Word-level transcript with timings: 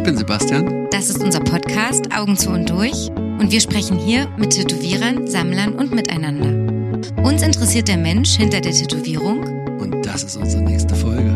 Ich 0.00 0.04
bin 0.04 0.16
Sebastian. 0.16 0.88
Das 0.90 1.10
ist 1.10 1.22
unser 1.22 1.40
Podcast 1.40 2.10
Augen 2.16 2.34
zu 2.34 2.48
und 2.48 2.70
durch 2.70 3.10
und 3.10 3.52
wir 3.52 3.60
sprechen 3.60 3.98
hier 3.98 4.26
mit 4.38 4.54
Tätowierern, 4.54 5.26
Sammlern 5.26 5.74
und 5.74 5.92
miteinander. 5.92 7.12
Uns 7.22 7.42
interessiert 7.42 7.86
der 7.86 7.98
Mensch 7.98 8.30
hinter 8.30 8.62
der 8.62 8.72
Tätowierung 8.72 9.40
Und 9.78 10.06
das 10.06 10.22
ist 10.22 10.36
unsere 10.36 10.62
nächste 10.62 10.94
Folge. 10.94 11.30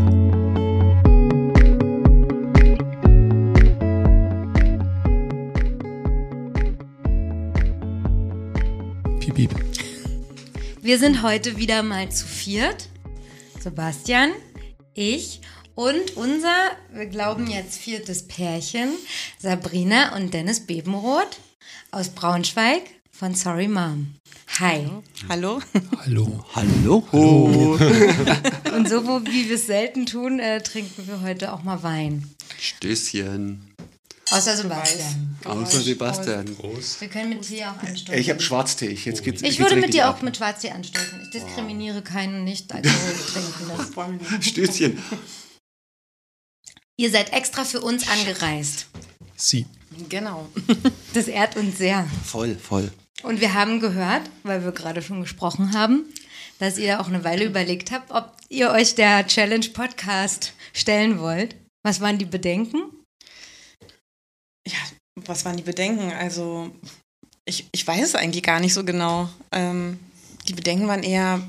Piep, 9.21 9.35
piep. 9.35 9.51
Wir 10.81 10.99
sind 10.99 11.23
heute 11.23 11.59
wieder 11.59 11.83
mal 11.83 12.09
zu 12.09 12.25
viert. 12.25 12.89
Sebastian, 13.61 14.31
ich 14.95 15.43
und 15.75 16.17
unser, 16.17 16.55
wir 16.93 17.07
glauben 17.07 17.47
jetzt 17.49 17.79
viertes 17.79 18.27
Pärchen, 18.27 18.91
Sabrina 19.39 20.15
und 20.17 20.33
Dennis 20.33 20.61
Bebenroth 20.61 21.39
aus 21.91 22.11
Braunschweig 22.11 22.83
von 23.11 23.35
Sorry 23.35 23.69
Mom. 23.69 24.15
Hi. 24.61 24.89
Hallo? 25.29 25.61
Hallo. 26.05 26.45
Hallo. 26.55 27.05
Und 28.77 28.89
so 28.89 29.03
wie 29.27 29.49
wir 29.49 29.57
es 29.57 29.67
selten 29.67 30.07
tun, 30.07 30.39
äh, 30.39 30.61
trinken 30.63 31.09
wir 31.09 31.23
heute 31.23 31.53
auch 31.53 31.63
mal 31.65 31.83
Wein. 31.83 32.29
Stößchen. 32.61 33.75
Außer 34.31 34.57
Sebastian. 34.57 35.37
Außer 35.45 35.81
Sebastian. 35.81 36.57
Wir 37.01 37.09
können 37.09 37.31
mit 37.31 37.43
Tee 37.43 37.65
auch 37.65 37.83
anstoßen. 37.83 38.15
Ich 38.21 38.31
habe 38.31 38.41
Schwarztee. 38.41 38.87
Ich, 38.87 39.05
jetzt 39.05 39.23
geht's, 39.25 39.43
Ich 39.43 39.57
geht's 39.57 39.61
würde 39.61 39.77
mit 39.77 39.93
dir 39.93 40.07
ab. 40.07 40.19
auch 40.19 40.23
mit 40.23 40.37
Schwarztee 40.37 40.71
anstoßen. 40.71 41.21
Ich 41.23 41.31
diskriminiere 41.31 42.03
keinen 42.03 42.45
Nicht-Alkohol-Trinkenden. 42.45 44.21
Stößchen. 44.43 44.99
Ihr 46.97 47.11
seid 47.11 47.33
extra 47.33 47.65
für 47.65 47.81
uns 47.81 48.09
angereist. 48.09 48.87
Sie. 49.37 49.67
Genau. 50.09 50.49
Das 51.15 51.29
ehrt 51.29 51.57
uns 51.57 51.79
sehr. 51.79 52.09
Voll, 52.25 52.57
voll. 52.57 52.93
Und 53.23 53.41
wir 53.41 53.55
haben 53.55 53.79
gehört, 53.79 54.29
weil 54.43 54.65
wir 54.65 54.73
gerade 54.73 55.01
schon 55.01 55.21
gesprochen 55.21 55.73
haben, 55.73 56.07
dass 56.59 56.77
ihr 56.77 57.01
auch 57.01 57.07
eine 57.07 57.23
Weile 57.23 57.45
überlegt 57.45 57.93
habt, 57.93 58.11
ob 58.11 58.37
ihr 58.49 58.71
euch 58.71 58.97
der 58.97 59.27
Challenge 59.27 59.69
Podcast 59.69 60.53
stellen 60.73 61.21
wollt. 61.21 61.55
Was 61.85 62.01
waren 62.01 62.19
die 62.19 62.25
Bedenken? 62.25 62.83
Ja, 64.67 64.79
was 65.15 65.45
waren 65.45 65.57
die 65.57 65.63
Bedenken? 65.63 66.11
Also, 66.13 66.71
ich, 67.45 67.69
ich 67.73 67.87
weiß 67.87 68.03
es 68.03 68.15
eigentlich 68.15 68.43
gar 68.43 68.59
nicht 68.59 68.75
so 68.75 68.85
genau. 68.85 69.29
Ähm, 69.53 70.01
die 70.49 70.55
Bedenken 70.55 70.89
waren 70.89 71.03
eher, 71.03 71.41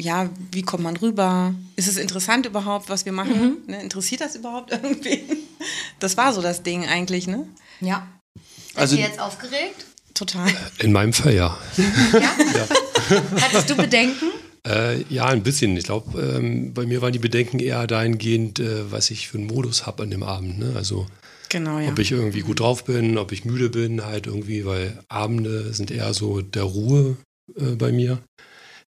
ja, 0.00 0.28
wie 0.52 0.62
kommt 0.62 0.82
man 0.84 0.96
rüber? 0.96 1.54
Ist 1.76 1.88
es 1.88 1.96
interessant 1.96 2.46
überhaupt, 2.46 2.88
was 2.88 3.04
wir 3.04 3.12
machen? 3.12 3.58
Ne, 3.66 3.80
interessiert 3.82 4.20
das 4.20 4.36
überhaupt 4.36 4.70
irgendwie? 4.82 5.22
Das 5.98 6.16
war 6.16 6.32
so 6.32 6.40
das 6.42 6.62
Ding 6.62 6.86
eigentlich, 6.86 7.26
ne? 7.26 7.46
Ja. 7.80 8.06
Seid 8.74 8.76
Also- 8.82 8.96
ihr 8.96 9.02
jetzt 9.02 9.20
aufgeregt? 9.20 9.84
Total. 10.14 10.50
In 10.80 10.90
meinem 10.92 11.12
Fall 11.12 11.34
ja. 11.34 11.56
Ja? 12.12 12.66
Hattest 13.40 13.70
du 13.70 13.76
Bedenken? 13.76 14.26
Äh, 14.66 15.02
ja, 15.08 15.26
ein 15.26 15.44
bisschen. 15.44 15.76
Ich 15.76 15.84
glaube, 15.84 16.20
ähm, 16.20 16.74
bei 16.74 16.86
mir 16.86 17.00
waren 17.00 17.12
die 17.12 17.20
Bedenken 17.20 17.60
eher 17.60 17.86
dahingehend, 17.86 18.58
äh, 18.58 18.90
was 18.90 19.10
ich 19.12 19.28
für 19.28 19.38
einen 19.38 19.46
Modus 19.46 19.86
habe 19.86 20.02
an 20.02 20.10
dem 20.10 20.24
Abend. 20.24 20.58
Ne? 20.58 20.72
Also, 20.74 21.06
Genau, 21.50 21.78
ja. 21.78 21.88
ob 21.90 21.98
ich 22.00 22.10
irgendwie 22.10 22.40
gut 22.40 22.58
drauf 22.60 22.84
bin, 22.84 23.16
ob 23.16 23.30
ich 23.32 23.44
müde 23.44 23.70
bin, 23.70 24.04
halt 24.04 24.26
irgendwie, 24.26 24.66
weil 24.66 24.98
Abende 25.08 25.72
sind 25.72 25.90
eher 25.92 26.12
so 26.12 26.40
der 26.42 26.64
Ruhe 26.64 27.16
äh, 27.56 27.76
bei 27.76 27.92
mir. 27.92 28.18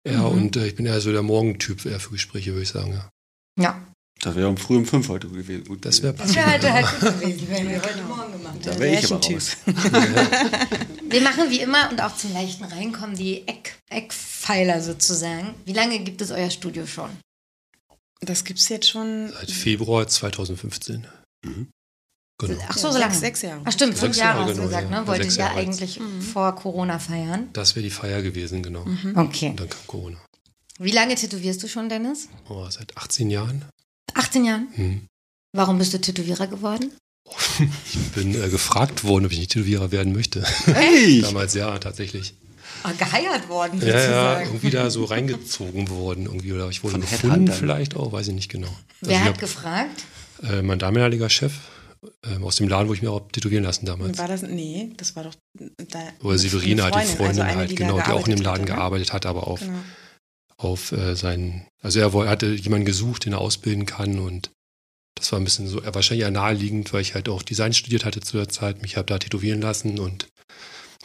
Ja, 0.09 0.23
und 0.23 0.57
äh, 0.57 0.67
ich 0.67 0.75
bin 0.77 0.87
eher 0.87 1.01
so 1.01 1.13
der 1.13 1.23
Morgentyp 1.23 1.85
eher 1.85 2.01
für 2.01 2.11
Gespräche, 2.11 2.53
würde 2.53 2.63
ich 2.63 2.71
sagen. 2.71 2.93
Ja. 2.93 3.11
Ja. 3.59 3.87
Das 4.23 4.35
wäre 4.35 4.49
um 4.49 4.57
früh 4.59 4.77
um 4.77 4.85
fünf 4.85 5.09
heute 5.09 5.29
gewesen. 5.29 5.65
Gut 5.65 5.83
Das 5.85 6.03
wäre 6.03 6.13
Das 6.15 6.35
wäre 6.35 6.47
halt, 6.47 6.63
halt 6.71 6.87
gut 7.01 7.21
gewesen, 7.21 7.47
wenn 7.49 7.69
wir 7.71 7.83
heute 7.83 8.03
Morgen 8.03 8.33
gemacht 8.33 8.57
Da 8.63 8.71
hätten. 8.73 8.81
wäre 8.81 8.99
ich 9.01 9.13
aber 9.13 9.25
raus. 9.25 9.57
Wir 11.11 11.23
machen 11.23 11.51
wie 11.51 11.61
immer 11.61 11.91
und 11.91 12.01
auch 12.03 12.15
zum 12.15 12.33
leichten 12.35 12.65
Reinkommen 12.65 13.17
die 13.17 13.49
Eck, 13.49 13.79
Eckpfeiler 13.89 14.81
sozusagen. 14.81 15.55
Wie 15.65 15.73
lange 15.73 15.99
gibt 16.01 16.21
es 16.23 16.31
euer 16.31 16.51
Studio 16.51 16.87
schon? 16.87 17.11
Das 18.21 18.45
gibt's 18.45 18.69
jetzt 18.69 18.89
schon 18.91 19.31
seit 19.33 19.51
Februar 19.51 20.07
2015. 20.07 21.07
Genau. 22.41 22.59
Ach 22.69 22.77
so, 22.79 22.87
ja, 22.87 22.93
so 22.93 22.99
lange. 22.99 23.13
sechs, 23.13 23.21
sechs 23.21 23.43
Jahre. 23.43 23.61
Ach 23.65 23.73
stimmt, 23.73 23.99
fünf 23.99 24.17
Jahre 24.17 24.39
Jahre, 24.39 24.49
hast 24.49 24.51
du 24.51 24.55
genau, 24.63 24.67
gesagt, 24.67 24.91
ja. 24.91 25.01
ne? 25.03 25.25
Ihr 25.25 25.31
Jahre 25.33 25.61
jetzt. 25.61 25.83
eigentlich 25.83 26.01
vor 26.33 26.55
Corona 26.57 26.99
feiern? 26.99 27.49
Das 27.53 27.77
wäre 27.77 27.85
die 27.85 27.91
Feier 27.91 28.23
gewesen, 28.23 28.63
genau. 28.63 28.85
Okay. 29.15 29.51
Und 29.51 29.61
dann 29.61 29.69
kam 29.69 29.87
Corona. 29.87 30.17
Wie 30.79 30.93
lange 30.93 31.15
tätowierst 31.15 31.63
du 31.63 31.69
schon, 31.69 31.91
Dennis? 31.91 32.29
Oh, 32.49 32.67
seit 32.71 32.97
18 32.97 33.29
Jahren. 33.31 33.65
18 34.15 34.45
Jahren. 34.47 34.69
Hm. 34.75 35.07
Warum 35.53 35.79
bist 35.79 35.93
du 35.93 36.01
Tätowierer 36.01 36.47
geworden? 36.47 36.91
Ich 37.93 38.13
bin 38.13 38.35
äh, 38.35 38.49
gefragt 38.49 39.05
worden, 39.05 39.27
ob 39.27 39.33
ich 39.33 39.39
nicht 39.39 39.53
Tätowierer 39.53 39.93
werden 39.93 40.13
möchte. 40.13 40.43
Hey! 40.67 41.21
Damals 41.23 41.55
ja, 41.55 41.79
tatsächlich. 41.79 42.35
Ah, 42.83 42.93
geheiert 42.99 43.49
worden, 43.49 43.81
Ja, 43.81 43.89
ja, 43.89 44.01
sozusagen. 44.01 44.47
irgendwie 44.47 44.71
da 44.71 44.91
so 44.91 45.05
reingezogen 45.05 45.91
worden. 45.91 46.25
Irgendwie, 46.27 46.53
oder 46.53 46.69
ich 46.71 46.83
wurde 46.83 46.93
Von 46.93 47.03
gefunden 47.03 47.53
vielleicht 47.53 47.95
auch, 47.95 48.13
weiß 48.13 48.29
ich 48.29 48.35
nicht 48.35 48.51
genau. 48.51 48.75
Wer 49.03 49.17
ich 49.19 49.21
hat 49.21 49.29
hab, 49.35 49.39
gefragt? 49.39 50.05
äh, 50.43 50.63
mein 50.63 50.79
damaliger 50.79 51.29
Chef 51.29 51.53
ähm, 52.25 52.45
aus 52.45 52.57
dem 52.57 52.69
Laden, 52.69 52.89
wo 52.89 52.95
ich 52.95 53.03
mir 53.03 53.11
auch 53.11 53.29
tätowieren 53.31 53.65
lassen 53.65 53.87
damals. 53.87 54.19
War 54.19 54.29
das? 54.29 54.43
Nee, 54.43 54.93
das 54.97 55.17
war 55.17 55.25
doch 55.25 55.35
da. 55.91 56.01
Oder 56.23 56.39
Severina, 56.39 56.87
eine 56.87 57.07
die 57.07 57.09
Freundin 57.09 57.27
also 57.27 57.43
eine, 57.43 57.57
halt, 57.57 57.71
da 57.71 57.75
genau, 57.75 58.01
die 58.01 58.11
auch 58.11 58.27
in 58.27 58.37
dem 58.37 58.43
Laden 58.43 58.63
hatte, 58.63 58.73
gearbeitet 58.73 59.13
hat, 59.13 59.27
aber 59.27 59.47
auf, 59.47 59.61
Genau. 59.61 59.79
auf 60.57 60.93
äh, 60.93 61.15
seinen, 61.15 61.67
also 61.83 62.01
er 62.01 62.13
er 62.15 62.29
hatte 62.31 62.47
jemanden 62.55 62.87
gesucht, 62.87 63.27
den 63.27 63.33
er 63.35 63.41
ausbilden 63.41 63.87
kann 63.87 64.19
und 64.19 64.51
das 65.15 65.33
war 65.33 65.39
ein 65.41 65.45
bisschen 65.45 65.69
so, 65.69 65.83
wahrscheinlich 65.85 66.25
eher 66.25 66.31
naheliegend, 66.31 66.93
weil 66.95 67.03
ich 67.03 67.15
halt 67.15 67.29
auch 67.29 67.43
Design 67.43 67.75
studiert 67.75 68.05
hatte 68.07 68.21
zu 68.21 68.39
der 68.39 68.49
Zeit, 68.49 68.81
mich 68.81 68.97
habe 68.97 69.07
da 69.07 69.19
tätowieren 69.19 69.61
lassen 69.61 69.99
und 69.99 70.27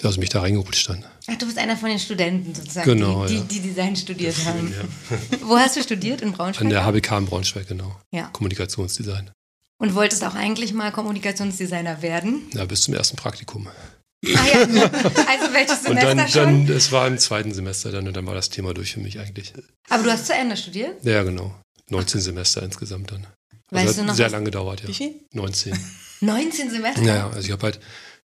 also 0.04 0.20
mich 0.20 0.30
da 0.30 0.42
reingerutscht 0.42 0.90
dann. 0.90 1.04
Ach, 1.28 1.38
du 1.38 1.46
bist 1.46 1.58
einer 1.58 1.76
von 1.78 1.90
den 1.90 2.00
Studenten 2.00 2.54
sozusagen, 2.54 2.90
Genau, 2.92 3.26
die, 3.26 3.36
ja. 3.36 3.42
die, 3.42 3.60
die 3.60 3.68
Design 3.70 3.96
studiert 3.96 4.36
haben. 4.46 4.72
Ja. 4.72 5.18
Wo 5.42 5.58
hast 5.58 5.76
du 5.78 5.82
studiert? 5.82 6.22
In 6.22 6.32
Braunschweig? 6.32 6.64
An 6.64 6.70
der 6.70 6.86
HBK 6.86 7.18
in 7.18 7.26
Braunschweig, 7.26 7.68
genau. 7.68 8.00
Ja. 8.14 8.28
Kommunikationsdesign. 8.28 9.32
Und 9.78 9.94
wolltest 9.94 10.24
auch 10.24 10.36
eigentlich 10.36 10.74
mal 10.74 10.92
Kommunikationsdesigner 10.92 12.02
werden? 12.02 12.50
Ja, 12.54 12.66
bis 12.66 12.84
zum 12.84 12.94
ersten 12.94 13.18
Praktikum. 13.18 13.68
Ah 13.68 14.30
ja, 14.48 14.60
also 14.62 15.54
welches 15.54 15.80
Und 15.86 16.00
Semester 16.00 16.16
dann, 16.16 16.28
schon? 16.30 16.68
dann, 16.68 16.78
es 16.78 16.92
war 16.92 17.08
im 17.08 17.18
zweiten 17.18 17.54
Semester 17.54 17.92
dann 17.92 18.08
und 18.08 18.16
dann 18.16 18.26
war 18.26 18.34
das 18.34 18.50
Thema 18.50 18.74
durch 18.74 18.94
für 18.94 19.00
mich 19.00 19.20
eigentlich. 19.20 19.54
Aber 19.90 20.04
du 20.04 20.12
hast 20.12 20.28
zu 20.28 20.34
Ende 20.34 20.58
studiert? 20.58 21.04
Ja, 21.04 21.24
genau. 21.24 21.54
19 21.90 22.22
Semester 22.22 22.64
insgesamt 22.64 23.12
dann. 23.12 23.28
Weißt 23.72 23.88
also 23.88 23.94
du 23.94 24.02
hat 24.02 24.08
noch, 24.08 24.16
sehr 24.16 24.30
lange 24.30 24.46
gedauert, 24.46 24.82
ja. 24.82 24.88
Wie 24.88 24.94
viel? 24.94 25.16
19. 25.34 25.78
19 26.22 26.70
Semester? 26.72 27.02
Naja, 27.02 27.30
also 27.30 27.46
ich 27.46 27.52
habe 27.52 27.64
halt 27.64 27.80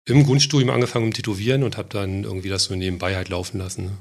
im 0.05 0.23
Grundstudium 0.23 0.69
angefangen 0.69 1.05
mit 1.05 1.15
Tätowieren 1.15 1.63
und 1.63 1.77
habe 1.77 1.89
dann 1.89 2.23
irgendwie 2.23 2.49
das 2.49 2.65
so 2.65 2.75
nebenbei 2.75 3.15
halt 3.15 3.29
laufen 3.29 3.57
lassen. 3.57 3.97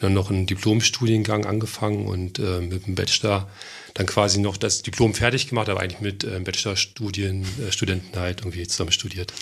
Dann 0.00 0.12
noch 0.12 0.30
einen 0.30 0.46
Diplomstudiengang 0.46 1.46
angefangen 1.46 2.06
und 2.06 2.38
äh, 2.38 2.60
mit 2.60 2.86
dem 2.86 2.94
Bachelor 2.94 3.48
dann 3.94 4.06
quasi 4.06 4.40
noch 4.40 4.56
das 4.56 4.82
Diplom 4.82 5.14
fertig 5.14 5.48
gemacht, 5.48 5.68
aber 5.68 5.80
eigentlich 5.80 6.00
mit 6.00 6.24
äh, 6.24 6.40
Bachelorstudien, 6.40 7.44
äh, 7.60 8.16
halt 8.16 8.40
irgendwie 8.40 8.66
zusammen 8.66 8.90
studiert. 8.90 9.32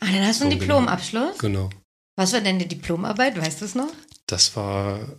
Ah, 0.00 0.06
dann 0.06 0.26
hast 0.26 0.40
du 0.40 0.44
einen 0.44 0.52
So, 0.52 0.58
genau. 0.58 0.78
Diplomabschluss. 0.78 1.38
Genau. 1.38 1.70
Was 2.16 2.32
war 2.32 2.40
denn 2.40 2.58
die 2.58 2.68
Diplomarbeit? 2.68 3.40
Weißt 3.40 3.60
du 3.60 3.64
es 3.64 3.74
noch? 3.74 3.92
Das 4.26 4.56
war 4.56 5.18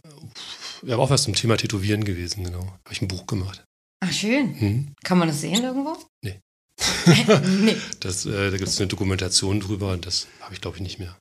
ja 0.84 0.98
auch 0.98 1.10
was 1.10 1.24
zum 1.24 1.36
Thema 1.36 1.58
Tätowieren 1.58 2.04
gewesen, 2.04 2.44
genau. 2.44 2.62
Habe 2.62 2.92
ich 2.92 3.02
ein 3.02 3.08
Buch 3.08 3.28
gemacht. 3.28 3.64
Ach, 4.00 4.12
schön. 4.12 4.60
Hm? 4.60 4.94
Kann 5.04 5.18
man 5.18 5.28
das 5.28 5.42
sehen 5.42 5.64
irgendwo? 5.64 5.98
Nee. 6.24 6.40
nee. 7.46 7.76
Das, 8.00 8.26
äh, 8.26 8.52
da 8.52 8.58
gibt 8.58 8.70
es 8.70 8.80
eine 8.80 8.88
Dokumentation 8.88 9.60
drüber 9.60 9.92
und 9.94 10.06
das 10.06 10.28
habe 10.42 10.54
ich 10.54 10.62
glaube 10.62 10.78
ich 10.78 10.84
nicht 10.84 11.00
mehr. 11.00 11.18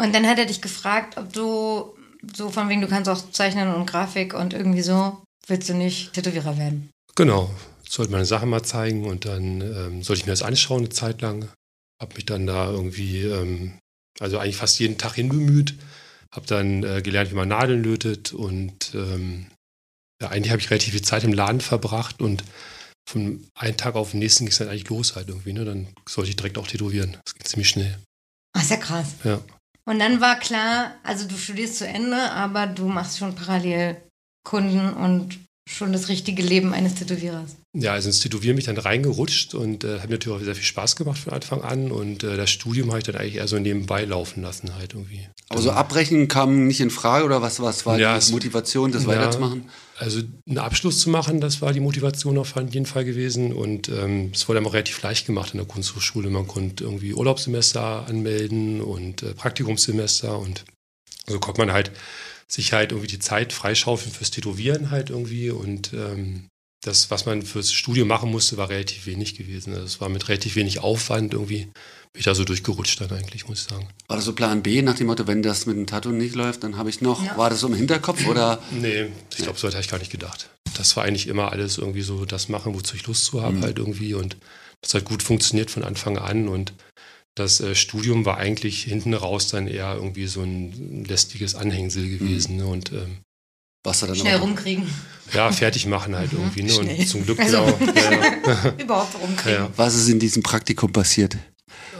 Und 0.00 0.14
dann 0.14 0.26
hat 0.26 0.38
er 0.38 0.46
dich 0.46 0.62
gefragt, 0.62 1.16
ob 1.16 1.32
du 1.32 1.97
so 2.34 2.50
von 2.50 2.68
wegen, 2.68 2.80
du 2.80 2.88
kannst 2.88 3.08
auch 3.08 3.30
zeichnen 3.30 3.72
und 3.74 3.86
Grafik 3.86 4.34
und 4.34 4.52
irgendwie 4.54 4.82
so, 4.82 5.22
willst 5.46 5.68
du 5.68 5.74
nicht 5.74 6.12
Tätowierer 6.12 6.56
werden? 6.58 6.90
Genau. 7.14 7.50
Sollte 7.88 8.12
meine 8.12 8.26
Sachen 8.26 8.50
mal 8.50 8.62
zeigen 8.62 9.06
und 9.06 9.24
dann 9.24 9.60
ähm, 9.62 10.02
sollte 10.02 10.20
ich 10.20 10.26
mir 10.26 10.32
das 10.32 10.42
anschauen 10.42 10.80
eine 10.80 10.88
Zeit 10.90 11.22
lang. 11.22 11.48
Habe 12.00 12.14
mich 12.14 12.26
dann 12.26 12.46
da 12.46 12.70
irgendwie, 12.70 13.22
ähm, 13.22 13.78
also 14.20 14.38
eigentlich 14.38 14.56
fast 14.56 14.78
jeden 14.78 14.98
Tag 14.98 15.14
hinbemüht. 15.14 15.74
Habe 16.34 16.46
dann 16.46 16.84
äh, 16.84 17.00
gelernt, 17.00 17.30
wie 17.30 17.34
man 17.34 17.48
Nadeln 17.48 17.82
lötet 17.82 18.34
und 18.34 18.94
ähm, 18.94 19.46
ja, 20.20 20.28
eigentlich 20.28 20.50
habe 20.50 20.60
ich 20.60 20.70
relativ 20.70 20.92
viel 20.92 21.02
Zeit 21.02 21.24
im 21.24 21.32
Laden 21.32 21.60
verbracht 21.60 22.20
und 22.20 22.44
von 23.08 23.46
einem 23.54 23.76
Tag 23.76 23.94
auf 23.94 24.10
den 24.10 24.20
nächsten 24.20 24.44
ging 24.44 24.52
es 24.52 24.58
dann 24.58 24.68
eigentlich 24.68 24.88
los 24.90 25.16
halt 25.16 25.28
irgendwie. 25.28 25.54
Ne? 25.54 25.64
Dann 25.64 25.88
sollte 26.06 26.28
ich 26.30 26.36
direkt 26.36 26.58
auch 26.58 26.66
tätowieren. 26.66 27.16
Das 27.24 27.34
ging 27.34 27.44
ziemlich 27.44 27.68
schnell. 27.70 27.98
Ach, 28.52 28.62
ist 28.62 28.70
ja 28.70 28.76
krass. 28.76 29.14
Ja. 29.24 29.40
Und 29.88 30.00
dann 30.00 30.20
war 30.20 30.38
klar, 30.38 30.92
also 31.02 31.26
du 31.26 31.34
studierst 31.38 31.78
zu 31.78 31.88
Ende, 31.88 32.30
aber 32.32 32.66
du 32.66 32.88
machst 32.88 33.16
schon 33.16 33.34
parallel 33.34 33.96
Kunden 34.44 34.92
und 34.92 35.38
schon 35.66 35.94
das 35.94 36.10
richtige 36.10 36.42
Leben 36.42 36.74
eines 36.74 36.96
Tätowierers? 36.96 37.56
Ja, 37.74 37.92
also 37.92 38.10
ins 38.10 38.20
Tätowieren 38.20 38.56
bin 38.56 38.60
ich 38.60 38.66
dann 38.66 38.76
reingerutscht 38.76 39.54
und 39.54 39.84
äh, 39.84 40.00
hat 40.00 40.10
mir 40.10 40.16
natürlich 40.16 40.38
auch 40.38 40.44
sehr 40.44 40.54
viel 40.54 40.64
Spaß 40.64 40.94
gemacht 40.96 41.18
von 41.18 41.32
Anfang 41.32 41.62
an. 41.62 41.90
Und 41.90 42.22
äh, 42.22 42.36
das 42.36 42.50
Studium 42.50 42.88
habe 42.90 42.98
ich 42.98 43.04
dann 43.04 43.16
eigentlich 43.16 43.36
eher 43.36 43.48
so 43.48 43.58
nebenbei 43.58 44.04
laufen 44.04 44.42
lassen 44.42 44.74
halt 44.74 44.92
irgendwie. 44.92 45.26
Aber 45.48 45.62
so 45.62 45.70
abbrechen 45.70 46.28
kam 46.28 46.66
nicht 46.66 46.80
in 46.80 46.90
Frage 46.90 47.24
oder 47.24 47.40
was, 47.40 47.60
was 47.60 47.86
war 47.86 47.98
Ja, 47.98 48.18
die 48.18 48.30
Motivation, 48.30 48.92
das 48.92 49.04
Ja. 49.04 49.08
weiterzumachen? 49.08 49.70
Also 49.98 50.22
einen 50.48 50.58
Abschluss 50.58 51.00
zu 51.00 51.10
machen, 51.10 51.40
das 51.40 51.60
war 51.60 51.72
die 51.72 51.80
Motivation 51.80 52.38
auf 52.38 52.54
jeden 52.56 52.86
Fall 52.86 53.04
gewesen. 53.04 53.52
Und 53.52 53.88
ähm, 53.88 54.30
es 54.32 54.48
wurde 54.48 54.58
einem 54.58 54.68
auch 54.68 54.74
relativ 54.74 55.02
leicht 55.02 55.26
gemacht 55.26 55.52
in 55.52 55.58
der 55.58 55.66
Kunsthochschule. 55.66 56.30
Man 56.30 56.46
konnte 56.46 56.84
irgendwie 56.84 57.14
Urlaubssemester 57.14 58.06
anmelden 58.06 58.80
und 58.80 59.22
äh, 59.22 59.34
Praktikumssemester 59.34 60.38
und 60.38 60.64
so 61.26 61.38
konnte 61.40 61.60
man 61.60 61.72
halt 61.72 61.90
sich 62.46 62.72
halt 62.72 62.92
irgendwie 62.92 63.08
die 63.08 63.18
Zeit 63.18 63.52
freischaufeln 63.52 64.12
fürs 64.12 64.30
Tätowieren 64.30 64.90
halt 64.90 65.10
irgendwie. 65.10 65.50
Und 65.50 65.92
ähm, 65.92 66.48
das, 66.82 67.10
was 67.10 67.26
man 67.26 67.42
fürs 67.42 67.72
Studium 67.72 68.08
machen 68.08 68.30
musste, 68.30 68.56
war 68.56 68.68
relativ 68.68 69.06
wenig 69.06 69.36
gewesen. 69.36 69.74
Also 69.74 69.84
es 69.84 70.00
war 70.00 70.08
mit 70.08 70.28
relativ 70.28 70.56
wenig 70.56 70.78
Aufwand 70.78 71.34
irgendwie. 71.34 71.68
Bin 72.12 72.20
ich 72.20 72.24
da 72.24 72.34
so 72.34 72.44
durchgerutscht 72.44 73.00
dann 73.00 73.10
eigentlich, 73.12 73.46
muss 73.48 73.60
ich 73.60 73.64
sagen. 73.68 73.86
War 74.08 74.16
das 74.16 74.24
so 74.24 74.32
Plan 74.32 74.62
B 74.62 74.82
nach 74.82 74.94
dem 74.94 75.06
Motto, 75.08 75.26
wenn 75.26 75.42
das 75.42 75.66
mit 75.66 75.76
dem 75.76 75.86
Tattoo 75.86 76.10
nicht 76.10 76.34
läuft, 76.34 76.64
dann 76.64 76.76
habe 76.76 76.90
ich 76.90 77.00
noch, 77.00 77.24
Ja. 77.24 77.36
war 77.36 77.50
das 77.50 77.60
so 77.60 77.68
im 77.68 77.74
Hinterkopf 77.74 78.26
oder? 78.26 78.60
Nee, 78.72 79.06
ich 79.30 79.42
glaube, 79.44 79.58
so 79.58 79.66
weit 79.66 79.74
habe 79.74 79.82
ich 79.84 79.90
gar 79.90 79.98
nicht 79.98 80.10
gedacht. 80.10 80.48
Das 80.76 80.96
war 80.96 81.04
eigentlich 81.04 81.26
immer 81.28 81.52
alles 81.52 81.78
irgendwie 81.78 82.02
so 82.02 82.24
das 82.24 82.48
machen, 82.48 82.74
wozu 82.74 82.96
ich 82.96 83.06
Lust 83.06 83.24
zu 83.26 83.42
habe 83.42 83.56
Mhm. 83.56 83.62
halt 83.62 83.78
irgendwie 83.78 84.14
und 84.14 84.36
das 84.80 84.94
hat 84.94 85.04
gut 85.04 85.22
funktioniert 85.22 85.70
von 85.70 85.82
Anfang 85.84 86.18
an 86.18 86.48
und 86.48 86.72
das 87.36 87.60
äh, 87.60 87.74
Studium 87.74 88.24
war 88.24 88.38
eigentlich 88.38 88.82
hinten 88.82 89.14
raus 89.14 89.48
dann 89.48 89.68
eher 89.68 89.94
irgendwie 89.94 90.26
so 90.26 90.42
ein 90.42 91.04
lästiges 91.04 91.54
Anhängsel 91.54 92.08
gewesen 92.08 92.56
ne? 92.56 92.66
und 92.66 92.92
ähm, 92.92 93.18
Was 93.84 94.02
er 94.02 94.08
dann 94.08 94.16
Schnell 94.16 94.36
rumkriegen. 94.36 94.84
ja, 95.32 95.50
fertig 95.52 95.86
machen 95.86 96.16
halt 96.16 96.32
irgendwie 96.32 96.62
ne? 96.64 96.72
Schnell. 96.72 96.98
und 96.98 97.08
zum 97.08 97.24
Glück 97.24 97.38
Also- 97.38 97.64
genau. 97.78 97.92
Ja. 98.46 98.74
Überhaupt 98.78 99.14
rumkriegen. 99.20 99.52
Ja. 99.64 99.70
Was 99.76 99.94
ist 99.94 100.08
in 100.08 100.18
diesem 100.18 100.42
Praktikum 100.42 100.92
passiert? 100.92 101.36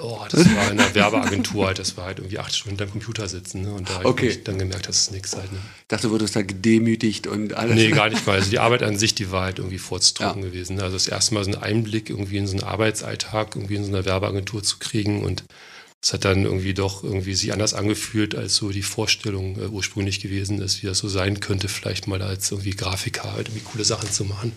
Oh, 0.03 0.25
das 0.31 0.45
war 0.55 0.71
in 0.71 0.77
der 0.77 0.95
Werbeagentur 0.95 1.67
halt, 1.67 1.79
das 1.79 1.97
war 1.97 2.07
halt 2.07 2.19
irgendwie 2.19 2.39
acht 2.39 2.55
Stunden 2.55 2.83
am 2.83 2.91
Computer 2.91 3.29
sitzen 3.29 3.63
ne? 3.63 3.73
und 3.73 3.89
da 3.89 3.95
habe 3.95 4.07
Okay. 4.09 4.29
ich 4.29 4.45
dann 4.45 4.59
gemerkt, 4.59 4.89
das 4.89 4.99
ist 5.01 5.13
nichts 5.13 5.37
halt. 5.37 5.51
Ne? 5.53 5.59
Ich 5.81 5.89
dachte, 5.89 6.07
du 6.09 6.13
wurdest 6.13 6.37
da 6.37 6.43
gedemütigt 6.43 7.27
und 7.27 7.55
alles. 7.55 7.75
Nee, 7.75 7.91
gar 7.91 8.09
nicht 8.09 8.27
mal. 8.27 8.35
Also 8.37 8.51
die 8.51 8.59
Arbeit 8.59 8.83
an 8.83 8.99
sich, 8.99 9.15
die 9.15 9.31
war 9.31 9.43
halt 9.45 9.59
irgendwie 9.59 9.79
furztrocken 9.79 10.43
gewesen. 10.43 10.77
ne? 10.77 10.83
Also 10.83 10.97
das 10.97 11.09
erste 11.09 11.35
Mal 11.35 11.45
so 11.45 11.51
einen 11.53 11.63
Einblick 11.63 12.11
irgendwie 12.11 12.37
in 12.39 12.47
so 12.47 12.53
einen 12.57 12.63
Arbeitsalltag, 12.65 13.57
irgendwie 13.57 13.77
in 13.77 13.85
so 13.85 13.91
einer 13.91 14.05
Werbeagentur 14.05 14.63
zu 14.63 14.79
kriegen 14.79 15.23
und 15.25 15.45
es 16.01 16.13
hat 16.13 16.25
dann 16.25 16.45
irgendwie 16.45 16.75
doch 16.75 17.03
irgendwie 17.03 17.35
sich 17.35 17.53
anders 17.53 17.75
angefühlt, 17.75 18.37
als 18.37 18.55
so 18.55 18.71
die 18.71 18.83
Vorstellung 18.83 19.57
äh, 19.61 19.67
ursprünglich 19.67 20.21
gewesen 20.21 20.61
ist, 20.63 20.81
wie 20.83 20.87
das 20.87 20.99
so 20.99 21.09
sein 21.09 21.41
könnte, 21.41 21.69
vielleicht 21.69 22.07
mal 22.07 22.23
als 22.23 22.53
irgendwie 22.53 22.71
Grafiker 22.71 23.33
halt 23.33 23.49
irgendwie 23.49 23.65
coole 23.65 23.85
Sachen 23.85 24.09
zu 24.11 24.25
machen. 24.25 24.53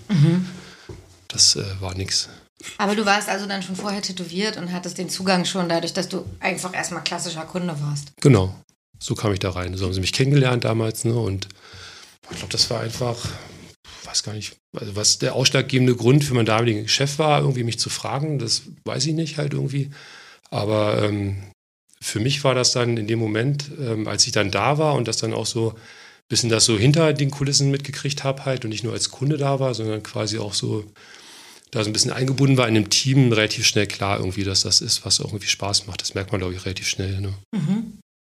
Das 1.28 1.56
äh, 1.56 1.64
war 1.80 1.96
nix. 1.96 2.30
Aber 2.78 2.96
du 2.96 3.06
warst 3.06 3.30
also 3.30 3.46
dann 3.46 3.64
schon 3.64 3.76
vorher 3.76 4.02
tätowiert 4.02 4.58
und 4.58 4.72
hattest 4.72 4.98
den 4.98 5.10
Zugang 5.10 5.46
schon 5.46 5.70
dadurch, 5.70 5.94
dass 5.94 6.10
du 6.10 6.26
einfach 6.40 6.74
erstmal 6.74 7.04
klassischer 7.04 7.44
Kunde 7.44 7.76
warst. 7.82 8.14
Genau. 8.22 8.56
So 9.00 9.16
kam 9.16 9.34
ich 9.34 9.40
da 9.40 9.50
rein. 9.52 9.76
So 9.78 9.86
haben 9.86 9.94
sie 9.94 10.02
mich 10.02 10.14
kennengelernt 10.14 10.64
damals, 10.64 11.06
ne? 11.06 11.16
Und 11.16 11.48
ich 12.30 12.38
glaube, 12.38 12.52
das 12.52 12.70
war 12.70 12.82
einfach, 12.82 13.18
weiß 14.06 14.24
gar 14.24 14.34
nicht, 14.34 14.56
also 14.78 14.96
was 14.96 15.20
der 15.20 15.36
ausschlaggebende 15.36 15.96
Grund 15.96 16.24
für 16.24 16.34
meinen 16.34 16.46
damaligen 16.46 16.88
Chef 16.88 17.20
war, 17.20 17.40
irgendwie 17.42 17.64
mich 17.64 17.80
zu 17.80 17.90
fragen, 17.90 18.40
das 18.40 18.64
weiß 18.86 19.06
ich 19.08 19.14
nicht 19.14 19.38
halt 19.38 19.54
irgendwie. 19.54 19.90
Aber 20.50 21.02
ähm, 21.02 21.44
für 22.02 22.20
mich 22.20 22.44
war 22.44 22.56
das 22.56 22.72
dann 22.74 22.98
in 22.98 23.08
dem 23.08 23.20
Moment, 23.20 23.72
ähm, 23.80 24.08
als 24.08 24.26
ich 24.26 24.32
dann 24.32 24.52
da 24.52 24.78
war 24.78 24.96
und 24.96 25.08
das 25.08 25.18
dann 25.18 25.34
auch 25.34 25.46
so 25.46 25.72
ein 25.72 25.78
bisschen 26.30 26.50
das 26.50 26.66
so 26.66 26.78
hinter 26.78 27.14
den 27.14 27.32
Kulissen 27.32 27.72
mitgekriegt 27.72 28.24
habe 28.24 28.46
halt 28.46 28.66
und 28.66 28.70
nicht 28.70 28.84
nur 28.84 28.94
als 28.94 29.12
Kunde 29.12 29.38
da 29.38 29.60
war, 29.60 29.74
sondern 29.74 30.04
quasi 30.04 30.38
auch 30.40 30.54
so 30.54 30.86
da 31.72 31.84
so 31.84 31.90
ein 31.90 31.94
bisschen 31.94 32.12
eingebunden 32.12 32.58
war 32.58 32.68
in 32.68 32.76
dem 32.76 32.90
Team, 32.90 33.32
relativ 33.32 33.66
schnell 33.66 33.88
klar 33.88 34.20
irgendwie, 34.20 34.44
dass 34.44 34.62
das 34.62 34.82
ist, 34.82 35.06
was 35.06 35.22
auch 35.22 35.28
irgendwie 35.28 35.48
Spaß 35.48 35.88
macht. 35.88 36.02
Das 36.02 36.14
merkt 36.14 36.32
man, 36.32 36.40
glaube 36.40 36.54
ich, 36.54 36.66
relativ 36.66 36.88
schnell. 36.88 37.22
Ne? 37.22 37.34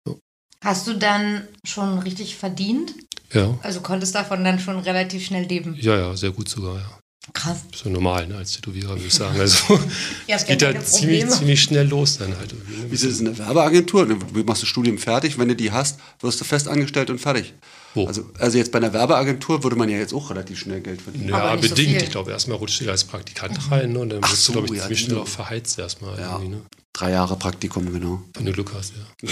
So. 0.05 0.19
Hast 0.63 0.87
du 0.87 0.93
dann 0.93 1.47
schon 1.63 1.99
richtig 1.99 2.35
verdient? 2.35 2.95
Ja. 3.31 3.57
Also 3.61 3.81
konntest 3.81 4.15
davon 4.15 4.43
dann 4.43 4.59
schon 4.59 4.79
relativ 4.79 5.25
schnell 5.25 5.45
leben? 5.45 5.77
Ja, 5.79 5.95
ja, 5.95 6.15
sehr 6.15 6.31
gut 6.31 6.49
sogar, 6.49 6.77
ja. 6.77 6.99
Krass. 7.33 7.63
So 7.73 7.89
normal, 7.89 8.27
ne, 8.27 8.37
als 8.37 8.53
Tätowierer, 8.53 8.89
würde 8.89 9.07
ich 9.07 9.13
sagen. 9.13 9.35
Also, 9.39 9.79
Ihr 10.27 10.35
es 10.35 10.45
geht 10.45 10.61
ja 10.61 10.67
da 10.67 10.73
keine 10.73 10.85
ziemlich, 10.85 11.27
ziemlich 11.29 11.61
schnell 11.61 11.87
los 11.87 12.17
dann 12.17 12.37
halt. 12.37 12.51
Irgendwie, 12.51 12.81
ne? 12.81 12.91
Wie 12.91 12.95
ist 12.95 13.03
es 13.03 13.19
in 13.19 13.25
der 13.25 13.37
Werbeagentur? 13.37 14.05
Du 14.05 14.43
machst 14.43 14.61
das 14.61 14.69
Studium 14.69 14.97
fertig, 14.97 15.37
wenn 15.39 15.47
du 15.47 15.55
die 15.55 15.71
hast, 15.71 15.99
wirst 16.21 16.39
du 16.39 16.45
fest 16.45 16.67
angestellt 16.67 17.09
und 17.09 17.19
fertig. 17.19 17.53
Wo? 17.95 18.05
Also, 18.05 18.29
also 18.37 18.57
jetzt 18.57 18.71
bei 18.71 18.77
einer 18.77 18.93
Werbeagentur 18.93 19.63
würde 19.63 19.75
man 19.77 19.89
ja 19.89 19.97
jetzt 19.97 20.13
auch 20.13 20.29
relativ 20.29 20.59
schnell 20.59 20.81
Geld 20.81 21.01
verdienen. 21.01 21.29
Ja, 21.29 21.55
so 21.55 21.61
bedingt. 21.61 21.89
viel. 21.89 22.03
ich 22.03 22.11
glaube, 22.11 22.31
erstmal 22.31 22.57
rutscht 22.57 22.81
du 22.81 22.89
als 22.91 23.05
Praktikant 23.05 23.57
rein 23.71 23.93
ne? 23.93 23.99
und 23.99 24.09
dann 24.09 24.19
Ach 24.21 24.31
wirst 24.31 24.43
so, 24.43 24.53
du, 24.53 24.59
glaube 24.59 24.75
ich, 24.75 24.79
ja, 24.79 24.83
ziemlich 24.83 24.99
schnell 24.99 25.15
genau. 25.15 25.21
auch 25.21 25.27
verheizt 25.27 25.79
erstmal. 25.79 26.19
Ja. 26.19 26.33
Irgendwie, 26.33 26.49
ne? 26.49 26.61
Drei 26.93 27.11
Jahre 27.11 27.35
Praktikum, 27.37 27.91
genau. 27.91 28.21
Wenn 28.33 28.45
du 28.45 28.51
Glück 28.51 28.71
hast, 28.73 28.93
ja. 29.21 29.29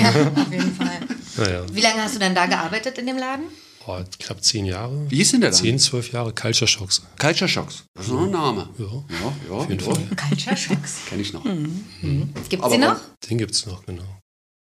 Ja, 0.00 0.08
auf 0.10 0.50
jeden 0.50 0.74
Fall. 0.74 0.98
Naja, 1.38 1.66
Wie 1.70 1.82
lange 1.82 2.02
hast 2.02 2.14
du 2.14 2.18
dann 2.18 2.34
da 2.34 2.46
gearbeitet 2.46 2.96
in 2.96 3.06
dem 3.06 3.18
Laden? 3.18 3.44
oh, 3.86 4.00
knapp 4.18 4.42
zehn 4.42 4.64
Jahre. 4.64 5.04
Wie 5.10 5.20
ist 5.20 5.34
denn 5.34 5.42
der 5.42 5.50
dann? 5.50 5.58
Zehn, 5.58 5.78
zwölf 5.78 6.10
Jahre 6.12 6.32
Culture 6.32 6.66
Shocks. 6.66 7.02
Culture 7.18 7.48
Shocks. 7.48 7.84
Das 7.94 8.06
ist 8.06 8.12
noch 8.12 8.22
ein 8.22 8.30
Name. 8.30 8.68
Ja, 8.78 8.84
Ja, 8.84 9.32
ja, 9.48 9.54
auf 9.54 9.68
jeden 9.68 9.84
ja. 9.84 9.94
Fall. 9.94 10.02
Culture 10.28 10.56
Shocks. 10.56 10.96
Kenn 11.08 11.20
ich 11.20 11.32
noch. 11.34 11.44
Gibt's 11.44 12.64
Aber 12.64 12.74
die 12.74 12.80
noch? 12.80 12.96
Den 13.28 13.38
gibt 13.38 13.52
es 13.52 13.66
noch, 13.66 13.84
genau. 13.84 14.04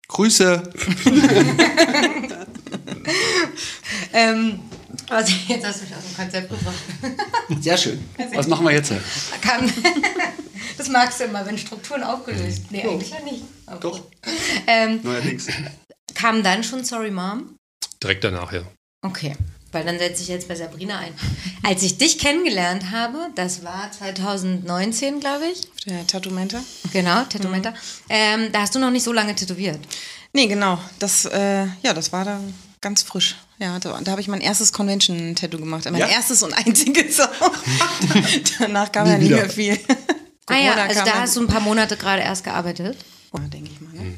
Grüße. 0.09 0.63
Ähm, 4.13 4.61
also 5.09 5.33
jetzt 5.49 5.67
hast 5.67 5.81
du 5.81 5.85
mich 5.87 5.95
aus 5.97 6.05
dem 6.05 6.17
Konzept 6.17 6.49
gebracht. 6.49 6.75
Sehr 7.61 7.77
schön. 7.77 8.05
Was 8.33 8.47
machen 8.47 8.65
wir 8.65 8.73
jetzt? 8.73 8.93
Das 10.77 10.89
magst 10.89 11.21
du 11.21 11.25
immer, 11.25 11.47
wenn 11.47 11.57
Strukturen 11.57 12.03
aufgelöst. 12.03 12.63
Nee, 12.71 12.83
eigentlich 12.83 13.11
ja 13.11 13.21
nicht. 13.21 13.45
Aber 13.67 13.81
Doch. 13.81 14.01
Ähm, 14.67 15.01
Neuerdings. 15.03 15.47
kam 16.15 16.43
dann 16.43 16.65
schon 16.65 16.85
Sorry 16.85 17.11
Mom? 17.11 17.57
Direkt 18.03 18.25
danach, 18.25 18.53
ja. 18.53 18.63
Okay, 19.03 19.37
weil 19.73 19.85
dann 19.85 19.99
setze 19.99 20.23
ich 20.23 20.29
jetzt 20.29 20.49
bei 20.49 20.55
Sabrina 20.57 20.99
ein. 20.99 21.15
Als 21.63 21.83
ich 21.83 21.99
dich 21.99 22.19
kennengelernt 22.19 22.91
habe, 22.91 23.29
das 23.35 23.65
war 23.65 23.91
2019, 23.93 25.21
glaube 25.21 25.47
ich. 25.47 25.61
Auf 25.71 25.81
der 25.87 26.07
Tattoo-Menta? 26.07 26.61
Genau, 26.93 27.23
Tattoo-Menta. 27.25 27.75
Ähm, 28.09 28.51
da 28.53 28.61
hast 28.63 28.75
du 28.75 28.79
noch 28.79 28.91
nicht 28.91 29.05
so 29.05 29.13
lange 29.13 29.35
tätowiert. 29.35 29.79
Nee, 30.33 30.47
genau. 30.47 30.79
Das, 30.99 31.25
äh, 31.27 31.67
ja, 31.83 31.95
das 31.95 32.13
war 32.13 32.25
da 32.25 32.41
ganz 32.85 33.03
frisch. 33.03 33.35
Ja, 33.59 33.79
da, 33.81 33.99
da 34.01 34.11
habe 34.13 34.21
ich 34.21 34.29
mein 34.29 34.41
erstes 34.41 34.73
Convention-Tattoo 34.73 35.59
gemacht. 35.59 35.85
Mein 35.91 35.97
Ja? 36.01 36.07
erstes 36.07 36.43
und 36.45 36.53
einziges 36.53 37.19
auch. 37.21 37.31
Danach 38.61 38.93
kam 38.93 39.07
ja 39.09 39.19
nicht 39.19 39.29
wieder. 39.31 39.37
mehr 39.39 39.51
viel. 39.51 39.79
Ah 40.47 40.57
ja, 40.57 40.75
also 40.75 41.05
da 41.05 41.15
hast 41.21 41.35
du 41.37 41.41
ein 41.41 41.47
paar 41.49 41.61
Monate 41.63 41.97
gerade 41.97 42.23
erst 42.23 42.45
gearbeitet. 42.45 42.99
Ja, 43.33 43.41
denke 43.49 43.71
ich 43.73 43.81
mal. 43.81 43.93
Ne? 43.95 44.15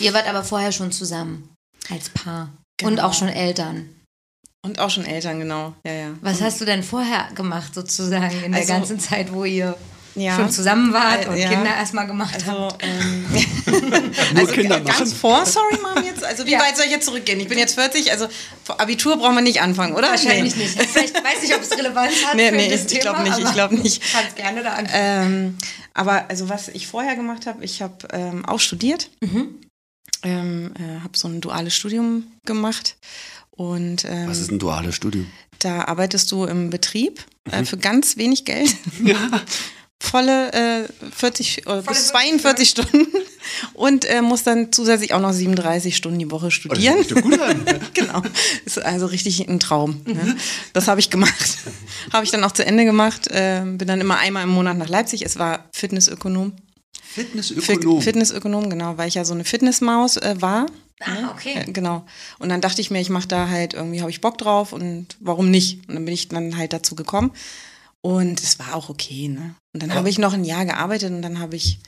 Ihr 0.00 0.12
wart 0.14 0.26
aber 0.26 0.42
vorher 0.42 0.72
schon 0.72 0.90
zusammen. 0.90 1.50
Als 1.90 2.08
Paar. 2.08 2.52
Und 2.82 2.88
Genau. 2.96 3.02
auch 3.08 3.14
schon 3.14 3.28
Eltern. 3.28 3.88
Und 4.64 4.78
auch 4.78 4.90
schon 4.90 5.04
Eltern, 5.04 5.38
genau. 5.40 5.74
Ja, 5.84 5.92
ja. 5.92 6.08
Was 6.22 6.40
hast 6.40 6.60
du 6.60 6.64
denn 6.64 6.82
vorher 6.82 7.28
gemacht, 7.34 7.74
sozusagen, 7.74 8.42
in 8.44 8.52
der 8.52 8.60
Also- 8.62 8.72
ganzen 8.72 8.98
Zeit, 9.00 9.32
wo 9.32 9.44
ihr 9.44 9.76
Ja. 10.14 10.36
schon 10.36 10.50
zusammen 10.50 10.92
wart 10.92 11.24
Äh, 11.26 11.28
und 11.28 11.36
ja. 11.38 11.48
Kinder 11.48 11.74
erstmal 11.74 12.06
gemacht 12.06 12.34
habt? 12.34 12.42
Also, 12.48 12.76
ähm, 12.80 13.26
Nur 14.34 14.46
Kinder 14.48 14.80
ganz 14.80 14.98
machen. 15.00 15.12
vor 15.14 15.46
Sorry 15.46 15.78
Mom 15.82 16.04
jetzt? 16.04 16.22
Also 16.24 16.44
wie 16.46 16.50
Ja. 16.52 16.60
weit 16.60 16.76
soll 16.76 16.84
ich 16.86 16.90
jetzt 16.92 17.06
zurückgehen? 17.06 17.40
Ich 17.40 17.48
bin 17.48 17.58
jetzt 17.58 17.74
40, 17.74 18.10
also 18.10 18.28
vor 18.64 18.80
Abitur 18.80 19.16
brauchen 19.16 19.34
wir 19.36 19.40
nicht 19.42 19.62
anfangen, 19.62 19.94
oder? 19.94 20.08
Wahrscheinlich 20.10 20.54
nee. 20.56 20.64
nicht. 20.64 20.78
Vielleicht 20.82 21.14
weiß 21.14 21.42
nicht, 21.42 21.54
ob 21.54 21.62
es 21.62 21.70
Relevanz 21.70 22.12
hat 22.26 22.34
Nee, 22.36 22.50
für 22.50 22.56
nee, 22.56 22.68
das 22.68 22.82
ich 22.82 22.98
Thema. 22.98 23.00
glaub 23.14 23.24
nicht, 23.24 23.38
ich 23.38 23.44
aber 23.46 23.54
glaub 23.54 23.72
nicht. 23.72 24.02
Kannst 24.12 24.36
gerne 24.36 24.62
da 24.62 24.72
anfangen. 24.72 24.90
Ähm, 24.92 25.58
aber 25.94 26.26
also 26.28 26.48
was 26.48 26.68
ich 26.68 26.86
vorher 26.86 27.16
gemacht 27.16 27.46
habe, 27.46 27.64
ich 27.64 27.80
habe 27.82 28.08
ähm, 28.12 28.44
auch 28.44 28.60
studiert, 28.60 29.08
Mhm. 29.20 29.60
ähm, 30.24 30.72
äh, 30.78 31.00
habe 31.02 31.16
so 31.16 31.28
ein 31.28 31.40
duales 31.40 31.74
Studium 31.74 32.26
gemacht 32.44 32.96
und 33.50 34.04
ähm, 34.04 34.28
Was 34.28 34.38
ist 34.38 34.50
ein 34.50 34.58
duales 34.58 34.94
Studium? 34.96 35.26
da 35.60 35.84
arbeitest 35.84 36.30
du 36.32 36.44
im 36.44 36.70
Betrieb 36.70 37.24
Mhm. 37.46 37.52
äh, 37.52 37.64
für 37.64 37.76
ganz 37.78 38.16
wenig 38.16 38.44
Geld. 38.44 38.74
Volle 40.04 40.52
äh, 40.52 40.88
40 41.16 41.58
äh, 41.58 41.62
Volle 41.62 41.82
bis 41.82 42.08
42 42.08 42.68
Stunden 42.68 43.06
und 43.74 44.04
äh, 44.04 44.20
muss 44.20 44.42
dann 44.42 44.72
zusätzlich 44.72 45.14
auch 45.14 45.20
noch 45.20 45.32
37 45.32 45.96
Stunden 45.96 46.18
die 46.18 46.30
Woche 46.30 46.46
Oh, 46.46 46.48
das 46.48 46.54
studieren. 46.54 46.98
sich 46.98 47.06
doch 47.08 47.22
gut 47.22 47.40
an. 47.40 47.64
genau. 47.94 48.20
Ist 48.64 48.82
also 48.84 49.06
richtig 49.06 49.48
ein 49.48 49.60
Traum. 49.60 50.00
Ne? 50.04 50.36
Das 50.72 50.88
habe 50.88 50.98
ich 50.98 51.08
gemacht. 51.10 51.58
habe 52.12 52.24
ich 52.24 52.30
dann 52.32 52.42
auch 52.42 52.50
zu 52.52 52.64
Ende 52.66 52.84
gemacht. 52.84 53.28
Äh, 53.28 53.62
bin 53.64 53.86
dann 53.86 54.00
immer 54.00 54.18
einmal 54.18 54.42
im 54.42 54.48
Monat 54.50 54.76
nach 54.76 54.88
Leipzig. 54.88 55.22
Es 55.24 55.38
war 55.38 55.66
Fitnessökonom. 55.72 56.52
Fi- 57.04 57.20
Fitnessökonom. 57.22 58.02
Fitnessökonom, 58.02 58.70
genau, 58.70 58.96
weil 58.98 59.06
ich 59.08 59.14
ja 59.14 59.24
so 59.24 59.34
eine 59.34 59.44
Fitnessmaus 59.44 60.16
äh, 60.16 60.34
war. 60.40 60.66
Ah, 61.00 61.30
okay. 61.32 61.54
Äh, 61.66 61.70
genau. 61.72 62.04
Und 62.40 62.48
dann 62.48 62.60
dachte 62.60 62.80
ich 62.80 62.90
mir, 62.90 63.00
ich 63.00 63.08
mache 63.10 63.28
da 63.28 63.48
halt 63.48 63.74
irgendwie, 63.74 64.00
habe 64.00 64.10
ich 64.10 64.20
Bock 64.20 64.36
drauf 64.38 64.72
und 64.72 65.06
warum 65.20 65.50
nicht? 65.50 65.88
Und 65.88 65.94
dann 65.94 66.04
bin 66.04 66.14
ich 66.14 66.28
dann 66.28 66.56
halt 66.56 66.72
dazu 66.72 66.96
gekommen. 66.96 67.30
Und 68.04 68.42
es 68.42 68.58
war 68.58 68.74
auch 68.74 68.88
okay, 68.88 69.28
ne? 69.28 69.54
Und 69.74 69.82
dann 69.82 69.94
habe 69.94 70.08
ich 70.08 70.18
noch 70.18 70.32
ein 70.32 70.44
Jahr 70.44 70.64
gearbeitet 70.64 71.10
und 71.12 71.22
dann 71.22 71.38
habe 71.38 71.54
ich 71.56 71.78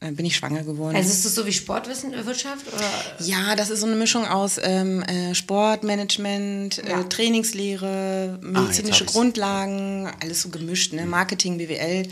äh, 0.00 0.12
bin 0.12 0.24
ich 0.26 0.36
schwanger 0.36 0.62
geworden. 0.64 0.96
Also 0.96 1.10
ist 1.10 1.24
das 1.24 1.34
so 1.34 1.46
wie 1.46 1.52
Sportwissenschaft 1.52 2.66
oder? 2.72 3.26
ja, 3.26 3.54
das 3.56 3.70
ist 3.70 3.80
so 3.80 3.86
eine 3.86 3.96
Mischung 3.96 4.26
aus 4.26 4.58
ähm, 4.62 5.02
äh, 5.02 5.34
Sportmanagement, 5.34 6.82
Ja. 6.86 7.00
äh, 7.00 7.08
Trainingslehre, 7.08 8.38
medizinische 8.42 9.00
hab 9.00 9.06
ich's. 9.08 9.12
Grundlagen, 9.12 10.10
alles 10.22 10.42
so 10.42 10.48
gemischt, 10.50 10.92
ne? 10.92 11.04
Marketing, 11.06 11.58
BWL, 11.58 12.06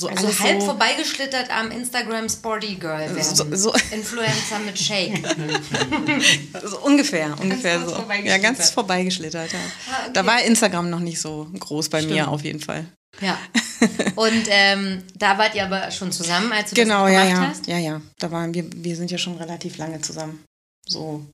so 0.00 0.08
Also 0.08 0.38
halb 0.40 0.60
so. 0.60 0.66
vorbeigeschlittert 0.66 1.50
am 1.50 1.70
Instagram 1.70 2.28
Sporty 2.28 2.76
Girl 2.76 2.98
werden. 3.14 3.22
So- 3.22 3.46
so- 3.54 3.74
Influencer 3.92 4.58
mit 4.64 4.78
Shake. 4.78 5.22
So 6.64 6.78
ungefähr, 6.80 7.34
ungefähr 7.40 7.78
kurz 7.78 7.96
so. 7.96 8.12
Ja, 8.24 8.38
ganz 8.38 8.70
vorbeigeschlittert, 8.70 9.52
ja. 9.52 9.58
Ah, 9.90 10.02
okay. 10.04 10.10
Da 10.14 10.26
war 10.26 10.42
Instagram 10.42 10.90
noch 10.90 11.00
nicht 11.00 11.20
so 11.20 11.48
groß 11.58 11.88
bei 11.88 12.02
mir 12.02 12.28
auf 12.28 12.42
jeden 12.42 12.60
Fall. 12.60 12.86
Ja. 13.20 13.38
Und 14.16 14.44
ähm, 14.48 15.02
da 15.16 15.38
wart 15.38 15.54
ihr 15.54 15.64
aber 15.64 15.90
schon 15.90 16.12
zusammen, 16.12 16.52
als 16.52 16.70
du 16.70 16.76
Genau, 16.76 17.04
das 17.04 17.12
ja, 17.14 17.24
gemacht 17.24 17.40
ja. 17.42 17.48
hast? 17.48 17.66
Ja, 17.66 17.78
ja. 17.78 18.00
Da 18.18 18.30
waren 18.30 18.52
wir, 18.54 18.64
wir 18.74 18.96
sind 18.96 19.10
ja 19.10 19.18
schon 19.18 19.36
relativ 19.36 19.78
lange 19.78 20.00
zusammen. 20.00 20.44
So, 20.86 21.24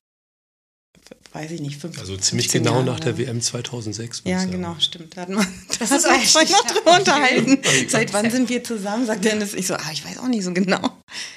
weiß 1.33 1.51
ich 1.51 1.61
nicht, 1.61 1.79
fünf. 1.79 1.99
Also 1.99 2.15
ziemlich 2.17 2.45
15 2.47 2.63
genau 2.63 2.75
Jahre, 2.79 2.85
nach 2.85 2.99
der. 2.99 3.17
WM 3.17 3.41
2006. 3.41 4.25
würd 4.25 4.31
Ja, 4.31 4.45
genau, 4.45 4.75
stimmt. 4.79 5.15
Da 5.15 5.21
hatten 5.21 5.35
wir, 5.35 5.45
Das 5.79 5.89
das 5.89 6.03
ist 6.03 6.07
uns 6.07 6.31
vorhin 6.31 6.51
noch 6.51 6.65
drüber 6.65 6.91
Okay. 6.91 6.99
unterhalten. 6.99 7.59
Seit 7.89 8.13
wann 8.13 8.31
sind 8.31 8.49
wir 8.49 8.63
zusammen? 8.63 9.05
Sagt 9.05 9.23
Dennis. 9.25 9.53
Ich 9.53 9.67
so, 9.67 9.75
ah, 9.75 9.89
ich 9.91 10.03
weiß 10.05 10.17
auch 10.19 10.27
nicht 10.27 10.43
so 10.43 10.53
genau. 10.53 10.79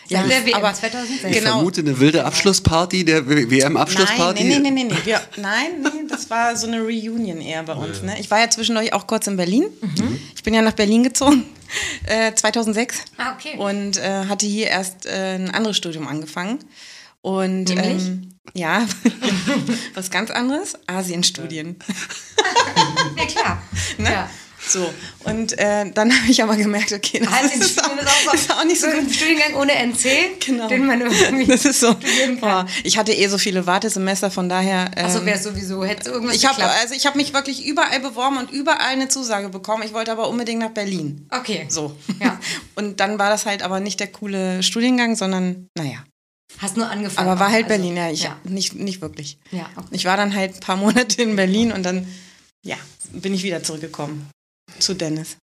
Ja, 0.09 0.23
Seit 0.23 0.31
der 0.31 0.47
WM 0.47 0.55
aber 0.55 0.73
2006. 0.75 1.25
Ich 1.25 1.39
Genau. 1.39 1.53
vermute 1.57 1.81
eine 1.83 1.99
wilde 2.01 2.25
Abschlussparty 2.25 3.05
der 3.05 3.23
Nein, 3.23 3.51
WM-Abschlussparty. 3.51 4.45
nee, 4.45 4.59
nee, 4.59 4.71
nee, 4.71 4.85
nee, 4.85 4.95
nee. 5.05 5.15
Nein, 5.37 5.67
nee, 5.83 5.89
das 6.09 6.29
war 6.31 6.57
so 6.57 6.67
eine 6.67 6.81
Reunion 6.81 7.41
eher 7.41 7.63
bei 7.63 7.75
uns. 7.75 8.03
Ne? 8.03 8.17
Ich 8.21 8.31
war 8.31 8.41
ja 8.41 8.49
zwischendurch 8.51 8.93
auch 8.93 9.07
kurz 9.07 9.27
in 9.27 9.37
Berlin. 9.37 9.65
Ich 10.35 10.43
bin 10.43 10.55
ja 10.55 10.63
nach 10.63 10.73
Berlin 10.73 11.03
gezogen, 11.03 11.45
äh, 12.07 12.33
2006. 12.35 12.97
Ah, 13.19 13.35
okay. 13.35 13.57
Und 13.59 13.99
äh, 13.99 14.25
hatte 14.27 14.47
hier 14.47 14.69
erst 14.69 15.07
äh, 15.07 15.35
ein 15.37 15.51
anderes 15.51 15.77
Studium 15.77 16.09
angefangen. 16.09 16.59
Und 17.23 17.65
Nämlich? 17.69 18.07
ähm, 18.07 18.29
ja, 18.55 18.87
was 19.95 20.11
ganz 20.11 20.31
anderes, 20.31 20.77
Asienstudien. 20.87 21.77
ja, 23.17 23.27
klar. 23.27 23.63
Ne? 23.99 24.11
Ja. 24.11 24.31
So, 24.67 24.93
und 25.25 25.59
äh, 25.59 25.91
dann 25.91 26.13
habe 26.15 26.31
ich 26.31 26.43
aber 26.43 26.55
gemerkt, 26.55 26.93
okay, 26.93 27.19
das 27.21 27.33
Also 27.33 27.61
ist, 27.65 27.83
auch, 27.83 27.97
ist 27.97 28.29
auch, 28.29 28.35
ist 28.35 28.53
auch 28.53 28.65
nicht 28.65 28.79
so 28.81 28.91
so 28.91 28.97
ein. 28.97 29.11
Studiengang 29.11 29.55
ohne 29.55 29.73
NC, 29.73 30.39
Genau. 30.45 30.69
den 30.69 30.87
man 30.87 31.01
irgendwie. 31.01 31.47
Das 31.47 31.65
ist 31.65 31.81
so. 31.81 31.97
Boah, 32.41 32.67
ich 32.85 32.99
hatte 32.99 33.13
eh 33.13 33.27
so 33.29 33.39
viele 33.39 33.67
Wartesemester, 33.67 34.31
von 34.31 34.51
daher. 34.51 34.91
Ähm, 34.97 35.07
Achso, 35.07 35.25
wäre 35.25 35.39
es 35.39 35.45
sowieso, 35.45 35.83
hätte 35.83 36.11
irgendwas 36.11 36.37
ich 36.37 36.45
habe 36.45 36.57
geklappt. 36.57 36.77
also 36.83 36.95
ich 36.95 37.07
habe 37.07 37.17
mich 37.17 37.33
wirklich 37.33 37.65
überall 37.67 38.01
beworben 38.01 38.37
und 38.37 38.51
überall 38.51 38.79
eine 38.93 39.09
Zusage 39.09 39.49
bekommen. 39.49 39.83
Ich 39.83 39.95
wollte 39.95 40.13
aber 40.13 40.29
unbedingt 40.29 40.61
nach 40.61 40.71
Berlin. 40.71 41.27
Okay. 41.31 41.65
So. 41.71 41.97
Ja. 42.21 42.39
Und 42.75 43.01
dann 43.01 43.19
war 43.19 43.31
das 43.31 43.47
halt 43.47 43.63
aber 43.63 43.81
nicht 43.81 43.99
der 43.99 44.09
coole 44.09 44.63
Studiengang, 44.63 45.17
sondern 45.17 45.69
naja. 45.75 46.05
Hast 46.59 46.77
nur 46.77 46.89
angefangen. 46.91 47.29
Aber 47.29 47.41
war 47.41 47.51
halt 47.51 47.65
also, 47.67 47.77
Berlin, 47.77 47.97
ja, 47.97 48.11
ich 48.11 48.23
Ja, 48.25 48.37
nicht 48.45 48.75
nicht 48.75 49.01
wirklich. 49.01 49.39
ja 49.51 49.67
okay. 49.77 49.89
Ich 49.93 50.05
war 50.05 50.17
dann 50.17 50.35
halt 50.35 50.55
ein 50.57 50.61
paar 50.61 50.77
Monate 50.77 51.23
in 51.23 51.37
Berlin 51.37 51.73
und 51.73 51.83
dann 51.85 52.07
ja 52.65 52.77
bin 53.13 53.33
ich 53.35 53.43
wieder 53.43 53.63
zurückgekommen 53.63 54.29
zu 54.79 54.95
Dennis. 54.95 55.37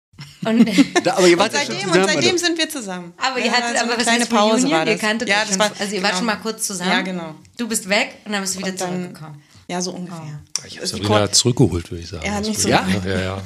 Und, 0.46 0.66
Da, 1.04 1.16
aber 1.18 1.28
ihr 1.28 1.34
Und 1.34 1.40
wart 1.40 1.54
ja 1.54 1.60
schon 1.60 1.68
seitdem, 1.74 1.88
und 1.90 1.94
zusammen, 1.94 2.08
seitdem 2.14 2.30
oder? 2.32 2.38
sind 2.40 2.58
wir 2.58 2.70
zusammen. 2.70 3.14
aber 3.18 3.40
ihr 3.40 3.46
Ja, 3.48 3.52
hattet 3.54 3.64
so 3.64 3.70
eine 3.76 3.82
aber 3.82 3.98
was 3.98 4.04
kleine 4.04 4.20
heißt 4.22 4.30
Pause 4.32 4.52
Reunion? 4.54 4.72
war 4.72 4.86
das. 4.86 4.94
Ihr 4.94 5.00
kanntet 5.00 5.30
ja, 5.30 5.36
euch 5.36 5.42
das 5.42 5.50
schon, 5.52 5.60
war, 5.60 5.72
also 5.80 5.96
ihr 5.96 6.02
wart 6.04 6.12
genau. 6.12 6.18
schon 6.18 6.26
mal 6.26 6.36
kurz 6.38 6.68
zusammen. 6.68 6.92
Ja, 6.92 7.02
genau. 7.02 7.36
Du 7.58 7.68
bist 7.68 7.90
weg 7.90 8.16
und 8.26 8.32
dann 8.32 8.42
bist 8.42 8.56
du 8.56 8.60
wieder 8.60 8.70
Und 8.72 8.82
dann- 8.82 8.90
zurückgekommen. 9.02 9.44
Ja, 9.68 9.82
so 9.82 9.92
ungefähr. 9.94 10.42
Ich 10.68 10.74
habe 10.74 10.82
Also 10.82 10.98
die 10.98 11.04
Sabrina 11.04 11.32
zurückgeholt, 11.32 11.90
würde 11.92 12.04
ich 12.04 12.10
sagen. 12.10 12.24
Er 12.24 12.36
hat 12.36 12.42
mich 12.46 12.52
ich- 12.52 12.60
so- 12.60 12.70
Ja, 12.70 12.88
ja, 13.06 13.20
ja. 13.20 13.42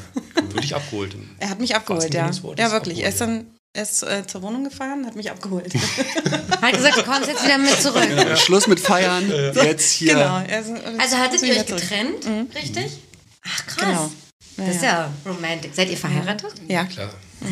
Wirklich 0.49 0.75
abgeholt. 0.75 1.15
Er 1.39 1.49
hat 1.49 1.59
mich 1.61 1.73
abgeholt, 1.75 2.13
ja. 2.13 2.29
Ja, 2.57 2.71
wirklich. 2.71 2.99
Er 2.99 3.09
ist 3.09 3.21
dann 3.21 3.45
er 3.73 3.83
ist 3.83 4.03
äh, 4.03 4.25
zur 4.25 4.41
Wohnung 4.41 4.63
gefahren, 4.63 5.05
hat 5.05 5.15
mich 5.15 5.29
abgeholt. 5.29 5.73
Hat 6.61 6.73
gesagt, 6.73 6.97
du 6.97 7.03
kommst 7.03 7.27
jetzt 7.29 7.43
wieder 7.43 7.57
mit 7.57 7.81
zurück. 7.81 8.07
Ja, 8.15 8.35
Schluss 8.35 8.67
mit 8.67 8.79
Feiern. 8.79 9.31
Jetzt 9.53 9.91
hier. 9.91 10.13
genau. 10.15 10.39
Ist, 10.39 10.71
Also 10.99 11.17
hattet 11.17 11.41
ihr 11.43 11.53
euch 11.55 11.65
getrennt, 11.65 12.25
richtig? 12.55 12.99
Ach 13.45 13.65
krass. 13.67 13.79
Genau. 13.85 14.11
Das 14.57 14.75
ist 14.75 14.83
ja 14.83 15.09
romantisch. 15.25 15.71
Seid 15.73 15.89
ihr 15.89 15.97
verheiratet? 15.97 16.51
Ja. 16.67 16.83
Klar. 16.83 17.09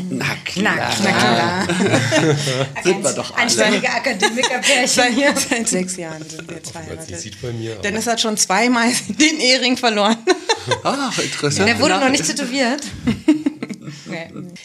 Na 0.09 0.25
Na 0.25 0.35
klar. 0.43 1.65
klar. 1.65 1.67
Sind 2.83 3.01
wir 3.03 3.13
doch 3.13 3.31
alle. 3.33 3.43
Anständige 3.43 3.89
Akademikerpärchen 3.89 4.87
Seit, 4.87 5.13
hier. 5.13 5.33
seit 5.49 5.69
sechs 5.69 5.95
Jahren 5.95 6.27
sind 6.27 6.45
wir 6.49 6.57
jetzt 6.57 6.71
verheiratet. 6.71 7.21
sieht 7.21 7.41
bei 7.41 7.53
mir. 7.53 7.75
Dennis 7.75 8.07
hat 8.07 8.19
schon 8.19 8.35
zweimal 8.35 8.91
den 9.07 9.39
Ehering 9.39 9.77
verloren. 9.77 10.17
Ach, 10.83 11.17
interessant. 11.17 11.69
Der 11.69 11.79
wurde 11.79 11.97
noch 11.99 12.09
nicht 12.09 12.25
tätowiert. 12.25 12.81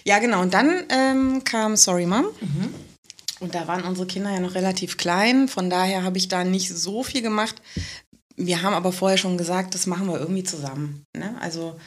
Ja, 0.04 0.18
genau. 0.18 0.40
Und 0.42 0.54
dann 0.54 0.84
ähm, 0.88 1.44
kam 1.44 1.76
Sorry 1.76 2.06
Mom. 2.06 2.26
Mhm. 2.40 2.74
Und 3.40 3.54
da 3.54 3.66
waren 3.66 3.82
unsere 3.84 4.06
Kinder 4.06 4.30
ja 4.30 4.38
noch 4.40 4.54
relativ 4.54 4.96
klein. 4.96 5.48
Von 5.48 5.68
daher 5.68 6.04
habe 6.04 6.16
ich 6.18 6.28
da 6.28 6.44
nicht 6.44 6.68
so 6.72 7.02
viel 7.02 7.22
gemacht. 7.22 7.56
Wir 8.36 8.62
haben 8.62 8.74
aber 8.74 8.92
vorher 8.92 9.18
schon 9.18 9.36
gesagt, 9.36 9.74
das 9.74 9.86
machen 9.86 10.06
wir 10.06 10.18
irgendwie 10.18 10.44
zusammen. 10.44 11.04
Ne? 11.16 11.34
Also, 11.40 11.78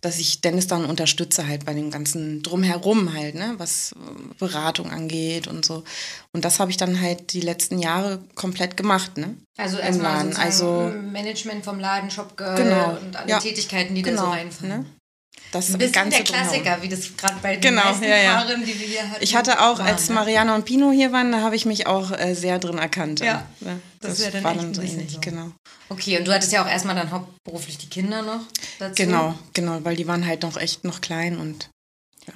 dass 0.00 0.18
ich 0.18 0.40
Dennis 0.40 0.66
dann 0.66 0.84
unterstütze 0.84 1.46
halt 1.46 1.64
bei 1.64 1.74
dem 1.74 1.90
ganzen 1.92 2.42
Drumherum 2.42 3.12
halt, 3.14 3.34
ne? 3.36 3.54
was 3.58 3.92
äh, 3.92 4.34
Beratung 4.38 4.90
angeht 4.90 5.46
und 5.46 5.64
so. 5.64 5.84
Und 6.32 6.44
das 6.44 6.58
habe 6.58 6.70
ich 6.72 6.76
dann 6.76 7.00
halt 7.00 7.32
die 7.34 7.40
letzten 7.40 7.78
Jahre 7.78 8.24
komplett 8.34 8.76
gemacht. 8.76 9.16
Ne? 9.18 9.36
Also 9.58 9.76
erstmal 9.78 10.34
Also, 10.36 10.90
Management 11.12 11.64
vom 11.64 11.78
Laden, 11.78 12.10
Shopgirl 12.10 12.56
Genau. 12.56 12.96
und 13.00 13.14
alle 13.16 13.30
Ja. 13.30 13.38
Tätigkeiten, 13.38 13.94
die 13.94 14.02
da 14.02 14.10
so 14.12 14.16
genau. 14.16 14.30
reinfallen. 14.30 14.78
Ne? 14.80 14.86
Das 15.52 15.68
Ein 15.70 15.78
bisschen 15.78 15.92
Ganze 15.92 16.16
der 16.16 16.24
drumherum. 16.24 16.48
Klassiker, 16.48 16.82
wie 16.82 16.88
das 16.88 17.16
gerade 17.16 17.34
bei 17.42 17.52
den 17.56 17.60
Genau, 17.60 17.84
meisten 17.84 18.04
ja, 18.04 18.16
ja. 18.16 18.34
Paaren, 18.42 18.64
die 18.64 18.80
wir 18.80 18.86
hier 18.86 19.08
hatten. 19.10 19.22
Ich 19.22 19.36
hatte 19.36 19.60
auch, 19.60 19.78
war, 19.78 19.86
als 19.86 20.08
ne? 20.08 20.14
Mariana 20.16 20.54
und 20.56 20.64
Pino 20.64 20.90
hier 20.90 21.12
waren, 21.12 21.30
da 21.30 21.40
habe 21.42 21.54
ich 21.54 21.64
mich 21.66 21.86
auch 21.86 22.10
äh, 22.10 22.34
sehr 22.34 22.58
drin 22.58 22.78
erkannt. 22.78 23.20
Ja, 23.20 23.46
Ne? 23.60 23.78
das 24.00 24.10
das, 24.12 24.18
ist 24.18 24.24
ja 24.24 24.30
dann 24.32 24.44
war 24.44 24.50
echt 24.52 24.60
dann 24.62 24.68
ein 24.70 24.74
so 24.74 24.80
bisschen 24.80 24.98
ähnlich, 25.00 25.12
so. 25.14 25.20
genau. 25.20 25.52
Okay, 25.90 26.18
und 26.18 26.26
du 26.26 26.32
hattest 26.34 26.52
ja 26.52 26.64
auch 26.64 26.68
erstmal 26.68 26.96
dann 26.96 27.10
hauptberuflich 27.10 27.78
die 27.78 27.88
Kinder 27.88 28.22
noch 28.22 28.40
dazu. 28.78 28.94
Genau, 28.96 29.34
genau, 29.52 29.78
weil 29.84 29.94
die 29.94 30.08
waren 30.08 30.26
halt 30.26 30.42
noch 30.42 30.56
echt 30.56 30.84
noch 30.84 31.00
klein 31.00 31.38
und 31.38 31.68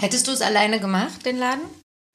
Hättest 0.00 0.26
du 0.28 0.32
es 0.32 0.42
alleine 0.42 0.78
gemacht, 0.80 1.24
den 1.24 1.38
Laden? 1.38 1.62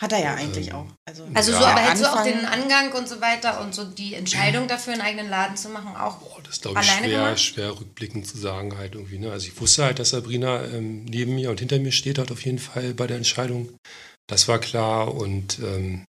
Hat 0.02 0.12
er 0.14 0.20
ja 0.20 0.34
eigentlich 0.34 0.74
auch. 0.74 0.88
Also, 1.06 1.28
Also 1.36 1.52
Ja, 1.52 1.60
so, 1.60 1.66
aber 1.66 1.82
hättest 1.82 2.04
du 2.04 2.08
auch 2.08 2.24
den 2.24 2.46
Angang 2.46 2.92
und 2.94 3.08
so 3.08 3.22
weiter 3.22 3.62
und 3.62 3.76
so 3.76 3.86
die 3.86 4.16
Entscheidung 4.16 4.68
dafür, 4.68 4.94
einen 4.94 5.04
eigenen 5.04 5.30
Laden 5.30 5.56
zu 5.56 5.70
machen, 5.70 5.96
auch 5.96 6.18
Boah, 6.18 6.42
das 6.44 6.56
ist, 6.56 6.64
glaube 6.64 6.80
ich, 6.82 6.88
schwer, 6.88 7.10
gemacht? 7.10 7.40
schwer 7.40 7.80
rückblickend 7.80 8.28
zu 8.28 8.38
sagen 8.40 8.76
halt 8.78 8.96
irgendwie. 8.96 9.20
Ne? 9.20 9.32
Also 9.32 9.48
ich 9.48 9.62
wusste 9.62 9.84
halt, 9.84 10.00
dass 10.00 10.10
Sabrina 10.10 10.66
ähm, 10.66 11.06
neben 11.06 11.36
mir 11.36 11.52
und 11.52 11.60
hinter 11.60 11.78
mir 11.78 11.92
steht 11.92 12.18
halt 12.18 12.32
auf 12.32 12.44
jeden 12.44 12.58
Fall 12.58 12.96
bei 12.96 13.06
der 13.06 13.18
Entscheidung. 13.18 13.70
Das 14.28 14.48
war 14.48 14.58
klar 14.58 15.14
und 15.14 15.60
ähm, 15.60 16.06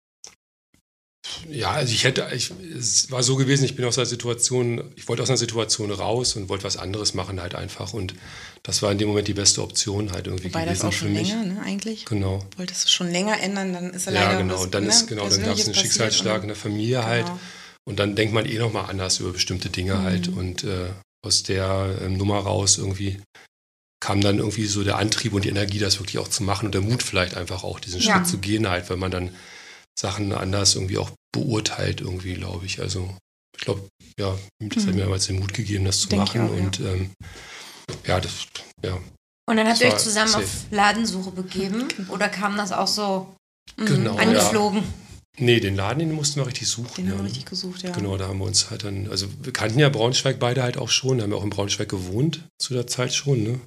ja, 1.48 1.72
also 1.72 1.92
ich 1.92 2.04
hätte, 2.04 2.28
ich, 2.34 2.52
es 2.76 3.10
war 3.10 3.22
so 3.22 3.36
gewesen, 3.36 3.64
ich 3.64 3.76
bin 3.76 3.84
aus 3.84 3.98
einer 3.98 4.06
Situation, 4.06 4.92
ich 4.96 5.08
wollte 5.08 5.22
aus 5.22 5.30
einer 5.30 5.36
Situation 5.36 5.90
raus 5.90 6.34
und 6.36 6.48
wollte 6.48 6.64
was 6.64 6.76
anderes 6.76 7.14
machen 7.14 7.40
halt 7.40 7.54
einfach 7.54 7.92
und 7.92 8.14
das 8.66 8.82
war 8.82 8.90
in 8.90 8.98
dem 8.98 9.06
Moment 9.08 9.28
die 9.28 9.34
beste 9.34 9.62
Option 9.62 10.10
halt 10.10 10.26
irgendwie 10.26 10.46
wobei 10.52 10.64
das 10.64 10.80
gewesen 10.80 10.86
auch 10.88 10.92
für 10.92 10.98
schon 11.04 11.12
mich. 11.12 11.28
länger, 11.28 11.44
ne, 11.44 11.62
eigentlich. 11.64 12.04
Genau. 12.04 12.44
Wolltest 12.56 12.84
du 12.84 12.88
schon 12.88 13.10
länger 13.12 13.40
ändern, 13.40 13.72
dann 13.72 13.90
ist 13.94 14.06
er 14.08 14.12
leider 14.14 14.32
Ja, 14.32 14.38
genau. 14.38 14.54
was, 14.54 14.62
Und 14.64 14.74
dann 14.74 14.82
ne, 14.84 14.88
ist, 14.90 15.06
genau, 15.06 15.28
dann 15.28 15.42
gab 15.44 15.56
es 15.56 15.66
einen 15.66 15.74
Schicksalsschlag 15.76 16.42
in 16.42 16.48
der 16.48 16.56
Familie 16.56 17.04
halt. 17.04 17.26
Genau. 17.26 17.38
Und 17.88 17.98
dann 18.00 18.16
denkt 18.16 18.34
man 18.34 18.44
eh 18.46 18.58
nochmal 18.58 18.90
anders 18.90 19.20
über 19.20 19.30
bestimmte 19.32 19.70
Dinge 19.70 20.02
halt. 20.02 20.26
Und 20.26 20.64
äh, 20.64 20.88
aus 21.24 21.44
der 21.44 21.96
ähm, 22.02 22.16
Nummer 22.16 22.38
raus 22.40 22.78
irgendwie 22.78 23.20
kam 24.00 24.20
dann 24.20 24.38
irgendwie 24.38 24.66
so 24.66 24.82
der 24.82 24.98
Antrieb 24.98 25.32
und 25.32 25.44
die 25.44 25.48
Energie, 25.48 25.78
das 25.78 26.00
wirklich 26.00 26.18
auch 26.18 26.28
zu 26.28 26.42
machen 26.42 26.66
und 26.66 26.72
der 26.74 26.82
Mut 26.82 27.02
vielleicht 27.04 27.36
einfach 27.36 27.62
auch, 27.62 27.78
diesen 27.78 28.00
Ja. 28.00 28.16
Schritt 28.16 28.26
zu 28.26 28.38
gehen 28.38 28.68
halt, 28.68 28.90
weil 28.90 28.96
man 28.96 29.10
dann 29.12 29.30
Sachen 29.98 30.32
anders 30.32 30.74
irgendwie 30.74 30.98
auch 30.98 31.10
beurteilt 31.32 32.00
irgendwie, 32.00 32.34
glaube 32.34 32.66
ich. 32.66 32.80
Also 32.80 33.16
ich 33.56 33.64
glaube, 33.64 33.88
ja, 34.18 34.36
das 34.60 34.82
hat 34.84 34.90
Mhm. 34.90 34.96
mir 34.96 35.02
damals 35.04 35.26
den 35.26 35.38
Mut 35.38 35.54
gegeben, 35.54 35.84
das 35.84 36.00
zu 36.00 36.08
Denk 36.08 36.22
machen. 36.26 36.40
auch, 36.42 36.54
ja. 36.54 36.60
und 36.64 36.80
ähm, 36.80 37.10
ja, 38.06 38.20
das, 38.20 38.46
ja, 38.84 38.96
Und 39.48 39.56
dann 39.56 39.68
habt 39.68 39.80
ihr 39.80 39.88
euch 39.88 39.96
zusammen 39.98 40.28
safe. 40.30 40.44
auf 40.44 40.50
Ladensuche 40.70 41.30
begeben? 41.30 41.86
Oder 42.08 42.28
kam 42.28 42.56
das 42.56 42.72
auch 42.72 42.88
so 42.88 43.34
Mhm. 43.76 43.86
genau. 43.86 44.14
Ja. 44.16 44.22
angeflogen? 44.22 44.82
Nee, 45.38 45.60
den 45.60 45.76
Laden, 45.76 45.98
den 45.98 46.12
mussten 46.12 46.40
wir 46.40 46.46
richtig 46.46 46.66
suchen. 46.68 46.94
Den 46.96 47.06
ja. 47.06 47.12
haben 47.12 47.18
wir 47.18 47.26
richtig 47.26 47.44
gesucht, 47.46 47.82
ja. 47.82 47.92
Genau, 47.92 48.16
da 48.16 48.26
haben 48.28 48.38
wir 48.38 48.46
uns 48.46 48.70
halt 48.70 48.84
dann, 48.84 49.08
also 49.10 49.26
wir 49.42 49.52
kannten 49.52 49.78
ja 49.78 49.88
Braunschweig 49.90 50.38
beide 50.38 50.62
halt 50.62 50.78
auch 50.78 50.88
schon, 50.88 51.20
haben 51.20 51.30
ja 51.30 51.36
auch 51.36 51.44
in 51.44 51.50
Braunschweig 51.50 51.88
gewohnt 51.88 52.42
zu 52.58 52.72
der 52.74 52.86
Zeit 52.86 53.12
schon, 53.14 53.42
ne? 53.42 53.60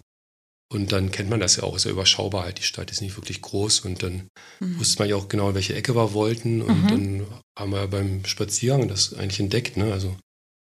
Und 0.71 0.91
dann 0.91 1.11
kennt 1.11 1.29
man 1.29 1.39
das 1.39 1.55
ja 1.57 1.63
auch, 1.63 1.75
ist 1.75 1.85
ja 1.85 1.91
überschaubar 1.91 2.43
halt, 2.43 2.59
die 2.59 2.63
Stadt 2.63 2.91
ist 2.91 3.01
nicht 3.01 3.17
wirklich 3.17 3.41
groß 3.41 3.81
und 3.81 4.01
dann 4.03 4.27
Mhm. 4.59 4.79
wusste 4.79 4.99
man 4.99 5.09
ja 5.09 5.15
auch 5.15 5.27
genau, 5.27 5.49
in 5.49 5.55
welche 5.55 5.75
Ecke 5.75 5.95
wir 5.95 6.13
wollten 6.13 6.61
und 6.61 6.83
Mhm. 6.83 6.87
dann 6.87 7.27
haben 7.57 7.71
wir 7.71 7.87
beim 7.87 8.23
Spaziergang 8.25 8.87
das 8.87 9.13
eigentlich 9.13 9.39
entdeckt, 9.39 9.77
ne? 9.77 9.91
Also 9.93 10.15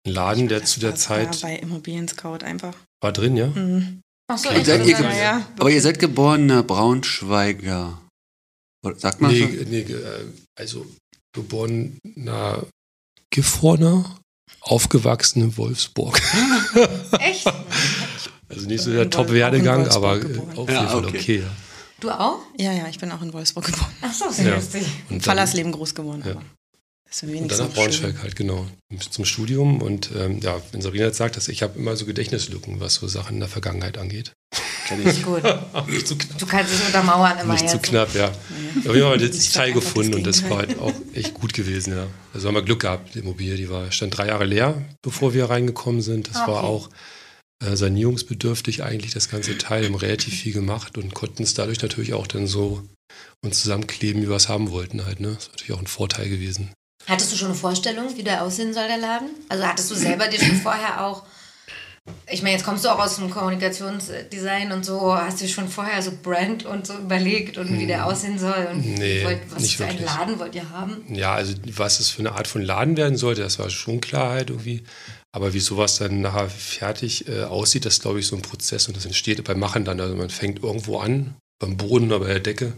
ein 0.06 0.14
Laden, 0.14 0.48
der 0.48 0.64
zu 0.66 0.80
der 0.80 0.96
Zeit 0.96 1.42
war 1.42 1.50
bei 1.50 1.56
Immobilien 1.58 2.08
Scout 2.08 2.44
einfach. 2.44 2.76
War 3.06 3.14
drin, 3.14 3.38
ja? 3.38 3.48
Mhm. 3.48 4.02
Ach 4.28 4.38
so, 4.38 4.50
Okay. 4.50 4.58
echt? 4.58 4.66
Seid 4.66 4.86
ihr 4.88 5.00
ja, 5.00 5.46
Aber 5.60 5.70
ihr 5.70 5.82
seid 5.82 6.00
geborene 6.00 6.64
Braunschweiger. 6.64 8.02
Oder 8.84 9.00
Sagt 9.00 9.22
man 9.22 9.32
Nee, 9.32 9.42
so? 9.42 9.70
nee, 9.70 9.82
äh, 9.82 10.26
also 10.60 10.86
geborener 11.36 12.66
Gifhorner, 13.32 14.18
aufgewachsen 14.62 15.42
in 15.44 15.58
Wolfsburg. 15.58 16.20
Echt? 17.20 17.46
Also 18.48 18.68
nicht 18.68 18.82
so 18.84 18.92
der 18.94 19.10
Top-Werdegang, 19.10 19.88
aber 19.88 20.18
äh, 20.18 20.20
geboren. 20.20 20.56
auf 20.56 20.70
Ja, 20.70 20.76
jeden 20.82 20.90
Fall 20.92 21.06
okay. 21.06 21.18
okay. 21.18 21.40
ja. 21.40 21.50
Du 22.00 22.12
auch? 22.12 22.40
Ja, 22.60 22.72
ja, 22.74 22.88
ich 22.88 23.00
bin 23.00 23.12
auch 23.12 23.22
in 23.24 23.34
Wolfsburg 23.34 23.66
geboren. 23.66 23.92
Ach 24.02 24.14
so, 24.14 24.30
sehr 24.30 24.50
Ja. 24.50 24.56
lustig. 24.56 24.86
Fallersleben 25.20 25.72
groß 25.72 25.96
geworden. 25.96 26.22
Ja. 26.24 26.36
Aber 27.08 27.12
das 27.12 27.24
ist 27.24 27.42
und 27.42 27.52
dann 27.52 27.60
nach 27.60 27.74
Braunschweig 27.74 28.22
halt, 28.22 28.36
genau. 28.36 28.68
Zum 29.10 29.26
Studium. 29.26 29.82
Und 29.82 30.10
ähm, 30.18 30.40
ja, 30.42 30.62
wenn 30.72 30.82
Sabrina 30.82 31.06
jetzt 31.06 31.18
sagt, 31.18 31.38
dass 31.38 31.48
ich 31.48 31.64
habe 31.64 31.78
immer 31.78 31.96
so 31.96 32.06
Gedächtnislücken, 32.06 32.80
was 32.80 32.96
so 32.96 33.08
Sachen 33.08 33.36
in 33.36 33.40
der 33.40 33.50
Vergangenheit 33.50 33.98
angeht. 33.98 34.34
Kenn 34.88 35.02
ich. 35.08 35.24
Gut. 35.24 35.44
Nicht 35.88 36.08
zu 36.08 36.18
knapp. 36.18 36.38
Du 36.40 36.46
kannst 36.46 36.74
es 36.74 36.82
untermauern 36.86 37.38
immer 37.40 37.54
Nicht 37.54 37.70
zu 37.70 37.80
knapp, 37.80 38.14
ja. 38.16 38.32
Aber 38.84 38.94
wir 38.94 39.06
haben 39.06 39.20
das 39.20 39.52
Teil 39.52 39.72
gefunden 39.74 40.12
das 40.12 40.18
und 40.18 40.28
das 40.28 40.50
war 40.50 40.58
halt 40.60 40.80
auch 40.80 40.94
echt 41.14 41.34
gut 41.36 41.54
gewesen, 41.54 41.94
ja. 41.94 42.08
Also 42.34 42.48
haben 42.48 42.56
wir 42.56 42.62
Glück 42.64 42.82
gehabt, 42.82 43.16
die 43.16 43.20
Immobilie, 43.20 43.56
die 43.56 43.70
war, 43.70 43.92
stand 43.92 44.18
drei 44.18 44.28
Jahre 44.28 44.46
leer, 44.46 44.82
bevor 45.02 45.34
wir 45.34 45.46
reingekommen 45.50 46.02
sind. 46.02 46.28
Das 46.30 46.38
Ah, 46.38 46.48
war 46.48 46.64
okay. 46.64 46.68
auch 46.68 46.90
äh, 47.64 47.76
sanierungsbedürftig 47.76 48.84
eigentlich, 48.84 49.14
das 49.14 49.30
ganze 49.30 49.58
Teil, 49.58 49.86
haben 49.86 49.96
relativ 49.96 50.34
viel 50.40 50.54
gemacht 50.54 50.98
und 50.98 51.14
konnten 51.14 51.44
es 51.44 51.54
dadurch 51.54 51.82
natürlich 51.82 52.14
auch 52.14 52.28
dann 52.28 52.48
so 52.48 52.84
uns 53.44 53.62
zusammenkleben, 53.62 54.22
wie 54.22 54.30
wir 54.30 54.36
es 54.36 54.50
haben 54.50 54.72
wollten 54.72 55.06
halt, 55.06 55.20
ne. 55.20 55.34
Das 55.36 55.46
ist 55.46 55.52
natürlich 55.52 55.74
auch 55.74 55.80
ein 55.82 55.88
Vorteil 55.88 56.30
gewesen. 56.30 56.74
Hattest 57.08 57.32
du 57.32 57.36
schon 57.36 57.50
eine 57.50 57.56
Vorstellung, 57.58 58.16
wie 58.16 58.24
der 58.24 58.44
aussehen 58.44 58.74
soll, 58.74 58.88
der 58.88 58.98
Laden? 58.98 59.30
Also 59.50 59.66
hattest 59.66 59.92
du 59.92 59.96
selber 59.96 60.28
dir 60.28 60.40
schon 60.40 60.56
vorher 60.56 61.06
auch, 61.06 61.24
ich 62.32 62.42
meine, 62.42 62.56
jetzt 62.56 62.66
kommst 62.66 62.86
du 62.86 62.90
auch 62.90 63.00
aus 63.00 63.16
dem 63.16 63.30
Kommunikationsdesign 63.30 64.72
und 64.72 64.86
so, 64.86 65.16
hast 65.16 65.42
du 65.42 65.48
schon 65.48 65.68
vorher 65.68 66.02
so 66.02 66.12
Brand 66.22 66.66
und 66.66 66.86
so 66.86 66.94
überlegt 66.98 67.58
und 67.58 67.80
wie 67.80 67.88
der 67.88 68.06
aussehen 68.06 68.38
soll 68.38 68.68
und 68.72 68.84
Hm. 68.84 68.94
Nee, 68.96 69.24
wollt, 69.24 69.40
was 69.50 69.62
nicht 69.62 69.78
für 69.78 69.86
einen 69.86 70.00
wirklich. 70.00 70.16
Laden 70.16 70.40
wollt 70.40 70.56
ihr 70.56 70.70
haben? 70.70 71.04
Ja, 71.14 71.34
also 71.34 71.54
was 71.74 72.00
es 72.00 72.10
für 72.10 72.20
eine 72.20 72.34
Art 72.34 72.48
von 72.48 72.62
Laden 72.62 72.98
werden 72.98 73.18
sollte, 73.18 73.42
das 73.42 73.60
war 73.60 73.70
schon 73.70 74.02
Klarheit 74.02 74.50
irgendwie. 74.50 74.84
Aber 75.32 75.54
wie 75.54 75.60
sowas 75.60 75.98
dann 75.98 76.22
nachher 76.22 76.50
fertig 76.50 77.28
äh, 77.28 77.44
aussieht, 77.44 77.86
das 77.86 77.96
ist, 77.96 78.02
glaube 78.04 78.20
ich, 78.20 78.28
so 78.28 78.36
ein 78.38 78.42
Prozess 78.42 78.88
und 78.88 78.96
das 78.96 79.06
entsteht 79.06 79.44
beim 79.44 79.60
Machen 79.60 79.84
dann. 79.84 80.00
Also 80.00 80.16
man 80.16 80.30
fängt 80.30 80.64
irgendwo 80.64 81.00
an, 81.00 81.36
beim 81.60 81.76
Boden 81.76 82.08
oder 82.08 82.20
bei 82.20 82.28
der 82.28 82.40
Decke 82.40 82.74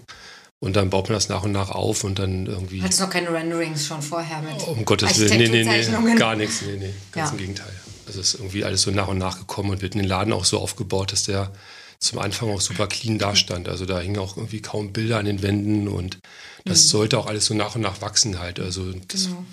und 0.59 0.75
dann 0.75 0.89
baut 0.89 1.09
man 1.09 1.13
das 1.15 1.29
nach 1.29 1.43
und 1.43 1.51
nach 1.51 1.69
auf 1.69 2.03
und 2.03 2.19
dann 2.19 2.45
irgendwie. 2.47 2.81
Hattest 2.81 2.99
du 2.99 3.03
noch 3.03 3.11
keine 3.11 3.31
Renderings 3.31 3.85
schon 3.85 4.01
vorher 4.01 4.41
mit? 4.41 4.61
Um 4.67 4.85
Gottes 4.85 5.17
Willen, 5.19 5.37
nee, 5.37 5.47
nee, 5.49 5.63
nee, 5.63 6.15
gar 6.15 6.35
nichts, 6.35 6.61
nee, 6.61 6.77
nee, 6.77 6.93
ganz 7.11 7.29
Ja. 7.29 7.31
im 7.33 7.37
Gegenteil. 7.37 7.73
Also 8.07 8.21
es 8.21 8.33
ist 8.33 8.39
irgendwie 8.39 8.63
alles 8.63 8.81
so 8.83 8.91
nach 8.91 9.07
und 9.07 9.17
nach 9.17 9.37
gekommen 9.39 9.69
und 9.71 9.81
wird 9.81 9.93
in 9.95 9.99
den 10.01 10.07
Laden 10.07 10.33
auch 10.33 10.45
so 10.45 10.59
aufgebaut, 10.59 11.11
dass 11.11 11.23
der 11.23 11.51
zum 11.99 12.19
Anfang 12.19 12.49
auch 12.51 12.61
super 12.61 12.87
clean 12.87 13.17
dastand. 13.17 13.67
Also 13.67 13.85
da 13.85 13.99
hingen 13.99 14.17
auch 14.19 14.37
irgendwie 14.37 14.61
kaum 14.61 14.93
Bilder 14.93 15.17
an 15.17 15.25
den 15.25 15.41
Wänden 15.41 15.87
und 15.87 16.19
das 16.65 16.83
Mhm. 16.83 16.87
sollte 16.89 17.17
auch 17.19 17.25
alles 17.27 17.45
so 17.47 17.53
nach 17.53 17.75
und 17.75 17.81
nach 17.81 18.01
wachsen 18.01 18.39
halt. 18.39 18.59
Also 18.59 18.91
das 19.07 19.25
Genau. 19.25 19.45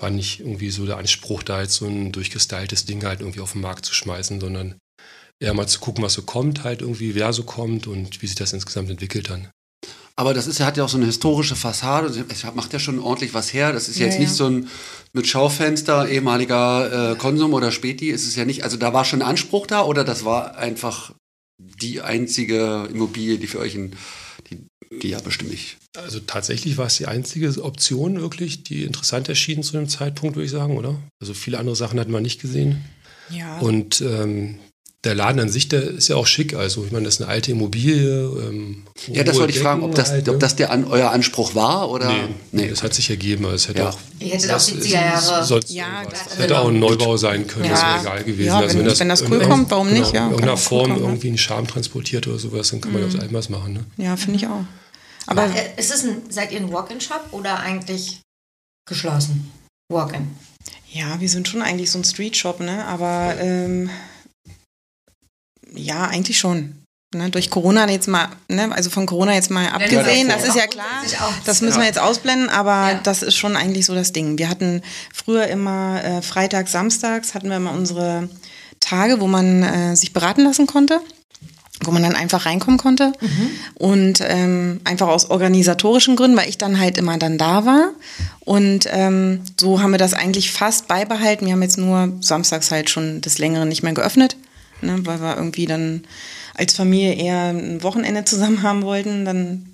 war 0.00 0.10
nicht 0.10 0.40
irgendwie 0.40 0.70
so 0.70 0.86
der 0.86 0.96
Anspruch, 0.98 1.42
da 1.42 1.60
jetzt 1.60 1.74
so 1.74 1.86
ein 1.86 2.10
durchgestyltes 2.12 2.86
Ding 2.86 3.04
halt 3.04 3.20
irgendwie 3.20 3.40
auf 3.40 3.52
den 3.52 3.60
Markt 3.60 3.84
zu 3.84 3.92
schmeißen, 3.94 4.40
sondern 4.40 4.76
eher 5.40 5.52
mal 5.54 5.66
zu 5.66 5.80
gucken, 5.80 6.02
was 6.04 6.14
so 6.14 6.22
kommt, 6.22 6.64
halt 6.64 6.80
irgendwie, 6.80 7.14
wer 7.14 7.32
so 7.32 7.42
kommt 7.42 7.86
und 7.86 8.22
wie 8.22 8.26
sich 8.26 8.36
das 8.36 8.52
insgesamt 8.52 8.88
entwickelt 8.90 9.28
dann. 9.30 9.48
Aber 10.16 10.32
das 10.32 10.46
ist 10.46 10.60
hat 10.60 10.76
ja 10.76 10.84
auch 10.84 10.88
so 10.88 10.96
eine 10.96 11.06
historische 11.06 11.56
Fassade. 11.56 12.24
Es 12.28 12.44
macht 12.54 12.72
ja 12.72 12.78
schon 12.78 13.00
ordentlich 13.00 13.34
was 13.34 13.52
her. 13.52 13.72
Das 13.72 13.88
ist 13.88 13.98
Ja, 13.98 14.06
jetzt 14.06 14.14
ja. 14.14 14.20
nicht 14.20 14.32
so 14.32 14.46
ein 14.46 14.68
mit 15.12 15.26
Schaufenster, 15.26 16.08
ehemaliger 16.08 17.12
äh, 17.12 17.16
Konsum 17.16 17.52
oder 17.52 17.72
Späti. 17.72 18.10
Ist 18.10 18.26
es 18.26 18.36
ja 18.36 18.44
nicht. 18.44 18.62
Also 18.62 18.76
da 18.76 18.92
war 18.92 19.04
schon 19.04 19.22
ein 19.22 19.28
Anspruch 19.28 19.66
da 19.66 19.82
oder 19.82 20.04
das 20.04 20.24
war 20.24 20.56
einfach 20.56 21.12
die 21.58 22.00
einzige 22.00 22.88
Immobilie, 22.92 23.38
die 23.38 23.46
für 23.48 23.58
euch 23.58 23.74
in, 23.74 23.92
die, 24.50 24.66
die 25.02 25.08
ja 25.08 25.20
bestimmt 25.20 25.50
nicht. 25.50 25.78
Also 25.96 26.20
tatsächlich 26.20 26.76
war 26.76 26.86
es 26.86 26.96
die 26.96 27.06
einzige 27.06 27.62
Option 27.62 28.20
wirklich, 28.20 28.62
die 28.62 28.84
interessant 28.84 29.28
erschien 29.28 29.62
zu 29.62 29.72
dem 29.72 29.88
Zeitpunkt, 29.88 30.36
würde 30.36 30.46
ich 30.46 30.50
sagen, 30.50 30.76
oder? 30.76 31.00
Also 31.20 31.34
viele 31.34 31.58
andere 31.58 31.76
Sachen 31.76 31.98
hatten 31.98 32.12
wir 32.12 32.20
nicht 32.20 32.40
gesehen. 32.40 32.84
Ja. 33.30 33.58
Und 33.58 34.00
ähm, 34.00 34.58
der 35.04 35.14
Laden 35.14 35.40
an 35.40 35.48
sich, 35.48 35.68
der 35.68 35.82
ist 35.82 36.08
ja 36.08 36.16
auch 36.16 36.26
schick. 36.26 36.54
Also 36.54 36.84
ich 36.84 36.92
meine, 36.92 37.04
das 37.04 37.14
ist 37.16 37.20
eine 37.22 37.30
alte 37.30 37.50
Immobilie. 37.52 38.10
Ähm, 38.48 38.82
Ja, 39.08 39.22
das 39.24 39.38
wollte 39.38 39.52
ich 39.52 39.58
fragen, 39.60 39.82
ob 39.82 39.94
das, 39.94 40.10
halt, 40.10 40.28
ob 40.28 40.34
ne? 40.36 40.38
das 40.38 40.56
der 40.56 40.70
an, 40.70 40.84
euer 40.84 41.10
Anspruch 41.10 41.54
war 41.54 41.90
oder. 41.90 42.08
Nee, 42.08 42.28
nee, 42.52 42.68
das 42.68 42.82
hat 42.82 42.94
sich 42.94 43.10
ergeben. 43.10 43.44
Also 43.44 43.56
es 43.56 43.68
hätte 43.68 43.78
Ja. 43.80 43.90
auch. 43.90 43.98
Ihr 44.20 44.28
hättet 44.32 44.50
auch 44.50 44.54
was- 44.56 44.66
70er 44.68 44.88
Jahre. 44.94 45.44
Sonst 45.44 45.70
Ja, 45.70 45.86
das- 46.08 46.38
hätte 46.38 46.58
auch 46.58 46.68
ein 46.68 46.78
Neubau 46.78 47.16
sein 47.16 47.46
können, 47.46 47.68
das 47.68 47.80
Ja. 47.80 47.88
wäre 47.94 48.00
egal 48.00 48.24
gewesen. 48.24 48.46
Ja, 48.46 48.58
also 48.58 48.78
wenn- 48.78 48.98
wenn 48.98 49.08
das 49.08 49.22
cool 49.30 49.40
kommt, 49.40 49.70
warum 49.70 49.92
nicht? 49.92 50.12
Ja, 50.12 50.24
in 50.26 50.30
irgendeiner 50.32 50.52
auch 50.54 50.56
cool 50.56 50.62
Form 50.62 50.88
kommen, 50.90 51.00
ne? 51.02 51.06
irgendwie 51.08 51.28
einen 51.28 51.38
Charme 51.38 51.66
transportiert 51.66 52.26
oder 52.26 52.38
sowas, 52.38 52.70
dann 52.70 52.80
kann 52.80 52.92
man 52.92 53.02
Mhm. 53.02 53.08
aus 53.08 53.16
allem 53.20 53.32
was 53.32 53.48
machen. 53.48 53.72
Ne? 53.74 53.84
ja, 54.04 54.16
finde 54.16 54.36
ich 54.38 54.46
auch. 54.46 54.64
Aber 55.26 55.44
Äh, 55.44 55.78
ist 55.80 55.92
es 55.94 56.04
ein, 56.04 56.22
seid 56.30 56.52
ihr 56.52 56.60
ein 56.60 56.70
Walk-in-Shop 56.72 57.28
oder 57.32 57.58
eigentlich 57.60 58.20
geschlossen? 58.88 59.50
Walk-in. 59.92 60.28
ja, 60.92 61.20
wir 61.20 61.28
sind 61.28 61.48
schon 61.48 61.60
eigentlich 61.62 61.90
so 61.90 61.98
ein 61.98 62.04
Street-Shop, 62.04 62.60
ne? 62.60 62.84
Aber 62.86 63.34
ähm, 63.38 63.90
ja, 65.74 66.04
eigentlich 66.04 66.38
schon. 66.38 66.80
Ne? 67.14 67.30
Durch 67.30 67.48
Corona 67.50 67.88
jetzt 67.88 68.08
mal, 68.08 68.28
ne? 68.48 68.70
also 68.72 68.90
von 68.90 69.06
Corona 69.06 69.34
jetzt 69.34 69.50
mal 69.50 69.68
abgesehen, 69.68 70.28
das 70.28 70.44
ist 70.44 70.56
ja 70.56 70.66
klar. 70.66 70.84
Das 71.44 71.60
müssen 71.60 71.78
wir 71.78 71.86
jetzt 71.86 72.00
ausblenden, 72.00 72.48
aber 72.48 72.90
Ja. 72.92 73.00
das 73.02 73.22
ist 73.22 73.36
schon 73.36 73.56
eigentlich 73.56 73.86
so 73.86 73.94
das 73.94 74.12
Ding. 74.12 74.36
Wir 74.38 74.48
hatten 74.48 74.82
früher 75.12 75.46
immer 75.46 76.02
äh, 76.02 76.22
freitags, 76.22 76.72
samstags 76.72 77.34
hatten 77.34 77.48
wir 77.50 77.56
immer 77.58 77.72
unsere 77.72 78.28
Tage, 78.80 79.20
wo 79.20 79.28
man 79.28 79.62
äh, 79.62 79.96
sich 79.96 80.12
beraten 80.12 80.42
lassen 80.42 80.66
konnte, 80.66 81.00
wo 81.84 81.90
man 81.92 82.02
dann 82.02 82.14
einfach 82.16 82.46
reinkommen 82.46 82.78
konnte. 82.78 83.12
Und 83.74 84.18
ähm, 84.22 84.80
einfach 84.84 85.08
aus 85.08 85.30
organisatorischen 85.30 86.16
Gründen, 86.16 86.36
weil 86.36 86.48
ich 86.48 86.58
dann 86.58 86.78
halt 86.80 86.98
immer 86.98 87.16
dann 87.18 87.38
da 87.38 87.64
war. 87.64 87.90
Und 88.40 88.88
ähm, 88.90 89.40
so 89.58 89.80
haben 89.80 89.92
wir 89.92 89.98
das 89.98 90.14
eigentlich 90.14 90.50
fast 90.52 90.88
beibehalten. 90.88 91.46
Wir 91.46 91.52
haben 91.52 91.62
jetzt 91.62 91.78
nur 91.78 92.12
samstags 92.20 92.70
halt 92.70 92.90
schon 92.90 93.20
des 93.20 93.38
Längeren 93.38 93.68
nicht 93.68 93.82
mehr 93.82 93.92
geöffnet, 93.92 94.36
ne, 94.84 95.04
weil 95.06 95.20
wir 95.20 95.36
irgendwie 95.36 95.66
dann 95.66 96.02
als 96.54 96.74
Familie 96.74 97.14
eher 97.14 97.48
ein 97.48 97.82
Wochenende 97.82 98.24
zusammen 98.24 98.62
haben 98.62 98.82
wollten, 98.82 99.24
dann 99.24 99.66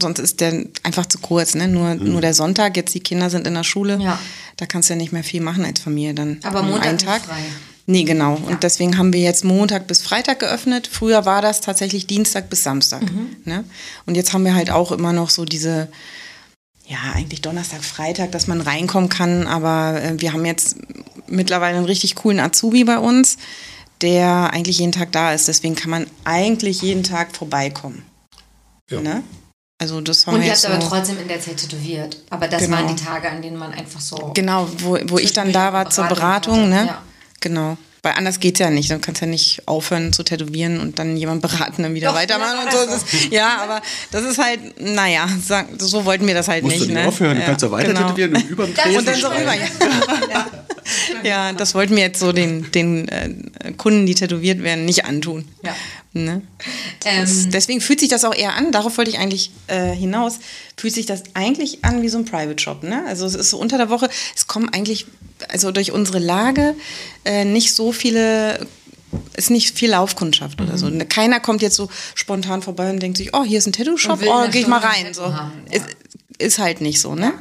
sonst 0.00 0.20
ist 0.20 0.40
der 0.40 0.64
einfach 0.84 1.06
zu 1.06 1.18
kurz, 1.18 1.54
ne? 1.56 1.66
Nur, 1.66 1.96
nur 1.96 2.20
der 2.20 2.34
Sonntag, 2.34 2.76
jetzt 2.76 2.94
die 2.94 3.00
Kinder 3.00 3.30
sind 3.30 3.46
in 3.48 3.54
der 3.54 3.64
Schule, 3.64 3.98
Ja. 4.00 4.18
da 4.56 4.66
kannst 4.66 4.88
du 4.88 4.94
ja 4.94 4.96
nicht 4.98 5.12
mehr 5.12 5.24
viel 5.24 5.40
machen 5.40 5.64
als 5.64 5.80
Familie 5.80 6.14
dann. 6.14 6.38
Aber 6.44 6.62
Montag 6.62 6.82
einem 6.84 6.92
nicht 6.96 7.04
Tag. 7.06 7.22
frei. 7.22 7.42
Nee, 7.86 8.04
genau. 8.04 8.34
Und 8.46 8.62
deswegen 8.62 8.96
haben 8.98 9.12
wir 9.12 9.20
jetzt 9.20 9.44
Montag 9.44 9.88
bis 9.88 10.02
Freitag 10.02 10.38
geöffnet. 10.38 10.86
Früher 10.86 11.24
war 11.24 11.42
das 11.42 11.60
tatsächlich 11.60 12.06
Dienstag 12.06 12.48
bis 12.48 12.62
Samstag. 12.62 13.02
Mhm. 13.02 13.36
Ne? 13.44 13.64
Und 14.06 14.14
jetzt 14.14 14.32
haben 14.32 14.44
wir 14.44 14.54
halt 14.54 14.70
auch 14.70 14.92
immer 14.92 15.12
noch 15.12 15.28
so 15.30 15.44
diese, 15.44 15.88
ja, 16.86 16.98
eigentlich 17.14 17.40
Donnerstag, 17.40 17.82
Freitag, 17.82 18.30
dass 18.30 18.46
man 18.46 18.60
reinkommen 18.60 19.08
kann. 19.08 19.48
Aber 19.48 20.00
äh, 20.00 20.20
wir 20.20 20.32
haben 20.32 20.44
jetzt 20.44 20.76
mittlerweile 21.26 21.78
einen 21.78 21.86
richtig 21.86 22.14
coolen 22.14 22.38
Azubi 22.38 22.84
bei 22.84 22.98
uns, 22.98 23.38
der 24.02 24.50
eigentlich 24.52 24.78
jeden 24.78 24.92
Tag 24.92 25.12
da 25.12 25.32
ist. 25.32 25.48
Deswegen 25.48 25.74
kann 25.74 25.90
man 25.90 26.06
eigentlich 26.24 26.82
jeden 26.82 27.02
Tag 27.02 27.34
vorbeikommen. 27.36 28.04
Ja. 28.90 29.00
Ne? 29.00 29.22
Also 29.78 30.00
das 30.00 30.26
haben 30.26 30.34
Und 30.34 30.40
wir 30.42 30.48
ihr 30.48 30.54
habt 30.54 30.66
aber 30.66 30.80
so. 30.80 30.88
trotzdem 30.88 31.18
in 31.20 31.28
der 31.28 31.40
Zeit 31.40 31.56
tätowiert. 31.56 32.18
Aber 32.28 32.48
das 32.48 32.62
Genau. 32.64 32.76
waren 32.76 32.94
die 32.94 33.02
Tage, 33.02 33.30
an 33.30 33.40
denen 33.40 33.56
man 33.56 33.72
einfach 33.72 34.00
so. 34.00 34.32
Genau, 34.34 34.68
wo, 34.78 34.98
wo 35.04 35.18
ich 35.18 35.32
dann 35.32 35.52
da 35.52 35.72
war 35.72 35.88
zur 35.88 36.04
Beratung 36.04 36.68
ne? 36.68 36.86
ja. 36.86 37.02
Genau. 37.40 37.78
Weil 38.02 38.14
anders 38.14 38.40
geht's 38.40 38.58
ja 38.60 38.70
nicht. 38.70 38.90
Du 38.90 38.98
kannst 38.98 39.20
ja 39.20 39.26
nicht 39.26 39.62
aufhören 39.66 40.12
zu 40.12 40.22
tätowieren 40.22 40.80
und 40.80 40.98
dann 40.98 41.16
jemand 41.18 41.42
beraten, 41.42 41.82
dann 41.82 41.94
wieder 41.94 42.08
Doch, 42.08 42.14
weitermachen 42.16 42.56
ja, 42.56 42.62
und 42.64 42.72
so. 42.72 42.86
Das 42.86 43.04
ja, 43.30 43.62
aber 43.62 43.82
das 44.10 44.22
ist 44.24 44.38
halt, 44.38 44.80
naja, 44.80 45.28
so 45.78 46.04
wollten 46.06 46.26
wir 46.26 46.32
das 46.34 46.48
halt 46.48 46.62
Musst 46.62 46.76
nicht. 46.76 46.88
du 46.88 46.94
nicht 46.94 47.02
ne? 47.02 47.08
aufhören, 47.08 47.34
du 47.34 47.40
ja, 47.40 47.46
kannst 47.46 47.62
ja 47.62 47.70
weiter 47.70 47.88
genau. 47.92 48.06
tätowieren 48.08 48.36
und 48.36 48.48
über 48.48 48.66
dem 48.66 48.96
Und 48.96 49.06
dann 49.06 49.14
so 49.20 49.28
rüber, 49.28 49.54
ja. 49.54 50.46
ja, 51.24 51.52
das 51.52 51.74
wollten 51.74 51.96
wir 51.96 52.02
jetzt 52.02 52.20
so 52.20 52.32
den, 52.32 52.70
den 52.72 53.08
äh, 53.08 53.30
Kunden, 53.76 54.06
die 54.06 54.14
tätowiert 54.14 54.62
werden, 54.62 54.84
nicht 54.84 55.04
antun. 55.04 55.46
Ja. 55.62 55.74
Ne? 56.12 56.42
Ähm, 57.04 57.20
Das, 57.20 57.48
deswegen 57.48 57.80
fühlt 57.80 58.00
sich 58.00 58.08
das 58.08 58.24
auch 58.24 58.34
eher 58.34 58.54
an, 58.54 58.72
darauf 58.72 58.98
wollte 58.98 59.10
ich 59.10 59.18
eigentlich 59.18 59.52
äh, 59.68 59.92
hinaus, 59.92 60.40
fühlt 60.76 60.94
sich 60.94 61.06
das 61.06 61.22
eigentlich 61.34 61.84
an 61.84 62.02
wie 62.02 62.08
so 62.08 62.18
ein 62.18 62.24
Private 62.24 62.60
Shop. 62.60 62.82
Ne? 62.82 63.04
Also 63.06 63.26
es 63.26 63.34
ist 63.34 63.50
so 63.50 63.58
unter 63.58 63.78
der 63.78 63.90
Woche, 63.90 64.08
es 64.34 64.46
kommen 64.46 64.68
eigentlich, 64.68 65.06
also 65.48 65.70
durch 65.70 65.92
unsere 65.92 66.18
Lage, 66.18 66.74
äh, 67.24 67.44
nicht 67.44 67.74
so 67.74 67.92
viele, 67.92 68.66
ist 69.36 69.50
nicht 69.50 69.78
viel 69.78 69.90
Laufkundschaft 69.90 70.60
oder 70.60 70.78
so. 70.78 70.86
Mhm. 70.86 71.08
Keiner 71.08 71.38
kommt 71.38 71.62
jetzt 71.62 71.76
so 71.76 71.88
spontan 72.14 72.62
vorbei 72.62 72.90
und 72.90 73.00
denkt 73.00 73.16
sich, 73.16 73.32
oh, 73.32 73.44
hier 73.44 73.58
ist 73.58 73.66
ein 73.66 73.72
Tattoo-Shop, 73.72 74.20
oh, 74.26 74.48
geh 74.50 74.60
ich 74.60 74.66
mal 74.66 74.80
rein. 74.80 75.14
So. 75.14 75.22
ja. 75.22 75.52
ist, 75.70 75.84
ist 76.38 76.58
halt 76.58 76.80
nicht 76.80 77.00
so, 77.00 77.14
ne? 77.14 77.34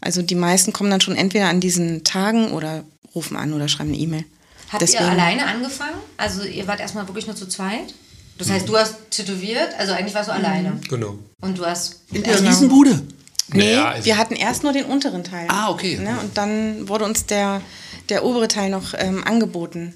Also 0.00 0.22
die 0.22 0.34
meisten 0.34 0.72
kommen 0.72 0.90
dann 0.90 1.00
schon 1.00 1.16
entweder 1.16 1.48
an 1.48 1.60
diesen 1.60 2.04
Tagen 2.04 2.52
oder 2.52 2.84
rufen 3.14 3.36
an 3.36 3.52
oder 3.52 3.68
schreiben 3.68 3.90
eine 3.90 3.98
E-Mail. 3.98 4.24
habt 4.70 4.88
ihr 4.92 5.00
alleine 5.00 5.46
angefangen? 5.46 5.96
Also 6.16 6.42
ihr 6.44 6.66
wart 6.66 6.80
erstmal 6.80 7.06
wirklich 7.08 7.26
nur 7.26 7.36
zu 7.36 7.46
zweit? 7.46 7.94
Das 8.38 8.50
heißt, 8.50 8.68
du 8.68 8.76
hast 8.76 8.96
tätowiert, 9.10 9.74
also 9.78 9.92
eigentlich 9.92 10.14
warst 10.14 10.28
du 10.28 10.32
alleine. 10.32 10.80
Genau. 10.88 11.18
Und 11.40 11.56
du 11.56 11.64
hast. 11.64 12.00
In 12.12 12.22
der 12.24 12.40
Riesenbude. 12.42 13.00
Nee, 13.48 13.66
Naja, 13.66 13.88
also- 13.90 14.06
wir 14.06 14.16
hatten 14.16 14.34
erst 14.34 14.62
nur 14.64 14.72
den 14.72 14.86
unteren 14.86 15.22
Teil. 15.22 15.46
Ah, 15.48 15.70
okay. 15.70 15.98
Ne? 15.98 16.18
Und 16.20 16.36
dann 16.36 16.88
wurde 16.88 17.04
uns 17.04 17.26
der, 17.26 17.60
der 18.08 18.24
obere 18.24 18.48
Teil 18.48 18.70
noch 18.70 18.94
ähm, 18.96 19.22
angeboten. 19.22 19.94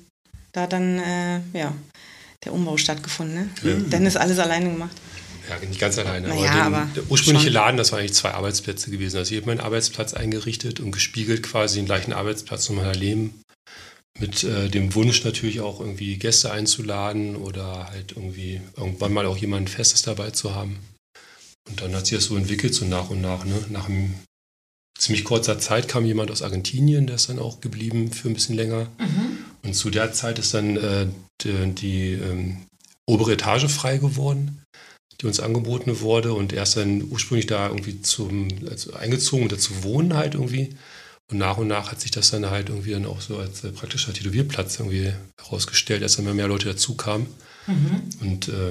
Da 0.53 0.63
hat 0.63 0.73
dann, 0.73 0.99
äh, 1.01 1.41
ja, 1.53 1.73
der 2.45 2.53
Umbau 2.53 2.77
stattgefunden. 2.77 3.51
Ne? 3.63 3.85
Dann 3.91 4.07
ist 4.07 4.17
alles 4.17 4.39
alleine 4.39 4.71
gemacht. 4.71 4.97
Ja, 5.49 5.59
nicht 5.67 5.81
ganz 5.81 5.99
alleine. 5.99 6.29
Naja, 6.29 6.53
den, 6.53 6.75
aber 6.75 6.89
der 6.95 7.11
ursprüngliche 7.11 7.47
schon. 7.47 7.55
Laden, 7.55 7.77
das 7.77 7.93
waren 7.93 8.01
eigentlich 8.01 8.15
zwei 8.15 8.33
Arbeitsplätze 8.33 8.91
gewesen. 8.91 9.17
Also 9.17 9.31
hier 9.31 9.39
hat 9.39 9.47
meinen 9.47 9.61
Arbeitsplatz 9.61 10.15
eingerichtet 10.15 10.81
und 10.81 10.93
gespiegelt 10.93 11.43
quasi 11.43 11.77
den 11.77 11.87
gleichen 11.87 12.13
Arbeitsplatz 12.13 12.69
nochmal 12.69 12.93
daneben 12.93 13.41
mit 14.19 14.45
äh, 14.45 14.69
dem 14.69 14.95
Wunsch 14.95 15.25
natürlich 15.25 15.61
auch 15.61 15.81
irgendwie 15.81 16.17
Gäste 16.17 16.51
einzuladen 16.51 17.37
oder 17.37 17.89
halt 17.89 18.13
irgendwie 18.13 18.61
irgendwann 18.77 19.13
mal 19.13 19.27
auch 19.27 19.37
jemanden 19.37 19.69
Festes 19.69 20.03
dabei 20.03 20.31
zu 20.31 20.55
haben. 20.55 20.79
Und 21.69 21.81
dann 21.81 21.95
hat 21.95 22.07
sich 22.07 22.19
das 22.19 22.25
so 22.25 22.37
entwickelt, 22.37 22.75
so 22.75 22.85
nach 22.85 23.11
und 23.11 23.21
nach. 23.21 23.45
Ne? 23.45 23.65
Nach 23.69 23.89
einem 23.89 24.15
ziemlich 24.99 25.25
kurzer 25.25 25.59
Zeit 25.59 25.87
kam 25.89 26.05
jemand 26.05 26.31
aus 26.31 26.43
Argentinien, 26.43 27.07
der 27.07 27.17
ist 27.17 27.29
dann 27.29 27.39
auch 27.39 27.61
geblieben 27.61 28.11
für 28.11 28.29
ein 28.29 28.35
bisschen 28.35 28.57
länger. 28.57 28.89
Und 29.63 29.75
zu 29.75 29.91
der 29.91 30.13
Zeit 30.13 30.39
ist 30.39 30.55
dann 30.55 30.77
äh, 30.77 31.07
die, 31.43 31.75
die 31.75 32.13
ähm, 32.13 32.67
obere 33.07 33.33
Etage 33.33 33.69
frei 33.69 33.99
geworden, 33.99 34.63
die 35.21 35.27
uns 35.27 35.41
angeboten 35.41 36.01
wurde. 36.01 36.33
Und 36.33 36.53
er 36.53 36.63
ist 36.63 36.77
dann 36.77 37.05
ursprünglich 37.11 37.47
da 37.47 37.69
irgendwie 37.69 38.03
zum, 38.03 38.49
also 38.71 38.93
eingezogen, 38.95 39.45
um 39.45 39.49
da 39.49 39.59
zu 39.59 39.83
wohnen 39.83 40.15
halt 40.15 40.35
irgendwie. 40.35 40.77
Und 41.31 41.39
nach 41.39 41.59
und 41.59 41.69
nach 41.69 41.91
hat 41.91 42.01
sich 42.01 42.11
das 42.11 42.31
dann 42.31 42.49
halt 42.49 42.69
irgendwie 42.71 42.93
dann 42.93 43.07
auch 43.07 43.21
so 43.21 43.37
als 43.37 43.63
äh, 43.65 43.71
praktischer 43.71 44.13
Tätowierplatz 44.15 44.79
irgendwie 44.79 45.13
herausgestellt, 45.41 46.03
als 46.03 46.17
dann 46.17 46.25
immer 46.25 46.35
mehr 46.35 46.49
Leute 46.49 46.69
dazu 46.69 46.95
kamen. 46.95 47.27
Und 48.21 48.49
äh, 48.49 48.71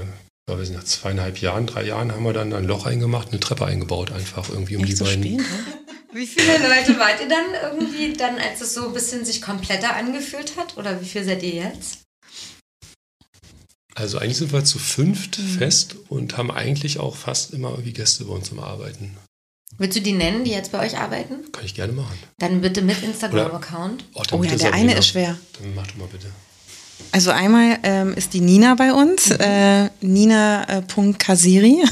ja, 0.50 0.58
wir 0.58 0.66
sind 0.66 0.76
nach 0.76 0.84
zweieinhalb 0.84 1.40
Jahren, 1.40 1.68
drei 1.68 1.84
Jahren 1.84 2.12
haben 2.12 2.24
wir 2.24 2.34
dann 2.34 2.54
ein 2.54 2.64
Loch 2.64 2.86
eingemacht, 2.86 3.30
eine 3.30 3.40
Treppe 3.40 3.66
eingebaut, 3.66 4.12
einfach 4.12 4.50
irgendwie 4.50 4.78
um 4.78 4.84
die 4.86 4.94
Echt 4.94 4.98
so 4.98 5.06
beiden. 5.06 5.38
ne? 5.38 5.44
Wie 6.14 6.26
viele 6.26 6.54
Leute 6.54 6.98
wart 6.98 7.20
ihr 7.22 7.28
dann 7.28 7.74
irgendwie 7.74 8.14
dann, 8.14 8.40
als 8.40 8.62
es 8.62 8.74
so 8.74 8.88
ein 8.88 8.94
bisschen 8.94 9.24
sich 9.26 9.42
kompletter 9.42 9.96
angefühlt 9.96 10.56
hat? 10.56 10.78
Oder 10.78 11.00
wie 11.02 11.06
viel 11.06 11.24
seid 11.24 11.44
ihr 11.44 11.54
jetzt? 11.54 12.00
Also 14.00 14.20
eigentlich 14.20 14.38
sind 14.38 14.54
wir 14.54 14.64
zu 14.64 14.78
fünft 14.78 15.40
Mhm. 15.40 15.58
fest 15.58 15.96
und 16.08 16.38
haben 16.38 16.52
eigentlich 16.52 17.00
auch 17.00 17.16
fast 17.16 17.52
immer 17.52 17.72
irgendwie 17.72 17.94
Gäste 17.94 18.26
bei 18.26 18.34
uns 18.36 18.50
zum 18.50 18.60
Arbeiten. 18.60 19.18
Willst 19.80 19.98
du 19.98 20.02
die 20.02 20.12
nennen, 20.14 20.44
die 20.44 20.52
jetzt 20.52 20.72
bei 20.72 20.86
euch 20.86 20.98
arbeiten? 20.98 21.52
Kann 21.52 21.66
ich 21.66 21.74
gerne 21.74 21.94
machen. 21.94 22.16
Dann 22.38 22.62
bitte 22.62 22.82
mit 22.84 23.02
Instagram-Account. 23.02 24.06
Oh, 24.14 24.22
Oh 24.34 24.44
ja, 24.44 24.50
der 24.52 24.60
Sabrina. 24.60 24.76
eine 24.92 24.94
ist 25.00 25.08
schwer. 25.08 25.36
Dann 25.60 25.74
mach 25.74 25.88
doch 25.88 25.98
mal 25.98 26.08
bitte. 26.12 26.28
Also 27.12 27.32
einmal 27.32 27.80
ähm, 27.84 28.14
ist 28.14 28.34
die 28.34 28.42
Nina 28.42 28.76
bei 28.76 28.94
uns, 28.94 29.32
äh, 29.32 29.90
nina.kasiri. 30.02 31.84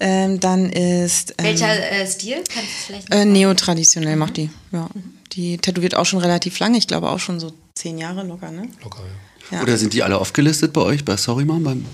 Ähm, 0.00 0.40
dann 0.40 0.68
ist 0.70 1.34
ähm, 1.38 1.44
Welcher 1.44 1.92
äh, 1.92 2.06
Stil? 2.06 2.36
Kannst 2.36 2.54
du 2.54 2.60
es 2.60 2.84
vielleicht 2.86 3.14
äh, 3.14 3.24
neotraditionell 3.24 4.16
macht 4.16 4.36
die. 4.36 4.50
Ja. 4.72 4.88
Die 5.32 5.58
tätowiert 5.58 5.94
auch 5.94 6.06
schon 6.06 6.18
relativ 6.20 6.58
lange, 6.58 6.76
ich 6.78 6.88
glaube 6.88 7.08
auch 7.10 7.20
schon 7.20 7.38
so 7.38 7.52
zehn 7.74 7.98
Jahre 7.98 8.24
locker, 8.24 8.50
ne? 8.50 8.68
Locker, 8.82 9.00
ja. 9.00 9.06
Ja. 9.50 9.62
Oder 9.62 9.76
sind 9.76 9.92
die 9.92 10.02
alle 10.02 10.18
aufgelistet 10.18 10.72
bei 10.72 10.80
euch, 10.80 11.04
bei 11.04 11.16
Sorry 11.16 11.44
Mom, 11.44 11.62
beim, 11.62 11.84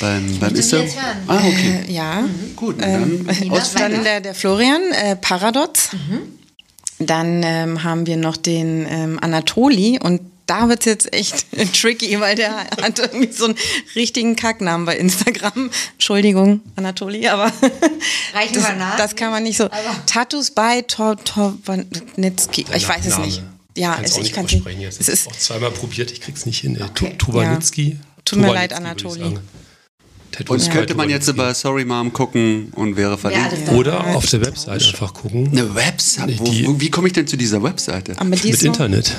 beim, 0.00 0.38
beim 0.38 0.54
Insta? 0.54 0.76
die 0.78 0.82
jetzt 0.84 0.96
hören. 0.96 1.16
Ah, 1.26 1.38
okay. 1.38 1.84
Äh, 1.88 1.92
ja. 1.92 2.24
Gut, 2.56 2.76
Ähm, 2.80 3.26
dann 3.26 3.50
weiter. 3.50 3.88
Dann 3.88 4.04
der, 4.04 4.20
der 4.20 4.34
Florian, 4.34 4.80
äh, 4.92 5.16
Paradox. 5.16 5.90
Dann 7.00 7.42
ähm, 7.42 7.82
haben 7.82 8.06
wir 8.06 8.16
noch 8.16 8.36
den 8.36 8.86
ähm, 8.88 9.18
Anatoli 9.20 9.98
und 10.00 10.20
da 10.46 10.68
wird 10.68 10.80
es 10.80 10.84
jetzt 10.86 11.12
echt 11.14 11.46
tricky, 11.80 12.20
weil 12.20 12.36
der 12.36 12.54
hat 12.82 12.98
irgendwie 12.98 13.32
so 13.32 13.46
einen 13.46 13.56
richtigen 13.96 14.36
Kacknamen 14.36 14.84
bei 14.86 14.96
Instagram. 14.98 15.70
Entschuldigung, 15.94 16.60
Anatoli, 16.76 17.26
aber 17.28 17.50
Reichen 18.34 18.54
das, 18.54 18.68
wir 18.68 18.74
nach? 18.76 18.96
das 18.96 19.16
kann 19.16 19.30
man 19.30 19.42
nicht 19.42 19.56
so. 19.56 19.64
Aber- 19.64 19.74
Tattoos 20.06 20.50
bei 20.52 20.82
Tortonitzki. 20.82 22.66
Ich 22.76 22.88
weiß 22.88 23.06
es 23.06 23.18
nicht. 23.18 23.42
Ja, 23.76 23.94
Kann's 23.96 24.10
es, 24.10 24.14
auch 24.14 24.18
ich 24.18 24.22
nicht 24.24 24.34
kann 24.34 24.44
aussprechen 24.44 24.80
jetzt. 24.80 25.00
es 25.00 25.08
ist 25.08 25.26
auch 25.28 25.36
zweimal 25.36 25.70
probiert, 25.70 26.10
ich 26.12 26.20
krieg's 26.20 26.46
nicht 26.46 26.60
hin. 26.60 26.80
Okay. 26.80 27.14
Tubanitzki. 27.18 27.98
Tut 28.24 28.38
mir 28.38 28.52
leid, 28.54 28.72
ich 28.72 28.76
Anatoli. 28.78 29.38
und 30.48 30.60
bei 30.62 30.70
könnte 30.70 30.94
man 30.94 31.08
jetzt 31.10 31.34
bei 31.36 31.54
Sorry 31.54 31.84
Mom 31.84 32.12
gucken 32.12 32.72
und 32.74 32.96
wäre 32.96 33.16
verlinkt. 33.18 33.68
da. 33.68 33.72
Oder 33.72 34.16
auf 34.16 34.26
der 34.26 34.44
Website 34.44 34.82
einfach 34.82 35.12
gucken. 35.14 35.48
Eine 35.50 35.74
Website? 35.74 36.38
Wo, 36.40 36.80
wie 36.80 36.90
komme 36.90 37.06
ich 37.08 37.12
denn 37.12 37.26
zu 37.26 37.36
dieser 37.36 37.62
Webseite? 37.62 38.18
aber 38.18 38.30
die 38.42 38.50
Mit 38.50 38.60
noch, 38.62 38.66
Internet. 38.66 39.14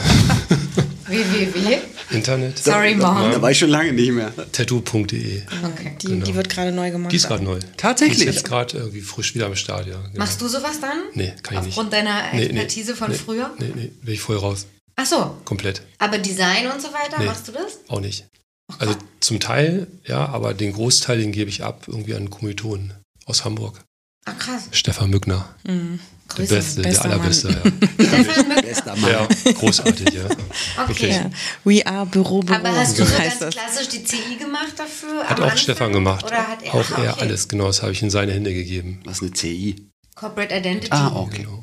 www. 1.07 1.77
Internet. 2.11 2.59
Sorry, 2.59 2.95
Mom. 2.95 3.31
Da 3.31 3.41
war 3.41 3.51
ich 3.51 3.59
schon 3.59 3.69
lange 3.69 3.93
nicht 3.93 4.11
mehr. 4.11 4.31
Tattoo.de. 4.51 5.41
Okay. 5.63 5.95
die, 6.01 6.19
die 6.19 6.35
wird 6.35 6.49
gerade 6.49 6.71
neu 6.71 6.91
gemacht. 6.91 7.11
Die 7.11 7.15
ist 7.17 7.27
gerade 7.27 7.43
neu. 7.43 7.59
Tatsächlich? 7.77 8.19
Die 8.19 8.25
ist 8.25 8.35
jetzt 8.35 8.45
gerade 8.45 8.77
irgendwie 8.77 9.01
frisch 9.01 9.33
wieder 9.35 9.45
am 9.47 9.55
Start, 9.55 9.87
ja. 9.87 9.97
Genau. 10.01 10.17
Machst 10.17 10.41
du 10.41 10.47
sowas 10.47 10.79
dann? 10.79 10.97
Nee, 11.13 11.33
kann 11.43 11.57
ich 11.57 11.63
nicht. 11.65 11.69
Aufgrund 11.69 11.93
deiner 11.93 12.33
Nee, 12.33 12.39
nee, 12.39 12.43
Expertise 12.45 12.95
von 12.95 13.11
nee, 13.11 13.17
früher? 13.17 13.51
Nee, 13.59 13.71
nee, 13.75 13.91
bin 14.01 14.13
ich 14.13 14.21
voll 14.21 14.37
raus. 14.37 14.67
Ach 14.97 15.05
so, 15.05 15.37
Komplett. 15.45 15.81
aber 15.99 16.17
Design 16.17 16.67
und 16.73 16.81
so 16.81 16.87
weiter, 16.89 17.19
Nee. 17.19 17.25
machst 17.25 17.47
du 17.47 17.51
das? 17.51 17.79
Auch 17.89 17.99
nicht. 17.99 18.25
Also 18.79 18.95
zum 19.19 19.39
Teil, 19.39 19.87
ja, 20.05 20.25
aber 20.27 20.53
den 20.53 20.73
Großteil, 20.73 21.19
den 21.19 21.31
gebe 21.31 21.49
ich 21.49 21.63
ab 21.63 21.83
irgendwie 21.87 22.15
an 22.15 22.29
Kommilitonen 22.29 22.93
aus 23.25 23.45
Hamburg. 23.45 23.81
Ah, 24.25 24.31
krass. 24.33 24.69
Stefan 24.71 25.09
Mückner. 25.11 25.53
Mhm. 25.67 25.99
Der 26.27 26.35
Grüße. 26.45 26.55
Beste, 26.55 26.81
bester 26.81 27.03
der 27.07 27.11
allerbeste, 27.11 27.47
ja. 27.49 27.55
Stefan 28.23 28.47
Mück- 28.51 28.61
Bester 28.63 28.95
Mann. 28.95 29.11
ja. 29.11 29.27
Großartig, 29.53 30.13
ja. 30.13 30.23
Okay. 30.89 31.09
Ja. 31.11 31.29
We 31.63 31.85
are 31.85 32.05
Büro, 32.05 32.39
Büro. 32.41 32.57
Aber 32.59 32.75
hast 32.75 32.97
du 32.97 33.05
so 33.05 33.15
ganz 33.17 33.39
das. 33.39 33.53
klassisch 33.55 33.87
die 33.89 34.03
CI 34.03 34.37
gemacht 34.39 34.73
dafür? 34.77 35.23
Hat 35.23 35.39
auch 35.39 35.43
Anfang? 35.43 35.57
Stefan 35.57 35.93
gemacht. 35.93 36.25
Oder 36.25 36.47
hat 36.47 36.63
er 36.63 36.73
auch 36.73 36.91
Ah, 36.91 37.03
er 37.03 37.13
okay. 37.13 37.21
alles, 37.21 37.47
genau, 37.47 37.67
das 37.67 37.81
habe 37.83 37.91
ich 37.91 38.01
in 38.01 38.09
seine 38.09 38.33
Hände 38.33 38.53
gegeben. 38.53 39.01
Was 39.05 39.21
eine 39.21 39.31
CI? 39.31 39.75
Corporate 40.15 40.55
Identity. 40.55 40.91
Ah, 40.91 41.13
okay. 41.15 41.43
Genau. 41.43 41.61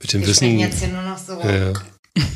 Mit 0.00 0.12
dem 0.12 0.20
Wir 0.22 0.28
Wissen, 0.28 0.58
jetzt 0.58 0.80
hier 0.80 0.88
nur 0.88 1.02
noch 1.02 1.18
so. 1.18 1.40
äh, 1.40 1.72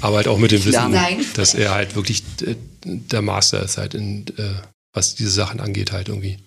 aber 0.00 0.16
halt 0.16 0.28
auch 0.28 0.38
mit 0.38 0.52
dem 0.52 0.64
Wissen, 0.64 0.96
dass 1.34 1.54
er 1.54 1.72
halt 1.74 1.96
wirklich 1.96 2.22
äh, 2.46 2.54
der 2.84 3.22
Master 3.22 3.62
ist 3.62 3.76
halt 3.76 3.94
in, 3.94 4.26
äh, 4.38 4.54
was 4.92 5.16
diese 5.16 5.30
Sachen 5.30 5.60
angeht 5.60 5.92
halt 5.92 6.08
irgendwie. 6.08 6.38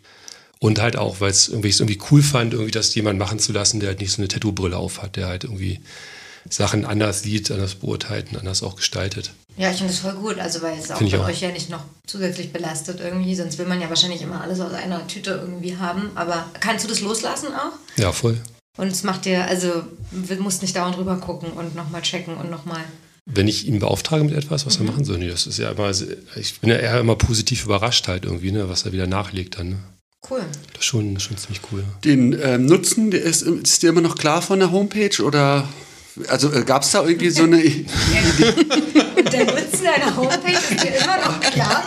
Und 0.62 0.82
halt 0.82 0.98
auch, 0.98 1.22
weil 1.22 1.32
es 1.32 1.48
irgendwie, 1.48 1.70
ich 1.70 1.76
es 1.76 1.80
irgendwie 1.80 2.02
cool 2.12 2.22
fand, 2.22 2.54
irgendwie 2.54 2.72
das 2.72 2.94
jemand 2.94 3.18
machen 3.18 3.40
zu 3.40 3.54
lassen, 3.54 3.80
der 3.80 3.90
halt 3.90 4.02
nicht 4.02 4.12
so 4.12 4.22
eine 4.22 4.28
Tattoo-Brille 4.28 4.76
auf 4.76 5.02
hat, 5.02 5.16
der 5.16 5.28
halt 5.28 5.46
irgendwie 5.46 5.80
Sachen 6.50 6.86
anders 6.86 7.22
sieht, 7.22 7.50
anders 7.52 7.76
beurteilt 7.76 8.32
und 8.32 8.38
anders 8.38 8.62
auch 8.64 8.76
gestaltet. 8.76 9.32
Ja, 9.58 9.72
ich 9.72 9.78
finde 9.78 9.94
das 9.94 10.02
voll 10.02 10.14
gut, 10.14 10.40
also 10.40 10.62
weil 10.62 10.78
es 10.78 10.92
auch 10.92 11.02
auch. 11.02 11.28
euch 11.28 11.42
ja 11.42 11.52
nicht 11.52 11.70
noch 11.70 11.84
zusätzlich 12.08 12.52
belastet 12.52 13.00
irgendwie, 13.02 13.36
sonst 13.36 13.58
will 13.58 13.66
man 13.68 13.82
ja 13.82 13.90
wahrscheinlich 13.90 14.22
immer 14.22 14.42
alles 14.42 14.60
aus 14.60 14.74
einer 14.74 15.06
Tüte 15.08 15.32
irgendwie 15.32 15.78
haben. 15.78 16.12
Aber 16.16 16.46
kannst 16.60 16.86
du 16.86 16.90
das 16.90 17.02
loslassen 17.02 17.48
auch? 17.48 17.74
Ja, 17.98 18.12
voll. 18.12 18.38
Und 18.78 18.88
es 18.88 19.04
macht 19.04 19.26
dir, 19.26 19.46
also 19.46 19.84
du 20.12 20.36
musst 20.42 20.62
nicht 20.62 20.76
dauernd 20.76 20.96
drüber 20.96 21.18
gucken 21.18 21.52
und 21.52 21.76
nochmal 21.76 22.02
checken 22.02 22.36
und 22.36 22.50
nochmal. 22.50 22.84
Wenn 23.26 23.48
ich 23.48 23.68
ihn 23.68 23.80
beauftrage 23.80 24.24
mit 24.24 24.34
etwas, 24.34 24.66
was 24.66 24.78
er 24.78 24.84
machen 24.84 25.04
soll, 25.04 25.18
nee, 25.18 25.28
das 25.28 25.46
ist 25.46 25.60
ja 25.60 25.72
immer, 25.72 25.92
ich 26.36 26.60
bin 26.62 26.70
ja 26.70 26.78
eher 26.78 27.00
immer 27.00 27.16
positiv 27.16 27.66
überrascht 27.66 28.08
halt 28.08 28.26
irgendwie, 28.26 28.52
ne, 28.52 28.70
was 28.70 28.86
er 28.86 28.94
wieder 28.94 29.08
nachlegt 29.08 29.60
dann. 29.60 29.70
Ne. 29.70 29.80
Cool. 30.28 30.42
Das 30.74 30.82
ist 30.82 30.86
schon, 30.86 31.20
schon 31.20 31.38
ziemlich 31.38 31.62
cool. 31.72 31.80
Ja. 31.80 32.00
Den 32.04 32.38
ähm, 32.42 32.66
Nutzen, 32.66 33.12
der 33.12 33.22
ist, 33.22 33.44
ist 33.44 33.82
dir 33.82 33.90
immer 33.90 34.02
noch 34.02 34.16
klar 34.16 34.42
von 34.42 34.60
der 34.60 34.72
Homepage 34.72 35.24
oder 35.24 35.68
also 36.28 36.52
äh, 36.52 36.64
gab 36.64 36.84
es 36.84 36.92
da 36.92 37.04
irgendwie 37.06 37.30
so 37.30 37.44
eine 37.44 37.58
Und 39.16 39.34
der 39.34 39.46
Nutzen 39.46 39.84
deiner 39.84 40.16
Homepage 40.16 40.52
ist 40.54 40.84
dir 40.84 40.96
immer 41.04 41.18
noch 41.18 41.40
klar? 41.40 41.84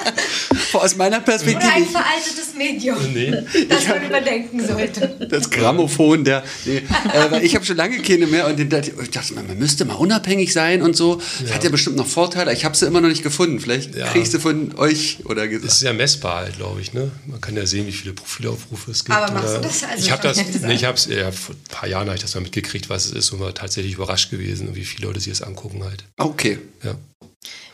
aus 0.75 0.97
meiner 0.97 1.16
Oder 1.16 1.25
Perspektive 1.27 1.71
ein 1.71 1.85
veraltetes 1.87 2.55
Medium, 2.57 2.97
Nee. 3.12 3.31
das 3.68 3.87
man 3.88 4.07
überdenken 4.07 4.66
sollte. 4.66 5.27
das 5.29 5.51
Grammophon 5.51 6.25
der 6.25 6.42
nee, 6.64 6.79
äh, 6.79 7.31
weil 7.31 7.45
ich 7.45 7.55
habe 7.55 7.64
schon 7.64 7.77
lange 7.77 8.01
keine 8.01 8.27
mehr 8.27 8.47
und 8.47 8.59
ich 8.59 8.68
dachte 9.11 9.35
man, 9.35 9.59
müsste 9.59 9.85
mal 9.85 9.95
unabhängig 9.97 10.51
sein 10.53 10.81
und 10.81 10.97
so 10.97 11.21
hat 11.53 11.62
ja 11.62 11.68
bestimmt 11.71 11.97
noch 11.97 12.07
Vorteile 12.07 12.53
ich 12.55 12.64
habe 12.64 12.75
sie 12.77 12.87
immer 12.87 13.01
noch 13.03 13.09
nicht 13.11 13.23
gefunden 13.23 13.61
vielleicht 13.61 13.95
Ja. 13.95 14.09
kriegst 14.12 14.33
du 14.33 14.38
von 14.38 14.75
euch 14.79 15.18
oder 15.25 15.42
Das 15.42 15.51
gesagt 15.53 15.73
ist 15.75 15.83
ja 15.83 15.92
messbar 15.92 16.37
halt, 16.45 16.57
glaube 16.57 16.81
ich. 16.81 16.92
Ne? 16.95 17.11
Man 17.27 17.40
kann 17.40 17.55
ja 17.57 17.66
sehen, 17.66 17.87
wie 17.87 17.92
viele 17.92 18.12
Profilaufrufe 18.14 18.90
es 18.92 19.05
gibt. 19.05 19.16
Aber 19.16 19.31
machst 19.33 19.49
du 19.55 19.59
oder- 19.59 19.68
das? 19.68 19.85
Also 19.85 20.05
ich 20.05 20.11
habe 20.11 20.23
das, 20.23 20.38
nee, 20.62 20.73
ich 20.75 20.85
habe 20.85 20.97
es, 20.97 21.07
ja, 21.07 21.31
vor 21.33 21.55
ein 21.55 21.59
paar 21.71 21.88
Jahren 21.88 22.07
habe 22.07 22.16
ich 22.16 22.23
das 22.23 22.35
mal 22.35 22.40
mitgekriegt, 22.40 22.88
was 22.88 23.07
es 23.07 23.12
ist 23.12 23.31
und 23.33 23.40
war 23.40 23.53
tatsächlich 23.55 23.95
überrascht 23.95 24.22
gewesen, 24.31 24.75
wie 24.75 24.85
viele 24.85 25.07
Leute 25.09 25.21
sich 25.21 25.33
das 25.33 25.43
angucken 25.43 25.83
halt. 25.85 26.05
okay 26.19 26.59
Ja, 26.83 26.95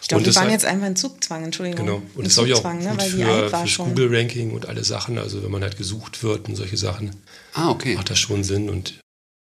Ich 0.00 0.08
glaube, 0.08 0.24
das 0.24 0.36
waren 0.36 0.44
halt- 0.44 0.52
jetzt 0.52 0.64
einfach 0.64 0.86
in 0.86 0.96
Zugzwang, 0.96 1.44
Entschuldigung. 1.44 1.84
genau. 1.86 2.02
Und 2.14 2.24
das 2.26 2.32
ich 2.34 2.38
auch 2.40 2.46
Zugzwang, 2.46 2.78
gut 2.78 2.86
ne, 2.88 2.94
weil 2.98 3.10
die 3.10 3.16
für, 3.22 3.28
alt 3.28 3.52
war 3.52 3.60
fürs 3.60 3.70
schon. 3.70 3.88
Google-Ranking 3.88 4.50
und 4.52 4.66
alle 4.66 4.84
Sachen. 4.84 5.18
Also 5.18 5.42
wenn 5.42 5.50
man 5.50 5.62
halt 5.62 5.76
gesucht 5.76 6.22
wird 6.22 6.48
und 6.48 6.56
solche 6.56 6.76
Sachen, 6.76 7.10
ah 7.54 7.68
okay 7.70 7.94
macht 7.94 8.10
das 8.10 8.18
schon 8.18 8.42
Sinn 8.44 8.68
und 8.70 8.94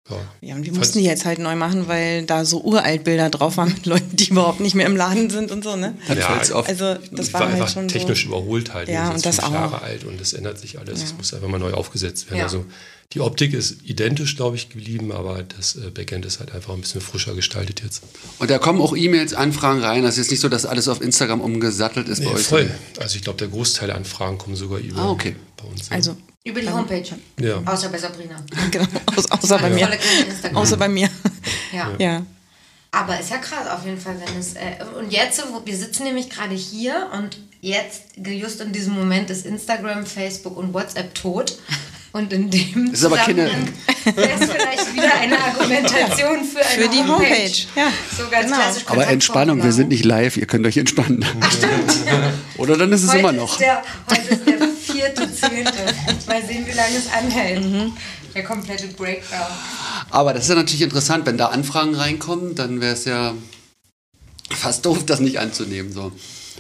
ja. 0.10 0.18
Ja, 0.42 0.56
und 0.56 0.66
wir 0.66 0.74
mussten 0.74 1.00
die 1.00 1.06
jetzt 1.06 1.24
halt 1.26 1.39
neu 1.39 1.56
machen, 1.56 1.88
weil 1.88 2.26
da 2.26 2.44
so 2.46 2.62
uralt 2.62 3.04
Bilder 3.06 3.30
drauf 3.30 3.56
waren 3.58 3.70
mit 3.70 3.86
Leuten, 3.86 4.16
die 4.16 4.30
überhaupt 4.30 4.60
nicht 4.60 4.76
mehr 4.76 4.86
im 4.86 4.96
Laden 4.98 5.30
sind 5.30 5.52
und 5.52 5.63
so, 5.63 5.76
ne? 5.76 5.96
Ja, 6.10 6.28
Also 6.38 6.96
das 7.12 7.32
war 7.34 7.39
war 7.42 7.48
halt 7.50 7.56
einfach 7.62 7.70
schon 7.74 7.88
technisch 7.88 8.24
so. 8.24 8.28
überholt 8.30 8.74
halt. 8.74 8.89
Ja, 8.89 9.10
und 9.10 9.16
ist 9.16 9.26
das 9.26 9.36
fünf 9.38 9.48
auch. 9.50 9.54
Jahre 9.54 9.82
alt 9.82 10.04
und 10.04 10.20
es 10.20 10.34
ändert 10.34 10.60
sich 10.60 10.78
alles. 10.80 11.02
Es 11.04 11.12
Ja. 11.12 11.16
muss 11.18 11.34
einfach 11.34 11.48
mal 11.48 11.58
neu 11.60 11.72
aufgesetzt 11.74 12.28
werden. 12.30 12.39
Ja. 12.39 12.44
Also 12.46 12.66
die 13.13 13.20
Optik 13.22 13.54
ist 13.54 13.78
identisch, 13.84 14.36
glaube 14.36 14.56
ich, 14.56 14.70
geblieben, 14.70 15.12
aber 15.12 15.44
das 15.44 15.76
äh, 15.76 15.89
Backend 15.92 16.26
ist 16.26 16.39
halt 16.39 16.52
einfach 16.54 16.74
ein 16.74 16.82
bisschen 16.82 17.00
frischer 17.00 17.36
gestaltet 17.36 17.82
jetzt. 17.84 18.02
und 18.39 18.50
da 18.50 18.58
kommen 18.58 18.82
auch 18.82 18.98
E-Mails 18.98 19.34
Anfragen 19.36 19.82
rein 19.82 20.02
das 20.04 20.13
ist 20.16 20.26
jetzt 20.26 20.32
nicht 20.32 20.39
so 20.39 20.50
dass 20.50 20.66
alles 20.66 20.88
auf 20.88 21.00
Instagram 21.00 21.39
umgesattelt 21.39 22.10
ist 22.10 22.24
bei 22.24 22.30
Nee, 22.32 22.36
euch 22.38 22.46
voll. 22.48 22.72
Also 23.00 23.16
ich 23.18 23.22
glaube, 23.24 23.38
der 23.39 23.50
Großteil 23.50 23.88
der 23.88 23.98
Anfragen 23.98 24.38
kommen 24.38 24.56
sogar 24.56 24.80
über 24.80 25.02
Ah, 25.02 25.10
okay. 25.12 25.36
bei 25.58 25.68
uns. 25.70 25.89
ja. 25.89 25.96
Also, 25.96 26.18
Über 26.45 26.60
die 26.62 26.69
Homepage. 26.69 27.03
ja. 27.39 27.62
Außer 27.65 27.89
bei 27.89 27.97
Sabrina. 27.97 28.36
genau, 28.71 28.86
außer, 29.15 29.29
außer 29.34 29.60
bei 29.60 29.69
mir. 29.69 29.89
Außer 30.53 30.77
bei 30.77 30.89
mir. 30.89 31.10
ja. 31.71 31.91
Ja. 31.97 32.25
Aber 32.91 33.19
ist 33.19 33.32
ja 33.32 33.38
krass 33.38 33.67
auf 33.67 33.86
jeden 33.86 33.99
Fall, 33.99 34.15
wenn 34.23 34.39
es. 34.39 34.53
Äh, 34.53 34.75
und 34.99 35.12
jetzt, 35.12 35.41
wo, 35.51 35.65
wir 35.65 35.75
sitzen 35.75 36.03
nämlich 36.03 36.29
gerade 36.29 36.53
hier 36.53 37.10
und 37.17 37.39
jetzt, 37.62 38.03
just 38.17 38.62
in 38.62 38.71
diesem 38.71 38.93
Moment, 38.93 39.29
ist 39.32 39.45
Instagram, 39.47 40.06
Facebook 40.06 40.58
und 40.58 40.73
WhatsApp 40.73 41.15
tot. 41.15 41.58
Und 42.12 42.32
in 42.32 42.51
dem 42.51 42.91
Das 42.91 42.99
ist 42.99 43.06
aber 43.06 43.17
keine- 43.17 43.47
wäre 43.47 44.29
es 44.39 44.51
vielleicht 44.51 44.93
wieder 44.93 45.12
eine 45.15 45.39
Argumentation 45.39 46.43
für 46.43 46.60
eine 46.60 46.84
Für 46.84 46.88
die 46.89 46.99
Homepage. 47.03 47.51
Ja. 47.75 47.88
So 48.15 48.29
ganz 48.29 48.45
Genau. 48.45 48.58
klassisch 48.58 48.84
Aber 48.86 49.08
Entspannung, 49.08 49.63
wir 49.63 49.71
sind 49.71 49.88
nicht 49.89 50.06
live, 50.06 50.38
ihr 50.38 50.45
könnt 50.45 50.67
euch 50.67 50.77
entspannen. 50.77 51.25
Oder 52.58 52.77
dann 52.77 52.91
ist 52.91 53.01
es 53.03 53.10
heute 53.10 53.19
immer 53.19 53.32
noch. 53.32 53.53
Ist 53.53 53.62
der, 53.62 53.82
heute 54.08 54.21
ist 54.36 54.45
der 54.47 54.60
vierte, 55.04 55.34
zehnte. 55.34 55.72
Mal 56.28 56.46
sehen, 56.46 56.66
wie 56.68 56.72
lange 56.72 56.96
es 56.98 57.12
anhält. 57.12 57.63
Mhm. 57.63 57.94
Der 58.34 58.44
komplette 58.44 58.88
Breakdown. 58.88 59.48
Aber 60.10 60.34
das 60.34 60.44
ist 60.44 60.50
ja 60.50 60.56
natürlich 60.56 60.82
interessant, 60.82 61.26
wenn 61.26 61.38
da 61.38 61.48
Anfragen 61.48 61.96
reinkommen, 61.96 62.56
dann 62.56 62.82
wäre 62.82 62.94
es 62.94 63.06
ja 63.06 63.34
fast 64.50 64.86
doof, 64.86 65.06
das 65.06 65.20
nicht 65.20 65.39
anzunehmen. 65.39 65.92
So. 65.92 66.12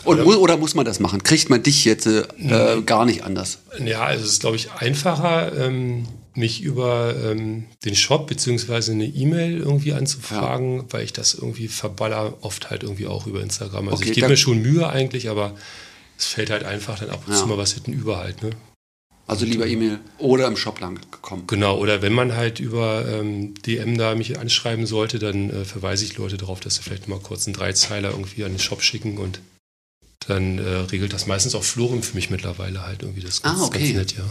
Und, 0.05 0.23
mu- 0.23 0.33
Oder 0.35 0.57
muss 0.57 0.75
man 0.75 0.85
das 0.85 0.99
machen? 0.99 1.23
Kriegt 1.23 1.49
man 1.49 1.63
dich 1.63 1.85
jetzt 1.85 2.05
äh, 2.05 2.21
äh, 2.39 2.81
gar 2.81 3.05
nicht 3.05 3.23
anders? 3.23 3.59
Ja, 3.83 4.03
also 4.03 4.25
es 4.25 4.33
ist, 4.33 4.39
glaube 4.41 4.55
ich, 4.55 4.71
einfacher, 4.73 5.51
ähm, 5.57 6.07
mich 6.35 6.61
über 6.61 7.15
ähm, 7.23 7.65
den 7.85 7.95
Shop 7.95 8.27
beziehungsweise 8.27 8.91
eine 8.91 9.05
E-Mail 9.05 9.59
irgendwie 9.59 9.93
anzufragen, 9.93 10.83
weil 10.89 11.03
ich 11.05 11.13
das 11.13 11.35
irgendwie 11.35 11.67
verballer 11.67 12.33
oft 12.41 12.69
halt 12.71 12.83
irgendwie 12.83 13.05
auch 13.07 13.27
über 13.27 13.41
Instagram. 13.41 13.87
Also 13.89 14.01
Okay, 14.01 14.09
ich 14.09 14.15
gebe 14.15 14.27
mir 14.29 14.37
schon 14.37 14.61
Mühe 14.61 14.87
eigentlich, 14.89 15.29
aber 15.29 15.53
es 16.23 16.29
fällt 16.29 16.49
halt 16.49 16.63
einfach 16.63 16.99
dann 16.99 17.09
ab 17.09 17.23
und 17.27 17.33
Ja. 17.33 17.39
zu 17.39 17.47
mal 17.47 17.57
was 17.57 17.73
hinten 17.73 17.93
über 17.93 18.17
halt, 18.17 18.41
ne? 18.43 18.51
Also 19.25 19.45
lieber 19.45 19.65
E-Mail 19.65 19.99
oder 20.17 20.47
im 20.47 20.57
Shop 20.57 20.79
lang 20.81 20.99
gekommen. 21.09 21.47
Genau, 21.47 21.77
oder 21.77 22.01
wenn 22.01 22.11
man 22.11 22.35
halt 22.35 22.59
über 22.59 23.05
ähm, 23.07 23.53
DM 23.63 23.97
da 23.97 24.15
mich 24.15 24.37
anschreiben 24.37 24.85
sollte, 24.85 25.17
dann 25.17 25.49
äh, 25.49 25.63
verweise 25.63 26.03
ich 26.03 26.17
Leute 26.17 26.35
darauf, 26.37 26.59
dass 26.59 26.75
sie 26.75 26.81
vielleicht 26.83 27.07
mal 27.07 27.19
kurz 27.19 27.47
einen 27.47 27.53
Dreizeiler 27.55 28.09
irgendwie 28.11 28.43
an 28.43 28.51
den 28.51 28.59
Shop 28.59 28.81
schicken 28.81 29.17
und 29.17 29.39
dann 30.27 30.57
äh, 30.59 30.61
regelt 30.91 31.13
das 31.13 31.25
meistens 31.25 31.55
auch 31.55 31.63
Florim 31.63 32.03
für 32.03 32.15
mich 32.15 32.29
mittlerweile 32.29 32.85
halt 32.85 33.01
irgendwie 33.01 33.21
das 33.21 33.43
Ah, 33.43 33.49
ganz, 33.53 33.61
okay. 33.63 33.79
ganz 33.93 34.11
nett, 34.11 34.17
ja. 34.17 34.25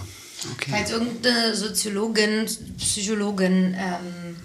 Okay. 0.53 0.71
Falls 0.71 0.91
irgendeine 0.91 1.55
Soziologin, 1.55 2.47
Psychologin 2.79 3.75
ähm, 3.79 4.37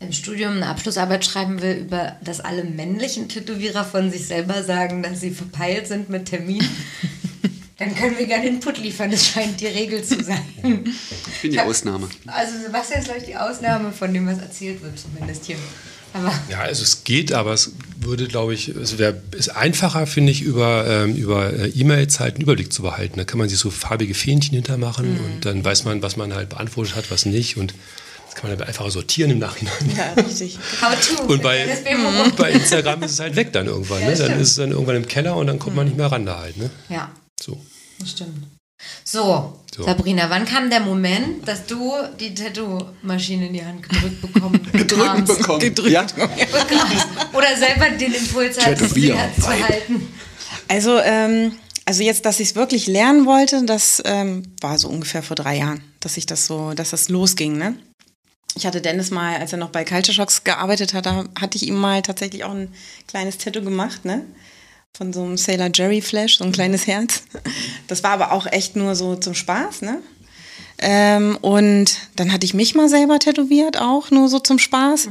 im 0.00 0.12
Studium 0.12 0.52
eine 0.52 0.66
Abschlussarbeit 0.66 1.24
schreiben 1.24 1.60
will, 1.60 1.74
über 1.76 2.16
dass 2.22 2.40
alle 2.40 2.64
männlichen 2.64 3.28
Tätowierer 3.28 3.84
von 3.84 4.10
sich 4.10 4.26
selber 4.26 4.62
sagen, 4.62 5.02
dass 5.02 5.20
sie 5.20 5.30
verpeilt 5.32 5.88
sind 5.88 6.08
mit 6.08 6.26
Termin, 6.26 6.62
dann 7.78 7.94
können 7.94 8.16
wir 8.18 8.26
gerne 8.26 8.46
Input 8.48 8.78
liefern. 8.78 9.10
Das 9.10 9.26
scheint 9.26 9.60
die 9.60 9.66
Regel 9.66 10.02
zu 10.04 10.22
sein. 10.22 10.42
Ich 10.56 11.42
bin 11.42 11.50
die 11.52 11.60
Ausnahme. 11.60 12.08
Also 12.26 12.52
Sebastian 12.64 13.00
ist, 13.00 13.04
glaube 13.06 13.20
ich, 13.20 13.26
die 13.26 13.36
Ausnahme 13.36 13.92
von 13.92 14.12
dem, 14.14 14.26
was 14.26 14.38
erzählt 14.38 14.82
wird, 14.82 14.98
zumindest 14.98 15.44
hier. 15.46 15.56
Aber 16.14 16.32
Ja, 16.48 16.60
also 16.60 16.82
es 16.84 17.04
geht, 17.04 17.32
aber 17.32 17.52
es 17.52 17.72
würde, 18.00 18.28
glaube 18.28 18.54
ich, 18.54 18.68
es 18.68 18.96
wäre 18.98 19.20
ist 19.36 19.50
einfacher, 19.50 20.06
finde 20.06 20.32
ich, 20.32 20.40
über, 20.42 20.86
ähm, 20.88 21.14
über 21.16 21.52
äh, 21.52 21.68
E-Mails 21.68 22.18
halt 22.18 22.36
einen 22.36 22.42
Überblick 22.44 22.72
zu 22.72 22.82
behalten. 22.82 23.18
Da 23.18 23.24
kann 23.24 23.38
man 23.38 23.48
sich 23.48 23.58
so 23.58 23.70
farbige 23.70 24.14
Fähnchen 24.14 24.54
hintermachen 24.54 25.12
Mhm. 25.14 25.24
und 25.24 25.44
dann 25.44 25.64
weiß 25.64 25.84
man, 25.84 26.00
was 26.02 26.16
man 26.16 26.32
halt 26.34 26.48
beantwortet 26.48 26.96
hat, 26.96 27.10
was 27.10 27.26
nicht 27.26 27.56
und 27.58 27.74
das 28.30 28.34
kann 28.34 28.50
man 28.50 28.58
dann 28.58 28.68
einfacher 28.68 28.90
sortieren 28.90 29.30
im 29.30 29.38
Nachhinein. 29.38 29.74
Ja, 29.96 30.12
richtig. 30.22 30.58
how 30.80 30.94
to. 31.00 31.22
Und 31.24 31.42
bei, 31.42 31.66
bei 32.36 32.52
Instagram 32.52 33.02
ist 33.02 33.12
es 33.12 33.20
halt 33.20 33.36
weg 33.36 33.52
dann 33.52 33.66
irgendwann. 33.66 34.00
Ja, 34.02 34.08
Ne? 34.10 34.16
Dann 34.16 34.40
ist 34.40 34.50
es 34.50 34.56
dann 34.56 34.70
irgendwann 34.70 34.96
im 34.96 35.08
Keller 35.08 35.36
und 35.36 35.46
dann 35.48 35.58
kommt 35.58 35.76
man 35.76 35.86
nicht 35.86 35.96
mehr 35.96 36.06
ran 36.12 36.24
da 36.26 36.38
halt. 36.38 36.56
Ne? 36.56 36.70
Ja, 36.88 37.10
So. 37.40 37.60
das 37.98 38.10
stimmt. 38.10 38.46
So, 39.04 39.58
So. 39.74 39.82
Sabrina, 39.82 40.30
wann 40.30 40.44
kam 40.44 40.70
der 40.70 40.78
Moment, 40.80 41.46
dass 41.48 41.66
du 41.66 41.92
die 42.20 42.32
Tattoo-Maschine 42.32 43.48
in 43.48 43.52
die 43.52 43.64
Hand 43.64 43.82
gedrückt 43.88 44.20
bekommen 44.20 44.60
bekamst? 44.72 45.38
bekommen. 45.38 45.74
Ja? 45.88 46.06
Oder 47.32 47.56
selber 47.56 47.90
den 47.98 48.14
Impuls 48.14 48.56
hattest. 48.64 48.94
Hand 48.96 49.34
zu 49.34 49.48
halten? 49.48 50.08
Also, 50.68 50.98
ähm, 51.00 51.52
also 51.86 52.02
jetzt, 52.04 52.24
dass 52.24 52.38
ich 52.38 52.50
es 52.50 52.54
wirklich 52.54 52.86
lernen 52.86 53.26
wollte, 53.26 53.64
das 53.64 54.00
ähm, 54.04 54.42
war 54.60 54.78
so 54.78 54.88
ungefähr 54.88 55.22
vor 55.24 55.34
drei 55.36 55.56
Jahren, 55.56 55.82
dass 56.00 56.16
ich 56.16 56.26
das 56.26 56.46
so, 56.46 56.72
dass 56.74 56.90
das 56.90 57.08
losging, 57.08 57.56
ne? 57.58 57.74
Ich 58.58 58.66
hatte 58.66 58.80
Dennis 58.80 59.12
mal, 59.12 59.36
als 59.36 59.52
er 59.52 59.58
noch 59.58 59.70
bei 59.70 59.84
Culture 59.84 60.12
Shocks 60.12 60.42
gearbeitet 60.42 60.92
hat, 60.92 61.06
da 61.06 61.26
hatte 61.38 61.56
ich 61.56 61.68
ihm 61.68 61.76
mal 61.76 62.02
tatsächlich 62.02 62.42
auch 62.42 62.50
ein 62.50 62.74
kleines 63.06 63.38
Tattoo 63.38 63.62
gemacht, 63.62 64.04
ne? 64.04 64.24
Von 64.96 65.12
so 65.12 65.22
einem 65.22 65.36
Sailor 65.36 65.70
Jerry 65.72 66.00
Flash, 66.00 66.38
so 66.38 66.44
ein 66.44 66.50
kleines 66.50 66.88
Herz. 66.88 67.22
Das 67.86 68.02
war 68.02 68.10
aber 68.10 68.32
auch 68.32 68.46
echt 68.46 68.74
nur 68.74 68.96
so 68.96 69.14
zum 69.14 69.34
Spaß, 69.34 69.82
ne? 69.82 70.02
Ähm, 70.78 71.38
und 71.40 71.98
dann 72.16 72.32
hatte 72.32 72.46
ich 72.46 72.52
mich 72.52 72.74
mal 72.74 72.88
selber 72.88 73.20
tätowiert, 73.20 73.80
auch 73.80 74.10
nur 74.10 74.28
so 74.28 74.40
zum 74.40 74.58
Spaß. 74.58 75.08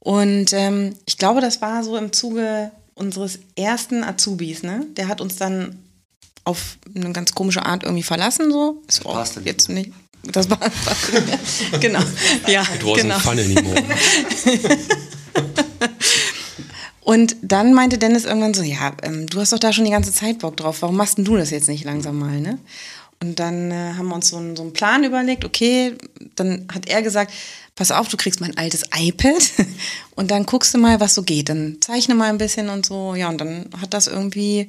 Und 0.00 0.52
ähm, 0.52 0.96
ich 1.06 1.16
glaube, 1.16 1.40
das 1.40 1.62
war 1.62 1.82
so 1.82 1.96
im 1.96 2.12
Zuge 2.12 2.72
unseres 2.94 3.38
ersten 3.56 4.04
Azubis, 4.04 4.62
ne? 4.62 4.84
Der 4.98 5.08
hat 5.08 5.22
uns 5.22 5.36
dann 5.36 5.82
auf 6.44 6.76
eine 6.94 7.10
ganz 7.12 7.32
komische 7.32 7.64
Art 7.64 7.84
irgendwie 7.84 8.02
verlassen, 8.02 8.52
so. 8.52 8.82
Ist 8.86 9.06
auch 9.06 9.26
jetzt 9.44 9.70
nicht. 9.70 9.92
Das 10.24 10.50
war 10.50 10.58
genau. 11.80 12.00
Ja, 12.46 12.62
It 12.62 12.82
wasn't 12.82 13.02
genau. 13.02 13.18
fun 13.18 13.38
anymore. 13.38 13.82
Und 17.06 17.36
dann 17.40 17.72
meinte 17.72 17.98
Dennis 17.98 18.24
irgendwann 18.24 18.52
so, 18.52 18.64
ja, 18.64 18.92
ähm, 19.04 19.28
du 19.28 19.40
hast 19.40 19.52
doch 19.52 19.60
da 19.60 19.72
schon 19.72 19.84
die 19.84 19.92
ganze 19.92 20.12
Zeit 20.12 20.40
Bock 20.40 20.56
drauf, 20.56 20.82
warum 20.82 20.96
machst 20.96 21.18
denn 21.18 21.24
du 21.24 21.36
das 21.36 21.50
jetzt 21.50 21.68
nicht 21.68 21.84
langsam 21.84 22.18
mal, 22.18 22.40
ne? 22.40 22.58
Und 23.22 23.38
dann 23.38 23.70
äh, 23.70 23.94
haben 23.96 24.08
wir 24.08 24.16
uns 24.16 24.28
so 24.28 24.38
einen, 24.38 24.56
so 24.56 24.62
einen 24.62 24.72
Plan 24.72 25.04
überlegt, 25.04 25.44
okay, 25.44 25.94
dann 26.34 26.66
hat 26.72 26.88
er 26.88 27.02
gesagt, 27.02 27.32
pass 27.76 27.92
auf, 27.92 28.08
du 28.08 28.16
kriegst 28.16 28.40
mein 28.40 28.58
altes 28.58 28.82
iPad 28.92 29.52
und 30.16 30.32
dann 30.32 30.46
guckst 30.46 30.74
du 30.74 30.78
mal, 30.78 30.98
was 30.98 31.14
so 31.14 31.22
geht, 31.22 31.48
dann 31.48 31.76
zeichne 31.80 32.16
mal 32.16 32.28
ein 32.28 32.38
bisschen 32.38 32.68
und 32.68 32.84
so, 32.84 33.14
ja, 33.14 33.28
und 33.28 33.40
dann 33.40 33.70
hat 33.80 33.94
das 33.94 34.08
irgendwie, 34.08 34.68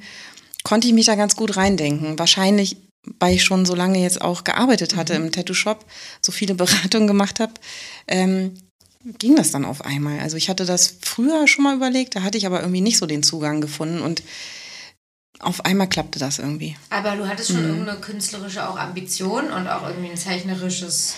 konnte 0.63 0.87
ich 0.87 0.93
mich 0.93 1.07
da 1.07 1.15
ganz 1.15 1.35
gut 1.35 1.57
reindenken. 1.57 2.19
Wahrscheinlich, 2.19 2.77
weil 3.19 3.35
ich 3.35 3.43
schon 3.43 3.65
so 3.65 3.75
lange 3.75 3.99
jetzt 3.99 4.21
auch 4.21 4.43
gearbeitet 4.43 4.95
hatte 4.95 5.13
im 5.13 5.31
Tattoo-Shop, 5.31 5.85
so 6.21 6.31
viele 6.31 6.55
Beratungen 6.55 7.07
gemacht 7.07 7.39
habe, 7.39 7.53
ähm, 8.07 8.53
ging 9.19 9.35
das 9.35 9.51
dann 9.51 9.65
auf 9.65 9.85
einmal. 9.85 10.19
Also 10.19 10.37
ich 10.37 10.49
hatte 10.49 10.65
das 10.65 10.95
früher 11.01 11.47
schon 11.47 11.63
mal 11.63 11.75
überlegt, 11.75 12.15
da 12.15 12.23
hatte 12.23 12.37
ich 12.37 12.45
aber 12.45 12.61
irgendwie 12.61 12.81
nicht 12.81 12.97
so 12.97 13.05
den 13.05 13.23
Zugang 13.23 13.61
gefunden 13.61 14.01
und 14.01 14.23
auf 15.39 15.65
einmal 15.65 15.87
klappte 15.87 16.19
das 16.19 16.39
irgendwie. 16.39 16.75
Aber 16.89 17.15
du 17.15 17.27
hattest 17.27 17.51
schon 17.51 17.63
irgendeine 17.63 17.99
künstlerische 17.99 18.67
auch 18.67 18.77
Ambition 18.77 19.51
und 19.51 19.67
auch 19.67 19.87
irgendwie 19.87 20.09
ein 20.09 20.17
zeichnerisches 20.17 21.15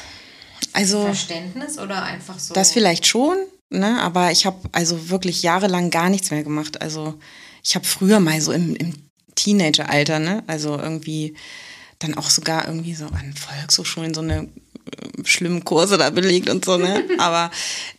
Also 0.74 1.04
Verständnis 1.04 1.80
oder 1.80 2.04
einfach 2.04 2.38
so? 2.38 2.54
das 2.54 2.72
vielleicht 2.72 3.08
schon, 3.08 3.38
ne? 3.70 4.02
aber 4.02 4.32
ich 4.32 4.46
habe 4.46 4.58
also 4.72 5.10
wirklich 5.10 5.42
jahrelang 5.42 5.90
gar 5.90 6.10
nichts 6.10 6.32
mehr 6.32 6.44
gemacht. 6.44 6.82
Also 6.82 7.18
ich 7.64 7.76
habe 7.76 7.86
früher 7.86 8.20
mal 8.20 8.42
so 8.42 8.52
im, 8.52 8.76
im 8.76 8.94
Teenageralter, 9.36 10.20
ne? 10.20 10.44
also 10.48 10.78
irgendwie 10.78 11.36
dann 12.00 12.16
auch 12.16 12.30
sogar 12.30 12.66
irgendwie 12.68 12.96
so 12.96 13.06
an 13.06 13.34
Volkshochschulen 13.36 14.14
so 14.14 14.22
eine 14.22 14.44
äh, 14.44 14.48
schlimmen 15.26 15.66
Kurse 15.66 15.98
da 15.98 16.10
belegt 16.10 16.50
und 16.50 16.64
so, 16.66 16.78
ne? 16.78 17.04
Aber 17.18 17.52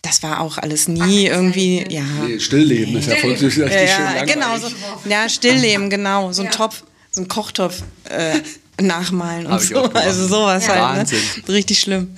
das 0.02 0.22
war 0.22 0.40
auch 0.40 0.58
alles 0.58 0.88
nie 0.88 1.26
irgendwie, 1.26 1.84
ja. 1.90 2.02
Nee, 2.26 2.40
Stillleben 2.40 2.96
ist 2.96 3.08
ja 3.08 3.16
voll 3.16 3.32
richtig 3.32 3.56
Ja, 3.56 3.68
schön 3.68 4.16
ja 4.16 4.24
genau, 4.24 4.56
so, 4.58 4.68
ja, 5.08 5.28
Stillleben, 5.28 5.90
genau. 5.90 6.32
So 6.32 6.42
ein 6.42 6.46
Ja. 6.46 6.52
Topf, 6.52 6.82
so 7.10 7.20
ein 7.22 7.28
Kochtopf 7.28 7.82
äh, 8.08 8.40
nachmalen 8.82 9.46
und 9.46 9.60
so. 9.60 9.82
Also 9.92 10.26
sowas 10.26 10.66
Ja. 10.66 10.72
halt, 10.88 10.98
Wahnsinn. 11.00 11.18
ne? 11.46 11.52
Richtig 11.52 11.80
schlimm. 11.80 12.16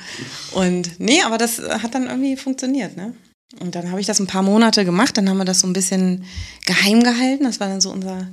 Und 0.52 1.00
nee, 1.00 1.20
aber 1.22 1.36
das 1.38 1.58
hat 1.58 1.94
dann 1.94 2.06
irgendwie 2.06 2.36
funktioniert, 2.36 2.96
ne? 2.96 3.14
Und 3.60 3.74
dann 3.74 3.90
habe 3.90 4.00
ich 4.00 4.06
das 4.06 4.18
ein 4.20 4.26
paar 4.28 4.42
Monate 4.42 4.84
gemacht, 4.84 5.16
dann 5.18 5.28
haben 5.28 5.36
wir 5.38 5.44
das 5.44 5.60
so 5.60 5.66
ein 5.66 5.72
bisschen 5.74 6.24
geheim 6.64 7.02
gehalten. 7.02 7.44
Das 7.44 7.58
war 7.60 7.68
dann 7.68 7.80
so 7.82 7.90
unser 7.90 8.28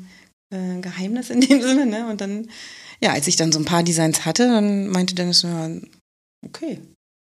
äh, 0.51 0.79
Geheimnis 0.79 1.29
in 1.29 1.41
dem 1.41 1.61
Sinne, 1.61 1.85
ne? 1.87 2.07
Und 2.07 2.21
dann, 2.21 2.47
ja, 3.01 3.11
als 3.11 3.27
ich 3.27 3.35
dann 3.35 3.51
so 3.51 3.59
ein 3.59 3.65
paar 3.65 3.83
Designs 3.83 4.25
hatte, 4.25 4.47
dann 4.47 4.87
meinte 4.87 5.15
Dennis, 5.15 5.43
ja, 5.43 5.69
okay, 6.45 6.79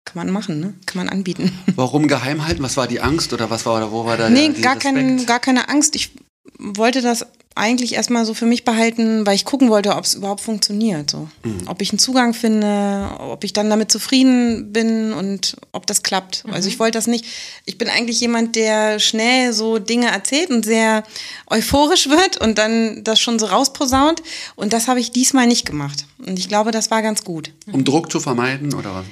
kann 0.05 0.17
man 0.17 0.31
machen, 0.31 0.59
ne? 0.59 0.73
Kann 0.85 0.97
man 0.97 1.09
anbieten. 1.09 1.51
Warum 1.75 2.07
geheim 2.07 2.45
halten? 2.45 2.61
Was 2.61 2.77
war 2.77 2.87
die 2.87 3.01
Angst 3.01 3.33
oder 3.33 3.49
was 3.49 3.65
war 3.65 3.77
oder 3.77 3.91
wo 3.91 4.05
war 4.05 4.17
da 4.17 4.29
Nee, 4.29 4.49
der, 4.49 4.61
gar, 4.61 4.75
kein, 4.75 5.25
gar 5.25 5.39
keine 5.39 5.67
Angst. 5.69 5.95
Ich 5.95 6.11
wollte 6.59 7.01
das 7.01 7.25
eigentlich 7.55 7.93
erstmal 7.93 8.25
so 8.25 8.33
für 8.33 8.45
mich 8.45 8.65
behalten, 8.65 9.25
weil 9.25 9.35
ich 9.35 9.45
gucken 9.45 9.69
wollte, 9.69 9.95
ob 9.95 10.03
es 10.03 10.13
überhaupt 10.13 10.41
funktioniert. 10.41 11.09
So. 11.09 11.29
Ob 11.67 11.81
ich 11.81 11.91
einen 11.91 11.99
Zugang 11.99 12.33
finde, 12.33 13.09
ob 13.17 13.45
ich 13.45 13.53
dann 13.53 13.69
damit 13.69 13.89
zufrieden 13.91 14.73
bin 14.73 15.13
und 15.13 15.55
ob 15.71 15.87
das 15.87 16.03
klappt. 16.03 16.43
Also 16.51 16.67
ich 16.67 16.79
wollte 16.79 16.97
das 16.97 17.07
nicht. 17.07 17.25
Ich 17.63 17.77
bin 17.77 17.87
eigentlich 17.87 18.19
jemand, 18.19 18.57
der 18.57 18.99
schnell 18.99 19.53
so 19.53 19.79
Dinge 19.79 20.07
erzählt 20.07 20.49
und 20.49 20.65
sehr 20.65 21.03
euphorisch 21.49 22.09
wird 22.09 22.37
und 22.37 22.57
dann 22.57 23.05
das 23.05 23.21
schon 23.21 23.39
so 23.39 23.45
rausposaunt. 23.45 24.21
Und 24.57 24.73
das 24.73 24.89
habe 24.89 24.99
ich 24.99 25.11
diesmal 25.11 25.47
nicht 25.47 25.65
gemacht. 25.65 26.05
Und 26.17 26.37
ich 26.37 26.49
glaube, 26.49 26.71
das 26.71 26.91
war 26.91 27.01
ganz 27.01 27.23
gut. 27.23 27.51
Um 27.71 27.85
Druck 27.85 28.11
zu 28.11 28.19
vermeiden 28.19 28.73
oder 28.73 28.93
was? 28.95 29.05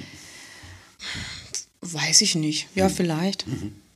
Weiß 1.80 2.20
ich 2.20 2.34
nicht. 2.34 2.68
Ja, 2.74 2.90
vielleicht. 2.90 3.46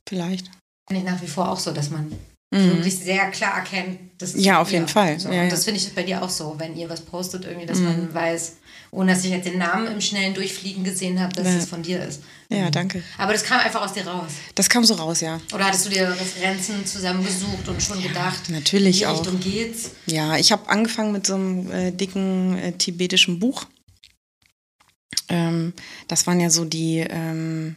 Vielleicht. 0.07 0.49
Finde 0.87 1.03
ich 1.03 1.09
nach 1.09 1.21
wie 1.21 1.27
vor 1.27 1.49
auch 1.49 1.59
so, 1.59 1.71
dass 1.71 1.91
man 1.91 2.11
wirklich 2.51 2.97
sehr 2.97 3.29
klar 3.29 3.57
erkennt, 3.57 3.99
dass 4.17 4.29
es 4.29 4.35
Mhm. 4.37 4.41
Ja, 4.41 4.61
auf 4.61 4.71
jeden 4.71 4.87
Fall. 4.87 5.19
So, 5.19 5.29
Ja, 5.29 5.35
und 5.41 5.43
ja. 5.45 5.49
das 5.51 5.65
finde 5.65 5.79
ich 5.79 5.93
bei 5.93 6.01
dir 6.03 6.23
auch 6.23 6.29
so, 6.29 6.55
wenn 6.57 6.75
ihr 6.75 6.89
was 6.89 7.01
postet, 7.01 7.45
irgendwie, 7.45 7.67
dass 7.67 7.77
Mhm. 7.77 7.85
man 7.85 8.13
weiß, 8.13 8.57
ohne 8.91 9.13
dass 9.13 9.23
ich 9.23 9.29
jetzt 9.29 9.45
den 9.45 9.59
Namen 9.59 9.85
im 9.85 10.01
schnellen 10.01 10.33
Durchfliegen 10.33 10.83
gesehen 10.83 11.19
habe, 11.19 11.31
dass 11.33 11.45
Ja. 11.45 11.57
es 11.57 11.65
von 11.65 11.83
dir 11.83 12.03
ist. 12.03 12.21
Ja, 12.49 12.71
danke. 12.71 13.03
Aber 13.19 13.33
das 13.33 13.43
kam 13.43 13.59
einfach 13.59 13.83
aus 13.83 13.93
dir 13.93 14.07
raus. 14.07 14.31
Das 14.55 14.67
kam 14.67 14.83
so 14.83 14.95
raus, 14.95 15.21
ja. 15.21 15.39
Oder 15.53 15.65
hattest 15.65 15.85
du 15.85 15.89
dir 15.91 16.09
Referenzen 16.09 16.83
zusammengesucht 16.87 17.67
und 17.67 17.83
schon 17.83 18.01
gedacht, 18.01 18.49
natürlich 18.49 18.95
in 18.95 18.99
die 19.01 19.05
auch. 19.05 19.19
Richtung 19.19 19.39
geht's? 19.39 19.91
Ja, 20.07 20.35
ich 20.37 20.51
habe 20.51 20.67
angefangen 20.69 21.11
mit 21.11 21.27
so 21.27 21.35
einem 21.35 21.71
äh, 21.71 21.91
dicken 21.91 22.57
äh, 22.57 22.71
tibetischen 22.71 23.37
Buch. 23.39 23.65
Ähm, 25.29 25.73
das 26.07 26.25
waren 26.25 26.39
ja 26.39 26.49
so 26.49 26.65
die, 26.65 27.05
ähm, 27.07 27.75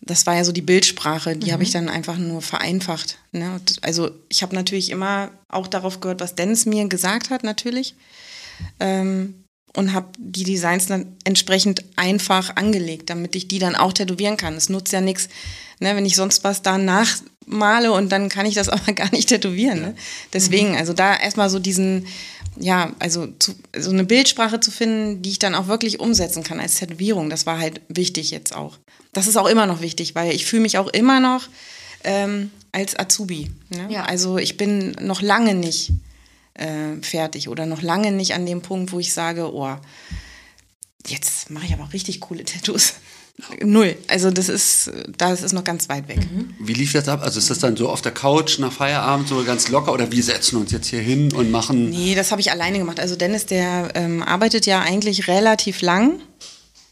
das 0.00 0.26
war 0.26 0.36
ja 0.36 0.44
so 0.44 0.52
die 0.52 0.62
Bildsprache, 0.62 1.36
die 1.36 1.52
habe 1.52 1.62
ich 1.62 1.70
dann 1.70 1.88
einfach 1.88 2.18
nur 2.18 2.40
vereinfacht. 2.40 3.18
Ne? 3.32 3.60
Also 3.82 4.10
ich 4.28 4.42
habe 4.42 4.54
natürlich 4.54 4.90
immer 4.90 5.30
auch 5.48 5.66
darauf 5.66 6.00
gehört, 6.00 6.20
was 6.20 6.34
Dennis 6.34 6.66
mir 6.66 6.88
gesagt 6.88 7.30
hat, 7.30 7.42
natürlich. 7.42 7.94
Ähm, 8.80 9.44
und 9.76 9.92
habe 9.92 10.08
die 10.18 10.44
Designs 10.44 10.86
dann 10.86 11.16
entsprechend 11.24 11.84
einfach 11.96 12.56
angelegt, 12.56 13.10
damit 13.10 13.36
ich 13.36 13.48
die 13.48 13.58
dann 13.58 13.76
auch 13.76 13.92
tätowieren 13.92 14.36
kann. 14.36 14.54
Es 14.54 14.68
nutzt 14.68 14.92
ja 14.92 15.00
nichts, 15.00 15.28
ne, 15.78 15.94
wenn 15.94 16.06
ich 16.06 16.16
sonst 16.16 16.42
was 16.42 16.62
da 16.62 16.78
nachmale 17.48 17.92
und 17.92 18.10
dann 18.10 18.28
kann 18.28 18.46
ich 18.46 18.54
das 18.54 18.68
aber 18.68 18.92
gar 18.92 19.10
nicht 19.12 19.28
tätowieren. 19.28 19.80
Ne? 19.80 19.94
Deswegen, 20.32 20.76
also 20.76 20.92
da 20.92 21.16
erstmal 21.16 21.50
so 21.50 21.58
diesen, 21.58 22.06
ja, 22.58 22.92
also 22.98 23.28
zu, 23.38 23.54
so 23.76 23.90
eine 23.90 24.04
Bildsprache 24.04 24.60
zu 24.60 24.70
finden, 24.70 25.22
die 25.22 25.30
ich 25.30 25.38
dann 25.38 25.54
auch 25.54 25.66
wirklich 25.66 26.00
umsetzen 26.00 26.42
kann 26.42 26.60
als 26.60 26.76
Tätowierung, 26.76 27.30
das 27.30 27.46
war 27.46 27.58
halt 27.58 27.80
wichtig 27.88 28.30
jetzt 28.30 28.54
auch. 28.54 28.78
Das 29.12 29.26
ist 29.26 29.36
auch 29.36 29.48
immer 29.48 29.66
noch 29.66 29.80
wichtig, 29.80 30.14
weil 30.14 30.34
ich 30.34 30.46
fühle 30.46 30.62
mich 30.62 30.78
auch 30.78 30.88
immer 30.88 31.20
noch 31.20 31.48
ähm, 32.04 32.50
als 32.72 32.98
Azubi. 32.98 33.50
Ne? 33.70 33.88
Ja. 33.90 34.04
Also 34.04 34.38
ich 34.38 34.56
bin 34.56 34.92
noch 35.00 35.22
lange 35.22 35.54
nicht 35.54 35.90
äh, 36.54 36.96
fertig 37.02 37.48
oder 37.48 37.66
noch 37.66 37.82
lange 37.82 38.12
nicht 38.12 38.34
an 38.34 38.46
dem 38.46 38.62
Punkt, 38.62 38.92
wo 38.92 39.00
ich 39.00 39.12
sage, 39.12 39.52
oh, 39.52 39.76
jetzt 41.06 41.50
mache 41.50 41.66
ich 41.66 41.72
aber 41.72 41.84
auch 41.84 41.92
richtig 41.92 42.20
coole 42.20 42.44
Tattoos. 42.44 42.94
Null. 43.62 43.96
Also 44.08 44.30
das 44.32 44.48
ist, 44.48 44.90
das 45.16 45.42
ist 45.42 45.52
noch 45.52 45.62
ganz 45.64 45.88
weit 45.88 46.08
weg. 46.08 46.18
Wie 46.58 46.72
lief 46.72 46.92
das 46.92 47.08
ab? 47.08 47.22
Also 47.22 47.38
ist 47.38 47.50
das 47.50 47.60
dann 47.60 47.76
so 47.76 47.88
auf 47.88 48.02
der 48.02 48.10
Couch 48.12 48.58
nach 48.58 48.72
Feierabend 48.72 49.28
so 49.28 49.44
ganz 49.44 49.68
locker 49.68 49.92
oder 49.92 50.10
wir 50.10 50.22
setzen 50.22 50.56
uns 50.56 50.72
jetzt 50.72 50.88
hier 50.88 51.00
hin 51.00 51.32
und 51.32 51.50
machen. 51.50 51.90
Nee, 51.90 52.14
das 52.16 52.32
habe 52.32 52.40
ich 52.40 52.50
alleine 52.50 52.78
gemacht. 52.78 52.98
Also 52.98 53.14
Dennis, 53.14 53.46
der 53.46 53.90
ähm, 53.94 54.22
arbeitet 54.24 54.66
ja 54.66 54.80
eigentlich 54.80 55.28
relativ 55.28 55.82
lang 55.82 56.20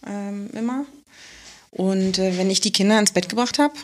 ähm, 0.06 0.48
immer. 0.52 0.84
Und 1.72 2.18
äh, 2.18 2.38
wenn 2.38 2.48
ich 2.48 2.60
die 2.60 2.72
Kinder 2.72 2.98
ins 2.98 3.10
Bett 3.10 3.28
gebracht 3.28 3.58
habe, 3.58 3.74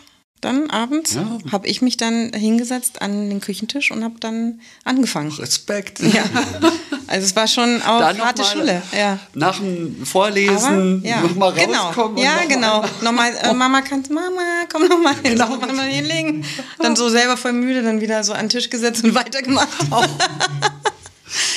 dann 0.41 0.71
abends, 0.71 1.15
Ja. 1.15 1.39
habe 1.53 1.67
ich 1.69 1.83
mich 1.83 1.97
dann 1.97 2.33
hingesetzt 2.33 3.03
an 3.03 3.29
den 3.29 3.41
Küchentisch 3.41 3.91
und 3.91 4.03
habe 4.05 4.15
dann 4.21 4.61
angefangen. 4.85 5.31
Respekt. 5.33 6.01
Ja. 6.01 6.25
Also 7.13 7.27
es 7.27 7.37
war 7.37 7.47
schon 7.47 7.83
auch 7.83 7.99
Dann 7.99 8.25
harte 8.25 8.41
mal 8.41 8.49
Schule. 8.49 8.83
Ja. 8.99 9.19
Nach 9.35 9.59
dem 9.59 10.07
Vorlesen 10.07 11.03
ja, 11.05 11.21
nochmal 11.21 11.53
genau. 11.53 11.89
rauskommen. 11.89 12.17
Ja, 12.17 12.31
noch 12.31 12.39
mal- 12.39 12.49
genau. 12.49 12.85
Nochmal, 13.03 13.33
äh, 13.43 13.53
Mama, 13.53 13.83
kannst, 13.83 14.11
Mama, 14.11 14.41
komm 14.73 14.89
nochmal 14.89 15.13
hin, 15.23 15.33
Genau. 15.35 15.49
noch 15.57 15.73
mal 15.75 15.87
hinlegen. 15.89 16.43
Dann 16.79 16.97
so 16.97 17.11
selber 17.11 17.37
voll 17.37 17.53
müde, 17.53 17.83
dann 17.83 18.01
wieder 18.01 18.25
so 18.25 18.33
an 18.33 18.47
den 18.47 18.49
Tisch 18.49 18.71
gesetzt 18.71 19.05
und 19.05 19.15
weitergemacht. 19.15 19.69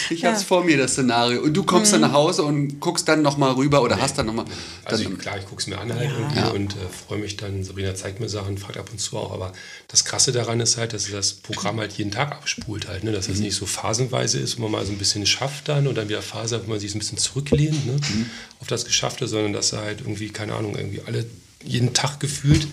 Ich 0.10 0.24
hab's 0.24 0.44
vor 0.44 0.64
mir, 0.64 0.78
das 0.78 0.94
Szenario. 0.94 1.42
Und 1.42 1.54
du 1.54 1.64
kommst 1.64 1.92
Mhm. 1.92 2.02
dann 2.02 2.12
nach 2.12 2.14
Hause 2.14 2.44
und 2.44 2.80
guckst 2.80 3.08
dann 3.08 3.22
nochmal 3.22 3.52
rüber 3.54 3.82
oder 3.82 4.00
hast 4.02 4.18
dann 4.18 4.28
nochmal. 4.28 4.46
Also 4.84 5.04
ich, 5.04 5.18
klar, 5.18 5.38
ich 5.38 5.46
gucke 5.46 5.62
es 5.62 5.68
mir 5.68 5.78
an 5.80 5.94
halt 5.94 6.10
irgendwie 6.12 6.40
Ja. 6.40 6.50
und 6.50 6.74
äh, 6.74 6.78
freue 7.08 7.18
mich 7.20 7.38
dann. 7.38 7.64
Sabrina 7.64 7.96
zeigt 7.96 8.20
mir 8.20 8.30
Sachen, 8.30 8.58
fragt 8.58 8.78
ab 8.78 8.90
und 8.92 9.00
zu 9.00 9.18
auch. 9.18 9.32
Aber 9.32 9.52
das 9.88 10.06
Krasse 10.06 10.32
daran 10.32 10.60
ist 10.60 10.78
halt, 10.78 10.94
dass 10.94 11.10
das 11.10 11.34
Programm 11.34 11.80
halt 11.80 11.94
jeden 11.94 12.12
Tag 12.12 12.32
abspult 12.32 12.88
halt. 12.88 13.04
Ne? 13.04 13.12
Dass 13.12 13.28
das 13.28 13.40
nicht 13.40 13.56
so 13.56 13.66
phasenweise 13.66 14.40
ist, 14.40 14.58
wo 14.58 14.64
man 14.64 14.72
mal 14.72 14.86
so 14.86 14.92
ein 14.92 14.98
bisschen 14.98 15.26
schafft 15.26 15.68
dann 15.70 15.88
und 15.88 15.96
dann 15.96 16.08
wieder 16.10 16.22
Phase, 16.22 16.56
hat, 16.58 16.66
wo 16.68 16.70
man 16.72 16.80
sich 16.80 16.92
so 16.92 16.98
ein 16.98 17.00
bisschen 17.00 17.18
zurücklehnt 17.18 17.86
ne? 17.86 17.96
auf 18.62 18.68
das 18.68 18.86
Geschaffte, 18.86 19.28
sondern 19.28 19.54
dass 19.54 19.74
er 19.74 19.82
halt 19.82 20.02
irgendwie, 20.02 20.30
keine 20.30 20.54
Ahnung, 20.54 20.76
irgendwie 20.76 21.02
alle, 21.06 21.26
jeden 21.64 21.94
Tag 21.94 22.20
gefühlt 22.20 22.68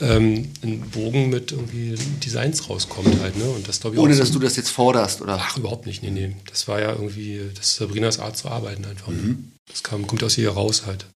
ähm, 0.00 0.52
ein 0.62 0.80
Bogen 0.90 1.30
mit 1.30 1.52
irgendwie 1.52 1.94
Designs 2.24 2.68
rauskommt 2.68 3.20
halt. 3.20 3.36
Ne? 3.36 3.44
Und 3.44 3.66
das 3.68 3.80
glaube 3.80 3.96
ich 3.96 4.02
ohne 4.02 4.14
auch 4.14 4.18
dass 4.18 4.28
so- 4.28 4.34
du 4.34 4.40
das 4.40 4.56
jetzt 4.56 4.70
forderst, 4.70 5.20
oder? 5.22 5.38
Ach, 5.40 5.56
überhaupt 5.56 5.86
nicht, 5.86 6.02
nee, 6.02 6.10
nee. 6.10 6.36
Das 6.50 6.68
war 6.68 6.80
ja 6.80 6.92
irgendwie, 6.92 7.40
das 7.54 7.68
ist 7.68 7.76
Sabrinas 7.76 8.18
Art 8.18 8.36
zu 8.36 8.48
arbeiten 8.48 8.84
einfach. 8.84 9.08
Ne? 9.08 9.38
Das 9.68 9.82
kam, 9.82 10.06
kommt 10.06 10.22
aus 10.22 10.36
ihr 10.38 10.50
raus 10.50 10.84
halt. 10.86 11.06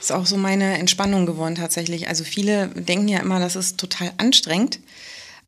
ist 0.00 0.12
auch 0.12 0.26
so 0.26 0.36
meine 0.36 0.78
Entspannung 0.78 1.26
geworden 1.26 1.56
tatsächlich. 1.56 2.08
Also 2.08 2.24
viele 2.24 2.68
denken 2.68 3.08
ja 3.08 3.18
immer, 3.20 3.40
das 3.40 3.56
ist 3.56 3.78
total 3.78 4.12
anstrengend, 4.18 4.78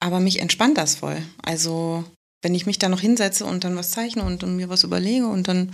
aber 0.00 0.18
mich 0.20 0.40
entspannt 0.40 0.76
das 0.78 0.96
voll. 0.96 1.22
Also 1.42 2.04
wenn 2.42 2.54
ich 2.56 2.66
mich 2.66 2.78
da 2.80 2.88
noch 2.88 3.00
hinsetze 3.00 3.44
und 3.44 3.62
dann 3.62 3.76
was 3.76 3.90
zeichne 3.92 4.24
und, 4.24 4.42
und 4.42 4.56
mir 4.56 4.68
was 4.68 4.82
überlege 4.82 5.26
und 5.28 5.46
dann, 5.46 5.72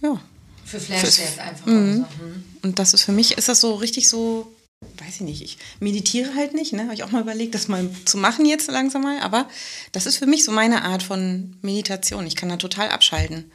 ja. 0.00 0.20
Für 0.64 0.78
Flashsales 0.80 1.38
einfach. 1.38 1.66
Mhm. 1.66 1.96
so. 1.96 2.24
Hm. 2.24 2.44
Und 2.62 2.78
das 2.78 2.94
ist 2.94 3.02
für 3.02 3.12
mich, 3.12 3.36
ist 3.36 3.48
das 3.48 3.60
so 3.60 3.74
richtig 3.74 4.08
so, 4.08 4.50
weiß 4.98 5.16
ich 5.16 5.20
nicht, 5.20 5.42
ich 5.42 5.58
meditiere 5.80 6.34
halt 6.34 6.54
nicht, 6.54 6.72
ne? 6.72 6.84
Habe 6.84 6.94
ich 6.94 7.02
auch 7.04 7.10
mal 7.10 7.22
überlegt, 7.22 7.54
das 7.54 7.68
mal 7.68 7.88
zu 8.04 8.16
machen 8.18 8.46
jetzt 8.46 8.70
langsam 8.70 9.02
mal, 9.02 9.20
aber 9.20 9.48
das 9.92 10.06
ist 10.06 10.16
für 10.16 10.26
mich 10.26 10.44
so 10.44 10.52
meine 10.52 10.82
Art 10.82 11.02
von 11.02 11.56
Meditation. 11.62 12.26
Ich 12.26 12.36
kann 12.36 12.48
da 12.48 12.56
total 12.56 12.88
abschalten. 12.90 13.50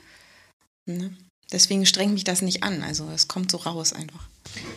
Ne? 0.85 1.15
Deswegen 1.51 1.85
strengt 1.85 2.13
mich 2.13 2.23
das 2.23 2.41
nicht 2.41 2.63
an. 2.63 2.83
Also 2.83 3.09
es 3.09 3.27
kommt 3.27 3.51
so 3.51 3.57
raus 3.57 3.93
einfach. 3.93 4.27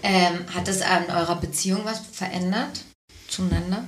Ähm, 0.02 0.54
hat 0.54 0.68
es 0.68 0.80
an 0.82 1.04
eurer 1.10 1.36
Beziehung 1.36 1.84
was 1.84 2.00
verändert? 2.00 2.84
Zueinander? 3.28 3.84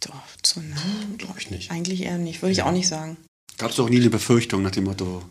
Doch, 0.00 0.22
zueinander 0.42 1.16
Glaube 1.18 1.38
ich 1.38 1.50
nicht. 1.50 1.70
eigentlich 1.70 2.02
eher 2.02 2.18
nicht, 2.18 2.42
würde 2.42 2.52
ich 2.52 2.62
auch 2.62 2.72
nicht 2.72 2.88
sagen. 2.88 3.16
Gab 3.58 3.70
es 3.70 3.76
doch 3.76 3.88
nie 3.88 4.00
eine 4.00 4.10
Befürchtung 4.10 4.62
nach 4.62 4.72
dem 4.72 4.84
Motto, 4.84 5.22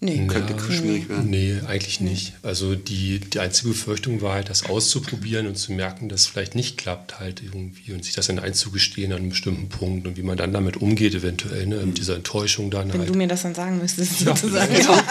Nee. 0.00 0.26
könnte 0.26 0.52
Ja. 0.52 0.58
schwierig 0.72 1.08
werden. 1.08 1.30
Nee, 1.30 1.60
eigentlich 1.66 2.00
nicht. 2.00 2.34
Also 2.42 2.74
die, 2.74 3.20
die 3.20 3.40
einzige 3.40 3.68
Befürchtung 3.70 4.20
war 4.20 4.34
halt, 4.34 4.50
das 4.50 4.66
auszuprobieren 4.66 5.46
und 5.46 5.56
zu 5.56 5.72
merken, 5.72 6.08
dass 6.10 6.22
es 6.22 6.26
vielleicht 6.26 6.54
nicht 6.54 6.76
klappt 6.76 7.20
halt 7.20 7.42
irgendwie 7.42 7.92
und 7.92 8.04
sich 8.04 8.14
das 8.14 8.26
dann 8.26 8.38
einzugestehen 8.38 9.12
an 9.12 9.18
einem 9.20 9.30
bestimmten 9.30 9.68
Punkt 9.70 10.06
und 10.06 10.16
wie 10.18 10.22
man 10.22 10.36
dann 10.36 10.52
damit 10.52 10.76
umgeht 10.76 11.14
eventuell, 11.14 11.66
ne, 11.66 11.76
mit 11.86 11.96
dieser 11.98 12.16
Enttäuschung 12.16 12.70
dann 12.70 12.92
Wenn 12.92 13.00
halt. 13.00 13.08
du 13.08 13.14
mir 13.14 13.28
das 13.28 13.42
dann 13.42 13.54
sagen 13.54 13.78
müsstest, 13.78 14.18
sozusagen. 14.20 14.74
Ich 14.74 14.80
glaube, 14.80 15.02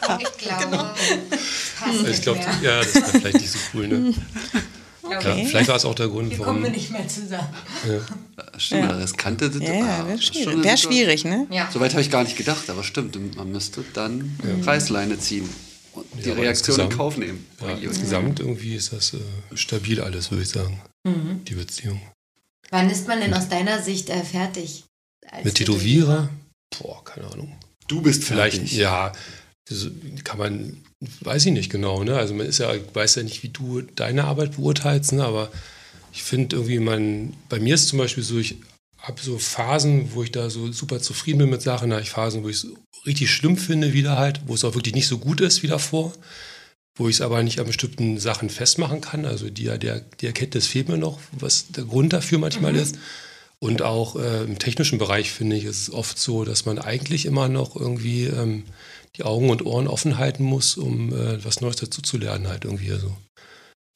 passt 0.00 0.32
Also 1.82 2.06
ich 2.06 2.22
glaube, 2.22 2.40
ja, 2.62 2.78
das 2.80 2.94
wäre 2.94 3.06
vielleicht 3.20 3.40
nicht 3.40 3.50
so 3.50 3.58
cool, 3.74 3.88
ne? 3.88 4.14
Okay. 5.18 5.42
Ja, 5.42 5.48
vielleicht 5.48 5.68
war 5.68 5.76
es 5.76 5.84
auch 5.84 5.94
der 5.94 6.08
Grund, 6.08 6.28
Hier 6.32 6.38
kommen 6.44 6.58
wir 6.62 6.70
warum. 6.70 6.76
nicht 6.76 6.90
mehr 6.90 7.06
zusammen. 7.08 7.48
Stimmt, 8.56 8.84
Ja. 8.84 8.90
eine 8.90 9.02
riskante 9.02 9.46
Ja, 9.46 9.52
Situation. 9.52 9.86
ja, 9.86 9.98
Ah, 10.00 10.06
wäre 10.06 10.14
ist 10.18 10.24
schon 10.24 10.34
schwierig. 10.34 10.56
Situation. 10.56 10.92
schwierig, 10.92 11.24
ne? 11.24 11.46
Ja. 11.50 11.70
Soweit 11.72 11.90
habe 11.92 12.02
ich 12.02 12.10
gar 12.10 12.24
nicht 12.24 12.36
gedacht, 12.36 12.68
aber 12.70 12.82
stimmt, 12.84 13.36
man 13.36 13.50
müsste 13.52 13.84
dann 13.94 14.38
Reißleine 14.64 15.18
ziehen 15.18 15.48
und 15.94 16.06
die 16.14 16.28
Ja, 16.28 16.34
Reaktion 16.34 16.76
in 16.76 16.80
insgesamt- 16.82 16.96
Kauf 16.96 17.16
nehmen. 17.16 17.46
Ja, 17.60 17.68
insgesamt 17.76 18.40
irgendwie 18.40 18.74
ist 18.76 18.92
das 18.92 19.14
äh, 19.14 19.18
stabil 19.54 20.00
alles, 20.00 20.30
würde 20.30 20.42
ich 20.42 20.48
sagen, 20.50 20.80
Mhm. 21.04 21.44
die 21.44 21.54
Beziehung. 21.54 22.00
Wann 22.70 22.88
ist 22.90 23.06
man 23.08 23.20
denn 23.20 23.34
aus 23.34 23.48
deiner 23.48 23.82
Sicht 23.82 24.08
äh, 24.10 24.22
fertig? 24.24 24.84
als 25.30 25.44
Mit 25.44 25.54
Tätowierer? 25.56 26.28
Boah, 26.78 27.04
keine 27.04 27.26
Ahnung. 27.30 27.54
Du 27.88 28.00
bist 28.02 28.24
Vielleicht, 28.24 28.56
fertig. 28.56 28.76
ja, 28.78 29.12
kann 30.24 30.38
man, 30.38 30.82
weiß 31.20 31.46
ich 31.46 31.52
nicht 31.52 31.70
genau, 31.70 32.04
ne? 32.04 32.16
Also 32.16 32.34
man 32.34 32.46
ist 32.46 32.58
ja, 32.58 32.72
weiß 32.94 33.16
ja 33.16 33.22
nicht, 33.22 33.42
wie 33.42 33.48
du 33.48 33.80
deine 33.80 34.24
Arbeit 34.24 34.56
beurteilst, 34.56 35.12
ne? 35.12 35.24
Aber 35.24 35.50
ich 36.12 36.22
finde 36.22 36.56
irgendwie, 36.56 36.78
man, 36.78 37.34
bei 37.48 37.58
mir 37.58 37.74
ist 37.74 37.88
zum 37.88 37.98
Beispiel 37.98 38.22
so, 38.22 38.38
ich 38.38 38.56
habe 38.98 39.20
so 39.20 39.38
Phasen, 39.38 40.14
wo 40.14 40.22
ich 40.22 40.30
da 40.30 40.48
so 40.50 40.70
super 40.70 41.00
zufrieden 41.00 41.38
bin 41.38 41.50
mit 41.50 41.62
Sachen, 41.62 41.90
da 41.90 41.96
habe 41.96 42.04
ich 42.04 42.10
Phasen, 42.10 42.44
wo 42.44 42.48
ich 42.48 42.56
es 42.56 42.66
richtig 43.04 43.30
schlimm 43.30 43.56
finde, 43.56 43.92
wieder 43.92 44.16
halt, 44.16 44.42
wo 44.46 44.54
es 44.54 44.64
auch 44.64 44.74
wirklich 44.74 44.94
nicht 44.94 45.08
so 45.08 45.18
gut 45.18 45.40
ist 45.40 45.62
wie 45.62 45.68
davor, 45.68 46.12
wo 46.94 47.08
ich 47.08 47.16
es 47.16 47.20
aber 47.20 47.42
nicht 47.42 47.58
an 47.58 47.66
bestimmten 47.66 48.18
Sachen 48.18 48.48
festmachen 48.48 49.00
kann. 49.00 49.24
Also 49.24 49.50
die, 49.50 49.64
der, 49.64 50.00
die 50.20 50.26
Erkenntnis 50.26 50.68
fehlt 50.68 50.88
mir 50.88 50.98
noch, 50.98 51.18
was 51.32 51.68
der 51.68 51.84
Grund 51.84 52.12
dafür 52.12 52.38
manchmal 52.38 52.76
ist. 52.76 52.98
Und 53.58 53.82
auch 53.82 54.16
äh, 54.16 54.42
im 54.42 54.58
technischen 54.58 54.98
Bereich 54.98 55.30
finde 55.30 55.56
ich 55.56 55.64
es 55.64 55.92
oft 55.92 56.18
so, 56.18 56.44
dass 56.44 56.64
man 56.66 56.78
eigentlich 56.78 57.26
immer 57.26 57.48
noch 57.48 57.76
irgendwie 57.76 58.24
ähm, 58.24 58.64
die 59.16 59.24
Augen 59.24 59.50
und 59.50 59.64
Ohren 59.66 59.86
offen 59.88 60.18
halten 60.18 60.42
muss, 60.44 60.76
um 60.76 61.12
äh, 61.12 61.44
was 61.44 61.60
Neues 61.60 61.76
dazu 61.76 62.00
zu 62.02 62.16
lernen 62.18 62.48
halt 62.48 62.64
irgendwie. 62.64 62.92
Also 62.92 63.14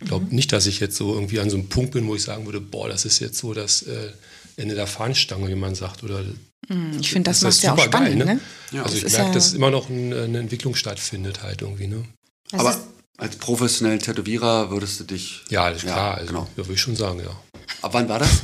ich 0.01 0.09
glaube 0.09 0.35
nicht, 0.35 0.53
dass 0.53 0.67
ich 0.67 0.79
jetzt 0.81 0.97
so 0.97 1.15
irgendwie 1.15 1.41
an 1.41 1.49
so 1.49 1.57
einem 1.57 1.69
Punkt 1.69 1.93
bin, 1.93 2.07
wo 2.07 2.15
ich 2.15 2.23
sagen 2.23 2.45
würde, 2.45 2.61
boah, 2.61 2.89
das 2.89 3.05
ist 3.07 3.19
jetzt 3.21 3.39
so 3.39 3.55
das 3.55 3.83
äh, 3.83 4.11
Ende 4.57 4.75
der 4.75 4.87
Fahnenstange, 4.87 5.49
wie 5.49 5.55
man 5.55 5.75
sagt. 5.75 6.03
Oder 6.05 6.23
Hm, 6.69 6.99
Ich 7.01 7.11
finde, 7.13 7.31
das, 7.31 7.41
Das 7.41 7.55
macht 7.57 7.63
ja 7.65 7.73
auch 7.73 7.79
super 7.79 7.91
geil, 8.01 8.13
spannend, 8.13 8.27
ne? 8.27 8.35
ne? 8.35 8.41
Ja. 8.73 8.83
also 8.83 8.97
ich 8.97 9.05
ist 9.05 9.13
merke, 9.13 9.29
ja- 9.29 9.35
dass 9.35 9.53
immer 9.55 9.71
noch 9.71 9.89
ein, 9.89 10.13
eine 10.13 10.39
Entwicklung 10.39 10.75
stattfindet 10.75 11.43
halt 11.43 11.63
irgendwie. 11.63 11.87
Ne? 11.87 12.05
Aber 12.53 12.79
als 13.19 13.37
professionellen 13.37 14.01
Tätowierer 14.01 14.71
würdest 14.71 15.01
du 15.01 15.05
dich. 15.05 15.43
Ja, 15.49 15.71
das 15.71 15.79
ist 15.79 15.89
Ja, 15.89 15.93
klar. 15.95 16.15
Also, 16.17 16.27
genau. 16.33 16.49
ja, 16.57 16.65
würde 16.65 16.75
ich 16.75 16.81
schon 16.81 16.97
sagen, 16.97 17.21
ja. 17.21 17.41
Ab 17.83 17.95
wann 17.95 18.09
war 18.09 18.19
das? 18.19 18.43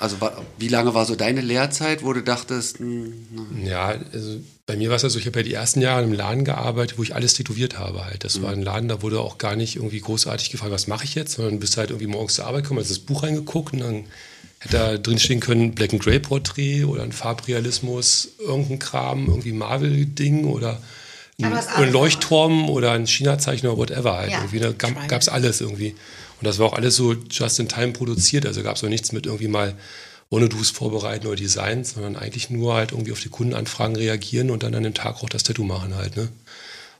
also 0.00 0.16
wie 0.58 0.68
lange 0.68 0.94
war 0.94 1.04
so 1.04 1.14
deine 1.14 1.40
Lehrzeit, 1.40 2.02
wo 2.02 2.12
du 2.12 2.22
dachtest, 2.22 2.78
hm, 2.78 3.12
na, 3.30 3.68
Ja, 3.68 3.94
also 4.12 4.40
bei 4.66 4.76
mir 4.76 4.88
war 4.88 4.96
es 4.96 5.02
ja 5.02 5.08
so, 5.08 5.18
ich 5.18 5.26
habe 5.26 5.40
ja 5.40 5.42
die 5.44 5.54
ersten 5.54 5.80
Jahre 5.80 6.04
im 6.04 6.12
Laden 6.12 6.44
gearbeitet, 6.44 6.98
wo 6.98 7.02
ich 7.02 7.14
alles 7.14 7.34
tätowiert 7.34 7.78
habe 7.78 8.04
halt. 8.04 8.24
Das 8.24 8.40
war 8.42 8.52
ein 8.52 8.62
Laden, 8.62 8.88
da 8.88 9.02
wurde 9.02 9.20
auch 9.20 9.38
gar 9.38 9.56
nicht 9.56 9.76
irgendwie 9.76 10.00
großartig 10.00 10.50
gefragt, 10.50 10.72
was 10.72 10.86
mache 10.86 11.04
ich 11.04 11.14
jetzt, 11.14 11.32
sondern 11.34 11.54
du 11.54 11.60
bist 11.60 11.76
halt 11.76 11.90
irgendwie 11.90 12.06
morgens 12.06 12.34
zur 12.34 12.46
Arbeit 12.46 12.62
gekommen, 12.62 12.80
hast 12.80 12.90
das 12.90 13.00
Buch 13.00 13.22
reingeguckt 13.22 13.72
und 13.74 13.80
dann 13.80 14.04
hätte 14.60 14.76
da 14.76 14.96
drin 14.98 15.18
stehen 15.18 15.40
können 15.40 15.74
Black 15.74 15.92
and 15.92 16.02
Grey 16.02 16.20
Porträt 16.20 16.84
oder 16.84 17.02
ein 17.02 17.12
Farbrealismus, 17.12 18.28
irgendein 18.38 18.78
Kram, 18.78 19.26
irgendwie 19.26 19.52
Marvel-Ding 19.52 20.44
oder 20.44 20.80
ein, 21.40 21.46
Aber 21.46 21.58
es 21.58 21.66
ist 21.66 21.70
oder 21.70 21.76
ein 21.76 21.82
alles 21.82 21.92
Leuchtturm 21.92 22.70
oder 22.70 22.92
ein 22.92 23.06
China-Zeichen 23.06 23.66
oder 23.66 23.78
whatever 23.78 24.16
halt. 24.16 24.30
Ja. 24.30 24.38
Irgendwie, 24.38 24.60
da 24.60 24.72
gab 24.72 25.20
es 25.20 25.28
alles 25.28 25.60
irgendwie. 25.60 25.94
Und 26.42 26.48
das 26.48 26.58
war 26.58 26.66
auch 26.66 26.72
alles 26.72 26.96
so 26.96 27.14
just 27.30 27.60
in 27.60 27.68
time 27.68 27.92
produziert, 27.92 28.46
also 28.46 28.64
gab 28.64 28.74
es 28.74 28.82
auch 28.82 28.88
nichts 28.88 29.12
mit 29.12 29.26
irgendwie 29.26 29.46
mal 29.46 29.76
ohne 30.28 30.48
Dus 30.48 30.70
vorbereiten 30.70 31.28
oder 31.28 31.36
Designs, 31.36 31.92
sondern 31.92 32.16
eigentlich 32.16 32.50
nur 32.50 32.74
halt 32.74 32.90
irgendwie 32.90 33.12
auf 33.12 33.20
die 33.20 33.28
Kundenanfragen 33.28 33.94
reagieren 33.94 34.50
und 34.50 34.64
dann 34.64 34.74
an 34.74 34.82
dem 34.82 34.92
Tag 34.92 35.22
auch 35.22 35.28
das 35.28 35.44
Tattoo 35.44 35.62
machen 35.62 35.94
halt, 35.94 36.16
ne? 36.16 36.30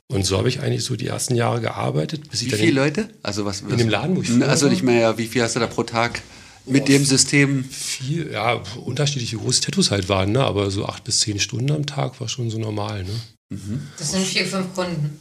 Und 0.07 0.25
so 0.25 0.37
habe 0.37 0.47
ich 0.47 0.61
eigentlich 0.61 0.85
so 0.85 0.95
die 0.95 1.07
ersten 1.07 1.35
Jahre 1.35 1.59
gearbeitet, 1.59 2.29
bis 2.29 2.39
Wie 2.39 2.45
ich 2.45 2.51
dann 2.51 2.59
viele 2.59 2.71
in, 2.71 2.77
Leute? 2.77 3.09
Also 3.21 3.43
was, 3.43 3.61
in 3.61 3.77
dem 3.77 3.89
Laden, 3.89 4.15
wo 4.15 4.21
ich 4.21 4.29
vorher 4.29 4.47
Also 4.47 4.69
nicht 4.69 4.83
mehr, 4.83 5.17
wie 5.17 5.27
viel 5.27 5.41
hast 5.41 5.57
du 5.57 5.59
da 5.59 5.67
pro 5.67 5.83
Tag 5.83 6.21
mit 6.65 6.87
dem 6.87 7.03
System? 7.03 7.65
viel, 7.65 8.31
ja, 8.31 8.61
unterschiedliche 8.85 9.35
große 9.35 9.59
Tattoos 9.59 9.91
halt 9.91 10.07
waren, 10.07 10.31
ne? 10.31 10.41
aber 10.45 10.71
so 10.71 10.85
acht 10.85 11.03
bis 11.03 11.19
zehn 11.19 11.39
Stunden 11.39 11.71
am 11.71 11.85
Tag 11.85 12.21
war 12.21 12.29
schon 12.29 12.49
so 12.49 12.59
normal. 12.59 13.03
Ne? 13.03 13.59
Das 13.97 14.11
sind 14.11 14.23
vier, 14.25 14.45
fünf 14.45 14.73
Kunden. 14.73 15.19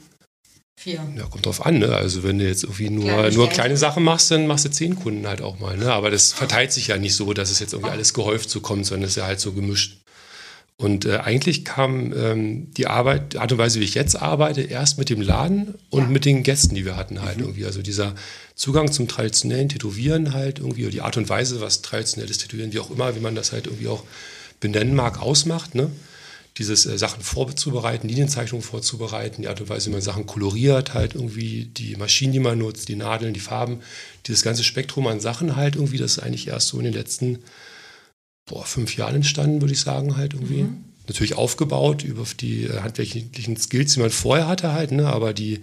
Vier. 0.83 1.01
Ja, 1.16 1.26
kommt 1.26 1.47
drauf 1.47 1.64
an, 1.64 1.78
ne? 1.78 1.95
Also 1.95 2.24
wenn 2.24 2.41
du 2.41 2.45
jetzt 2.47 2.64
irgendwie 2.64 2.91
nur, 2.91 3.05
Kleine 3.05 3.33
nur 3.35 3.49
kleine 3.49 3.76
Sachen 3.76 4.03
machst, 4.03 4.33
dann 4.33 4.49
machst 4.49 4.64
du 4.64 4.70
zehn 4.70 4.97
Kunden 4.97 5.28
halt 5.28 5.41
auch 5.41 5.61
mal. 5.61 5.76
Ne? 5.76 5.93
Aber 5.93 6.11
das 6.11 6.33
verteilt 6.33 6.72
sich 6.72 6.89
ja 6.89 6.99
nicht 6.99 7.14
so, 7.14 7.33
dass 7.35 7.51
es 7.53 7.61
jetzt 7.61 7.72
irgendwie 7.72 7.93
alles 7.93 8.14
gehäuft 8.14 8.51
so 8.51 8.61
kommt, 8.61 8.85
sondern 8.87 9.05
es 9.05 9.11
ist 9.11 9.16
ja 9.16 9.26
halt 9.26 9.39
so 9.39 9.53
gemischt. 9.53 9.99
Und 10.78 11.05
äh, 11.05 11.18
eigentlich 11.18 11.64
kam 11.64 12.12
ähm, 12.12 12.72
die 12.74 12.89
Arbeit, 12.89 13.35
die 13.35 13.39
Art 13.39 13.53
und 13.53 13.59
Weise, 13.59 13.78
wie 13.78 13.85
ich 13.85 13.95
jetzt 13.95 14.20
arbeite, 14.20 14.62
erst 14.62 14.99
mit 14.99 15.09
dem 15.09 15.20
Laden 15.20 15.74
und 15.91 16.03
Ja. 16.03 16.09
mit 16.09 16.24
den 16.24 16.43
Gästen, 16.43 16.74
die 16.74 16.85
wir 16.85 16.97
hatten 16.97 17.22
halt 17.22 17.39
irgendwie. 17.39 17.64
Also 17.64 17.80
dieser 17.83 18.16
Zugang 18.57 18.91
zum 18.91 19.07
traditionellen 19.07 19.68
Tätowieren 19.68 20.35
halt 20.35 20.59
irgendwie, 20.59 20.83
oder 20.83 20.91
die 20.91 21.03
Art 21.03 21.16
und 21.16 21.28
Weise, 21.28 21.61
was 21.61 21.83
traditionelles 21.83 22.39
Tätowieren, 22.39 22.72
wie 22.72 22.80
auch 22.80 22.91
immer, 22.91 23.14
wie 23.14 23.20
man 23.20 23.37
das 23.37 23.53
halt 23.53 23.66
irgendwie 23.68 23.87
auch 23.87 24.03
benennen 24.59 24.97
mag, 24.97 25.22
ausmacht, 25.22 25.76
ne? 25.76 25.91
Dieses 26.59 26.87
äh, 26.87 26.99
Sachen 26.99 27.23
vorzubereiten, 27.23 28.09
Linienzeichnungen 28.09 28.65
vorzubereiten, 28.65 29.43
die 29.43 29.49
Art 29.49 29.61
und 29.61 29.69
Weise, 29.69 29.89
wie 29.89 29.95
man 29.95 30.03
Sachen 30.03 30.27
koloriert, 30.27 30.95
halt 30.95 31.15
irgendwie, 31.15 31.65
die 31.65 31.97
Maschinen, 31.97 32.33
die 32.33 32.41
man 32.41 32.59
nutzt, 32.59 32.89
die 32.89 32.97
Nadeln, 32.97 33.35
die 33.35 33.41
Farben, 33.41 33.81
dieses 34.27 34.43
ganze 34.43 34.65
Spektrum 34.65 35.07
an 35.07 35.21
Sachen 35.21 35.57
halt 35.57 35.77
irgendwie, 35.77 35.99
das 35.99 36.19
ist 36.19 36.23
eigentlich 36.23 36.49
erst 36.49 36.69
so 36.69 36.79
in 36.79 36.85
den 36.85 36.95
letzten 36.95 37.39
boah, 38.47 38.65
fünf 38.65 38.97
Jahren 38.97 39.17
entstanden, 39.17 39.61
würde 39.61 39.75
ich 39.75 39.81
sagen, 39.81 40.17
halt 40.17 40.35
irgendwie. 40.35 40.67
Natürlich 41.09 41.35
aufgebaut 41.35 42.05
über 42.05 42.25
die 42.41 42.65
äh, 42.65 42.81
handwerklichen 42.81 43.57
Skills, 43.57 43.95
die 43.95 44.01
man 44.01 44.11
vorher 44.11 44.47
hatte 44.47 44.73
halt, 44.73 44.93
ne? 44.93 45.07
aber 45.07 45.33
die, 45.33 45.61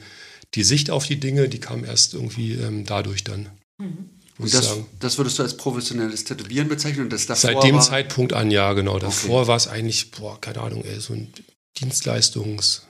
die 0.56 0.64
Sicht 0.64 0.90
auf 0.90 1.06
die 1.06 1.20
Dinge, 1.20 1.48
die 1.48 1.60
kam 1.60 1.86
erst 1.86 2.14
irgendwie 2.14 2.54
ähm, 2.54 2.86
dadurch 2.86 3.24
dann. 3.24 3.48
Muss 3.78 4.19
Und 4.40 4.54
das, 4.54 4.78
das 5.00 5.18
würdest 5.18 5.38
du 5.38 5.44
als 5.44 5.58
professionelles 5.58 6.24
Tätowieren 6.24 6.70
bezeichnen 6.70 7.04
und 7.04 7.10
das 7.14 7.26
davor 7.26 7.42
Seit 7.54 7.64
dem 7.64 7.76
war, 7.76 7.82
Zeitpunkt 7.82 8.32
an, 8.34 8.52
ja, 8.52 8.72
genau. 8.74 8.98
Davor 8.98 9.48
war 9.48 9.58
es 9.58 9.68
eigentlich, 9.68 10.12
boah, 10.12 10.40
keine 10.40 10.62
Ahnung, 10.62 10.84
ey, 10.86 11.00
so 11.00 11.14
ein 11.14 11.32
Dienstleistungs- 11.78 12.82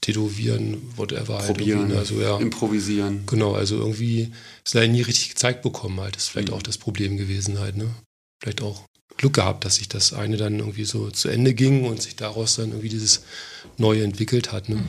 Tätowieren, 0.00 0.82
whatever. 0.96 1.38
Halt 1.38 1.46
Probieren, 1.46 1.88
ne? 1.88 1.98
also, 1.98 2.20
ja. 2.20 2.36
improvisieren. 2.38 3.22
Genau, 3.26 3.54
also 3.54 3.76
irgendwie 3.76 4.32
ist 4.64 4.74
leider 4.74 4.88
nie 4.88 5.02
richtig 5.02 5.28
gezeigt 5.28 5.62
bekommen 5.62 6.00
halt. 6.00 6.16
Das 6.16 6.24
ist 6.24 6.28
vielleicht 6.30 6.48
Mhm. 6.48 6.54
auch 6.54 6.62
das 6.62 6.76
Problem 6.76 7.16
gewesen 7.16 7.60
halt, 7.60 7.76
ne? 7.76 7.94
Vielleicht 8.42 8.62
auch 8.62 8.82
Glück 9.16 9.34
gehabt, 9.34 9.64
dass 9.64 9.76
sich 9.76 9.88
das 9.88 10.12
eine 10.12 10.36
dann 10.36 10.58
irgendwie 10.58 10.84
so 10.86 11.10
zu 11.10 11.28
Ende 11.28 11.54
ging 11.54 11.84
und 11.84 12.02
sich 12.02 12.16
daraus 12.16 12.56
dann 12.56 12.70
irgendwie 12.70 12.88
dieses 12.88 13.22
Neue 13.78 14.02
entwickelt 14.02 14.50
hat, 14.50 14.68
ne? 14.68 14.82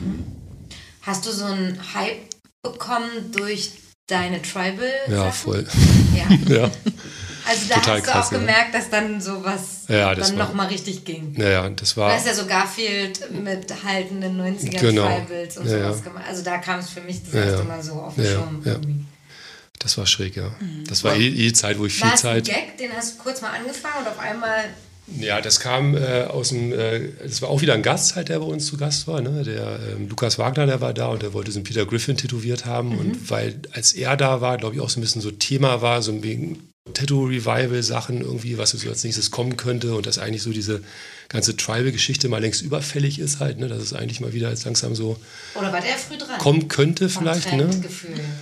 Hast 1.02 1.26
du 1.26 1.30
so 1.30 1.44
einen 1.44 1.94
Hype 1.94 2.18
bekommen 2.62 3.30
durch 3.30 3.70
deine 4.06 4.40
Tribal? 4.42 4.90
Ja, 5.08 5.30
voll. 5.30 5.66
Ja. 6.14 6.54
ja. 6.56 6.70
Also 7.46 7.68
da 7.68 7.74
Total 7.74 7.96
hast 7.98 8.06
du 8.06 8.10
krass, 8.10 8.26
auch 8.28 8.32
ja. 8.32 8.38
gemerkt, 8.38 8.74
dass 8.74 8.88
dann 8.90 9.20
sowas 9.20 9.60
Ja, 9.88 10.14
das 10.14 10.28
dann 10.28 10.38
nochmal 10.38 10.68
richtig 10.68 11.04
ging. 11.04 11.34
Naja, 11.36 11.68
das 11.68 11.94
Du 11.94 12.00
war. 12.00 12.12
hast 12.14 12.26
ja 12.26 12.32
so 12.34 12.46
Garfield 12.46 13.30
mit 13.32 13.84
haltenden 13.84 14.40
90er 14.40 14.80
Genau. 14.80 15.06
Tribals 15.06 15.56
und 15.58 15.66
Ja, 15.68 15.78
sowas 15.84 15.98
ja. 15.98 16.04
gemacht. 16.10 16.24
Also 16.28 16.42
da 16.42 16.56
kam 16.58 16.80
es 16.80 16.88
für 16.88 17.02
mich 17.02 17.22
das 17.22 17.34
Ja, 17.34 17.40
erste 17.44 17.58
ja. 17.58 17.64
Mal 17.64 17.82
so 17.82 17.92
auf 17.94 18.14
den 18.14 18.24
Ja, 18.24 18.30
Schirm. 18.30 18.62
ja. 18.64 18.72
irgendwie. 18.72 19.04
Das 19.78 19.98
war 19.98 20.06
schräg, 20.06 20.36
ja. 20.36 20.50
Das 20.88 21.04
war 21.04 21.14
eh, 21.16 21.26
eh 21.28 21.30
die 21.30 21.52
Zeit, 21.52 21.78
wo 21.78 21.84
ich 21.84 21.92
viel 21.94 22.04
War 22.04 22.12
ein 22.12 22.16
Zeit. 22.18 22.44
Gag, 22.46 22.78
den 22.78 22.90
hast 22.96 23.18
du 23.18 23.22
kurz 23.22 23.42
mal 23.42 23.50
angefangen 23.50 23.96
und 24.00 24.08
auf 24.08 24.18
einmal 24.18 24.64
Ja, 25.06 25.40
das 25.40 25.60
kam 25.60 25.96
äh, 25.96 26.24
aus 26.24 26.48
dem, 26.48 26.72
äh, 26.72 27.10
das 27.22 27.42
war 27.42 27.50
auch 27.50 27.60
wieder 27.60 27.74
ein 27.74 27.82
Gast 27.82 28.16
halt, 28.16 28.30
der 28.30 28.38
bei 28.38 28.46
uns 28.46 28.66
zu 28.66 28.76
Gast 28.76 29.06
war, 29.06 29.20
ne? 29.20 29.42
Der 29.42 29.78
ähm, 29.92 30.08
Lukas 30.08 30.38
Wagner, 30.38 30.66
der 30.66 30.80
war 30.80 30.94
da 30.94 31.08
und 31.08 31.22
der 31.22 31.34
wollte 31.34 31.52
so 31.52 31.58
einen 31.58 31.64
Peter 31.64 31.84
Griffin 31.84 32.16
tätowiert 32.16 32.64
haben. 32.64 32.98
Und 32.98 33.30
weil, 33.30 33.60
als 33.72 33.92
er 33.92 34.16
da 34.16 34.40
war, 34.40 34.56
glaube 34.56 34.76
ich, 34.76 34.80
auch 34.80 34.88
so 34.88 34.98
ein 34.98 35.02
bisschen 35.02 35.20
so 35.20 35.30
Thema 35.30 35.82
war, 35.82 36.00
so 36.00 36.22
wegen 36.22 36.70
Tattoo-Revival-Sachen 36.92 38.22
irgendwie, 38.22 38.58
was 38.58 38.70
so 38.70 38.88
als 38.88 39.04
nächstes 39.04 39.30
kommen 39.30 39.56
könnte 39.56 39.94
und 39.94 40.06
dass 40.06 40.18
eigentlich 40.18 40.42
so 40.42 40.52
diese 40.52 40.82
ganze 41.28 41.56
Tribal-Geschichte 41.56 42.28
mal 42.28 42.40
längst 42.40 42.62
überfällig 42.62 43.18
ist 43.18 43.40
halt, 43.40 43.58
ne? 43.58 43.68
Dass 43.68 43.78
es 43.82 43.92
eigentlich 43.92 44.20
mal 44.20 44.32
wieder 44.32 44.50
jetzt 44.50 44.64
langsam 44.64 44.94
so 44.94 45.16
oder 45.54 45.72
war 45.72 45.80
der 45.80 45.96
früh 45.96 46.16
dran? 46.16 46.38
kommen 46.38 46.68
könnte 46.68 47.08
vielleicht, 47.08 47.52
ne? 47.52 47.68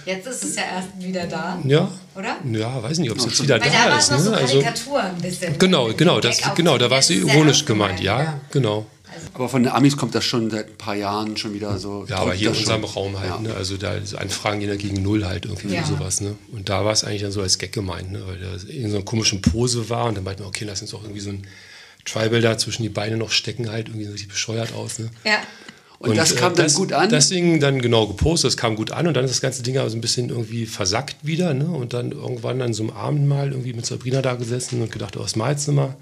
Jetzt 0.07 0.26
ist 0.26 0.45
es 0.45 0.57
ja 0.57 0.62
erst 0.62 0.89
wieder 0.99 1.26
da, 1.26 1.59
Ja. 1.64 1.91
oder? 2.14 2.37
Ja, 2.53 2.83
weiß 2.83 2.99
nicht, 2.99 3.11
ob 3.11 3.18
es 3.18 3.24
jetzt 3.24 3.43
wieder 3.43 3.61
Weil 3.61 3.70
da 3.70 3.89
da 3.91 3.99
ist. 3.99 4.11
noch 4.11 4.18
so 4.18 4.30
Ne? 4.30 4.37
Also, 4.37 4.61
Karikatur 4.61 5.03
ein 5.03 5.18
bisschen. 5.22 5.59
genau, 5.59 5.93
genau, 5.95 6.20
das, 6.20 6.41
genau, 6.55 6.78
da 6.78 6.91
war 6.91 6.99
es 6.99 7.11
ironisch 7.11 7.64
gemeint, 7.64 8.01
ja, 8.01 8.41
genau. 8.51 8.87
Aber 9.35 9.49
von 9.49 9.62
den 9.62 9.70
Amis 9.72 9.97
kommt 9.97 10.14
das 10.14 10.24
schon 10.24 10.51
seit 10.51 10.68
ein 10.68 10.76
paar 10.78 10.95
Jahren 10.95 11.37
schon 11.37 11.53
wieder 11.53 11.78
so. 11.78 12.07
Ja, 12.09 12.16
aber 12.16 12.33
hier 12.33 12.51
in 12.51 12.57
unserem 12.57 12.80
schon. 12.83 12.91
Raum 12.91 13.20
halt, 13.20 13.28
Ja. 13.30 13.39
ne? 13.41 13.55
Also 13.55 13.76
da 13.76 13.93
ist 13.93 14.14
Anfragen 14.14 14.61
gehen 14.61 14.70
da 14.70 14.76
gegen 14.76 15.03
null 15.03 15.24
halt 15.26 15.45
irgendwie 15.45 15.74
Ja. 15.74 15.83
für 15.83 15.89
sowas, 15.95 16.22
ne? 16.22 16.35
Und 16.51 16.70
da 16.70 16.85
war 16.87 16.93
es 16.93 17.05
eigentlich 17.05 17.20
dann 17.22 17.30
so 17.33 17.43
als 17.43 17.59
Gag 17.59 17.72
gemeint, 17.72 18.11
ne? 18.11 18.22
Weil 18.26 18.39
da 18.39 18.53
in 18.72 18.91
so 18.91 18.97
einer 18.97 19.05
komischen 19.05 19.43
Pose 19.43 19.91
war 19.91 20.07
und 20.07 20.16
dann 20.16 20.24
meinten 20.24 20.43
wir, 20.43 20.47
okay, 20.49 20.64
lass 20.64 20.80
uns 20.80 20.95
auch 20.95 21.03
irgendwie 21.03 21.20
so 21.20 21.28
ein 21.30 21.47
Tribal 22.05 22.40
da 22.40 22.59
zwischen 22.59 22.82
die 22.82 22.88
Beine 22.88 23.16
noch 23.16 23.30
stecken, 23.30 23.70
halt 23.70 23.88
irgendwie 23.88 24.07
so 24.07 24.12
richtig 24.12 24.28
bescheuert 24.28 24.72
aus, 24.72 24.98
ne? 24.98 25.11
Ja. 25.24 25.38
Und 25.98 26.16
das 26.16 26.34
kam 26.34 26.55
dann 26.57 26.72
gut 26.72 26.92
an? 26.92 27.11
Das 27.11 27.28
Ding 27.28 27.61
dann 27.61 27.80
genau 27.80 28.09
gepostet, 28.09 28.48
das 28.48 28.57
kam 28.57 28.74
gut 28.74 28.90
an 28.90 29.07
und 29.07 29.14
dann 29.14 29.24
ist 29.24 29.30
das 29.30 29.40
ganze 29.40 29.62
Ding 29.62 29.78
aber 29.78 29.88
so 29.88 29.96
ein 29.96 30.00
bisschen 30.00 30.30
irgendwie 30.30 30.66
versackt 30.66 31.16
wieder, 31.22 31.55
ne? 31.55 31.66
Und 31.66 31.94
dann 31.94 32.11
irgendwann 32.11 32.61
an 32.61 32.74
so 32.74 32.82
einem 32.82 32.90
Abend 32.90 33.28
mal 33.28 33.53
irgendwie 33.53 33.72
mit 33.72 33.86
Sabrina 33.86 34.20
da 34.20 34.34
gesessen 34.34 34.82
und 34.82 34.90
gedacht, 34.90 35.16
oh, 35.16 35.20
was 35.20 35.36
malst 35.36 35.68
du 35.68 35.72
mal? 35.72 35.96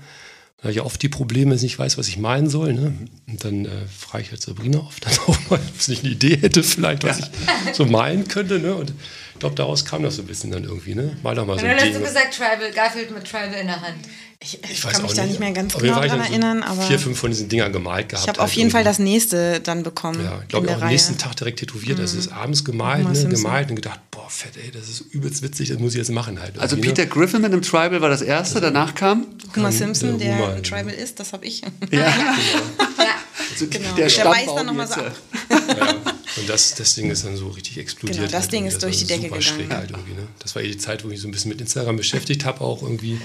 Dann 0.56 0.64
habe 0.64 0.72
ich 0.72 0.80
oft 0.80 1.02
die 1.02 1.08
Probleme, 1.10 1.52
dass 1.52 1.62
ich 1.62 1.72
nicht 1.72 1.78
weiß, 1.78 1.98
was 1.98 2.08
ich 2.08 2.18
malen 2.18 2.48
soll. 2.48 2.72
Ne? 2.72 2.94
Und 3.28 3.44
dann 3.44 3.64
äh, 3.66 3.68
frage 3.94 4.24
ich 4.24 4.30
halt 4.30 4.42
Sabrina 4.42 4.78
oft 4.78 5.04
dann 5.04 5.12
auch 5.26 5.38
mal, 5.50 5.58
ob 5.58 5.80
sie 5.80 5.92
nicht 5.92 6.04
eine 6.04 6.12
Idee 6.12 6.36
hätte, 6.36 6.62
vielleicht, 6.62 7.04
was 7.04 7.18
ich 7.18 7.26
so 7.74 7.84
malen 7.84 8.26
könnte. 8.26 8.58
Ne? 8.58 8.74
Und 8.74 8.92
glaube, 9.40 9.54
daraus 9.56 9.84
kam 9.84 10.02
das 10.02 10.16
so 10.16 10.22
ein 10.22 10.26
bisschen 10.26 10.50
dann 10.50 10.64
irgendwie. 10.64 10.94
Ne? 10.94 11.16
Mal 11.22 11.34
doch 11.34 11.46
mal 11.46 11.58
so 11.58 11.66
dann 11.66 11.76
ein 11.76 11.80
hast 11.80 11.94
du 11.94 12.00
gesagt, 12.00 12.34
Tribal, 12.36 12.70
Garfield 12.72 13.10
mit 13.10 13.24
Tribal 13.24 13.52
in 13.54 13.66
der 13.66 13.80
Hand. 13.80 13.96
Ich, 14.42 14.54
ich, 14.64 14.70
Ich 14.70 14.84
weiß 14.84 14.92
kann 14.94 15.02
mich 15.02 15.10
auch 15.10 15.14
da 15.16 15.26
nicht 15.26 15.38
mehr 15.38 15.52
ganz 15.52 15.74
jeden 15.74 15.86
genau 15.88 15.98
Fall 15.98 16.08
dran 16.08 16.20
hab 16.20 16.26
ich 16.30 16.32
dann 16.32 16.40
so 16.40 16.46
erinnern, 16.48 16.62
aber 16.62 16.82
Vier, 16.82 16.98
fünf 16.98 17.18
von 17.18 17.30
diesen 17.30 17.50
Dingern 17.50 17.72
gemalt 17.74 18.08
gehabt. 18.08 18.24
ich 18.24 18.28
habe 18.28 18.40
halt 18.40 18.48
auf 18.50 18.54
jeden 18.54 18.70
Fall 18.70 18.80
irgendwie. 18.80 18.90
das 18.90 18.98
nächste 18.98 19.60
dann 19.60 19.82
bekommen. 19.82 20.24
Ja, 20.24 20.38
ich 20.40 20.48
glaube 20.48 20.68
auch 20.70 20.74
am. 20.76 20.80
Mhm. 20.84 20.88
nächsten 20.88 21.18
Tag 21.18 21.36
direkt 21.36 21.58
tätowiert. 21.58 22.00
Also 22.00 22.16
es 22.16 22.26
ist 22.26 22.32
abends 22.32 22.64
gemalt, 22.64 23.06
ne, 23.06 23.28
gemalt 23.28 23.68
und 23.68 23.76
gedacht, 23.76 24.00
boah, 24.10 24.30
fett, 24.30 24.52
ey, 24.56 24.70
das 24.70 24.88
ist 24.88 25.00
übelst 25.12 25.42
witzig, 25.42 25.68
das 25.68 25.78
muss 25.78 25.92
ich 25.92 25.98
jetzt 25.98 26.10
machen 26.10 26.40
halt. 26.40 26.58
Also 26.58 26.76
irgendwie, 26.76 26.88
Peter 26.88 27.02
ne? 27.02 27.08
Griffin 27.10 27.42
mit 27.42 27.52
einem 27.52 27.60
Tribal 27.60 28.00
war 28.00 28.08
das 28.08 28.22
erste, 28.22 28.62
danach 28.62 28.94
kam 28.94 29.26
Homer 29.54 29.72
Simpson, 29.72 30.18
der 30.18 30.28
der 30.28 30.38
Homer, 30.38 30.54
ein 30.54 30.62
genau. 30.62 30.76
Tribal 30.76 30.94
ist, 30.94 31.20
das 31.20 31.34
habe 31.34 31.44
ich. 31.44 31.60
ja, 31.60 32.00
Ja. 32.00 33.09
Also 33.50 33.66
Genau. 33.66 33.94
der 33.94 34.08
Der 34.08 34.24
beißt 34.24 34.48
dann 34.48 34.66
noch 34.66 34.74
mal 34.74 34.84
jetzt, 34.84 34.94
so 34.94 35.00
ab. 35.00 35.16
Ja. 35.50 36.12
Und 36.36 36.48
das, 36.48 36.74
das 36.74 36.94
Ding 36.94 37.10
ist 37.10 37.24
dann 37.24 37.36
so 37.36 37.48
richtig 37.48 37.78
explodiert. 37.78 38.18
Genau, 38.18 38.30
das 38.30 38.42
halt 38.42 38.52
Ding 38.52 38.66
ist 38.66 38.82
durch 38.82 38.98
die 38.98 39.06
Decke 39.06 39.28
gegangen. 39.30 39.70
Halt 39.70 39.90
ne? 39.90 40.28
Das 40.38 40.54
war 40.54 40.62
eh 40.62 40.68
die 40.68 40.78
Zeit, 40.78 41.02
wo 41.04 41.08
ich 41.08 41.12
mich 41.12 41.20
so 41.20 41.28
ein 41.28 41.32
bisschen 41.32 41.48
mit 41.50 41.60
Instagram 41.60 41.96
beschäftigt 41.96 42.44
habe, 42.44 42.60
auch 42.60 42.82
irgendwie. 42.82 43.20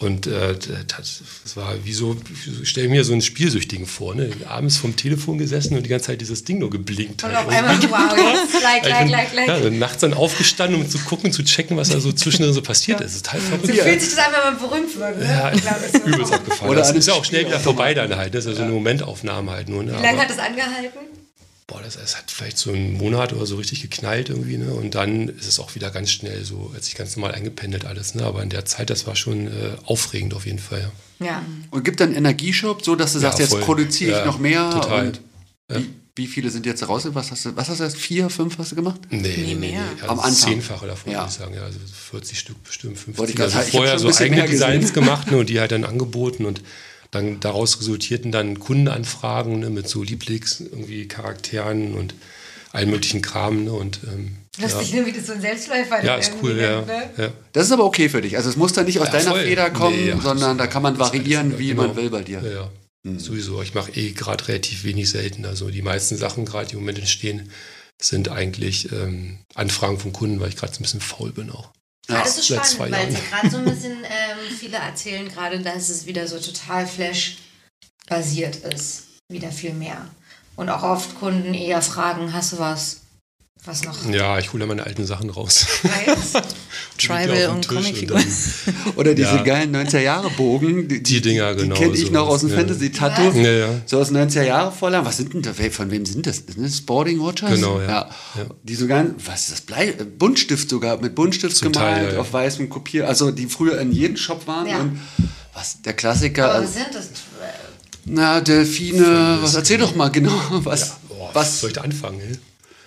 Und 0.00 0.26
äh, 0.26 0.54
das, 0.96 1.20
das 1.44 1.56
war 1.58 1.74
wie 1.84 1.92
so, 1.92 2.16
ich 2.62 2.68
stelle 2.70 2.88
mir 2.88 3.04
so 3.04 3.12
einen 3.12 3.20
Spielsüchtigen 3.20 3.86
vor, 3.86 4.14
ne? 4.14 4.30
Abends 4.48 4.78
vom 4.78 4.96
Telefon 4.96 5.36
gesessen 5.36 5.76
und 5.76 5.82
die 5.82 5.90
ganze 5.90 6.06
Zeit 6.06 6.22
dieses 6.22 6.42
Ding 6.42 6.58
nur 6.58 6.70
geblinkt 6.70 7.22
Und 7.22 7.30
hat. 7.32 7.44
auf 7.46 7.52
einmal, 7.52 7.76
wow, 7.82 8.16
jetzt, 8.16 8.62
like, 8.62 8.82
Ich 8.82 8.88
like, 8.88 8.98
bin, 9.00 9.08
like, 9.10 9.34
like. 9.34 9.48
Ja, 9.48 9.54
also 9.56 9.68
nachts 9.68 10.00
dann 10.00 10.14
aufgestanden, 10.14 10.80
um 10.80 10.88
zu 10.88 10.96
gucken, 11.00 11.32
zu 11.32 11.44
checken, 11.44 11.76
was 11.76 11.90
da 11.90 12.00
so 12.00 12.12
zwischendrin 12.12 12.54
so 12.54 12.62
passiert 12.62 13.02
ist. 13.02 13.08
Das 13.08 13.16
ist 13.16 13.26
total 13.26 13.40
verrückt. 13.40 13.66
so 13.66 13.72
fühlt 13.74 14.00
sich 14.00 14.14
das 14.14 14.24
wenn 14.32 14.54
man 14.54 14.58
berühmt 14.58 14.96
wird. 14.98 15.18
Ne? 15.18 15.24
Ja, 15.26 15.52
Ich 15.52 15.60
glaub, 15.60 15.74
das 15.82 15.92
ist 15.92 15.92
so. 16.02 16.08
übelst 16.08 16.32
abgefallen. 16.32 16.70
Oder 16.70 16.80
das 16.80 16.92
ist 16.92 17.06
ja 17.06 17.12
auch 17.12 17.24
schnell 17.26 17.44
wieder 17.46 17.60
vorbei 17.60 17.92
dann 17.92 18.16
halt. 18.16 18.34
Das 18.34 18.46
ist 18.46 18.52
ja 18.52 18.56
so 18.56 18.62
eine 18.62 18.72
Momentaufnahme 18.72 19.50
halt 19.52 19.68
nur. 19.68 19.82
Ne? 19.82 19.92
Wie 19.98 20.02
lange 20.02 20.18
hat 20.18 20.30
das 20.30 20.38
angehalten? 20.38 20.98
Boah, 21.70 21.80
das, 21.84 21.96
das 21.96 22.16
hat 22.16 22.30
vielleicht 22.32 22.58
so 22.58 22.72
einen 22.72 22.94
Monat 22.94 23.32
oder 23.32 23.46
so 23.46 23.54
richtig 23.54 23.80
geknallt 23.80 24.28
irgendwie, 24.28 24.58
ne? 24.58 24.74
Und 24.74 24.96
dann 24.96 25.28
ist 25.28 25.46
es 25.46 25.60
auch 25.60 25.76
wieder 25.76 25.90
ganz 25.92 26.10
schnell 26.10 26.44
so, 26.44 26.72
als 26.74 26.86
sich 26.86 26.96
ganz 26.96 27.14
normal 27.16 27.32
eingependelt 27.32 27.84
alles, 27.84 28.16
ne? 28.16 28.24
Aber 28.24 28.42
in 28.42 28.50
der 28.50 28.64
Zeit, 28.64 28.90
das 28.90 29.06
war 29.06 29.14
schon 29.14 29.46
äh, 29.46 29.76
aufregend 29.84 30.34
auf 30.34 30.46
jeden 30.46 30.58
Fall, 30.58 30.80
ja. 31.20 31.26
Ja. 31.26 31.44
Und 31.70 31.84
gibt 31.84 32.00
dann 32.00 32.12
Energieshop, 32.14 32.84
so 32.84 32.96
dass 32.96 33.12
du 33.12 33.20
sagst, 33.20 33.38
jetzt 33.38 33.50
voll. 33.50 33.60
produziere 33.60 34.10
ich 34.10 34.16
Ja, 34.18 34.24
noch 34.24 34.40
mehr. 34.40 34.68
total. 34.70 35.06
Und 35.08 35.20
wie, 35.68 35.90
wie 36.16 36.26
viele 36.26 36.50
sind 36.50 36.66
jetzt 36.66 36.88
raus? 36.88 37.06
Was 37.12 37.30
hast 37.30 37.44
du, 37.44 37.56
was 37.56 37.68
hast 37.68 37.78
du 37.78 37.84
erst? 37.84 37.96
Vier, 37.98 38.28
fünf 38.30 38.58
hast 38.58 38.72
du 38.72 38.76
gemacht? 38.76 39.00
Nee, 39.10 39.18
nee, 39.20 39.28
nee. 39.36 39.42
nee. 39.46 39.54
mehr. 39.54 39.82
Also 40.00 40.08
Am 40.08 40.18
Anfang. 40.18 40.34
Zehnfache 40.50 40.88
davon, 40.88 41.12
Ja. 41.12 41.20
würde 41.20 41.30
ich 41.30 41.36
sagen, 41.38 41.54
ja. 41.54 41.62
Also 41.62 41.78
40 42.10 42.38
Stück 42.38 42.64
bestimmt, 42.64 42.98
50. 42.98 43.18
Wollte 43.18 43.30
ich 43.30 43.36
gerade 43.36 43.52
also 43.54 43.60
sagen, 43.60 43.70
vorher 43.70 43.98
so 44.00 44.08
eigene. 44.08 44.46
Designs 44.48 44.92
gemacht 44.92 45.30
ne? 45.30 45.36
und 45.36 45.48
die 45.48 45.60
halt 45.60 45.70
dann 45.70 45.84
angeboten 45.84 46.46
und 46.46 46.62
dann 47.10 47.40
daraus 47.40 47.78
resultierten 47.80 48.32
dann 48.32 48.58
Kundenanfragen 48.58 49.60
ne? 49.60 49.70
mit 49.70 49.88
so 49.88 50.02
Lieblings 50.02 50.60
irgendwie 50.60 51.08
Charakteren 51.08 51.94
und 51.94 52.14
allen 52.72 52.90
möglichen 52.90 53.20
Kram, 53.20 53.64
ne? 53.64 53.72
Und 53.72 54.00
ähm, 54.04 54.36
Lustig, 54.60 54.92
ne, 54.92 55.06
wie 55.06 55.12
das 55.12 55.26
so 55.26 55.32
ein 55.32 55.40
Selbstläufer 55.40 55.98
ja. 55.98 56.04
ja, 56.04 56.14
ist 56.16 56.32
cool, 56.42 56.56
ja. 56.56 56.82
ne? 56.82 57.10
ja. 57.16 57.28
Das 57.52 57.66
ist 57.66 57.72
aber 57.72 57.84
okay 57.84 58.08
für 58.08 58.20
dich. 58.20 58.36
Also 58.36 58.50
es 58.50 58.56
muss 58.56 58.72
dann 58.72 58.86
nicht 58.86 59.00
aus 59.00 59.06
Ja, 59.06 59.12
deiner 59.12 59.30
voll. 59.30 59.44
Feder 59.44 59.70
kommen, 59.70 59.96
Nee, 59.96 60.14
sondern 60.22 60.58
da 60.58 60.66
kann 60.66 60.82
man 60.82 60.98
variieren, 60.98 61.58
wie 61.58 61.68
genau. 61.68 61.88
man 61.88 61.96
will 61.96 62.10
bei 62.10 62.22
dir. 62.22 62.42
Ja, 62.42 62.50
ja. 62.50 63.18
Sowieso. 63.18 63.62
Ich 63.62 63.74
mache 63.74 63.92
eh 63.92 64.12
gerade 64.12 64.46
relativ 64.46 64.84
wenig 64.84 65.08
selten. 65.10 65.46
Also 65.46 65.70
die 65.70 65.82
meisten 65.82 66.16
Sachen 66.16 66.44
gerade, 66.44 66.66
die 66.66 66.74
im 66.74 66.80
Moment 66.80 66.98
entstehen, 66.98 67.50
sind 68.00 68.28
eigentlich 68.28 68.92
ähm, 68.92 69.38
Anfragen 69.54 69.98
von 69.98 70.12
Kunden, 70.12 70.40
weil 70.40 70.50
ich 70.50 70.56
gerade 70.56 70.72
so 70.72 70.80
ein 70.80 70.82
bisschen 70.82 71.00
faul 71.00 71.32
bin 71.32 71.50
auch. 71.50 71.70
Ja, 72.10 72.22
das 72.22 72.38
ist 72.38 72.46
spannend, 72.46 72.92
weil 72.92 73.10
sie 73.10 73.22
gerade 73.30 73.50
so 73.50 73.56
ein 73.58 73.64
bisschen, 73.64 74.04
ähm, 74.04 74.56
viele 74.58 74.76
erzählen 74.76 75.28
gerade, 75.28 75.60
dass 75.60 75.88
es 75.88 76.06
wieder 76.06 76.26
so 76.26 76.38
total 76.38 76.86
Flash-basiert 76.86 78.56
ist. 78.56 79.04
Wieder 79.28 79.50
viel 79.50 79.74
mehr. 79.74 80.06
Und 80.56 80.68
auch 80.68 80.82
oft 80.82 81.18
Kunden 81.18 81.54
eher 81.54 81.82
fragen, 81.82 82.32
hast 82.32 82.52
du 82.52 82.58
was, 82.58 82.99
was 83.64 83.84
noch 83.84 84.08
Ja, 84.10 84.38
ich 84.38 84.52
hole 84.52 84.66
meine 84.66 84.84
alten 84.84 85.04
Sachen 85.04 85.30
raus. 85.30 85.66
Tribal 86.98 87.48
und 87.50 87.68
Comicfiguren. 87.68 88.24
Oder 88.96 89.14
diese 89.14 89.36
Ja. 89.36 89.42
geilen 89.42 89.74
90er-Jahre-Bogen. 89.74 90.88
Die, 90.88 91.02
Die 91.02 91.20
Dinger, 91.20 91.54
genau, 91.54 91.74
Die 91.74 91.80
kenne 91.80 91.96
ich 91.96 92.10
noch 92.10 92.28
aus 92.28 92.40
dem 92.40 92.50
ja. 92.50 92.56
Fantasy-Tattoo. 92.56 93.32
Ja, 93.38 93.50
ja. 93.50 93.68
So 93.86 93.98
aus 94.00 94.10
90er 94.10 94.42
Jahre 94.42 94.72
Vorlagen. 94.72 95.06
Was 95.06 95.16
sind 95.18 95.34
denn 95.34 95.42
da? 95.42 95.52
Von 95.52 95.90
wem 95.90 96.06
sind 96.06 96.26
das? 96.26 96.44
Das 96.46 96.76
Sporting 96.76 97.20
Watchers? 97.20 97.50
Genau, 97.50 97.80
ja. 97.80 97.88
Ja. 97.88 98.08
Die 98.62 98.74
sogar, 98.74 99.04
was 99.24 99.42
ist 99.42 99.52
das? 99.52 99.60
Blei, 99.62 99.88
äh, 99.88 100.04
Buntstift 100.04 100.68
sogar, 100.70 101.00
mit 101.00 101.14
Buntstift 101.14 101.56
Zum 101.56 101.72
gemalt, 101.72 101.94
Teil, 101.96 102.06
ja, 102.06 102.12
ja. 102.14 102.20
auf 102.20 102.32
weißem 102.32 102.68
Kopier. 102.68 103.08
Also 103.08 103.30
die 103.30 103.46
früher 103.46 103.80
in 103.80 103.92
jedem 103.92 104.16
Shop 104.16 104.46
waren. 104.46 104.66
Ja. 104.66 104.80
Und 104.80 105.00
was, 105.54 105.82
der 105.82 105.92
Klassiker. 105.94 106.52
Aber 106.54 106.64
was 106.64 106.74
sind 106.74 106.88
das? 106.92 107.08
na, 108.04 108.40
Delfine, 108.40 109.38
was 109.42 109.54
erzähl 109.54 109.78
doch 109.78 109.94
mal 109.94 110.08
genau. 110.08 110.32
Was, 110.50 110.96
Boah, 111.08 111.30
was 111.34 111.60
soll 111.60 111.70
ich 111.70 111.74
da 111.76 111.82
anfangen? 111.82 112.20
Ey? 112.20 112.38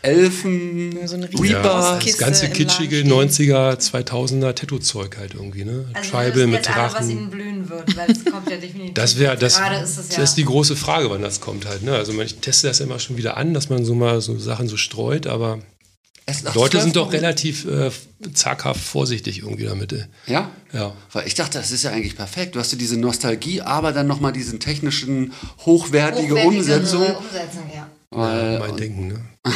Elfen, 0.04 1.08
So 1.08 1.16
Reaper. 1.18 1.64
Das 1.96 2.00
Kiste 2.04 2.24
ganze 2.24 2.50
kitschige 2.50 3.02
Laden 3.02 3.30
stehen. 3.32 3.52
90er, 3.54 3.78
2000er 3.80 4.54
Tattoo-Zeug 4.54 5.18
halt 5.18 5.34
irgendwie, 5.34 5.64
ne? 5.66 5.86
Also 5.94 6.12
Tribal 6.12 6.48
mit 6.48 6.56
jetzt 6.66 6.70
alle, 6.78 6.94
was 6.94 7.10
ihnen 7.10 7.18
Drachen. 7.18 7.30
blühen 7.32 7.70
wird, 7.70 7.96
weil 7.98 8.12
es 8.12 8.26
kommt 8.26 8.50
ja 8.50 8.58
definitiv. 8.58 8.94
Das 8.94 9.18
wäre, 9.18 9.38
das, 9.38 9.58
Gerade 9.58 9.78
ist 9.78 9.98
das 9.98 10.16
ja. 10.16 10.24
ist 10.24 10.36
die 10.36 10.46
große 10.46 10.76
Frage, 10.76 11.10
wann 11.10 11.22
das 11.22 11.40
kommt 11.40 11.66
halt, 11.66 11.84
ne? 11.84 11.94
Also 11.96 12.12
man- 12.14 12.26
ich 12.26 12.36
teste 12.36 12.68
das 12.68 12.80
immer 12.82 13.00
schon 13.00 13.18
wieder 13.18 13.38
an, 13.38 13.54
dass 13.54 13.70
man 13.70 13.86
so 13.86 13.96
mal 13.96 14.20
so 14.22 14.38
Sachen 14.38 14.68
so 14.68 14.76
streut, 14.78 15.26
aber 15.26 15.60
Leute 16.54 16.78
das 16.78 16.84
sind 16.84 16.96
doch 16.96 17.12
relativ 17.12 17.66
äh, 17.66 17.90
zaghaft 18.34 18.82
vorsichtig 18.82 19.40
irgendwie 19.40 19.66
damit. 19.66 19.92
ey. 19.94 20.04
Ja? 20.28 20.52
Ja. 20.72 20.94
Weil 21.12 21.28
ich 21.28 21.36
dachte, 21.36 21.58
das 21.58 21.72
ist 21.72 21.84
ja 21.84 21.92
eigentlich 21.92 22.16
perfekt. 22.16 22.56
Du 22.56 22.60
hast 22.60 22.72
ja 22.72 22.78
diese 22.78 22.98
Nostalgie, 22.98 23.62
aber 23.62 23.92
dann 23.92 24.08
nochmal 24.08 24.32
diesen 24.34 24.60
technischen, 24.60 25.34
hochwertige 25.66 26.34
Hochwertigere 26.34 26.48
Umsetzung. 26.48 27.02
Umsetzung, 27.04 27.70
ja. 27.74 27.88
Weil, 28.12 28.60
mein 28.60 28.72
und- 28.72 28.80
Denken, 28.80 29.08
ne? 29.08 29.26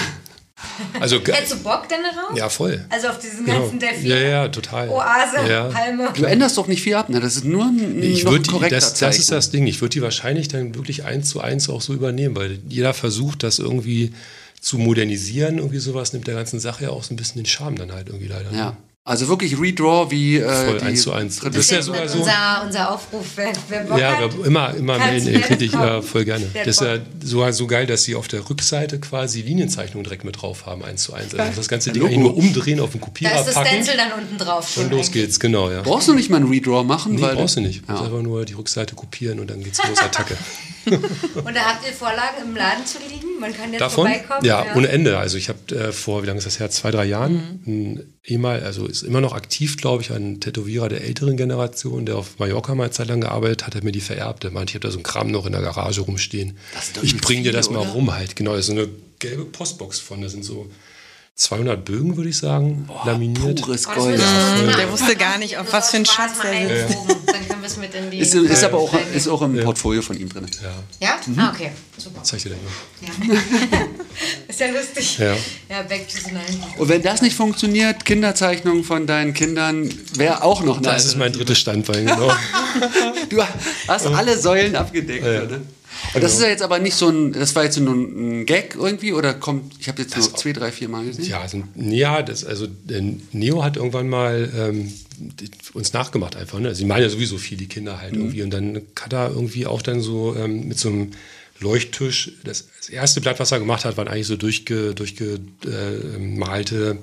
Also, 1.00 1.18
Hättest 1.26 1.54
du 1.54 1.60
Bock 1.64 1.88
denn 1.90 2.00
darauf? 2.04 2.36
ja, 2.38 2.50
voll. 2.50 2.84
Also 2.90 3.08
auf 3.10 3.20
diesen 3.20 3.46
Genau. 3.46 3.62
ganzen 3.62 3.80
Delfin. 3.80 4.06
Ja, 4.08 4.16
ja, 4.18 4.48
total. 4.48 4.90
Oase, 4.90 5.50
Ja. 5.50 5.66
Palme. 5.70 6.10
Du 6.16 6.24
änderst 6.24 6.58
doch 6.58 6.68
nicht 6.68 6.82
viel 6.82 6.96
ab, 6.96 7.10
ne? 7.10 7.20
Das 7.20 7.36
ist 7.36 7.46
nur 7.46 7.66
ein, 7.66 8.02
Ich 8.02 8.24
noch 8.24 8.32
ein 8.32 8.38
würde, 8.40 8.50
korrekter 8.52 8.76
das, 8.76 8.94
das 8.96 9.18
ist 9.20 9.32
das 9.32 9.52
Ding. 9.52 9.68
Ich 9.68 9.82
würde 9.82 9.94
die 9.94 10.02
wahrscheinlich 10.02 10.48
dann 10.48 10.76
wirklich 10.76 11.06
eins 11.06 11.30
zu 11.30 11.42
eins 11.42 11.70
auch 11.70 11.82
so 11.82 11.94
übernehmen, 11.94 12.36
weil 12.36 12.60
jeder 12.68 12.94
versucht, 12.94 13.44
das 13.44 13.60
irgendwie 13.60 14.14
zu 14.60 14.78
modernisieren, 14.80 15.60
irgendwie 15.60 15.78
sowas, 15.78 16.14
nimmt 16.14 16.28
der 16.28 16.36
ganzen 16.36 16.60
Sache 16.60 16.86
ja 16.86 16.90
auch 16.90 17.04
so 17.04 17.14
ein 17.14 17.18
bisschen 17.18 17.42
den 17.42 17.46
Charme 17.46 17.76
dann 17.76 17.92
halt 17.92 18.08
irgendwie 18.08 18.28
leider. 18.28 18.52
ne? 18.52 18.78
Ja. 19.08 19.12
Also 19.12 19.28
wirklich 19.30 19.60
Redraw 19.60 20.12
wie 20.12 20.38
äh, 20.38 20.66
Voll, 20.66 20.78
die 20.80 20.84
eins 20.86 21.02
zu 21.04 21.14
eins. 21.14 21.38
dritte 21.38 21.58
Das 21.58 21.66
ist 21.66 21.72
ja 21.72 21.82
sogar 21.82 22.08
so- 22.10 22.20
Unser, 22.20 22.64
unser 22.66 22.92
Aufruf, 22.94 23.26
wer, 23.36 23.54
wer 23.70 23.80
Bock 23.86 23.98
Ja, 24.00 24.18
hat. 24.18 24.32
immer, 24.46 24.74
immer 24.76 24.98
melden, 24.98 25.42
kriege 25.42 25.66
ich 25.66 25.72
ja 25.72 26.02
voll 26.02 26.26
gerne. 26.26 26.46
Das 26.54 26.68
ist 26.68 26.82
ja 26.82 26.98
sogar 27.24 27.54
so 27.54 27.68
geil, 27.68 27.86
dass 27.88 28.04
sie 28.04 28.16
auf 28.16 28.28
der 28.28 28.48
Rückseite 28.50 29.00
quasi 29.00 29.42
Linienzeichnungen 29.42 30.04
direkt 30.04 30.26
mit 30.26 30.42
drauf 30.42 30.66
haben, 30.66 30.84
eins 30.84 31.04
zu 31.04 31.14
eins. 31.14 31.34
Also 31.34 31.54
das 31.56 31.68
ganze 31.70 31.92
Ding 31.92 32.04
eigentlich 32.04 32.18
nur 32.20 32.36
umdrehen, 32.36 32.80
auf 32.82 32.92
den 32.92 33.00
Da 33.00 33.06
Kopierer 33.06 33.40
ist 33.40 33.46
das 33.48 33.54
packen 33.56 33.68
Stencil 33.70 33.94
dann 33.98 34.12
unten 34.20 34.38
drauf. 34.38 34.70
schon 34.70 34.84
und 34.86 34.92
los 34.92 35.08
eigentlich. 35.08 35.14
geht's, 35.24 35.40
genau, 35.40 35.72
ja. 35.72 35.82
Brauchst 35.84 36.08
du 36.10 36.14
nicht 36.14 36.30
mal 36.30 36.38
einen 36.38 36.50
Redraw 36.50 36.84
machen? 36.84 37.16
Nee, 37.16 37.22
weil 37.22 37.36
brauchst 37.36 37.56
du 37.56 37.62
nicht. 37.62 37.84
Du 37.88 37.92
musst 37.92 38.02
Ja. 38.04 38.08
einfach 38.10 38.22
nur 38.22 38.44
die 38.46 38.54
Rückseite 38.54 38.94
kopieren 38.96 39.40
und 39.40 39.50
dann 39.50 39.64
geht's 39.64 39.80
los, 39.88 40.00
Attacke. 40.00 40.36
Und 40.88 41.54
da 41.54 41.60
habt 41.66 41.86
ihr 41.86 41.92
Vorlagen 41.92 42.38
im 42.46 42.56
Laden 42.56 42.86
zu 42.86 42.98
liegen? 43.10 43.42
Man 43.42 43.54
kann 43.54 43.72
jetzt 43.74 43.82
Davon? 43.82 44.08
vorbeikommen? 44.08 44.46
Ja, 44.46 44.66
ohne 44.74 44.88
Ende. 44.88 45.18
Also 45.18 45.38
ich 45.38 45.50
habe 45.50 45.60
äh, 45.76 45.92
vor, 45.92 46.24
wie 46.24 46.28
lange 46.28 46.38
ist 46.38 46.48
das 46.48 46.60
her? 46.62 46.70
Zwei, 46.70 46.92
drei 46.92 47.04
Jahren, 47.04 47.60
Mhm. 47.66 47.74
ein 47.74 48.14
ehemal, 48.28 48.62
also 48.62 48.86
ist 48.86 49.04
immer 49.04 49.22
noch 49.22 49.34
aktiv, 49.34 49.78
glaube 49.78 50.04
ich, 50.04 50.12
ein 50.12 50.40
Tätowierer 50.40 50.90
der 50.90 51.02
älteren 51.04 51.38
Generation, 51.38 52.06
der 52.06 52.18
auf 52.18 52.38
Mallorca 52.40 52.76
mal 52.76 52.84
eine 52.84 52.92
Zeit 52.92 53.08
lang 53.08 53.22
gearbeitet 53.22 53.66
hat, 53.66 53.76
hat 53.76 53.84
mir 53.84 53.94
die 53.94 54.02
vererbt. 54.02 54.44
Der 54.44 54.52
meinte, 54.52 54.72
ich 54.72 54.76
habe 54.76 54.86
da 54.88 54.92
so 54.92 54.98
einen 54.98 55.04
Kram 55.04 55.32
noch 55.32 55.46
in 55.46 55.54
der 55.54 55.62
Garage 55.62 56.02
rumstehen. 56.02 56.58
Das 56.74 56.90
Ich 57.02 57.12
übelst 57.12 57.22
bring 57.22 57.44
dir 57.44 57.54
das 57.54 57.70
mal 57.70 57.80
oder? 57.80 57.90
rum 57.92 58.14
halt. 58.14 58.36
Genau, 58.36 58.52
da 58.52 58.60
ist 58.60 58.68
so 58.68 58.74
eine 58.74 58.90
gelbe 59.20 59.46
Postbox 59.46 60.00
von. 60.00 60.22
Da 60.22 60.30
sind 60.30 60.44
so 60.44 60.70
200 61.38 61.86
Bögen, 61.86 62.18
würde 62.18 62.30
ich 62.32 62.38
sagen, 62.38 62.90
laminiert. 63.06 63.62
Pures 63.62 63.86
Oh, 63.88 63.94
Gold. 63.94 64.20
uns 64.20 64.76
Der 64.76 64.92
wusste 64.92 65.16
gar 65.16 65.38
nicht, 65.38 65.56
auf 65.60 65.72
was 65.72 65.92
für 65.92 66.04
Spaß 66.04 66.16
Schatz 66.16 66.32
der 66.42 66.52
sitzt. 66.68 66.98
einproben. 66.98 67.16
Dann 67.28 67.48
können 67.48 67.62
wir 67.62 67.68
es 67.68 67.78
mit 67.78 67.94
in 67.94 68.10
die... 68.10 68.18
Ist, 68.18 68.34
ist 68.34 68.64
aber 68.64 68.80
auch, 68.80 68.92
ist 69.14 69.28
auch 69.28 69.44
im 69.44 69.64
Portfolio 69.64 70.02
von 70.02 70.20
ihm 70.20 70.30
drin. 70.30 70.48
Ja, 71.00 71.08
Ja? 71.08 71.20
Mhm. 71.28 71.40
Ah, 71.40 71.52
okay. 71.54 71.70
Super. 71.96 72.24
zeig 72.24 72.42
dir 72.42 72.50
das 72.50 72.58
mal. 73.30 73.36
Ja. 73.36 73.42
ist 74.48 74.60
ja 74.60 74.68
lustig. 74.68 75.18
Ja. 75.20 75.36
Ja, 75.70 75.84
back 75.84 76.08
to 76.08 76.18
the 76.26 76.32
90s. 76.32 76.80
Und 76.80 76.90
wenn 76.90 77.04
das 77.04 77.22
nicht 77.22 77.36
funktioniert, 77.36 78.04
Kinderzeichnungen 78.04 78.84
von 78.84 79.06
deinen 79.06 79.36
Kindern 79.36 79.94
wäre 80.16 80.42
auch 80.42 80.64
noch 80.64 80.78
eine 80.78 80.88
Das 80.88 81.06
ist 81.06 81.18
mein 81.18 81.34
drittes 81.34 81.60
Standbein, 81.60 82.08
genau. 82.08 82.32
Du 83.30 83.44
hast 83.88 84.08
alle 84.08 84.38
Säulen 84.40 84.76
abgedeckt, 84.76 85.24
Ja. 85.24 85.44
oder? 85.44 85.62
Und 86.14 86.24
das 86.24 86.34
ist 86.34 86.42
ja 86.42 86.48
jetzt 86.48 86.64
aber 86.64 86.80
nicht 86.80 86.96
so 86.96 87.10
ein, 87.10 87.34
das 87.34 87.56
war 87.56 87.64
jetzt 87.64 87.80
nur 87.80 87.94
ein 87.94 88.46
Gag 88.46 88.76
irgendwie 88.76 89.14
oder 89.14 89.34
kommt, 89.34 89.74
ich 89.80 89.88
habe 89.88 90.02
jetzt 90.02 90.18
nur 90.18 90.36
zwei, 90.36 90.54
drei, 90.54 90.72
vier 90.72 90.90
Mal 90.90 91.06
gesehen. 91.06 91.26
Ja, 91.26 91.42
also, 91.42 91.64
ja 91.76 92.22
das, 92.22 92.46
also 92.46 92.68
Neo 93.32 93.64
hat 93.64 93.78
irgendwann 93.78 94.10
mal 94.10 94.52
ähm, 94.56 94.94
uns 95.74 95.94
nachgemacht 95.94 96.36
einfach. 96.36 96.60
Ne? 96.60 96.70
Also, 96.70 96.80
die 96.80 96.86
meinen 96.86 97.04
ja 97.04 97.10
sowieso 97.10 97.38
viel, 97.38 97.58
die 97.58 97.68
Kinder 97.68 98.02
halt 98.02 98.16
irgendwie. 98.16 98.44
Und 98.44 98.52
dann 98.52 98.82
hat 99.00 99.14
er 99.14 99.30
irgendwie 99.30 99.66
auch 99.66 99.82
dann 99.82 100.02
so 100.02 100.36
ähm, 100.36 100.68
mit 100.68 100.80
so 100.80 100.90
einem 100.90 101.12
Leuchttisch, 101.60 102.34
das, 102.44 102.68
das 102.80 102.90
erste 102.90 103.20
Blatt, 103.20 103.40
was 103.40 103.52
er 103.52 103.60
gemacht 103.60 103.84
hat, 103.84 103.98
waren 103.98 104.08
eigentlich 104.08 104.28
so 104.28 104.36
durchge, 104.36 104.94
durchgemalte 104.94 107.00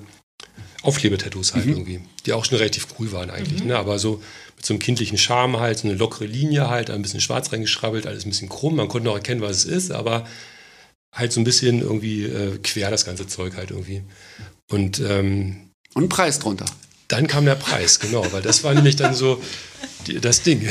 Aufklebetattoos 0.81 1.55
halt 1.55 1.65
irgendwie, 1.65 1.99
die 2.25 2.33
auch 2.33 2.45
schon 2.45 2.57
relativ 2.57 2.87
cool 2.97 3.11
waren 3.11 3.29
eigentlich. 3.29 3.63
Ne? 3.63 3.77
Aber 3.77 3.99
so 3.99 4.23
einem 4.73 4.79
kindlichen 4.79 5.17
Charme 5.17 5.59
halt, 5.59 5.79
so 5.79 5.87
eine 5.87 5.97
lockere 5.97 6.25
Linie 6.25 6.69
halt, 6.69 6.89
ein 6.89 7.01
bisschen 7.01 7.21
schwarz 7.21 7.51
reingeschrabbelt, 7.51 8.07
alles 8.07 8.25
ein 8.25 8.29
bisschen 8.29 8.49
krumm. 8.49 8.75
Man 8.75 8.87
konnte 8.87 9.05
noch 9.07 9.15
erkennen, 9.15 9.41
was 9.41 9.57
es 9.57 9.65
ist, 9.65 9.91
aber 9.91 10.25
halt 11.13 11.31
so 11.31 11.39
ein 11.39 11.43
bisschen 11.43 11.81
irgendwie 11.81 12.23
äh, 12.23 12.57
quer 12.59 12.91
das 12.91 13.05
ganze 13.05 13.27
Zeug 13.27 13.55
halt 13.55 13.71
irgendwie. 13.71 14.03
Und 14.69 14.99
ähm, 14.99 15.71
Und 15.93 16.09
Preis 16.09 16.39
drunter. 16.39 16.65
Dann 17.07 17.27
kam 17.27 17.45
der 17.45 17.55
Preis, 17.55 17.99
genau, 17.99 18.25
weil 18.31 18.41
das 18.41 18.63
war 18.63 18.73
nämlich 18.73 18.95
dann 18.95 19.13
so 19.13 19.41
die, 20.07 20.19
das 20.19 20.41
Ding. 20.41 20.67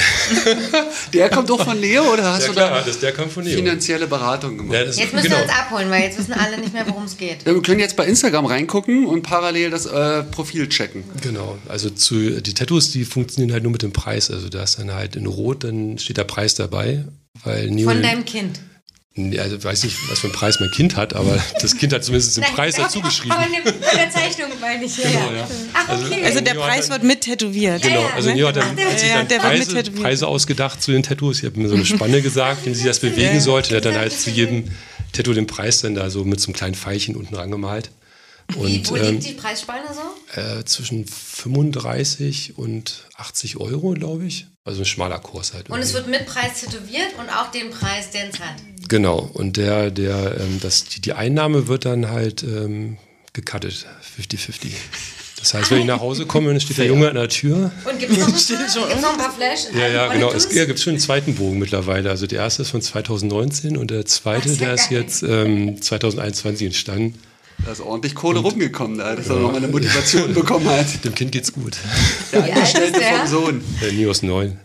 Der 1.12 1.28
kommt 1.30 1.50
doch 1.50 1.64
von 1.64 1.78
Leo 1.80 2.12
oder 2.12 2.32
hast 2.32 2.42
Ja 2.42 2.48
du 2.48 2.52
klar, 2.54 2.70
da 2.70 2.82
das, 2.82 2.98
der 3.00 3.12
kam 3.12 3.30
von 3.30 3.44
Neo. 3.44 3.56
finanzielle 3.56 4.06
Beratung 4.06 4.56
gemacht? 4.58 4.74
Ja, 4.74 4.84
das, 4.84 4.98
Jetzt 4.98 5.12
müssen 5.12 5.26
genau. 5.26 5.38
wir 5.38 5.42
uns 5.44 5.52
abholen, 5.52 5.90
weil 5.90 6.02
jetzt 6.02 6.18
wissen 6.18 6.32
alle 6.32 6.58
nicht 6.58 6.72
mehr, 6.72 6.86
worum 6.88 7.04
es 7.04 7.16
geht. 7.16 7.38
Ja, 7.44 7.54
wir 7.54 7.62
können 7.62 7.80
jetzt 7.80 7.96
bei 7.96 8.06
Instagram 8.06 8.46
reingucken 8.46 9.06
und 9.06 9.22
parallel 9.22 9.70
das 9.70 9.86
äh, 9.86 10.22
Profil 10.24 10.68
checken. 10.68 11.04
Genau, 11.22 11.58
also 11.68 11.90
zu, 11.90 12.40
die 12.42 12.54
Tattoos, 12.54 12.90
die 12.90 13.04
funktionieren 13.04 13.52
halt 13.52 13.62
nur 13.62 13.72
mit 13.72 13.82
dem 13.82 13.92
Preis. 13.92 14.30
Also 14.30 14.48
da 14.48 14.62
ist 14.62 14.78
dann 14.78 14.92
halt 14.92 15.16
in 15.16 15.26
Rot, 15.26 15.64
dann 15.64 15.98
steht 15.98 16.16
der 16.16 16.24
Preis 16.24 16.54
dabei, 16.54 17.04
weil 17.44 17.70
Neo. 17.70 17.88
Von 17.88 18.02
deinem 18.02 18.24
Kind. 18.24 18.60
Nee, 19.16 19.38
also 19.38 19.62
weiß 19.62 19.84
nicht, 19.84 19.96
was 20.10 20.18
für 20.18 20.26
einen 20.26 20.34
Preis 20.34 20.58
mein 20.58 20.72
Kind 20.72 20.96
hat, 20.96 21.14
aber 21.14 21.40
das 21.62 21.76
Kind 21.76 21.92
hat 21.92 22.02
zumindest 22.04 22.36
den 22.36 22.42
Nein, 22.42 22.52
Preis 22.54 22.74
dazu 22.74 23.00
geschrieben. 23.00 23.30
Aber 23.32 23.46
in 23.46 23.62
bei 23.62 23.96
der 23.96 24.10
Zeichnung 24.10 24.48
meine 24.60 24.84
ich. 24.84 24.96
Ja, 24.98 25.04
Genau, 25.08 25.32
ja. 25.32 25.48
Ach, 25.72 25.88
Also- 25.88 26.06
okay. 26.06 26.24
Also 26.24 26.40
der 26.40 26.54
Neo 26.54 26.62
Preis 26.64 26.90
wird 26.90 27.02
mit 27.04 27.20
tätowiert. 27.20 27.82
Genau, 27.82 28.04
also 28.16 28.30
ne? 28.30 28.34
Neo 28.34 28.48
hat, 28.48 28.56
dann, 28.56 28.64
Ach, 28.72 28.74
der- 28.74 28.90
hat 28.90 28.98
sich 28.98 29.08
ja, 29.08 29.18
dann 29.18 29.28
der 29.28 29.42
wird 29.42 29.68
Preise. 29.68 29.90
Preise 29.92 30.26
ausgedacht 30.26 30.82
zu 30.82 30.90
den 30.90 31.04
Tattoos. 31.04 31.38
Ich 31.38 31.44
habe 31.44 31.60
mir 31.60 31.68
so 31.68 31.76
eine 31.76 31.84
Spanne 31.86 32.22
gesagt, 32.22 32.66
wie 32.66 32.74
sie 32.74 32.84
das 32.84 32.98
bewegen 32.98 33.34
Ja. 33.34 33.40
sollte. 33.40 33.68
Der 33.68 33.76
hat 33.78 33.84
dann 33.84 33.96
halt 33.96 34.12
zu 34.18 34.30
jedem 34.30 34.64
Tattoo 35.12 35.32
den 35.32 35.46
Preis 35.46 35.80
dann 35.82 35.94
da 35.94 36.10
so 36.10 36.24
mit 36.24 36.40
so 36.40 36.48
einem 36.48 36.54
kleinen 36.54 36.74
Pfeilchen 36.74 37.14
unten 37.14 37.36
rangemalt. 37.36 37.90
Wie, 38.48 38.78
Und 38.78 38.90
wo 38.90 38.96
ähm, 38.96 39.12
liegt 39.14 39.26
die 39.26 39.32
Preisspanne 39.32 39.82
so? 39.92 40.40
äh, 40.40 40.64
zwischen 40.64 41.06
35 41.06 42.58
und 42.58 43.04
80 43.16 43.56
Euro, 43.58 43.90
glaube 43.92 44.24
ich. 44.26 44.46
Also 44.64 44.80
ein 44.82 44.86
schmaler 44.86 45.18
Kurs 45.18 45.52
halt. 45.54 45.68
Und 45.70 45.78
es 45.80 45.92
irgendwie. 45.94 46.12
wird 46.12 46.20
mit 46.22 46.28
Preis 46.28 46.60
tätowiert 46.60 47.14
und 47.18 47.28
auch 47.30 47.50
den 47.50 47.70
Preis, 47.70 48.10
den 48.10 48.30
es 48.30 48.38
hat. 48.40 48.54
Genau, 48.88 49.18
und 49.34 49.56
der, 49.56 49.90
der, 49.90 50.38
ähm, 50.40 50.58
das, 50.60 50.84
die, 50.84 51.00
die 51.00 51.12
Einnahme 51.14 51.68
wird 51.68 51.84
dann 51.84 52.08
halt 52.10 52.42
ähm, 52.42 52.98
gecuttet, 53.32 53.86
50-50. 54.18 54.68
Das 55.40 55.52
heißt, 55.52 55.70
wenn 55.70 55.80
ich 55.80 55.84
nach 55.86 56.00
Hause 56.00 56.24
komme, 56.24 56.48
dann 56.50 56.60
steht 56.60 56.78
der 56.78 56.86
Junge 56.86 57.08
an 57.08 57.16
der 57.16 57.28
Tür. 57.28 57.70
Und 57.84 57.98
gibt 57.98 58.12
es 58.12 58.18
noch, 58.18 58.26
ein 58.26 58.32
paar- 58.32 58.88
gibt's 58.88 59.02
noch 59.02 59.12
ein 59.12 59.18
paar 59.18 59.32
Flash? 59.34 59.60
Ja, 59.74 59.88
ja, 59.88 60.12
genau. 60.12 60.32
Es 60.32 60.50
ja, 60.54 60.64
gibt 60.64 60.80
schon 60.80 60.92
einen 60.92 61.00
zweiten 61.00 61.34
Bogen 61.34 61.58
mittlerweile. 61.58 62.08
Also 62.08 62.26
der 62.26 62.38
erste 62.40 62.62
ist 62.62 62.70
von 62.70 62.80
2019 62.80 63.76
und 63.76 63.90
der 63.90 64.06
zweite, 64.06 64.44
Ach, 64.48 64.52
ist 64.52 64.60
ja 64.60 64.66
der 64.66 64.74
ist 64.74 64.90
jetzt 64.90 65.22
ähm, 65.22 65.82
2021 65.82 66.66
entstanden. 66.68 67.18
Da 67.64 67.72
ist 67.72 67.80
ordentlich 67.80 68.14
Kohle 68.14 68.40
rumgekommen, 68.40 68.98
da, 68.98 69.14
dass 69.16 69.28
er 69.28 69.36
nochmal 69.36 69.56
eine 69.58 69.68
Motivation 69.68 70.34
bekommen 70.34 70.68
hat. 70.68 71.04
Dem 71.04 71.14
Kind 71.14 71.32
geht's 71.32 71.52
gut. 71.52 71.76
Der 72.32 72.44
ist 72.46 72.52
Angestellte 72.54 72.98
der? 73.00 73.18
vom 73.20 73.26
Sohn. 73.28 73.64
Der 73.80 73.92
Nios 73.92 74.22
9. 74.22 74.58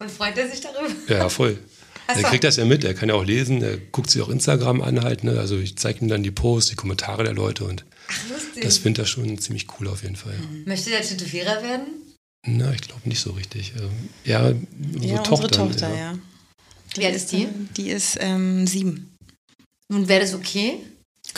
Und 0.00 0.10
freut 0.10 0.36
er 0.38 0.48
sich 0.48 0.60
darüber? 0.60 0.88
Ja, 1.08 1.28
voll. 1.28 1.58
Ach 2.06 2.16
Er 2.16 2.22
kriegt 2.22 2.44
das 2.44 2.56
ja 2.56 2.64
mit, 2.64 2.84
er 2.84 2.94
kann 2.94 3.08
ja 3.10 3.14
auch 3.16 3.24
lesen, 3.24 3.62
er 3.62 3.76
guckt 3.76 4.10
sich 4.10 4.22
auch 4.22 4.28
Instagram 4.30 4.80
an 4.80 5.02
halt, 5.02 5.24
ne? 5.24 5.38
Also 5.38 5.58
ich 5.58 5.76
zeige 5.76 6.00
ihm 6.00 6.08
dann 6.08 6.22
die 6.22 6.30
Posts, 6.30 6.70
die 6.70 6.76
Kommentare 6.76 7.24
der 7.24 7.34
Leute 7.34 7.64
und 7.64 7.84
Lustig. 8.32 8.62
das 8.62 8.78
findet 8.78 9.04
er 9.04 9.06
schon 9.06 9.36
ziemlich 9.38 9.66
cool 9.78 9.88
auf 9.88 10.02
jeden 10.04 10.16
Fall. 10.16 10.32
Möchte 10.64 10.88
der 10.90 11.02
Tätowierer 11.02 11.62
werden? 11.62 11.86
Na, 12.46 12.72
ich 12.72 12.80
glaube 12.82 13.06
nicht 13.06 13.20
so 13.20 13.32
richtig. 13.32 13.74
Ähm, 13.76 13.90
Ja, 14.24 14.52
unsere 14.94 15.14
Ja, 15.16 15.18
Tochter. 15.22 15.62
unsere 15.64 15.80
Tochter, 15.90 15.94
ja. 15.96 16.18
Wie 16.94 17.04
alt 17.04 17.16
ist 17.16 17.32
die? 17.32 17.42
äh, 17.42 17.48
Die 17.76 17.90
ist 17.90 18.16
ähm, 18.20 18.66
sieben. 18.66 19.12
Und 19.92 20.08
wäre 20.08 20.20
das 20.20 20.32
okay? 20.34 20.78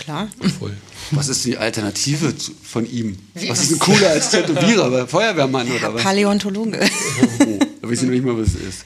Klar. 0.01 0.29
Voll. 0.59 0.77
Was 1.11 1.29
ist 1.29 1.45
die 1.45 1.57
Alternative 1.59 2.37
zu, 2.37 2.53
von 2.63 2.91
ihm? 2.91 3.19
Was 3.35 3.63
ist 3.63 3.73
denn 3.73 3.79
cooler 3.79 4.09
als 4.11 4.31
Tätowierer? 4.31 4.85
Aber 4.87 5.07
Feuerwehrmann 5.07 5.71
oder 5.71 5.93
was? 5.95 6.03
Paläontologe. 6.03 6.81
Oh, 6.81 7.59
da 7.83 7.89
weiß 7.89 7.99
ich 7.99 8.03
noch 8.05 8.11
nicht 8.11 8.25
mal, 8.25 8.37
was 8.39 8.49
es 8.49 8.55
ist. 8.55 8.85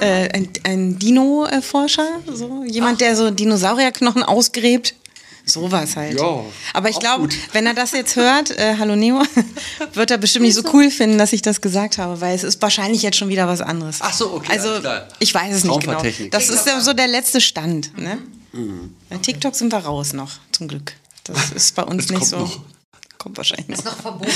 Äh, 0.00 0.28
ein 0.32 0.48
ein 0.64 0.98
Dino-Forscher, 0.98 2.20
so 2.32 2.64
jemand, 2.64 3.00
der 3.00 3.14
so 3.14 3.30
Dinosaurierknochen 3.30 4.22
ausgräbt. 4.22 4.94
Sowas 5.46 5.96
halt. 5.96 6.18
Ja, 6.18 6.40
Aber 6.72 6.88
ich 6.88 6.98
glaube, 6.98 7.28
wenn 7.52 7.66
er 7.66 7.74
das 7.74 7.92
jetzt 7.92 8.16
hört, 8.16 8.50
äh, 8.58 8.76
hallo 8.78 8.96
Neo, 8.96 9.22
wird 9.92 10.10
er 10.10 10.16
bestimmt 10.18 10.46
nicht 10.46 10.54
so 10.54 10.62
cool 10.72 10.90
finden, 10.90 11.18
dass 11.18 11.32
ich 11.34 11.42
das 11.42 11.60
gesagt 11.60 11.98
habe, 11.98 12.20
weil 12.20 12.34
es 12.34 12.44
ist 12.44 12.62
wahrscheinlich 12.62 13.02
jetzt 13.02 13.18
schon 13.18 13.28
wieder 13.28 13.46
was 13.46 13.60
anderes. 13.60 13.98
Ach 14.00 14.12
so, 14.12 14.32
okay, 14.32 14.52
Also 14.52 14.70
ich 15.18 15.34
weiß 15.34 15.54
es 15.54 15.64
nicht 15.64 15.80
genau. 15.80 16.02
Das 16.30 16.48
ist 16.48 16.66
ja 16.66 16.80
so 16.80 16.92
der 16.94 17.08
letzte 17.08 17.40
Stand. 17.42 17.96
Ne? 17.98 18.18
Mhm. 18.52 18.94
Bei 19.10 19.18
TikTok 19.18 19.54
sind 19.54 19.70
wir 19.70 19.78
raus 19.80 20.12
noch, 20.14 20.30
zum 20.50 20.68
Glück. 20.68 20.94
Das 21.24 21.50
ist 21.52 21.74
bei 21.74 21.82
uns 21.82 22.06
Das 22.06 22.10
nicht 22.10 22.30
kommt 22.30 22.30
so. 22.30 22.38
noch. 22.38 22.60
Kommt 23.18 23.36
wahrscheinlich 23.38 23.68
noch. 23.68 23.78
ist 23.78 23.84
noch 23.84 23.96
verboten. 24.00 24.30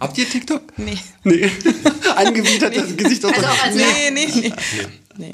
Habt 0.00 0.18
ihr 0.18 0.28
TikTok? 0.28 0.62
Nee. 0.78 0.98
Nee. 1.24 1.50
Angewidert 2.16 2.76
das 2.76 2.96
Gesicht 2.96 3.24
aus 3.24 3.32
Also 3.32 3.46
auch 3.46 3.64
als 3.64 3.74
Nee, 3.74 4.10
nee, 4.12 4.26
nee. 4.34 4.52
Nee, 4.52 4.52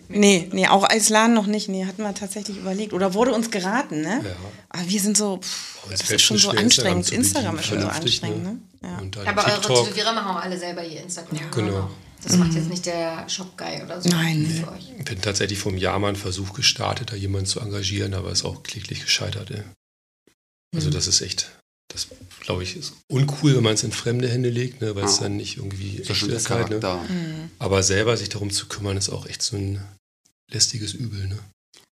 nee, 0.09 0.49
nee, 0.53 0.67
auch 0.69 0.85
als 0.85 1.09
Laden 1.09 1.35
noch 1.35 1.47
nicht. 1.47 1.69
Nee, 1.69 1.87
hatten 1.87 2.03
wir 2.03 2.15
tatsächlich 2.15 2.57
überlegt. 2.59 2.93
Oder 2.93 3.15
wurde 3.15 3.33
uns 3.33 3.51
geraten, 3.51 4.01
ne? 4.03 4.21
Ja. 4.25 4.37
Aber 4.69 4.89
wir 4.89 5.01
sind 5.01 5.17
so, 5.17 5.39
pff, 5.39 5.79
das 5.91 6.11
ist 6.11 6.23
schon 6.23 6.39
so 6.39 6.51
anstrengend. 6.51 7.11
Instagram 7.11 7.59
ist 7.59 7.67
schon 7.67 7.81
so 7.81 7.87
vernünftig, 7.89 8.23
anstrengend, 8.23 8.45
ne? 8.45 8.59
Ja. 8.83 8.99
Und 8.99 9.17
dann 9.17 9.27
Aber 9.29 9.45
eure 9.47 9.61
TikTok. 9.61 9.85
Tätowierer 9.87 10.13
machen 10.13 10.37
auch 10.37 10.43
alle 10.43 10.59
selber 10.59 10.85
ihr 10.85 11.03
Instagram. 11.03 11.51
Genau. 11.51 11.91
Das 12.23 12.37
macht 12.37 12.53
jetzt 12.53 12.69
nicht 12.69 12.85
der 12.85 13.27
Shop-Guy 13.29 13.83
oder 13.83 14.01
so. 14.03 14.11
Nein. 14.11 14.47
Für 14.47 14.73
euch. 14.73 14.93
Ich 14.99 15.05
bin 15.07 15.23
tatsächlich 15.23 15.59
vom 15.59 15.79
Jahr 15.79 15.99
mal 15.99 16.09
einen 16.09 16.17
Versuch 16.17 16.53
gestartet, 16.53 17.13
da 17.13 17.17
jemanden 17.17 17.47
zu 17.47 17.61
engagieren, 17.61 18.13
aber 18.13 18.31
ist 18.31 18.45
auch 18.45 18.63
kläglich 18.63 19.01
gescheitert. 19.03 19.51
Ey. 19.51 19.63
Also 20.75 20.89
Mhm. 20.89 20.93
das 20.93 21.07
ist 21.07 21.23
echt, 21.23 21.51
das 21.93 22.07
glaube 22.41 22.63
ich, 22.63 22.77
ist 22.77 22.95
uncool, 23.09 23.55
wenn 23.57 23.63
man 23.63 23.75
es 23.75 23.83
in 23.83 23.93
fremde 23.93 24.29
Hände 24.29 24.49
legt, 24.49 24.81
ne, 24.81 24.95
weil 24.97 25.05
es 25.05 25.17
Ja. 25.17 25.25
dann 25.25 25.37
nicht 25.37 25.59
irgendwie 25.59 26.01
echt 26.01 26.11
ist 26.11 26.51
halt, 26.51 26.71
ne. 26.71 26.81
Charakter. 26.81 27.05
Aber 27.59 27.83
selber 27.83 28.17
sich 28.17 28.29
darum 28.29 28.51
zu 28.51 28.67
kümmern, 28.67 28.97
ist 28.97 29.11
auch 29.11 29.27
echt 29.27 29.43
so 29.43 29.57
ein 29.57 29.81
lästiges 30.51 30.95
Übel. 30.95 31.27
Ne? 31.27 31.39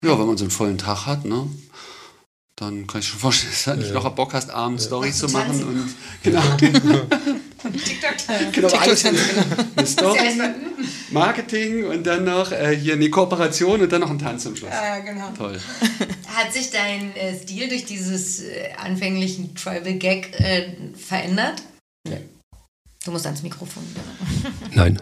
Ja, 0.03 0.17
wenn 0.19 0.27
man 0.27 0.37
so 0.37 0.43
einen 0.45 0.51
vollen 0.51 0.77
Tag 0.77 1.05
hat, 1.05 1.25
ne? 1.25 1.47
Dann 2.59 2.87
kann 2.87 3.01
ich 3.01 3.07
schon 3.07 3.19
vorstellen, 3.19 3.51
dass 3.51 3.63
du 3.63 3.69
halt 3.69 3.79
nicht 3.81 3.89
Ja. 3.89 3.93
noch 4.01 4.09
Bock 4.15 4.33
hast, 4.33 4.49
abends 4.49 4.85
Storys 4.85 5.19
zu 5.19 5.27
zu 5.27 5.33
machen 5.33 5.63
und 5.63 5.93
genau, 6.23 6.41
TikTok. 6.57 8.15
genau 8.51 8.67
alles 8.69 9.05
eine 9.05 9.17
Ja, 9.77 9.85
Story, 9.85 10.17
erstmal 10.17 10.49
üben. 10.55 10.89
Marketing 11.11 11.85
und 11.85 12.03
dann 12.07 12.23
noch 12.23 12.51
äh, 12.51 12.75
hier 12.75 12.93
eine 12.93 13.09
Kooperation 13.11 13.81
und 13.81 13.91
dann 13.91 14.01
noch 14.01 14.09
ein 14.09 14.17
Tanz 14.17 14.41
zum 14.43 14.55
Schluss. 14.55 14.71
Ja, 14.71 14.97
genau. 14.99 15.29
Toll. 15.37 15.59
Hat 16.27 16.51
sich 16.51 16.71
dein 16.71 17.15
äh, 17.15 17.37
Stil 17.39 17.69
durch 17.69 17.85
dieses 17.85 18.39
äh, 18.41 18.69
anfänglichen 18.83 19.53
Tribal 19.53 19.93
Gag 19.93 20.39
äh, 20.39 20.69
verändert? 20.95 21.61
Du 23.05 23.11
musst 23.11 23.25
ans 23.27 23.43
Mikrofon. 23.43 23.83
Nein. 24.73 24.99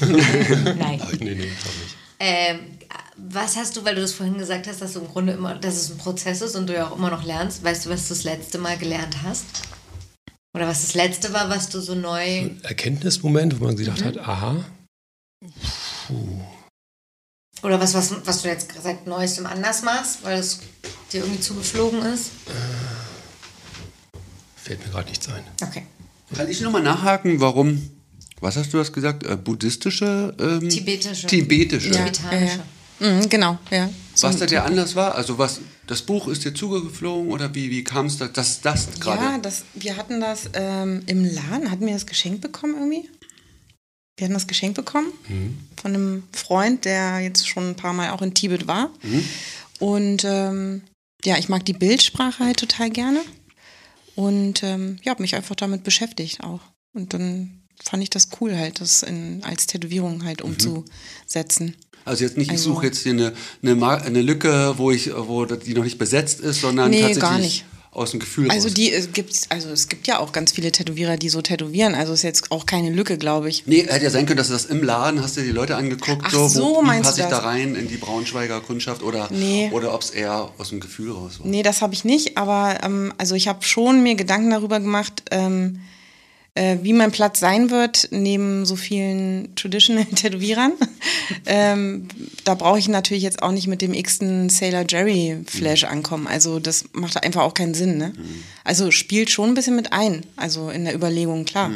Nein. 0.00 1.02
nee, 1.20 1.34
nee, 1.34 1.50
auch 1.52 1.82
nicht. 1.82 1.96
Ähm, 2.20 2.58
was 3.16 3.56
hast 3.56 3.76
du, 3.76 3.84
weil 3.84 3.94
du 3.94 4.00
das 4.00 4.12
vorhin 4.12 4.38
gesagt 4.38 4.66
hast, 4.66 4.80
dass 4.80 4.94
du 4.94 5.00
im 5.00 5.08
Grunde 5.08 5.32
immer, 5.32 5.54
dass 5.54 5.76
es 5.76 5.90
ein 5.90 5.98
Prozess 5.98 6.40
ist 6.40 6.56
und 6.56 6.68
du 6.68 6.74
ja 6.74 6.88
auch 6.88 6.96
immer 6.96 7.10
noch 7.10 7.24
lernst. 7.24 7.64
Weißt 7.64 7.86
du, 7.86 7.90
was 7.90 8.08
du 8.08 8.14
das 8.14 8.24
letzte 8.24 8.58
Mal 8.58 8.78
gelernt 8.78 9.22
hast? 9.22 9.44
Oder 10.54 10.66
was 10.66 10.82
das 10.82 10.94
letzte 10.94 11.32
war, 11.32 11.50
was 11.50 11.68
du 11.68 11.80
so 11.80 11.94
neu. 11.94 12.20
Ein 12.20 12.60
Erkenntnismoment, 12.62 13.60
wo 13.60 13.64
man 13.64 13.76
gedacht 13.76 14.02
hat, 14.04 14.18
aha. 14.18 14.64
Puh. 16.06 16.40
Oder 17.62 17.80
was, 17.80 17.94
was, 17.94 18.14
was 18.24 18.42
du 18.42 18.48
jetzt 18.48 18.70
seit 18.82 19.06
neuestem 19.06 19.46
anders 19.46 19.82
machst, 19.82 20.24
weil 20.24 20.38
es 20.38 20.60
dir 21.12 21.22
irgendwie 21.22 21.40
zugeflogen 21.40 22.02
ist? 22.02 22.30
Fällt 24.56 24.84
mir 24.86 24.92
gerade 24.92 25.08
nichts 25.08 25.28
ein. 25.28 25.42
Okay. 25.62 25.86
Kann 26.34 26.48
ich 26.48 26.60
nochmal 26.60 26.82
nachhaken, 26.82 27.40
warum, 27.40 27.90
was 28.40 28.56
hast 28.56 28.72
du 28.72 28.78
das 28.78 28.92
gesagt, 28.92 29.24
äh, 29.24 29.36
buddhistische? 29.36 30.34
Ähm, 30.38 30.68
Tibetische. 30.68 31.26
Tibetische. 31.26 31.88
Ja. 31.88 32.04
Tibetanische. 32.04 32.62
Mhm, 33.00 33.28
genau, 33.28 33.58
ja. 33.70 33.88
Was 34.20 34.36
da 34.36 34.46
der 34.46 34.64
Anlass 34.64 34.96
war? 34.96 35.14
Also 35.14 35.38
was, 35.38 35.60
das 35.86 36.02
Buch 36.02 36.26
ist 36.28 36.44
dir 36.44 36.52
zugeflogen 36.52 37.30
oder 37.30 37.54
wie, 37.54 37.70
wie 37.70 37.84
kam 37.84 38.06
es 38.06 38.18
da, 38.18 38.26
dass 38.26 38.60
das 38.60 38.98
gerade... 38.98 39.22
Ja, 39.22 39.38
das, 39.38 39.64
wir 39.74 39.96
hatten 39.96 40.20
das 40.20 40.50
ähm, 40.54 41.02
im 41.06 41.24
Laden, 41.24 41.70
hatten 41.70 41.86
wir 41.86 41.94
das 41.94 42.06
geschenkt 42.06 42.40
bekommen 42.40 42.74
irgendwie? 42.74 43.08
Wir 44.16 44.24
hatten 44.24 44.34
das 44.34 44.48
geschenkt 44.48 44.74
bekommen 44.74 45.12
von 45.80 45.94
einem 45.94 46.24
Freund, 46.32 46.84
der 46.84 47.20
jetzt 47.20 47.46
schon 47.46 47.70
ein 47.70 47.76
paar 47.76 47.92
Mal 47.92 48.10
auch 48.10 48.20
in 48.20 48.34
Tibet 48.34 48.66
war. 48.66 48.90
Und 49.78 50.24
ähm, 50.24 50.82
ja, 51.24 51.38
ich 51.38 51.48
mag 51.48 51.64
die 51.64 51.72
Bildsprache 51.72 52.44
halt 52.44 52.58
total 52.58 52.90
gerne. 52.90 53.20
Und 54.16 54.64
ähm, 54.64 54.98
ja, 55.04 55.10
habe 55.10 55.22
mich 55.22 55.36
einfach 55.36 55.54
damit 55.54 55.84
beschäftigt 55.84 56.42
auch. 56.42 56.60
Und 56.92 57.14
dann 57.14 57.62
fand 57.80 58.02
ich 58.02 58.10
das 58.10 58.28
cool 58.40 58.56
halt, 58.56 58.80
das 58.80 59.04
in, 59.04 59.44
als 59.44 59.68
Tätowierung 59.68 60.24
halt 60.24 60.42
umzusetzen. 60.42 61.76
Also 62.08 62.24
jetzt 62.24 62.36
nicht, 62.36 62.48
ich 62.48 62.58
Also- 62.58 62.74
suche 62.74 62.86
jetzt 62.86 63.02
hier 63.02 63.12
eine, 63.12 63.32
eine, 63.62 64.02
eine 64.02 64.22
Lücke, 64.22 64.74
wo 64.76 64.90
ich, 64.90 65.10
wo 65.16 65.44
die 65.44 65.74
noch 65.74 65.84
nicht 65.84 65.98
besetzt 65.98 66.40
ist, 66.40 66.60
sondern 66.60 66.90
Nee, 66.90 67.00
tatsächlich 67.02 67.22
gar 67.22 67.38
nicht. 67.38 67.64
aus 67.92 68.10
dem 68.12 68.20
Gefühl 68.20 68.50
Also 68.50 68.70
die 68.70 68.92
es 68.92 69.12
gibt, 69.12 69.34
also 69.48 69.70
es 69.70 69.88
gibt 69.88 70.06
ja 70.06 70.18
auch 70.18 70.32
ganz 70.32 70.52
viele 70.52 70.70
Tätowierer, 70.72 71.16
die 71.16 71.28
so 71.28 71.40
tätowieren. 71.42 71.94
Also 71.94 72.12
ist 72.12 72.22
jetzt 72.22 72.50
auch 72.52 72.64
keine 72.66 72.90
Lücke, 72.90 73.18
glaube 73.18 73.48
ich. 73.48 73.64
Nee, 73.66 73.82
hätte 73.88 74.04
ja 74.04 74.10
sein 74.10 74.26
können, 74.26 74.36
dass 74.38 74.48
du 74.48 74.52
das 74.52 74.66
im 74.66 74.82
Laden, 74.82 75.22
hast 75.22 75.36
du 75.36 75.40
dir 75.40 75.46
die 75.48 75.52
Leute 75.52 75.76
angeguckt, 75.76 76.22
Ach 76.24 76.30
so, 76.30 76.48
so, 76.48 76.62
wo, 76.76 76.82
meinst 76.82 77.04
passe 77.10 77.22
ich 77.22 77.26
da 77.28 77.38
rein 77.38 77.74
in 77.74 77.88
die 77.88 77.96
Braunschweiger 77.96 78.60
Kundschaft 78.60 79.02
oder, 79.02 79.28
Nee. 79.32 79.70
oder 79.72 79.94
ob 79.94 80.02
es 80.02 80.10
eher 80.10 80.50
aus 80.58 80.68
dem 80.70 80.80
Gefühl 80.80 81.10
raus 81.12 81.40
war. 81.40 81.46
Nee, 81.46 81.62
das 81.62 81.82
habe 81.82 81.94
ich 81.94 82.04
nicht, 82.04 82.36
aber 82.36 82.78
ähm, 82.84 83.12
also 83.18 83.34
ich 83.34 83.48
habe 83.48 83.64
schon 83.64 84.02
mir 84.02 84.14
Gedanken 84.14 84.50
darüber 84.50 84.80
gemacht, 84.80 85.22
ähm, 85.30 85.80
äh, 86.58 86.78
wie 86.82 86.92
mein 86.92 87.12
Platz 87.12 87.38
sein 87.38 87.70
wird 87.70 88.08
neben 88.10 88.66
so 88.66 88.74
vielen 88.74 89.54
traditional 89.54 90.04
Tätowierern. 90.14 90.72
ähm, 91.46 92.08
da 92.42 92.54
brauche 92.54 92.80
ich 92.80 92.88
natürlich 92.88 93.22
jetzt 93.22 93.42
auch 93.42 93.52
nicht 93.52 93.68
mit 93.68 93.80
dem 93.80 93.94
x-ten 93.94 94.48
Sailor 94.48 94.84
Jerry 94.88 95.44
Flash 95.46 95.84
ankommen. 95.84 96.26
Also 96.26 96.58
das 96.58 96.86
macht 96.92 97.22
einfach 97.22 97.42
auch 97.42 97.54
keinen 97.54 97.74
Sinn. 97.74 97.96
Ne? 97.96 98.12
Also 98.64 98.90
spielt 98.90 99.30
schon 99.30 99.50
ein 99.50 99.54
bisschen 99.54 99.76
mit 99.76 99.92
ein, 99.92 100.26
also 100.34 100.70
in 100.70 100.84
der 100.84 100.94
Überlegung, 100.94 101.44
klar. 101.44 101.70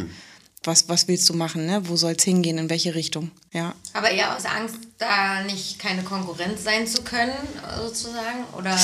Was, 0.65 0.89
was 0.89 1.09
willst 1.09 1.29
du 1.29 1.35
machen, 1.35 1.67
ne? 1.67 1.89
Wo 1.89 1.97
soll 1.97 2.13
es 2.13 2.23
hingehen, 2.23 2.57
in 2.57 2.71
welche 2.71 2.95
Richtung? 2.95 3.33
Ja. 3.53 3.75
Aber 3.95 4.13
eher 4.13 4.37
aus 4.37 4.45
Angst, 4.45 4.77
da 4.97 5.43
nicht 5.43 5.81
keine 5.81 6.05
Konkurrenz 6.05 6.63
sein 6.63 6.87
zu 6.87 7.03
können, 7.03 7.35
sozusagen? 7.79 8.45
Oder 8.57 8.79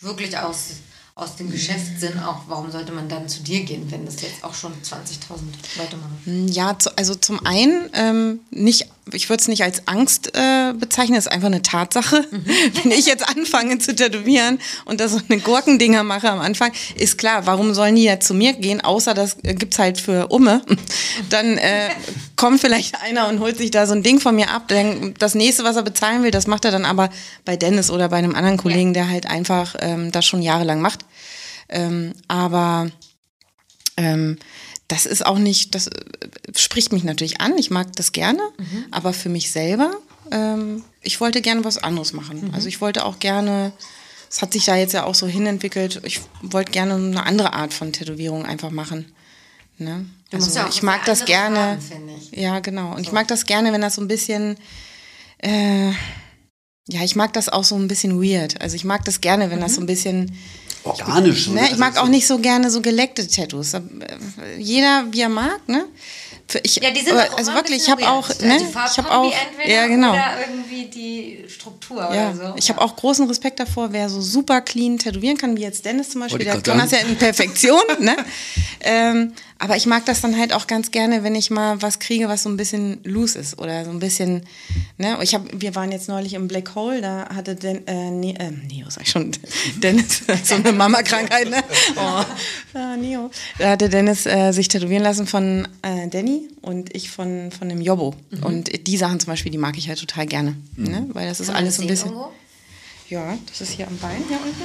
wirklich 0.00 0.38
aus, 0.38 0.76
aus 1.20 1.36
dem 1.36 1.50
Geschäftssinn 1.50 2.18
auch, 2.18 2.40
warum 2.48 2.70
sollte 2.70 2.92
man 2.92 3.08
dann 3.08 3.28
zu 3.28 3.42
dir 3.42 3.60
gehen, 3.60 3.86
wenn 3.90 4.06
das 4.06 4.22
jetzt 4.22 4.42
auch 4.42 4.54
schon 4.54 4.72
20.000 4.72 5.78
Leute 5.78 5.96
machen? 5.96 6.48
Ja, 6.48 6.78
zu, 6.78 6.96
also 6.96 7.14
zum 7.14 7.44
einen 7.44 7.90
ähm, 7.92 8.40
nicht, 8.50 8.86
ich 9.12 9.28
würde 9.28 9.42
es 9.42 9.48
nicht 9.48 9.62
als 9.62 9.86
Angst 9.86 10.34
äh, 10.34 10.72
bezeichnen, 10.72 11.18
es 11.18 11.26
ist 11.26 11.32
einfach 11.32 11.48
eine 11.48 11.60
Tatsache. 11.60 12.24
Wenn 12.82 12.90
ich 12.92 13.04
jetzt 13.04 13.28
anfange 13.28 13.78
zu 13.78 13.94
tätowieren 13.94 14.58
und 14.86 15.00
da 15.00 15.08
so 15.08 15.20
eine 15.28 15.40
Gurkendinger 15.40 16.04
mache 16.04 16.30
am 16.30 16.40
Anfang, 16.40 16.72
ist 16.94 17.18
klar, 17.18 17.44
warum 17.44 17.74
sollen 17.74 17.96
die 17.96 18.04
jetzt 18.04 18.26
zu 18.26 18.32
mir 18.32 18.54
gehen, 18.54 18.80
außer 18.80 19.12
das 19.12 19.36
äh, 19.42 19.54
gibt's 19.54 19.78
halt 19.78 20.00
für 20.00 20.28
Umme. 20.28 20.62
Dann 21.28 21.58
äh, 21.58 21.90
kommt 22.36 22.62
vielleicht 22.62 23.02
einer 23.02 23.28
und 23.28 23.40
holt 23.40 23.58
sich 23.58 23.70
da 23.70 23.86
so 23.86 23.92
ein 23.92 24.02
Ding 24.02 24.20
von 24.20 24.34
mir 24.34 24.50
ab. 24.50 24.68
Dann 24.68 25.12
das 25.18 25.34
nächste, 25.34 25.64
was 25.64 25.76
er 25.76 25.82
bezahlen 25.82 26.22
will, 26.22 26.30
das 26.30 26.46
macht 26.46 26.64
er 26.64 26.70
dann 26.70 26.86
aber 26.86 27.10
bei 27.44 27.56
Dennis 27.56 27.90
oder 27.90 28.08
bei 28.08 28.16
einem 28.16 28.34
anderen 28.34 28.56
Kollegen, 28.56 28.94
der 28.94 29.10
halt 29.10 29.26
einfach 29.26 29.74
ähm, 29.80 30.10
das 30.12 30.24
schon 30.24 30.40
jahrelang 30.40 30.80
macht. 30.80 31.04
Ähm, 31.70 32.12
aber 32.28 32.90
ähm, 33.96 34.38
das 34.88 35.06
ist 35.06 35.24
auch 35.24 35.38
nicht, 35.38 35.74
das 35.74 35.86
äh, 35.86 35.98
spricht 36.56 36.92
mich 36.92 37.04
natürlich 37.04 37.40
an. 37.40 37.56
Ich 37.56 37.70
mag 37.70 37.94
das 37.96 38.12
gerne, 38.12 38.42
aber 38.90 39.12
für 39.12 39.28
mich 39.28 39.50
selber, 39.50 39.92
ähm, 40.30 40.82
ich 41.00 41.20
wollte 41.20 41.40
gerne 41.40 41.64
was 41.64 41.78
anderes 41.78 42.12
machen. 42.12 42.50
Also 42.52 42.68
ich 42.68 42.80
wollte 42.80 43.04
auch 43.04 43.18
gerne, 43.20 43.72
es 44.28 44.42
hat 44.42 44.52
sich 44.52 44.64
da 44.64 44.76
jetzt 44.76 44.92
ja 44.92 45.04
auch 45.04 45.14
so 45.14 45.26
hinentwickelt, 45.26 46.00
ich 46.04 46.20
wollte 46.42 46.72
gerne 46.72 46.94
eine 46.94 47.24
andere 47.24 47.52
Art 47.52 47.72
von 47.72 47.92
Tätowierung 47.92 48.44
einfach 48.44 48.70
machen. 48.70 49.12
Ne? 49.78 50.06
Also 50.32 50.58
ja 50.58 50.68
ich 50.68 50.82
mag 50.82 51.04
das 51.04 51.24
gerne. 51.24 51.78
finde 51.80 52.14
ich. 52.14 52.38
Ja, 52.38 52.60
genau. 52.60 52.94
Und 52.94 53.00
ich 53.00 53.12
mag 53.12 53.28
das 53.28 53.46
gerne, 53.46 53.72
wenn 53.72 53.80
das 53.80 53.94
so 53.94 54.02
ein 54.02 54.08
bisschen, 54.08 54.56
äh, 55.38 55.90
ja, 56.88 57.02
ich 57.02 57.16
mag 57.16 57.32
das 57.32 57.48
auch 57.48 57.64
so 57.64 57.76
ein 57.76 57.88
bisschen 57.88 58.20
weird. 58.20 58.60
Also 58.60 58.76
ich 58.76 58.84
mag 58.84 59.04
das 59.04 59.20
gerne, 59.20 59.50
wenn 59.50 59.60
das 59.60 59.76
so 59.76 59.80
ein 59.80 59.86
bisschen, 59.86 60.36
Organisch. 60.84 61.48
ne, 61.48 61.60
also 61.60 61.72
ich 61.72 61.78
mag 61.78 61.94
so- 61.94 62.00
auch 62.00 62.08
nicht 62.08 62.26
so 62.26 62.38
gerne 62.38 62.70
so 62.70 62.80
geleckte 62.80 63.26
Tattoos. 63.26 63.74
Äh, 63.74 63.80
Jeder, 64.58 65.04
wie 65.10 65.20
er 65.20 65.28
mag, 65.28 65.60
ne? 65.68 65.84
Ich, 66.64 66.76
Ja, 66.76 66.90
die 66.90 67.00
sind 67.00 67.12
aber- 67.12 67.32
auch 67.32 67.38
also 67.38 67.54
wirklich, 67.54 67.82
ich 67.84 67.90
habe 67.90 68.08
auch, 68.08 68.28
weird. 68.28 68.42
ne, 68.42 68.58
Die 68.58 68.64
ich 68.64 68.98
habe 68.98 69.10
auch, 69.12 69.32
entweder 69.32 69.68
ja 69.72 69.86
genau. 69.86 70.10
Oder 70.10 70.34
irgendwie 70.48 70.86
die 70.86 71.44
Struktur 71.48 71.98
Ja, 72.12 72.30
oder 72.30 72.34
so. 72.48 72.54
ich 72.56 72.68
habe 72.70 72.80
auch 72.80 72.96
großen 72.96 73.26
Respekt 73.28 73.60
davor, 73.60 73.92
wer 73.92 74.08
so 74.08 74.20
super 74.20 74.60
clean 74.60 74.98
tätowieren 74.98 75.36
kann, 75.36 75.56
wie 75.56 75.60
jetzt 75.62 75.84
Dennis 75.84 76.10
zum 76.10 76.22
Beispiel. 76.22 76.44
Wollte 76.46 76.62
Der 76.62 76.74
das 76.74 76.90
ja 76.90 76.98
in 76.98 77.14
Perfektion. 77.16 77.80
ne? 78.00 78.16
ähm, 78.80 79.32
Aber 79.60 79.76
ich 79.76 79.84
mag 79.84 80.06
das 80.06 80.22
dann 80.22 80.38
halt 80.38 80.54
auch 80.54 80.66
ganz 80.66 80.90
gerne, 80.90 81.22
wenn 81.22 81.34
ich 81.34 81.50
mal 81.50 81.82
was 81.82 81.98
kriege, 81.98 82.28
was 82.28 82.44
so 82.44 82.48
ein 82.48 82.56
bisschen 82.56 82.98
loose 83.04 83.38
ist 83.38 83.58
oder 83.58 83.84
so 83.84 83.90
ein 83.90 83.98
bisschen, 83.98 84.46
ne? 84.96 85.18
Ich 85.20 85.34
hab, 85.34 85.42
wir 85.52 85.74
waren 85.74 85.92
jetzt 85.92 86.08
neulich 86.08 86.32
im 86.32 86.48
Black 86.48 86.74
Hole, 86.74 87.02
da 87.02 87.28
hatte 87.28 87.54
Den, 87.54 87.86
äh, 87.86 88.10
ne, 88.10 88.34
äh, 88.40 88.50
Neo, 88.50 88.88
sag 88.88 89.02
ich 89.02 89.10
schon, 89.10 89.32
Dennis, 89.76 90.22
so 90.44 90.54
eine 90.54 90.72
Mama-Krankheit, 90.72 91.50
ne? 91.50 91.62
Oh, 91.94 92.24
ah, 92.72 92.96
Neo. 92.96 93.30
Da 93.58 93.72
hatte 93.72 93.90
Dennis 93.90 94.24
äh, 94.24 94.52
sich 94.52 94.68
tätowieren 94.68 95.02
lassen 95.02 95.26
von 95.26 95.68
äh, 95.82 96.08
Danny 96.08 96.48
und 96.62 96.96
ich 96.96 97.10
von, 97.10 97.50
von 97.52 97.68
dem 97.68 97.82
Jobbo. 97.82 98.14
Und 98.40 98.86
die 98.86 98.96
Sachen 98.96 99.20
zum 99.20 99.26
Beispiel, 99.26 99.52
die 99.52 99.58
mag 99.58 99.76
ich 99.76 99.90
halt 99.90 100.00
total 100.00 100.24
gerne, 100.24 100.56
ne? 100.76 101.06
Weil 101.12 101.28
das 101.28 101.38
ist 101.38 101.48
Kann 101.48 101.56
alles 101.56 101.76
so 101.76 101.82
ein 101.82 101.88
bisschen... 101.88 102.08
irgendwo? 102.08 102.32
Ja, 103.10 103.36
das 103.46 103.60
ist 103.60 103.72
hier 103.72 103.86
am 103.88 103.98
Bein 103.98 104.22
hier 104.26 104.38
unten. 104.38 104.62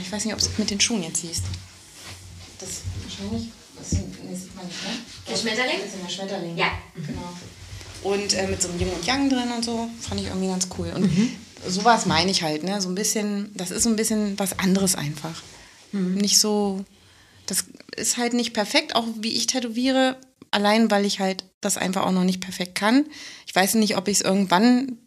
Ich 0.00 0.10
weiß 0.10 0.24
nicht, 0.24 0.32
ob 0.32 0.40
du 0.40 0.46
es 0.46 0.58
mit 0.58 0.70
den 0.70 0.80
Schuhen 0.80 1.02
jetzt 1.02 1.20
siehst. 1.20 1.42
Das 2.58 2.80
wahrscheinlich. 3.02 3.50
Das, 3.80 3.92
nee, 3.92 4.34
sieht 4.34 4.54
man 4.56 4.66
nicht, 4.66 4.82
ne? 4.82 4.90
Der 5.28 5.36
Schmetterling? 5.36 5.76
Das 5.84 5.94
ist 5.94 6.02
der 6.04 6.08
Schmetterling. 6.10 6.56
Ja. 6.56 6.70
Genau. 6.94 7.32
Und 8.14 8.34
äh, 8.34 8.46
mit 8.46 8.62
so 8.62 8.68
einem 8.68 8.80
Yin 8.80 8.88
und 8.90 9.04
Yang 9.06 9.30
drin 9.30 9.48
und 9.56 9.64
so. 9.64 9.88
Fand 10.00 10.20
ich 10.20 10.26
irgendwie 10.28 10.48
ganz 10.48 10.68
cool. 10.78 10.92
Und 10.94 11.02
Mhm. 11.02 11.30
sowas 11.68 12.06
meine 12.06 12.30
ich 12.30 12.42
halt, 12.42 12.62
ne? 12.62 12.80
So 12.80 12.88
ein 12.88 12.94
bisschen, 12.94 13.50
das 13.54 13.70
ist 13.70 13.82
so 13.82 13.88
ein 13.90 13.96
bisschen 13.96 14.38
was 14.38 14.58
anderes 14.58 14.94
einfach. 14.94 15.42
Mhm. 15.92 16.14
Nicht 16.14 16.38
so. 16.38 16.84
Das 17.46 17.64
ist 17.96 18.16
halt 18.16 18.32
nicht 18.32 18.52
perfekt, 18.54 18.94
auch 18.94 19.06
wie 19.20 19.32
ich 19.32 19.46
tätowiere. 19.46 20.16
Allein, 20.52 20.90
weil 20.90 21.04
ich 21.04 21.20
halt 21.20 21.44
das 21.60 21.76
einfach 21.76 22.04
auch 22.06 22.12
noch 22.12 22.24
nicht 22.24 22.40
perfekt 22.40 22.74
kann. 22.74 23.04
Ich 23.46 23.54
weiß 23.54 23.74
nicht, 23.74 23.96
ob 23.96 24.08
ich 24.08 24.18
es 24.18 24.20
irgendwann 24.22 24.98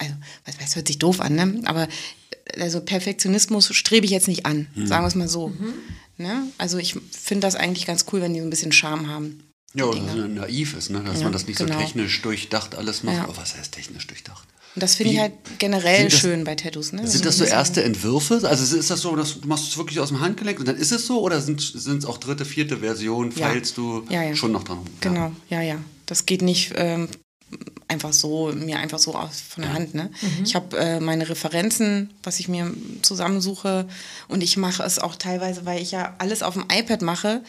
also, 0.00 0.14
was 0.44 0.60
weiß, 0.60 0.76
hört 0.76 0.86
sich 0.86 0.98
doof 0.98 1.20
an, 1.20 1.34
ne? 1.34 1.60
Aber 1.64 1.88
also 2.58 2.80
Perfektionismus 2.80 3.74
strebe 3.74 4.06
ich 4.06 4.12
jetzt 4.12 4.28
nicht 4.28 4.46
an, 4.46 4.68
sagen 4.84 5.02
wir 5.04 5.08
es 5.08 5.14
mal 5.16 5.28
so. 5.28 5.52
Ne? 6.18 6.48
Also 6.58 6.78
ich 6.78 6.94
finde 7.12 7.46
das 7.46 7.54
eigentlich 7.54 7.86
ganz 7.86 8.04
cool, 8.12 8.20
wenn 8.20 8.34
die 8.34 8.40
so 8.40 8.46
ein 8.46 8.50
bisschen 8.50 8.72
Charme 8.72 9.08
haben. 9.08 9.44
Ja, 9.74 9.84
oder 9.84 10.00
so 10.10 10.16
naiv 10.26 10.74
ist, 10.76 10.90
ne? 10.90 11.02
dass 11.04 11.18
Ja, 11.18 11.24
man 11.24 11.32
das 11.32 11.46
nicht 11.46 11.58
genau. 11.58 11.74
so 11.74 11.78
technisch 11.78 12.22
durchdacht 12.22 12.74
alles 12.74 13.02
macht. 13.04 13.16
Ja. 13.16 13.24
Aber 13.24 13.36
was 13.36 13.56
heißt 13.56 13.72
technisch 13.72 14.06
durchdacht? 14.06 14.48
Und 14.74 14.82
das 14.82 14.94
finde 14.96 15.12
ich 15.12 15.18
halt 15.20 15.32
generell 15.58 16.08
das- 16.08 16.18
schön 16.18 16.44
bei 16.44 16.54
Tattoos. 16.54 16.92
Ne? 16.92 17.06
Sind 17.06 17.20
Wenn 17.20 17.26
das 17.26 17.38
so 17.38 17.44
erste 17.44 17.82
Entwürfe? 17.84 18.40
Also 18.48 18.76
ist 18.76 18.90
das 18.90 19.00
so, 19.00 19.14
dass 19.16 19.40
du 19.40 19.46
machst 19.48 19.68
es 19.68 19.76
wirklich 19.78 20.00
aus 20.00 20.08
dem 20.08 20.20
Handgelenk 20.20 20.58
und 20.58 20.66
dann 20.68 20.76
ist 20.76 20.92
es 20.92 21.06
so? 21.06 21.20
Oder 21.20 21.40
sind 21.40 21.60
es 21.60 22.04
auch 22.04 22.18
dritte, 22.18 22.44
vierte 22.44 22.78
Version? 22.78 23.30
Feilst 23.32 23.76
du 23.76 24.04
Ja, 24.08 24.22
ja. 24.22 24.34
schon 24.36 24.52
noch 24.52 24.64
dran? 24.64 24.78
Genau, 25.00 25.32
ja, 25.50 25.62
ja. 25.62 25.78
Das 26.06 26.26
geht 26.26 26.42
nicht 26.42 26.72
ähm, 26.76 27.08
einfach 27.88 28.12
so, 28.12 28.52
mir 28.54 28.78
einfach 28.78 28.98
so 28.98 29.14
aus 29.14 29.40
von 29.40 29.62
der 29.62 29.72
Hand. 29.72 29.94
Ne? 29.94 30.10
Ich 30.44 30.54
habe 30.54 30.76
äh, 30.76 31.00
meine 31.00 31.28
Referenzen, 31.28 32.10
was 32.22 32.38
ich 32.38 32.48
mir 32.48 32.72
zusammensuche 33.02 33.88
und 34.28 34.42
ich 34.42 34.56
mache 34.56 34.82
es 34.82 34.98
auch 34.98 35.16
teilweise, 35.16 35.64
weil 35.64 35.80
ich 35.80 35.90
ja 35.90 36.14
alles 36.18 36.42
auf 36.42 36.54
dem 36.54 36.66
iPad 36.70 37.02
mache. 37.02 37.42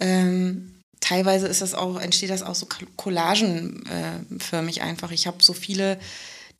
Ähm, 0.00 0.72
teilweise 1.00 1.48
ist 1.48 1.60
das 1.60 1.74
auch, 1.74 2.00
entsteht 2.00 2.30
das 2.30 2.42
auch 2.42 2.54
so 2.54 2.66
Collagen 2.96 3.84
äh, 3.86 4.40
für 4.40 4.62
mich 4.62 4.82
einfach. 4.82 5.10
Ich 5.10 5.26
habe 5.26 5.42
so 5.42 5.52
viele 5.52 5.98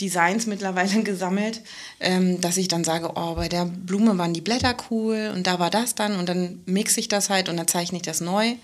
Designs 0.01 0.47
mittlerweile 0.47 1.03
gesammelt, 1.05 1.63
ähm, 2.01 2.41
dass 2.41 2.57
ich 2.57 2.69
dann 2.69 2.85
sage, 2.85 3.13
oh, 3.15 3.35
bei 3.37 3.49
der 3.49 3.65
Blume 3.65 4.19
waren 4.19 4.35
die 4.35 4.41
Blätter 4.41 4.77
cool 4.91 5.33
und 5.35 5.47
da 5.47 5.59
war 5.59 5.71
das 5.71 5.95
dann 5.95 6.17
und 6.17 6.29
dann 6.29 6.61
mixe 6.67 7.01
ich 7.01 7.09
das 7.09 7.31
halt 7.31 7.49
und 7.49 7.57
dann 7.57 7.69
zeichne 7.69 7.97
ich 7.97 8.03
das 8.03 8.21
neu. 8.21 8.55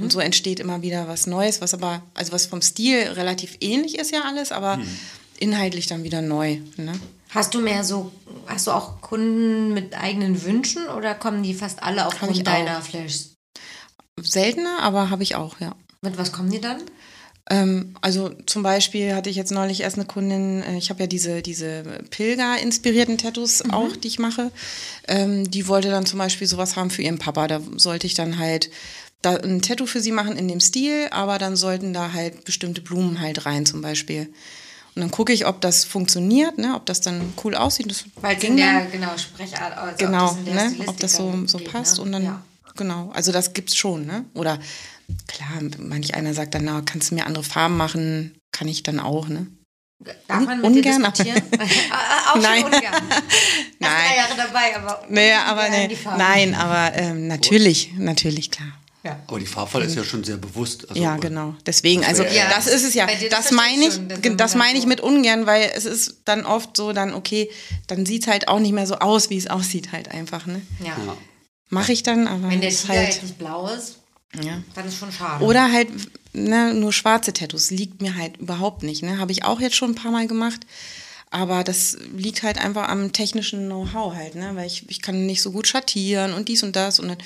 Und 0.00 0.12
so 0.12 0.20
entsteht 0.20 0.60
immer 0.60 0.82
wieder 0.82 1.08
was 1.08 1.26
Neues, 1.26 1.60
was 1.60 1.74
aber, 1.74 2.02
also 2.14 2.32
was 2.32 2.46
vom 2.46 2.62
Stil 2.62 3.00
relativ 3.12 3.56
ähnlich 3.60 3.98
ist 3.98 4.12
ja 4.12 4.22
alles, 4.22 4.52
aber 4.52 4.78
inhaltlich 5.38 5.86
dann 5.86 6.04
wieder 6.04 6.22
neu. 6.22 6.58
Ne? 6.76 6.92
Hast 7.30 7.54
du 7.54 7.60
mehr 7.60 7.84
so, 7.84 8.12
hast 8.46 8.66
du 8.66 8.70
auch 8.70 9.00
Kunden 9.00 9.74
mit 9.74 9.94
eigenen 9.94 10.42
Wünschen 10.44 10.88
oder 10.88 11.14
kommen 11.14 11.42
die 11.42 11.54
fast 11.54 11.82
alle 11.82 12.06
aufgrund 12.06 12.46
deiner 12.46 12.78
auch. 12.78 12.82
Flashs? 12.82 13.34
Seltener, 14.20 14.80
aber 14.80 15.10
habe 15.10 15.22
ich 15.22 15.36
auch, 15.36 15.60
ja. 15.60 15.74
Mit 16.00 16.16
was 16.18 16.32
kommen 16.32 16.50
die 16.50 16.60
dann? 16.60 16.82
Ähm, 17.50 17.94
also 18.00 18.30
zum 18.46 18.62
Beispiel 18.62 19.14
hatte 19.14 19.30
ich 19.30 19.36
jetzt 19.36 19.52
neulich 19.52 19.80
erst 19.80 19.96
eine 19.96 20.06
Kundin, 20.06 20.62
äh, 20.62 20.76
ich 20.76 20.90
habe 20.90 21.00
ja 21.00 21.06
diese, 21.06 21.42
diese 21.42 21.82
Pilger-inspirierten 22.10 23.18
Tattoos 23.18 23.62
auch, 23.70 23.96
die 23.96 24.08
ich 24.08 24.18
mache. 24.18 24.50
Ähm, 25.06 25.50
die 25.50 25.66
wollte 25.68 25.90
dann 25.90 26.06
zum 26.06 26.18
Beispiel 26.18 26.46
sowas 26.46 26.76
haben 26.76 26.90
für 26.90 27.02
ihren 27.02 27.18
Papa. 27.18 27.46
Da 27.46 27.60
sollte 27.76 28.06
ich 28.06 28.14
dann 28.14 28.38
halt 28.38 28.70
da 29.22 29.36
ein 29.36 29.62
Tattoo 29.62 29.86
für 29.86 30.00
sie 30.00 30.12
machen 30.12 30.36
in 30.36 30.48
dem 30.48 30.60
Stil, 30.60 31.08
aber 31.10 31.38
dann 31.38 31.56
sollten 31.56 31.92
da 31.92 32.12
halt 32.12 32.44
bestimmte 32.44 32.80
Blumen 32.80 33.20
halt 33.20 33.46
rein 33.46 33.66
zum 33.66 33.82
Beispiel. 33.82 34.32
Und 34.94 35.02
dann 35.02 35.10
gucke 35.10 35.32
ich, 35.32 35.46
ob 35.46 35.60
das 35.60 35.84
funktioniert, 35.84 36.58
ne? 36.58 36.74
ob 36.74 36.86
das 36.86 37.00
dann 37.00 37.32
cool 37.44 37.54
aussieht. 37.54 37.90
Das 37.90 38.04
Weil 38.16 38.36
es 38.36 38.42
in 38.44 38.56
der 38.56 38.80
dann. 38.80 38.90
genau, 38.92 39.16
Sprechart, 39.16 39.76
also 39.76 39.92
ob 39.92 39.98
Genau, 39.98 40.26
das 40.28 40.36
in 40.38 40.44
der 40.44 40.54
ne? 40.54 40.74
Ob 40.88 40.96
das 40.98 41.12
so, 41.14 41.46
so 41.46 41.58
geht, 41.58 41.70
passt 41.70 41.96
ne? 41.98 42.02
und 42.02 42.12
dann, 42.12 42.24
Ja. 42.24 42.42
genau, 42.76 43.10
also 43.14 43.30
das 43.32 43.52
gibt's 43.52 43.76
schon, 43.76 44.06
ne? 44.06 44.24
Oder 44.34 44.58
klar, 45.28 45.48
manch 45.78 46.14
einer 46.14 46.34
sagt 46.34 46.54
dann, 46.54 46.64
na, 46.64 46.80
kannst 46.84 47.10
du 47.10 47.14
mir 47.14 47.26
andere 47.26 47.44
Farben 47.44 47.76
machen, 47.76 48.38
kann 48.52 48.66
ich 48.68 48.82
dann 48.82 48.98
auch, 49.00 49.28
ne? 49.28 49.46
Darf 50.28 50.44
man 50.44 50.58
mit 50.60 50.66
Ungern, 50.66 50.82
dir 51.02 51.10
diskutieren? 51.10 51.42
auch 52.32 52.36
Nein. 52.40 52.60
schon 52.62 52.72
ungern. 52.72 52.82
Erst 52.92 53.22
Nein. 53.80 53.90
drei 54.06 54.16
Jahre 54.16 54.36
dabei, 54.36 54.76
aber 54.76 55.04
Nee, 55.08 55.32
aber 55.32 55.66
ungern 55.66 55.88
die 55.88 55.96
Farben. 55.96 56.18
nein, 56.18 56.54
aber 56.54 56.96
ähm, 56.96 57.26
natürlich, 57.28 57.92
natürlich, 57.98 58.50
klar. 58.50 58.68
Aber 59.26 59.38
die 59.38 59.46
Farbwahl 59.46 59.82
ist 59.82 59.94
ja 59.96 60.04
schon 60.04 60.24
sehr 60.24 60.36
bewusst. 60.36 60.88
Also, 60.88 61.00
ja, 61.02 61.16
genau. 61.16 61.54
Deswegen, 61.66 62.04
also 62.04 62.22
Ja, 62.22 62.48
das 62.50 62.66
ist 62.66 62.84
es 62.84 62.94
ja. 62.94 63.06
das 63.30 63.50
meine 63.52 63.86
ich 63.86 63.94
schon, 63.94 64.36
das 64.36 64.54
meine 64.54 64.76
ich 64.76 64.82
so- 64.82 64.88
mit 64.88 65.00
ungern, 65.00 65.46
weil 65.46 65.70
es 65.74 65.84
ist 65.84 66.18
dann 66.24 66.44
oft 66.46 66.76
so, 66.76 66.92
dann 66.92 67.14
okay, 67.14 67.50
dann 67.86 68.04
sieht 68.06 68.22
es 68.22 68.28
halt 68.28 68.48
auch 68.48 68.58
nicht 68.60 68.72
mehr 68.72 68.86
so 68.86 68.96
aus, 68.96 69.30
wie 69.30 69.36
es 69.38 69.46
aussieht 69.48 69.92
halt 69.92 70.10
einfach. 70.10 70.46
Ne? 70.46 70.62
Ja. 70.80 70.86
Ja. 71.06 71.16
Mache 71.70 71.92
ich 71.92 72.02
dann, 72.02 72.26
aber 72.26 72.50
Wenn 72.50 72.60
der 72.60 72.70
ist 72.70 72.82
Tiger 72.82 72.94
halt, 72.98 73.08
jetzt 73.08 73.22
nicht 73.22 73.38
blau 73.38 73.68
ist, 73.68 73.96
ja. 74.42 74.62
dann 74.74 74.86
ist 74.88 74.96
schon 74.98 75.12
schade. 75.12 75.44
Oder 75.44 75.70
halt 75.72 75.88
ne, 76.32 76.72
nur 76.74 76.92
schwarze 76.92 77.32
Tattoos 77.32 77.70
liegt 77.70 78.00
mir 78.00 78.16
halt 78.16 78.36
überhaupt 78.38 78.82
nicht. 78.82 79.02
Ne? 79.02 79.18
Habe 79.18 79.32
ich 79.32 79.44
auch 79.44 79.60
jetzt 79.60 79.76
schon 79.76 79.90
ein 79.90 79.94
paar 79.94 80.10
Mal 80.12 80.26
gemacht. 80.26 80.60
Aber 81.30 81.62
das 81.62 81.98
liegt 82.16 82.42
halt 82.42 82.58
einfach 82.58 82.88
am 82.88 83.12
technischen 83.12 83.66
Know-how 83.66 84.14
halt, 84.14 84.34
ne? 84.34 84.52
Weil 84.54 84.66
ich, 84.66 84.88
ich 84.88 85.02
kann 85.02 85.26
nicht 85.26 85.42
so 85.42 85.52
gut 85.52 85.66
schattieren 85.66 86.32
und 86.32 86.48
dies 86.48 86.62
und 86.62 86.74
das 86.74 87.00
und 87.00 87.08
dann 87.08 87.18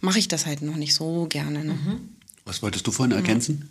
mache 0.00 0.18
ich 0.18 0.28
das 0.28 0.44
halt 0.46 0.60
noch 0.62 0.76
nicht 0.76 0.94
so 0.94 1.26
gerne. 1.30 1.64
Ne? 1.64 2.00
Was 2.44 2.62
wolltest 2.62 2.86
du 2.86 2.92
vorhin 2.92 3.16
ergänzen? 3.16 3.70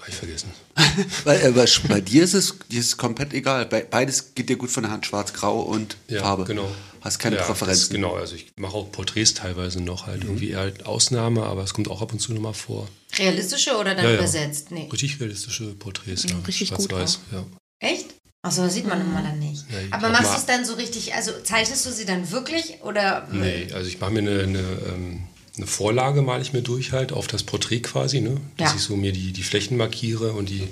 Hab 0.00 0.08
ich 0.08 0.14
vergessen. 0.14 0.50
Weil, 1.24 1.44
äh, 1.44 1.50
bei, 1.50 1.66
bei 1.88 2.00
dir 2.00 2.22
ist 2.22 2.34
es 2.34 2.54
dir 2.70 2.78
ist 2.80 2.96
komplett 2.98 3.32
egal. 3.32 3.66
Bei, 3.66 3.82
beides 3.82 4.34
geht 4.34 4.48
dir 4.48 4.56
gut 4.56 4.70
von 4.70 4.84
der 4.84 4.92
Hand, 4.92 5.06
schwarz, 5.06 5.32
grau 5.32 5.60
und 5.62 5.96
Ja, 6.08 6.20
Farbe. 6.20 6.44
genau. 6.44 6.70
Hast 7.00 7.18
keine 7.18 7.36
ja, 7.36 7.42
Präferenzen. 7.42 7.94
Genau, 7.94 8.14
also 8.14 8.34
ich 8.36 8.52
mache 8.56 8.74
auch 8.76 8.92
Porträts 8.92 9.34
teilweise 9.34 9.80
noch 9.80 10.06
halt 10.06 10.22
Mhm. 10.22 10.30
irgendwie 10.30 10.50
eher 10.50 10.58
halt 10.60 10.86
Ausnahme, 10.86 11.44
aber 11.44 11.64
es 11.64 11.74
kommt 11.74 11.88
auch 11.88 12.00
ab 12.02 12.12
und 12.12 12.20
zu 12.20 12.32
nochmal 12.32 12.54
vor. 12.54 12.88
Realistische 13.18 13.76
oder 13.76 13.94
dann 13.94 14.04
Ja, 14.04 14.10
ja. 14.12 14.18
übersetzt? 14.18 14.70
Nee. 14.70 14.88
Richtig 14.92 15.18
realistische 15.20 15.74
Porträts, 15.74 16.24
ja. 16.28 16.36
richtig 16.46 16.70
gut 16.70 16.88
Schwarz-Weiß, 16.90 17.18
ja. 17.32 17.44
Echt? 17.80 18.14
Achso, 18.42 18.62
das 18.62 18.74
sieht 18.74 18.86
man 18.86 19.00
immer 19.00 19.22
dann 19.22 19.38
nicht. 19.40 19.64
Ja, 19.70 19.78
Aber 19.96 20.10
machst 20.10 20.32
du 20.32 20.36
es 20.38 20.46
dann 20.46 20.64
so 20.64 20.74
richtig, 20.74 21.14
also 21.14 21.32
zeichnest 21.42 21.84
du 21.86 21.90
sie 21.90 22.04
dann 22.04 22.30
wirklich 22.30 22.78
oder? 22.82 23.26
Nee, 23.32 23.68
also 23.72 23.88
ich 23.88 23.98
mache 24.00 24.12
mir 24.12 24.20
eine, 24.20 24.42
eine, 24.42 24.58
ähm, 24.58 25.22
eine 25.56 25.66
Vorlage, 25.66 26.22
male 26.22 26.42
ich 26.42 26.52
mir 26.52 26.62
durch 26.62 26.92
halt 26.92 27.12
auf 27.12 27.26
das 27.26 27.42
Porträt 27.42 27.80
quasi, 27.80 28.20
ne? 28.20 28.40
Dass 28.56 28.70
Ja. 28.70 28.76
ich 28.76 28.82
so 28.82 28.96
mir 28.96 29.12
die, 29.12 29.32
die 29.32 29.42
Flächen 29.42 29.76
markiere 29.76 30.32
und 30.34 30.48
die 30.50 30.68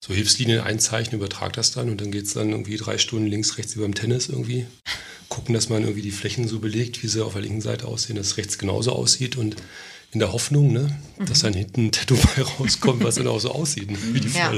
so 0.00 0.14
Hilfslinien 0.14 0.60
einzeichne, 0.60 1.16
übertrage 1.18 1.52
das 1.52 1.72
dann 1.72 1.90
und 1.90 2.00
dann 2.00 2.10
geht 2.12 2.24
es 2.24 2.32
dann 2.34 2.50
irgendwie 2.50 2.76
drei 2.78 2.96
Stunden 2.96 3.26
links, 3.26 3.58
rechts 3.58 3.76
wie 3.76 3.80
beim 3.80 3.94
Tennis 3.94 4.28
irgendwie. 4.28 4.66
Gucken, 5.28 5.54
dass 5.54 5.68
man 5.68 5.82
irgendwie 5.82 6.02
die 6.02 6.10
Flächen 6.12 6.48
so 6.48 6.60
belegt, 6.60 7.02
wie 7.02 7.08
sie 7.08 7.22
auf 7.24 7.32
der 7.34 7.42
linken 7.42 7.60
Seite 7.60 7.86
aussehen, 7.88 8.16
dass 8.16 8.28
es 8.28 8.36
rechts 8.38 8.56
genauso 8.58 8.92
aussieht 8.92 9.36
und 9.36 9.56
in 10.12 10.20
der 10.20 10.32
Hoffnung, 10.32 10.72
ne, 10.72 10.96
dass 11.26 11.40
dann 11.40 11.52
hinten 11.52 11.86
ein 11.86 11.92
Tattoo 11.92 12.16
bei 12.16 12.42
rauskommt, 12.58 13.02
was 13.04 13.16
dann 13.16 13.26
auch 13.26 13.40
so 13.40 13.50
aussieht, 13.50 13.90
ne, 13.90 13.98
wie 14.12 14.20
die 14.20 14.28
Ja. 14.28 14.52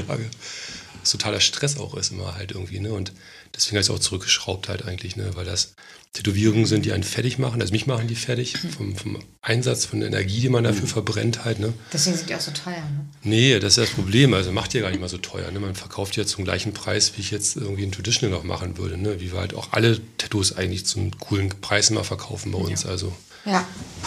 Was 1.01 1.11
totaler 1.11 1.39
Stress 1.39 1.77
auch 1.77 1.95
ist 1.95 2.11
immer 2.11 2.35
halt 2.35 2.51
irgendwie, 2.51 2.79
ne? 2.79 2.91
Und 2.91 3.13
deswegen 3.55 3.77
habe 3.77 3.81
ich 3.81 3.87
es 3.87 3.95
auch 3.95 3.99
zurückgeschraubt 3.99 4.69
halt 4.69 4.85
eigentlich, 4.85 5.15
ne? 5.15 5.31
Weil 5.35 5.45
das 5.45 5.73
Tätowierungen 6.13 6.65
sind, 6.65 6.85
die 6.85 6.91
einen 6.91 7.03
fertig 7.03 7.37
machen. 7.37 7.61
Also 7.61 7.71
mich 7.71 7.85
machen 7.85 8.07
die 8.07 8.15
fertig 8.15 8.57
vom, 8.77 8.95
vom 8.95 9.19
Einsatz, 9.41 9.85
von 9.85 9.99
der 9.99 10.09
Energie, 10.09 10.41
die 10.41 10.49
man 10.49 10.63
dafür 10.63 10.87
verbrennt 10.87 11.45
halt, 11.45 11.59
ne? 11.59 11.73
Deswegen 11.93 12.17
sind 12.17 12.29
die 12.29 12.35
auch 12.35 12.39
so 12.39 12.51
teuer, 12.51 12.77
ne? 12.77 13.05
Nee, 13.23 13.59
das 13.59 13.77
ist 13.77 13.89
das 13.89 13.95
Problem. 13.95 14.33
Also 14.33 14.51
macht 14.51 14.73
ja 14.73 14.81
gar 14.81 14.89
nicht 14.89 14.99
mal 14.99 15.09
so 15.09 15.17
teuer. 15.17 15.51
Ne? 15.51 15.59
Man 15.59 15.75
verkauft 15.75 16.15
ja 16.17 16.25
zum 16.25 16.43
gleichen 16.43 16.73
Preis, 16.73 17.13
wie 17.15 17.21
ich 17.21 17.31
jetzt 17.31 17.55
irgendwie 17.55 17.83
ein 17.83 17.91
Traditional 17.91 18.35
noch 18.35 18.43
machen 18.43 18.77
würde. 18.77 18.97
Ne? 18.97 19.21
Wie 19.21 19.31
wir 19.31 19.39
halt 19.39 19.53
auch 19.53 19.71
alle 19.71 19.99
Tattoos 20.17 20.55
eigentlich 20.55 20.85
zum 20.85 21.17
coolen 21.19 21.49
Preis 21.61 21.89
immer 21.89 22.03
verkaufen 22.03 22.51
bei 22.51 22.59
uns. 22.59 22.85
Also 22.85 23.13
Ja. 23.45 23.65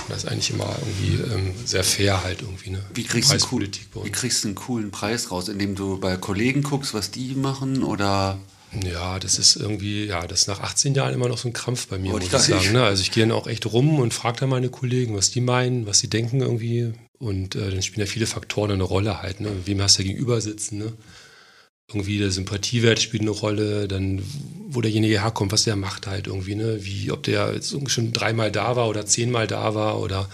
das 0.09 0.25
ist 0.25 0.31
eigentlich 0.31 0.51
immer 0.51 0.77
irgendwie 0.81 1.33
ähm, 1.35 1.55
sehr 1.65 1.85
fair 1.85 2.23
halt 2.23 2.43
irgendwie. 2.43 2.71
Ne? 2.71 2.83
Wie 2.95 3.05
kriegst, 3.05 3.31
du 3.31 3.35
einen 3.35 3.43
cool, 3.43 3.49
Preispolitik 3.61 3.91
bei 3.93 4.01
wie 4.05 4.09
uns. 4.09 4.19
kriegst 4.19 4.45
du 4.45 4.49
einen 4.49 4.55
coolen 4.55 4.91
Preis 4.91 5.31
raus? 5.31 5.49
Indem 5.49 5.75
du 5.75 5.99
bei 5.99 6.17
Kollegen 6.17 6.63
guckst, 6.63 6.93
was 6.95 7.11
die 7.11 7.35
machen? 7.35 7.83
Oder 7.83 8.39
Ja, 8.85 9.19
das 9.19 9.39
ist 9.39 9.57
irgendwie, 9.57 10.05
ja, 10.07 10.27
das 10.27 10.43
ist 10.43 10.49
nach 10.49 10.61
18 10.61 10.95
Jahren 10.95 11.15
immer 11.15 11.29
noch 11.29 11.39
so 11.39 11.49
ein 11.49 11.53
Krampf 11.53 11.89
bei 11.89 11.99
mir, 11.99 12.13
Wollte 12.13 12.27
muss 12.31 12.43
ich 12.43 12.49
sagen. 12.49 12.63
sagen. 12.63 12.75
Ne? 12.75 12.83
Also 12.85 13.03
ich 13.03 13.11
gehe 13.11 13.23
dann 13.27 13.33
auch 13.37 13.47
echt 13.47 13.67
rum 13.67 13.99
und 13.99 14.13
frage 14.15 14.41
dann 14.41 14.49
meine 14.51 14.69
Kollegen, 14.69 15.17
was 15.17 15.31
die 15.31 15.41
meinen, 15.41 15.87
was 15.87 15.99
sie 15.99 16.09
denken 16.09 16.41
irgendwie. 16.41 16.93
Und 17.19 17.55
äh, 17.55 17.71
dann 17.71 17.83
spielen 17.83 18.07
ja 18.07 18.11
viele 18.11 18.27
Faktoren 18.27 18.73
eine 18.73 18.83
Rolle 18.83 19.23
halt. 19.23 19.41
Ne? 19.41 19.51
Wem 19.65 19.81
hast 19.81 19.99
du 19.99 20.03
gegenüber 20.03 20.41
sitzen? 20.41 20.79
Ne? 20.79 20.93
Irgendwie 21.89 22.19
der 22.19 22.31
Sympathiewert 22.31 23.01
spielt 23.01 23.23
eine 23.23 23.31
Rolle, 23.31 23.87
dann 23.87 24.23
wo 24.69 24.81
derjenige 24.81 25.21
herkommt, 25.21 25.53
was 25.53 25.65
der 25.65 25.77
macht 25.77 26.07
halt 26.07 26.27
irgendwie, 26.27 26.55
ne? 26.55 26.85
Wie, 26.85 27.11
ob 27.11 27.23
der 27.23 27.53
jetzt 27.55 27.73
irgendwie 27.73 27.93
schon 27.93 28.13
dreimal 28.13 28.51
da 28.51 28.77
war 28.77 28.89
oder 28.89 29.05
zehnmal 29.05 29.47
da 29.47 29.75
war 29.75 30.01
oder 30.01 30.29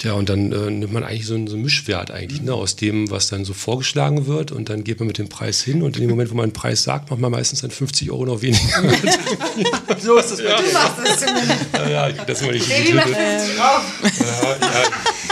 Tja, 0.00 0.14
und 0.14 0.30
dann 0.30 0.50
äh, 0.50 0.70
nimmt 0.70 0.94
man 0.94 1.04
eigentlich 1.04 1.26
so 1.26 1.34
einen, 1.34 1.46
so 1.46 1.56
einen 1.56 1.62
Mischwert 1.62 2.10
eigentlich, 2.10 2.40
ne, 2.40 2.54
aus 2.54 2.74
dem, 2.74 3.10
was 3.10 3.28
dann 3.28 3.44
so 3.44 3.52
vorgeschlagen 3.52 4.26
wird 4.26 4.50
und 4.50 4.70
dann 4.70 4.82
geht 4.82 4.98
man 4.98 5.06
mit 5.06 5.18
dem 5.18 5.28
Preis 5.28 5.60
hin 5.60 5.82
und 5.82 5.94
in 5.96 6.00
dem 6.00 6.08
Moment, 6.08 6.30
wo 6.30 6.36
man 6.36 6.44
einen 6.44 6.54
Preis 6.54 6.84
sagt, 6.84 7.10
macht 7.10 7.20
man 7.20 7.30
meistens 7.30 7.60
dann 7.60 7.70
50 7.70 8.10
Euro 8.10 8.24
noch 8.24 8.40
weniger. 8.40 8.64
So 10.00 10.16
ist 10.16 10.30
das 10.30 10.38
bei 10.38 10.44
dir. 10.44 10.56
Du 10.56 10.72
machst 10.72 10.98
das 11.04 11.20
zumindest. 11.20 11.66
ja, 11.74 11.90
ja, 11.90 12.08
ich 12.08 12.16
das 12.16 12.40
immer 12.40 12.52
nicht 12.52 12.66
Baby 12.66 12.94
macht 12.94 13.08
getötet. 13.08 13.40
50 13.40 13.56
drauf. 13.58 13.82
Ja, 14.20 14.66
ja. 14.66 14.90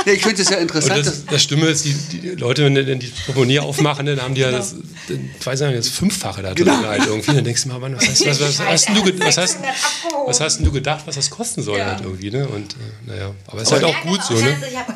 Ja, 0.08 0.14
ich 0.14 0.22
finde 0.22 0.40
es 0.42 0.48
ja 0.48 0.56
Und 0.56 0.62
interessant, 0.62 1.06
das, 1.06 1.26
das 1.26 1.42
Stimme 1.42 1.66
ist, 1.66 1.84
die, 1.84 1.92
die 1.92 2.28
Leute, 2.30 2.64
wenn 2.64 2.74
die 2.74 2.84
die 2.98 3.12
Portemonnaie 3.26 3.58
aufmachen, 3.60 4.06
dann 4.06 4.20
haben 4.22 4.34
die 4.34 4.40
ja 4.40 4.50
das, 4.50 4.74
dann, 5.08 5.30
ich 5.38 5.46
weiß 5.46 5.60
nicht, 5.60 5.76
das 5.76 5.88
Fünffache 5.88 6.42
da 6.42 6.54
drin 6.54 6.64
Genau. 6.66 6.82
halt 6.88 7.06
irgendwie. 7.06 7.34
Dann 7.34 7.44
denkst 7.44 7.62
du 7.64 7.68
mal, 7.68 7.78
Mann, 7.78 7.94
was 7.96 8.08
hast, 8.08 8.26
was, 8.26 8.40
was, 8.40 8.58
was, 8.58 8.66
hast 8.66 8.88
du, 8.88 9.18
was, 9.24 9.36
hast, 9.36 9.52
600 9.52 9.70
abgehoben. 9.70 10.26
was 10.28 10.40
hast 10.40 10.60
du 10.60 10.72
gedacht, 10.72 11.02
was 11.06 11.14
das 11.16 11.28
kosten 11.30 11.62
soll 11.62 11.78
Ja. 11.78 11.86
halt 11.86 12.00
irgendwie, 12.00 12.30
ne? 12.30 12.48
Und 12.48 12.72
äh, 12.74 13.10
naja, 13.10 13.34
aber 13.46 13.58
es 13.62 13.68
ist 13.68 13.72
halt 13.72 13.84
auch 13.84 14.00
gut 14.02 14.22
so, 14.22 14.34
ne? 14.34 14.56
Ich 14.70 14.76
hab, 14.76 14.88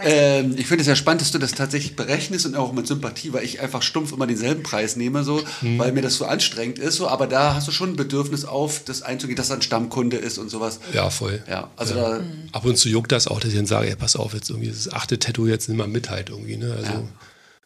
ähm, 0.00 0.54
ich 0.58 0.66
finde 0.66 0.82
es 0.82 0.88
ja 0.88 0.96
spannend, 0.96 1.20
dass 1.20 1.30
du 1.30 1.38
das 1.38 1.52
tatsächlich 1.52 1.94
berechnest 1.94 2.46
und 2.46 2.56
auch 2.56 2.72
mit 2.72 2.86
Sympathie, 2.86 3.32
weil 3.32 3.44
ich 3.44 3.60
einfach 3.60 3.82
stumpf 3.82 4.12
immer 4.12 4.26
denselben 4.26 4.62
Preis 4.62 4.96
nehme, 4.96 5.22
so, 5.22 5.42
Mhm. 5.62 5.78
weil 5.78 5.92
mir 5.92 6.02
das 6.02 6.16
so 6.16 6.24
anstrengend 6.24 6.78
ist, 6.78 6.96
so, 6.96 7.06
aber 7.08 7.26
da 7.26 7.54
hast 7.54 7.68
du 7.68 7.72
schon 7.72 7.90
ein 7.90 7.96
Bedürfnis 7.96 8.44
auf, 8.44 8.82
das 8.84 9.02
einzugehen, 9.02 9.36
dass 9.36 9.50
er 9.50 9.56
ein 9.56 9.62
Stammkunde 9.62 10.16
ist 10.16 10.38
und 10.38 10.50
sowas. 10.50 10.80
Ja, 10.92 11.10
voll. 11.10 11.42
Ja, 11.48 11.70
also 11.76 11.94
da, 11.94 12.20
Ab 12.52 12.64
und 12.64 12.76
zu 12.76 12.88
juckt 12.88 13.12
das 13.12 13.26
auch, 13.28 13.38
dass 13.40 13.50
ich 13.50 13.56
dann 13.56 13.66
sage, 13.66 13.88
ey, 13.88 13.96
pass 13.96 14.16
auf, 14.16 14.34
jetzt 14.34 14.50
irgendwie 14.50 14.68
das 14.70 14.92
achte 14.92 15.18
Tattoo 15.18 15.46
jetzt 15.46 15.68
nimm 15.68 15.78
mal 15.78 15.88
mit 15.88 16.10
halt 16.10 16.30
irgendwie, 16.30 16.56
ne? 16.56 16.72
Also 16.76 16.92
Ja. 16.92 17.02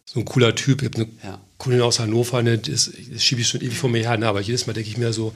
so 0.04 0.20
ein 0.20 0.24
cooler 0.26 0.54
Typ. 0.54 0.82
Ich 0.82 0.88
habe 0.88 0.96
eine 1.02 1.08
Ja. 1.24 1.40
Kundin 1.58 1.80
aus 1.82 1.98
Hannover, 1.98 2.42
ne, 2.42 2.56
das, 2.58 2.90
das 3.12 3.22
schiebe 3.24 3.40
ich 3.40 3.48
schon 3.48 3.60
ewig 3.62 3.76
vor 3.78 3.90
mir 3.90 4.02
her, 4.02 4.16
ne? 4.16 4.28
aber 4.28 4.40
jedes 4.40 4.66
Mal 4.66 4.72
denke 4.74 4.88
ich 4.90 4.96
mir 4.96 5.12
so, 5.12 5.34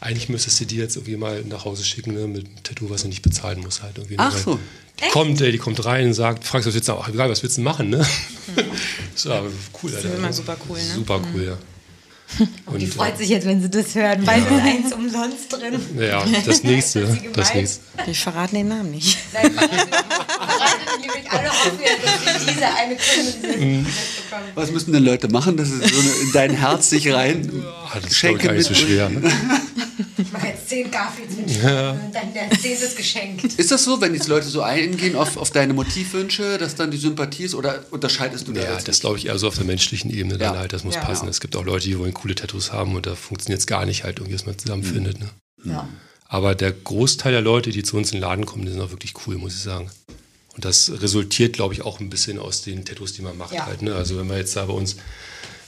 eigentlich 0.00 0.28
müsstest 0.28 0.60
du 0.60 0.64
die 0.64 0.76
jetzt 0.76 0.96
irgendwie 0.96 1.16
mal 1.16 1.42
nach 1.42 1.64
Hause 1.64 1.84
schicken, 1.84 2.14
ne, 2.14 2.26
mit 2.26 2.46
einem 2.46 2.62
Tattoo, 2.62 2.88
was 2.90 3.02
du 3.02 3.08
nicht 3.08 3.22
bezahlen 3.22 3.60
musst 3.60 3.82
halt 3.82 3.98
irgendwie. 3.98 4.16
ne? 4.16 4.22
Ach 4.24 4.36
so. 4.36 4.58
Die 5.02 5.08
kommt, 5.10 5.40
ey, 5.40 5.50
die 5.52 5.58
kommt 5.58 5.82
rein 5.84 6.06
und 6.08 6.14
sagt, 6.14 6.44
fragst 6.44 6.66
was 6.66 6.74
willst 6.74 6.88
du, 6.88 6.92
ach, 6.94 7.08
egal, 7.08 7.30
was 7.30 7.42
willst 7.42 7.56
du 7.56 7.62
machen, 7.62 7.88
ne? 7.90 8.06
so, 9.14 9.32
aber 9.32 9.48
cool, 9.82 9.94
Alter. 9.94 10.08
ist 10.10 10.18
immer 10.18 10.32
super 10.32 10.56
cool, 10.68 10.76
ne? 10.78 10.94
Super 10.94 11.20
cool, 11.34 11.44
ja. 11.44 11.58
die 12.38 12.84
Und, 12.84 12.94
freut 12.94 13.16
sich 13.18 13.28
jetzt, 13.30 13.46
wenn 13.46 13.60
sie 13.62 13.70
das 13.70 13.94
hört, 13.94 14.24
weil 14.26 14.40
es 14.42 14.46
ist 14.50 14.62
eins 14.62 14.92
umsonst 14.92 15.52
drin. 15.52 15.80
äh, 15.98 16.08
ja, 16.08 16.24
das 16.44 16.62
nächste, 16.64 17.00
Das 17.02 17.14
ist 17.16 17.36
das 17.36 17.54
nächste. 17.54 17.80
Wir 18.04 18.14
verraten 18.14 18.54
den 18.56 18.68
Namen 18.68 18.90
nicht. 18.92 19.18
Nein, 19.32 19.54
bereitet 19.54 21.00
nämlich 21.00 21.30
alle 21.30 21.50
auf, 21.50 21.64
dass 21.64 22.40
sie 22.44 22.52
diese 22.52 22.66
eine 22.66 22.96
Kunde 22.96 23.34
diese 23.42 23.56
Mhm. 23.58 23.84
bekommen. 23.84 24.44
was 24.54 24.70
müssen 24.70 24.92
denn 24.92 25.04
Leute 25.04 25.28
machen, 25.28 25.56
dass 25.56 25.68
es 25.70 25.78
so 25.92 26.00
eine, 26.00 26.10
in 26.22 26.32
dein 26.32 26.50
Herz 26.52 26.90
sich 26.90 27.10
rein 27.12 27.50
Ah, 27.64 27.94
das 27.94 28.04
ist 28.04 28.08
Geschenke 28.10 28.38
glaub 28.38 28.54
ich, 28.56 28.64
gar 28.66 28.72
nicht 28.72 28.80
so 28.80 28.86
schwer. 28.86 29.08
Ne? 29.08 29.22
Ich 30.18 30.32
mache 30.32 30.46
jetzt 30.48 30.68
zehn 30.68 30.90
Garfields 30.90 31.36
mit 31.36 31.46
und 31.48 32.12
dann 32.14 32.32
der 32.34 32.50
zehnte 32.58 32.84
ist 32.84 32.96
geschenkt. 32.96 33.44
Ist 33.44 33.70
das 33.70 33.84
so, 33.84 34.00
wenn 34.00 34.14
jetzt 34.14 34.28
Leute 34.28 34.46
so 34.48 34.62
eingehen 34.62 35.16
auf, 35.16 35.36
auf 35.36 35.50
deine 35.50 35.72
Motivwünsche, 35.74 36.58
dass 36.58 36.74
dann 36.74 36.90
die 36.90 36.96
Sympathie 36.96 37.44
ist 37.44 37.54
oder 37.54 37.84
unterscheidest 37.90 38.48
du 38.48 38.52
da 38.52 38.62
Ja, 38.62 38.72
jetzt 38.74 38.88
das 38.88 39.00
glaube 39.00 39.18
ich 39.18 39.26
eher 39.26 39.38
so 39.38 39.48
auf 39.48 39.56
der 39.56 39.64
menschlichen 39.64 40.10
Ebene 40.10 40.38
dann 40.38 40.54
Ja. 40.54 40.60
halt, 40.60 40.72
das 40.72 40.84
muss 40.84 40.94
Ja. 40.96 41.00
passen. 41.02 41.28
Es 41.28 41.40
gibt 41.40 41.56
auch 41.56 41.64
Leute, 41.64 41.86
die 41.88 41.98
wollen 41.98 42.14
coole 42.14 42.34
Tattoos 42.34 42.72
haben 42.72 42.94
und 42.94 43.06
da 43.06 43.14
funktioniert 43.14 43.60
es 43.60 43.66
gar 43.66 43.86
nicht 43.86 44.04
halt 44.04 44.18
irgendwie, 44.18 44.34
dass 44.36 44.46
man 44.46 44.58
zusammenfindet. 44.58 45.20
Ne? 45.20 45.30
Ja. 45.64 45.88
Aber 46.26 46.54
der 46.54 46.72
Großteil 46.72 47.32
der 47.32 47.40
Leute, 47.42 47.70
die 47.70 47.82
zu 47.82 47.96
uns 47.96 48.10
in 48.12 48.16
den 48.18 48.22
Laden 48.22 48.46
kommen, 48.46 48.64
die 48.64 48.70
sind 48.72 48.80
auch 48.80 48.90
wirklich 48.90 49.14
cool, 49.26 49.36
muss 49.36 49.54
ich 49.54 49.62
sagen. 49.62 49.90
Und 50.54 50.64
das 50.64 50.90
resultiert, 51.00 51.54
glaube 51.54 51.74
ich, 51.74 51.82
auch 51.82 52.00
ein 52.00 52.10
bisschen 52.10 52.38
aus 52.38 52.62
den 52.62 52.84
Tattoos, 52.84 53.12
die 53.14 53.22
man 53.22 53.36
macht 53.36 53.54
Ja. 53.54 53.66
halt. 53.66 53.82
Ne? 53.82 53.94
Also 53.94 54.18
wenn 54.18 54.28
wir 54.28 54.36
jetzt 54.36 54.54
da 54.56 54.64
bei 54.66 54.72
uns 54.72 54.96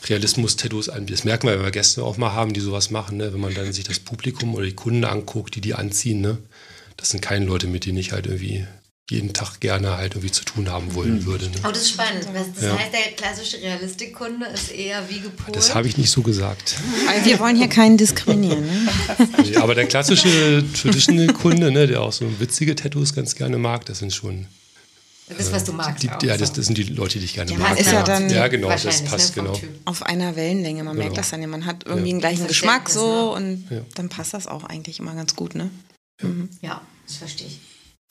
Realismus-Tattoos 0.08 0.88
anbieten, 0.88 1.12
das 1.16 1.24
merken 1.24 1.46
wir, 1.48 1.54
wenn 1.56 1.64
wir 1.64 1.70
Gäste 1.70 2.02
auch 2.02 2.16
mal 2.16 2.32
haben, 2.32 2.52
die 2.52 2.60
sowas 2.60 2.90
machen, 2.90 3.18
ne? 3.18 3.32
wenn 3.32 3.40
man 3.40 3.54
dann 3.54 3.72
sich 3.72 3.84
das 3.84 3.98
Publikum 3.98 4.54
oder 4.54 4.64
die 4.64 4.74
Kunden 4.74 5.04
anguckt, 5.04 5.54
die 5.54 5.60
die 5.60 5.74
anziehen, 5.74 6.20
ne? 6.20 6.38
das 6.96 7.10
sind 7.10 7.20
keine 7.20 7.44
Leute, 7.46 7.66
mit 7.66 7.86
denen 7.86 7.98
ich 7.98 8.12
halt 8.12 8.26
irgendwie 8.26 8.66
jeden 9.10 9.32
Tag 9.34 9.60
gerne 9.60 9.96
halt 9.98 10.14
irgendwie 10.14 10.30
zu 10.30 10.44
tun 10.44 10.70
haben 10.70 10.94
wollen 10.94 11.26
würde. 11.26 11.46
Ne? 11.46 11.52
Oh, 11.64 11.68
das 11.68 11.82
ist 11.82 11.90
spannend. 11.90 12.26
Das, 12.32 12.62
Ja. 12.62 12.78
heißt, 12.78 12.92
der 12.92 13.12
klassische 13.16 13.58
Realistikkunde 13.60 14.46
ist 14.46 14.70
eher 14.72 15.02
wie 15.10 15.20
gepolt. 15.20 15.54
Das 15.54 15.74
habe 15.74 15.86
ich 15.88 15.98
nicht 15.98 16.10
so 16.10 16.22
gesagt. 16.22 16.76
Also 17.08 17.26
wir 17.26 17.38
wollen 17.40 17.56
hier 17.56 17.68
keinen 17.68 17.98
diskriminieren. 17.98 18.64
Ne? 18.64 19.56
Aber 19.60 19.74
der 19.74 19.86
klassische 19.86 20.64
Traditional-Kunde, 20.80 21.72
ne, 21.72 21.88
der 21.88 22.00
auch 22.00 22.12
so 22.12 22.40
witzige 22.40 22.74
Tattoos 22.74 23.12
ganz 23.14 23.34
gerne 23.34 23.58
mag, 23.58 23.84
das 23.86 23.98
sind 23.98 24.14
schon. 24.14 24.46
Das, 25.28 25.52
was 25.52 25.64
du 25.64 25.72
magst. 25.72 26.02
Die, 26.02 26.10
auch, 26.10 26.22
ja, 26.22 26.34
so. 26.34 26.40
das, 26.40 26.52
das 26.52 26.66
sind 26.66 26.76
die 26.78 26.82
Leute, 26.84 27.18
die 27.18 27.24
ich 27.24 27.34
gerne 27.34 27.50
Ja, 27.52 27.58
mag. 27.58 27.78
ist 27.78 27.90
ja 27.90 28.02
dann 28.02 28.28
ja, 28.28 28.48
genau, 28.48 28.68
das 28.68 28.84
Wahrscheinlich, 28.84 29.10
passt 29.10 29.36
ne, 29.36 29.42
genau. 29.42 29.54
Typ. 29.56 29.70
Auf 29.86 30.02
einer 30.02 30.36
Wellenlänge, 30.36 30.84
man 30.84 30.96
merkt 30.96 31.10
Genau. 31.10 31.20
das 31.20 31.30
dann 31.30 31.40
ja. 31.40 31.46
Man 31.48 31.64
hat 31.66 31.84
irgendwie 31.86 32.08
Ja. 32.10 32.14
den 32.16 32.20
gleichen 32.20 32.46
Geschmack 32.48 32.88
so 32.90 33.34
und 33.34 33.64
Ja. 33.70 33.80
dann 33.94 34.08
passt 34.08 34.34
das 34.34 34.46
auch 34.46 34.64
eigentlich 34.64 34.98
immer 34.98 35.14
ganz 35.14 35.34
gut, 35.36 35.54
ne? 35.54 35.70
Ja, 36.60 36.80
das 37.06 37.16
verstehe 37.16 37.46
ich. 37.46 37.60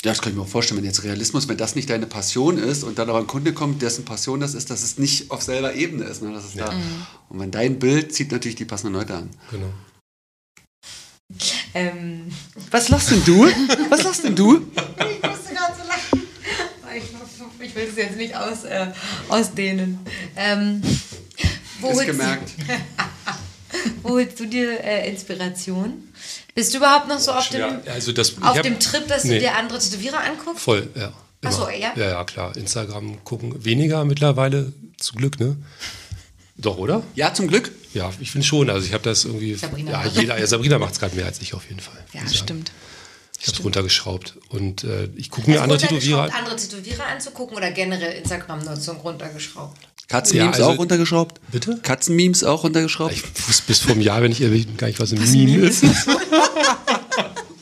Ja, 0.04 0.12
das 0.12 0.22
kann 0.22 0.32
ich 0.32 0.36
mir 0.38 0.42
auch 0.44 0.48
vorstellen, 0.48 0.80
wenn 0.80 0.86
jetzt 0.86 1.04
Realismus, 1.04 1.48
wenn 1.48 1.58
das 1.58 1.76
nicht 1.76 1.90
deine 1.92 2.08
Passion 2.08 2.58
ist 2.58 2.84
und 2.84 2.98
dann 2.98 3.08
aber 3.10 3.20
ein 3.20 3.28
Kunde 3.28 3.54
kommt, 3.54 3.84
dessen 3.84 4.04
Passion 4.04 4.40
das 4.40 4.56
ist, 4.56 4.72
dass 4.72 4.82
es 4.82 4.98
nicht 4.98 5.30
auf 5.30 5.44
selber 5.44 5.76
Ebene 5.76 6.06
ist. 6.06 6.24
Ne? 6.24 6.34
Das 6.34 6.44
ist 6.46 6.60
da. 6.60 6.74
Und 7.30 7.40
wenn 7.40 7.52
dein 7.52 7.78
Bild 7.78 8.12
zieht 8.14 8.32
natürlich 8.32 8.56
die 8.56 8.66
passenden 8.66 8.94
Leute 8.96 9.14
an. 9.14 9.30
genau. 9.52 9.68
Ähm, 11.74 12.32
Was 12.72 12.90
lachst 12.90 13.12
denn 13.12 13.24
du? 13.26 13.46
Was 13.90 14.04
lachst 14.04 14.24
denn 14.24 14.36
du? 14.36 14.66
Ich, 17.64 17.76
will 17.76 17.88
das 17.88 17.96
jetzt 17.96 18.18
nicht 18.18 18.36
aus, 18.36 18.64
äh, 18.64 18.88
ausdehnen. 19.30 20.00
Ähm, 20.36 20.82
wo, 21.80 21.90
Ist 21.90 21.96
holst, 21.96 22.08
gemerkt. 22.08 22.52
wo 24.04 24.10
holst 24.12 24.40
du 24.40 24.46
dir 24.46 24.84
äh, 24.84 25.10
Inspiration? 25.10 26.04
Bist 26.54 26.74
du 26.74 26.78
überhaupt 26.78 27.08
noch 27.08 27.20
so 27.20 27.32
auf, 27.32 27.50
dem, 27.50 27.80
also 27.86 28.12
das, 28.12 28.38
auf 28.38 28.56
hab- 28.56 28.64
dem 28.64 28.80
Trip, 28.80 29.08
dass 29.08 29.24
nee. 29.24 29.36
du 29.36 29.40
dir 29.40 29.56
andere 29.56 29.80
Tätowierer 29.80 30.20
anguckst? 30.24 30.64
Voll, 30.64 30.90
ja. 30.96 31.14
Ach 31.44 31.52
so, 31.52 31.64
Immer. 31.64 31.76
ja? 31.76 31.94
Ja, 31.96 32.10
ja, 32.10 32.24
klar. 32.24 32.56
Instagram 32.56 33.24
gucken. 33.24 33.64
Weniger 33.64 34.06
mittlerweile, 34.06 34.74
zum 34.98 35.18
Glück, 35.18 35.40
ne? 35.40 35.58
Doch, 36.58 36.78
oder? 36.78 37.04
Ja, 37.16 37.34
zum 37.34 37.48
Glück. 37.48 37.72
Ja, 37.94 38.12
ich 38.20 38.32
finde 38.32 38.46
schon. 38.46 38.70
Also 38.70 38.86
ich 38.86 38.94
habe 38.94 39.04
das 39.04 39.26
irgendwie. 39.26 39.56
Sabrina 39.56 39.92
ja, 39.92 39.98
macht. 39.98 40.16
jeder, 40.16 40.40
ja, 40.40 40.46
Sabrina 40.46 40.78
macht 40.78 40.94
es 40.94 41.00
gerade 41.00 41.16
mehr 41.16 41.26
als 41.26 41.42
ich 41.42 41.54
auf 41.56 41.68
jeden 41.68 41.80
Fall. 41.80 41.98
Ja, 42.14 42.22
stimmt. 42.28 42.72
Ich 43.42 43.48
habe 43.48 43.58
es 43.58 43.64
runtergeschraubt. 43.64 44.36
Und 44.50 44.84
äh, 44.84 45.10
ich 45.16 45.32
gucke 45.32 45.50
mir 45.50 45.62
Also 45.62 45.74
andere 45.74 45.88
Tätowierer 45.88 46.24
an. 46.24 46.30
andere 46.32 46.56
Tätowierer 46.56 47.06
anzugucken 47.08 47.58
oder 47.58 47.72
generell 47.72 48.14
Instagram-Nutzung 48.20 48.98
runtergeschraubt? 48.98 49.80
Katzenmemes 50.08 50.58
Ja, 50.58 50.64
also- 50.66 50.76
auch 50.76 50.80
runtergeschraubt? 50.80 51.42
Bitte? 51.52 51.80
Katzenmemes 51.82 52.44
auch 52.44 52.64
runtergeschraubt? 52.64 53.14
Ich 53.14 53.24
wusste 53.48 53.64
bis 53.66 53.80
vor 53.80 53.94
einem 53.94 54.02
Jahr, 54.02 54.22
wenn 54.22 54.32
ich 54.32 54.42
ehrlich 54.42 54.68
bin, 54.68 54.78
gar 54.78 54.88
nicht, 54.88 55.00
was 55.00 55.12
ein 55.14 55.20
Meme 55.20 55.66
ist. 55.68 55.84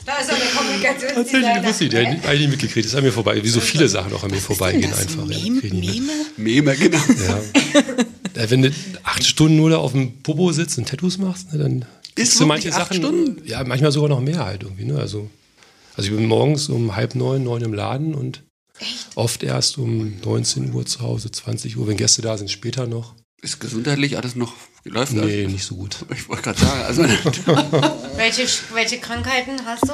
Da 0.06 0.18
ist 0.18 0.32
auch 0.32 0.38
der 0.38 1.14
Tatsächlich 1.14 1.66
wusste 1.68 1.84
ich, 1.86 1.90
der 1.92 2.08
hat 2.08 2.26
eigentlich 2.26 2.40
nicht 2.40 2.50
mitgekriegt. 2.50 2.86
Das 2.86 2.94
ist 2.94 2.98
an 2.98 3.04
mir 3.04 3.12
vorbei. 3.12 3.44
Wie 3.44 3.48
so 3.48 3.60
viele 3.62 3.88
Sachen 3.88 4.12
auch 4.14 4.24
an 4.24 4.32
mir 4.32 4.42
vorbeigehen 4.42 4.92
einfach. 4.92 5.30
Ja, 5.30 5.38
Meme? 5.44 5.62
mit. 5.62 5.74
Meme? 5.74 6.12
Meme, 6.38 6.76
genau. 6.76 6.98
Ja. 6.98 8.50
Wenn 8.50 8.64
du 8.64 8.72
acht 9.04 9.24
Stunden 9.24 9.56
nur 9.58 9.70
da 9.70 9.78
auf 9.78 9.92
dem 9.92 10.22
Popo 10.24 10.52
sitzt 10.52 10.80
und 10.80 10.88
Tattoos 10.90 11.20
machst, 11.20 11.54
ne, 11.54 11.60
dann 11.60 11.86
kriegst 12.16 12.40
du 12.40 12.48
manche 12.48 12.72
Sachen. 12.72 12.98
Stunden? 12.98 13.42
Ja, 13.48 13.64
manchmal 13.64 13.92
sogar 13.92 14.10
noch 14.10 14.20
mehr 14.22 14.44
halt 14.44 14.64
irgendwie. 14.64 14.86
Ne? 14.86 14.98
Also, 14.98 15.30
also 15.96 16.10
ich 16.10 16.16
bin 16.16 16.26
morgens 16.28 16.70
um 16.70 16.96
halb 16.96 17.16
neun, 17.16 17.44
neun 17.44 17.62
im 17.62 17.74
Laden 17.74 18.14
und 18.16 18.44
oft 19.16 19.44
erst 19.44 19.78
um 19.78 20.20
19 20.24 20.74
Uhr 20.74 20.86
zu 20.86 21.02
Hause, 21.02 21.32
20 21.32 21.78
Uhr. 21.78 21.88
Wenn 21.88 21.98
Gäste 21.98 22.22
da 22.22 22.38
sind, 22.38 22.50
später 22.50 22.88
noch. 22.88 23.16
Ist 23.42 23.60
gesundheitlich 23.60 24.18
alles 24.18 24.36
noch, 24.36 24.54
läuft 24.84 25.14
Nee, 25.14 25.44
das? 25.44 25.52
nicht 25.54 25.64
so 25.66 25.76
gut. 25.76 25.98
Ich 26.14 26.28
wollte 26.30 26.44
gerade 26.44 26.60
sagen, 26.60 26.82
also 26.82 27.04
Welche, 28.18 28.46
welche 28.74 28.98
Krankheiten 29.00 29.66
hast 29.66 29.84
du? 29.88 29.94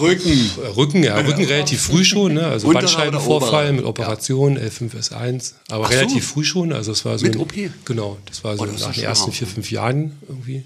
Rücken. 0.00 0.50
Äh, 0.62 0.66
Rücken, 0.68 1.04
ja, 1.04 1.16
Rücken 1.18 1.44
relativ 1.44 1.82
früh 1.82 2.04
schon, 2.04 2.34
ne? 2.34 2.46
Also 2.46 2.66
Unterer 2.68 2.82
Bandscheibenvorfall 2.84 3.72
mit? 3.74 3.84
Operation, 3.84 4.58
L5S1, 4.58 5.52
aber 5.70 5.84
Ach 5.84 5.92
so. 5.92 5.98
relativ 5.98 6.26
früh 6.26 6.44
schon. 6.44 6.72
Also 6.72 6.92
es 6.92 7.04
war 7.04 7.18
so 7.18 7.26
Mit 7.26 7.36
ein- 7.36 7.40
OP? 7.42 7.52
Genau, 7.84 8.18
das 8.26 8.42
war 8.44 8.56
so 8.56 8.62
Oh, 8.62 8.66
das 8.66 8.80
nach 8.80 8.88
ja 8.88 9.02
den 9.02 9.04
ersten 9.04 9.30
vier, 9.32 9.46
fünf 9.46 9.70
Jahren 9.70 10.18
irgendwie. 10.26 10.64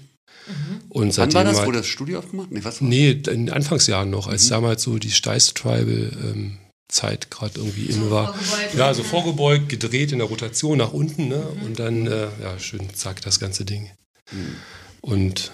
Und 0.89 1.01
Wann 1.07 1.11
seitdem 1.11 1.35
war 1.35 1.43
das? 1.43 1.57
halt- 1.57 1.67
Wurde 1.67 1.77
das 1.79 1.87
Studio 1.87 2.19
aufgemacht? 2.19 2.51
Nee, 2.51 2.63
was 2.63 2.81
Nee, 2.81 3.11
in 3.11 3.23
den 3.23 3.49
Anfangsjahren 3.49 4.09
noch, 4.09 4.25
Mhm. 4.27 4.31
als 4.33 4.47
damals 4.47 4.83
so 4.83 4.97
die 4.97 5.11
Steiß 5.11 5.53
Tribal 5.53 6.11
ähm, 6.23 6.57
Zeit 6.89 7.29
gerade 7.29 7.59
irgendwie 7.59 7.85
in 7.87 8.09
war. 8.09 8.33
vorgebeugt. 8.33 8.75
Ja, 8.75 8.93
so 8.93 9.03
vorgebeugt, 9.03 9.69
gedreht 9.69 10.11
in 10.13 10.19
der 10.19 10.27
Rotation 10.27 10.77
nach 10.77 10.93
unten, 10.93 11.27
ne? 11.27 11.45
Und 11.65 11.79
dann, 11.79 12.07
äh, 12.07 12.27
ja, 12.41 12.57
schön 12.59 12.93
zack, 12.93 13.21
das 13.21 13.39
ganze 13.39 13.65
Ding. 13.65 13.89
Mhm. 14.31 14.55
Und 15.01 15.51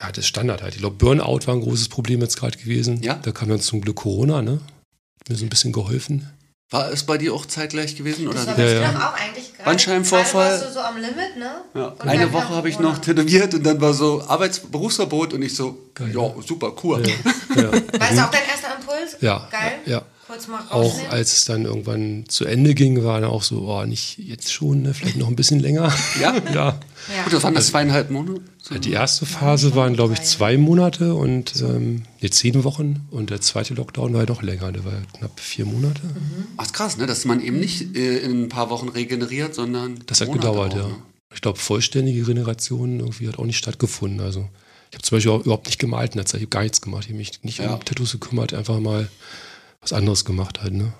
ja, 0.00 0.12
das 0.12 0.26
Standard 0.26 0.62
halt. 0.62 0.74
Ich 0.74 0.80
glaube, 0.80 0.96
Burnout 0.96 1.46
war 1.46 1.54
ein 1.54 1.60
großes 1.60 1.88
Problem 1.88 2.20
jetzt 2.20 2.36
gerade 2.38 2.56
gewesen. 2.58 3.02
Ja. 3.02 3.14
Da 3.14 3.32
kam 3.32 3.48
dann 3.48 3.60
zum 3.60 3.80
Glück 3.80 3.96
Corona, 3.96 4.42
ne? 4.42 4.60
Hat 5.20 5.28
mir 5.30 5.36
so 5.36 5.44
ein 5.44 5.48
bisschen 5.50 5.72
geholfen. 5.72 6.28
War 6.74 6.90
es 6.90 7.04
bei 7.04 7.16
dir 7.18 7.32
auch 7.32 7.46
zeitgleich 7.46 7.94
gewesen? 7.94 8.28
Das 8.32 8.48
Oder? 8.48 8.58
war 8.58 8.64
Ja, 8.64 8.80
ja. 8.82 8.90
auch 9.08 9.14
eigentlich 9.14 9.52
gerade. 9.52 9.64
Bandscheibenvorfall. 9.64 10.50
Warst 10.50 10.66
du 10.66 10.72
so 10.72 10.80
am 10.80 10.96
Limit, 10.96 11.36
ne? 11.36 11.52
Ja. 11.72 11.94
Eine 12.00 12.32
Woche 12.32 12.48
habe 12.48 12.68
ich 12.68 12.80
noch 12.80 12.98
tätowiert 12.98 13.54
und 13.54 13.64
dann 13.64 13.80
war 13.80 13.94
so 13.94 14.24
Arbeits 14.26 14.58
Berufsverbot 14.58 15.34
und 15.34 15.42
ich 15.42 15.54
so, 15.54 15.78
Geil. 15.94 16.10
ja, 16.12 16.34
super, 16.44 16.72
cool. 16.82 17.00
Ja, 17.06 17.62
ja. 17.62 17.72
War 17.72 18.10
es 18.10 18.18
auch 18.18 18.30
dein 18.30 18.42
erster 18.50 18.74
Impuls? 18.76 19.16
ja, 19.20 19.46
Geil. 19.52 19.72
ja. 19.86 20.02
Kurz 20.26 20.48
mal 20.48 20.62
auch 20.70 21.10
als 21.10 21.36
es 21.36 21.44
dann 21.44 21.66
irgendwann 21.66 22.24
zu 22.28 22.46
Ende 22.46 22.74
ging, 22.74 23.04
war 23.04 23.20
dann 23.20 23.28
auch 23.28 23.42
so, 23.42 23.68
oh, 23.68 23.84
nicht 23.84 24.18
jetzt 24.18 24.52
schon, 24.52 24.82
ne? 24.82 24.94
vielleicht 24.94 25.16
noch 25.16 25.28
ein 25.28 25.36
bisschen 25.36 25.60
länger. 25.60 25.92
Ja? 26.20 26.34
ja. 26.36 26.52
ja. 26.54 27.22
Gut, 27.24 27.32
das 27.32 27.42
waren 27.42 27.54
das 27.54 27.66
zweieinhalb 27.68 28.10
Monate. 28.10 28.40
So. 28.62 28.78
Die 28.78 28.92
erste 28.92 29.26
Phase 29.26 29.74
waren, 29.74 29.94
glaube 29.94 30.14
ich, 30.14 30.22
zwei 30.22 30.56
Monate 30.56 31.14
und 31.14 31.60
ähm, 31.60 32.04
nee, 32.22 32.30
zehn 32.30 32.64
Wochen. 32.64 33.06
Und 33.10 33.30
der 33.30 33.40
zweite 33.42 33.74
Lockdown 33.74 34.14
war 34.14 34.22
ja 34.22 34.28
noch 34.28 34.42
länger, 34.42 34.72
der 34.72 34.84
war 34.84 34.92
knapp 35.18 35.38
vier 35.38 35.66
Monate. 35.66 36.00
Ach, 36.56 36.64
ist 36.64 36.72
krass, 36.72 36.96
ne? 36.96 37.06
dass 37.06 37.24
man 37.26 37.42
eben 37.42 37.58
nicht 37.60 37.94
äh, 37.94 38.18
in 38.18 38.44
ein 38.44 38.48
paar 38.48 38.70
Wochen 38.70 38.88
regeneriert, 38.88 39.54
sondern. 39.54 40.00
Das 40.06 40.20
hat 40.20 40.28
Monate 40.28 40.46
gedauert, 40.46 40.72
auch, 40.72 40.76
ja. 40.76 40.86
ne? 40.88 40.94
Ich 41.34 41.42
glaube, 41.42 41.58
vollständige 41.58 42.22
Regeneration 42.22 43.00
irgendwie 43.00 43.28
hat 43.28 43.38
auch 43.38 43.44
nicht 43.44 43.58
stattgefunden. 43.58 44.20
Also 44.20 44.48
ich 44.90 44.96
habe 44.96 45.02
zum 45.02 45.16
Beispiel 45.16 45.32
auch 45.32 45.40
überhaupt 45.40 45.66
nicht 45.66 45.80
gemalt 45.80 46.12
in 46.12 46.18
der 46.18 46.26
Zeit, 46.26 46.40
ich 46.40 46.46
habe 46.46 46.50
gar 46.50 46.62
nichts 46.62 46.80
gemacht. 46.80 47.02
Ich 47.02 47.08
habe 47.08 47.18
mich 47.18 47.42
nicht 47.42 47.58
Ja. 47.58 47.74
um 47.74 47.84
Tattoos 47.84 48.12
gekümmert, 48.12 48.54
einfach 48.54 48.78
mal 48.78 49.08
was 49.84 49.92
anderes 49.92 50.24
gemacht 50.24 50.60
halt, 50.62 50.72
ne? 50.74 50.92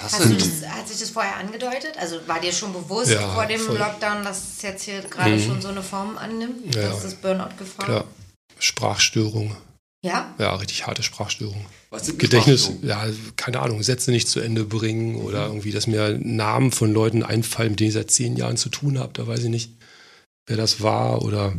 Hast 0.00 0.20
du 0.24 0.34
das, 0.34 0.64
hat 0.68 0.86
sich 0.86 1.00
das 1.00 1.10
vorher 1.10 1.36
angedeutet? 1.36 1.94
Also 1.98 2.16
war 2.28 2.40
dir 2.40 2.52
schon 2.52 2.72
bewusst 2.72 3.10
Ja, 3.10 3.28
vor 3.34 3.46
dem 3.46 3.60
voll. 3.60 3.76
Lockdown, 3.78 4.22
dass 4.22 4.56
es 4.56 4.62
jetzt 4.62 4.84
hier 4.84 5.00
gerade 5.02 5.32
Mhm. 5.36 5.42
schon 5.44 5.62
so 5.62 5.68
eine 5.68 5.82
Form 5.82 6.16
annimmt? 6.16 6.74
Ja, 6.74 6.90
dass 6.90 7.02
das 7.02 7.14
Burnout 7.14 7.56
gefahren 7.58 7.86
Klar. 7.86 8.04
Sprachstörung. 8.58 9.56
Ja? 10.04 10.32
Ja, 10.38 10.54
richtig 10.54 10.86
harte 10.86 11.02
Sprachstörung. 11.02 11.64
was 11.90 12.06
sind 12.06 12.20
Gedächtnis, 12.20 12.70
ja, 12.82 13.04
keine 13.36 13.60
Ahnung, 13.60 13.82
Sätze 13.82 14.12
nicht 14.12 14.28
zu 14.28 14.38
Ende 14.38 14.64
bringen 14.64 15.16
oder 15.16 15.46
irgendwie, 15.48 15.72
dass 15.72 15.88
mir 15.88 16.16
Namen 16.22 16.70
von 16.70 16.92
Leuten 16.92 17.24
einfallen, 17.24 17.70
mit 17.72 17.80
denen 17.80 17.88
ich 17.88 17.94
seit 17.94 18.12
zehn 18.12 18.36
Jahren 18.36 18.56
zu 18.56 18.68
tun 18.68 18.96
habe. 18.98 19.12
Da 19.12 19.26
weiß 19.26 19.40
ich 19.40 19.48
nicht, 19.50 19.72
wer 20.46 20.56
das 20.56 20.82
war 20.82 21.22
oder. 21.22 21.52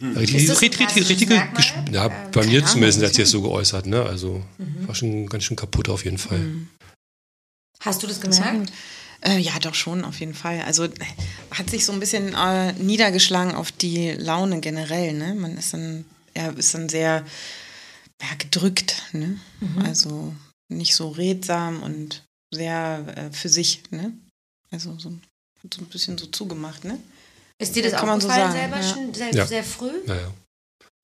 Richtig, 0.00 0.48
ein 0.48 0.50
richtig, 0.50 0.72
klassisches 0.72 1.10
richtige, 1.10 1.34
ja, 1.34 2.06
Ähm, 2.06 2.12
bei 2.32 2.46
mir 2.46 2.64
zumindest 2.64 3.02
hat 3.02 3.08
sich 3.14 3.24
das 3.24 3.30
so 3.30 3.42
geäußert, 3.42 3.86
ne? 3.86 4.02
Also 4.02 4.42
Mhm. 4.58 4.88
war 4.88 4.94
schon 4.94 5.26
ganz 5.26 5.44
schön 5.44 5.56
kaputt 5.56 5.88
auf 5.88 6.04
jeden 6.04 6.18
Fall. 6.18 6.40
Hast 7.80 8.02
du 8.02 8.06
das 8.06 8.20
gemerkt? 8.20 8.72
Äh, 9.22 9.38
ja, 9.38 9.58
doch 9.58 9.74
schon, 9.74 10.04
auf 10.04 10.20
jeden 10.20 10.34
Fall. 10.34 10.62
Also 10.62 10.84
äh, 10.84 10.90
hat 11.50 11.68
sich 11.68 11.84
so 11.84 11.92
ein 11.92 12.00
bisschen 12.00 12.34
äh, 12.34 12.72
niedergeschlagen 12.74 13.54
auf 13.54 13.70
die 13.72 14.12
Laune 14.12 14.60
generell. 14.60 15.12
Ne? 15.12 15.34
Man 15.34 15.58
ist 15.58 15.74
dann, 15.74 16.04
ja, 16.34 16.48
ist 16.48 16.72
dann 16.74 16.88
sehr 16.88 17.26
ja, 18.22 18.34
gedrückt. 18.38 19.02
Ne? 19.12 19.38
Also 19.82 20.34
nicht 20.68 20.94
so 20.94 21.10
redsam 21.10 21.82
und 21.82 22.22
sehr 22.50 23.04
äh, 23.16 23.30
für 23.32 23.50
sich. 23.50 23.82
Ne? 23.90 24.12
Also 24.70 24.96
so, 24.98 25.10
hat 25.62 25.74
so 25.74 25.82
ein 25.82 25.86
bisschen 25.88 26.16
so 26.16 26.26
zugemacht. 26.26 26.84
Ne? 26.84 26.98
Ist 27.60 27.76
dir 27.76 27.82
das 27.82 27.92
Kann 27.92 28.06
man 28.06 28.20
so 28.20 28.28
aufgefallen 28.28 28.52
sagen, 28.52 28.72
selber 28.72 28.84
ja. 28.84 28.94
schon 28.94 29.14
sehr, 29.14 29.30
Ja. 29.32 29.46
sehr 29.46 29.62
früh? 29.64 29.92
Naja. 30.06 30.32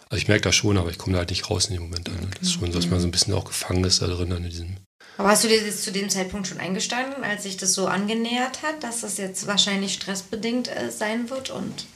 Also 0.09 0.23
ich 0.23 0.29
merke 0.29 0.43
das 0.43 0.55
schon, 0.55 0.79
aber 0.79 0.91
ich 0.91 0.99
komme 0.99 1.15
da 1.15 1.19
halt 1.21 1.31
nicht 1.31 1.49
raus 1.51 1.67
in 1.67 1.75
dem 1.75 1.83
Moment. 1.83 2.09
Dann, 2.09 2.15
ne? 2.15 2.29
Das 2.39 2.49
ist 2.49 2.55
schon 2.55 2.73
so, 2.73 2.79
dass 2.79 2.89
man 2.89 3.01
so 3.01 3.07
ein 3.07 3.11
bisschen 3.11 3.35
auch 3.35 3.45
gefangen 3.45 3.85
ist 3.85 4.03
da 4.03 4.07
drin, 4.07 4.33
an 4.33 4.43
diesem. 4.43 4.77
Aber 5.19 5.29
hast 5.31 5.45
du 5.45 5.49
dir 5.49 5.65
das 5.65 5.83
zu 5.83 5.93
dem 5.93 6.09
Zeitpunkt 6.11 6.47
schon 6.47 6.59
eingestanden, 6.61 7.25
als 7.25 7.43
sich 7.43 7.57
das 7.57 7.73
so 7.73 7.87
angenähert 7.87 8.63
hat, 8.63 8.83
dass 8.83 9.01
das 9.01 9.17
jetzt 9.19 9.47
wahrscheinlich 9.47 9.95
stressbedingt 9.95 10.69
äh, 10.69 10.91
sein 10.91 11.29
wird? 11.31 11.51
Und 11.51 11.87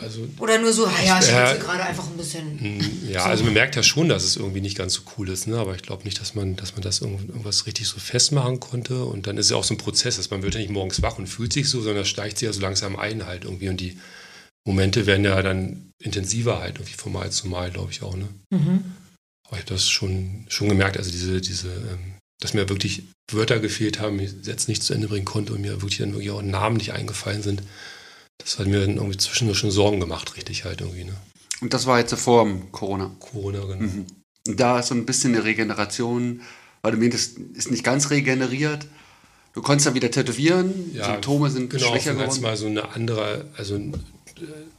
also 0.00 0.26
oder 0.38 0.58
nur 0.58 0.72
so, 0.72 0.86
ja, 0.86 1.18
ich 1.18 1.26
schwitze 1.26 1.58
gerade 1.60 1.82
einfach 1.84 2.06
ein 2.06 2.16
bisschen. 2.16 2.78
Mm, 2.78 3.08
Ja, 3.10 3.24
also 3.24 3.44
man 3.44 3.54
merkt 3.54 3.76
ja 3.76 3.82
schon, 3.82 4.08
dass 4.08 4.24
es 4.24 4.36
irgendwie 4.36 4.60
nicht 4.60 4.76
ganz 4.76 4.94
so 4.94 5.02
cool 5.16 5.28
ist, 5.28 5.46
ne? 5.46 5.58
aber 5.58 5.74
ich 5.74 5.82
glaube 5.82 6.04
nicht, 6.04 6.20
dass 6.20 6.34
man, 6.34 6.56
dass 6.56 6.72
man 6.72 6.82
das 6.82 7.00
irgend- 7.00 7.28
irgendwas 7.28 7.66
richtig 7.66 7.86
so 7.88 7.98
festmachen 7.98 8.60
konnte. 8.60 9.04
Und 9.04 9.26
dann 9.26 9.36
ist 9.38 9.46
es 9.46 9.50
ja 9.50 9.56
auch 9.56 9.64
so 9.64 9.74
ein 9.74 9.78
Prozess, 9.78 10.16
dass 10.16 10.30
man 10.30 10.42
wird 10.42 10.54
ja 10.54 10.60
nicht 10.60 10.70
morgens 10.70 11.02
wach 11.02 11.18
und 11.18 11.26
fühlt 11.26 11.52
sich 11.52 11.68
so, 11.68 11.78
sondern 11.80 11.98
das 12.02 12.08
steigt 12.08 12.38
sich 12.38 12.46
ja 12.46 12.52
so 12.52 12.60
langsam 12.60 12.96
ein 12.96 13.26
halt 13.26 13.44
irgendwie. 13.44 13.68
Und 13.68 13.80
die 13.80 13.98
Momente 14.66 15.06
werden 15.06 15.24
ja 15.24 15.40
dann 15.42 15.90
intensiver 16.02 16.58
halt 16.60 16.76
irgendwie 16.76 16.94
von 16.96 17.12
Mal 17.12 17.30
zu 17.30 17.46
Mal, 17.48 17.70
glaube 17.70 17.92
ich 17.92 18.02
auch. 18.02 18.16
Ne? 18.16 18.28
Mhm. 18.50 18.84
Aber 19.48 19.56
ich 19.58 19.62
habe 19.62 19.74
das 19.74 19.88
schon, 19.88 20.44
schon 20.48 20.68
gemerkt, 20.68 20.96
also 20.98 21.10
diese, 21.10 21.40
diese, 21.40 21.68
ähm, 21.68 22.14
dass 22.42 22.52
mir 22.52 22.68
wirklich 22.68 23.04
Wörter 23.30 23.60
gefehlt 23.60 24.00
haben, 24.00 24.18
ich 24.20 24.30
Sätze 24.42 24.70
nicht 24.70 24.82
zu 24.82 24.92
Ende 24.92 25.08
bringen 25.08 25.24
konnte 25.24 25.52
und 25.54 25.60
mir 25.62 25.80
wirklich 25.82 25.98
dann 25.98 26.12
wirklich 26.12 26.30
auch 26.30 26.42
Namen 26.42 26.76
nicht 26.76 26.92
eingefallen 26.92 27.42
sind. 27.42 27.62
Das 28.38 28.58
hat 28.58 28.66
mir 28.66 28.80
dann 28.80 28.96
irgendwie 28.96 29.16
zwischendurch 29.16 29.58
schon 29.58 29.70
Sorgen 29.70 30.00
gemacht, 30.00 30.36
richtig 30.36 30.64
halt 30.64 30.80
irgendwie, 30.80 31.04
ne? 31.04 31.16
Und 31.60 31.72
das 31.72 31.86
war 31.86 31.98
jetzt 31.98 32.14
vor 32.14 32.44
dem 32.44 32.70
Corona. 32.70 33.10
Corona, 33.18 33.60
genau. 33.60 33.80
Mhm. 33.80 34.06
Und 34.46 34.60
da 34.60 34.78
ist 34.78 34.88
so 34.88 34.94
ein 34.94 35.06
bisschen 35.06 35.34
eine 35.34 35.44
Regeneration, 35.44 36.42
weil 36.82 36.92
du 36.92 36.98
meintest, 36.98 37.38
ist 37.54 37.70
nicht 37.70 37.82
ganz 37.82 38.10
regeneriert. 38.10 38.86
Du 39.54 39.62
konntest 39.62 39.86
dann 39.86 39.94
wieder 39.94 40.10
tätowieren, 40.10 40.92
Symptome 40.92 41.50
sind 41.50 41.70
genau, 41.70 41.86
schwächer 41.88 42.14
geworden. 42.14 42.42
mal 42.42 42.56
so 42.56 42.66
eine 42.66 42.90
andere, 42.90 43.46
also 43.56 43.80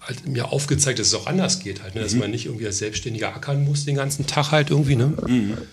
halt 0.01 0.27
mir 0.27 0.51
aufgezeigt, 0.51 0.99
dass 0.99 1.07
es 1.07 1.15
auch 1.15 1.25
anders 1.25 1.59
geht 1.59 1.81
halt, 1.81 1.95
ne? 1.95 2.01
dass 2.01 2.13
man 2.13 2.31
nicht 2.31 2.45
irgendwie 2.45 2.65
als 2.67 2.77
Selbstständiger 2.77 3.35
ackern 3.35 3.63
muss 3.63 3.85
den 3.85 3.95
ganzen 3.95 4.27
Tag 4.27 4.51
halt 4.51 4.69
irgendwie, 4.69 4.95
ne? 4.95 5.13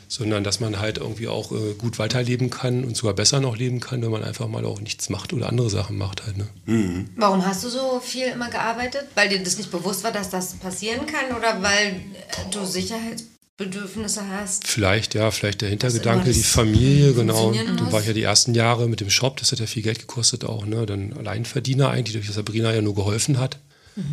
sondern 0.08 0.42
dass 0.44 0.60
man 0.60 0.78
halt 0.80 0.98
irgendwie 0.98 1.28
auch 1.28 1.52
äh, 1.52 1.74
gut 1.76 1.98
weiterleben 1.98 2.50
kann 2.50 2.84
und 2.84 2.96
sogar 2.96 3.14
besser 3.14 3.40
noch 3.40 3.56
leben 3.56 3.80
kann, 3.80 4.02
wenn 4.02 4.10
man 4.10 4.24
einfach 4.24 4.48
mal 4.48 4.64
auch 4.64 4.80
nichts 4.80 5.10
macht 5.10 5.32
oder 5.32 5.48
andere 5.48 5.70
Sachen 5.70 5.98
macht 5.98 6.24
halt. 6.24 6.36
Ne? 6.38 7.08
Warum 7.16 7.44
hast 7.44 7.64
du 7.64 7.68
so 7.68 8.00
viel 8.02 8.26
immer 8.28 8.50
gearbeitet? 8.50 9.06
Weil 9.14 9.28
dir 9.28 9.42
das 9.42 9.58
nicht 9.58 9.70
bewusst 9.70 10.02
war, 10.04 10.12
dass 10.12 10.30
das 10.30 10.54
passieren 10.54 11.06
kann 11.06 11.36
oder 11.36 11.62
weil 11.62 11.88
äh, 11.88 12.50
du 12.50 12.64
Sicherheitsbedürfnisse 12.64 14.22
hast? 14.30 14.66
Vielleicht, 14.66 15.14
ja, 15.14 15.30
vielleicht 15.30 15.60
der 15.60 15.68
Hintergedanke, 15.68 16.32
die 16.32 16.42
Familie, 16.42 17.12
genau. 17.12 17.52
Dann 17.52 17.92
war 17.92 18.00
ich 18.00 18.06
ja 18.06 18.12
die 18.14 18.22
ersten 18.22 18.54
Jahre 18.54 18.88
mit 18.88 19.00
dem 19.00 19.10
Shop, 19.10 19.36
das 19.36 19.52
hat 19.52 19.60
ja 19.60 19.66
viel 19.66 19.82
Geld 19.82 19.98
gekostet 19.98 20.44
auch, 20.44 20.64
ne? 20.64 20.86
Dann 20.86 21.12
Alleinverdiener 21.12 21.90
eigentlich, 21.90 22.14
durch 22.14 22.26
das 22.26 22.36
Sabrina 22.36 22.72
ja 22.72 22.80
nur 22.80 22.94
geholfen 22.94 23.38
hat. 23.38 23.58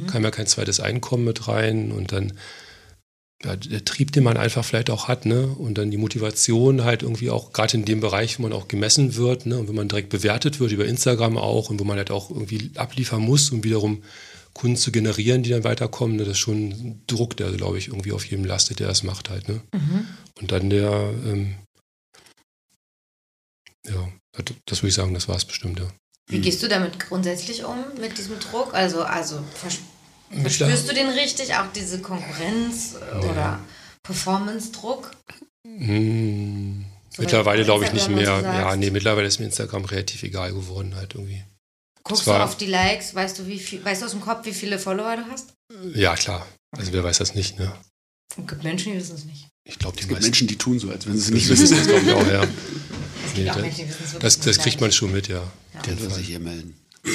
Kam 0.07 0.23
ja 0.23 0.31
kein 0.31 0.47
zweites 0.47 0.79
Einkommen 0.79 1.23
mit 1.23 1.47
rein 1.47 1.91
und 1.91 2.11
dann 2.11 2.33
ja, 3.43 3.55
der 3.55 3.83
Trieb, 3.83 4.11
den 4.11 4.23
man 4.23 4.37
einfach 4.37 4.63
vielleicht 4.63 4.89
auch 4.89 5.07
hat, 5.07 5.25
ne? 5.25 5.47
Und 5.47 5.77
dann 5.77 5.89
die 5.89 5.97
Motivation 5.97 6.83
halt 6.83 7.01
irgendwie 7.01 7.29
auch, 7.29 7.53
gerade 7.53 7.75
in 7.75 7.85
dem 7.85 7.99
Bereich, 7.99 8.37
wo 8.37 8.43
man 8.43 8.53
auch 8.53 8.67
gemessen 8.67 9.15
wird, 9.15 9.45
ne? 9.45 9.57
Und 9.57 9.67
wenn 9.67 9.75
man 9.75 9.87
direkt 9.87 10.09
bewertet 10.09 10.59
wird, 10.59 10.71
über 10.71 10.85
Instagram 10.85 11.37
auch 11.37 11.69
und 11.69 11.79
wo 11.79 11.83
man 11.83 11.97
halt 11.97 12.11
auch 12.11 12.29
irgendwie 12.29 12.71
abliefern 12.75 13.21
muss, 13.21 13.49
um 13.51 13.63
wiederum 13.63 14.03
Kunden 14.53 14.77
zu 14.77 14.91
generieren, 14.91 15.43
die 15.43 15.49
dann 15.49 15.63
weiterkommen, 15.63 16.17
ne? 16.17 16.23
das 16.23 16.33
ist 16.33 16.39
schon 16.39 16.69
ein 16.69 17.03
Druck, 17.07 17.37
der, 17.37 17.51
glaube 17.51 17.77
ich, 17.77 17.87
irgendwie 17.87 18.11
auf 18.11 18.25
jedem 18.25 18.45
lastet, 18.45 18.79
der 18.79 18.87
das 18.87 19.03
macht 19.03 19.29
halt, 19.29 19.47
ne? 19.47 19.61
Und 20.39 20.51
dann 20.51 20.69
der, 20.69 21.13
ähm, 21.25 21.55
ja, 23.87 24.11
das 24.65 24.81
würde 24.81 24.89
ich 24.89 24.93
sagen, 24.93 25.13
das 25.13 25.27
war 25.27 25.35
es 25.35 25.45
bestimmt, 25.45 25.79
ja. 25.79 25.91
Wie 26.27 26.39
gehst 26.39 26.63
du 26.63 26.67
damit 26.67 26.99
grundsätzlich 26.99 27.63
um, 27.65 27.77
mit 27.99 28.17
diesem 28.17 28.39
Druck? 28.39 28.73
Also, 28.73 29.03
also 29.03 29.43
verspürst 29.55 30.89
du 30.89 30.93
den 30.93 31.09
richtig, 31.09 31.55
auch 31.55 31.71
diese 31.75 31.99
Konkurrenz 31.99 32.95
äh, 32.95 33.25
oder 33.25 33.59
Performance-Druck? 34.03 35.11
Hm, 35.67 36.85
So 37.15 37.21
mittlerweile 37.21 37.63
glaube 37.65 37.85
ich 37.85 37.93
nicht 37.93 38.09
mehr. 38.09 38.41
Ja, 38.41 38.75
nee, 38.75 38.91
mittlerweile 38.91 39.27
ist 39.27 39.39
mir 39.39 39.45
Instagram 39.47 39.85
relativ 39.85 40.23
egal 40.23 40.53
geworden 40.53 40.95
halt 40.95 41.15
irgendwie. 41.15 41.43
Guckst 42.03 42.25
war- 42.27 42.39
du 42.39 42.45
auf 42.45 42.57
die 42.57 42.65
Likes? 42.67 43.13
Weißt 43.13 43.37
du, 43.39 43.47
wie 43.47 43.59
viel, 43.59 43.83
weißt 43.83 44.01
du 44.01 44.05
aus 44.05 44.11
dem 44.11 44.21
Kopf, 44.21 44.45
wie 44.45 44.53
viele 44.53 44.79
Follower 44.79 45.17
du 45.17 45.25
hast? 45.29 45.53
Ja, 45.93 46.15
klar. 46.15 46.47
Also 46.77 46.93
wer 46.93 47.03
weiß 47.03 47.17
das 47.19 47.35
nicht, 47.35 47.59
ne? 47.59 47.71
Es 48.37 48.47
gibt 48.47 48.63
Menschen, 48.63 48.93
die 48.93 48.99
wissen 48.99 49.15
es 49.15 49.25
nicht. 49.25 49.47
Ich 49.67 49.77
glaube, 49.77 49.97
die 49.97 50.03
Es 50.03 50.07
gibt 50.07 50.19
meisten 50.19 50.25
Menschen, 50.31 50.47
die 50.47 50.57
tun 50.57 50.79
so, 50.79 50.89
als 50.89 51.05
wenn 51.05 51.13
sie 51.17 51.25
es 51.25 51.29
nicht 51.31 51.49
wissen 51.49 51.75
das 51.77 51.87
glaube 51.87 52.01
ich 52.05 52.11
auch, 52.13 52.27
ja. 52.27 52.43
Es 52.43 52.49
Nee, 53.35 53.43
gibt 53.43 53.49
auch 53.51 53.53
das, 53.55 53.61
Menschen, 53.63 53.77
die 53.85 53.89
wissen 53.89 54.03
es 54.05 54.13
wirklich 54.13 54.39
das, 54.45 54.57
kriegt 54.57 54.81
man 54.81 54.91
schon 54.91 55.11
mit, 55.11 55.27
ja. 55.27 55.43
Der 55.85 55.97
soll 55.97 56.11
sich 56.11 56.27
hier 56.27 56.39
melden. 56.39 56.75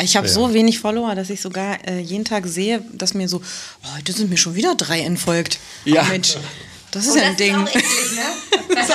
Ich 0.00 0.16
habe 0.16 0.28
Ja. 0.28 0.32
so 0.32 0.54
wenig 0.54 0.78
Follower, 0.78 1.16
dass 1.16 1.28
ich 1.28 1.40
sogar 1.40 1.76
äh, 1.88 1.98
jeden 1.98 2.24
Tag 2.24 2.46
sehe, 2.46 2.84
dass 2.92 3.14
mir 3.14 3.28
so, 3.28 3.38
oh, 3.82 3.96
heute 3.96 4.12
sind 4.12 4.30
mir 4.30 4.36
schon 4.36 4.54
wieder 4.54 4.76
drei 4.76 5.00
entfolgt. 5.00 5.58
Ja. 5.84 6.02
Oh, 6.06 6.10
Mensch, 6.10 6.36
das 6.92 7.06
ist 7.06 7.12
Und 7.12 7.16
ja 7.18 7.22
das 7.22 7.30
ein 7.32 7.36
Ding. 7.36 7.54
ist 7.56 7.68
auch 7.68 7.74
eklig, 7.74 8.12
ne? 8.14 8.22
Das 8.76 8.88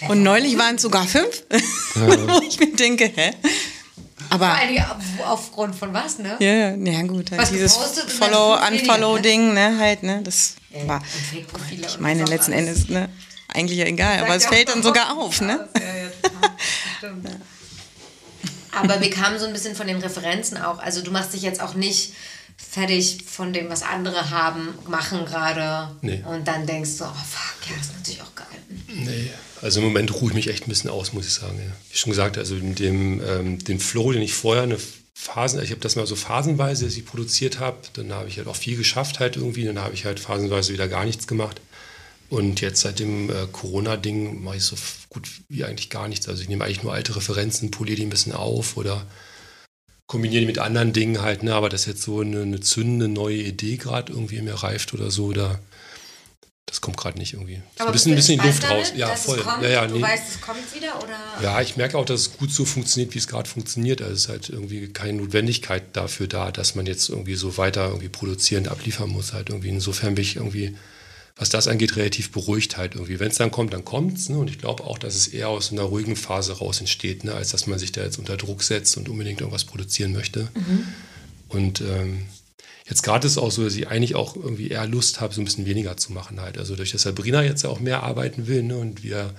hä, 0.00 0.08
Und 0.08 0.22
neulich 0.22 0.56
waren 0.56 0.76
es 0.76 0.82
sogar 0.82 1.06
fünf, 1.06 1.42
wo 1.94 2.40
ich 2.48 2.58
mir 2.58 2.74
denke, 2.74 3.12
hä? 3.14 3.32
Aber 4.30 4.46
vor 4.46 4.54
allem 4.56 4.78
auf- 4.78 5.26
aufgrund 5.26 5.74
von 5.76 5.92
was, 5.92 6.18
ne? 6.18 6.36
ja, 6.40 6.52
ja, 6.70 6.74
ja 6.76 7.02
gut, 7.02 7.30
halt 7.30 7.42
Was 7.42 7.50
dieses 7.50 7.74
gepostet 7.74 8.04
und 8.04 8.20
dann 8.22 8.30
Follow, 8.30 8.56
fünf 8.56 8.70
weniger, 8.70 8.82
Unfollow-Ding, 8.94 9.52
ne, 9.54 9.78
halt, 9.78 10.02
ne, 10.02 10.20
das 10.24 10.54
Ja, 10.70 10.88
war, 10.88 11.02
ich 11.70 11.98
meine, 12.00 12.24
letzten 12.24 12.54
alles. 12.54 12.68
Endes, 12.68 12.88
ne, 12.88 13.10
eigentlich 13.48 13.78
ja 13.78 13.86
egal, 13.86 14.20
aber 14.20 14.34
es 14.34 14.46
fällt 14.46 14.68
dann 14.68 14.82
sogar 14.82 15.16
auf, 15.16 15.40
ne? 15.40 15.68
Ja, 15.78 15.96
ja. 15.96 16.10
Aber 18.76 19.00
wir 19.00 19.10
kamen 19.10 19.38
so 19.38 19.46
ein 19.46 19.52
bisschen 19.52 19.76
von 19.76 19.86
den 19.86 19.98
Referenzen 19.98 20.58
auch. 20.58 20.78
Also 20.78 21.00
du 21.00 21.10
machst 21.10 21.32
dich 21.32 21.42
jetzt 21.42 21.60
auch 21.60 21.74
nicht 21.74 22.12
fertig 22.56 23.18
von 23.26 23.52
dem, 23.52 23.68
was 23.68 23.82
andere 23.82 24.30
haben, 24.30 24.74
machen 24.88 25.24
gerade. 25.24 25.94
Nee. 26.02 26.24
Und 26.26 26.46
dann 26.46 26.66
denkst 26.66 26.98
du, 26.98 27.04
oh 27.04 27.06
fuck, 27.08 27.70
ja, 27.70 27.76
das 27.76 27.86
ist 27.86 27.96
natürlich 27.96 28.22
auch 28.22 28.34
geil. 28.34 28.46
Nee, 28.88 29.30
also 29.62 29.80
im 29.80 29.86
Moment 29.86 30.12
ruhe 30.14 30.30
ich 30.30 30.34
mich 30.34 30.48
echt 30.48 30.66
ein 30.66 30.70
bisschen 30.70 30.90
aus, 30.90 31.12
muss 31.12 31.26
ich 31.26 31.32
sagen. 31.32 31.58
Ja. 31.58 31.72
Wie 31.90 31.96
schon 31.96 32.10
gesagt, 32.10 32.38
also 32.38 32.56
in 32.56 32.74
dem, 32.74 33.22
ähm, 33.24 33.62
den 33.62 33.80
Flow, 33.80 34.12
den 34.12 34.22
ich 34.22 34.34
vorher 34.34 34.64
eine 34.64 34.78
Phasen, 35.14 35.62
ich 35.62 35.70
habe 35.70 35.80
das 35.80 35.96
mal 35.96 36.06
so 36.06 36.16
phasenweise, 36.16 36.84
dass 36.84 36.96
ich 36.96 37.06
produziert 37.06 37.60
habe, 37.60 37.78
dann 37.94 38.12
habe 38.12 38.28
ich 38.28 38.38
halt 38.38 38.48
auch 38.48 38.56
viel 38.56 38.76
geschafft 38.76 39.20
halt 39.20 39.36
irgendwie, 39.36 39.64
dann 39.64 39.78
habe 39.78 39.94
ich 39.94 40.04
halt 40.04 40.18
phasenweise 40.20 40.72
wieder 40.72 40.88
gar 40.88 41.04
nichts 41.04 41.26
gemacht. 41.26 41.60
Und 42.34 42.60
jetzt 42.60 42.80
seit 42.80 42.98
dem 42.98 43.30
äh, 43.30 43.46
Corona-Ding 43.52 44.42
mache 44.42 44.56
ich 44.56 44.64
so 44.64 44.76
gut 45.08 45.28
wie 45.48 45.64
eigentlich 45.64 45.88
gar 45.88 46.08
nichts. 46.08 46.28
Also 46.28 46.42
ich 46.42 46.48
nehme 46.48 46.64
eigentlich 46.64 46.82
nur 46.82 46.92
alte 46.92 47.14
Referenzen, 47.14 47.70
poliere 47.70 47.96
die 47.96 48.06
ein 48.06 48.10
bisschen 48.10 48.32
auf 48.32 48.76
oder 48.76 49.06
kombiniere 50.06 50.40
die 50.40 50.46
mit 50.46 50.58
anderen 50.58 50.92
Dingen 50.92 51.22
halt, 51.22 51.44
ne? 51.44 51.54
aber 51.54 51.68
dass 51.68 51.86
jetzt 51.86 52.02
so 52.02 52.20
eine, 52.20 52.42
eine 52.42 52.60
zündende 52.60 53.08
neue 53.08 53.36
Idee 53.36 53.76
gerade 53.76 54.12
irgendwie 54.12 54.36
in 54.36 54.44
mir 54.44 54.54
reift 54.54 54.92
oder 54.94 55.12
so, 55.12 55.32
da, 55.32 55.60
das 56.66 56.80
kommt 56.80 56.96
gerade 56.96 57.18
nicht 57.18 57.34
irgendwie. 57.34 57.62
Aber 57.78 57.90
ein 57.90 57.92
bisschen, 57.92 58.12
ein 58.12 58.16
du 58.16 58.16
bisschen 58.16 58.40
die 58.40 58.46
Luft 58.48 58.68
raus. 58.68 58.92
Ja, 58.96 59.14
voll. 59.14 59.40
Ja, 59.62 59.68
ja, 59.68 59.86
Du 59.86 59.94
nee. 59.94 60.02
weißt, 60.02 60.34
es 60.34 60.40
kommt 60.40 60.74
wieder 60.74 60.98
oder? 61.02 61.18
Ja, 61.40 61.60
ich 61.60 61.76
merke 61.76 61.96
auch, 61.96 62.04
dass 62.04 62.20
es 62.20 62.36
gut 62.36 62.50
so 62.50 62.64
funktioniert, 62.64 63.14
wie 63.14 63.18
es 63.18 63.28
gerade 63.28 63.48
funktioniert. 63.48 64.02
Also 64.02 64.14
es 64.14 64.20
ist 64.22 64.28
halt 64.28 64.48
irgendwie 64.48 64.92
keine 64.92 65.12
Notwendigkeit 65.14 65.84
dafür 65.94 66.26
da, 66.26 66.50
dass 66.50 66.74
man 66.74 66.86
jetzt 66.86 67.08
irgendwie 67.10 67.36
so 67.36 67.56
weiter 67.58 67.86
irgendwie 67.86 68.08
produzierend 68.08 68.68
abliefern 68.68 69.10
muss. 69.10 69.32
Halt 69.32 69.50
irgendwie. 69.50 69.68
Insofern 69.68 70.16
bin 70.16 70.22
ich 70.22 70.36
irgendwie, 70.36 70.76
was 71.36 71.48
das 71.48 71.66
angeht, 71.66 71.96
relativ 71.96 72.30
beruhigt 72.30 72.76
halt 72.76 72.94
irgendwie. 72.94 73.18
Wenn 73.18 73.30
es 73.30 73.38
dann 73.38 73.50
kommt, 73.50 73.72
dann 73.72 73.84
kommt's. 73.84 74.28
Ne? 74.28 74.38
Und 74.38 74.48
ich 74.48 74.58
glaube 74.58 74.84
auch, 74.84 74.98
dass 74.98 75.16
es 75.16 75.26
eher 75.26 75.48
aus 75.48 75.72
einer 75.72 75.82
ruhigen 75.82 76.14
Phase 76.14 76.58
raus 76.58 76.80
entsteht, 76.80 77.24
ne? 77.24 77.34
als 77.34 77.50
dass 77.50 77.66
man 77.66 77.78
sich 77.78 77.90
da 77.90 78.02
jetzt 78.02 78.18
unter 78.18 78.36
Druck 78.36 78.62
setzt 78.62 78.96
und 78.96 79.08
unbedingt 79.08 79.40
irgendwas 79.40 79.64
produzieren 79.64 80.12
möchte. 80.12 80.48
Und 81.48 81.80
ähm, 81.80 82.26
jetzt 82.88 83.02
gerade 83.02 83.26
ist 83.26 83.32
es 83.32 83.38
auch 83.38 83.50
so, 83.50 83.64
dass 83.64 83.74
ich 83.74 83.88
eigentlich 83.88 84.14
auch 84.14 84.36
irgendwie 84.36 84.68
eher 84.68 84.86
Lust 84.86 85.20
habe, 85.20 85.34
so 85.34 85.40
ein 85.40 85.44
bisschen 85.44 85.66
weniger 85.66 85.96
zu 85.96 86.12
machen 86.12 86.40
halt. 86.40 86.56
Also 86.56 86.76
durch 86.76 86.92
das 86.92 87.02
Sabrina 87.02 87.42
jetzt 87.42 87.64
ja 87.64 87.70
auch 87.70 87.80
mehr 87.80 88.04
arbeiten 88.04 88.46
will 88.46 88.62
ne? 88.62 88.76
und 88.76 89.02
wir 89.02 89.34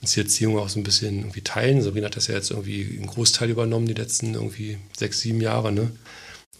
uns 0.00 0.12
die 0.12 0.20
Erziehung 0.20 0.58
auch 0.58 0.70
so 0.70 0.80
ein 0.80 0.84
bisschen 0.84 1.18
irgendwie 1.18 1.42
teilen. 1.42 1.82
Sabrina 1.82 2.06
hat 2.06 2.16
das 2.16 2.28
ja 2.28 2.34
jetzt 2.34 2.50
irgendwie 2.50 2.96
einen 2.96 3.06
Großteil 3.06 3.50
übernommen, 3.50 3.86
die 3.86 3.94
letzten 3.94 4.34
irgendwie 4.34 4.78
sechs, 4.96 5.20
sieben 5.20 5.42
Jahre. 5.42 5.72
Ne? 5.72 5.90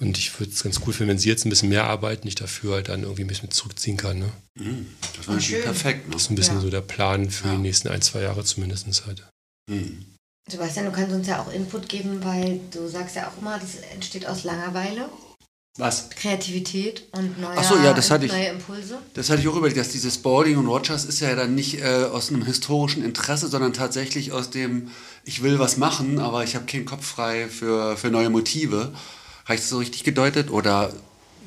Und 0.00 0.18
ich 0.18 0.38
würde 0.40 0.52
es 0.52 0.62
ganz 0.62 0.80
cool 0.86 0.92
finden, 0.92 1.10
wenn 1.10 1.18
sie 1.18 1.28
jetzt 1.28 1.46
ein 1.46 1.50
bisschen 1.50 1.68
mehr 1.68 1.84
arbeiten, 1.84 2.26
ich 2.26 2.34
dafür 2.34 2.74
halt 2.74 2.88
dann 2.88 3.02
irgendwie 3.02 3.22
ein 3.22 3.28
bisschen 3.28 3.50
zurückziehen 3.50 3.96
kann. 3.96 4.18
Ne? 4.18 4.32
Das 5.16 5.28
war 5.28 5.36
natürlich 5.36 5.62
perfekt. 5.62 6.06
Ne? 6.08 6.12
Das 6.14 6.22
ist 6.22 6.30
ein 6.30 6.34
bisschen 6.34 6.56
Ja. 6.56 6.60
so 6.62 6.70
der 6.70 6.80
Plan 6.80 7.30
für 7.30 7.46
Ja. 7.48 7.52
die 7.54 7.60
nächsten 7.62 7.88
ein, 7.88 8.02
zwei 8.02 8.22
Jahre 8.22 8.44
zumindest 8.44 8.86
halt. 9.06 9.22
Hm. 9.70 10.04
Sebastian, 10.50 10.86
du 10.86 10.92
kannst 10.92 11.12
uns 11.14 11.26
ja 11.26 11.40
auch 11.40 11.50
Input 11.52 11.88
geben, 11.88 12.22
weil 12.22 12.60
du 12.70 12.86
sagst 12.88 13.16
ja 13.16 13.28
auch 13.28 13.40
immer, 13.40 13.58
das 13.58 13.76
entsteht 13.94 14.26
aus 14.26 14.44
Langeweile, 14.44 15.08
Was? 15.78 16.10
Kreativität 16.10 17.04
und 17.12 17.40
neue, 17.40 17.56
Ach 17.56 17.64
so, 17.64 17.76
ja, 17.78 17.94
das 17.94 18.10
hatte 18.10 18.26
ich- 18.26 18.32
neue 18.32 18.48
Impulse. 18.48 18.98
Das 19.14 19.30
hatte 19.30 19.40
ich 19.40 19.48
auch 19.48 19.56
überlegt, 19.56 19.78
dass 19.78 19.88
dieses 19.88 20.14
Spalding 20.16 20.56
und 20.58 20.66
Rogers 20.66 21.04
ist 21.04 21.20
ja 21.20 21.34
dann 21.34 21.54
nicht 21.54 21.80
äh, 21.80 22.04
aus 22.12 22.28
einem 22.28 22.44
historischen 22.44 23.02
Interesse, 23.04 23.48
sondern 23.48 23.72
tatsächlich 23.72 24.32
aus 24.32 24.50
dem, 24.50 24.90
ich 25.24 25.42
will 25.42 25.58
was 25.58 25.76
machen, 25.78 26.18
aber 26.18 26.44
ich 26.44 26.54
habe 26.56 26.66
keinen 26.66 26.84
Kopf 26.84 27.06
frei 27.06 27.48
für, 27.48 27.96
für 27.96 28.10
neue 28.10 28.28
Motive. 28.30 28.92
Habe 29.44 29.54
ich 29.54 29.60
das 29.60 29.68
so 29.70 29.78
richtig 29.78 30.04
gedeutet? 30.04 30.50
Oder, 30.50 30.92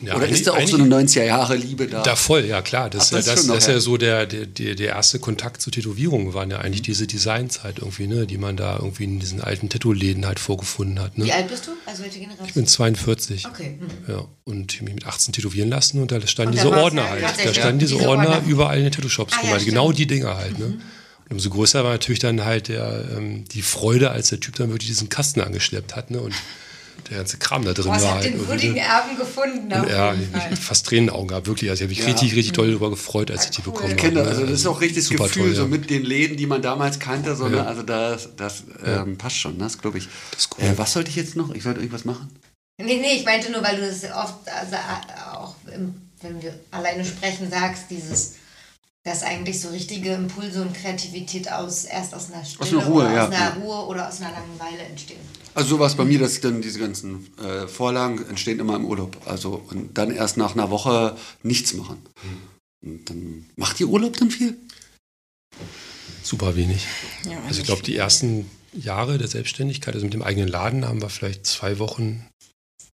Ja, 0.02 0.16
oder 0.16 0.28
ist 0.28 0.45
da 0.45 0.52
auch 0.52 0.68
so 0.68 0.78
eine 0.78 0.86
90er-jahre-Liebe 0.86 1.88
da? 1.88 2.04
Da 2.04 2.16
voll, 2.16 2.45
ja 2.45 2.62
klar. 2.62 2.89
Das, 2.91 3.12
Ach, 3.12 3.18
ist 3.18 3.26
ja- 3.28 3.34
das 3.34 3.45
das, 3.45 3.56
das 3.56 3.58
ist 3.64 3.68
ja 3.74 3.80
so 3.80 3.98
der, 3.98 4.28
der, 4.28 4.45
der, 4.76 4.89
erste 4.89 5.18
Kontakt 5.18 5.60
zu 5.62 5.72
Tätowierungen 5.72 6.36
waren 6.36 6.52
ja 6.52 6.60
Mhm. 6.60 6.66
eigentlich 6.66 6.84
diese 6.84 7.08
Designs 7.08 7.64
halt 7.64 7.80
irgendwie, 7.80 8.06
ne, 8.06 8.28
die 8.28 8.38
man 8.38 8.56
da 8.58 8.76
irgendwie 8.76 9.06
in 9.06 9.20
diesen 9.20 9.41
alten 9.41 9.70
Tattoo-Läden 9.70 10.28
halt 10.28 10.39
vorgefunden 10.39 11.00
hat. 11.00 11.14
Wie 11.16 11.24
Ne? 11.24 11.34
alt 11.34 11.48
bist 11.48 11.66
du? 11.66 11.72
Also 11.88 12.04
welche 12.04 12.18
Ich 12.20 12.22
Generation? 12.26 12.54
bin 12.54 12.68
42. 12.68 13.48
Okay. 13.48 13.80
hm. 13.80 13.88
Ja, 14.14 14.26
und 14.43 14.72
ich 14.72 14.78
habe 14.80 14.86
mich 14.86 14.95
mit 14.95 15.08
18 15.08 15.34
tätowieren 15.34 15.70
lassen 15.70 16.00
und 16.00 16.12
da 16.12 16.22
standen 16.28 16.50
Und 16.52 16.64
diese 16.64 16.72
Ordner 16.72 17.02
ja 17.04 17.10
halt. 17.10 17.24
Da 17.45 17.54
standen 17.56 17.80
diese, 17.80 17.95
diese 17.95 18.08
Ordner, 18.08 18.30
Ordner. 18.30 18.48
überall 18.48 18.78
in 18.78 18.84
den 18.84 18.91
Tattoo-Shops 18.93 19.34
Ah, 19.34 19.39
rum. 19.39 19.50
ja, 19.50 19.56
halt. 19.56 19.66
genau 19.66 19.91
die 19.91 20.06
Dinger 20.06 20.38
halt. 20.38 20.60
Ne? 20.60 20.66
Und 20.66 21.32
umso 21.32 21.50
größer 21.50 21.84
war 21.84 21.91
natürlich 21.93 22.20
dann 22.20 22.45
halt 22.45 22.68
der, 22.68 23.04
ähm, 23.18 23.45
die 23.45 23.64
Freude, 23.64 24.12
als 24.12 24.30
der 24.30 24.39
Typ 24.39 24.56
dann 24.58 24.70
wirklich 24.70 24.89
diesen 24.89 25.10
Kasten 25.10 25.41
angeschleppt 25.41 25.95
hat 25.95 26.12
ne? 26.12 26.20
und 26.22 26.36
der 27.10 27.18
ganze 27.18 27.38
Kram 27.38 27.64
da 27.64 27.74
drin 27.74 27.86
Boah, 27.86 27.95
ich 27.95 28.02
war. 28.04 28.10
habe 28.12 28.20
Halt 28.22 28.34
den 28.34 28.48
würdigen 28.48 28.74
ne? 28.74 28.80
Erben 28.82 29.18
gefunden. 29.18 29.70
Ja, 29.72 30.14
ich 30.14 30.28
Fall. 30.30 30.52
hab 30.52 30.58
fast 30.58 30.86
Tränen 30.86 31.06
in 31.06 31.08
den 31.08 31.16
Augen 31.16 31.28
gehabt, 31.30 31.48
wirklich. 31.48 31.70
Also 31.70 31.84
ich 31.84 31.86
habe 31.86 31.89
mich 31.95 32.00
Ja. 32.00 32.06
richtig, 32.14 32.36
richtig 32.36 32.54
doll 32.54 32.68
darüber 32.68 32.89
gefreut, 32.89 33.32
als 33.32 33.45
ich 33.45 33.52
die 33.52 33.62
cool. 33.62 33.74
bekommen 33.74 33.88
Ich 33.88 33.91
habe. 33.93 34.02
kenne 34.02 34.16
das, 34.16 34.26
ne? 34.26 34.30
also 34.32 34.41
das 34.52 34.60
ist 34.60 34.68
auch 34.68 34.82
richtig 34.82 35.04
das 35.04 35.08
Super 35.10 35.24
Gefühl, 35.26 35.43
toll, 35.43 35.56
so 35.56 35.62
ja. 35.64 35.68
mit 35.68 35.89
den 35.89 36.04
Läden, 36.04 36.38
die 36.38 36.45
man 36.45 36.62
damals 36.62 37.00
kannte, 37.00 37.36
so, 37.36 37.45
Ja. 37.45 37.50
ne? 37.52 37.68
also 37.68 37.84
das, 37.84 38.30
das 38.36 38.64
ähm, 38.86 39.18
passt 39.18 39.38
schon, 39.38 39.54
ne? 39.58 39.64
das 39.64 39.78
glaube 39.78 39.98
ich. 40.00 40.08
Das 40.32 40.41
ist 40.41 40.50
cool. 40.58 40.66
Äh, 40.66 40.78
was 40.78 40.93
sollte 40.93 41.10
ich 41.10 41.16
jetzt 41.16 41.36
noch? 41.36 41.54
Ich 41.54 41.64
sollte 41.64 41.80
irgendwas 41.80 42.06
machen? 42.06 42.30
Nee, 42.80 42.98
nee, 42.98 43.16
ich 43.16 43.26
meinte 43.26 43.52
nur, 43.52 43.64
weil 43.64 43.76
du 43.78 43.88
das 43.88 44.04
oft, 44.04 44.36
also 44.48 44.76
äh, 44.76 45.36
auch 45.36 45.56
im, 45.74 45.95
wenn 46.22 46.41
wir 46.41 46.54
alleine 46.72 47.04
sprechen, 47.06 47.50
sagst, 47.50 47.86
dieses, 47.89 48.36
dass 49.04 49.24
eigentlich 49.24 49.62
so 49.62 49.70
richtige 49.70 50.14
Impulse 50.14 50.62
und 50.62 50.74
Kreativität 50.74 51.52
aus 51.52 51.86
erst 51.86 52.14
aus 52.14 52.32
einer 52.32 52.43
Stille 52.43 52.82
einer 52.82 52.86
Ruhe, 52.86 53.04
oder 53.04 53.14
ja, 53.14 53.28
aus 53.28 53.34
einer. 53.34 53.56
Ruhe 53.56 53.86
oder 53.88 54.08
aus 54.10 54.22
einer 54.22 54.32
Langeweile 54.32 54.84
entstehen. 54.84 55.20
Also 55.54 55.70
so 55.70 55.80
war 55.80 55.88
es 55.88 55.95
bei 55.95 56.06
mir, 56.06 56.20
dass 56.20 56.39
dann 56.41 56.62
diese 56.62 56.80
ganzen 56.80 57.28
äh, 57.38 57.68
Vorlagen 57.68 58.24
entstehen 58.30 58.60
immer 58.60 58.76
im 58.76 58.86
Urlaub. 58.86 59.18
Also 59.26 59.64
und 59.70 59.98
dann 59.98 60.12
erst 60.12 60.38
nach 60.38 60.54
einer 60.54 60.70
Woche 60.70 61.16
nichts 61.41 61.74
machen. 61.74 61.98
Und 62.86 63.10
dann 63.10 63.45
macht 63.56 63.80
ihr 63.80 63.88
Urlaub 63.88 64.18
dann 64.18 64.30
viel? 64.30 64.58
Super 66.22 66.56
wenig. 66.56 66.86
Ja, 67.24 67.38
Also 67.48 67.62
ich 67.62 67.66
glaube, 67.66 67.84
die 67.84 67.95
ersten 67.95 68.50
Jahre 68.74 69.18
der 69.18 69.28
Selbstständigkeit, 69.28 69.93
also 69.93 70.06
mit 70.06 70.14
dem 70.14 70.22
eigenen 70.22 70.50
Laden, 70.50 70.86
haben 70.86 71.02
wir 71.02 71.10
vielleicht 71.10 71.45
zwei 71.45 71.80
Wochen 71.80 72.28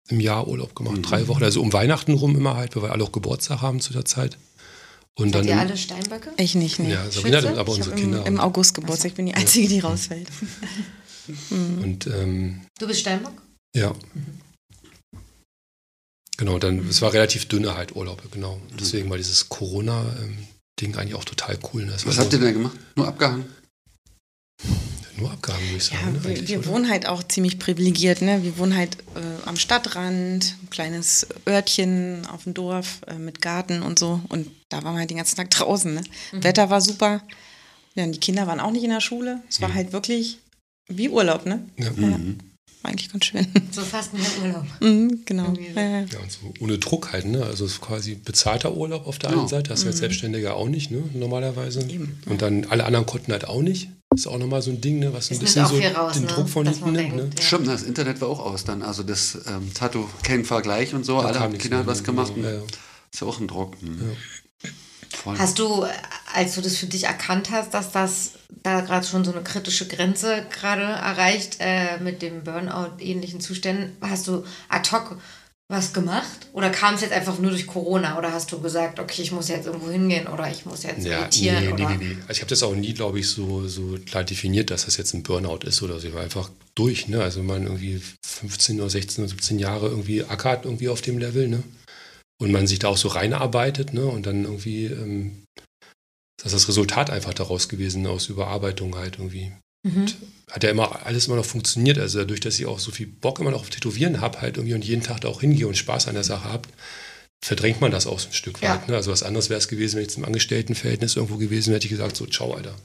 im 0.09 0.19
Jahr 0.19 0.47
Urlaub 0.47 0.75
gemacht. 0.75 0.97
Mhm. 0.97 1.03
Drei 1.03 1.27
Wochen, 1.27 1.43
also 1.43 1.61
um 1.61 1.73
Weihnachten 1.73 2.13
rum 2.13 2.35
immer 2.35 2.55
halt, 2.55 2.75
weil 2.75 2.83
wir 2.83 2.91
alle 2.91 3.03
auch 3.03 3.11
Geburtstag 3.11 3.61
haben 3.61 3.79
zu 3.79 3.93
der 3.93 4.05
Zeit. 4.05 4.37
Und 5.19 5.33
Seid 5.33 5.35
dann 5.41 5.45
ihr 5.47 5.53
im- 5.53 5.59
alle 5.59 5.77
Steinböcke? 5.77 6.31
Ich 6.37 6.55
nicht, 6.55 6.79
nee. 6.79 6.91
Ja, 6.93 7.09
Sabrina 7.11 7.37
hat 7.41 7.57
aber 7.57 7.71
unsere 7.73 7.91
hab 7.91 7.97
im, 7.97 8.03
Kinder. 8.11 8.25
im 8.25 8.39
August 8.39 8.73
Geburtstag, 8.73 9.11
ich 9.11 9.15
bin 9.15 9.25
die 9.25 9.33
Einzige, 9.35 9.67
die 9.67 9.79
rausfällt. 9.79 10.27
und 11.51 12.07
ähm, 12.07 12.61
Du 12.79 12.87
bist 12.87 13.01
Steinbock? 13.01 13.33
ja. 13.75 13.93
Genau, 16.37 16.57
dann, 16.57 16.87
es 16.89 17.03
war 17.03 17.13
relativ 17.13 17.47
dünne 17.47 17.75
halt 17.75 17.95
Urlaube, 17.95 18.23
genau. 18.31 18.59
Deswegen 18.79 19.11
war 19.11 19.17
dieses 19.17 19.47
Corona-Ding 19.49 20.95
eigentlich 20.95 21.13
auch 21.13 21.23
total 21.25 21.59
cool. 21.71 21.85
ne? 21.85 21.91
Das 21.91 22.05
Was 22.07 22.17
habt 22.17 22.33
ihr 22.33 22.39
denn 22.39 22.53
gemacht? 22.53 22.75
Nur 22.95 23.07
abgehangen? 23.07 23.45
Nur 25.17 25.31
abgehangen, 25.31 25.65
würde 25.67 25.77
ich 25.77 25.83
sagen. 25.85 25.99
Ja, 26.23 26.29
ne, 26.29 26.37
wir, 26.39 26.47
wir 26.47 26.65
wohnen 26.67 26.89
halt 26.89 27.05
auch 27.07 27.21
ziemlich 27.23 27.59
privilegiert. 27.59 28.21
Ne? 28.21 28.43
Wir 28.43 28.57
wohnen 28.57 28.75
halt 28.75 28.97
äh, 29.15 29.47
am 29.47 29.55
Stadtrand, 29.57 30.55
ein 30.63 30.69
kleines 30.69 31.27
Örtchen 31.47 32.25
auf 32.27 32.43
dem 32.45 32.53
Dorf 32.53 33.01
äh, 33.07 33.15
mit 33.15 33.41
Garten 33.41 33.81
und 33.83 33.99
so. 33.99 34.21
Und 34.29 34.47
da 34.69 34.83
waren 34.83 34.93
wir 34.95 34.99
halt 34.99 35.09
den 35.09 35.17
ganzen 35.17 35.35
Tag 35.35 35.49
draußen. 35.51 35.93
Ne? 35.93 36.01
Wetter 36.31 36.69
war 36.69 36.81
super. 36.81 37.21
Ja, 37.95 38.05
und 38.05 38.13
die 38.13 38.19
Kinder 38.19 38.47
waren 38.47 38.59
auch 38.61 38.71
nicht 38.71 38.83
in 38.83 38.89
der 38.89 39.01
Schule. 39.01 39.41
Es 39.49 39.59
war 39.61 39.69
Mhm. 39.69 39.73
halt 39.75 39.91
wirklich 39.93 40.39
wie 40.87 41.09
Urlaub, 41.09 41.45
ne? 41.45 41.63
Ja. 41.77 41.91
Mhm. 41.91 42.37
War 42.81 42.91
eigentlich 42.91 43.11
ganz 43.11 43.25
schön. 43.25 43.45
So 43.71 43.81
fast 43.81 44.11
wie 44.13 44.17
ein 44.17 44.41
Urlaub. 44.47 44.65
mhm, 44.79 45.21
genau. 45.25 45.53
Ja, 45.75 45.99
und 46.19 46.31
so 46.31 46.53
ohne 46.61 46.77
Druck 46.79 47.11
halt, 47.13 47.25
ne? 47.25 47.45
Also 47.45 47.65
es 47.65 47.73
ist 47.73 47.81
quasi 47.81 48.15
bezahlter 48.15 48.75
Urlaub 48.75 49.05
auf 49.07 49.19
der 49.19 49.31
Ja. 49.31 49.39
einen 49.39 49.47
Seite, 49.47 49.71
hast 49.71 49.83
du 49.83 49.87
als 49.87 49.97
Selbstständiger 49.99 50.55
auch 50.55 50.67
nicht, 50.67 50.89
ne? 50.89 51.03
Normalerweise. 51.13 51.85
Und 52.25 52.41
dann 52.41 52.65
alle 52.65 52.85
anderen 52.85 53.05
konnten 53.05 53.31
halt 53.33 53.45
auch 53.45 53.61
nicht. 53.61 53.89
Ist 54.13 54.27
auch 54.27 54.37
nochmal 54.37 54.61
so 54.61 54.71
ein 54.71 54.81
Ding, 54.81 54.99
ne? 54.99 55.13
Was 55.13 55.31
ein 55.31 55.39
bisschen 55.39 55.65
so 55.65 55.77
raus, 55.77 56.13
den 56.13 56.23
ne? 56.23 56.27
Druck 56.27 56.49
von 56.49 56.67
hinten 56.67 56.91
nimmt, 56.91 57.15
ne? 57.15 57.29
ja. 57.37 57.41
Stimmt, 57.41 57.67
das 57.67 57.83
Internet 57.83 58.19
war 58.19 58.27
auch 58.27 58.39
aus 58.39 58.65
dann. 58.65 58.81
Also 58.81 59.03
das 59.03 59.37
ähm, 59.47 59.73
Tattoo, 59.73 60.05
kein 60.23 60.43
Vergleich 60.43 60.93
und 60.93 61.05
so. 61.05 61.21
Da 61.21 61.29
Alle 61.29 61.39
haben 61.39 61.57
Kinder 61.57 61.77
mehr, 61.77 61.85
hat 61.85 61.87
was 61.87 61.99
ne? 61.99 62.05
gemacht. 62.05 62.33
Ja, 62.35 62.51
ja. 62.51 62.61
Ist 63.11 63.21
ja 63.21 63.27
auch 63.27 63.39
ein 63.39 63.47
Druck. 63.47 63.81
Mhm. 63.81 64.17
Voll. 65.09 65.37
Hast 65.37 65.59
du, 65.59 65.85
als 66.33 66.55
du 66.55 66.61
das 66.61 66.77
für 66.77 66.87
dich 66.87 67.05
erkannt 67.05 67.51
hast, 67.51 67.73
dass 67.73 67.91
das 67.91 68.31
da 68.63 68.81
gerade 68.81 69.05
schon 69.05 69.23
so 69.23 69.31
eine 69.31 69.43
kritische 69.43 69.87
Grenze 69.87 70.45
gerade 70.49 70.83
erreicht 70.83 71.57
äh, 71.59 71.97
mit 71.99 72.21
dem 72.21 72.43
Burnout-ähnlichen 72.43 73.39
Zuständen, 73.39 73.95
hast 74.01 74.27
du 74.27 74.43
ad 74.69 74.91
hoc 74.91 75.17
was 75.71 75.93
gemacht? 75.93 76.47
Oder 76.53 76.69
kam 76.69 76.95
es 76.95 77.01
jetzt 77.01 77.13
einfach 77.13 77.39
nur 77.39 77.51
durch 77.51 77.65
Corona? 77.65 78.17
Oder 78.17 78.31
hast 78.33 78.51
du 78.51 78.61
gesagt, 78.61 78.99
okay, 78.99 79.21
ich 79.21 79.31
muss 79.31 79.47
jetzt 79.47 79.65
irgendwo 79.65 79.89
hingehen 79.89 80.27
oder 80.27 80.51
ich 80.51 80.65
muss 80.65 80.83
jetzt 80.83 81.05
Ja, 81.05 81.21
meditieren? 81.21 81.55
nee, 81.63 81.67
nee, 81.67 81.73
oder? 81.83 81.97
nee, 81.97 82.05
nee. 82.05 82.17
Also 82.21 82.33
ich 82.33 82.39
habe 82.41 82.49
das 82.49 82.61
auch 82.63 82.75
nie, 82.75 82.93
glaube 82.93 83.19
ich, 83.19 83.29
so, 83.29 83.67
so 83.67 83.97
klar 84.05 84.23
definiert, 84.23 84.69
dass 84.69 84.85
das 84.85 84.97
jetzt 84.97 85.13
ein 85.13 85.23
Burnout 85.23 85.59
ist 85.65 85.81
oder 85.81 85.99
so. 85.99 86.07
Ich 86.09 86.13
war 86.13 86.21
einfach 86.23 86.51
durch, 86.75 87.07
ne? 87.07 87.23
Also 87.23 87.41
man 87.41 87.63
irgendwie 87.63 88.01
15 88.25 88.79
oder 88.81 88.89
16 88.89 89.23
oder 89.23 89.29
17 89.29 89.59
Jahre 89.59 89.87
irgendwie 89.87 90.23
ackert 90.23 90.65
irgendwie 90.65 90.89
auf 90.89 91.01
dem 91.01 91.17
Level, 91.17 91.47
ne? 91.47 91.63
Und 92.39 92.51
man 92.51 92.67
sich 92.67 92.79
da 92.79 92.89
auch 92.89 92.97
so 92.97 93.07
reinarbeitet, 93.07 93.93
ne? 93.93 94.05
Und 94.05 94.25
dann 94.25 94.43
irgendwie, 94.43 94.85
ähm, 94.85 95.43
das 96.37 96.53
ist 96.53 96.63
das 96.63 96.67
Resultat 96.67 97.09
einfach 97.09 97.33
daraus 97.33 97.69
gewesen, 97.69 98.05
aus 98.07 98.27
Überarbeitung 98.27 98.95
halt 98.97 99.19
irgendwie. 99.19 99.51
Mhm. 99.87 100.05
Hat 100.51 100.63
ja 100.63 100.69
immer 100.69 101.05
alles 101.05 101.27
immer 101.27 101.37
noch 101.37 101.45
funktioniert. 101.45 101.97
Also 101.97 102.19
dadurch, 102.19 102.41
dass 102.41 102.59
ich 102.59 102.65
auch 102.65 102.77
so 102.77 102.91
viel 102.91 103.07
Bock 103.07 103.39
immer 103.39 103.51
noch 103.51 103.61
auf 103.61 103.69
Tätowieren 103.69 104.19
habe 104.21 104.41
halt 104.41 104.57
irgendwie 104.57 104.75
und 104.75 104.83
jeden 104.85 105.01
Tag 105.01 105.21
da 105.21 105.29
auch 105.29 105.41
hingehe 105.41 105.65
und 105.67 105.77
Spaß 105.77 106.07
an 106.09 106.13
der 106.13 106.25
Sache 106.25 106.43
habe, 106.51 106.67
verdrängt 107.43 107.79
man 107.81 107.89
das 107.91 108.05
auch 108.05 108.19
so 108.19 108.27
ein 108.27 108.33
Stück 108.33 108.61
Ja. 108.61 108.73
weit. 108.75 108.87
Ne? 108.89 108.95
Also 108.95 109.11
was 109.11 109.23
anderes 109.23 109.49
wäre 109.49 109.57
es 109.59 109.67
gewesen, 109.69 109.95
wenn 109.95 110.03
ich 110.03 110.09
jetzt 110.09 110.17
im 110.17 110.25
Angestelltenverhältnis 110.25 111.15
irgendwo 111.15 111.37
gewesen 111.37 111.67
wäre, 111.67 111.77
hätte 111.77 111.85
ich 111.87 111.91
gesagt, 111.91 112.17
so, 112.17 112.25
ciao, 112.27 112.53
Alter. 112.53 112.75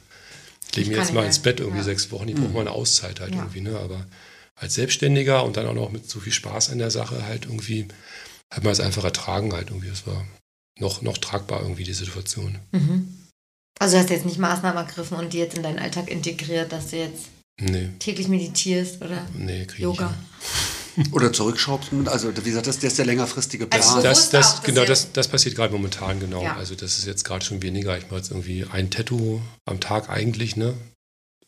Ich 0.70 0.76
lege 0.76 0.90
mir 0.90 0.96
jetzt 0.98 1.12
mal 1.12 1.26
ins 1.26 1.40
Bett 1.40 1.58
irgendwie 1.60 1.78
Ja. 1.78 1.84
sechs 1.84 2.10
Wochen, 2.12 2.28
ich 2.28 2.34
brauche 2.36 2.48
mal 2.52 2.60
eine 2.60 2.70
Auszeit 2.70 3.20
halt 3.20 3.34
Ja. 3.34 3.40
irgendwie. 3.42 3.60
Ne? 3.62 3.76
Aber 3.78 4.06
als 4.54 4.74
Selbstständiger 4.74 5.44
und 5.44 5.56
dann 5.56 5.66
auch 5.66 5.74
noch 5.74 5.90
mit 5.90 6.08
so 6.08 6.20
viel 6.20 6.32
Spaß 6.32 6.70
an 6.70 6.78
der 6.78 6.90
Sache 6.90 7.26
halt 7.26 7.44
irgendwie, 7.46 7.88
hat 8.54 8.62
man 8.64 8.72
es 8.72 8.80
einfach 8.80 9.04
ertragen 9.04 9.52
halt 9.52 9.70
irgendwie. 9.70 9.88
Es 9.88 10.06
war 10.06 10.24
noch, 10.78 11.02
noch 11.02 11.18
tragbar 11.18 11.62
irgendwie 11.62 11.84
die 11.84 11.92
Situation. 11.94 12.58
Mhm. 12.72 13.12
Also 13.80 13.96
du 13.96 14.02
hast 14.02 14.10
jetzt 14.10 14.24
nicht 14.24 14.38
Maßnahmen 14.38 14.78
ergriffen 14.86 15.18
und 15.18 15.32
die 15.32 15.38
jetzt 15.38 15.56
in 15.56 15.62
deinen 15.62 15.78
Alltag 15.80 16.08
integriert, 16.08 16.70
dass 16.72 16.88
du 16.88 16.96
jetzt 16.98 17.24
Nee, 17.60 17.90
täglich 17.98 18.28
meditierst 18.28 19.00
oder 19.00 19.26
nee, 19.34 19.64
kriege 19.64 19.72
ich 19.74 19.78
Yoga? 19.80 20.14
Oder 21.12 21.32
zurückschraubst. 21.32 21.90
Also 22.06 22.34
wie 22.36 22.48
gesagt, 22.48 22.66
das, 22.66 22.76
das 22.76 22.84
ist 22.92 22.98
der 22.98 23.04
längerfristige 23.06 23.66
Plan. 23.66 23.82
Also 23.82 24.02
Das, 24.02 24.30
das, 24.30 24.56
auch, 24.56 24.62
genau, 24.62 24.84
das, 24.84 25.12
das 25.12 25.28
passiert 25.28 25.54
gerade 25.54 25.72
momentan, 25.72 26.20
genau. 26.20 26.42
Ja. 26.42 26.56
Also 26.56 26.74
das 26.74 26.98
ist 26.98 27.06
jetzt 27.06 27.24
gerade 27.24 27.44
schon 27.44 27.62
weniger. 27.62 27.96
Ich 27.98 28.04
mache 28.04 28.16
jetzt 28.16 28.30
irgendwie 28.30 28.64
ein 28.70 28.90
Tattoo 28.90 29.40
am 29.66 29.78
Tag 29.80 30.08
eigentlich, 30.08 30.56
ne? 30.56 30.74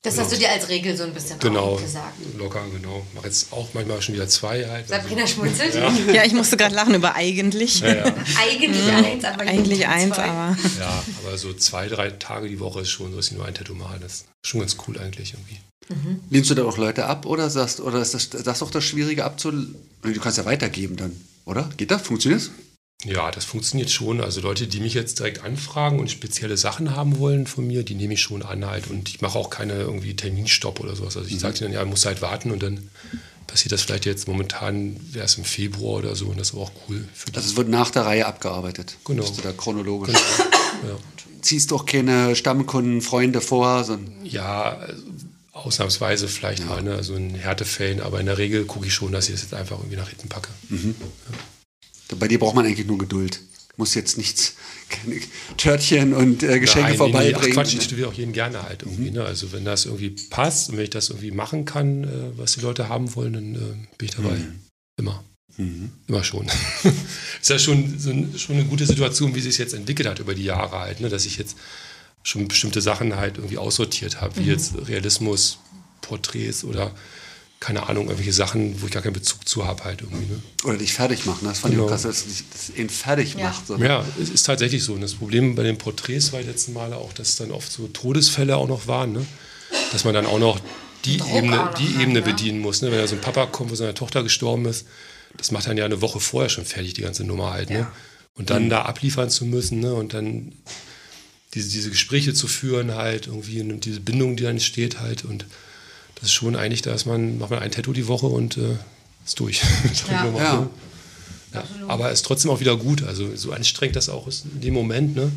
Das 0.03 0.17
hast 0.17 0.31
du 0.33 0.37
dir 0.37 0.51
als 0.51 0.69
Regel 0.69 0.97
so 0.97 1.03
ein 1.03 1.13
bisschen 1.13 1.39
Genau, 1.41 1.75
auch 1.75 1.83
gesagt. 1.83 2.15
locker, 2.39 2.63
genau. 2.73 3.05
Mache 3.15 3.27
jetzt 3.27 3.53
auch 3.53 3.69
manchmal 3.75 4.01
schon 4.01 4.15
wieder 4.15 4.29
zwei 4.29 4.65
halt. 4.69 4.91
Also, 4.91 4.95
Sabrina 4.95 5.27
schmunzelt. 5.27 5.75
Ja, 6.15 6.25
ich 6.25 6.35
musste 6.35 6.57
gerade 6.57 6.75
lachen 6.75 6.95
über 6.95 7.15
eigentlich. 7.17 7.81
ja, 7.81 7.95
ja. 7.95 8.15
Eigentlich 8.41 8.87
eins, 8.93 9.25
aber 9.25 9.41
Eigentlich 9.43 9.87
eins, 9.89 10.15
zwei. 10.15 10.25
aber 10.25 10.57
ja, 10.79 11.05
aber 11.25 11.37
so 11.37 11.53
zwei, 11.55 11.89
drei 11.89 12.11
Tage 12.11 12.49
die 12.49 12.61
Woche 12.61 12.83
ist 12.83 12.91
schon 12.91 13.11
so, 13.11 13.17
dass 13.17 13.27
ich 13.27 13.33
nur 13.33 13.45
ein 13.45 13.55
Tattoo 13.55 13.75
mache. 13.75 13.99
Das 13.99 14.13
ist 14.13 14.27
schon 14.43 14.61
ganz 14.61 14.77
cool 14.87 14.99
eigentlich 14.99 15.33
irgendwie. 15.35 15.59
Lehnst 16.31 16.51
du 16.51 16.55
da 16.55 16.65
auch 16.65 16.79
Leute 16.79 17.07
ab 17.07 17.27
oder 17.27 17.51
sagst, 17.51 17.81
oder 17.81 18.01
ist 18.01 18.15
das, 18.15 18.31
das 18.31 18.59
doch 18.59 18.71
das 18.71 18.85
Schwierige 18.85 19.25
abzu... 19.25 19.53
Du 20.03 20.21
kannst 20.21 20.39
ja 20.39 20.45
weitergeben 20.45 20.97
dann, 20.97 21.13
oder? 21.45 21.69
Geht 21.77 21.91
das? 21.91 22.03
Funktioniert 22.03 22.43
das? 22.43 22.51
Ja, 23.05 23.31
das 23.31 23.45
funktioniert 23.45 23.91
schon. 23.91 24.21
Also 24.21 24.41
Leute, 24.41 24.67
die 24.67 24.81
mich 24.81 24.95
jetzt 24.95 25.21
direkt 25.21 25.45
anfragen 25.45 26.01
und 26.01 26.11
spezielle 26.11 26.57
Sachen 26.57 26.97
haben 26.97 27.19
wollen 27.19 27.47
von 27.47 27.67
mir, 27.67 27.85
die 27.85 27.95
nehme 27.95 28.15
ich 28.15 28.21
schon 28.21 28.43
an 28.43 28.67
halt. 28.67 28.91
Und 28.91 29.09
ich 29.09 29.21
mache 29.21 29.39
auch 29.39 29.51
keine 29.51 29.75
irgendwie 29.75 30.17
Terminstopp 30.17 30.81
oder 30.81 30.97
sowas. 30.97 31.17
Also 31.17 31.29
ich 31.29 31.39
sage 31.39 31.59
denen, 31.59 31.75
ja, 31.75 31.85
muss 31.85 32.07
halt 32.07 32.23
warten 32.23 32.51
und 32.51 32.63
dann 32.63 32.91
passiert 33.47 33.73
das 33.73 33.83
vielleicht 33.83 34.05
jetzt 34.05 34.27
momentan, 34.27 34.97
wäre 35.13 35.25
es 35.25 35.39
im 35.39 35.45
Februar 35.45 35.99
oder 35.99 36.17
so 36.17 36.27
und 36.27 36.39
das 36.39 36.51
ist 36.51 36.57
auch 36.57 36.73
cool 36.89 37.09
für. 37.15 37.35
Also 37.35 37.49
es 37.49 37.57
wird 37.57 37.69
nach 37.69 37.91
der 37.91 38.05
Reihe 38.05 38.27
abgearbeitet. 38.27 38.97
Genau. 39.05 39.23
Bist 39.23 39.39
du 39.39 39.43
da 39.43 39.53
chronologisch. 39.53 40.15
ja. 40.15 40.97
Ziehst 41.41 41.71
doch 41.71 41.87
keine 41.87 42.35
Stammkunden, 42.35 43.01
Freunde 43.01 43.41
vor, 43.41 43.85
sondern 43.85 44.27
ja, 44.27 44.77
also 44.77 45.03
ausnahmsweise 45.65 46.29
vielleicht 46.29 46.67
mal, 46.67 46.83
ne? 46.83 47.03
so 47.03 47.15
in 47.15 47.35
Härtefällen, 47.35 48.01
aber 48.01 48.21
in 48.21 48.27
der 48.27 48.39
Regel 48.39 48.65
gucke 48.65 48.87
ich 48.87 48.95
schon, 48.95 49.13
dass 49.13 49.29
ich 49.29 49.35
das 49.35 49.43
jetzt 49.43 49.55
einfach 49.55 49.79
irgendwie 49.79 49.97
nach 49.97 50.09
hinten 50.09 50.29
packe. 50.29 50.51
bei 52.19 52.29
dir 52.29 52.39
braucht 52.39 52.55
man 52.55 52.67
eigentlich 52.67 52.87
nur 52.87 52.99
Geduld. 52.99 53.41
Muss 53.77 53.95
jetzt 53.95 54.19
nichts, 54.19 54.55
keine 54.89 55.21
Törtchen 55.57 56.13
und 56.13 56.43
äh, 56.43 56.59
Geschenke 56.59 56.89
Nein, 56.89 56.97
vorbeibringen. 56.97 57.41
Nee, 57.41 57.47
nee, 57.47 57.53
ach 57.53 57.55
Quatsch, 57.55 57.75
ich 57.75 57.85
studiere 57.85 58.09
auch 58.09 58.13
jeden 58.13 58.33
gerne 58.33 58.65
halt 58.65 58.83
irgendwie. 58.83 59.13
Ne? 59.13 59.25
Also 59.25 59.53
wenn 59.53 59.65
das 59.65 59.85
irgendwie 59.85 60.17
passt 60.31 60.71
und 60.71 60.79
wenn 60.79 60.85
ich 60.85 60.91
das 60.91 61.11
irgendwie 61.11 61.31
machen 61.31 61.65
kann, 61.65 62.03
äh, 62.03 62.09
was 62.37 62.55
die 62.55 62.61
Leute 62.61 62.89
haben 62.89 63.15
wollen, 63.15 63.35
dann 63.35 63.55
äh, 63.55 63.59
bin 63.97 64.09
ich 64.09 64.11
dabei. 64.11 64.37
Immer. 64.97 65.23
Mhm. 65.59 65.91
Immer 66.09 66.25
schon. 66.25 66.47
ist 67.41 67.51
ja 67.51 67.59
schon, 67.59 67.99
so 67.99 68.11
ein, 68.11 68.37
schon 68.37 68.57
eine 68.57 68.65
gute 68.65 68.85
Situation, 68.85 69.35
wie 69.37 69.41
sich 69.41 69.53
es 69.53 69.59
jetzt 69.59 69.75
entwickelt 69.75 70.09
hat 70.09 70.19
über 70.19 70.35
die 70.35 70.45
Jahre 70.45 70.79
halt, 70.79 71.01
ne? 71.01 71.09
dass 71.09 71.25
ich 71.25 71.37
jetzt 71.37 71.57
schon 72.29 72.47
bestimmte 72.49 72.81
Sachen 72.83 73.17
halt 73.17 73.39
irgendwie 73.39 73.59
aussortiert 73.59 74.21
habe, 74.21 74.37
wie 74.37 74.45
jetzt 74.49 74.75
Realismus, 74.87 75.59
Porträts 76.03 76.63
oder 76.65 76.93
keine 77.61 77.89
Ahnung, 77.89 78.05
irgendwelche 78.05 78.33
Sachen, 78.33 78.81
wo 78.81 78.87
ich 78.87 78.93
gar 78.93 79.03
keinen 79.03 79.15
Bezug 79.15 79.49
zu 79.49 79.67
habe 79.67 79.83
halt 79.83 80.03
irgendwie. 80.03 80.33
Ne? 80.33 80.41
Oder 80.65 80.77
dich 80.77 80.93
fertig 80.93 81.27
machen. 81.27 81.41
Das 81.45 81.59
fand 81.61 81.73
ich 81.73 81.77
Genau. 81.79 81.87
auch 81.87 81.91
krass, 81.91 82.03
dass 82.03 82.25
das 82.53 82.77
ihn 82.77 82.89
fertig 82.89 83.35
Ja. 83.35 83.45
macht. 83.45 83.67
So. 83.67 83.77
Ja, 83.79 84.05
es 84.23 84.31
ist 84.31 84.45
tatsächlich 84.45 84.85
so. 84.85 84.93
Und 84.93 85.01
das 85.01 85.15
Problem 85.15 85.57
bei 85.57 85.65
den 85.65 85.77
Porträts 85.77 86.33
war 86.33 86.41
die 86.41 86.47
letzten 86.47 86.73
Male 86.73 86.97
auch, 86.97 87.13
dass 87.15 87.35
dann 87.37 87.51
oft 87.51 87.73
so 87.73 87.89
Todesfälle 87.89 88.57
auch 88.57 88.69
noch 88.69 88.87
waren, 88.87 89.13
ne? 89.13 89.27
dass 89.91 90.05
man 90.05 90.15
dann 90.15 90.27
auch 90.27 90.39
noch 90.39 90.61
die 91.05 91.17
Druck 91.17 91.35
Ebene, 91.35 91.71
die 91.79 92.01
Ebene 92.01 92.21
ne? 92.21 92.23
bedienen 92.23 92.61
muss. 92.61 92.81
Ne? 92.83 92.93
Wenn 92.93 92.99
da 92.99 93.07
so 93.09 93.17
ein 93.17 93.21
Papa 93.23 93.47
kommt, 93.47 93.71
wo 93.71 93.75
seine 93.75 93.95
Tochter 93.95 94.23
gestorben 94.23 94.67
ist, 94.67 94.87
das 95.37 95.51
macht 95.51 95.67
dann 95.67 95.77
ja 95.77 95.85
eine 95.85 96.01
Woche 96.01 96.21
vorher 96.21 96.49
schon 96.51 96.65
fertig, 96.65 96.93
die 96.95 97.03
ganze 97.03 97.25
Nummer 97.25 97.53
halt. 97.53 97.71
Ne? 97.71 97.89
Und 98.37 98.51
dann 98.51 98.69
da 98.71 98.83
abliefern 98.83 99.31
zu 99.31 99.45
müssen 99.47 99.81
ne? 99.81 99.95
und 99.95 100.15
dann 100.15 100.53
diese, 101.55 101.71
diese 101.71 101.91
Gespräche 101.91 102.35
zu 102.35 102.47
führen 102.47 102.95
halt, 102.95 103.27
irgendwie 103.27 103.61
und 103.61 103.85
diese 103.85 104.01
Bindung, 104.01 104.37
die 104.37 104.45
dann 104.45 104.53
entsteht 104.53 105.01
halt. 105.01 105.25
Und 105.25 105.47
das 106.17 106.25
ist 106.25 106.33
schon 106.33 106.57
eigentlich, 106.57 106.83
da 106.83 106.95
ist 106.95 107.07
man, 107.07 107.39
macht 107.39 107.51
man 107.51 107.61
ein 107.61 107.71
Tattoo 107.71 107.93
die 107.93 108.07
Woche 108.07 108.27
und 108.27 108.57
äh, 108.57 108.77
ist 109.25 109.39
durch. 109.41 109.63
Ja. 110.11 110.27
Ja. 110.37 110.71
Ja, 111.55 111.65
aber 111.87 112.13
ist 112.13 112.27
trotzdem 112.27 112.51
auch 112.51 112.61
wieder 112.61 112.77
gut. 112.77 113.03
Also 113.03 113.35
so 113.35 113.53
anstrengend 113.53 113.97
das 113.97 114.09
auch 114.11 114.27
ist 114.27 114.45
in 114.45 114.61
dem 114.61 114.75
Moment. 114.75 115.17
Ne? 115.17 115.33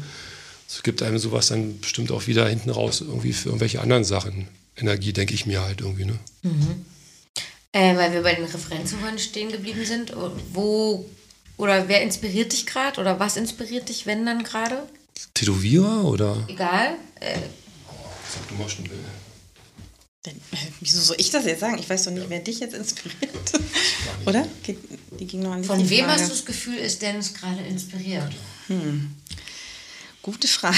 Es 0.68 0.84
gibt 0.84 1.02
einem 1.02 1.20
sowas 1.20 1.48
dann 1.48 1.80
bestimmt 1.80 2.12
auch 2.12 2.28
wieder 2.28 2.48
hinten 2.48 2.70
raus 2.70 3.02
irgendwie 3.02 3.34
für 3.34 3.50
irgendwelche 3.50 3.82
anderen 3.82 4.04
Sachen. 4.04 4.48
Energie, 4.76 5.14
denke 5.14 5.34
ich 5.34 5.46
mir 5.46 5.62
halt 5.62 5.82
irgendwie. 5.82 6.06
Ne? 6.06 6.20
Äh, 7.72 7.96
weil 7.96 8.14
wir 8.14 8.24
bei 8.24 8.34
den 8.36 8.46
Referenzsuchern 8.46 9.20
stehen 9.20 9.52
geblieben 9.52 9.86
sind. 9.86 10.14
Wo 10.54 11.06
oder 11.58 11.88
wer 11.88 12.02
inspiriert 12.02 12.52
dich 12.52 12.66
gerade 12.66 13.00
oder 13.00 13.20
was 13.20 13.38
inspiriert 13.38 13.90
dich, 13.90 14.06
wenn 14.06 14.26
dann 14.26 14.44
gerade? 14.44 14.84
Tätowierer 15.34 16.06
oder? 16.06 16.46
Egal. 16.48 16.96
Äh, 17.20 17.38
Sag 18.34 18.48
du 18.48 18.56
mal 18.56 18.70
schon. 18.70 18.86
Denn, 20.26 20.36
äh, 20.36 20.58
wieso 20.80 21.02
soll 21.02 21.16
ich 21.20 21.32
das 21.32 21.46
jetzt 21.46 21.60
sagen? 21.62 21.78
Ich 21.80 21.90
weiß 21.90 22.04
doch 22.06 22.12
nicht, 22.12 22.30
wer 22.30 22.40
dich 22.40 22.60
jetzt 22.60 22.76
inspiriert. 22.76 23.52
Oder? 24.26 24.48
Die 25.20 25.26
ging 25.26 25.42
noch 25.42 25.52
an 25.52 25.62
dich, 25.62 25.68
von 25.68 25.80
die 25.80 25.90
wem 25.90 26.06
Frage. 26.06 26.22
hast 26.22 26.30
du 26.30 26.34
das 26.36 26.46
Gefühl, 26.46 26.76
ist 26.78 27.02
Dennis 27.02 27.34
gerade 27.34 27.62
inspiriert? 27.64 28.32
Gute 30.22 30.48
Frage. 30.48 30.78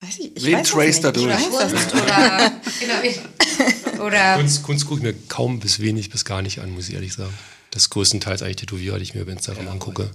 Weiß 0.00 0.18
ich, 0.18 0.36
ich 0.36 0.44
Wen 0.44 0.58
weiß 0.58 0.68
trace 0.68 1.00
da 1.00 1.10
durch? 1.10 1.34
Kunst 1.50 1.94
oder, 1.94 2.52
genau, 2.78 4.04
oder 4.04 4.36
Kunst, 4.36 4.62
Kunst 4.62 4.86
gucke 4.86 5.00
ich 5.00 5.02
mir 5.04 5.14
kaum 5.28 5.58
bis 5.58 5.80
wenig 5.80 6.10
bis 6.10 6.24
gar 6.24 6.42
nicht 6.42 6.60
an, 6.60 6.70
muss 6.70 6.88
ich 6.88 6.94
ehrlich 6.94 7.14
sagen. 7.14 7.32
Das 7.70 7.84
ist 7.84 7.90
größtenteils 7.90 8.42
eigentlich 8.42 8.56
Tätowierer, 8.56 8.98
die 8.98 9.04
ich 9.04 9.14
mir 9.14 9.22
über 9.22 9.32
Instagram 9.32 9.68
angucke. 9.68 10.10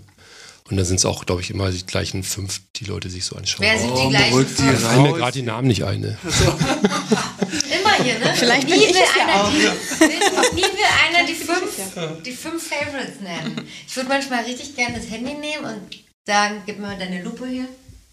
Und 0.69 0.77
dann 0.77 0.85
sind 0.85 0.97
es 0.97 1.05
auch, 1.05 1.25
glaube 1.25 1.41
ich, 1.41 1.49
immer 1.49 1.69
die 1.71 1.85
gleichen 1.85 2.23
fünf, 2.23 2.61
die 2.77 2.85
Leute 2.85 3.09
sich 3.09 3.25
so 3.25 3.35
anschauen. 3.35 3.61
wer 3.65 3.77
sind 3.77 3.89
die 3.95 4.01
Oh, 4.01 4.09
gleichen 4.09 4.47
fünf? 4.47 4.79
Fallen 4.81 5.01
mir 5.03 5.13
gerade 5.13 5.31
die 5.33 5.41
Namen 5.41 5.67
nicht 5.67 5.83
ein. 5.83 5.99
Ne? 6.01 6.17
Immer 6.23 8.03
hier, 8.03 8.19
ne? 8.19 8.33
Vielleicht 8.35 8.67
nie 8.67 8.73
bin 8.73 8.81
ich 8.81 8.95
will 8.95 9.21
einer 9.21 9.43
auch. 9.43 9.49
Die, 9.51 9.57
will, 9.57 9.71
nie 10.55 10.61
will 10.61 10.89
einer 11.07 11.27
die 11.27 11.33
fünf, 11.33 12.23
die 12.25 12.31
fünf 12.31 12.67
Favorites 12.67 13.19
nennen. 13.21 13.67
Ich 13.87 13.95
würde 13.95 14.09
manchmal 14.09 14.43
richtig 14.45 14.75
gerne 14.75 14.97
das 14.97 15.09
Handy 15.09 15.33
nehmen 15.33 15.65
und 15.65 15.81
sagen, 16.25 16.61
gib 16.65 16.79
mir 16.79 16.87
mal 16.87 16.97
deine 16.97 17.21
Lupe 17.23 17.47
hier, 17.47 17.67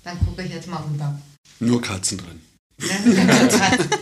dann 0.04 0.18
gucke 0.24 0.42
ich 0.42 0.52
jetzt 0.52 0.66
mal 0.66 0.82
rüber. 0.82 1.16
Nur 1.60 1.80
Katzen 1.80 2.18
drin. 2.18 2.40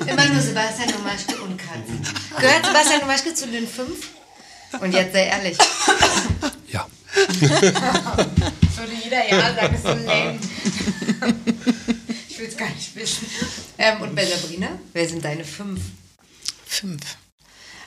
Immer 0.06 0.26
nur 0.28 0.40
Sebastian 0.42 0.92
Domaschke 0.92 1.36
und 1.42 1.56
Katzen. 1.58 2.00
Gehört 2.38 2.66
Sebastian 2.66 3.00
Domaschke 3.00 3.34
zu 3.34 3.46
den 3.48 3.66
fünf? 3.66 4.08
Und 4.80 4.92
jetzt 4.92 5.12
sehr 5.12 5.26
ehrlich, 5.26 5.56
Ja. 7.40 8.16
würde 8.76 8.92
jeder 9.02 9.28
ja 9.28 9.54
sagen, 9.54 9.74
ist 9.74 9.82
so 9.82 9.88
lame. 9.88 10.38
Ich 12.28 12.38
will 12.42 12.48
es 12.48 12.56
gar 12.58 12.68
nicht 12.68 12.94
wissen. 12.94 13.26
Ähm, 13.78 14.02
und 14.02 14.14
bei 14.14 14.26
Sabrina, 14.26 14.68
wer 14.92 15.08
sind 15.08 15.24
deine 15.24 15.42
fünf? 15.42 15.80
Fünf. 16.66 17.00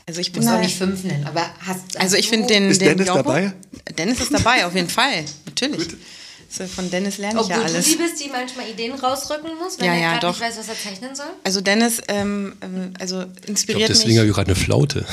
Also 0.07 0.21
ich 0.21 0.31
bin 0.31 0.43
Muss 0.43 0.51
auch 0.51 0.59
nicht 0.59 0.75
fünf 0.75 1.03
nennen, 1.03 1.23
aber 1.27 1.47
hast 1.59 1.95
Also 1.99 2.15
ich 2.17 2.25
du- 2.25 2.31
finde 2.31 2.47
den, 2.47 2.71
Ist 2.71 2.81
den 2.81 2.89
Dennis 2.97 3.07
Joppo- 3.09 3.17
dabei? 3.17 3.53
Dennis 3.95 4.19
ist 4.21 4.33
dabei, 4.33 4.65
auf 4.65 4.73
jeden 4.73 4.89
Fall. 4.89 5.23
Natürlich. 5.45 5.89
So, 6.49 6.65
Von 6.65 6.89
Dennis 6.89 7.19
lerne 7.19 7.35
ich 7.35 7.45
Obwohl 7.45 7.57
ja 7.57 7.67
du 7.67 7.73
alles. 7.75 7.85
die 7.85 7.95
bist, 7.95 8.19
die 8.25 8.29
manchmal 8.29 8.67
Ideen 8.67 8.95
rausrücken 8.95 9.51
muss, 9.61 9.77
wenn 9.77 9.85
Ja, 9.85 9.93
er 9.93 9.99
ja, 10.01 10.09
gerade 10.13 10.25
doch. 10.25 10.39
nicht 10.39 10.41
weiß, 10.49 10.57
was 10.57 10.67
er 10.69 10.79
zeichnen 10.83 11.13
soll? 11.15 11.27
Also 11.43 11.61
Dennis 11.61 12.01
ähm, 12.07 12.53
ähm, 12.61 12.93
also 12.99 13.19
Ich 13.21 13.25
glaube, 13.27 13.47
inspiriert 13.49 13.89
deswegen 13.89 14.17
habe 14.17 14.27
mich. 14.27 14.31
ich 14.31 14.35
gerade 14.35 14.51
eine 14.51 14.59
Flaute. 14.59 15.05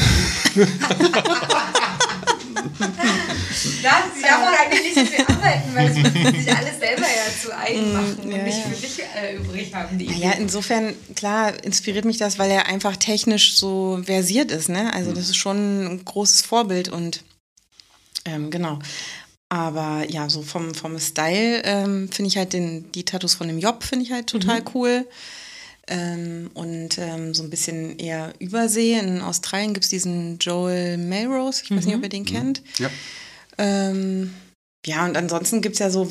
Ja, 3.83 4.05
sie 4.15 4.23
darf 4.23 4.43
auch 4.43 4.59
eigentlich 4.59 4.83
nicht 4.83 4.95
so 4.95 5.05
viel 5.05 5.25
arbeiten, 5.27 5.75
weil 5.75 5.93
sie 5.93 6.03
müssen 6.03 6.45
sich 6.45 6.57
alles 6.57 6.79
selber 6.79 7.03
ja 7.03 7.43
zu 7.43 7.57
eigen 7.57 7.93
machen 7.93 8.17
und 8.23 8.31
ja, 8.31 8.43
nicht 8.43 8.59
ja. 8.59 8.65
für 8.65 8.81
dich 8.81 8.99
äh, 9.01 9.37
übrig 9.37 9.75
haben. 9.75 9.99
Die 9.99 10.07
Ja, 10.07 10.33
insofern, 10.33 10.95
klar, 11.15 11.53
inspiriert 11.65 12.05
mich 12.05 12.19
das, 12.19 12.39
weil 12.39 12.51
er 12.51 12.67
einfach 12.67 12.97
technisch 12.97 13.57
so 13.57 14.01
versiert 14.05 14.51
ist. 14.51 14.69
Ne? 14.69 14.93
Also 14.95 15.13
das 15.13 15.29
ist 15.29 15.37
schon 15.37 15.87
ein 15.87 16.05
großes 16.05 16.43
Vorbild 16.43 16.89
und 16.89 17.23
ähm, 18.25 18.51
genau. 18.51 18.79
Aber 19.49 20.05
ja, 20.09 20.29
so 20.29 20.43
vom, 20.43 20.75
vom 20.75 20.99
Style 20.99 21.63
ähm, 21.65 22.11
finde 22.11 22.29
ich 22.29 22.37
halt 22.37 22.53
den, 22.53 22.91
die 22.93 23.05
Tattoos 23.05 23.35
von 23.35 23.47
dem 23.47 23.59
Job 23.59 23.85
finde 23.85 24.05
ich 24.05 24.13
halt 24.13 24.27
total 24.27 24.63
cool. 24.75 25.07
Ähm, 25.89 26.51
und 26.55 26.99
ähm, 26.99 27.33
so 27.33 27.45
ein 27.45 27.51
bisschen 27.51 27.97
eher 27.99 28.33
Übersee. 28.41 28.99
In 28.99 29.21
Australien 29.21 29.73
gibt 29.73 29.85
es 29.85 29.91
diesen 29.91 30.39
Joel 30.39 30.99
Melrose, 30.99 31.63
ich 31.63 31.71
weiß 31.71 31.87
nicht, 31.87 31.95
ob 31.95 32.03
ihr 32.03 32.09
den 32.09 32.25
kennt. 32.25 32.61
Ja. 32.79 32.91
Ähm, 33.59 34.33
ja, 34.85 35.05
und 35.05 35.17
ansonsten 35.17 35.63
gibt 35.63 35.75
es 35.75 35.79
ja 35.81 35.91
so, 35.91 36.09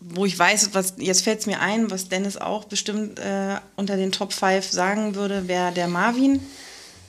wo 0.00 0.26
ich 0.26 0.38
weiß, 0.38 0.70
was 0.74 0.94
jetzt 0.98 1.22
fällt 1.22 1.40
es 1.40 1.46
mir 1.46 1.60
ein, 1.60 1.90
was 1.90 2.08
Dennis 2.08 2.36
auch 2.36 2.64
bestimmt 2.64 3.18
äh, 3.18 3.56
unter 3.76 3.96
den 3.96 4.12
Top 4.12 4.32
5 4.32 4.70
sagen 4.70 5.14
würde, 5.14 5.48
wäre 5.48 5.72
der 5.72 5.88
Marvin. 5.88 6.40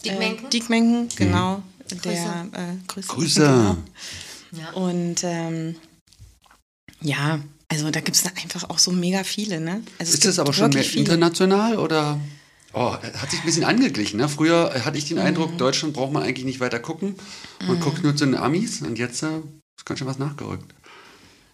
Dick 0.06 0.18
Menken? 0.18 0.46
Äh, 0.46 0.50
Dick 0.50 0.70
Menken, 0.70 1.10
genau. 1.16 1.62
Der, 2.06 2.48
äh, 2.54 2.88
Grüße. 2.88 3.08
Grüße. 3.08 3.42
Genau. 3.42 3.78
Ja. 4.56 4.70
Und 4.74 5.24
ähm, 5.24 5.78
ja, 7.02 7.40
also 7.70 7.90
da 7.90 8.02
gibt 8.02 8.16
es 8.16 8.24
einfach 8.24 8.70
auch 8.70 8.78
so 8.78 8.92
mega 8.92 9.24
viele, 9.24 9.60
ne? 9.60 9.82
Also 9.98 10.12
es 10.12 10.14
Ist 10.14 10.26
das 10.26 10.38
aber 10.38 10.54
schon 10.54 10.70
mehr 10.70 10.94
international 10.94 11.80
oder? 11.80 12.20
Oh, 12.72 12.92
hat 12.94 13.32
sich 13.32 13.40
ein 13.40 13.46
bisschen 13.48 13.64
angeglichen. 13.64 14.20
Ne? 14.20 14.30
Früher 14.30 14.86
hatte 14.86 15.00
ich 15.00 15.08
den 15.08 15.18
Mhm. 15.18 15.24
Eindruck, 15.24 15.58
Deutschland 15.58 15.94
braucht 15.96 16.12
man 16.12 16.22
eigentlich 16.22 16.46
nicht 16.46 16.60
weiter 16.60 16.78
gucken. 16.80 17.16
Man 17.66 17.80
guckt 17.80 18.04
nur 18.04 18.16
zu 18.16 18.26
den 18.26 18.36
Amis 18.36 18.84
und 18.84 19.00
jetzt 19.00 19.24
äh, 19.24 19.42
ist 19.78 19.86
ganz 19.86 20.00
schön 20.00 20.08
was 20.08 20.20
nachgerückt. 20.20 20.74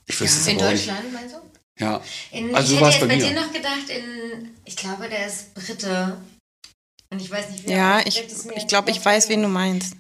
Ich 0.05 0.19
wüsste 0.19 0.39
es 0.39 0.47
In. 0.47 0.57
Deutschland, 0.57 1.13
meinst 1.13 1.35
du? 1.35 1.39
Ja. 1.83 2.01
In, 2.31 2.53
Also 2.55 2.73
ich 2.73 2.79
hätte 2.81 2.89
jetzt 2.91 2.99
bei 3.01 3.07
bei 3.07 3.15
dir 3.17 3.33
noch 3.39 3.53
gedacht, 3.53 3.89
in, 3.89 4.55
ich 4.65 4.75
glaube, 4.75 5.07
der 5.07 5.27
ist 5.27 5.53
Brite. 5.53 6.17
Und 7.11 7.21
ich 7.21 7.31
weiß 7.31 7.49
nicht, 7.51 7.65
wie 7.67 7.71
Ja, 7.71 7.99
ich, 8.05 8.23
ich 8.55 8.67
glaube, 8.67 8.91
ich 8.91 9.03
weiß, 9.03 9.29
wen 9.29 9.41
du 9.41 9.47
meinst. 9.47 9.93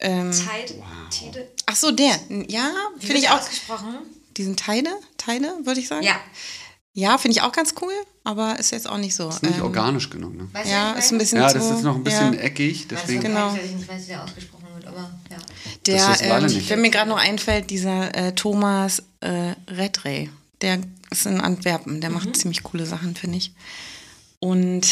Ähm, 0.00 0.30
Tide? 0.30 0.82
Tide? 1.10 1.48
ach 1.66 1.74
so, 1.76 1.90
der. 1.90 2.18
Ja, 2.48 2.70
finde 3.00 3.18
ich 3.18 3.28
auch. 3.28 3.40
ausgesprochen? 3.40 3.96
Diesen 4.36 4.56
Teile, 4.56 4.90
Teile, 5.16 5.52
würde 5.64 5.80
ich 5.80 5.88
sagen. 5.88 6.04
Ja. 6.04 6.20
Ja, 6.94 7.18
finde 7.18 7.36
ich 7.36 7.42
auch 7.42 7.52
ganz 7.52 7.74
cool, 7.82 7.92
aber 8.24 8.58
ist 8.58 8.70
jetzt 8.70 8.88
auch 8.88 8.96
nicht 8.96 9.14
so. 9.14 9.28
Ist 9.28 9.42
nicht 9.42 9.56
Ähm, 9.58 9.64
organisch 9.64 10.08
genug, 10.10 10.34
ne? 10.36 10.48
Weißt 10.52 10.66
du, 10.66 10.70
Ja, 10.72 10.92
ist 10.92 11.12
ein 11.12 11.18
bisschen 11.18 11.38
Ja, 11.38 11.52
das 11.52 11.70
ist 11.70 11.82
noch 11.82 11.96
ein 11.96 12.04
bisschen 12.04 12.32
ja. 12.34 12.40
eckig, 12.40 12.86
deswegen. 12.88 13.18
Also, 13.26 13.28
Genau. 13.28 13.50
genau. 13.52 13.64
Ich 13.64 13.72
nicht 13.72 13.88
weiß, 13.88 14.02
wie 14.04 14.06
der 14.08 14.24
ausgesprochen 14.24 14.57
wird, 14.57 14.57
aber 14.98 15.10
ja. 15.30 15.38
Der, 15.86 16.16
ähm, 16.38 16.46
nicht. 16.46 16.68
wenn 16.70 16.80
mir 16.80 16.90
gerade 16.90 17.08
noch 17.08 17.18
einfällt, 17.18 17.70
dieser 17.70 18.14
äh, 18.14 18.34
Thomas 18.34 19.02
äh, 19.20 19.54
Redray, 19.68 20.30
der 20.60 20.80
ist 21.10 21.26
in 21.26 21.40
Antwerpen, 21.40 22.00
der 22.00 22.10
Mhm. 22.10 22.16
macht 22.16 22.36
ziemlich 22.36 22.62
coole 22.62 22.86
Sachen, 22.86 23.14
finde 23.16 23.38
ich. 23.38 23.52
Und 24.40 24.86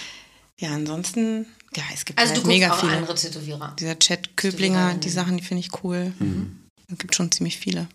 ja, 0.60 0.70
ansonsten, 0.72 1.46
ja, 1.76 1.82
es 1.94 2.04
gibt 2.04 2.18
Also 2.18 2.34
du 2.34 2.40
halt 2.40 2.44
guckst 2.44 2.46
mega 2.58 2.72
auch 2.72 2.80
viele. 2.80 2.96
andere 2.96 3.14
Tätowierer. 3.14 3.76
Dieser 3.78 3.98
Chat 3.98 4.36
Köblinger, 4.36 4.94
die 4.94 5.10
Sachen, 5.10 5.36
die 5.38 5.44
finde 5.44 5.60
ich 5.60 5.82
cool. 5.84 6.12
Mhm. 6.18 6.58
Es 6.90 6.98
gibt 6.98 7.14
schon 7.14 7.30
ziemlich 7.32 7.58
viele. 7.58 7.88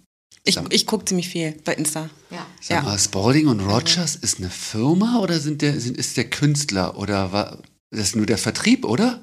Ich, 0.44 0.58
ich 0.70 0.88
gucke 0.88 1.04
ziemlich 1.06 1.28
viel 1.30 1.52
bei 1.66 1.74
Insta. 1.74 2.10
Ja. 2.32 2.46
Sag 2.62 2.78
Ja. 2.78 2.82
mal, 2.84 2.98
Spalding 2.98 3.48
und 3.48 3.60
Rogers 3.60 4.16
ist 4.16 4.38
eine 4.40 4.50
Firma 4.50 5.20
oder 5.20 5.40
sind 5.40 5.62
der, 5.62 5.80
sind, 5.80 5.98
ist 5.98 6.16
der 6.18 6.30
Künstler 6.30 6.98
oder 6.98 7.32
war 7.34 7.58
das 7.92 8.02
ist 8.10 8.16
nur 8.16 8.26
der 8.26 8.38
Vertrieb, 8.38 8.86
oder? 8.86 9.22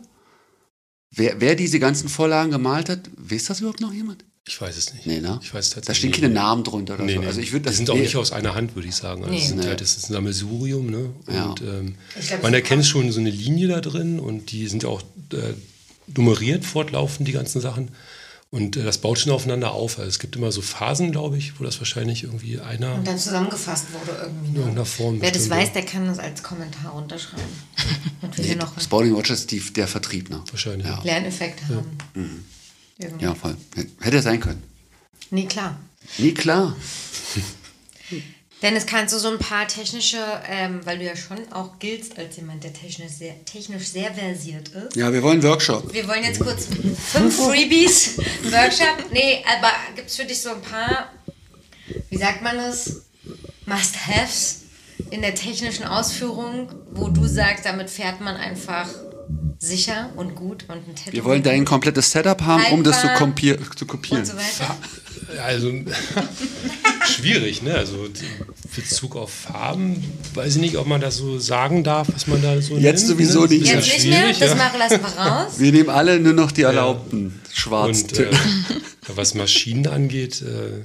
Wer, 1.16 1.40
wer 1.40 1.54
diese 1.54 1.78
ganzen 1.78 2.08
Vorlagen 2.08 2.50
gemalt 2.50 2.88
hat, 2.88 3.00
weiß 3.16 3.44
das 3.46 3.60
überhaupt 3.60 3.80
noch 3.80 3.92
jemand? 3.92 4.24
Ich 4.46 4.60
weiß 4.60 4.76
es 4.76 4.92
nicht. 4.92 5.06
Nee, 5.06 5.20
ne? 5.20 5.40
Ich 5.42 5.54
weiß 5.54 5.70
tatsächlich 5.70 5.86
Da 5.86 5.94
stehen 5.94 6.10
nicht. 6.10 6.20
keine 6.20 6.34
Namen 6.34 6.64
drunter 6.64 6.94
oder 6.94 7.04
Nee, 7.04 7.14
so. 7.14 7.20
nee. 7.20 7.26
Also 7.26 7.40
ich 7.40 7.52
würde 7.52 7.62
die 7.62 7.66
das 7.68 7.76
sind 7.78 7.88
auch 7.88 7.94
nee. 7.94 8.02
nicht 8.02 8.16
aus 8.16 8.30
einer 8.32 8.54
Hand, 8.54 8.74
würde 8.74 8.88
ich 8.88 8.94
sagen. 8.94 9.22
Also 9.22 9.32
Nee. 9.34 9.40
es 9.40 9.48
sind 9.48 9.60
Nee. 9.60 9.66
halt, 9.68 9.80
das 9.80 9.96
ist 9.96 10.10
ein 10.10 10.12
Sammelsurium, 10.12 10.86
ne? 10.90 11.10
Ja. 11.32 11.44
Und 11.46 11.62
ähm, 11.62 11.94
glaub, 12.28 12.42
man 12.42 12.52
erkennt 12.54 12.84
schon 12.84 13.10
so 13.10 13.20
eine 13.20 13.30
Linie 13.30 13.68
da 13.68 13.80
drin 13.80 14.18
und 14.20 14.52
die 14.52 14.66
sind 14.66 14.82
ja 14.82 14.90
auch 14.90 15.00
äh, 15.32 15.54
nummeriert 16.14 16.64
fortlaufend, 16.66 17.26
die 17.26 17.32
ganzen 17.32 17.62
Sachen. 17.62 17.88
Und 18.54 18.76
äh, 18.76 18.84
das 18.84 18.98
baut 18.98 19.18
schon 19.18 19.32
aufeinander 19.32 19.72
auf. 19.72 19.98
Also 19.98 20.08
es 20.08 20.20
gibt 20.20 20.36
immer 20.36 20.52
so 20.52 20.62
Phasen, 20.62 21.10
glaube 21.10 21.36
ich, 21.36 21.58
wo 21.58 21.64
das 21.64 21.80
wahrscheinlich 21.80 22.22
irgendwie 22.22 22.60
einer 22.60 22.94
Und 22.94 23.04
dann 23.04 23.18
zusammengefasst 23.18 23.86
wurde 23.92 24.16
irgendwie. 24.22 24.46
in 24.46 24.52
Ne? 24.52 24.58
irgendeiner 24.60 24.84
Form. 24.86 25.20
Wer 25.20 25.32
das 25.32 25.50
weiß, 25.50 25.72
der 25.72 25.84
kann 25.84 26.06
das 26.06 26.20
als 26.20 26.40
Kommentar 26.44 26.92
runterschreiben. 26.92 27.44
Und 28.22 28.36
wir 28.36 28.44
Nee, 28.44 28.50
hier 28.50 28.56
noch 28.58 28.72
Rogers 28.92 29.40
ist 29.40 29.50
die, 29.50 29.58
der 29.58 29.88
Vertrieb, 29.88 30.30
ne? 30.30 30.40
Wahrscheinlich. 30.52 30.86
Ja. 30.86 31.00
Lerneffekt 31.02 31.62
haben. 31.68 31.98
Irgendwie. 32.96 33.24
Ja, 33.24 33.34
voll. 33.34 33.56
Hätte 34.00 34.22
sein 34.22 34.38
können. 34.38 34.62
Nee, 35.32 35.46
klar. 35.46 35.76
Nee, 36.18 36.30
klar. 36.30 36.76
Dennis, 38.64 38.86
kannst 38.86 39.12
du 39.12 39.18
so 39.18 39.30
ein 39.30 39.38
paar 39.38 39.68
technische, 39.68 40.16
ähm, 40.48 40.80
weil 40.84 40.96
du 40.96 41.04
ja 41.04 41.14
schon 41.14 41.36
auch 41.52 41.78
giltst 41.78 42.16
als 42.18 42.36
jemand, 42.36 42.64
der 42.64 42.72
technisch 42.72 43.12
sehr, 43.12 43.44
technisch 43.44 43.88
sehr 43.88 44.14
versiert 44.14 44.68
ist. 44.68 44.96
Ja, 44.96 45.12
wir 45.12 45.22
wollen 45.22 45.42
Workshop. 45.42 45.92
Wir 45.92 46.08
wollen 46.08 46.24
jetzt 46.24 46.40
kurz 46.40 46.66
fünf 47.12 47.36
Freebies, 47.36 48.16
Workshop. 48.44 49.12
Nee, 49.12 49.44
aber 49.54 49.70
gibt 49.94 50.08
es 50.08 50.16
für 50.16 50.24
dich 50.24 50.40
so 50.40 50.48
ein 50.48 50.62
paar, 50.62 51.12
wie 52.08 52.16
sagt 52.16 52.40
man 52.40 52.56
das, 52.56 53.02
Must-Haves 53.66 54.62
in 55.10 55.20
der 55.20 55.34
technischen 55.34 55.84
Ausführung, 55.84 56.72
wo 56.92 57.08
du 57.08 57.26
sagst, 57.26 57.66
damit 57.66 57.90
fährt 57.90 58.22
man 58.22 58.34
einfach 58.34 58.88
sicher 59.64 60.10
und 60.16 60.34
gut 60.34 60.64
und 60.68 60.76
ein 60.88 60.94
Tattoo 60.94 61.12
Wir 61.12 61.24
wollen 61.24 61.42
dein 61.42 61.64
komplettes 61.64 62.10
Setup 62.10 62.40
haben, 62.42 62.64
um 62.72 62.84
das 62.84 63.00
zu, 63.00 63.08
kompier 63.14 63.58
zu 63.58 63.84
und 63.84 63.88
kopieren. 63.88 64.24
so 64.24 64.34
weiter. 64.34 64.76
Also 65.42 65.72
schwierig, 67.06 67.62
ne? 67.62 67.74
Also 67.74 68.04
in 68.04 68.12
Bezug 68.76 69.16
auf 69.16 69.32
Farben, 69.32 70.02
weiß 70.34 70.56
ich 70.56 70.60
nicht, 70.60 70.76
ob 70.76 70.86
man 70.86 71.00
das 71.00 71.16
so 71.16 71.38
sagen 71.38 71.82
darf, 71.82 72.08
was 72.12 72.26
man 72.26 72.42
da 72.42 72.60
so 72.60 72.76
Jetzt 72.76 73.06
nimmt, 73.08 73.18
sowieso 73.18 73.42
ne? 73.42 73.48
nicht. 73.48 73.66
Ja 73.66 73.74
Jetzt 73.76 73.86
nicht 73.86 74.06
mehr, 74.06 74.20
schwierig, 74.20 74.38
das 74.38 74.50
ja. 74.50 74.56
machen 74.56 74.78
lassen 74.78 75.00
wir 75.00 75.22
raus. 75.22 75.52
Wir 75.58 75.72
nehmen 75.72 75.88
alle 75.88 76.20
nur 76.20 76.34
noch 76.34 76.52
die 76.52 76.62
erlaubten 76.62 77.40
schwarzen 77.52 78.08
Und 78.08 78.18
äh, 78.18 78.30
was 79.08 79.34
Maschinen 79.34 79.86
angeht, 79.86 80.42
äh, 80.42 80.84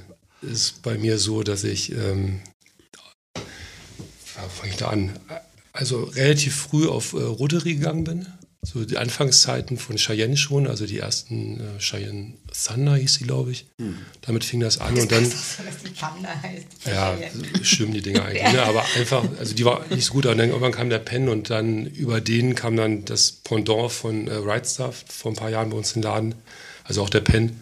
ist 0.50 0.82
bei 0.82 0.96
mir 0.96 1.18
so, 1.18 1.42
dass 1.42 1.64
ich, 1.64 1.92
ähm, 1.92 2.40
ja, 3.36 3.42
fange 4.48 4.70
ich 4.70 4.76
da 4.76 4.88
an? 4.88 5.12
Also 5.72 6.04
relativ 6.04 6.56
früh 6.56 6.88
auf 6.88 7.12
äh, 7.12 7.18
Rotary 7.18 7.74
gegangen 7.74 8.04
bin. 8.04 8.26
So 8.62 8.84
die 8.84 8.98
Anfangszeiten 8.98 9.78
von 9.78 9.96
Cheyenne 9.96 10.36
schon, 10.36 10.66
also 10.66 10.86
die 10.86 10.98
ersten 10.98 11.60
äh, 11.60 11.78
Cheyenne 11.78 12.34
Thunder 12.52 12.96
hieß 12.96 13.14
sie, 13.14 13.24
glaube 13.24 13.52
ich. 13.52 13.66
Damit 14.20 14.44
fing 14.44 14.60
das 14.60 14.78
an 14.78 14.98
und 14.98 15.10
dann. 15.10 15.24
Das 15.24 15.32
ist 15.32 15.56
so, 15.56 15.62
dass 15.62 15.82
die 15.82 15.90
Panda 15.90 16.28
heißt. 16.42 16.66
Ja, 16.86 17.16
schlimm 17.62 17.94
die 17.94 18.02
Dinger 18.02 18.24
eigentlich. 18.24 18.42
Ne? 18.52 18.62
Aber 18.62 18.84
einfach, 18.96 19.24
also 19.38 19.54
die 19.54 19.64
war 19.64 19.86
nicht 19.88 20.04
so 20.04 20.12
gut. 20.12 20.26
Und 20.26 20.36
dann 20.36 20.48
irgendwann 20.48 20.72
kam 20.72 20.90
der 20.90 20.98
Pen 20.98 21.28
und 21.28 21.48
dann 21.48 21.86
über 21.86 22.20
den 22.20 22.54
kam 22.54 22.76
dann 22.76 23.04
das 23.06 23.32
Pendant 23.32 23.92
von 23.92 24.28
äh, 24.28 24.34
Right 24.34 24.66
Stuff 24.66 25.04
vor 25.08 25.32
ein 25.32 25.36
paar 25.36 25.50
Jahren 25.50 25.70
bei 25.70 25.76
uns 25.76 25.92
in 25.92 26.02
den 26.02 26.10
Laden. 26.10 26.34
Also 26.84 27.02
auch 27.02 27.10
der 27.10 27.20
Pen. 27.20 27.60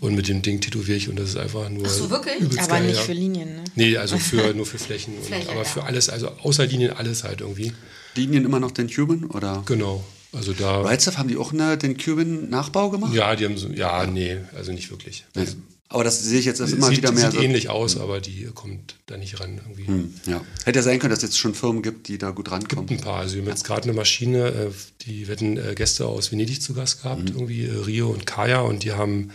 Und 0.00 0.16
mit 0.16 0.26
dem 0.26 0.42
Ding 0.42 0.60
tätowiere 0.60 0.96
ich 0.96 1.08
und 1.08 1.16
das 1.18 1.28
ist 1.28 1.36
einfach 1.36 1.68
nur. 1.70 1.86
Ach 1.86 1.90
so, 1.90 2.10
wirklich? 2.10 2.40
übelst 2.40 2.58
Aber 2.58 2.78
geil, 2.78 2.86
nicht 2.86 2.96
ja. 2.96 3.02
für 3.02 3.12
Linien, 3.12 3.56
ne? 3.56 3.64
Nee, 3.76 3.96
also 3.96 4.18
für, 4.18 4.54
nur 4.56 4.66
für 4.66 4.78
Flächen. 4.78 5.16
Und, 5.16 5.26
Fläche, 5.26 5.50
aber 5.50 5.58
ja. 5.58 5.64
für 5.64 5.84
alles, 5.84 6.08
also 6.08 6.28
außer 6.42 6.66
Linien 6.66 6.92
alles 6.92 7.22
halt 7.22 7.42
irgendwie. 7.42 7.72
Linien 8.16 8.44
immer 8.44 8.58
noch 8.58 8.72
den 8.72 8.90
Cuban 8.90 9.24
oder? 9.26 9.62
Genau. 9.66 10.04
Also 10.32 10.52
da. 10.52 10.80
Right 10.82 11.00
Stuff, 11.02 11.18
haben 11.18 11.28
die 11.28 11.36
auch 11.36 11.52
eine, 11.52 11.76
den 11.76 11.96
Cuban-Nachbau 11.98 12.90
gemacht? 12.90 13.12
Ja, 13.14 13.36
die 13.36 13.44
haben 13.44 13.58
so. 13.58 13.68
Ja, 13.68 14.06
nee, 14.06 14.38
also 14.56 14.72
nicht 14.72 14.90
wirklich. 14.90 15.24
Nee. 15.34 15.44
Aber 15.88 16.04
das 16.04 16.22
sehe 16.22 16.38
ich 16.38 16.46
jetzt 16.46 16.58
immer 16.60 16.86
sieht 16.88 16.96
wieder 16.96 17.12
mehr 17.12 17.30
sieht 17.30 17.38
so. 17.40 17.44
ähnlich 17.44 17.68
aus, 17.68 17.98
aber 17.98 18.22
die 18.22 18.46
kommt 18.54 18.96
da 19.04 19.18
nicht 19.18 19.38
ran 19.40 19.58
irgendwie. 19.62 19.86
Hm, 19.86 20.14
ja. 20.26 20.40
Hätte 20.64 20.78
ja 20.78 20.82
sein 20.82 20.98
können, 20.98 21.10
dass 21.10 21.18
es 21.18 21.24
jetzt 21.24 21.38
schon 21.38 21.54
Firmen 21.54 21.82
gibt, 21.82 22.08
die 22.08 22.16
da 22.16 22.30
gut 22.30 22.50
rankommen. 22.50 22.88
Ein 22.88 22.96
paar. 22.96 23.18
Also 23.18 23.34
wir 23.34 23.42
haben 23.42 23.48
jetzt 23.50 23.64
gerade 23.64 23.82
eine 23.82 23.92
Maschine, 23.92 24.46
äh, 24.48 24.70
die 25.02 25.28
wir 25.28 25.34
hatten 25.36 25.58
äh, 25.58 25.74
Gäste 25.74 26.06
aus 26.06 26.32
Venedig 26.32 26.62
zu 26.62 26.72
Gast 26.72 27.02
gehabt, 27.02 27.24
Mhm. 27.24 27.34
irgendwie 27.34 27.66
äh, 27.66 27.76
Rio 27.76 28.08
und 28.08 28.24
Kaya 28.26 28.60
und 28.60 28.84
die 28.84 28.92
haben 28.92 29.30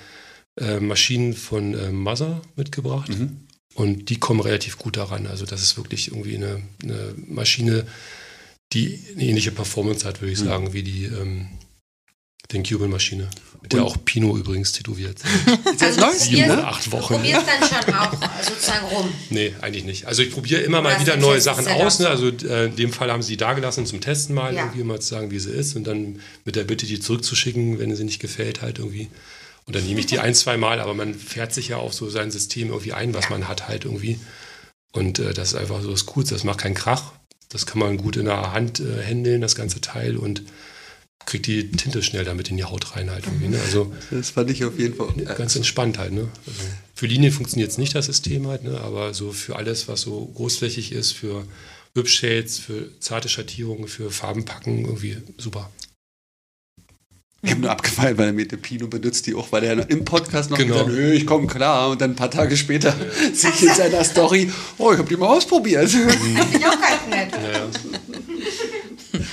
Maschinen 0.80 1.36
von 1.36 1.94
Mother 1.96 2.42
mitgebracht 2.56 3.10
Mhm. 3.10 3.42
und 3.76 4.10
die 4.10 4.18
kommen 4.20 4.40
relativ 4.40 4.80
gut 4.80 4.98
daran. 4.98 5.28
Also 5.28 5.46
das 5.46 5.62
ist 5.62 5.78
wirklich 5.78 6.08
irgendwie 6.08 6.36
eine, 6.36 6.64
eine 6.82 7.14
Maschine, 7.28 7.86
die 8.78 9.04
eine 9.16 9.24
ähnliche 9.26 9.52
Performance 9.52 10.06
hat, 10.08 10.22
würde 10.22 10.32
ich 10.34 10.40
Mhm. 10.40 10.46
sagen, 10.46 10.74
wie 10.74 10.84
die 10.84 11.06
ähm, 11.06 11.48
den 12.54 12.64
Cuban-Maschine, 12.64 13.30
mit 13.62 13.74
der 13.74 13.84
auch 13.84 13.98
Pino 14.06 14.38
übrigens 14.38 14.72
tätowiert. 14.72 15.20
Ist 15.74 15.82
jetzt 15.82 16.02
Also 16.02 16.18
Sieben 16.18 16.50
oder 16.50 16.68
acht 16.70 16.90
Wochen. 16.94 17.16
Probierst 17.16 17.46
dann 17.46 17.70
schon 17.84 17.94
auch 17.94 18.14
sozusagen 18.42 18.86
rum. 18.86 19.10
Nee, 19.30 19.54
eigentlich 19.60 19.84
nicht. 19.84 20.06
Also 20.06 20.22
ich 20.24 20.32
probiere 20.32 20.62
immer 20.62 20.78
Du 20.78 20.84
mal 20.84 21.02
wieder 21.02 21.18
neue 21.18 21.42
Sachen 21.42 21.68
aus. 21.68 22.00
Ne? 22.00 22.08
Also 22.08 22.30
äh, 22.30 22.68
in 22.68 22.76
dem 22.78 22.94
Fall 22.94 23.12
haben 23.12 23.22
sie 23.22 23.34
die 23.34 23.38
da 23.38 23.52
gelassen 23.54 23.86
zum 23.86 24.00
Testen 24.00 24.34
mal, 24.34 24.54
Ja. 24.56 24.64
irgendwie 24.64 24.84
mal 24.84 25.02
zu 25.02 25.10
sagen, 25.10 25.30
wie 25.30 25.40
sie 25.40 25.52
ist 25.52 25.76
und 25.76 25.84
dann 25.86 26.22
mit 26.46 26.56
der 26.56 26.64
Bitte, 26.64 26.86
die 26.86 27.02
zurückzuschicken, 27.02 27.80
wenn 27.80 27.94
sie 27.94 28.06
nicht 28.06 28.20
gefällt 28.22 28.62
halt 28.62 28.80
irgendwie. 28.80 29.10
Und 29.66 29.76
dann 29.76 29.86
nehme 29.86 30.00
ich 30.00 30.06
die 30.06 30.20
ein, 30.20 30.34
zwei 30.44 30.56
Mal, 30.56 30.80
aber 30.80 30.94
man 30.94 31.16
fährt 31.16 31.54
sich 31.54 31.68
ja 31.68 31.78
auf 31.78 31.94
so 31.94 32.10
sein 32.10 32.32
System 32.32 32.70
irgendwie 32.70 32.94
ein, 32.94 33.14
was 33.14 33.30
man 33.30 33.50
hat 33.50 33.68
halt 33.68 33.84
irgendwie. 33.84 34.20
Und 34.94 35.20
äh, 35.20 35.34
das 35.34 35.50
ist 35.50 35.56
einfach 35.56 35.82
so 35.82 35.92
das 35.92 36.06
Coolste. 36.06 36.34
Das 36.36 36.46
macht 36.46 36.60
keinen 36.60 36.76
Krach. 36.76 37.12
Das 37.50 37.66
kann 37.66 37.80
man 37.80 37.98
gut 37.98 38.18
in 38.18 38.26
der 38.26 38.52
Hand 38.54 38.80
äh, 38.80 39.02
händeln, 39.02 39.42
das 39.42 39.56
ganze 39.56 39.82
Teil 39.82 40.18
und 40.18 40.44
kriegt 41.26 41.46
die 41.46 41.70
Tinte 41.72 42.02
schnell 42.04 42.24
damit 42.24 42.50
in 42.50 42.58
die 42.58 42.64
Haut 42.64 42.96
rein 42.96 43.12
halt 43.12 43.26
irgendwie. 43.26 43.50
Ne? 43.50 43.60
Also 43.60 43.94
Das 44.12 44.32
fand 44.32 44.50
ich 44.50 44.64
auf 44.66 44.80
jeden 44.80 44.96
Fall. 44.96 45.14
Ganz 45.36 45.56
entspannt 45.56 45.98
halt. 45.98 46.14
Ne? 46.14 46.30
Also 46.46 46.62
für 46.96 47.06
Linien 47.06 47.34
funktioniert 47.34 47.70
es 47.70 47.78
nicht 47.78 47.94
das 47.96 48.06
System 48.08 48.48
halt, 48.48 48.64
ne? 48.64 48.80
aber 48.82 49.14
so 49.14 49.32
für 49.32 49.58
alles, 49.58 49.88
was 49.88 50.02
so 50.02 50.26
großflächig 50.36 50.94
ist, 50.94 51.12
für 51.12 51.46
Whip-Shades, 51.94 52.60
für 52.60 52.90
zarte 53.00 53.28
Schattierungen, 53.28 53.88
für 53.88 54.10
Farbenpacken, 54.10 54.86
irgendwie 54.86 55.18
super. 55.38 55.70
Ich 57.48 57.52
habe 57.54 57.62
nur 57.62 57.72
abgefallen, 57.72 58.18
weil 58.18 58.28
er 58.28 58.34
mit 58.34 58.52
dem 58.52 58.62
Pino 58.62 58.88
benutzt 58.88 59.26
die 59.26 59.34
auch, 59.34 59.52
weil 59.52 59.64
er 59.64 59.90
im 59.90 60.04
Podcast 60.04 60.50
noch 60.50 60.58
Genau. 60.58 60.74
gesagt 60.74 60.90
hat, 60.90 60.96
"Nö, 60.96 61.12
ich 61.14 61.26
komme 61.26 61.48
klar. 61.48 61.90
Und 61.90 62.02
dann 62.02 62.12
ein 62.12 62.16
paar 62.16 62.30
Tage 62.30 62.58
später 62.58 62.94
sehe 63.34 63.52
ich 63.52 63.64
in 63.64 63.74
seiner 63.74 64.04
Story, 64.04 64.52
oh, 64.78 64.92
ich 64.92 64.98
habe 65.00 65.08
die 65.08 65.16
mal 65.18 65.28
ausprobiert. 65.28 65.90
Finde 65.90 66.12
ich 66.58 66.66
auch 66.66 66.72
ganz 66.82 67.08
nett. 67.10 67.32
Naja, 67.32 67.68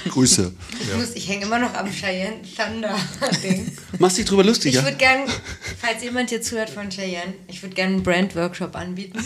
Grüße. 0.08 0.52
Ich, 0.80 0.94
muss- 0.96 1.14
ich 1.14 1.28
hänge 1.28 1.44
immer 1.46 1.58
noch 1.58 1.74
am 1.74 1.90
Cheyenne 1.90 2.36
Thunder 2.56 2.96
Ding. 3.42 3.70
Machst 3.98 4.18
dich 4.18 4.24
drüber 4.24 4.44
lustig, 4.44 4.70
Ich 4.70 4.74
ja? 4.76 4.84
würde 4.84 4.96
gern, 4.96 5.22
falls 5.80 6.02
jemand 6.02 6.30
hier 6.30 6.40
zuhört 6.40 6.70
von 6.70 6.88
Cheyenne, 6.90 7.34
ich 7.48 7.62
würde 7.62 7.74
gerne 7.74 7.94
einen 7.94 8.02
Brand-Workshop 8.02 8.76
anbieten. 8.76 9.18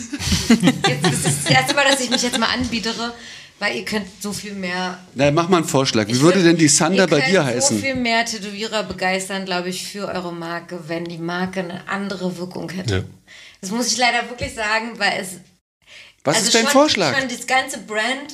Jetzt, 0.49 1.03
das 1.05 1.13
ist 1.13 1.45
das 1.45 1.51
erste 1.51 1.75
Mal, 1.75 1.85
dass 1.89 1.99
ich 2.01 2.09
mich 2.09 2.21
jetzt 2.23 2.39
mal 2.39 2.47
anbietere, 2.47 3.13
weil 3.59 3.75
ihr 3.77 3.85
könnt 3.85 4.07
so 4.21 4.31
viel 4.33 4.53
mehr. 4.53 4.97
Na, 5.15 5.29
mach 5.31 5.49
mal 5.49 5.57
einen 5.57 5.65
Vorschlag. 5.67 6.07
Wie 6.07 6.11
Ich 6.13 6.21
würde 6.21 6.39
würd- 6.39 6.43
denn 6.45 6.57
die 6.57 6.67
Sander 6.67 7.03
ihr 7.03 7.07
bei 7.07 7.19
könnt 7.19 7.31
dir 7.31 7.41
so 7.41 7.45
heißen? 7.47 7.79
viel 7.81 7.95
mehr 7.95 8.25
Tätowierer 8.25 8.83
begeistern, 8.83 9.45
glaube 9.45 9.69
ich, 9.69 9.85
für 9.87 10.07
eure 10.07 10.33
Marke, 10.33 10.87
wenn 10.87 11.05
die 11.05 11.17
Marke 11.17 11.59
eine 11.61 11.87
andere 11.87 12.37
Wirkung 12.37 12.69
hätte. 12.69 12.95
ja. 12.95 13.03
Das 13.61 13.71
muss 13.71 13.87
ich 13.91 13.97
leider 13.97 14.29
wirklich 14.29 14.53
sagen, 14.55 14.97
weil 14.97 15.19
es 15.21 15.31
Was 16.23 16.35
also 16.37 16.47
ist 16.47 16.55
dein 16.55 16.63
schon, 16.63 16.71
Vorschlag? 16.71 17.19
Schon 17.19 17.27
das 17.27 17.45
ganze 17.45 17.79
Brand 17.79 18.33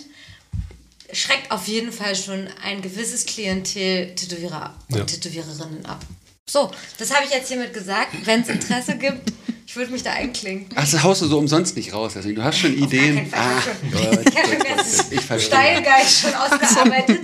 schreckt 1.11 1.51
auf 1.51 1.67
jeden 1.67 1.91
Fall 1.91 2.15
schon 2.15 2.47
ein 2.63 2.81
gewisses 2.81 3.25
Klientel 3.25 4.13
Tätowierer 4.15 4.75
und 4.91 4.97
Ja. 4.97 5.03
Tätowiererinnen 5.05 5.85
ab. 5.85 5.99
So, 6.47 6.69
das 6.99 7.11
habe 7.13 7.25
ich 7.25 7.31
jetzt 7.31 7.47
hiermit 7.47 7.73
gesagt. 7.73 8.09
Wenn 8.25 8.41
es 8.41 8.49
Interesse 8.49 8.97
gibt, 8.97 9.31
ich 9.75 9.77
würde 9.77 9.91
mich 9.91 10.03
da 10.03 10.11
einklinken. 10.13 10.77
Also 10.77 11.03
haust 11.03 11.21
du 11.21 11.27
so 11.27 11.37
umsonst 11.37 11.75
nicht 11.75 11.91
raus. 11.91 12.13
Deswegen, 12.15 12.35
du 12.35 12.43
hast 12.45 12.59
schon 12.59 12.73
Ideen. 12.77 13.27
Ah, 13.33 13.61
mir 13.91 14.53
jetzt 14.53 15.03
gut. 15.09 15.11
Ich 15.11 15.19
verstehe. 15.19 15.49
Steilgeist 15.51 16.21
schon 16.21 16.33
ausgearbeitet. 16.33 17.19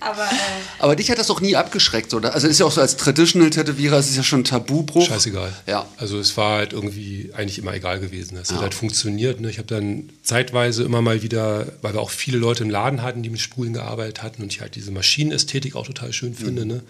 Aber 0.00 0.24
äh, 0.24 0.80
Aber 0.80 0.96
dich 0.96 1.10
hat 1.10 1.16
das 1.16 1.30
auch 1.30 1.40
nie 1.40 1.56
abgeschreckt, 1.56 2.12
oder? 2.12 2.34
Also 2.34 2.46
ist 2.46 2.60
ja 2.60 2.66
auch 2.66 2.72
so 2.72 2.82
als 2.82 2.98
Traditional-Tätowierer, 2.98 3.96
es 3.96 4.10
ist 4.10 4.16
ja 4.18 4.22
schon 4.22 4.40
ein 4.40 4.44
Tabubruch. 4.44 5.06
Scheißegal. 5.06 5.50
Ja. 5.66 5.86
Also 5.96 6.18
es 6.18 6.36
war 6.36 6.58
halt 6.58 6.74
irgendwie 6.74 7.30
eigentlich 7.34 7.58
immer 7.58 7.72
egal 7.72 8.00
gewesen. 8.00 8.36
Es 8.36 8.50
Ja. 8.50 8.56
hat 8.56 8.62
halt 8.64 8.74
funktioniert. 8.74 9.40
Ne? 9.40 9.48
Ich 9.48 9.56
habe 9.56 9.68
dann 9.68 10.10
zeitweise 10.22 10.82
immer 10.84 11.00
mal 11.00 11.22
wieder, 11.22 11.68
weil 11.80 11.94
wir 11.94 12.02
auch 12.02 12.10
viele 12.10 12.36
Leute 12.36 12.64
im 12.64 12.70
Laden 12.70 13.02
hatten, 13.02 13.22
die 13.22 13.30
mit 13.30 13.40
Spulen 13.40 13.72
gearbeitet 13.72 14.22
hatten 14.22 14.42
und 14.42 14.52
ich 14.52 14.60
halt 14.60 14.74
diese 14.74 14.90
Maschinenästhetik 14.90 15.74
auch 15.74 15.86
total 15.86 16.12
schön 16.12 16.34
finde. 16.34 16.66
Ne? 16.66 16.82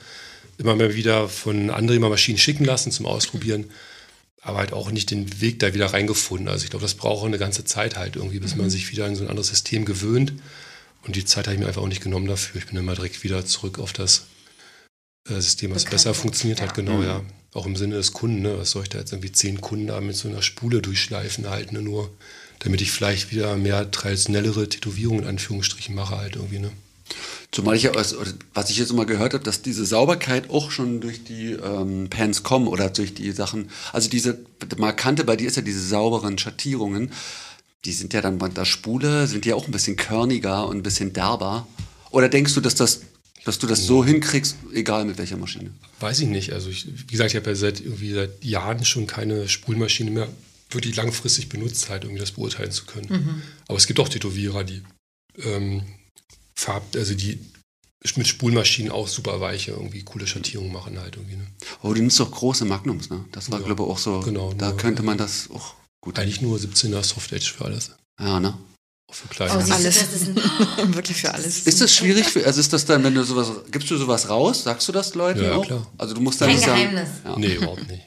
Immer 0.58 0.74
mal 0.74 0.96
wieder 0.96 1.28
von 1.28 1.70
anderen 1.70 2.00
mal 2.00 2.10
Maschinen 2.10 2.38
schicken 2.38 2.64
lassen 2.64 2.90
zum 2.90 3.06
Ausprobieren. 3.06 3.66
Aber 4.44 4.58
halt 4.58 4.72
auch 4.74 4.90
nicht 4.90 5.10
den 5.10 5.40
Weg 5.40 5.58
da 5.58 5.72
wieder 5.74 5.86
reingefunden. 5.86 6.48
Also 6.48 6.64
ich 6.64 6.70
glaube, 6.70 6.84
das 6.84 6.94
braucht 6.94 7.22
auch 7.22 7.26
eine 7.26 7.38
ganze 7.38 7.64
Zeit 7.64 7.96
halt 7.96 8.16
irgendwie, 8.16 8.38
bis 8.40 8.56
man 8.56 8.68
sich 8.70 8.92
wieder 8.92 9.06
an 9.06 9.16
so 9.16 9.24
ein 9.24 9.30
anderes 9.30 9.48
System 9.48 9.84
gewöhnt. 9.86 10.34
Und 11.02 11.16
die 11.16 11.24
Zeit 11.24 11.46
habe 11.46 11.54
ich 11.54 11.60
mir 11.60 11.66
einfach 11.66 11.82
auch 11.82 11.88
nicht 11.88 12.02
genommen 12.02 12.26
dafür. 12.26 12.60
Ich 12.60 12.66
bin 12.66 12.76
dann 12.76 12.84
mal 12.84 12.94
direkt 12.94 13.24
wieder 13.24 13.44
zurück 13.46 13.78
auf 13.78 13.92
das 13.94 14.26
äh, 15.28 15.34
System, 15.40 15.70
was 15.70 15.84
Bekannte, 15.84 15.96
besser 15.96 16.14
funktioniert 16.14 16.60
hat, 16.60 16.68
ja. 16.68 16.74
genau, 16.74 16.98
Mhm. 16.98 17.04
ja. 17.04 17.22
Auch 17.54 17.66
im 17.66 17.76
Sinne 17.76 17.94
des 17.96 18.12
Kunden, 18.12 18.42
ne? 18.42 18.58
Was 18.58 18.72
soll 18.72 18.82
ich 18.82 18.88
da 18.90 18.98
jetzt 18.98 19.12
irgendwie 19.12 19.32
zehn 19.32 19.60
Kunden 19.60 19.86
da 19.86 20.00
mit 20.00 20.16
so 20.16 20.28
einer 20.28 20.42
Spule 20.42 20.82
durchschleifen 20.82 21.48
halt, 21.48 21.72
ne? 21.72 21.80
Nur 21.82 22.10
damit 22.58 22.80
ich 22.82 22.90
vielleicht 22.90 23.30
wieder 23.30 23.56
mehr 23.56 23.90
traditionellere 23.90 24.68
Tätowierungen 24.68 25.22
in 25.22 25.28
Anführungsstrichen 25.28 25.94
mache 25.94 26.16
halt 26.18 26.36
irgendwie, 26.36 26.58
ne? 26.58 26.70
Zumal 27.50 27.76
ich 27.76 27.84
ja, 27.84 27.92
was 27.94 28.70
ich 28.70 28.78
jetzt 28.78 28.90
immer 28.90 29.06
gehört 29.06 29.34
habe, 29.34 29.44
dass 29.44 29.62
diese 29.62 29.86
Sauberkeit 29.86 30.50
auch 30.50 30.70
schon 30.70 31.00
durch 31.00 31.22
die 31.22 31.52
ähm, 31.52 32.08
Pans 32.10 32.42
kommen 32.42 32.66
oder 32.66 32.90
durch 32.90 33.14
die 33.14 33.30
Sachen, 33.30 33.70
also 33.92 34.08
diese 34.08 34.38
Markante 34.76 35.24
bei 35.24 35.36
dir 35.36 35.46
ist 35.46 35.56
ja 35.56 35.62
diese 35.62 35.86
sauberen 35.86 36.38
Schattierungen, 36.38 37.12
die 37.84 37.92
sind 37.92 38.12
ja 38.12 38.20
dann 38.20 38.38
bei 38.38 38.48
der 38.48 38.64
Spule, 38.64 39.26
sind 39.26 39.46
ja 39.46 39.54
auch 39.54 39.66
ein 39.66 39.72
bisschen 39.72 39.96
körniger 39.96 40.66
und 40.66 40.78
ein 40.78 40.82
bisschen 40.82 41.12
derber. 41.12 41.66
Oder 42.10 42.28
denkst 42.28 42.54
du, 42.54 42.60
dass 42.60 42.74
das, 42.74 43.02
dass 43.44 43.58
du 43.58 43.66
das 43.66 43.86
so 43.86 44.04
hinkriegst, 44.04 44.56
egal 44.72 45.04
mit 45.04 45.18
welcher 45.18 45.36
Maschine? 45.36 45.70
Weiß 46.00 46.20
ich 46.20 46.28
nicht. 46.28 46.52
Also 46.52 46.70
ich, 46.70 46.86
wie 46.86 47.12
gesagt, 47.12 47.30
ich 47.30 47.36
habe 47.36 47.50
ja 47.50 47.56
seit 47.56 47.80
irgendwie 47.80 48.12
seit 48.14 48.42
Jahren 48.42 48.84
schon 48.84 49.06
keine 49.06 49.48
Spulmaschine 49.48 50.10
mehr 50.10 50.28
wirklich 50.70 50.96
langfristig 50.96 51.50
benutzt, 51.50 51.88
halt 51.90 52.04
irgendwie 52.04 52.20
das 52.20 52.32
beurteilen 52.32 52.72
zu 52.72 52.86
können. 52.86 53.42
Aber 53.68 53.78
es 53.78 53.86
gibt 53.86 54.00
auch 54.00 54.08
Tätowierer, 54.08 54.64
die 54.64 54.82
ähm, 55.44 55.82
Farb, 56.54 56.82
also 56.94 57.14
die 57.14 57.38
mit 58.16 58.28
Spulmaschinen 58.28 58.92
auch 58.92 59.08
super 59.08 59.40
weiche, 59.40 59.70
irgendwie 59.72 60.02
coole 60.02 60.26
Schattierungen 60.26 60.72
machen 60.72 60.98
halt 61.00 61.16
irgendwie. 61.16 61.36
Ne? 61.36 61.46
Oh, 61.82 61.94
du 61.94 62.00
nimmst 62.00 62.20
doch 62.20 62.30
große 62.30 62.64
Magnums, 62.66 63.08
ne? 63.08 63.24
Das 63.32 63.50
war, 63.50 63.60
Ja, 63.60 63.64
glaube 63.66 63.82
ich, 63.82 63.88
auch 63.88 63.98
so. 63.98 64.20
genau, 64.20 64.52
da 64.52 64.68
nur, 64.68 64.76
könnte 64.76 65.02
man 65.02 65.16
das 65.16 65.48
auch 65.50 65.74
gut. 66.02 66.18
Eigentlich 66.18 66.42
nur 66.42 66.58
17er 66.58 67.02
Soft 67.02 67.32
Edge 67.32 67.52
für 67.56 67.64
alles. 67.64 67.92
Ja, 68.20 68.38
ne? 68.40 68.58
Auch 69.10 69.14
für 69.14 69.24
oh, 69.26 69.30
kleine. 69.34 69.64
du, 69.64 69.72
Alles. 69.72 70.26
Wirklich 70.94 71.16
für 71.16 71.32
alles. 71.32 71.66
Ist 71.66 71.80
das 71.80 71.94
schwierig 71.94 72.26
für, 72.26 72.44
also 72.44 72.60
ist 72.60 72.72
das 72.74 72.84
dann, 72.84 73.02
wenn 73.04 73.14
du 73.14 73.24
sowas, 73.24 73.48
gibst 73.70 73.90
du 73.90 73.96
sowas 73.96 74.28
raus? 74.28 74.64
Sagst 74.64 74.86
du 74.86 74.92
das 74.92 75.14
Leuten 75.14 75.42
Ja, 75.42 75.52
auch? 75.56 75.64
klar. 75.66 75.90
Also 75.96 76.14
du 76.14 76.20
musst 76.20 76.40
dann 76.42 76.48
Kein 76.48 76.56
nicht 76.56 76.66
sagen. 76.66 76.80
Geheimnis. 76.82 77.08
Ja. 77.24 77.38
Nee, 77.38 77.54
überhaupt 77.54 77.88
nicht. 77.88 78.02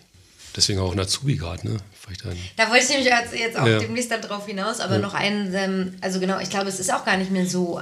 Deswegen 0.55 0.79
auch 0.79 0.91
ein 0.91 0.99
Azubi 0.99 1.35
gerade, 1.35 1.67
ne? 1.67 1.77
Dann, 2.23 2.37
Da 2.55 2.69
wollte 2.69 2.83
ich 2.85 2.89
nämlich 2.89 3.07
jetzt, 3.33 3.57
auch 3.57 3.67
Ja. 3.67 3.79
demnächst 3.79 4.09
darauf 4.11 4.45
hinaus, 4.45 4.79
aber 4.79 4.95
Ja. 4.95 5.01
noch 5.01 5.13
einen, 5.13 5.53
ähm, 5.53 5.95
also 6.01 6.19
genau, 6.19 6.39
ich 6.39 6.49
glaube, 6.49 6.69
es 6.69 6.79
ist 6.79 6.93
auch 6.93 7.03
gar 7.03 7.17
nicht 7.17 7.31
mehr 7.31 7.45
so, 7.45 7.81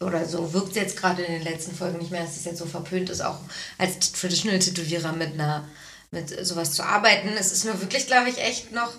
oder 0.00 0.24
so 0.26 0.52
wirkt 0.52 0.70
es 0.70 0.76
jetzt 0.76 0.96
gerade 0.96 1.22
in 1.22 1.32
den 1.34 1.42
letzten 1.42 1.74
Folgen 1.74 1.98
nicht 1.98 2.10
mehr, 2.10 2.22
dass 2.24 2.36
es 2.36 2.44
jetzt 2.44 2.58
so 2.58 2.66
verpönt 2.66 3.10
ist, 3.10 3.20
auch 3.20 3.38
als 3.78 4.12
Traditional 4.12 4.58
Tätowierer 4.58 5.12
mit 5.12 5.34
einer, 5.34 5.68
mit 6.10 6.44
sowas 6.46 6.72
zu 6.72 6.82
arbeiten. 6.82 7.28
Es 7.38 7.52
ist 7.52 7.64
nur 7.64 7.78
wirklich, 7.80 8.06
glaube 8.06 8.30
ich, 8.30 8.38
echt 8.38 8.72
noch, 8.72 8.92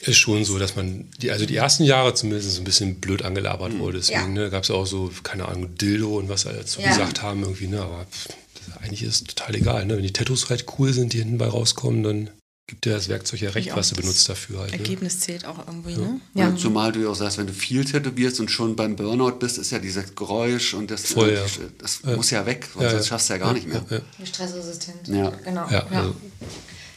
ist 0.00 0.18
schon 0.18 0.44
so, 0.44 0.58
dass 0.58 0.76
man, 0.76 1.08
die, 1.18 1.30
also 1.30 1.46
die 1.46 1.56
ersten 1.56 1.84
Jahre 1.84 2.14
zumindest 2.14 2.50
so 2.50 2.60
ein 2.60 2.64
bisschen 2.64 3.00
blöd 3.00 3.22
angelabert 3.22 3.78
wurde. 3.78 3.98
Deswegen 3.98 4.36
Ja. 4.36 4.42
ne, 4.44 4.50
gab 4.50 4.64
es 4.64 4.70
auch 4.70 4.86
so, 4.86 5.10
keine 5.22 5.46
Ahnung, 5.48 5.76
Dildo 5.76 6.18
und 6.18 6.28
was 6.28 6.46
alle 6.46 6.58
dazu 6.58 6.80
Ja. 6.80 6.88
gesagt 6.88 7.22
haben 7.22 7.42
irgendwie, 7.42 7.68
ne? 7.68 7.80
Aber 7.80 8.04
pff, 8.10 8.28
das, 8.54 8.82
eigentlich 8.82 9.02
ist 9.02 9.14
es 9.14 9.24
total 9.24 9.54
egal, 9.54 9.86
ne? 9.86 9.96
Wenn 9.96 10.02
die 10.02 10.12
Tattoos 10.12 10.50
halt 10.50 10.66
cool 10.78 10.92
sind, 10.92 11.12
die 11.12 11.18
hinten 11.18 11.38
bei 11.38 11.46
rauskommen, 11.46 12.02
dann 12.02 12.30
gibt 12.66 12.84
dir 12.86 12.94
das 12.94 13.08
Werkzeug 13.08 13.40
ja 13.42 13.50
recht, 13.50 13.68
Ja, 13.68 13.76
was 13.76 13.90
du 13.90 13.96
benutzt 13.96 14.26
dafür 14.28 14.60
halt. 14.60 14.72
Ne? 14.72 14.78
Ergebnis 14.78 15.20
zählt 15.20 15.44
auch 15.44 15.58
irgendwie, 15.66 15.96
ne? 15.96 16.20
Ja. 16.34 16.54
Zumal 16.56 16.92
du 16.92 17.00
ja 17.02 17.08
auch 17.10 17.14
sagst, 17.14 17.36
wenn 17.38 17.46
du 17.46 17.52
viel 17.52 17.84
tätowierst 17.84 18.40
und 18.40 18.50
schon 18.50 18.74
beim 18.74 18.96
Burnout 18.96 19.32
bist, 19.38 19.58
ist 19.58 19.70
ja 19.70 19.78
dieses 19.78 20.14
Geräusch 20.14 20.72
und 20.74 20.90
das, 20.90 21.02
Voll, 21.12 21.30
äh, 21.30 21.34
ja. 21.34 21.42
das 21.78 22.00
Ja. 22.06 22.16
muss 22.16 22.30
ja 22.30 22.46
weg, 22.46 22.66
sonst 22.72 22.84
Ja, 22.84 22.90
ja. 22.92 22.96
das 22.98 23.06
schaffst 23.08 23.28
du 23.28 23.34
ja 23.34 23.38
gar 23.38 23.52
nicht 23.52 23.66
mehr. 23.68 23.84
Ja, 23.90 23.96
ja. 24.18 24.26
stressresistent. 24.26 25.08
Ja. 25.08 25.30
Genau. 25.44 25.68
Ja, 25.70 25.86
also- 25.90 26.14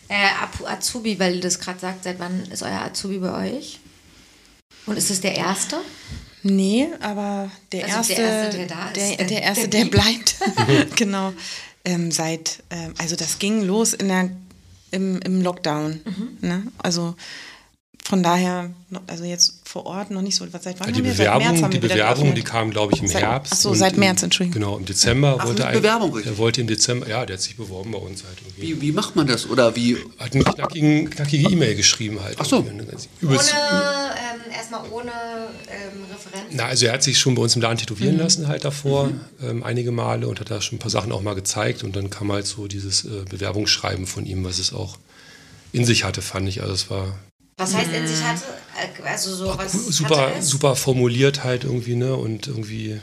Äh, 0.10 0.14
Apu- 0.16 0.66
Azubi, 0.66 1.20
weil 1.20 1.34
du 1.34 1.40
das 1.42 1.60
gerade 1.60 1.80
sagst, 1.82 2.06
seit 2.06 2.18
wann 2.18 2.46
ist 2.50 2.64
euer 2.64 2.80
Azubi 2.82 3.18
bei 3.20 3.52
euch? 3.58 3.80
Und 4.86 4.96
ist 4.98 5.12
es 5.12 5.20
der 5.20 5.36
erste? 5.36 5.76
Nee, 6.44 6.88
aber 7.02 7.52
der 7.74 7.84
Also 7.94 7.98
erste, 7.98 8.16
der 8.16 8.26
Erste, 8.26 8.58
der 8.58 8.68
da 8.68 8.88
ist, 8.88 8.96
der, 8.96 9.18
der- 9.18 9.28
der 9.28 9.42
erste, 9.44 9.68
der 9.68 9.84
der 9.84 9.92
bleibt. 9.92 10.36
genau. 10.96 11.34
Ähm, 11.84 12.10
seit, 12.12 12.64
ähm, 12.70 12.94
also 12.98 13.18
das 13.18 13.38
ging 13.40 13.64
los 13.64 13.94
in 13.94 14.08
der, 14.08 14.30
im, 14.98 15.20
im 15.20 15.42
Lockdown. 15.42 16.00
Mhm. 16.04 16.38
Ne? 16.42 16.64
Also 16.80 17.16
von 18.08 18.24
daher, 18.24 18.70
also 19.08 19.26
jetzt 19.26 19.56
vor 19.66 19.86
Ort 19.86 20.12
noch 20.12 20.22
nicht 20.22 20.36
so. 20.38 20.46
Was, 20.54 20.64
seit 20.64 20.80
wann 20.80 20.88
Ja, 20.88 20.94
die 20.94 21.00
haben 21.00 21.06
wir? 21.08 21.14
Seit 21.14 21.28
März 21.28 21.40
Bewerbung, 21.40 21.64
haben 21.64 21.72
die 21.72 21.82
wir 21.82 21.90
Bewerbung, 21.90 22.36
die 22.36 22.42
kam, 22.42 22.72
glaube 22.72 22.94
ich, 22.94 23.02
im 23.02 23.08
Seit- 23.10 23.22
Herbst. 23.22 23.52
ach 23.54 23.58
so, 23.58 23.74
seit 23.74 23.98
März, 23.98 24.24
Entschuldigung. 24.24 24.62
Genau, 24.62 24.78
im 24.78 24.86
Dezember 24.86 25.38
Ach, 25.42 25.46
wollte 25.46 25.64
er. 25.64 25.74
Bewerbung, 25.74 26.14
richtig. 26.14 26.32
Er 26.32 26.38
wollte 26.38 26.62
im 26.62 26.68
Dezember, 26.68 27.10
ja, 27.10 27.26
der 27.26 27.36
hat 27.36 27.42
sich 27.42 27.58
beworben 27.58 27.92
bei 27.92 27.98
uns 27.98 28.24
halt 28.24 28.38
irgendwie. 28.42 28.62
Wie, 28.78 28.82
wie 28.82 28.92
macht 28.94 29.18
man 29.18 29.28
das? 29.28 29.50
Oder 29.50 29.76
wie? 29.76 29.98
Hat 30.20 30.34
eine 30.34 30.44
knackigen, 30.46 31.10
knackige 31.10 31.50
E-Mail 31.50 31.76
geschrieben 31.76 32.20
halt. 32.24 32.38
Ach 32.40 32.46
so. 32.46 32.62
ne? 32.62 32.72
Übelst, 33.20 33.54
Ohne, 33.54 34.12
ähm, 34.16 34.52
erstmal 34.56 34.90
ohne 34.90 35.12
ähm, 35.12 36.06
Referenz? 36.10 36.46
Na, 36.52 36.66
also 36.68 36.86
er 36.86 36.94
hat 36.94 37.04
sich 37.04 37.20
schon 37.20 37.36
bei 37.36 37.42
uns 37.42 37.58
im 37.58 37.62
Laden 37.62 37.78
tätowieren 37.78 38.18
lassen 38.18 38.48
halt 38.48 38.64
davor, 38.64 39.10
ähm, 39.44 39.64
einige 39.64 39.92
Male 39.92 40.30
und 40.30 40.40
hat 40.40 40.50
da 40.50 40.62
schon 40.62 40.78
ein 40.78 40.80
paar 40.80 40.92
Sachen 40.92 41.12
auch 41.12 41.22
mal 41.22 41.36
gezeigt 41.36 41.84
und 41.84 41.96
dann 41.98 42.10
kam 42.10 42.32
halt 42.32 42.46
so 42.48 42.68
dieses 42.68 43.04
äh, 43.04 43.26
Bewerbungsschreiben 43.30 44.08
von 44.08 44.26
ihm, 44.26 44.46
was 44.46 44.60
es 44.60 44.72
auch 44.74 44.98
in 45.74 45.84
sich 45.84 46.06
hatte, 46.06 46.22
fand 46.22 46.48
ich. 46.48 46.62
Also 46.62 46.74
es 46.74 46.90
war 46.90 47.14
Was 47.58 47.74
heißt 47.76 47.92
in 47.92 48.08
sich 48.08 48.24
hatte? 48.24 48.44
Äh, 48.78 49.08
Also 49.08 49.36
so 49.36 49.58
was 49.58 49.72
super, 49.72 50.32
super 50.42 50.76
formuliert 50.76 51.44
halt 51.44 51.64
irgendwie, 51.64 51.96
ne? 51.96 52.16
Und 52.16 52.48
irgendwie, 52.48 53.02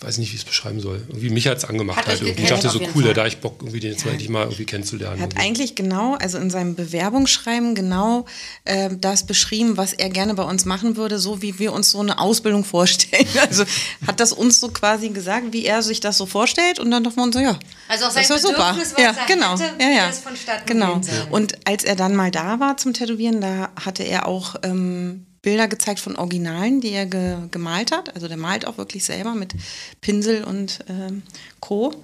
weiß 0.00 0.18
nicht, 0.18 0.30
wie 0.32 0.36
ich 0.36 0.42
es 0.42 0.46
beschreiben 0.46 0.80
soll. 0.80 1.02
Irgendwie 1.08 1.30
mich 1.30 1.46
hat 1.46 1.58
es 1.58 1.64
angemacht 1.64 1.98
Hat 1.98 2.06
halt 2.06 2.22
irgendwie. 2.22 2.42
Ich 2.42 2.48
dachte 2.48 2.68
so 2.68 2.80
cool, 2.94 3.04
Fall. 3.04 3.14
da 3.14 3.26
ich 3.26 3.38
Bock, 3.38 3.56
irgendwie 3.60 3.80
den 3.80 3.92
jetzt 3.92 4.04
mal 4.04 4.12
endlich 4.12 4.28
mal 4.28 4.42
irgendwie 4.44 4.64
kennenzulernen. 4.64 5.18
Er 5.18 5.22
hat 5.24 5.32
irgendwie. 5.32 5.46
eigentlich 5.46 5.74
genau, 5.74 6.14
also 6.14 6.38
in 6.38 6.50
seinem 6.50 6.74
Bewerbungsschreiben 6.74 7.74
genau 7.74 8.26
äh, 8.64 8.90
das 8.98 9.26
beschrieben, 9.26 9.76
was 9.76 9.92
er 9.92 10.08
gerne 10.10 10.34
bei 10.34 10.42
uns 10.44 10.64
machen 10.64 10.96
würde, 10.96 11.18
so 11.18 11.42
wie 11.42 11.58
wir 11.58 11.72
uns 11.72 11.90
so 11.90 12.00
eine 12.00 12.18
Ausbildung 12.18 12.64
vorstellen. 12.76 13.26
Also 13.40 13.64
hat 14.06 14.20
das 14.20 14.32
uns 14.32 14.60
so 14.60 14.68
quasi 14.68 15.10
gesagt, 15.10 15.52
wie 15.52 15.64
er 15.64 15.82
sich 15.82 16.00
das 16.00 16.16
so 16.18 16.26
vorstellt 16.26 16.78
und 16.78 16.90
dann 16.90 17.04
dachten 17.04 17.16
wir 17.16 17.24
uns 17.24 17.34
so, 17.34 17.40
ja, 17.42 17.58
Also 17.88 18.06
auch 18.06 18.10
sein 18.10 18.24
das 18.28 18.42
ja 18.42 18.48
super. 18.48 18.70
Bedürfnis, 18.72 18.92
was 18.94 19.02
Ja, 19.02 19.10
er 19.12 19.26
genau. 19.26 19.58
hätte, 19.58 19.82
ja, 19.82 19.90
ja. 19.90 20.06
das 20.06 20.20
vonstatten 20.20 20.66
genau. 20.66 21.00
Und 21.30 21.54
als 21.66 21.84
er 21.84 21.96
dann 21.96 22.16
mal 22.16 22.30
da 22.30 22.60
war 22.60 22.76
zum 22.76 22.92
Tätowieren, 22.94 23.40
da 23.40 23.70
hatte 23.84 24.02
er 24.04 24.26
auch 24.26 24.56
ähm, 24.62 25.25
Bilder 25.46 25.68
gezeigt 25.68 26.00
von 26.00 26.16
Originalen, 26.16 26.80
die 26.80 26.90
er 26.90 27.06
ge 27.06 27.36
gemalt 27.52 27.92
hat. 27.92 28.12
Also 28.16 28.26
der 28.26 28.36
malt 28.36 28.66
auch 28.66 28.78
wirklich 28.78 29.04
selber 29.04 29.36
mit 29.36 29.54
Pinsel 30.00 30.42
und 30.42 30.80
ähm, 30.88 31.22
Co. 31.60 31.94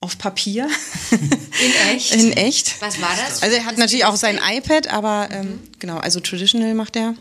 auf 0.00 0.16
Papier. 0.18 0.68
In 1.10 1.90
echt? 1.92 2.14
In 2.14 2.32
echt. 2.34 2.80
Was 2.80 3.00
war 3.00 3.10
das? 3.26 3.42
Also 3.42 3.56
er 3.56 3.64
hat 3.64 3.72
Das 3.72 3.78
natürlich 3.80 4.04
auch 4.04 4.14
sein 4.14 4.38
iPad, 4.40 4.86
aber 4.92 5.28
ähm, 5.32 5.58
genau, 5.80 5.96
also 5.96 6.20
traditional 6.20 6.74
macht 6.74 6.94
er. 6.94 7.14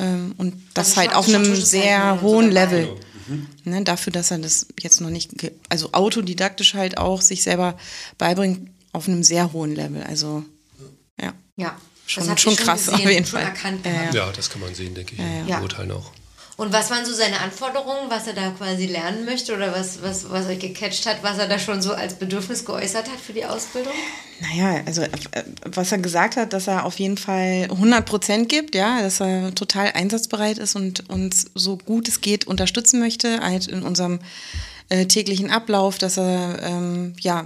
Ähm, 0.00 0.34
und 0.38 0.54
das 0.74 0.88
Also 0.88 1.00
halt 1.02 1.14
auf 1.14 1.28
einem 1.28 1.54
sehr 1.54 2.18
so 2.20 2.26
hohen. 2.26 2.50
Level. 2.50 2.88
Ne, 3.62 3.84
dafür, 3.84 4.12
dass 4.12 4.32
er 4.32 4.38
das 4.38 4.66
jetzt 4.80 5.00
noch 5.00 5.10
nicht, 5.10 5.30
also 5.68 5.92
autodidaktisch 5.92 6.74
halt 6.74 6.98
auch 6.98 7.20
sich 7.22 7.44
selber 7.44 7.78
beibringt, 8.18 8.70
auf 8.92 9.06
einem 9.06 9.22
sehr 9.22 9.52
hohen 9.52 9.72
Level. 9.76 10.02
Also, 10.02 10.44
ja. 11.20 11.32
Ja. 11.56 11.76
Schon- 12.06 12.38
schon 12.38 12.56
krass, 12.56 12.86
gesehen, 12.86 12.94
auf 12.94 13.00
jeden 13.10 13.26
schon 13.26 13.40
Fall. 13.40 13.48
erkannt 13.48 13.86
Ja, 14.12 14.30
das 14.32 14.48
kann 14.50 14.60
man 14.60 14.74
sehen, 14.74 14.94
denke 14.94 15.14
ich. 15.14 15.18
Ja, 15.18 15.26
Ja. 15.46 15.58
Beurteilen 15.58 15.90
auch. 15.92 16.12
Und 16.56 16.72
was 16.72 16.90
waren 16.90 17.04
so 17.04 17.12
seine 17.12 17.38
Anforderungen, 17.40 18.08
was 18.08 18.26
er 18.26 18.32
da 18.32 18.48
quasi 18.50 18.86
lernen 18.86 19.26
möchte 19.26 19.54
oder 19.54 19.74
was, 19.74 20.00
was, 20.00 20.30
was 20.30 20.46
euch 20.46 20.58
gecatcht 20.58 21.04
hat, 21.04 21.22
was 21.22 21.36
er 21.36 21.48
da 21.48 21.58
schon 21.58 21.82
so 21.82 21.92
als 21.92 22.14
Bedürfnis 22.14 22.64
geäußert 22.64 23.10
hat 23.10 23.20
für 23.20 23.34
die 23.34 23.44
Ausbildung? 23.44 23.92
Naja, 24.40 24.80
also 24.86 25.02
äh, 25.02 25.10
was 25.66 25.92
er 25.92 25.98
gesagt 25.98 26.36
hat, 26.36 26.54
dass 26.54 26.66
er 26.66 26.86
auf 26.86 26.98
jeden 26.98 27.18
Fall 27.18 27.64
100 27.70 28.06
Prozent 28.06 28.48
gibt, 28.48 28.74
ja, 28.74 29.02
dass 29.02 29.20
er 29.20 29.54
total 29.54 29.92
einsatzbereit 29.92 30.56
ist 30.56 30.76
und 30.76 31.10
uns 31.10 31.46
so 31.54 31.76
gut 31.76 32.08
es 32.08 32.22
geht 32.22 32.46
unterstützen 32.46 33.00
möchte, 33.00 33.40
halt 33.40 33.66
in 33.66 33.82
unserem 33.82 34.20
äh, 34.88 35.04
täglichen 35.04 35.50
Ablauf, 35.50 35.98
dass 35.98 36.16
er 36.16 36.62
ähm, 36.62 37.12
ja 37.20 37.44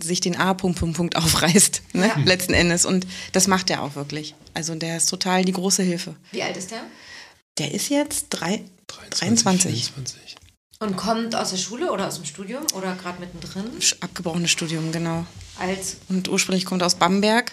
sich 0.00 0.20
den 0.20 0.36
A 0.36 0.54
Punkt 0.54 0.78
Punkt 0.78 1.16
aufreißt, 1.16 1.82
ne, 1.92 2.08
Ja. 2.08 2.16
letzten 2.24 2.54
Endes 2.54 2.84
und 2.84 3.06
das 3.32 3.46
macht 3.46 3.70
er 3.70 3.82
auch 3.82 3.94
wirklich. 3.94 4.34
Also 4.54 4.74
der 4.74 4.96
ist 4.96 5.06
total 5.06 5.44
die 5.44 5.52
große 5.52 5.82
Hilfe. 5.82 6.16
Wie 6.32 6.42
alt 6.42 6.56
ist 6.56 6.70
der? 6.70 6.82
Der 7.58 7.72
ist 7.72 7.88
jetzt 7.88 8.26
drei, 8.30 8.62
23, 8.86 9.18
23. 9.18 9.84
24. 9.94 10.36
Und 10.80 10.96
kommt 10.96 11.34
aus 11.34 11.50
der 11.50 11.56
Schule 11.56 11.90
oder 11.90 12.06
aus 12.06 12.16
dem 12.16 12.24
Studium 12.24 12.62
oder 12.74 12.94
gerade 12.94 13.18
mittendrin? 13.20 13.64
Abgebrochenes 14.00 14.50
Studium, 14.50 14.92
genau. 14.92 15.26
Als 15.58 15.96
Und 16.08 16.28
ursprünglich 16.28 16.64
kommt 16.64 16.82
er 16.82 16.86
aus 16.86 16.94
Bamberg 16.94 17.50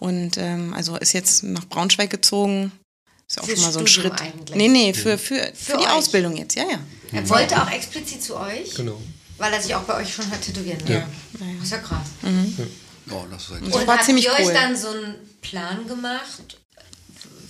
Und 0.00 0.36
ähm, 0.36 0.74
also 0.74 0.96
ist 0.96 1.12
jetzt 1.12 1.44
nach 1.44 1.64
Braunschweig 1.66 2.10
gezogen. 2.10 2.72
Ist 3.28 3.40
auch 3.40 3.44
Fürs 3.44 3.58
schon 3.60 3.66
mal 3.66 3.72
so 3.72 3.78
ein 3.80 3.86
Studium 3.86 4.16
Schritt. 4.16 4.22
eigentlich. 4.34 4.56
Nee, 4.56 4.66
nee, 4.68 4.92
für, 4.94 5.16
für, 5.16 5.52
für, 5.54 5.76
die 5.76 5.84
euch. 5.84 5.92
Ausbildung 5.92 6.36
jetzt, 6.36 6.56
ja, 6.56 6.64
ja. 6.68 6.80
Er 7.12 7.28
wollte 7.28 7.62
auch 7.62 7.70
explizit 7.70 8.20
zu 8.22 8.36
euch, 8.36 8.74
Genau. 8.74 9.00
Weil 9.40 9.52
er 9.52 9.60
sich 9.60 9.74
auch 9.74 9.82
bei 9.82 9.96
euch 9.96 10.14
schon 10.14 10.30
hat 10.30 10.42
tätowieren 10.42 10.78
lassen. 10.80 10.92
Ja. 10.92 11.08
Das 11.56 11.64
ist 11.64 11.72
ja 11.72 11.78
krass. 11.78 12.06
Oh, 13.10 13.24
das 13.30 13.42
ist 13.42 13.50
Das 13.50 13.74
Und 13.74 13.86
war 13.86 13.96
habt 13.96 14.04
ziemlich 14.04 14.26
ihr 14.26 14.32
euch 14.32 14.46
cool. 14.46 14.52
dann 14.52 14.76
so 14.76 14.88
einen 14.88 15.14
Plan 15.40 15.88
gemacht, 15.88 16.58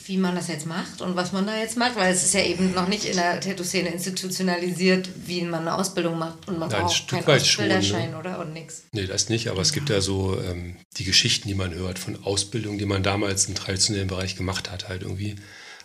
wie 0.06 0.16
man 0.16 0.34
das 0.34 0.48
jetzt 0.48 0.66
macht 0.66 1.02
und 1.02 1.14
was 1.14 1.32
man 1.32 1.46
da 1.46 1.56
jetzt 1.56 1.76
macht? 1.76 1.96
Weil 1.96 2.12
es 2.12 2.24
ist 2.24 2.34
ja 2.34 2.42
eben 2.42 2.72
noch 2.72 2.88
nicht 2.88 3.04
in 3.04 3.16
der 3.16 3.40
Tattoo-Szene 3.40 3.90
institutionalisiert, 3.90 5.08
wie 5.26 5.42
man 5.42 5.60
eine 5.60 5.74
Ausbildung 5.74 6.18
macht 6.18 6.48
und 6.48 6.58
man 6.58 6.68
Nein, 6.68 6.80
ein 6.80 6.86
braucht 6.86 7.08
keinen 7.08 7.44
schon, 7.44 7.68
ne? 7.68 7.76
Ausbilderschein 7.76 8.14
oder 8.14 8.38
und 8.40 8.52
nix. 8.52 8.82
Nee, 8.92 9.06
das 9.06 9.28
nicht, 9.28 9.48
aber 9.48 9.60
es 9.60 9.72
gibt 9.72 9.88
ja 9.90 10.00
so 10.00 10.40
ähm, 10.40 10.76
die 10.96 11.04
Geschichten, 11.04 11.48
die 11.48 11.54
man 11.54 11.74
hört 11.74 11.98
von 11.98 12.24
Ausbildungen, 12.24 12.78
die 12.78 12.86
man 12.86 13.02
damals 13.02 13.46
im 13.46 13.54
traditionellen 13.54 14.08
Bereich 14.08 14.36
gemacht 14.36 14.70
hat, 14.70 14.88
halt 14.88 15.02
irgendwie. 15.02 15.36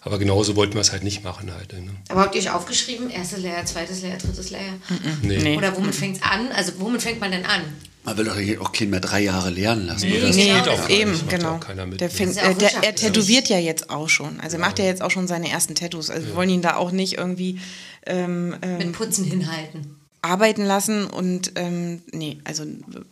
Aber 0.05 0.19
genauso 0.19 0.55
wollten 0.55 0.75
wir 0.75 0.81
es 0.81 0.91
halt 0.91 1.03
nicht 1.03 1.23
machen 1.23 1.51
halt. 1.51 1.73
Ne? 1.73 1.89
Aber 2.09 2.21
habt 2.21 2.35
ihr 2.35 2.41
euch 2.41 2.51
aufgeschrieben, 2.51 3.09
erstes 3.09 3.39
Lehrjahr, 3.39 3.65
zweites 3.65 4.03
Lehrjahr, 4.03 4.19
drittes 4.19 4.51
Lehrjahr? 4.51 4.75
Nee. 5.23 5.39
Nee. 5.39 5.57
Oder 5.57 5.75
womit 5.75 5.95
fängt 5.95 6.17
es 6.17 6.21
an? 6.21 6.51
Also 6.51 6.73
womit 6.77 7.01
fängt 7.01 7.19
man 7.19 7.31
denn 7.31 7.43
an? 7.43 7.61
Man 8.03 8.15
will 8.17 8.25
doch 8.25 8.37
hier 8.37 8.61
auch 8.61 8.71
keinen 8.71 8.91
mehr 8.91 8.99
drei 8.99 9.21
Jahre 9.21 9.49
lernen 9.49 9.87
lassen. 9.87 10.07
Nee, 10.07 10.19
oder? 10.19 10.29
nee. 10.29 10.35
Nee, 10.35 10.61
Genau, 10.61 10.77
das 10.77 10.89
eben, 10.89 11.13
ja 11.15 11.37
genau. 11.37 11.55
auch 11.55 11.97
der 11.97 12.09
fängt, 12.11 12.29
Das 12.29 12.35
ja 12.35 12.43
auch 12.43 12.51
äh, 12.51 12.53
der, 12.53 12.83
er 12.83 12.95
tätowiert 12.95 13.49
ja 13.49 13.57
jetzt 13.57 13.89
auch 13.89 14.07
schon. 14.07 14.39
Also 14.41 14.57
er 14.57 14.59
macht 14.59 14.77
ja 14.77 14.85
jetzt 14.85 15.01
auch 15.01 15.09
schon 15.09 15.27
seine 15.27 15.49
ersten 15.49 15.73
Tattoos. 15.73 16.11
Also 16.11 16.27
wir 16.27 16.35
wollen 16.35 16.51
ihn 16.51 16.61
da 16.61 16.75
auch 16.75 16.91
nicht 16.91 17.17
irgendwie 17.17 17.59
ähm, 18.05 18.55
ähm, 18.61 18.77
Mit 18.77 18.91
Putzen 18.93 19.25
hinhalten. 19.25 20.04
Arbeiten 20.25 20.65
lassen 20.65 21.05
und 21.05 21.51
ähm, 21.55 22.01
nee, 22.11 22.39
also 22.43 22.63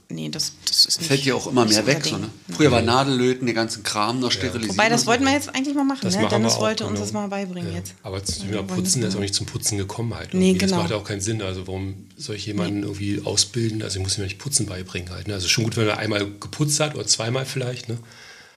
nee, 0.10 0.30
das, 0.30 0.53
das 0.68 0.85
ist 0.85 0.99
nicht. 0.99 1.07
Fällt 1.07 1.26
ja 1.26 1.35
auch 1.35 1.48
immer 1.48 1.65
mehr 1.65 1.85
weg. 1.85 2.03
So, 2.06 2.18
ne? 2.18 2.30
Früher 2.49 2.72
war 2.72 2.81
Nadellöten, 2.81 3.45
den 3.45 3.56
ganzen 3.56 3.84
Kram 3.84 4.19
noch 4.19 4.31
sterilisiert. 4.31 4.69
Wobei, 4.69 4.90
das 4.90 5.06
wollten 5.06 5.23
wir 5.23 5.31
jetzt 5.31 5.53
eigentlich 5.53 5.76
mal 5.76 5.84
machen. 5.84 6.02
Das 6.02 6.15
ne? 6.15 6.23
machen 6.23 6.31
Dennis 6.31 6.60
wollte 6.60 6.85
uns 6.85 6.94
genau. 6.94 7.06
das 7.06 7.14
mal 7.14 7.27
beibringen 7.27 7.72
Ja. 7.72 7.77
jetzt. 7.77 7.94
Aber 8.03 8.23
zu 8.23 8.44
Wir 8.44 8.49
ja, 8.49 8.57
wollen 8.57 8.68
Putzen 8.68 9.02
das 9.02 9.11
ist 9.11 9.15
auch 9.15 9.22
nicht 9.22 9.35
zum 9.35 9.45
Putzen 9.45 9.77
gekommen 9.77 10.14
halt. 10.15 10.34
Nee, 10.34 10.49
irgendwie. 10.49 10.60
Das 10.60 10.69
genau. 10.72 10.81
macht 10.81 10.91
ja 10.91 10.98
auch 10.98 11.03
keinen 11.03 11.22
Sinn. 11.22 11.41
Also 11.41 11.68
warum 11.68 12.07
soll 12.18 12.35
ich 12.35 12.45
jemanden 12.45 12.84
irgendwie 12.84 13.22
ausbilden? 13.23 13.84
Also 13.84 13.99
ich 13.99 14.03
muss 14.03 14.18
ihm 14.18 14.22
ja 14.22 14.26
nicht 14.26 14.40
Putzen 14.40 14.65
beibringen 14.65 15.11
halt. 15.11 15.27
Ne? 15.27 15.35
Also 15.35 15.48
schon 15.48 15.64
gut, 15.64 15.77
wenn 15.77 15.88
er 15.88 15.98
einmal 15.98 16.26
geputzt 16.26 16.80
hat 16.80 16.95
oder 16.95 17.06
zweimal 17.06 17.45
vielleicht. 17.45 17.90
Ne? 17.90 17.98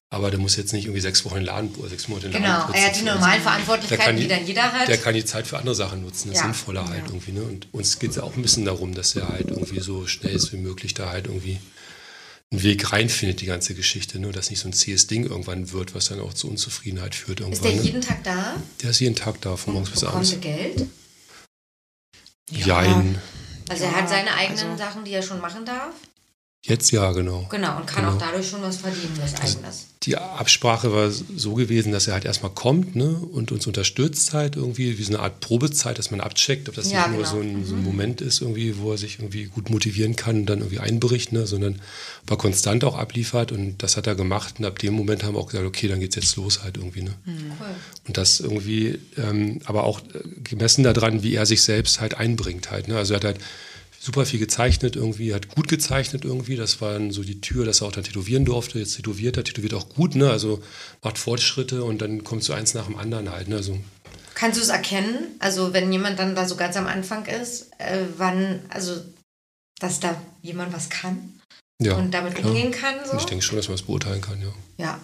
Aber 0.09 0.31
der 0.31 0.39
muss 0.39 0.55
jetzt 0.57 0.73
nicht 0.73 0.85
irgendwie 0.85 1.01
sechs 1.01 1.25
Wochen 1.25 1.35
in 1.35 1.41
den 1.41 1.47
Laden 1.47 1.75
oder 1.75 1.89
sechs 1.89 2.07
Monate 2.07 2.27
in 2.29 2.33
den 2.33 2.43
Laden 2.43 2.67
Genau, 2.73 2.79
er 2.79 2.87
hat 2.87 2.97
die 2.97 3.03
normalen 3.03 3.43
Verantwortlichkeiten, 3.43 4.17
die 4.17 4.29
dann 4.29 4.47
jeder 4.47 4.73
hat. 4.73 4.87
Der 4.89 4.99
kann 4.99 5.15
die 5.15 5.25
Zeit 5.25 5.47
für 5.49 5.59
andere 5.59 5.75
Sachen 5.75 6.03
nutzen, 6.03 6.29
das 6.29 6.39
Ja. 6.39 6.43
Sinnvolle 6.45 6.85
halt 6.89 7.05
irgendwie. 7.07 7.33
Ne? 7.33 7.43
Und 7.43 7.67
uns 7.75 7.99
geht 7.99 8.11
es 8.11 8.17
ja 8.17 8.23
auch 8.23 8.37
ein 8.37 8.43
bisschen 8.43 8.65
darum, 8.65 8.95
dass 8.95 9.17
er 9.17 9.29
halt 9.29 9.49
irgendwie 9.51 9.81
so 9.81 10.07
schnell 10.07 10.41
wie 10.53 10.57
möglich 10.59 10.95
da 10.95 11.11
halt 11.11 11.27
irgendwie 11.27 11.59
einen 12.53 12.63
Weg 12.63 12.93
reinfindet, 12.93 13.41
die 13.41 13.47
ganze 13.47 13.75
Geschichte. 13.75 14.21
Ne? 14.21 14.31
Dass 14.31 14.49
nicht 14.51 14.61
so 14.61 14.69
ein 14.69 14.73
zähes 14.73 15.09
Ding 15.09 15.25
irgendwann 15.25 15.73
wird, 15.73 15.97
was 15.97 16.07
dann 16.09 16.21
auch 16.21 16.33
zu 16.35 16.49
Unzufriedenheit 16.49 17.17
führt 17.17 17.41
ist 17.41 17.47
irgendwann. 17.47 17.71
der 17.73 17.81
ne? 17.81 17.83
jeden 17.83 18.01
Tag 18.01 18.23
da? 18.23 18.55
der 18.83 18.91
ist 18.91 19.01
jeden 19.01 19.17
Tag 19.17 19.41
da, 19.41 19.57
von 19.57 19.73
morgens 19.73 19.91
bis 19.91 20.01
Bekommt 20.01 20.17
abends. 20.19 20.33
er 20.33 20.39
Geld? 20.39 20.87
Jein. 22.51 23.19
Also 23.69 23.85
er 23.85 23.91
Ja, 23.91 23.97
hat 23.97 24.09
seine 24.09 24.33
eigenen 24.35 24.71
also- 24.71 24.77
Sachen, 24.79 25.05
die 25.05 25.11
er 25.11 25.23
schon 25.23 25.41
machen 25.41 25.65
darf. 25.65 25.95
Jetzt 26.69 26.91
ja, 26.91 27.13
genau. 27.13 27.47
Genau, 27.51 27.77
und 27.77 27.87
kann 27.87 28.05
Genau. 28.05 28.17
auch 28.17 28.19
dadurch 28.19 28.49
schon 28.49 28.61
was 28.61 28.79
verdienen, 28.79 29.17
was 29.21 29.35
eigenes. 29.41 29.87
Die 30.03 30.17
Absprache 30.17 30.93
war 30.93 31.11
so 31.11 31.55
gewesen, 31.55 31.93
dass 31.93 32.07
er 32.09 32.15
halt 32.15 32.25
erstmal 32.25 32.51
kommt 32.53 32.97
ne, 32.97 33.09
und 33.09 33.53
uns 33.53 33.67
unterstützt 33.67 34.33
halt 34.33 34.57
irgendwie, 34.57 34.99
wie 34.99 35.03
so 35.03 35.15
eine 35.15 35.21
Art 35.21 35.41
Probezeit, 35.41 35.99
dass 35.99 36.11
man 36.11 36.21
abcheckt, 36.21 36.69
ob 36.69 36.75
das 36.75 36.91
Ja, 36.91 37.07
nicht 37.07 37.17
nur 37.17 37.25
genau. 37.25 37.31
so 37.35 37.41
ein, 37.41 37.65
so 37.65 37.75
ein 37.77 37.83
Moment 37.85 38.21
ist, 38.21 38.41
irgendwie, 38.41 38.79
wo 38.79 38.93
er 38.93 38.99
sich 38.99 39.19
irgendwie 39.21 39.45
gut 39.45 39.71
motivieren 39.71 40.17
kann 40.17 40.41
und 40.41 40.47
dann 40.47 40.59
irgendwie 40.59 40.81
einbricht, 40.81 41.33
ne, 41.33 41.47
sondern 41.47 41.81
er 42.29 42.37
konstant 42.37 42.83
auch 42.85 42.97
abliefert 42.99 43.53
und 43.53 43.83
das 43.83 43.97
hat 43.97 44.07
er 44.09 44.17
gemacht 44.17 44.57
und 44.59 44.65
ab 44.65 44.79
dem 44.81 44.95
Moment 44.95 45.23
haben 45.23 45.35
wir 45.35 45.41
auch 45.41 45.49
gesagt, 45.49 45.67
okay, 45.67 45.87
dann 45.87 46.01
geht's 46.01 46.17
jetzt 46.17 46.35
los 46.37 46.63
halt 46.65 46.77
irgendwie. 46.77 47.03
Ne. 47.03 47.15
Cool. 47.27 47.67
Und 48.09 48.17
das 48.17 48.41
irgendwie, 48.41 48.99
ähm, 49.17 49.61
aber 49.65 49.85
auch 49.85 50.01
äh, 50.01 50.05
gemessen 50.43 50.83
daran, 50.83 51.23
wie 51.23 51.35
er 51.35 51.47
sich 51.47 51.63
selbst 51.63 52.01
halt 52.01 52.17
einbringt 52.17 52.71
halt. 52.73 52.89
Ne? 52.89 52.97
Also 52.97 53.15
er 53.15 53.17
hat 53.19 53.25
halt 53.25 53.39
super 54.07 54.25
viel 54.25 54.39
gezeichnet 54.39 54.95
irgendwie, 54.95 55.35
hat 55.35 55.49
gut 55.49 55.67
gezeichnet 55.67 56.25
irgendwie. 56.25 56.55
Das 56.55 56.81
war 56.81 56.93
dann 56.93 57.11
so 57.11 57.25
die 57.25 57.41
Tür, 57.41 57.67
dass 57.67 57.81
er 57.81 57.89
auch 57.89 57.93
dann 57.93 58.05
tätowieren 58.05 58.45
durfte. 58.45 58.79
Jetzt 58.79 58.95
tätowiert 58.95 59.37
er, 59.37 59.43
tätowiert 59.43 59.75
auch 59.75 59.89
gut, 59.89 60.15
ne? 60.15 60.31
Also 60.31 60.63
macht 61.03 61.19
Fortschritte 61.19 61.83
und 61.83 62.01
dann 62.01 62.23
kommt 62.23 62.45
so 62.45 62.53
eins 62.53 62.73
nach 62.73 62.87
dem 62.87 62.97
anderen 62.97 63.31
halt. 63.31 63.49
Ne? 63.49 63.57
Also 63.57 63.79
Kannst 64.35 64.59
du 64.59 64.63
es 64.63 64.69
erkennen? 64.69 65.35
Also 65.41 65.73
wenn 65.73 65.93
jemand 65.93 66.21
dann 66.21 66.37
da 66.37 66.47
so 66.47 66.55
ganz 66.55 66.77
am 66.77 66.87
Anfang 66.87 67.27
ist, 67.27 67.73
äh, 67.79 68.05
wann, 68.17 68.61
also 68.69 68.93
dass 69.81 69.99
da 69.99 70.21
jemand 70.41 70.73
was 70.73 70.89
kann 70.89 71.41
ja. 71.83 71.97
und 71.97 72.13
damit 72.13 72.37
klar. 72.37 72.47
umgehen 72.47 72.71
kann? 72.71 72.95
So? 73.05 73.17
Ich 73.17 73.25
denke 73.25 73.45
schon, 73.45 73.57
dass 73.57 73.67
man 73.67 73.77
das 73.77 73.87
beurteilen 73.87 74.21
kann, 74.21 74.41
ja. 74.41 74.55
ja. 74.79 75.01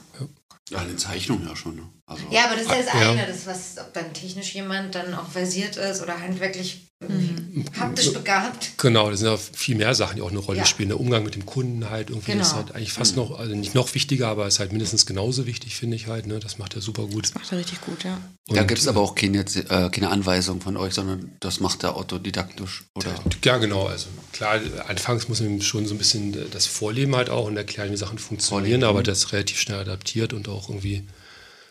Ja, 0.71 0.79
eine 0.79 0.97
Zeichnung 0.97 1.47
ja 1.47 1.57
schon. 1.57 1.77
Ne? 1.77 1.83
Also, 2.07 2.23
ja, 2.31 2.45
aber 2.45 2.55
das 2.55 2.63
ist 2.63 2.71
ja 2.71 2.77
das 2.79 2.95
Ah, 2.95 3.01
ja. 3.01 3.11
eine, 3.11 3.27
das, 3.27 3.47
was, 3.47 3.79
ob 3.79 3.93
dann 3.93 4.15
technisch 4.15 4.55
jemand 4.55 4.95
dann 4.95 5.13
auch 5.13 5.29
versiert 5.29 5.77
ist 5.77 6.01
oder 6.03 6.21
handwerklich 6.21 6.87
irgendwie 7.03 7.65
haptisch 7.79 8.13
begabt. 8.13 8.73
Genau, 8.79 9.11
das 9.11 9.21
sind 9.21 9.29
ja 9.29 9.37
viel 9.37 9.77
mehr 9.77 9.95
Sachen, 9.95 10.17
die 10.17 10.23
auch 10.23 10.31
eine 10.31 10.39
Rolle 10.39 10.59
Ja. 10.61 10.67
spielen. 10.67 10.89
Der 10.89 10.99
Umgang 11.01 11.25
mit 11.25 11.35
dem 11.35 11.45
Kunden 11.47 11.91
halt 11.91 12.11
irgendwie 12.11 12.33
Genau. 12.33 12.43
ist 12.45 12.55
halt 12.55 12.75
eigentlich 12.75 12.93
fast 12.93 13.17
noch, 13.17 13.39
also 13.39 13.55
nicht 13.55 13.75
noch 13.75 13.95
wichtiger, 13.95 14.29
aber 14.29 14.47
ist 14.47 14.59
halt 14.59 14.73
mindestens 14.73 15.07
genauso 15.07 15.47
wichtig, 15.47 15.77
finde 15.77 15.97
ich 15.97 16.07
halt. 16.07 16.27
Ne? 16.27 16.39
Das 16.41 16.59
macht 16.59 16.75
er 16.75 16.81
super 16.83 17.07
gut. 17.07 17.31
Macht 17.35 17.53
er 17.53 17.59
richtig 17.59 17.81
gut, 17.83 18.05
ja. 18.05 18.19
da 18.49 18.61
Und, 18.63 18.69
gibt 18.69 18.81
es 18.81 18.89
aber 18.89 19.01
auch 19.01 19.15
keine, 19.15 19.41
äh, 19.41 19.91
keine 19.91 20.11
Anweisung 20.11 20.61
von 20.61 20.77
euch, 20.77 20.95
sondern 20.95 21.33
das 21.41 21.61
macht 21.61 21.83
er 21.85 21.97
autodidaktisch. 21.97 22.85
Oder? 22.95 23.15
Ja, 23.45 23.59
genau. 23.59 23.87
Also 23.87 24.07
klar, 24.33 24.61
anfangs 24.89 25.29
muss 25.29 25.41
man 25.41 25.51
ihm 25.51 25.63
schon 25.63 25.87
so 25.87 25.95
ein 25.95 25.99
bisschen 25.99 26.37
das 26.51 26.67
Vorleben 26.67 27.15
halt 27.17 27.31
auch 27.31 27.47
und 27.47 27.57
erklären, 27.57 27.93
wie 27.93 27.97
Sachen 27.97 28.19
funktionieren, 28.19 28.81
Vorleben. 28.81 28.85
aber 28.85 29.03
das 29.03 29.33
relativ 29.33 29.61
schnell 29.61 29.79
adaptiert 29.81 30.33
und 30.33 30.49
auch 30.49 30.69
irgendwie 30.69 31.07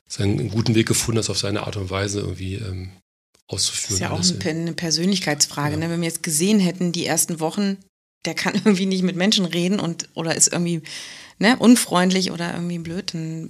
seinen 0.07 0.49
guten 0.49 0.75
Weg 0.75 0.87
gefunden, 0.87 1.17
das 1.17 1.29
auf 1.29 1.37
seine 1.37 1.63
Art 1.65 1.77
und 1.77 1.89
Weise 1.89 2.19
irgendwie 2.19 2.55
ähm, 2.55 2.91
Das 3.52 3.68
auszuführen. 3.69 3.94
ist 3.94 3.99
ja 3.99 4.11
auch 4.11 4.45
eine, 4.45 4.61
eine 4.61 4.73
Persönlichkeitsfrage. 4.73 5.73
Ja. 5.73 5.78
Ne? 5.78 5.90
Wenn 5.90 6.02
wir 6.02 6.07
jetzt 6.07 6.23
gesehen 6.23 6.60
hätten, 6.60 6.91
die 6.91 7.06
ersten 7.06 7.40
Wochen, 7.40 7.78
der 8.26 8.34
kann 8.34 8.53
irgendwie 8.65 8.86
nicht 8.86 9.03
mit 9.03 9.15
Menschen 9.15 9.45
reden 9.45 9.80
und 9.80 10.10
oder 10.14 10.36
ist 10.36 10.52
irgendwie 10.52 10.82
ne, 11.40 11.56
unfreundlich 11.57 12.32
oder 12.32 12.53
irgendwie 12.53 12.80
blöd, 12.80 13.14
dann 13.14 13.49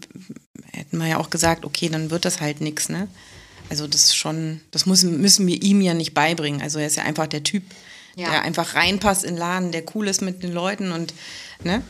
hätten 0.71 0.97
wir 0.97 1.07
ja 1.07 1.17
auch 1.17 1.29
gesagt, 1.29 1.65
okay, 1.65 1.89
dann 1.89 2.09
wird 2.11 2.25
das 2.25 2.41
halt 2.41 2.61
nichts. 2.61 2.89
Ne? 2.89 3.07
Also 3.69 3.87
das 3.87 4.05
ist 4.05 4.15
schon, 4.15 4.61
das 4.71 4.85
müssen, 4.85 5.21
müssen 5.21 5.47
wir 5.47 5.61
ihm 5.61 5.81
ja 5.81 5.93
nicht 5.93 6.13
beibringen. 6.13 6.61
Also 6.61 6.79
er 6.79 6.87
ist 6.87 6.97
ja 6.97 7.03
einfach 7.03 7.27
der 7.27 7.43
Typ, 7.43 7.63
Ja. 8.15 8.29
der 8.29 8.41
einfach 8.41 8.75
reinpasst 8.75 9.23
in 9.23 9.31
den 9.35 9.39
Laden, 9.39 9.71
der 9.71 9.83
cool 9.95 10.07
ist 10.07 10.21
mit 10.21 10.43
den 10.43 10.51
Leuten 10.51 10.91
und 10.91 11.13
ne? 11.63 11.81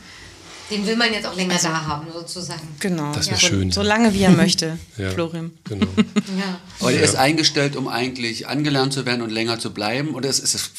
Den 0.72 0.86
will 0.86 0.96
man 0.96 1.12
jetzt 1.12 1.26
auch 1.26 1.36
länger 1.36 1.58
da 1.62 1.84
haben, 1.86 2.06
sozusagen. 2.12 2.66
Genau. 2.80 3.12
Das 3.12 3.28
wär 3.30 3.36
so, 3.36 3.46
schön, 3.46 3.70
So 3.70 3.82
ja. 3.82 3.86
lange 3.88 4.14
wie 4.14 4.22
er 4.22 4.30
möchte, 4.30 4.78
Ja. 4.96 5.10
Florim. 5.10 5.52
Genau. 5.68 5.86
Ja. 6.38 6.58
Aber 6.80 6.92
der 6.92 7.02
ist 7.02 7.14
eingestellt, 7.16 7.76
um 7.76 7.88
eigentlich 7.88 8.46
angelernt 8.48 8.92
zu 8.94 9.04
werden 9.04 9.20
und 9.22 9.30
länger 9.30 9.58
zu 9.58 9.72
bleiben? 9.74 10.14
Oder 10.14 10.30
ist, 10.30 10.38
ist 10.38 10.54
es, 10.54 10.70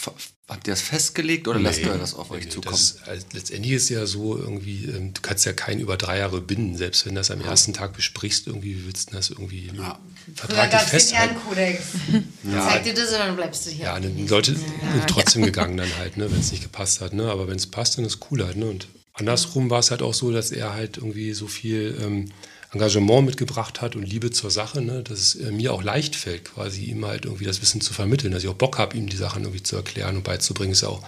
habt 0.48 0.68
ihr 0.68 0.74
das 0.74 0.82
festgelegt 0.82 1.48
oder 1.48 1.60
lasst 1.60 1.80
Nee. 1.82 1.86
ihr 1.90 1.94
das 1.98 2.16
auf 2.16 2.32
euch 2.32 2.46
Nee, 2.46 2.50
zukommen? 2.50 2.76
Das, 2.76 2.98
also 3.08 3.26
letztendlich 3.34 3.74
ist 3.74 3.90
ja 3.90 4.06
so 4.08 4.36
irgendwie, 4.38 4.86
ähm, 4.86 5.14
du 5.14 5.22
kannst 5.22 5.46
ja 5.46 5.54
keinen 5.54 5.80
über 5.80 5.96
drei 5.96 6.18
Jahre 6.18 6.42
binden, 6.42 6.76
selbst 6.76 7.06
wenn 7.06 7.14
du 7.14 7.20
das 7.22 7.30
am 7.30 7.42
ersten 7.42 7.74
Tag 7.74 7.94
besprichst, 7.94 8.48
irgendwie 8.48 8.78
wie 8.78 8.86
willst 8.88 9.12
du 9.12 9.16
das 9.16 9.30
irgendwie 9.30 9.72
Ja. 9.78 10.00
Vertraglich 10.36 10.72
gab 10.72 10.82
es 10.82 10.90
den 10.90 11.00
festhalten. 11.00 11.36
Ehrenkodex. 11.36 11.84
Zeig 12.70 12.84
dir 12.84 12.94
das 12.96 13.10
und 13.12 13.20
dann 13.20 13.36
bleibst 13.36 13.66
du 13.68 13.70
hier. 13.70 13.86
Ja, 13.86 14.00
dann 14.00 14.28
Leute 14.28 14.56
sind 14.56 15.08
trotzdem 15.08 15.44
gegangen 15.44 15.78
dann 15.78 15.90
halt, 16.00 16.18
ne, 16.18 16.32
wenn 16.32 16.40
es 16.40 16.52
nicht 16.52 16.64
gepasst 16.64 17.00
hat. 17.02 17.14
Ne? 17.14 17.30
Aber 17.30 17.48
wenn 17.48 17.58
es 17.58 17.68
passt, 17.68 17.98
dann 17.98 18.06
ist 18.06 18.20
cool 18.32 18.44
halt. 18.44 18.58
Ne? 18.58 18.66
Und 18.66 18.88
andersrum 19.14 19.70
war 19.70 19.80
es 19.80 19.92
halt 19.92 20.02
auch 20.02 20.14
so, 20.14 20.32
dass 20.32 20.52
er 20.52 20.74
halt 20.74 20.98
irgendwie 20.98 21.34
so 21.34 21.48
viel 21.48 21.98
ähm, 22.02 22.32
Engagement 22.72 23.26
mitgebracht 23.26 23.82
hat 23.82 23.96
und 23.96 24.04
Liebe 24.04 24.32
zur 24.32 24.50
Sache, 24.50 24.82
ne? 24.82 25.04
dass 25.04 25.20
es 25.20 25.36
äh, 25.36 25.52
mir 25.52 25.74
auch 25.74 25.84
leicht 25.84 26.16
fällt, 26.16 26.46
quasi 26.46 26.86
ihm 26.86 27.06
halt 27.06 27.26
irgendwie 27.26 27.46
das 27.46 27.62
Wissen 27.62 27.82
zu 27.82 27.94
vermitteln, 27.94 28.32
dass 28.34 28.44
ich 28.44 28.50
auch 28.50 28.56
Bock 28.56 28.80
habe, 28.80 28.98
ihm 28.98 29.08
die 29.08 29.18
Sachen 29.18 29.44
irgendwie 29.44 29.64
zu 29.64 29.76
erklären 29.76 30.18
und 30.18 30.24
beizubringen. 30.24 30.74
Ist 30.74 30.82
ja 30.82 30.90
auch 30.90 31.04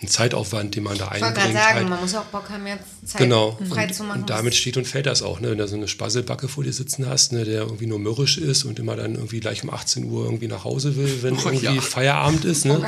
ein 0.00 0.06
Zeitaufwand, 0.06 0.76
den 0.76 0.84
man 0.84 0.96
da 0.96 1.06
Ich 1.06 1.20
wollte 1.20 1.34
gerade 1.34 1.40
einbringt. 1.40 1.58
sagen, 1.58 1.74
halt. 1.80 1.88
man 1.88 2.00
muss 2.00 2.14
auch 2.14 2.24
Bock 2.26 2.48
haben, 2.50 2.64
jetzt 2.68 2.84
Zeit 3.04 3.20
Genau. 3.20 3.58
frei 3.68 3.86
Und, 3.86 3.94
zu 3.94 4.04
machen. 4.04 4.20
und 4.20 4.30
damit 4.30 4.54
steht 4.54 4.76
und 4.76 4.86
fällt 4.86 5.06
das 5.06 5.22
auch, 5.22 5.40
ne? 5.40 5.50
Wenn 5.50 5.58
du 5.58 5.66
so 5.66 5.74
eine 5.74 5.88
Spasselbacke 5.88 6.46
vor 6.46 6.62
dir 6.62 6.72
sitzen 6.72 7.06
hast, 7.08 7.32
ne, 7.32 7.44
der 7.44 7.62
irgendwie 7.62 7.86
nur 7.86 7.98
mürrisch 7.98 8.38
ist 8.38 8.62
und 8.62 8.78
immer 8.78 8.94
dann 8.94 9.16
irgendwie 9.16 9.40
gleich 9.40 9.64
um 9.64 9.70
18 9.70 10.04
Uhr 10.04 10.24
irgendwie 10.24 10.46
nach 10.46 10.62
Hause 10.62 10.94
will, 10.96 11.22
wenn 11.22 11.34
irgendwie 11.36 11.64
ja. 11.64 11.80
Feierabend 11.80 12.44
ist, 12.44 12.64
ne? 12.64 12.80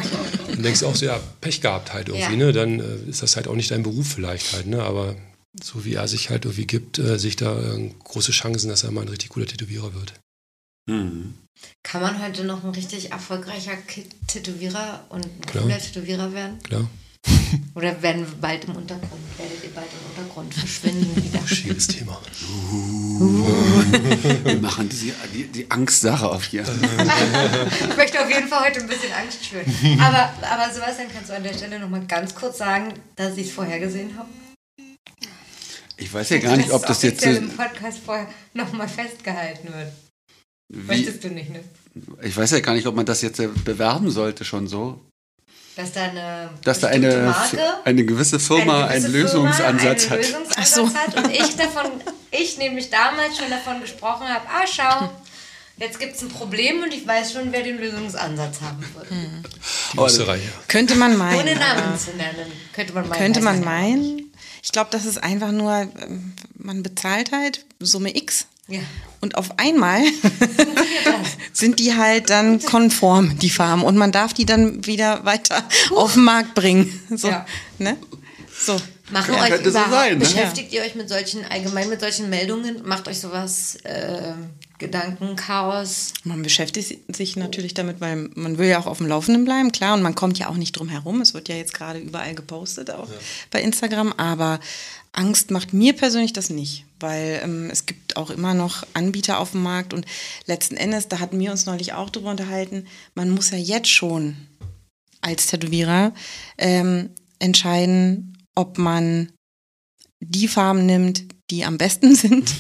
Dann 0.53 0.63
denkst 0.63 0.81
du 0.81 0.87
auch 0.87 0.95
so, 0.95 1.05
ja, 1.07 1.19
Pech 1.41 1.61
gehabt 1.61 1.93
halt 1.93 2.09
irgendwie, 2.11 2.23
Ja. 2.31 2.37
ne? 2.47 2.53
Dann 2.53 2.79
äh, 2.79 3.09
ist 3.11 3.23
das 3.25 3.35
halt 3.35 3.49
auch 3.49 3.57
nicht 3.57 3.73
dein 3.73 3.83
Beruf 3.83 4.07
vielleicht 4.07 4.53
halt, 4.53 4.67
ne? 4.69 4.81
Aber 4.85 5.17
so 5.61 5.85
wie 5.85 5.95
er 5.95 6.07
sich 6.07 6.31
halt 6.31 6.45
irgendwie 6.45 6.67
gibt, 6.69 7.01
äh, 7.01 7.19
sich 7.19 7.35
da 7.35 7.59
äh, 7.75 7.91
große 8.05 8.31
Chancen, 8.31 8.69
dass 8.69 8.85
er 8.85 8.93
mal 8.93 9.01
ein 9.03 9.09
richtig 9.09 9.31
guter 9.31 9.47
Tätowierer 9.47 9.95
wird. 9.95 10.13
Mhm. 10.89 11.35
Kann 11.83 12.03
man 12.03 12.23
heute 12.23 12.45
noch 12.45 12.63
ein 12.65 12.71
richtig 12.71 13.11
erfolgreicher 13.13 13.73
Tätowierer 14.27 15.07
und 15.09 15.27
cooler 15.51 15.79
Tätowierer 15.79 16.33
werden? 16.33 16.59
Klar. 16.63 16.89
Oder 17.75 18.01
werden 18.03 18.27
wir 18.27 18.41
bald 18.41 18.65
im 18.65 18.77
Untergrund, 18.77 19.21
werdet 19.37 19.63
ihr 19.65 19.71
bald 19.71 19.87
im 19.93 20.23
Untergrund 20.23 20.55
verschwinden 20.55 21.17
wieder? 21.25 21.47
Schwieriges 21.47 21.89
Thema. 21.89 22.21
Wir 24.45 24.61
machen 24.61 24.89
die, 24.89 25.13
die, 25.35 25.45
die 25.49 25.71
Angstsache 25.71 26.27
auf 26.27 26.45
hier. 26.45 26.63
Ich 26.63 27.97
möchte 27.97 28.21
auf 28.23 28.31
jeden 28.31 28.49
Fall 28.49 28.67
heute 28.67 28.81
ein 28.81 28.87
bisschen 28.87 29.13
Angst 29.13 29.45
spüren. 29.45 29.67
Aber, 30.01 30.33
aber 30.43 30.73
Sebastian, 30.73 31.09
kannst 31.13 31.29
du 31.29 31.35
an 31.37 31.43
der 31.43 31.53
Stelle 31.53 31.79
noch 31.79 31.89
mal 31.91 32.07
ganz 32.07 32.35
kurz 32.35 32.59
sagen, 32.59 32.95
dass 33.17 33.37
ich 33.37 33.49
es 33.49 33.53
vorhergesehen 33.53 34.17
habe? 34.17 34.29
Ich 35.99 36.13
weiß 36.13 36.31
ja 36.31 36.39
gar 36.39 36.57
nicht, 36.57 36.71
ob 36.71 36.87
das 36.87 37.03
jetzt 37.03 37.25
im 37.27 37.51
Podcast 37.51 37.99
vorher 38.05 38.27
nochmal 38.55 38.89
festgehalten 38.89 39.69
wird. 39.69 39.93
Wie, 40.73 40.87
Möchtest 40.87 41.25
du 41.25 41.29
nicht, 41.29 41.51
ne? 41.51 41.61
ich 42.23 42.37
weiß 42.37 42.53
ja 42.53 42.61
gar 42.61 42.75
nicht, 42.75 42.87
ob 42.87 42.95
man 42.95 43.05
das 43.05 43.23
jetzt 43.23 43.41
äh, 43.41 43.49
bewerben 43.49 44.09
sollte 44.11 44.45
schon 44.45 44.69
so, 44.69 45.01
Dass 45.75 45.93
da 45.93 46.03
eine, 46.05 46.51
dass 46.63 46.79
da 46.79 46.87
eine, 46.87 47.17
Marke, 47.17 47.59
eine 47.85 48.05
gewisse 48.05 48.39
Firma 48.39 48.87
eine 48.87 48.95
einen 48.95 49.13
gewisse 49.13 49.29
Firma 49.31 49.49
Lösungsansatz 49.49 50.03
einen 50.05 50.11
hat. 50.11 50.19
Lösungsansatz 50.19 50.75
so. 50.75 50.95
hat 50.95 51.17
und 51.17 51.33
ich 51.33 51.57
davon, 51.57 51.91
ich 52.31 52.57
nämlich 52.59 52.89
damals 52.89 53.37
schon 53.37 53.51
davon 53.51 53.81
gesprochen 53.81 54.29
habe, 54.29 54.47
ah 54.47 54.65
schau, 54.65 55.11
jetzt 55.79 55.99
gibt 55.99 56.15
es 56.15 56.23
ein 56.23 56.29
Problem 56.29 56.85
und 56.85 56.95
ich 56.95 57.05
weiß 57.05 57.33
schon, 57.33 57.51
wer 57.51 57.65
den 57.65 57.79
Lösungsansatz 57.79 58.61
haben 58.61 58.85
wird. 58.95 59.09
Die 59.93 59.99
Österreicher. 59.99 60.53
Könnte 60.69 60.95
man 60.95 61.17
meinen. 61.17 61.41
Ohne 61.41 61.57
Namen 61.57 61.99
zu 61.99 62.13
nennen. 62.13 62.53
Könnte 62.73 62.93
man 62.93 63.09
meinen. 63.09 63.19
Könnte 63.19 63.41
man 63.41 63.65
meinen. 63.65 64.33
Ich 64.63 64.71
glaube, 64.71 64.91
das 64.93 65.05
ist 65.05 65.19
einfach 65.19 65.51
nur, 65.51 65.73
ähm, 65.73 66.35
man 66.55 66.85
bezahlt 66.85 67.33
halt 67.33 67.65
Summe 67.81 68.17
X 68.17 68.47
Ja. 68.71 68.81
und 69.21 69.37
auf 69.37 69.59
einmal 69.59 70.01
sind 71.53 71.79
die 71.79 71.95
halt 71.95 72.31
dann 72.31 72.61
konform, 72.63 73.39
die 73.39 73.51
Farben. 73.51 73.83
Und 73.83 73.97
man 73.97 74.13
darf 74.13 74.33
die 74.33 74.47
dann 74.47 74.87
wieder 74.87 75.25
weiter 75.25 75.65
auf 75.95 76.15
den 76.15 76.25
Markt 76.25 76.55
bringen. 76.55 77.01
So, 77.15 77.29
Ja. 77.29 77.47
ne? 77.79 77.97
So. 78.59 78.81
Machen 79.11 79.35
Ja, 79.35 79.43
euch 79.43 79.55
so 79.65 79.71
überhaupt, 79.71 79.91
sein, 79.91 80.13
ne? 80.13 80.17
beschäftigt 80.21 80.73
ihr 80.73 80.83
euch 80.83 80.95
mit 80.95 81.09
solchen, 81.09 81.45
allgemein 81.45 81.89
mit 81.89 82.01
solchen 82.01 82.31
Meldungen? 82.31 82.83
Macht 82.87 83.09
euch 83.09 83.19
sowas 83.19 83.77
äh, 83.83 84.35
Gedanken, 84.79 85.35
Chaos? 85.35 86.13
Man 86.23 86.43
beschäftigt 86.43 86.97
sich 87.17 87.37
natürlich 87.37 87.75
damit, 87.75 88.01
weil 88.01 88.31
man 88.37 88.57
will 88.57 88.69
ja 88.69 88.79
auch 88.79 88.87
auf 88.87 88.99
dem 88.99 89.09
Laufenden 89.09 89.45
bleiben, 89.45 89.73
klar. 89.73 89.95
Und 89.95 90.03
man 90.03 90.15
kommt 90.15 90.39
ja 90.39 90.49
auch 90.49 90.55
nicht 90.55 90.73
drum 90.79 90.89
herum. 90.89 91.21
Es 91.23 91.35
wird 91.35 91.49
ja 91.49 91.57
jetzt 91.57 91.75
gerade 91.75 91.99
überall 91.99 92.37
gepostet, 92.37 92.93
auch 92.93 93.09
bei 93.51 93.61
Instagram. 93.61 94.13
Aber 94.17 94.61
Angst 95.13 95.51
macht 95.51 95.73
mir 95.73 95.93
persönlich 95.95 96.33
das 96.33 96.51
nicht, 96.51 96.85
weil 97.01 97.41
ähm, 97.43 97.69
es 97.71 97.87
gibt 97.87 98.17
auch 98.17 98.31
immer 98.31 98.55
noch 98.55 98.85
Anbieter 98.95 99.39
auf 99.39 99.53
dem 99.53 99.63
Markt. 99.63 99.93
Und 99.93 100.07
letzten 100.47 100.77
Endes, 100.77 101.09
da 101.09 101.19
hatten 101.19 101.39
wir 101.39 101.51
uns 101.51 101.67
neulich 101.67 101.93
auch 101.93 102.11
drüber 102.11 102.31
unterhalten, 102.31 102.87
man 103.15 103.31
muss 103.31 103.51
ja 103.51 103.59
jetzt 103.59 103.91
schon 103.91 104.37
als 105.21 105.49
Tätowierer 105.49 106.13
ähm, 106.59 107.11
entscheiden, 107.39 108.39
ob 108.55 108.79
man 108.79 109.33
die 110.21 110.49
Farben 110.49 110.87
nimmt, 110.87 111.25
die 111.51 111.65
am 111.65 111.79
besten 111.79 112.15
sind. 112.15 112.53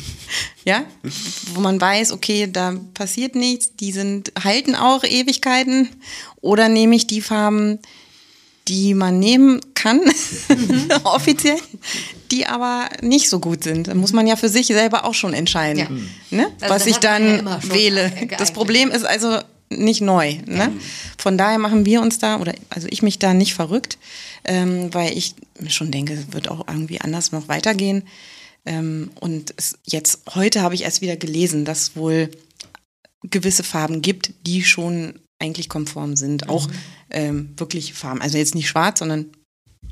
ja, 0.64 0.84
wo 1.54 1.60
man 1.60 1.80
weiß, 1.80 2.12
okay, 2.12 2.48
da 2.50 2.74
passiert 2.94 3.34
nichts, 3.34 3.76
die 3.76 3.92
sind, 3.92 4.32
halten 4.42 4.74
auch 4.74 5.04
Ewigkeiten. 5.04 5.88
Oder 6.40 6.68
nehme 6.68 6.96
ich 6.96 7.06
die 7.06 7.20
Farben, 7.20 7.78
die 8.70 8.94
man 8.94 9.18
nehmen 9.18 9.60
kann, 9.74 10.00
offiziell, 11.04 11.58
die 12.30 12.46
aber 12.46 12.88
nicht 13.02 13.28
so 13.28 13.40
gut 13.40 13.64
sind. 13.64 13.88
Da 13.88 13.94
muss 13.94 14.12
man 14.12 14.28
ja 14.28 14.36
für 14.36 14.48
sich 14.48 14.68
selber 14.68 15.04
auch 15.04 15.14
schon 15.14 15.34
entscheiden, 15.34 16.08
ne? 16.30 16.46
Also 16.60 16.74
was 16.74 16.86
ich 16.86 16.98
dann 16.98 17.44
ja 17.44 17.60
wähle. 17.64 18.10
geeignet. 18.10 18.40
Das 18.40 18.52
Problem 18.52 18.90
ist 18.90 19.04
also 19.04 19.38
nicht 19.70 20.00
neu. 20.00 20.36
Ne? 20.46 20.72
Von 21.16 21.38
daher 21.38 21.58
machen 21.58 21.84
wir 21.86 22.00
uns 22.00 22.18
da, 22.18 22.40
oder 22.40 22.54
also 22.70 22.88
ich 22.90 23.02
mich 23.02 23.18
da 23.18 23.34
nicht 23.34 23.54
verrückt, 23.54 23.98
ähm, 24.44 24.92
weil 24.92 25.16
ich 25.16 25.34
mir 25.60 25.70
schon 25.70 25.90
denke, 25.90 26.14
es 26.14 26.32
wird 26.32 26.48
auch 26.48 26.66
irgendwie 26.66 27.00
anders 27.00 27.30
noch 27.32 27.48
weitergehen. 27.48 28.04
Ähm, 28.66 29.10
und 29.20 29.54
es, 29.56 29.78
jetzt, 29.84 30.22
heute 30.34 30.62
habe 30.62 30.74
ich 30.74 30.82
erst 30.82 31.02
wieder 31.02 31.16
gelesen, 31.16 31.64
dass 31.64 31.96
wohl 31.96 32.30
gewisse 33.22 33.62
Farben 33.62 34.02
gibt, 34.02 34.32
die 34.46 34.64
schon 34.64 35.14
eigentlich 35.40 35.68
konform 35.68 36.14
sind. 36.16 36.48
Auch 36.48 36.68
ähm, 37.10 37.54
wirklich 37.56 37.94
Farben. 37.94 38.20
Also 38.22 38.38
jetzt 38.38 38.54
nicht 38.54 38.68
schwarz, 38.68 39.00
sondern 39.00 39.26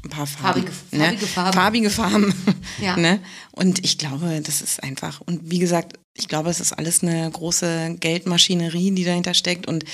ein 0.04 0.10
paar 0.10 0.26
Farben. 0.26 0.62
Farbige- 0.62 0.96
ne? 0.96 1.04
farbige 1.04 1.26
Farben. 1.26 1.52
Farbige 1.54 1.90
Farben. 1.90 2.34
Ja. 2.80 2.96
ne? 2.96 3.18
Und 3.50 3.84
ich 3.84 3.98
glaube, 3.98 4.40
das 4.44 4.60
ist 4.62 4.82
einfach. 4.84 5.20
Und 5.22 5.50
wie 5.50 5.58
gesagt, 5.58 5.98
ich 6.14 6.28
glaube, 6.28 6.48
es 6.50 6.60
ist 6.60 6.72
alles 6.74 7.02
eine 7.02 7.28
große 7.28 7.96
Geldmaschinerie, 7.98 8.92
die 8.92 9.02
dahinter 9.04 9.34
steckt. 9.34 9.66
Und 9.66 9.84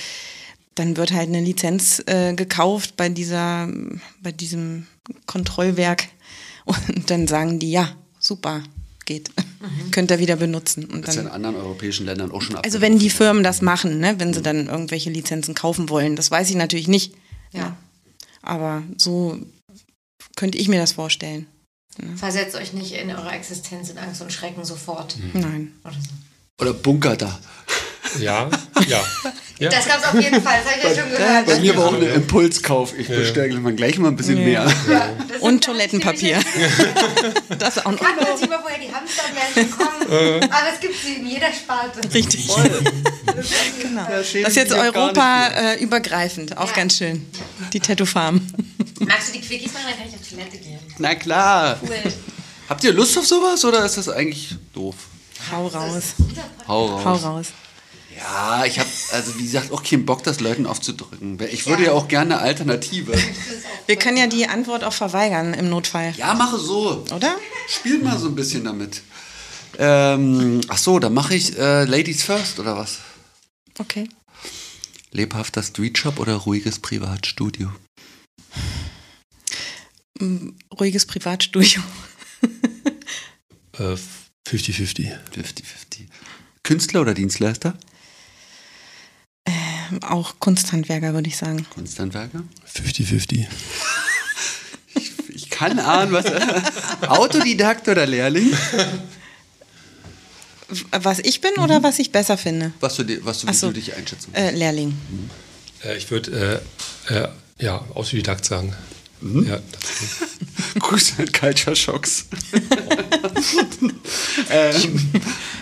dann 0.75 0.97
wird 0.97 1.11
halt 1.11 1.29
eine 1.29 1.41
Lizenz 1.41 2.03
äh, 2.05 2.33
gekauft 2.35 2.95
bei 2.95 3.09
dieser, 3.09 3.67
bei 4.21 4.31
diesem 4.31 4.85
Kontrollwerk. 5.25 6.09
Und 6.65 7.09
dann 7.09 7.27
sagen 7.27 7.57
die, 7.59 7.71
ja, 7.71 7.95
super, 8.19 8.61
geht. 9.05 9.31
Könnt 9.91 10.11
ihr 10.11 10.19
wieder 10.19 10.35
benutzen. 10.35 10.85
Und 10.85 11.03
Das 11.03 11.15
ist 11.15 11.15
ja 11.15 11.21
in 11.21 11.27
anderen 11.29 11.55
europäischen 11.55 12.05
Ländern 12.05 12.31
auch 12.31 12.41
schon 12.41 12.55
also 12.57 12.81
wenn 12.81 12.99
die 12.99 13.09
Firmen 13.09 13.43
das 13.43 13.61
machen, 13.61 13.99
ne, 13.99 14.15
wenn 14.19 14.33
sie 14.33 14.41
dann 14.41 14.67
irgendwelche 14.67 15.09
Lizenzen 15.09 15.55
kaufen 15.55 15.89
wollen, 15.89 16.15
das 16.15 16.31
weiß 16.31 16.49
ich 16.49 16.55
natürlich 16.55 16.87
nicht. 16.87 17.13
Ja. 17.51 17.77
Aber 18.41 18.83
so 18.97 19.39
könnte 20.35 20.57
ich 20.57 20.67
mir 20.67 20.79
das 20.79 20.91
vorstellen. 20.93 21.47
Versetzt 22.17 22.55
euch 22.55 22.73
nicht 22.73 22.91
in 22.91 23.09
eure 23.09 23.31
Existenz 23.31 23.89
in 23.89 23.97
Angst 23.97 24.21
und 24.21 24.33
Schrecken 24.33 24.65
sofort. 24.65 25.15
Nein. 25.33 25.71
Oder 25.83 25.93
so. 25.93 26.63
Oder 26.63 26.73
Bunker 26.73 27.15
da. 27.15 27.39
Ja, 28.19 28.49
ja. 28.87 29.03
ja. 29.59 29.69
Das 29.69 29.85
gab 29.87 29.99
es 29.99 30.05
auf 30.05 30.13
jeden 30.21 30.41
Fall, 30.41 30.59
das 30.63 30.71
habe 30.73 30.79
ich 30.91 30.97
ja 30.97 31.01
schon 31.03 31.11
gehört. 31.11 31.45
Bei 31.45 31.59
mir 31.59 31.77
war 31.77 31.85
auch 31.87 31.93
ein 31.93 32.01
Impulskauf. 32.03 32.97
Ich 32.97 33.07
bestelle 33.07 33.59
mal 33.59 33.73
gleich 33.73 33.97
mal 33.97 34.09
ein 34.09 34.15
bisschen 34.15 34.43
mehr. 34.43 34.65
Ja, 34.89 35.09
das 35.27 35.41
Und 35.41 35.63
Toilettenpapier. 35.63 36.39
Das 37.59 37.77
auch 37.85 37.91
noch. 37.91 37.99
Kann 37.99 38.15
man 38.17 38.37
sich 38.37 38.49
mal 38.49 38.59
vorher 38.59 38.79
die 38.79 38.93
Hamstermärchen 38.93 39.71
kommen, 39.71 40.43
aber 40.51 40.67
es 40.73 40.79
gibt 40.79 40.95
sie 41.01 41.15
in 41.15 41.27
jeder 41.27 41.51
Sparte. 41.51 42.01
Richtig. 42.13 42.47
genau. 43.81 44.05
Das 44.09 44.33
ist 44.33 44.55
jetzt 44.55 44.73
auch 44.73 44.77
gar 44.77 44.85
Europa 44.93 45.47
äh, 45.47 45.81
übergreifend. 45.81 46.57
Auch 46.57 46.69
Ja. 46.69 46.75
ganz 46.75 46.97
schön. 46.97 47.25
Die 47.73 47.79
Tattoo-Farm. 47.79 48.41
Magst 48.99 49.29
du 49.29 49.33
die 49.33 49.41
Quickies 49.41 49.73
machen, 49.73 49.85
dann 49.89 49.97
kann 49.97 50.07
ich 50.09 50.15
auf 50.15 50.27
Toilette 50.27 50.57
gehen. 50.57 50.79
Na 50.99 51.15
klar. 51.15 51.79
Cool. 51.81 52.11
Habt 52.69 52.83
ihr 52.83 52.93
Lust 52.93 53.17
auf 53.17 53.25
sowas 53.25 53.63
oder 53.65 53.85
ist 53.85 53.97
das 53.97 54.09
eigentlich 54.09 54.55
doof? 54.73 54.95
Hau 55.51 55.67
raus. 55.67 56.13
Hau 56.67 56.85
raus. 56.87 57.05
Hau 57.05 57.15
raus. 57.15 57.47
Ja, 58.17 58.65
ich 58.65 58.79
habe 58.79 58.89
also 59.11 59.37
wie 59.37 59.43
gesagt 59.43 59.71
auch 59.71 59.83
keinen 59.83 60.05
Bock, 60.05 60.23
das 60.23 60.39
Leuten 60.39 60.65
aufzudrücken. 60.65 61.37
Ich 61.51 61.67
würde 61.67 61.85
ja, 61.85 61.91
auch 61.91 62.07
gerne 62.07 62.37
eine 62.37 62.47
Alternative. 62.47 63.13
Wir 63.87 63.95
können 63.97 64.17
ja 64.17 64.27
die 64.27 64.47
Antwort 64.47 64.83
auch 64.83 64.93
verweigern 64.93 65.53
im 65.53 65.69
Notfall. 65.69 66.13
Ja, 66.17 66.33
mache 66.33 66.57
so. 66.57 67.05
Oder? 67.13 67.35
Spielt 67.67 68.03
mal 68.03 68.17
so 68.17 68.27
ein 68.27 68.35
bisschen 68.35 68.63
damit. 68.63 69.01
Ähm, 69.77 70.61
ach 70.69 70.77
so, 70.77 70.99
dann 70.99 71.13
mache 71.13 71.35
ich 71.35 71.57
äh, 71.57 71.83
Ladies 71.83 72.23
First 72.23 72.59
oder 72.59 72.77
was? 72.77 72.99
Okay. 73.77 74.07
Lebhafter 75.11 75.61
Streetshop 75.63 76.19
oder 76.19 76.35
ruhiges 76.35 76.79
Privatstudio? 76.79 77.69
Mm, 80.19 80.49
Ruhiges 80.79 81.05
Privatstudio. 81.05 81.81
Äh, 83.77 83.97
50-50. 84.47 85.11
50-50. 85.35 86.07
Künstler 86.63 87.01
oder 87.01 87.13
Dienstleister? 87.13 87.77
Auch 90.01 90.35
Kunsthandwerker, 90.39 91.13
würde 91.13 91.27
ich 91.27 91.37
sagen. 91.37 91.65
Kunsthandwerker? 91.73 92.43
50-50. 92.73 93.45
Ich 95.29 95.49
kann 95.49 95.79
ahnen, 95.79 96.11
was. 96.11 96.25
Autodidakt 97.07 97.87
oder 97.87 98.05
Lehrling? 98.05 98.51
Was 100.91 101.19
ich 101.19 101.41
bin 101.41 101.51
oder 101.61 101.83
was 101.83 101.99
ich 101.99 102.11
besser 102.11 102.37
finde? 102.37 102.71
Was 102.79 102.95
du, 102.95 103.03
was 103.25 103.41
du, 103.41 103.53
so. 103.53 103.67
du 103.67 103.73
dich 103.73 103.93
einschätzen 103.95 104.33
Äh, 104.33 104.51
Lehrling. 104.51 104.97
Äh, 105.83 105.97
ich 105.97 106.09
würde, 106.09 106.61
äh, 107.09 107.13
äh, 107.13 107.27
ja, 107.59 107.83
Autodidakt 107.93 108.45
sagen. 108.45 108.73
Mhm. 109.21 109.47
Ja, 109.47 109.59
das, 109.71 109.81
Grüße 110.79 111.13
an 111.19 111.31
Culture 111.31 111.75
Shocks. 111.75 112.25
ähm, 114.49 115.11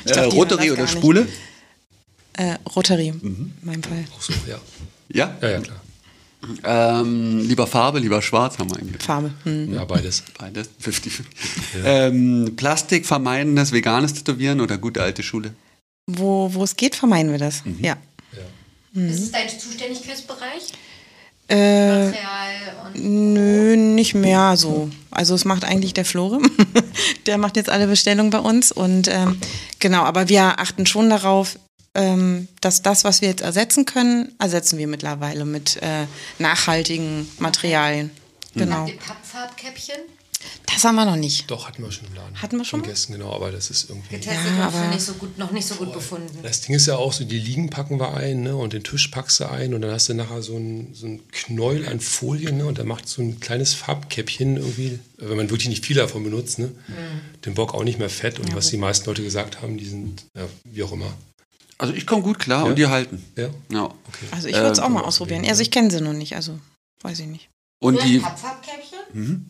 äh, 0.06 0.12
glaub, 0.12 0.30
die 0.30 0.38
Rotary 0.38 0.72
oder 0.72 0.86
gar 0.86 1.14
nicht. 1.14 1.30
Rotary, 2.76 3.12
Mhm. 3.14 3.54
in 3.62 3.68
meinem 3.68 3.84
Fall. 3.84 4.06
auch 4.16 4.22
so, 4.22 4.34
ja. 4.48 4.60
Ja? 5.10 5.36
Ja, 5.42 5.50
ja, 5.50 5.60
klar. 5.60 5.82
Ähm, 6.66 7.40
lieber 7.48 7.68
Farbe, 7.68 8.00
lieber 8.00 8.22
Schwarz 8.22 8.58
haben 8.60 8.70
wir 8.70 8.78
eigentlich. 8.78 9.02
Farbe. 9.02 9.32
Hm. 9.44 9.74
Ja, 9.74 9.86
beides. 9.86 10.24
Beides, 10.38 10.70
50. 10.80 11.22
Ähm, 11.86 12.54
Plastik 12.58 13.06
vermeidendes, 13.06 13.72
veganes 13.72 14.14
Tätowieren 14.14 14.60
oder 14.60 14.78
gute 14.78 15.02
alte 15.02 15.24
Schule? 15.24 15.54
Wo, 16.08 16.54
wo 16.54 16.64
es 16.66 16.76
geht, 16.76 16.96
vermeiden 16.96 17.32
wir 17.32 17.40
das. 17.40 17.64
Mhm. 17.64 17.78
Ja. 17.82 17.98
Das 18.96 19.16
ist 19.20 19.34
dein 19.34 19.50
Zuständigkeitsbereich? 19.50 20.72
Äh, 21.50 22.06
Material 22.06 22.54
und. 22.94 23.34
Nö, 23.34 23.76
nicht 23.76 24.14
mehr 24.14 24.56
so. 24.56 24.90
Also 25.12 25.34
es 25.36 25.46
macht 25.46 25.64
eigentlich 25.64 25.94
der 25.94 26.06
Flore. 26.06 26.40
der 27.26 27.38
macht 27.38 27.56
jetzt 27.56 27.70
alle 27.70 27.88
Bestellungen 27.88 28.30
bei 28.30 28.38
uns. 28.40 28.72
Und 28.72 29.08
ähm, 29.08 29.38
genau, 29.80 30.04
aber 30.04 30.30
wir 30.30 30.60
achten 30.60 30.86
schon 30.86 31.10
darauf, 31.10 31.58
ähm, 31.96 32.48
dass 32.62 32.82
das, 32.82 33.04
was 33.04 33.22
wir 33.22 33.30
jetzt 33.30 33.42
ersetzen 33.42 33.86
können, 33.86 34.34
ersetzen 34.40 34.78
wir 34.78 34.88
mittlerweile 34.88 35.46
mit 35.46 35.78
äh, 35.82 36.06
nachhaltigen 36.40 37.28
Materialien. 37.40 38.12
Genau. 38.56 38.76
Habt 38.78 38.90
ihr 38.90 38.98
Pappfarbkäppchen? 38.98 39.96
Das 40.66 40.84
haben 40.84 40.96
wir 40.96 41.06
noch 41.06 41.16
nicht. 41.16 41.50
Doch, 41.50 41.68
hatten 41.68 41.82
wir 41.84 41.92
schon 41.92 42.06
im 42.08 42.16
Laden. 42.16 42.42
Hatten 42.42 42.58
wir 42.58 42.66
schon? 42.66 42.82
Gästen, 42.82 43.14
genau, 43.14 43.32
aber 43.32 43.52
das 43.52 43.70
ist 43.70 43.90
irgendwie. 43.90 44.16
Getestet 44.18 44.44
Ja, 44.58 44.66
und 44.66 44.72
für 44.74 44.78
aber- 44.80 44.88
nicht 44.94 45.02
so 45.06 45.14
gut, 45.14 45.38
noch 45.38 45.52
nicht 45.52 45.66
so 45.66 45.76
gut 45.76 45.94
befunden. 45.94 46.38
Das 46.44 46.60
Ding 46.62 46.76
ist 46.76 46.86
ja 46.86 46.98
auch 46.98 47.14
so, 47.14 47.24
die 47.24 47.40
Liegen 47.40 47.70
packen 47.70 47.98
wir 48.00 48.14
ein, 48.16 48.42
ne? 48.44 48.56
Und 48.58 48.74
den 48.74 48.84
Tisch 48.84 49.08
packst 49.08 49.40
du 49.40 49.50
ein 49.50 49.74
und 49.74 49.82
dann 49.82 49.92
hast 49.92 50.10
du 50.10 50.14
nachher 50.14 50.42
so 50.42 50.58
ein, 50.58 50.94
so 50.94 51.06
ein 51.06 51.22
Knäuel 51.32 51.88
an 51.88 52.02
Folie, 52.02 52.52
ne? 52.52 52.66
Und 52.66 52.78
dann 52.78 52.88
macht 52.88 53.08
so 53.08 53.22
ein 53.22 53.40
kleines 53.40 53.74
Farbkäppchen 53.74 54.58
irgendwie, 54.58 55.00
wenn 55.18 55.38
man 55.38 55.50
wirklich 55.50 55.70
nicht 55.70 55.86
viel 55.86 55.96
davon 55.96 56.24
benutzt, 56.26 56.60
ne? 56.60 56.72
Den 57.46 57.54
Bock 57.54 57.74
auch 57.74 57.84
nicht 57.86 58.00
mehr 58.00 58.10
fett. 58.10 58.40
Und 58.40 58.54
was 58.54 58.70
die 58.70 58.78
meisten 58.78 59.06
Leute 59.06 59.24
gesagt 59.24 59.62
haben, 59.62 59.78
die 59.78 59.86
sind, 59.86 60.26
ja, 60.36 60.44
wie 60.66 60.84
auch 60.84 60.92
immer. 60.92 61.14
Also 61.84 61.94
ich 61.96 62.08
komme 62.08 62.22
gut 62.24 62.40
klar 62.40 62.64
Ja? 62.64 62.70
und 62.70 62.76
die 62.78 62.88
halten. 62.88 63.22
Ja. 63.36 63.50
Ja. 63.70 63.90
Also 64.32 64.48
ich 64.48 64.56
würde 64.56 64.72
es 64.72 64.80
auch 64.80 64.86
Ähm, 64.88 64.94
mal 64.94 65.02
ausprobieren. 65.04 65.46
Also 65.48 65.62
ich 65.62 65.70
kenne 65.70 65.92
sie 65.92 66.00
noch 66.00 66.14
nicht, 66.14 66.34
also 66.36 66.58
weiß 67.02 67.20
ich 67.20 67.28
nicht. 67.28 67.50
Und 67.82 68.02
die, 68.04 68.20
Pappfarbkäppchen? 68.20 69.00
Mhm. 69.12 69.46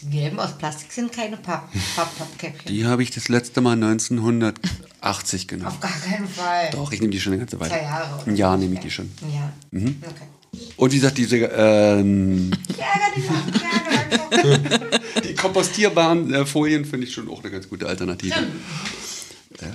Die 0.00 0.10
gelben 0.10 0.38
aus 0.38 0.56
Plastik 0.56 0.92
sind 0.92 1.10
keine 1.12 1.36
Papp 1.36 1.68
Pappkäppchen. 1.96 2.68
die 2.72 2.86
habe 2.86 3.02
ich 3.02 3.10
das 3.10 3.28
letzte 3.28 3.60
Mal 3.60 3.72
1980 3.72 5.48
genommen. 5.48 5.66
Auf 5.68 5.80
gar 5.80 5.90
keinen 5.90 6.28
Fall. 6.28 6.70
Doch, 6.70 6.92
ich 6.92 7.00
nehme 7.00 7.10
die 7.12 7.18
schon 7.20 7.32
eine 7.32 7.40
ganze 7.40 7.58
Zwei 7.58 7.68
Weile. 7.70 7.82
Jahre. 7.82 8.14
oder 8.22 8.28
Ein 8.28 8.36
Jahr 8.36 8.56
nehme 8.56 8.74
ich 8.74 8.78
Okay. 8.78 8.86
die 8.88 8.94
schon. 8.94 9.10
Ein 9.22 9.34
Jahr. 9.34 9.52
Mhm. 9.72 10.02
Okay. 10.06 10.62
Und 10.76 10.92
wie 10.92 10.96
gesagt, 10.96 11.18
diese 11.18 11.36
ähm, 11.38 12.52
Ich 12.68 12.76
ärgere 12.78 13.14
dich 13.16 13.28
auch 13.28 14.30
gerne. 14.30 15.00
die 15.28 15.34
kompostierbaren 15.34 16.32
äh, 16.32 16.46
Folien 16.46 16.84
finde 16.84 17.06
ich 17.08 17.12
schon 17.12 17.28
auch 17.28 17.42
eine 17.42 17.50
ganz 17.50 17.68
gute 17.68 17.86
Alternative. 17.88 18.34
Äh, 18.34 18.46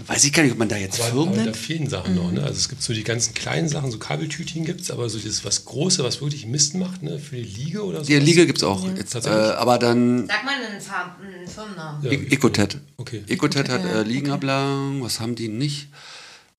weiß 0.07 0.23
ich 0.23 0.31
gar 0.33 0.43
nicht, 0.43 0.51
ob 0.53 0.57
man 0.59 0.69
da 0.69 0.77
jetzt 0.77 0.99
Aber, 0.99 1.09
Firmen 1.09 1.27
aber 1.29 1.37
da 1.37 1.43
nennt. 1.45 1.57
fehlen 1.57 1.89
Sachen 1.89 2.15
noch, 2.15 2.31
ne? 2.31 2.41
Also 2.43 2.55
es 2.57 2.69
gibt 2.69 2.81
so 2.81 2.93
die 2.93 3.03
ganzen 3.03 3.33
kleinen 3.33 3.67
Sachen, 3.67 3.91
so 3.91 3.97
Kabeltütchen 3.97 4.63
gibt's, 4.65 4.89
aber 4.91 5.09
so 5.09 5.17
dieses 5.17 5.43
was 5.43 5.65
Große, 5.65 6.03
was 6.03 6.21
wirklich 6.21 6.45
Mist 6.45 6.75
macht, 6.75 7.03
ne? 7.03 7.19
Für 7.19 7.35
die 7.35 7.43
Liege 7.43 7.83
oder 7.83 7.99
so. 7.99 8.05
Die 8.05 8.15
Liege 8.19 8.45
gibt 8.45 8.59
es 8.59 8.63
auch. 8.63 8.85
Jetzt, 8.95 9.13
äh, 9.15 9.29
aber 9.29 9.77
dann 9.79 10.27
Sag 10.27 10.45
mal 10.45 10.53
einen, 10.55 11.47
Firmennamen. 11.49 12.03
Ja, 12.03 12.11
E- 12.11 12.27
Ecotet. 12.33 12.77
Okay. 12.97 13.23
Ecotet 13.27 13.69
hat 13.69 13.83
ja, 13.83 13.99
äh, 14.01 14.03
Liegenablagen. 14.03 15.01
Was 15.03 15.19
haben 15.19 15.35
die 15.35 15.49
nicht? 15.49 15.87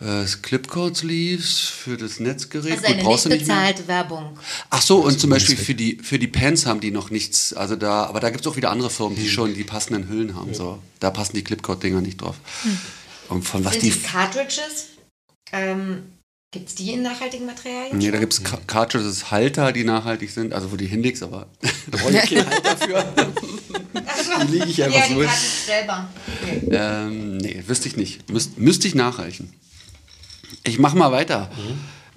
Äh, 0.00 0.24
Clipcord 0.42 0.96
Sleeves 0.96 1.60
für 1.60 1.96
das 1.96 2.18
Netzgerät. 2.20 2.72
Also 2.72 2.82
Gut, 2.84 2.92
eine 2.94 3.02
brauchst 3.04 3.26
nicht 3.28 3.38
bezahlte 3.40 3.86
Werbung. 3.88 4.36
Ach 4.68 4.82
so, 4.82 4.98
und 4.98 5.18
zum. 5.18 5.30
Beispiel 5.30 5.56
für 5.56 5.74
die, 5.74 5.98
für 6.02 6.18
die 6.18 6.26
Pants 6.26 6.66
haben 6.66 6.80
die 6.80 6.90
noch 6.90 7.10
nichts. 7.10 7.54
Also 7.54 7.76
da, 7.76 8.04
aber 8.04 8.20
da 8.20 8.30
gibt 8.30 8.44
es 8.44 8.50
auch 8.50 8.56
wieder 8.56 8.70
andere 8.70 8.90
Firmen, 8.90 9.16
Hm. 9.16 9.22
die 9.24 9.30
schon 9.30 9.54
die 9.54 9.64
passenden 9.64 10.08
Hüllen 10.08 10.34
haben. 10.34 10.52
So. 10.52 10.82
Da 11.00 11.10
passen 11.10 11.36
die 11.36 11.44
Clipcord-Dinger 11.44 12.00
nicht 12.00 12.20
drauf. 12.20 12.36
Und 13.28 13.42
von 13.42 13.64
was 13.64 13.72
Sind 13.72 13.84
die. 13.84 13.90
die 13.90 14.00
Cartridges? 14.00 14.88
Ähm, 15.52 16.14
Gibt 16.54 16.68
es 16.68 16.74
die 16.76 16.92
in 16.92 17.02
nachhaltigen 17.02 17.46
Materialien? 17.46 17.98
Nee, 17.98 18.12
da 18.12 18.18
gibt 18.18 18.32
es 18.32 18.42
Cartridges, 18.68 19.32
Halter, 19.32 19.72
die 19.72 19.82
nachhaltig 19.82 20.30
sind, 20.30 20.52
also 20.52 20.70
wo 20.70 20.76
die 20.76 20.86
hinlegst, 20.86 21.24
aber 21.24 21.48
da 21.90 21.98
brauche 21.98 22.12
ich 22.12 22.30
keinen 22.30 22.48
Halter 22.48 22.76
für. 22.76 24.46
die 24.46 24.52
lege 24.52 24.70
ich 24.70 24.84
einfach 24.84 25.00
ja, 25.00 25.08
so 25.08 25.20
die 25.20 25.66
selber. 25.66 26.08
Okay. 26.42 26.68
Ähm, 26.70 27.38
nee, 27.38 27.64
wüsste 27.66 27.88
ich 27.88 27.96
nicht. 27.96 28.30
Müsst, 28.30 28.56
müsste 28.56 28.86
ich 28.86 28.94
nachreichen. 28.94 29.52
Ich 30.62 30.78
mache 30.78 30.96
mal 30.96 31.10
weiter. 31.10 31.50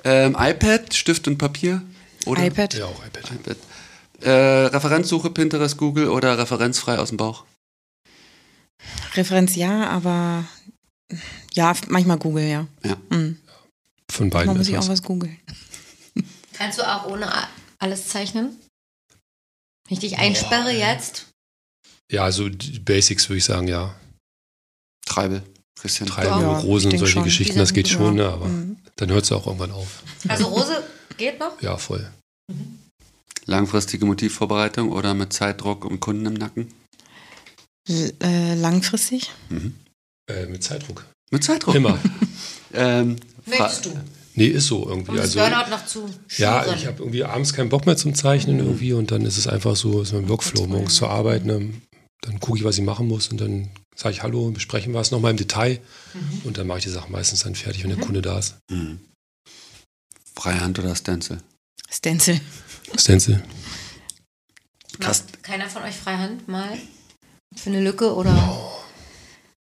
Ähm, 0.04 0.38
iPad, 0.40 0.94
Stift 0.94 1.28
und 1.28 1.40
Papier? 1.40 1.82
Oder? 2.28 2.46
iPad. 2.46 2.76
Ja, 2.76 2.86
auch 2.86 3.06
iPad. 3.06 3.32
iPad. 3.32 3.58
Äh, 4.22 4.68
Referenzsuche, 4.68 5.32
Pinterest, 5.32 5.78
Google 5.78 6.10
oder 6.10 6.38
referenzfrei 6.38 7.00
aus 7.00 7.10
dem 7.10 7.18
Bauch? 7.18 7.46
Referenz 9.16 9.56
ja, 9.56 9.90
aber 9.90 10.46
ja, 11.54 11.74
manchmal 11.88 12.18
Google, 12.18 12.44
ja. 12.48 12.68
Ja. 12.84 12.98
Mhm. 13.10 13.38
Von 14.10 14.30
beiden 14.30 14.48
Man 14.48 14.58
muss 14.58 14.68
ich 14.70 14.78
auch 14.78 14.88
was 14.88 15.04
googeln. 15.04 15.38
Kannst 16.54 16.80
du 16.80 16.84
auch 16.88 17.06
ohne 17.08 17.30
alles 17.80 18.08
zeichnen? 18.08 18.58
Wenn 19.88 19.94
ich 19.94 20.00
dich 20.00 20.18
einsperre 20.18 20.72
jetzt? 20.72 21.28
Ja, 22.12 22.24
also 22.24 22.50
die 22.50 22.80
Basics 22.80 23.28
würde 23.30 23.38
ich 23.38 23.46
sagen, 23.46 23.68
ja. 23.68 23.96
Treibel. 25.06 25.44
Christian. 25.80 26.10
Treiben, 26.10 26.42
Ja, 26.42 26.58
Rosen 26.60 26.92
und 26.92 26.98
solche 26.98 27.14
schon. 27.14 27.24
Geschichten, 27.24 27.58
das 27.60 27.74
geht 27.74 27.88
Ja. 27.88 27.98
schon, 27.98 28.16
ne? 28.16 28.28
aber 28.30 28.48
Mhm. 28.48 28.78
dann 28.96 29.10
hört 29.12 29.26
es 29.26 29.32
auch 29.32 29.46
irgendwann 29.46 29.72
auf. 29.72 30.02
Also 30.28 30.46
Rose 30.48 30.84
geht 31.18 31.40
noch? 31.40 31.62
Ja, 31.62 31.78
voll. 31.78 32.10
Langfristige 33.46 34.06
Motivvorbereitung 34.06 34.92
oder 34.92 35.14
mit 35.14 35.32
Zeitdruck 35.34 35.86
und 35.86 36.00
Kunden 36.00 36.26
im 36.26 36.34
Nacken? 36.34 36.74
L 37.88 38.14
äh, 38.22 38.56
langfristig? 38.56 39.32
Mhm. 39.50 39.76
Äh, 40.28 40.46
mit 40.48 40.64
Zeitdruck. 40.64 41.06
Mit 41.32 41.44
Zeitdruck. 41.44 41.76
Immer. 41.76 42.00
Ähm, 42.74 43.16
Möchtest 43.46 43.86
du? 43.86 43.98
Nee, 44.36 44.48
ist 44.48 44.68
so 44.68 44.88
irgendwie. 44.88 45.16
Das 45.16 45.38
Also, 45.38 45.40
Burnout 45.40 45.70
noch 45.70 45.86
zu 45.86 46.10
ja, 46.36 46.66
ich 46.76 46.86
habe 46.86 47.00
irgendwie 47.00 47.24
abends 47.24 47.54
keinen 47.54 47.70
Bock 47.70 47.86
mehr 47.86 47.96
zum 47.96 48.14
Zeichnen 48.14 48.60
irgendwie 48.60 48.92
und 48.92 49.10
dann 49.10 49.26
ist 49.26 49.38
es 49.38 49.48
einfach 49.48 49.76
so, 49.78 50.02
ist 50.02 50.12
mein 50.12 50.28
Workflow, 50.28 50.68
morgens 50.68 50.96
zur 50.96 51.10
Arbeit, 51.10 51.46
ne? 51.46 51.74
dann 52.22 52.40
gucke 52.40 52.58
ich, 52.58 52.64
was 52.64 52.78
ich 52.78 52.84
machen 52.84 53.08
muss 53.08 53.30
und 53.30 53.40
dann 53.40 53.70
sage 53.96 54.14
ich 54.14 54.22
Hallo, 54.22 54.52
besprechen 54.52 54.94
wir 54.94 55.00
es 55.00 55.12
nochmal 55.12 55.32
im 55.32 55.38
Detail 55.38 55.80
und 56.44 56.58
dann 56.58 56.68
mache 56.68 56.80
ich 56.80 56.84
die 56.84 56.92
Sachen 56.92 57.12
meistens 57.12 57.44
dann 57.44 57.56
fertig, 57.56 57.84
wenn 57.84 57.90
der 57.90 58.00
Kunde 58.00 58.22
da 58.22 58.38
ist. 58.38 58.58
Mhm. 58.70 59.00
Freihand 60.36 60.78
oder 60.78 60.96
Stencil? 60.96 61.40
Stencil. 61.90 62.40
Stencil. 62.98 63.42
Macht 65.00 65.42
keiner 65.42 65.70
von 65.70 65.84
euch 65.84 65.96
Freihand 65.96 66.48
mal? 66.48 66.78
Für 67.56 67.70
eine 67.70 67.82
Lücke 67.82 68.14
oder? 68.14 68.36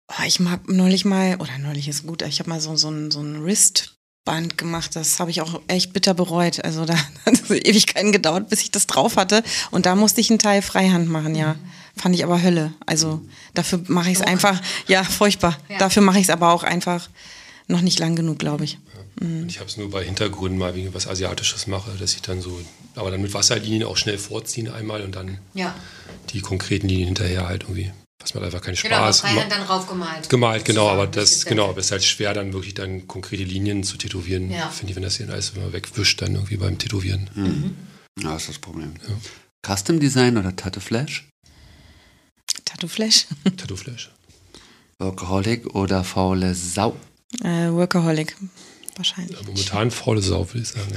Oh, 0.09 0.23
ich 0.25 0.39
habe 0.39 0.73
neulich 0.73 1.05
mal, 1.05 1.37
oder 1.37 1.57
neulich 1.57 1.87
ist 1.87 2.05
gut, 2.05 2.21
ich 2.21 2.39
habe 2.39 2.49
mal 2.49 2.59
so, 2.59 2.75
so 2.75 2.89
ein, 2.89 3.09
so 3.09 3.21
ein 3.21 3.43
Wristband 3.43 4.57
gemacht. 4.57 4.95
Das 4.95 5.19
habe 5.19 5.31
ich 5.31 5.41
auch 5.41 5.61
echt 5.67 5.93
bitter 5.93 6.13
bereut. 6.13 6.63
Also 6.63 6.85
da 6.85 6.95
hat 7.25 7.33
es 7.33 7.49
Ewigkeiten 7.49 8.11
gedauert, 8.11 8.49
bis 8.49 8.61
ich 8.61 8.71
das 8.71 8.87
drauf 8.87 9.17
hatte. 9.17 9.43
Und 9.71 9.85
da 9.85 9.95
musste 9.95 10.21
ich 10.21 10.29
einen 10.29 10.39
Teil 10.39 10.61
Freihand 10.61 11.09
machen, 11.09 11.35
ja. 11.35 11.55
Fand 11.95 12.15
ich 12.15 12.23
aber 12.23 12.41
Hölle. 12.41 12.73
Also 12.85 13.21
dafür 13.53 13.81
mache 13.87 14.09
ich 14.09 14.17
es 14.17 14.21
einfach, 14.21 14.61
ja, 14.87 15.03
furchtbar. 15.03 15.57
Ja. 15.69 15.77
Dafür 15.77 16.01
mache 16.01 16.17
ich 16.17 16.23
es 16.23 16.29
aber 16.29 16.51
auch 16.51 16.63
einfach 16.63 17.09
noch 17.67 17.81
nicht 17.81 17.99
lang 17.99 18.15
genug, 18.15 18.39
glaube 18.39 18.63
ich. 18.65 18.79
Und 19.21 19.47
ich 19.47 19.59
habe 19.59 19.69
es 19.69 19.77
nur 19.77 19.89
bei 19.89 20.03
Hintergründen 20.03 20.57
mal 20.57 20.75
wegen 20.75 20.93
was 20.93 21.07
Asiatisches 21.07 21.67
mache, 21.67 21.91
dass 21.99 22.15
ich 22.15 22.21
dann 22.21 22.41
so, 22.41 22.59
aber 22.95 23.11
dann 23.11 23.21
mit 23.21 23.33
Wasserlinien 23.33 23.83
auch 23.83 23.97
schnell 23.97 24.17
vorziehen 24.17 24.69
einmal 24.69 25.03
und 25.03 25.15
dann 25.15 25.37
Ja, 25.53 25.75
die 26.31 26.41
konkreten 26.41 26.87
Linien 26.87 27.07
hinterher 27.07 27.47
halt 27.47 27.63
irgendwie. 27.63 27.91
Was 28.19 28.33
macht 28.33 28.45
einfach 28.45 28.61
keinen 28.61 28.75
genau, 28.75 28.95
aber 28.95 29.13
Spaß. 29.13 29.19
Freihand 29.21 29.51
dann 29.51 29.61
raufgemalt. 29.63 30.29
Gemalt, 30.29 30.65
genau, 30.65 30.87
aber 30.89 31.07
das, 31.07 31.31
ist 31.31 31.45
genau, 31.45 31.69
aber 31.69 31.79
es 31.79 31.87
ist 31.87 31.91
halt 31.91 32.03
schwer, 32.05 32.33
dann 32.33 32.53
wirklich 32.53 32.73
dann 32.73 33.07
konkrete 33.07 33.43
Linien 33.43 33.83
zu 33.83 33.97
tätowieren. 33.97 34.49
Ja. 34.49 34.69
Finde 34.69 34.91
ich, 34.91 34.95
wenn 34.95 35.03
das 35.03 35.17
hier 35.17 35.29
alles 35.29 35.51
immer 35.55 35.73
wegwischt, 35.73 36.21
dann 36.21 36.35
irgendwie 36.35 36.57
beim 36.57 36.77
Tätowieren. 36.77 37.29
Mhm. 37.35 37.75
Ja, 38.21 38.35
ist 38.35 38.47
das 38.47 38.59
Problem. 38.59 38.93
Custom 39.65 39.99
Design 39.99 40.37
oder 40.37 40.55
Tattoo 40.55 40.79
Flash? 40.79 41.27
Tattoo 42.65 42.87
Flash. 42.87 43.27
Tattoo-Flash. 43.57 44.09
Workaholic 44.99 45.75
oder 45.75 46.03
faule 46.03 46.53
Sau? 46.55 46.95
Äh, 47.43 47.69
Workaholic. 47.71 48.35
Wahrscheinlich. 48.95 49.37
Ja, 49.39 49.45
momentan 49.45 49.91
faule 49.91 50.21
Sau, 50.21 50.47
würde 50.47 50.59
ich 50.59 50.67
sagen. 50.69 50.93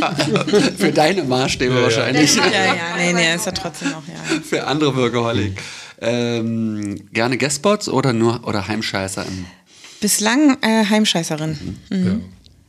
Ja. 0.00 0.14
Für 0.76 0.92
deine 0.92 1.24
Maßstäbe 1.24 1.72
Ja, 1.72 1.78
ja. 1.78 1.84
wahrscheinlich. 1.84 2.36
Ja, 2.36 2.46
ja, 2.46 2.96
nee, 2.96 3.12
nee, 3.12 3.34
ist 3.34 3.46
ja 3.46 3.52
trotzdem 3.52 3.90
noch, 3.90 4.06
ja. 4.06 4.40
Für 4.42 4.66
andere 4.66 4.94
Workaholic. 4.96 5.60
Ähm, 6.02 7.08
gerne 7.12 7.38
Guestbots 7.38 7.88
oder 7.88 8.12
nur 8.12 8.46
oder 8.46 8.66
Heimscheißer 8.68 9.24
im 9.24 9.44
Bislang 10.00 10.58
äh, 10.62 10.84
Heimscheißerin. 10.86 11.78
ja. 11.90 12.16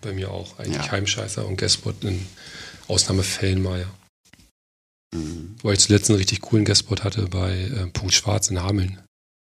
Bei 0.01 0.13
mir 0.13 0.29
auch. 0.29 0.59
Eigentlich 0.59 0.75
Ja. 0.85 0.91
Heimscheißer 0.91 1.45
und 1.47 1.57
Guestbot 1.57 2.03
in 2.03 2.25
Ausnahmefällen 2.87 3.61
mal, 3.63 3.79
ja. 3.79 3.87
Weil 5.63 5.73
ich 5.73 5.79
zuletzt 5.79 6.09
einen 6.09 6.17
richtig 6.17 6.41
coolen 6.41 6.65
Guestbot 6.65 7.03
hatte 7.03 7.27
bei 7.27 7.53
äh, 7.55 7.87
Punkt 7.87 8.13
Schwarz 8.13 8.49
in 8.49 8.61
Hameln. 8.61 8.99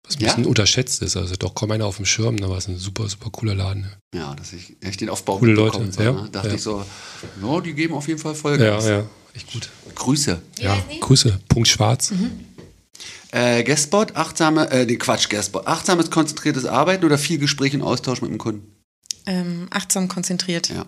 Was 0.05 0.17
ein 0.17 0.21
Ja? 0.21 0.27
bisschen 0.29 0.45
unterschätzt 0.45 1.01
ist. 1.01 1.15
Also 1.15 1.35
doch 1.35 1.53
kaum 1.55 1.71
einer 1.71 1.85
auf 1.85 1.97
dem 1.97 2.05
Schirm, 2.05 2.37
aber 2.43 2.57
es 2.57 2.65
ist 2.65 2.69
ein 2.69 2.77
super, 2.77 3.07
super 3.07 3.29
cooler 3.31 3.55
Laden. 3.55 3.81
ne? 3.83 3.91
Ja, 4.15 4.35
dass 4.35 4.53
ich 4.53 4.75
echt 4.81 5.01
den 5.01 5.09
Aufbau 5.09 5.37
Coole 5.37 5.53
mitbekommen 5.53 5.85
Leute, 5.85 5.95
so, 5.97 6.03
ja, 6.03 6.11
ne? 6.11 6.29
Dachte 6.31 6.47
ja. 6.49 6.53
ich 6.55 6.61
so, 6.61 6.83
ja, 7.43 7.61
die 7.61 7.73
geben 7.73 7.93
auf 7.93 8.07
jeden 8.07 8.19
Fall 8.19 8.33
Ja, 8.33 8.37
Vollgas. 8.39 8.85
ja, 8.87 9.03
echt 9.35 9.51
gut. 9.53 9.69
Grüße. 9.95 10.41
Ja? 10.59 10.77
Grüße. 10.99 11.39
Punkt 11.47 11.67
Schwarz. 11.67 12.11
Äh, 13.31 13.63
Guestbot, 13.63 14.15
achtsame, 14.15 14.69
äh, 14.71 14.85
nee, 14.85 14.95
Quatsch, 14.97 15.29
Guestbot. 15.29 15.67
Achtsames, 15.67 16.09
konzentriertes 16.09 16.65
Arbeiten 16.65 17.05
oder 17.05 17.17
viel 17.17 17.37
Gespräch 17.37 17.73
und 17.75 17.81
Austausch 17.83 18.21
mit 18.21 18.31
dem 18.31 18.37
Kunden? 18.39 18.75
Ähm, 19.27 19.67
achtsam 19.69 20.07
konzentriert. 20.07 20.69
Ja. 20.69 20.85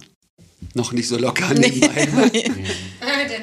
Noch 0.74 0.92
nicht 0.92 1.08
so 1.08 1.18
locker 1.18 1.54
Nee. 1.54 1.70
nebenbei. 1.70 2.06
Dennis. 2.34 2.72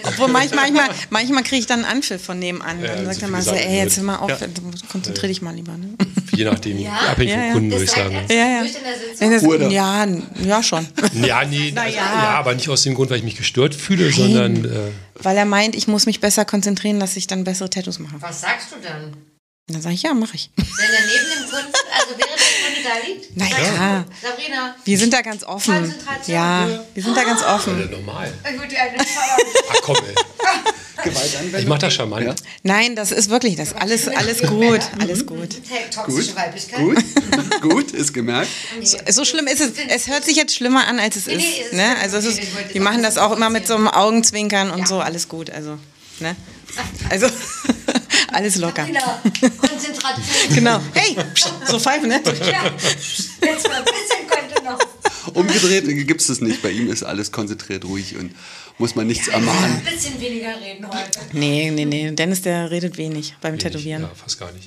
Obwohl 0.03 0.29
manchmal, 0.29 0.71
manchmal, 0.71 0.97
manchmal 1.11 1.43
kriege 1.43 1.61
ich 1.61 1.67
dann 1.67 1.85
einen 1.85 1.97
Anpfiff 1.97 2.23
von 2.23 2.39
nebenan. 2.39 2.81
Dann 2.83 2.99
so 2.99 3.05
sagt 3.05 3.23
er 3.23 3.29
mal 3.29 3.43
so, 3.43 3.53
ey, 3.53 3.79
jetzt 3.79 3.97
hör 3.97 4.05
mal 4.05 4.17
auf, 4.17 4.31
Ja. 4.31 4.37
konzentrier 4.91 5.29
dich 5.29 5.43
mal 5.43 5.55
lieber. 5.55 5.73
Ne? 5.77 5.95
Je 6.35 6.45
nachdem, 6.45 6.79
Ja? 6.79 6.93
abhängig 7.11 7.33
Ja, 7.33 7.37
vom 7.39 7.47
ja. 7.47 7.53
Kunden, 7.53 7.71
würde 7.71 7.85
ich 7.85 7.91
sagen. 7.91 8.15
Ja, 8.29 8.35
ja. 8.35 8.63
ja, 9.71 10.07
ja, 10.45 10.63
schon. 10.63 10.87
Ja, 11.15 11.45
nee, 11.45 11.73
Na 11.75 11.83
also, 11.83 11.97
ja. 11.97 12.03
ja, 12.03 12.29
aber 12.39 12.55
nicht 12.55 12.69
aus 12.69 12.83
dem 12.83 12.95
Grund, 12.95 13.11
weil 13.11 13.19
ich 13.19 13.25
mich 13.25 13.37
gestört 13.37 13.75
fühle, 13.75 14.11
sondern 14.13 14.65
äh, 14.65 14.69
Weil 15.23 15.37
er 15.37 15.45
meint, 15.45 15.75
ich 15.75 15.89
muss 15.89 16.07
mich 16.07 16.21
besser 16.21 16.45
konzentrieren, 16.45 17.01
dass 17.01 17.17
ich 17.17 17.27
dann 17.27 17.45
bessere 17.45 17.71
Tattoos 17.71 17.99
mache. 17.99 18.15
Was 18.21 18.41
sagst 18.41 18.69
du 18.73 18.77
dann? 18.83 19.17
Und 19.69 19.75
dann 19.75 19.83
sage 19.83 19.95
ich, 19.95 20.03
ja, 20.03 20.15
mache 20.15 20.35
ich. 20.35 20.51
Wenn 20.57 20.65
er 20.67 21.01
neben 21.07 21.43
dem 21.43 21.51
Kunden, 21.51 21.73
also 21.93 22.15
während 22.17 22.41
der 22.41 22.65
Kunde 22.65 22.83
da 22.83 23.07
liegt? 23.07 23.27
Na 23.35 23.45
sagst 23.45 23.59
ja. 23.77 24.05
du, 24.09 24.27
Sabrina, 24.29 24.75
Wir 24.85 24.99
sind 24.99 25.13
da 25.13 25.21
ganz 25.21 25.45
offen. 25.45 25.75
Konzentration. 25.75 26.35
Ja, 26.37 26.85
wir 26.95 27.03
sind 27.03 27.15
da 27.17 27.25
ganz 27.25 27.41
ja, 27.43 27.55
offen. 27.55 27.91
normal. 27.91 28.33
gut, 28.45 28.73
Frau. 28.73 29.43
Ach 29.71 29.77
komm, 29.83 29.97
ey. 29.97 30.15
Gewaltanwendung? 31.05 31.61
Ich 31.61 31.67
mache 31.67 31.79
das 31.81 31.95
charmant. 31.95 32.27
Ja. 32.27 32.35
Nein, 32.63 32.97
das 32.97 33.13
ist 33.13 33.29
wirklich 33.29 33.57
das. 33.57 33.75
Alles, 33.75 34.09
alles 34.09 34.41
gut. 34.43 34.81
Alles 34.99 35.27
gut. 35.27 35.51
Toxische 35.95 36.35
Weiblichkeit. 36.35 36.81
Gut, 36.81 37.05
gut, 37.61 37.91
ist 37.93 38.13
gemerkt. 38.15 38.49
So, 38.83 38.97
so 39.11 39.25
schlimm 39.25 39.47
ist 39.49 39.61
es. 39.61 39.73
Es 39.89 40.09
hört 40.09 40.25
sich 40.25 40.37
jetzt 40.37 40.55
schlimmer 40.55 40.87
an, 40.87 40.99
als 40.99 41.17
es 41.17 41.27
Nee, 41.27 41.37
nee, 41.37 41.63
ist. 41.63 41.73
Ne? 41.75 41.97
Also 42.01 42.17
es 42.17 42.25
ist, 42.25 42.41
die 42.73 42.81
machen 42.81 43.03
das 43.03 43.19
auch 43.19 43.37
immer 43.37 43.51
mit 43.51 43.67
so 43.67 43.75
einem 43.75 43.89
Augenzwinkern 43.89 44.71
und 44.71 44.81
Ja. 44.81 44.87
so. 44.87 45.01
Alles 45.01 45.29
gut. 45.29 45.51
Also, 45.51 45.79
ne? 46.21 46.35
Also, 47.11 47.27
alles 48.39 48.57
locker. 48.57 48.85
Genau. 48.87 49.21
Konzentration. 49.59 50.25
Genau. 50.55 50.81
Hey, 50.95 51.17
so 51.67 51.79
pfeifen, 51.79 52.09
ne? 52.09 52.21
Ja. 52.25 52.73
Jetzt 53.43 53.69
mal 53.69 53.79
ein 53.79 53.85
bisschen 53.85 54.27
könnte 54.29 54.65
noch. 54.65 54.79
Umgedreht 55.35 55.85
gibt 56.07 56.21
es 56.21 56.29
das 56.29 56.41
nicht. 56.41 56.63
Bei 56.63 56.71
ihm 56.71 56.91
ist 56.91 57.03
alles 57.03 57.33
konzentriert, 57.33 57.85
ruhig 57.85 58.17
und 58.17 58.33
muss 58.79 58.95
man 58.95 59.07
nichts 59.07 59.29
ermahnen. 59.29 59.83
Ein 59.85 59.93
bisschen 59.93 60.21
weniger 60.21 60.55
reden 60.61 60.87
heute. 60.89 61.21
Nee, 61.33 61.71
nee, 61.71 61.85
nee. 61.85 62.11
Dennis, 62.13 62.43
der 62.43 62.71
redet 62.71 62.97
wenig 62.97 63.35
beim 63.41 63.59
Tätowieren. 63.59 64.03
Ja, 64.03 64.11
fast 64.15 64.39
gar 64.39 64.51
nicht. 64.53 64.67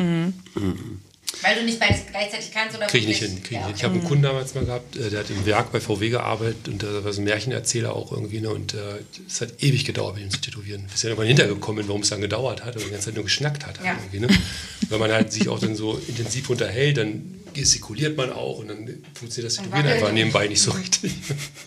Weil 1.42 1.56
du 1.56 1.64
nicht 1.64 1.80
beides 1.80 2.02
gleichzeitig 2.10 2.52
kannst 2.52 2.78
oder 2.78 2.88
Kriege 2.88 3.10
ich 3.10 3.22
nicht 3.22 3.32
hin. 3.32 3.42
Krieg 3.44 3.52
ich, 3.52 3.58
Ja, 3.58 3.66
hin. 3.68 3.76
ich 3.76 3.84
habe 3.84 3.94
einen 3.96 4.04
Kunden 4.04 4.24
damals 4.24 4.54
mal 4.54 4.66
gehabt, 4.66 4.96
äh, 4.96 5.10
der 5.10 5.20
hat 5.22 5.30
im 5.30 5.46
Werk 5.46 5.72
bei 5.72 5.80
VW 5.80 6.10
gearbeitet 6.10 6.68
und 6.68 6.82
der 6.82 7.04
war 7.04 7.14
so 7.14 7.22
ein 7.22 7.24
Märchenerzähler 7.24 7.96
auch 7.96 8.12
irgendwie. 8.12 8.42
Ne, 8.42 8.50
und 8.50 8.74
äh, 8.74 8.78
es 9.28 9.42
hat 9.42 9.64
ewig 9.64 9.86
gedauert, 9.86 10.16
mit 10.16 10.24
ihm 10.26 10.30
zu 10.30 10.42
tätowieren. 10.42 10.86
Bis 10.92 11.04
er 11.04 11.12
irgendwann 11.12 11.28
hintergekommen 11.28 11.82
bin, 11.82 11.88
warum 11.88 12.02
es 12.02 12.10
dann 12.10 12.22
gedauert 12.22 12.64
hat 12.66 12.76
und 12.76 12.86
die 12.86 12.90
ganze 12.92 13.06
Zeit 13.06 13.16
nur 13.16 13.24
geschnackt 13.24 13.66
hat. 13.66 13.80
Ja. 13.84 13.98
Ne? 14.12 14.28
Wenn 14.90 15.00
man 15.00 15.12
halt 15.12 15.32
sich 15.32 15.48
auch 15.50 15.60
dann 15.60 15.76
so 15.76 16.00
intensiv 16.08 16.50
unterhält, 16.50 16.98
dann 16.98 17.41
gestikuliert 17.54 18.18
man 18.18 18.32
auch 18.32 18.60
und 18.60 18.68
dann 18.68 19.04
funktioniert 19.14 19.52
das 19.52 19.58
Tätowieren 19.58 19.88
einfach 19.88 20.12
nebenbei 20.12 20.48
nicht 20.48 20.62
so 20.62 20.72
richtig. 20.72 21.14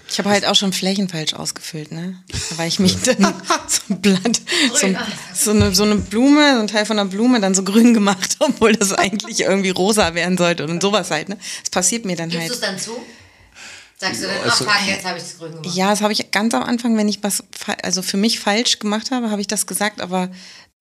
Ich 0.09 0.19
habe 0.19 0.31
halt 0.31 0.47
auch 0.47 0.55
schon 0.55 0.73
Flächen 0.73 1.09
falsch 1.09 1.35
ausgefüllt, 1.35 1.93
ne? 1.93 2.23
Weil 2.57 2.69
ich 2.69 2.79
mich 2.79 2.97
dann 3.03 3.35
so 3.67 3.81
ein 3.91 4.01
Blatt, 4.01 4.41
so, 4.73 4.87
so, 5.35 5.51
eine, 5.51 5.75
so 5.75 5.83
eine 5.83 5.97
Blume, 5.97 6.55
so 6.55 6.61
ein 6.61 6.69
Teil 6.69 6.87
von 6.87 6.99
einer 6.99 7.09
Blume 7.09 7.41
dann 7.41 7.55
so 7.55 7.63
grün 7.63 7.95
gemacht, 7.95 8.37
obwohl 8.41 8.75
das 8.75 8.93
eigentlich 8.93 9.41
irgendwie 9.41 9.71
rosa 9.71 10.15
werden 10.15 10.39
sollte 10.39 10.65
und 10.67 10.81
sowas 10.83 11.11
halt, 11.11 11.29
ne? 11.29 11.39
Das 11.61 11.71
passiert 11.71 12.05
mir 12.05 12.17
dann 12.17 12.29
Gibst 12.29 12.41
halt. 12.41 12.51
du 12.51 12.55
es 12.55 12.61
dann 12.61 12.79
zu? 12.79 12.93
Sagst 13.97 14.23
du 14.23 14.27
dann, 14.27 14.37
ach 14.41 14.51
also- 14.51 14.65
fuck, 14.65 14.87
jetzt 14.87 15.05
habe 15.05 15.19
ich 15.19 15.25
es 15.25 15.39
grün 15.39 15.53
gemacht. 15.53 15.77
Ja, 15.77 15.91
das 15.91 16.01
habe 16.01 16.13
ich 16.13 16.31
ganz 16.31 16.53
am 16.55 16.63
Anfang, 16.63 16.97
wenn 16.97 17.09
ich 17.09 17.23
was 17.23 17.45
also 17.83 18.03
für 18.03 18.17
mich 18.17 18.41
falsch 18.41 18.79
gemacht 18.79 19.11
habe, 19.11 19.31
habe 19.31 19.41
ich 19.41 19.47
das 19.47 19.67
gesagt, 19.67 20.01
aber 20.01 20.31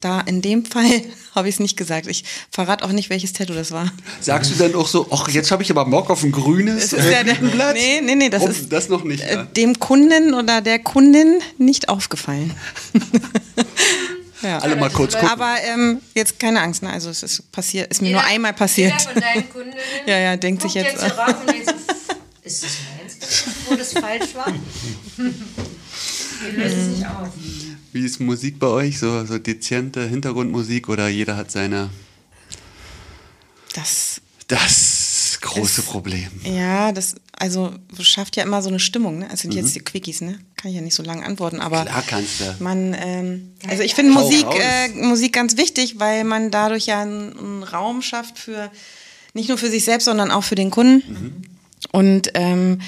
da 0.03 0.19
in 0.21 0.41
dem 0.41 0.65
Fall 0.65 0.85
habe 1.35 1.47
ich 1.49 1.55
es 1.55 1.59
nicht 1.59 1.77
gesagt. 1.77 2.07
Ich 2.07 2.23
verrate 2.51 2.83
auch 2.85 2.91
nicht, 2.91 3.09
welches 3.09 3.33
Tattoo 3.33 3.53
das 3.53 3.71
war. 3.71 3.91
Sagst 4.21 4.51
du 4.51 4.55
dann 4.55 4.75
auch 4.75 4.87
so, 4.87 5.07
ach, 5.11 5.27
jetzt 5.29 5.51
habe 5.51 5.63
ich 5.63 5.71
aber 5.71 5.85
Bock 5.85 6.09
auf 6.09 6.23
ein 6.23 6.31
grünes 6.31 6.89
Das 6.89 6.99
ist 7.05 7.11
ja 7.11 7.23
der, 7.23 7.35
Blatt? 7.35 7.75
nee, 7.75 8.01
nee, 8.01 8.15
nee, 8.15 8.29
das 8.29 8.43
Oh, 8.43 8.47
ist 8.47 8.71
das 8.71 8.89
noch 8.89 9.03
nicht. 9.03 9.23
äh, 9.23 9.33
ja. 9.35 9.43
dem 9.43 9.79
Kunden 9.79 10.33
oder 10.33 10.61
der 10.61 10.79
Kundin 10.79 11.39
nicht 11.57 11.89
aufgefallen. 11.89 12.53
ja. 14.41 14.59
Alle 14.59 14.75
mal 14.75 14.89
kurz 14.89 15.13
gucken. 15.13 15.29
Aber 15.29 15.55
ähm, 15.65 16.01
jetzt 16.13 16.39
keine 16.39 16.61
Angst, 16.61 16.83
ne? 16.83 16.89
Also 16.91 17.09
es 17.09 17.23
ist 17.23 17.51
passiert, 17.51 17.91
ist 17.91 18.01
mir 18.01 18.09
Jeder- 18.09 18.21
nur 18.21 18.29
einmal 18.29 18.53
passiert. 18.53 18.91
Jeder 18.99 19.11
von 19.13 19.21
deinen 19.21 19.49
Kundinnen 19.49 19.77
Ja, 20.05 20.17
ja, 20.19 20.35
denkt 20.37 20.61
sich 20.61 20.73
jetzt, 20.73 20.93
jetzt 20.93 21.03
hier 21.03 21.13
rauf 21.13 21.35
und 21.39 21.49
denkt 21.49 21.67
so, 21.67 21.73
ist 22.43 22.63
das 22.63 22.71
meins, 22.97 23.43
wo 23.69 23.75
das 23.75 23.93
falsch 23.93 24.35
war? 24.35 24.53
Wir 25.15 25.31
lösen 26.63 26.79
es 26.91 26.97
nicht 26.97 27.05
auf. 27.07 27.29
Wie 27.93 28.03
ist 28.05 28.19
Musik 28.19 28.59
bei 28.59 28.67
euch? 28.67 28.99
So, 28.99 29.25
so 29.25 29.37
dezente 29.37 30.07
Hintergrundmusik 30.07 30.89
oder 30.89 31.07
jeder 31.07 31.37
hat 31.37 31.51
seine. 31.51 31.89
Das, 33.73 34.21
Das 34.47 35.37
große 35.41 35.81
Es- 35.81 35.87
Problem. 35.87 36.29
ja, 36.43 36.91
das, 36.91 37.15
also 37.37 37.73
schafft 37.99 38.35
ja 38.35 38.43
immer 38.43 38.61
so 38.61 38.69
eine 38.69 38.79
Stimmung, 38.79 39.19
ne? 39.19 39.29
Also 39.29 39.49
jetzt 39.49 39.75
die 39.75 39.79
Quickies, 39.79 40.21
ne? 40.21 40.39
Kann 40.55 40.69
ich 40.71 40.75
ja 40.75 40.81
nicht 40.81 40.95
so 40.95 41.03
lange 41.03 41.25
antworten, 41.25 41.59
aber 41.59 41.83
Klar 41.85 42.03
kannst 42.05 42.39
du. 42.39 42.55
man, 42.59 42.95
ähm, 42.97 43.51
also 43.67 43.83
ich 43.83 43.95
finde 43.95 44.11
Musik, 44.13 44.45
äh, 44.59 44.89
Musik 44.89 45.33
ganz 45.33 45.57
wichtig, 45.57 45.99
weil 45.99 46.23
man 46.23 46.51
dadurch 46.51 46.85
ja 46.85 47.01
einen, 47.01 47.37
einen 47.37 47.63
Raum 47.63 48.01
schafft 48.01 48.37
für, 48.39 48.71
nicht 49.33 49.49
nur 49.49 49.57
für 49.57 49.69
sich 49.69 49.83
selbst, 49.85 50.05
sondern 50.05 50.29
auch 50.31 50.43
für 50.43 50.55
den 50.55 50.69
Kunden. 50.71 51.43
Und 51.91 52.31
ähm, 52.35 52.79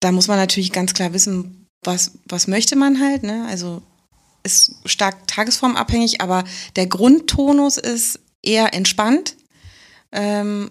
da 0.00 0.10
muss 0.12 0.26
man 0.28 0.38
natürlich 0.38 0.72
ganz 0.72 0.94
klar 0.94 1.12
wissen, 1.12 1.66
was, 1.82 2.12
was 2.28 2.46
möchte 2.46 2.76
man 2.76 3.00
halt, 3.00 3.22
ne? 3.22 3.46
Also 3.48 3.82
ist 4.44 4.76
stark 4.84 5.26
tagesformabhängig, 5.26 6.20
aber 6.20 6.44
der 6.76 6.86
Grundtonus 6.86 7.76
ist 7.76 8.20
eher 8.42 8.74
entspannt 8.74 9.36
ähm, 10.12 10.70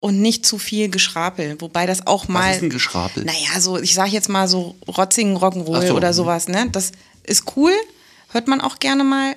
und 0.00 0.20
nicht 0.20 0.44
zu 0.44 0.58
viel 0.58 0.90
Geschrapel. 0.90 1.60
Wobei 1.60 1.86
das 1.86 2.06
auch 2.06 2.28
mal. 2.28 2.50
Was 2.50 2.56
ist 2.56 2.62
ein 2.64 2.70
Geschrapel? 2.70 3.24
Naja, 3.24 3.60
so, 3.60 3.78
ich 3.78 3.94
sag 3.94 4.08
jetzt 4.08 4.28
mal 4.28 4.48
so 4.48 4.74
rotzigen 4.86 5.36
Rock'n'Roll 5.36 5.88
so. 5.88 5.94
oder 5.94 6.12
sowas, 6.12 6.48
ne? 6.48 6.68
Das 6.70 6.92
ist 7.22 7.56
cool, 7.56 7.72
hört 8.30 8.48
man 8.48 8.60
auch 8.60 8.78
gerne 8.78 9.04
mal, 9.04 9.36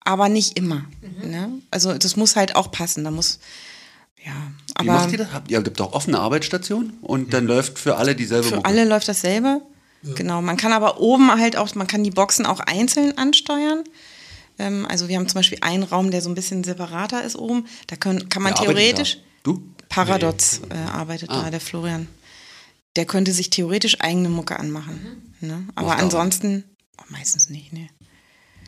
aber 0.00 0.28
nicht 0.28 0.58
immer. 0.58 0.84
Mhm. 1.00 1.30
Ne? 1.30 1.52
Also 1.70 1.94
das 1.94 2.16
muss 2.16 2.36
halt 2.36 2.56
auch 2.56 2.70
passen. 2.70 3.04
Da 3.04 3.10
muss, 3.10 3.38
ja, 4.24 4.32
Wie 4.32 4.88
aber 4.88 4.98
macht 4.98 5.12
ihr 5.12 5.18
das? 5.18 5.32
Habt 5.32 5.50
ihr 5.50 5.58
habt 5.58 5.80
doch 5.80 5.92
offene 5.92 6.18
Arbeitsstationen 6.18 6.98
und 7.00 7.32
dann 7.32 7.46
läuft 7.46 7.78
für 7.78 7.96
alle 7.96 8.14
dieselbe 8.14 8.48
für 8.48 8.56
Mucke. 8.56 8.68
alle 8.68 8.84
läuft 8.84 9.08
dasselbe. 9.08 9.62
Genau, 10.02 10.42
man 10.42 10.56
kann 10.56 10.72
aber 10.72 11.00
oben 11.00 11.30
halt 11.30 11.56
auch, 11.56 11.74
man 11.74 11.86
kann 11.86 12.02
die 12.02 12.10
Boxen 12.10 12.44
auch 12.44 12.60
einzeln 12.60 13.16
ansteuern. 13.18 13.84
Ähm, 14.58 14.86
also 14.88 15.08
wir 15.08 15.16
haben 15.16 15.28
zum 15.28 15.38
Beispiel 15.38 15.58
einen 15.60 15.82
Raum, 15.84 16.10
der 16.10 16.20
so 16.22 16.28
ein 16.28 16.34
bisschen 16.34 16.64
separater 16.64 17.22
ist 17.22 17.36
oben. 17.36 17.66
Da 17.86 17.96
können, 17.96 18.28
kann 18.28 18.42
man 18.42 18.54
Wer 18.54 18.64
theoretisch? 18.64 19.18
Du? 19.42 19.62
Paradox 19.88 20.60
äh, 20.70 20.74
arbeitet 20.74 21.30
Ah. 21.30 21.42
da, 21.44 21.50
der 21.50 21.60
Florian. 21.60 22.08
Der 22.96 23.04
könnte 23.06 23.32
sich 23.32 23.50
theoretisch 23.50 24.00
eigene 24.00 24.28
Mucke 24.28 24.58
anmachen. 24.58 25.34
Ne? 25.40 25.66
Aber 25.74 25.88
Macht 25.88 26.02
ansonsten 26.02 26.64
oh, 26.98 27.04
meistens 27.08 27.48
nicht. 27.48 27.72
Ne? 27.72 27.88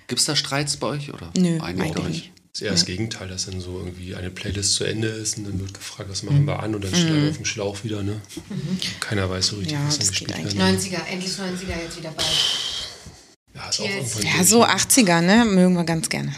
Gibt 0.07 0.21
es 0.21 0.27
da 0.27 0.37
Streits 0.37 0.77
bei 0.77 0.87
euch? 0.89 1.13
Oder 1.13 1.31
Nö, 1.37 1.61
eigentlich. 1.61 2.33
Das 2.34 2.34
ist 2.55 2.63
eher 2.63 2.71
das 2.71 2.85
Gegenteil, 2.85 3.27
dass 3.27 3.47
dann 3.47 3.61
so 3.61 3.79
irgendwie 3.79 4.15
eine 4.15 4.31
Playlist 4.31 4.75
zu 4.75 4.85
Ende 4.85 5.09
ist 5.09 5.39
und 5.39 5.45
dann 5.45 5.59
wird 5.59 5.75
gefragt, 5.75 6.09
was 6.09 6.23
machen 6.23 6.45
wir 6.47 6.61
an 6.63 6.75
und 6.75 6.85
dann 6.85 6.95
steht 6.95 7.11
er 7.11 7.31
auf 7.31 7.37
dem 7.37 7.45
Schlauch 7.45 7.83
wieder. 7.83 8.05
Ne? 8.05 8.21
Keiner 9.01 9.29
weiß 9.29 9.49
so 9.49 9.57
richtig, 9.57 9.73
Ja, 9.73 9.85
was 9.87 9.99
dann 9.99 10.09
gespielt 10.09 10.31
werden. 10.39 10.79
90er, 10.79 11.05
endlich 11.11 11.33
90er 11.33 11.83
jetzt 11.83 11.97
wieder 11.99 12.13
bald. 12.13 12.29
Ja, 13.55 13.69
ist 13.69 13.81
auch 13.81 13.85
Yes. 13.85 13.95
irgendwann 13.95 14.23
Ja, 14.27 14.37
durch, 14.37 14.49
so 14.49 14.61
ne? 14.61 14.69
80er, 14.69 15.21
ne? 15.21 15.45
Mögen 15.45 15.75
wir 15.75 15.85
ganz 15.85 16.09
gerne. 16.09 16.33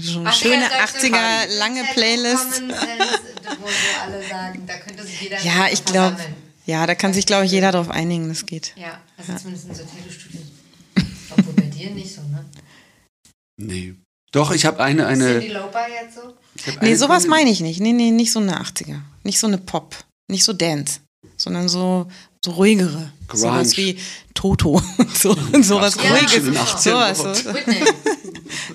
So 0.00 0.18
eine 0.20 0.32
schöne 0.32 0.64
80er, 0.66 1.46
lange 1.58 1.84
Playlist. 1.92 2.62
Wo 2.62 3.66
so 3.68 4.02
alle 4.04 4.28
sagen, 4.28 4.62
da 4.66 4.78
könnte 4.78 5.04
sich 5.06 5.20
jeder 5.22 5.40
Ja, 5.44 5.68
ich 5.72 5.84
glaube, 5.84 6.16
ja, 6.66 6.86
da 6.88 6.96
kann 6.96 7.12
sich, 7.12 7.26
glaube 7.26 7.46
ich, 7.46 7.52
jeder 7.52 7.70
drauf 7.70 7.88
einigen, 7.88 8.28
das 8.28 8.46
geht. 8.46 8.72
Ja, 8.76 9.00
also 9.16 9.32
zumindest 9.36 9.68
in 9.68 9.74
so 9.76 9.82
Tattoo-Studien. 9.84 10.50
Obwohl 11.30 11.52
bei 11.54 11.62
dir 11.62 11.90
nicht 11.90 12.12
so, 12.12 12.22
ne? 12.22 12.44
Nee. 13.58 13.94
Doch, 14.32 14.50
ich 14.50 14.64
habe 14.64 14.82
eine, 14.82 15.06
Cindy 15.06 15.24
eine. 15.24 15.48
Lauper 15.48 15.86
jetzt 15.88 16.16
so? 16.16 16.34
Nee, 16.80 16.88
eine 16.88 16.96
sowas 16.96 17.26
meine 17.26 17.50
ich 17.50 17.60
nicht. 17.60 17.80
Nee, 17.80 17.92
nee, 17.92 18.10
nicht 18.10 18.32
so 18.32 18.40
eine 18.40 18.60
80er. 18.60 19.00
Nicht 19.24 19.38
so 19.38 19.46
eine 19.46 19.58
Pop. 19.58 19.94
Nicht 20.28 20.44
so 20.44 20.52
Dance. 20.52 21.00
Sondern 21.36 21.68
so, 21.68 22.06
so 22.44 22.52
ruhigere. 22.52 23.12
Grunge. 23.28 23.40
Sowas 23.42 23.76
wie 23.76 23.98
Toto. 24.34 24.82
so, 25.14 25.36
sowas 25.62 25.96
Grunge 25.96 26.14
ruhiges. 26.20 26.44
80ern 26.44 26.78
Sowas, 26.78 27.18
so, 27.18 27.52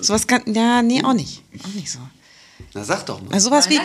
sowas 0.00 0.26
kann, 0.26 0.42
ja, 0.46 0.82
nee, 0.82 1.02
auch 1.02 1.12
nicht. 1.12 1.42
Auch 1.62 1.74
nicht 1.74 1.90
so. 1.90 1.98
Na, 2.74 2.84
sag 2.84 3.06
doch 3.06 3.20
mal. 3.20 3.32
Also 3.32 3.48
sowas 3.50 3.68
wie 3.70 3.80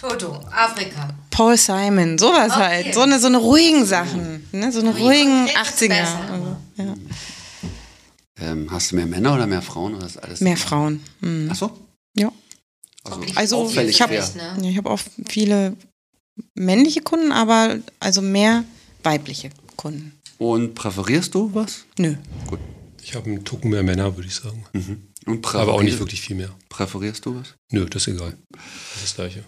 Toto, 0.00 0.40
Afrika. 0.50 1.08
Paul 1.30 1.56
Simon, 1.56 2.18
sowas 2.18 2.52
Okay. 2.52 2.60
halt. 2.60 2.94
So 2.94 3.00
eine, 3.00 3.18
so 3.18 3.26
eine 3.26 3.38
ruhigen 3.38 3.84
Sachen. 3.84 4.46
Ne? 4.52 4.70
So 4.72 4.80
eine 4.80 4.96
ruhigen 4.96 5.46
konkret 5.46 5.72
ist 5.72 5.88
besser. 5.88 6.20
80er. 6.28 6.32
Also, 6.32 6.56
ja. 6.76 6.94
Ähm, 8.40 8.70
hast 8.70 8.92
du 8.92 8.96
mehr 8.96 9.06
Männer 9.06 9.34
oder 9.34 9.46
mehr 9.46 9.62
Frauen? 9.62 9.94
Oder 9.94 10.06
ist 10.06 10.16
alles 10.18 10.40
Mehr 10.40 10.56
Frauen. 10.56 11.02
Mhm. 11.20 11.48
Ach 11.50 11.56
so? 11.56 11.78
Ja. 12.14 12.30
Also, 13.04 13.22
Also, 13.64 13.80
ich 13.80 14.00
hab- 14.02 14.08
schwer. 14.10 14.28
Ne? 14.58 14.70
Ich 14.70 14.76
habe 14.76 14.90
auch 14.90 15.00
viele 15.28 15.76
männliche 16.54 17.00
Kunden, 17.02 17.32
aber 17.32 17.78
also 18.00 18.20
mehr 18.20 18.64
weibliche 19.02 19.50
Kunden. 19.76 20.12
Und 20.38 20.74
präferierst 20.74 21.34
du 21.34 21.50
was? 21.54 21.84
Nö. 21.98 22.16
Gut. 22.46 22.58
Ich 23.02 23.14
habe 23.14 23.26
einen 23.30 23.44
Tucken 23.44 23.70
mehr 23.70 23.82
Männer, 23.84 24.16
würde 24.16 24.28
ich 24.28 24.34
sagen. 24.34 24.64
Und 24.74 25.40
präferierst, 25.40 25.54
Aber 25.56 25.74
auch 25.74 25.82
nicht 25.82 25.98
wirklich 25.98 26.20
viel 26.20 26.36
mehr. 26.36 26.50
Präferierst 26.68 27.24
du 27.24 27.36
was? 27.40 27.54
Nö, 27.70 27.86
das 27.88 28.06
ist 28.06 28.14
egal. 28.14 28.36
Das 28.52 28.62
ist 28.96 29.02
das 29.04 29.14
Gleiche. 29.14 29.44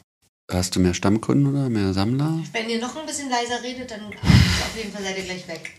Hast 0.51 0.77
du 0.77 0.81
mehr 0.81 0.95
Stammkunden 0.95 1.47
oder 1.49 1.69
mehr 1.69 1.93
Sammler? 1.93 2.43
Wenn 2.53 2.71
ihr 2.71 2.81
noch 2.81 2.97
ein 2.97 3.05
bisschen 3.05 3.29
leiser 3.29 3.63
redet, 3.63 3.91
dann 3.91 4.01
auf 4.07 4.77
jeden 4.77 4.91
Fall 4.93 5.03
seid 5.03 5.19
ihr 5.19 5.25
gleich 5.25 5.47
weg. 5.49 5.73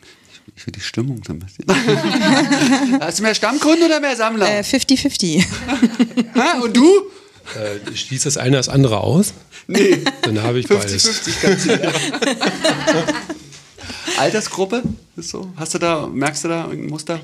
Ich 0.55 0.65
will 0.65 0.71
die 0.73 0.81
Stimmung 0.81 1.21
so 1.25 1.33
ein 1.33 1.39
bisschen. 1.39 1.65
Hast 2.99 3.19
du 3.19 3.23
mehr 3.23 3.35
Stammkunden 3.35 3.85
oder 3.85 3.99
mehr 3.99 4.15
Sammler? 4.15 4.59
Äh, 4.59 4.61
50-50. 4.61 5.43
Ha? 6.35 6.59
Und 6.61 6.75
du? 6.75 6.83
Äh, 7.55 7.95
schließt 7.95 8.25
das 8.25 8.37
eine 8.37 8.57
das 8.57 8.69
andere 8.69 8.99
aus? 9.01 9.33
Nee, 9.67 9.99
Dann 10.21 10.41
habe 10.43 10.59
ich 10.59 10.67
beides. 10.67 11.07
50-50 11.07 11.41
ganz 11.41 11.63
sicher. 11.63 11.91
Altersgruppe? 14.17 14.83
Ist 15.15 15.29
so? 15.29 15.51
Hast 15.55 15.73
du 15.73 15.79
da, 15.79 16.07
merkst 16.07 16.43
du 16.43 16.47
da 16.49 16.65
irgendein 16.65 16.89
Muster? 16.89 17.19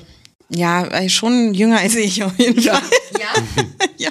ja, 0.48 0.86
äh, 0.86 1.08
schon 1.08 1.54
jünger 1.54 1.80
als 1.80 1.96
ich 1.96 2.22
auf 2.22 2.38
jeden 2.38 2.60
Ja. 2.60 2.74
Fall. 2.76 2.90
Ja? 3.18 3.82
Ja. 3.96 4.10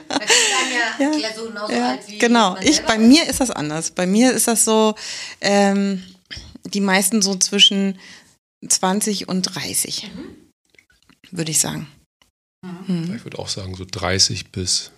Dann 0.99 1.19
ja, 1.19 1.29
so 1.35 1.45
genauso 1.45 1.71
Ja, 1.73 1.89
alt 1.91 1.99
wie 2.07 2.17
genau. 2.17 2.57
Ich, 2.61 2.81
bei 2.81 2.97
mir 2.97 3.27
ist 3.29 3.39
das 3.39 3.51
anders. 3.51 3.91
Bei 3.91 4.05
mir 4.07 4.33
ist 4.33 4.47
das 4.47 4.65
so, 4.65 4.95
ähm, 5.41 6.01
die 6.65 6.81
meisten 6.81 7.21
so 7.21 7.35
zwischen 7.35 7.97
20 8.69 9.27
und 9.29 9.41
30, 9.43 10.11
würde 11.31 11.51
ich 11.51 11.59
sagen. 11.59 11.87
Mhm. 12.87 13.13
Ich 13.15 13.23
würde 13.23 13.39
auch 13.39 13.47
sagen, 13.49 13.75
so 13.75 13.85
30 13.89 14.51
bis 14.51 14.91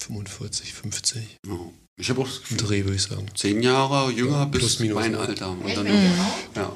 45, 0.00 0.72
50 0.74 1.36
Ja. 1.46 1.58
Ich 1.98 2.08
habe 2.08 2.22
auch 2.22 2.28
im 2.50 2.56
Dreh, 2.56 2.84
würde 2.84 2.96
ich 2.96 3.02
sagen. 3.02 3.26
zehn 3.34 3.62
Jahre 3.62 4.10
jünger 4.10 4.38
Ja, 4.38 4.44
bis 4.46 4.60
plus, 4.60 4.78
minus, 4.80 4.94
mein. 4.94 5.14
Alter. 5.14 5.50
Und 5.50 5.76
dann, 5.76 5.86
auch? 5.86 6.56
ja. 6.56 6.72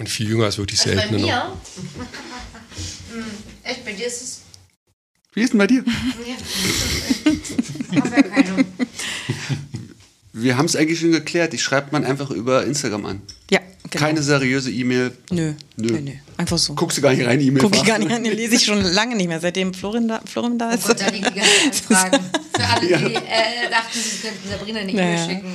Und 0.00 0.08
viel 0.08 0.28
jünger 0.28 0.48
ist 0.48 0.58
wirklich 0.58 0.80
Also 0.80 0.94
bei 0.96 1.00
selten. 1.06 1.14
mir? 1.24 1.26
noch. 1.36 1.56
Hm, 3.12 3.24
Echt, 3.62 3.84
bei 3.84 3.92
dir 3.92 4.06
ist 4.06 4.22
es. 4.22 4.40
Wie 5.34 5.42
ist 5.42 5.52
denn 5.52 5.58
bei 5.58 5.66
dir? 5.68 5.84
Ja. 6.26 6.36
Wir 10.32 10.56
haben 10.56 10.66
es 10.66 10.74
eigentlich 10.76 10.98
schon 10.98 11.12
geklärt. 11.12 11.52
Die 11.52 11.58
schreibt 11.58 11.92
man 11.92 12.04
einfach 12.04 12.30
über 12.30 12.64
Instagram 12.64 13.06
an. 13.06 13.22
Ja, 13.50 13.60
genau. 13.90 14.04
Keine 14.04 14.22
seriöse 14.22 14.70
E-Mail. 14.70 15.12
Nö. 15.30 15.52
Nö. 15.76 15.92
Nö. 15.92 16.00
nö. 16.00 16.10
Einfach 16.36 16.58
so. 16.58 16.74
Guckst 16.74 16.98
du 16.98 17.02
gar 17.02 17.12
nicht 17.14 17.26
rein, 17.26 17.40
E-Mail. 17.40 17.62
Guck 17.62 17.76
ich 17.76 17.84
gar 17.84 17.98
nicht 17.98 18.10
an, 18.10 18.24
den 18.24 18.34
lese 18.36 18.56
ich 18.56 18.64
schon 18.64 18.82
lange 18.82 19.14
nicht 19.16 19.28
mehr, 19.28 19.40
seitdem 19.40 19.72
Florin 19.74 20.08
da, 20.08 20.20
Florin 20.24 20.58
da 20.58 20.70
Oh 20.70 20.74
ist. 20.74 20.86
Gott, 20.86 21.00
da 21.00 21.08
liegen 21.08 21.26
die 21.32 21.40
ganzen 21.40 21.94
Anfragen. 21.94 22.24
Für 22.56 22.64
alle, 22.68 22.86
die 22.86 22.92
äh, 23.14 23.70
dachten, 23.70 23.98
sie 23.98 24.18
könnten 24.26 24.48
Sabrina 24.48 24.80
eine 24.80 24.90
E-Mail 24.90 25.14
Naja. 25.16 25.28
schicken. 25.28 25.54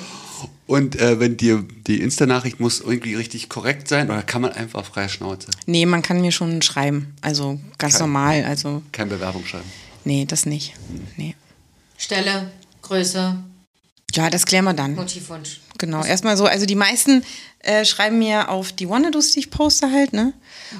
Und 0.67 0.95
äh, 0.99 1.19
wenn 1.19 1.35
dir 1.35 1.65
die 1.87 1.99
Insta-Nachricht 1.99 2.59
muss 2.59 2.79
irgendwie 2.79 3.15
richtig 3.15 3.49
korrekt 3.49 3.87
sein 3.87 4.09
oder 4.11 4.21
kann 4.21 4.41
man 4.43 4.51
einfach 4.51 4.85
freie 4.85 5.09
Schnauze? 5.09 5.47
Nee, 5.65 5.85
man 5.87 6.01
kann 6.03 6.21
mir 6.21 6.31
schon 6.31 6.61
schreiben. 6.61 7.15
Also 7.21 7.59
ganz 7.79 7.93
Kein- 7.95 8.01
normal. 8.01 8.45
Also, 8.45 8.83
Keine 8.91 9.09
Bewerbung 9.09 9.45
schreiben. 9.45 9.65
nee, 10.05 10.25
das 10.25 10.45
nicht. 10.45 10.75
Nee. 11.17 11.35
Stelle, 11.97 12.51
Größe, 12.83 13.37
Ja, 14.15 14.29
das 14.29 14.45
klären 14.45 14.65
wir 14.65 14.73
dann. 14.73 14.95
Motivwunsch. 14.95 15.59
Genau, 15.77 16.03
erstmal 16.03 16.35
so, 16.35 16.45
also 16.45 16.65
die 16.65 16.75
meisten 16.75 17.23
äh, 17.59 17.85
schreiben 17.85 18.17
mir 18.19 18.49
auf 18.49 18.71
die 18.73 18.89
Wannadoos, 18.89 19.31
die 19.31 19.39
ich 19.39 19.51
poste 19.51 19.91
halt, 19.91 20.13
ne? 20.13 20.33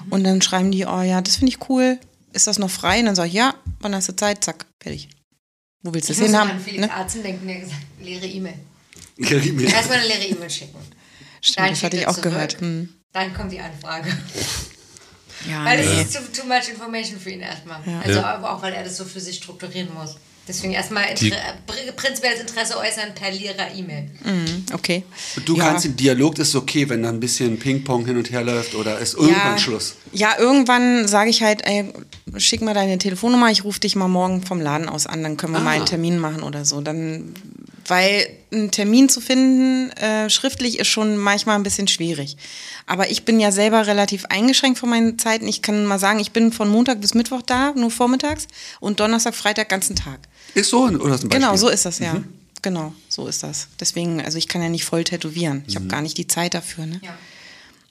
Und 0.10 0.24
dann 0.24 0.42
schreiben 0.42 0.72
die, 0.72 0.86
oh 0.86 1.02
ja, 1.02 1.22
das 1.22 1.38
finde 1.38 1.52
ich 1.54 1.70
cool. 1.70 2.00
Ist 2.34 2.48
das 2.48 2.60
noch 2.60 2.70
frei? 2.70 3.00
Und 3.00 3.06
dann 3.08 3.16
sage 3.16 3.30
ich, 3.30 3.34
ja, 3.36 3.54
wann 3.80 3.96
hast 3.96 4.10
du 4.10 4.16
Zeit? 4.16 4.44
Zack, 4.44 4.66
fertig. 4.80 5.10
Wo 5.84 5.94
willst 5.94 6.10
du 6.10 6.14
Ich 6.14 6.20
das 6.20 6.28
muss 6.28 6.36
hin 6.36 6.42
an 6.42 6.50
haben? 6.50 6.60
Felix 6.60 6.82
Ne? 6.88 6.94
Arzen 6.94 7.24
denken, 7.24 7.48
der 7.48 7.60
gesagt 7.60 7.82
leere 8.02 8.26
E-Mail. 8.26 8.56
Ihre 9.18 9.40
E-Mail. 9.40 9.72
Erstmal 9.72 10.00
eine 10.00 10.08
leere 10.08 10.26
E-Mail 10.26 10.50
schicken. 10.50 10.78
Stimmt, 11.42 11.58
Dann 11.60 11.70
das 11.70 11.84
hatte 11.84 11.98
ich 11.98 12.08
auch 12.08 12.12
zurück. 12.14 12.24
gehört. 12.32 12.60
Hm. 12.62 12.90
Dann 13.14 13.34
kommt 13.34 13.52
die 13.52 13.60
Anfrage. 13.60 14.10
Ja, 15.50 15.64
Weil 15.66 15.80
nee. 15.80 16.02
es 16.02 16.08
ist 16.10 16.16
too, 16.16 16.42
too 16.42 16.48
much 16.48 16.70
information 16.70 17.18
für 17.20 17.30
ihn 17.32 17.40
erstmal. 17.40 17.80
Ja. 17.86 18.00
Also 18.02 18.20
Ja. 18.20 18.34
aber 18.36 18.54
auch, 18.54 18.62
weil 18.62 18.74
er 18.74 18.84
das 18.84 18.98
so 18.98 19.06
für 19.06 19.22
sich 19.22 19.38
strukturieren 19.38 19.94
muss. 19.94 20.18
Deswegen 20.50 20.74
erstmal 20.74 21.06
Inter 21.12 21.38
pr- 21.68 21.92
prinzipielles 21.96 22.40
Interesse 22.42 22.76
äußern 22.78 23.14
per 23.14 23.32
leerer 23.32 23.72
E-Mail. 23.76 24.10
Hm, 24.24 24.66
okay. 24.74 25.04
Du 25.46 25.56
Ja. 25.56 25.66
kannst 25.66 25.86
im 25.86 25.96
Dialog, 25.96 26.40
ist 26.40 26.56
okay, 26.56 26.90
wenn 26.90 27.04
da 27.04 27.10
ein 27.10 27.20
bisschen 27.20 27.60
Ping-Pong 27.60 28.06
hin 28.08 28.18
und 28.18 28.32
her 28.32 28.42
läuft 28.44 28.74
oder 28.74 28.98
ist 28.98 29.14
irgendwann 29.14 29.52
ja, 29.54 29.58
Schluss. 29.60 29.96
Ja, 30.12 30.34
irgendwann 30.40 31.08
sage 31.08 31.30
ich 31.30 31.44
halt, 31.44 31.62
ey, 31.68 31.86
schick 32.38 32.62
mal 32.62 32.74
deine 32.74 32.98
Telefonnummer, 32.98 33.52
ich 33.52 33.64
rufe 33.64 33.80
dich 33.80 33.96
mal 33.96 34.08
morgen 34.08 34.42
vom 34.42 34.60
Laden 34.60 34.90
aus 34.90 35.06
an, 35.06 35.22
dann 35.22 35.38
können 35.38 35.54
wir 35.54 35.60
Ah. 35.60 35.64
mal 35.64 35.76
einen 35.76 35.86
Termin 35.86 36.18
machen 36.18 36.42
oder 36.42 36.66
so. 36.66 36.82
Dann, 36.82 37.34
weil 37.88 38.28
einen 38.52 38.72
Termin 38.72 39.08
zu 39.10 39.22
finden, 39.22 39.92
äh, 39.92 40.30
schriftlich 40.32 40.80
ist 40.80 40.88
schon 40.88 41.16
manchmal 41.18 41.56
ein 41.58 41.64
bisschen 41.64 41.88
schwierig. 41.88 42.38
Aber 42.88 43.12
ich 43.12 43.24
bin 43.24 43.40
ja 43.40 43.52
selber 43.52 43.86
relativ 43.86 44.26
eingeschränkt 44.26 44.80
von 44.80 44.90
meinen 44.90 45.20
Zeiten. 45.20 45.48
Ich 45.48 45.62
kann 45.62 45.86
mal 45.86 46.00
sagen, 46.00 46.20
ich 46.20 46.32
bin 46.32 46.52
von 46.52 46.70
Montag 46.70 47.02
bis 47.02 47.14
Mittwoch 47.14 47.44
da, 47.44 47.74
nur 47.76 47.92
vormittags 47.92 48.48
und 48.80 49.00
Donnerstag, 49.00 49.36
Freitag 49.36 49.70
ganzen 49.70 49.96
Tag. 49.96 50.20
Ist 50.54 50.70
so 50.70 50.84
oder 50.84 50.94
ist 50.94 51.02
ein 51.02 51.30
Beispiel? 51.30 51.30
Genau, 51.30 51.56
so 51.56 51.70
ist 51.70 51.86
das 51.86 52.00
ja. 52.00 52.22
Genau, 52.62 52.94
so 53.08 53.28
ist 53.28 53.44
das. 53.44 53.68
Deswegen, 53.80 54.20
also 54.22 54.38
ich 54.38 54.48
kann 54.50 54.62
ja 54.62 54.68
nicht 54.70 54.84
voll 54.86 55.04
tätowieren. 55.06 55.64
Ich 55.68 55.76
habe 55.76 55.88
gar 55.88 56.02
nicht 56.02 56.18
die 56.18 56.28
Zeit 56.28 56.54
dafür. 56.54 56.86
Ne? 56.86 57.00
Ja. 57.04 57.18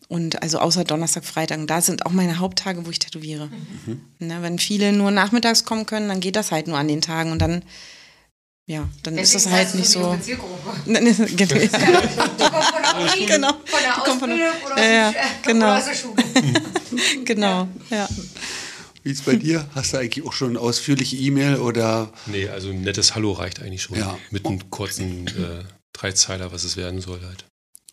Und 0.09 0.43
also 0.43 0.59
außer 0.59 0.85
Donnerstag, 0.85 1.25
Freitag, 1.25 1.59
und 1.59 1.69
da 1.69 1.81
sind 1.81 2.05
auch 2.07 2.11
meine 2.13 2.39
Haupttage, 2.39 2.85
wo 2.87 2.91
ich 2.91 2.99
tätowiere. 2.99 3.51
Ne, 4.19 4.43
wenn 4.43 4.59
viele 4.59 4.93
nur 4.93 5.11
nachmittags 5.11 5.65
kommen 5.65 5.87
können, 5.87 6.09
dann 6.09 6.21
geht 6.21 6.37
das 6.37 6.51
halt 6.51 6.67
nur 6.67 6.79
an 6.79 6.89
den 6.89 7.01
Tagen 7.03 7.31
und 7.33 7.41
dann, 7.41 7.63
ja, 8.67 8.89
dann 9.03 9.17
ist 9.19 9.35
das 9.35 9.45
Deswegen 9.45 9.57
halt 9.57 9.75
nicht 9.75 9.91
so. 9.91 10.17
Zielgruppe. 10.21 10.55
Genau. 11.37 11.59
Die 11.59 11.69
kommt 12.49 12.65
von 12.65 12.83
der 12.83 13.13
Uni, 13.15 13.27
Genau. 13.27 13.53
von 13.65 13.81
der 13.83 13.93
kommt 13.93 14.21
von 14.21 14.31
Ausbildung 14.33 14.39
der- 14.39 14.73
oder, 14.73 14.93
Ja, 14.93 15.15
genau. 15.45 15.67
oder 15.67 15.79
aus 15.79 15.85
der 15.85 15.95
Schule. 15.95 17.25
genau, 17.25 17.69
ja. 17.91 18.09
Wie 19.09 19.13
ist 19.13 19.25
bei 19.25 19.37
dir? 19.37 19.67
Hast 19.75 19.95
du 19.95 19.97
eigentlich 19.97 20.27
auch 20.27 20.35
schon 20.35 20.51
eine 20.51 20.61
ausführliche 20.61 21.17
E-Mail 21.17 21.57
oder 21.57 22.13
Nee, 22.27 22.47
also 22.51 22.69
ein 22.69 22.83
nettes 22.83 23.15
Hallo 23.15 23.33
reicht 23.33 23.63
eigentlich 23.63 23.81
schon. 23.81 23.97
Ja. 23.97 24.19
Mit 24.31 24.45
einem 24.45 24.69
kurzen 24.69 25.27
äh, 25.29 25.65
Dreizeiler, 25.95 26.53
was 26.53 26.63
es 26.63 26.77
werden 26.77 27.01
soll 27.01 27.23
halt. 27.23 27.47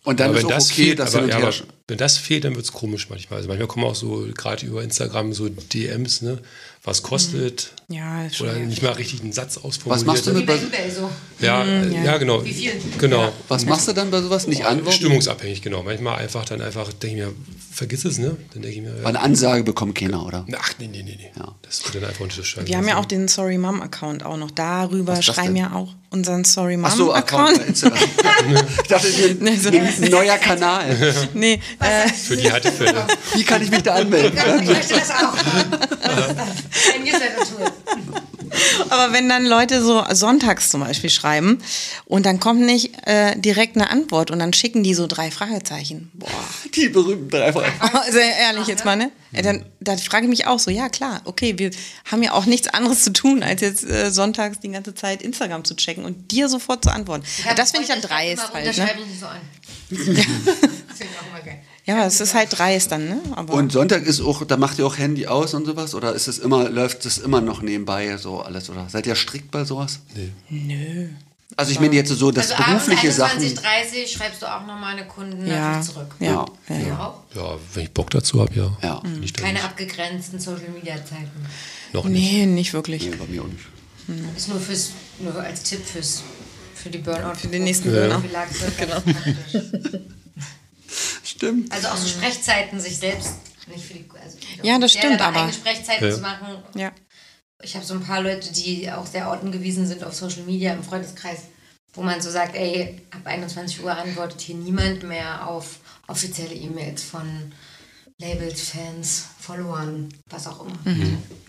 und 0.04 0.20
dann 0.20 0.32
aber 0.32 0.40
ist 0.40 0.44
wenn 0.44 0.52
auch 0.52 0.56
das 0.58 0.72
okay, 0.72 0.84
fehlt, 0.84 1.00
dass 1.00 1.16
aber, 1.16 1.28
ja, 1.28 1.38
aber 1.38 1.54
wenn 1.88 1.98
das 1.98 2.18
fehlt, 2.18 2.44
dann 2.44 2.56
wird 2.56 2.66
es 2.66 2.74
komisch 2.74 3.10
manchmal. 3.10 3.38
Also 3.38 3.48
manchmal 3.48 3.70
kommen 3.70 3.86
auch 3.86 3.96
so, 3.96 4.28
gerade 4.36 4.66
über 4.66 4.84
Instagram, 4.84 5.32
so 5.32 5.48
DMs, 5.48 6.22
ne? 6.22 6.42
Was 6.86 7.02
kostet? 7.02 7.72
Ja, 7.88 8.26
ist 8.26 8.40
Oder 8.42 8.54
nicht 8.54 8.82
mal 8.84 8.94
richtig 8.94 9.22
einen 9.22 9.34
Satz 9.34 9.58
ausformuliert. 9.58 9.90
Was 9.90 10.06
machst 10.06 10.28
du 10.28 10.32
Wie 10.32 10.38
mit 10.38 10.46
bei 10.46 10.90
so. 10.90 11.10
Ja, 11.40 11.64
äh, 11.64 11.92
ja. 11.94 12.04
ja. 12.04 12.18
genau. 12.18 12.44
Wie 12.46 12.54
viel? 12.54 12.72
Genau. 13.00 13.32
was 13.48 13.66
machst 13.66 13.88
du 13.88 13.94
dann 13.94 14.12
bei 14.12 14.22
sowas? 14.22 14.48
Nicht 14.48 14.66
antworten? 14.66 14.96
Stimmungsabhängig, 14.96 15.62
genau. 15.62 15.84
Manchmal 15.84 16.18
einfach 16.20 16.46
dann 16.46 16.62
einfach, 16.62 16.94
denke 16.94 17.18
ich 17.18 17.26
mir, 17.26 17.34
vergiss 17.72 18.06
es, 18.06 18.18
ne? 18.18 18.38
Dann 18.54 18.62
denke 18.62 18.78
ich 18.78 18.84
mir, 18.84 18.94
Weil 18.96 19.02
ja, 19.02 19.08
eine 19.10 19.20
Ansage 19.22 19.64
bekommt 19.64 19.96
keiner, 19.96 20.26
oder? 20.26 20.46
ach, 20.58 20.74
nee, 20.80 20.88
nee, 20.88 21.04
nee, 21.04 21.18
nee. 21.18 21.32
Ja. 21.38 21.54
Das 21.64 21.84
wird 21.84 21.96
dann 21.96 22.10
einfach 22.10 22.22
unterschreiben. 22.22 22.68
Wir 22.68 22.78
haben 22.78 22.88
ja 22.88 22.98
auch 22.98 23.06
den 23.06 23.28
Sorry 23.28 23.58
Mom 23.58 23.82
Account 23.82 24.24
auch 24.24 24.38
noch. 24.38 24.52
Darüber 24.52 25.22
schreiben 25.22 25.56
ja 25.56 25.74
auch 25.74 25.94
unseren 26.12 26.44
Sorry 26.46 26.78
Mom 26.78 26.86
Ach 26.86 26.96
so, 26.96 27.14
Account 27.14 27.58
Instagram. 27.68 28.00
ich 28.82 28.88
dachte, 28.88 29.08
das 29.08 29.20
ist 29.20 29.42
Nee, 29.42 29.56
so- 29.58 29.70
ein, 29.70 30.04
ein 30.04 30.12
neuer 30.12 30.38
Kanal. 30.38 30.96
nee, 31.34 31.60
äh, 31.80 32.08
Für 32.10 32.38
die 32.38 32.50
Härtefälle. 32.50 33.06
Wie 33.34 33.44
kann 33.44 33.62
ich 33.62 33.70
mich 33.70 33.84
da 33.84 33.96
anmelden? 33.96 34.36
Ja, 34.38 34.56
ich 34.56 34.68
möchte 34.70 34.94
das 34.96 35.10
auch. 35.12 35.36
Aber 38.90 39.14
wenn 39.14 39.28
dann 39.30 39.46
Leute 39.46 39.82
so 39.82 40.04
sonntags 40.12 40.70
zum 40.70 40.82
Beispiel 40.82 41.10
schreiben 41.10 41.62
und 42.06 42.26
dann 42.26 42.40
kommt 42.40 42.62
nicht 42.62 42.92
äh, 43.08 43.38
direkt 43.40 43.76
eine 43.76 43.90
Antwort 43.90 44.32
und 44.32 44.40
dann 44.40 44.54
schicken 44.54 44.84
die 44.84 44.94
so 44.94 45.08
drei 45.08 45.32
Fragezeichen. 45.32 46.12
Boah, 46.14 46.30
Die 46.74 46.90
berühmten 46.90 47.30
drei 47.30 47.52
Fragen. 47.52 47.74
sehr 48.12 48.38
ehrlich 48.38 48.68
jetzt 48.68 48.86
mal, 48.86 48.96
ne? 48.96 49.12
Ja, 49.32 49.42
dann, 49.42 49.66
dann 49.80 49.98
frage 49.98 50.26
ich 50.26 50.30
mich 50.30 50.48
auch 50.48 50.60
so, 50.60 50.72
ja 50.72 50.90
klar, 50.90 51.22
okay, 51.26 51.58
wir 51.58 51.72
haben 52.10 52.24
ja 52.24 52.32
auch 52.34 52.46
nichts 52.46 52.68
anderes 52.68 53.04
zu 53.04 53.12
tun, 53.12 53.44
als 53.44 53.62
jetzt 53.62 53.84
äh, 53.84 54.12
sonntags 54.12 54.60
die 54.60 54.70
ganze 54.70 54.94
Zeit 54.96 55.22
Instagram 55.22 55.66
zu 55.66 55.76
checken 55.76 56.06
und 56.06 56.32
dir 56.32 56.48
sofort 56.48 56.84
zu 56.84 56.92
antworten. 56.92 57.26
Ja, 57.46 57.54
das 57.54 57.72
finde 57.72 57.84
ich 57.84 57.90
dann 57.90 58.02
dreist 58.02 58.54
halt, 58.54 58.66
ne? 58.66 58.74
Schreibe 58.74 59.02
ich 59.02 59.08
nicht 59.08 59.20
so 59.20 59.28
an. 59.28 59.42
das 59.90 59.98
finde 59.98 60.24
ich 61.14 61.20
auch 61.20 61.28
immer 61.30 61.44
geil. 61.44 61.62
Ja, 61.86 62.06
es 62.06 62.20
ist 62.20 62.34
halt 62.34 62.50
dreist 62.58 62.92
dann, 62.92 63.08
ne? 63.08 63.22
Aber 63.36 63.54
Und 63.54 63.72
Sonntag 63.72 64.04
ist 64.08 64.20
auch, 64.22 64.44
da 64.46 64.58
macht 64.58 64.80
ihr 64.80 64.88
auch 64.88 64.98
Handy 64.98 65.28
aus 65.28 65.54
und 65.54 65.66
sowas? 65.66 65.94
Oder 65.94 66.14
ist 66.14 66.28
es 66.28 66.40
immer, 66.40 66.68
läuft 66.70 67.06
es 67.06 67.20
immer 67.20 67.42
noch 67.42 67.62
nebenbei 67.62 68.18
so 68.18 68.42
alles? 68.42 68.70
Oder 68.72 68.88
seid 68.90 69.06
ihr 69.06 69.16
strikt 69.16 69.52
bei 69.52 69.64
sowas? 69.66 70.00
Nee. 70.16 70.32
nö. 70.50 71.10
Also 71.58 71.72
ich 71.72 71.80
meine 71.80 71.94
jetzt 71.96 72.10
so, 72.10 72.32
das 72.32 72.52
Also 72.52 72.64
abends 72.64 72.86
berufliche 72.86 73.14
21, 73.24 73.56
Sachen. 73.56 73.64
30 73.92 74.12
schreibst 74.12 74.42
du 74.42 74.48
auch 74.48 74.66
nochmal 74.66 74.94
eine 74.98 75.06
Kunden 75.06 75.46
Ja, 75.46 75.80
zurück. 75.80 76.08
ja, 76.20 76.44
ja, 76.68 76.76
Ja. 76.76 77.14
ja. 77.36 77.58
Wenn 77.74 77.84
ich 77.84 77.92
Bock 77.92 78.10
dazu 78.10 78.42
habe, 78.42 78.54
ja. 78.56 78.76
Ja. 78.82 79.02
Da 79.04 79.42
Keine 79.42 79.54
nicht. 79.54 79.64
abgegrenzten 79.64 80.40
Social-Media-Zeiten. 80.40 81.30
Noch 81.94 82.06
nicht. 82.06 82.32
Nee, 82.34 82.46
nicht 82.48 82.74
wirklich. 82.74 83.04
Nee, 83.06 83.16
bei 83.16 83.26
mir 83.28 83.44
auch 83.44 83.48
nicht. 83.48 83.64
Ist 84.36 84.50
nur, 84.50 84.60
fürs, 84.60 84.92
nur 85.20 85.36
als 85.40 85.62
Tipp 85.64 85.86
fürs, 85.86 86.24
für 86.74 86.90
die 86.90 86.98
Burnout. 86.98 87.36
Für 87.36 87.48
den 87.48 87.64
nächsten 87.64 87.92
Burnout. 87.92 88.24
Genau. 88.80 89.02
Stimmt. 91.36 91.72
Also 91.72 91.88
auch 91.90 91.98
so 91.98 92.08
Sprechzeiten 92.08 92.80
sich 92.80 92.98
selbst 92.98 93.34
nicht 93.68 93.84
für 93.86 93.94
die. 93.94 94.06
Also 94.24 94.38
Ja, 94.64 94.78
das 94.80 94.94
stimmt, 94.94 95.22
aber- 95.22 95.38
eigene 95.40 95.54
Sprechzeiten 95.54 96.08
Ja. 96.10 96.16
zu 96.16 96.22
machen. 96.22 96.64
Ja. 96.76 96.92
Ich 97.62 97.76
habe 97.76 97.86
so 97.86 97.94
ein 97.96 98.04
paar 98.04 98.22
Leute, 98.22 98.52
die 98.54 98.92
auch 98.92 99.06
sehr 99.06 99.30
ortengewiesen 99.30 99.88
sind 99.88 100.04
auf 100.04 100.14
Social 100.14 100.44
Media 100.44 100.74
im 100.74 100.84
Freundeskreis, 100.84 101.40
wo 101.94 102.02
man 102.04 102.22
so 102.22 102.30
sagt, 102.30 102.56
ey, 102.56 103.02
ab 103.12 103.22
21 103.26 103.82
Uhr 103.84 103.96
antwortet 103.96 104.42
hier 104.42 104.56
niemand 104.56 105.04
mehr 105.04 105.48
auf 105.48 105.80
offizielle 106.08 106.54
E-Mails 106.54 107.02
von 107.04 107.54
Labels, 108.20 108.70
Fans, 108.70 109.26
Followern, 109.46 110.10
was 110.30 110.48
auch 110.48 110.66
immer. 110.66 110.76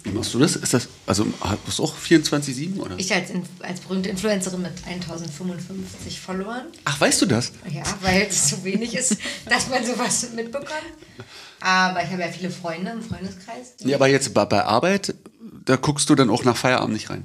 Wie 0.05 0.11
machst 0.11 0.35
du 0.35 0.39
das? 0.39 0.57
Ist 0.57 0.75
das, 0.75 0.89
also 1.07 1.27
hast 1.41 1.79
du 1.79 1.83
auch 1.85 1.95
24-7 1.97 2.79
oder? 2.79 2.99
Ich 2.99 3.13
als, 3.15 3.31
Inf- 3.31 3.45
als 3.61 3.81
berühmte 3.81 4.09
Influencerin 4.11 4.63
mit 4.63 4.73
1055 4.87 6.21
Followern, 6.21 6.67
Ach, 6.85 7.01
weißt 7.01 7.23
du 7.23 7.27
das? 7.27 7.53
ja, 7.73 7.83
weil 8.03 8.27
es 8.29 8.51
so 8.51 8.63
wenig 8.65 8.95
ist, 8.95 9.17
dass 9.49 9.69
man 9.69 9.85
sowas 9.85 10.29
mitbekommt. 10.35 10.69
Aber 11.61 12.03
ich 12.03 12.11
habe 12.11 12.23
ja 12.23 12.29
viele 12.29 12.51
Freunde 12.51 12.91
im 12.93 13.03
Freundeskreis. 13.03 13.75
Ja, 13.81 13.97
aber 13.97 14.09
jetzt 14.09 14.33
bei, 14.35 14.45
bei 14.45 14.63
Arbeit, 14.65 15.15
da 15.65 15.77
guckst 15.77 16.09
du 16.11 16.15
dann 16.15 16.31
auch 16.31 16.45
nach 16.45 16.57
Feierabend 16.57 16.93
nicht 16.95 17.11
rein. 17.11 17.25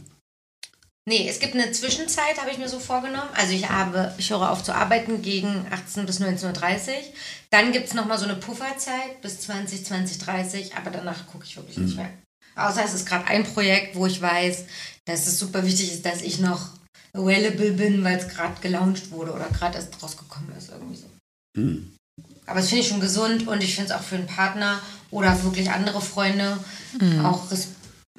Nee, 1.10 1.28
es 1.28 1.40
gibt 1.40 1.56
eine 1.56 1.72
Zwischenzeit, 1.72 2.40
habe 2.40 2.52
ich 2.52 2.60
mir 2.60 2.69
so 2.69 2.80
vorgenommen. 2.80 3.30
Also 3.34 3.53
ich 3.53 3.68
habe, 3.68 4.14
ich 4.19 4.30
höre 4.30 4.52
auf 4.52 4.64
zu 4.64 4.73
arbeiten 4.73 5.23
gegen 5.23 5.65
18 5.72 6.06
bis 6.06 6.22
19.30 6.22 6.45
Uhr. 6.45 6.95
Dann 7.49 7.72
gibt 7.72 7.88
es 7.88 7.95
nochmal 7.95 8.19
so 8.19 8.26
eine 8.26 8.36
Pufferzeit 8.36 9.19
bis 9.22 9.41
20, 9.41 9.84
20, 9.84 10.19
30, 10.19 10.76
aber 10.76 10.91
danach 10.91 11.26
gucke 11.28 11.45
ich 11.45 11.56
wirklich 11.56 11.78
nicht 11.78 11.95
mehr. 11.95 12.11
Außer 12.56 12.84
es 12.86 12.94
ist 12.94 13.07
gerade 13.07 13.26
ein 13.26 13.44
Projekt, 13.44 13.95
wo 13.95 14.06
ich 14.06 14.22
weiß, 14.22 14.65
dass 15.06 15.26
es 15.26 15.40
super 15.40 15.65
wichtig 15.65 15.91
ist, 15.91 16.06
dass 16.06 16.22
ich 16.22 16.40
noch 16.40 16.69
available 17.14 17.72
bin, 17.72 18.03
weil 18.03 18.19
es 18.19 18.28
gerade 18.28 18.61
gelauncht 18.61 19.10
wurde 19.10 19.34
oder 19.34 19.49
gerade 19.49 19.78
erst 19.78 20.02
rausgekommen 20.03 20.56
ist. 20.56 20.69
Irgendwie 20.69 20.98
so. 20.98 21.07
Hm. 21.57 21.95
aber 22.45 22.61
das 22.61 22.69
finde 22.69 22.84
ich 22.84 22.88
schon 22.88 23.02
gesund 23.02 23.45
und 23.45 23.61
ich 23.61 23.76
finde 23.76 23.91
es 23.91 23.99
auch 23.99 24.03
für 24.03 24.15
einen 24.15 24.28
Partner 24.28 24.80
oder 25.10 25.44
wirklich 25.44 25.69
andere 25.69 26.02
Freunde 26.02 26.57
auch 27.23 27.52
res 27.52 27.68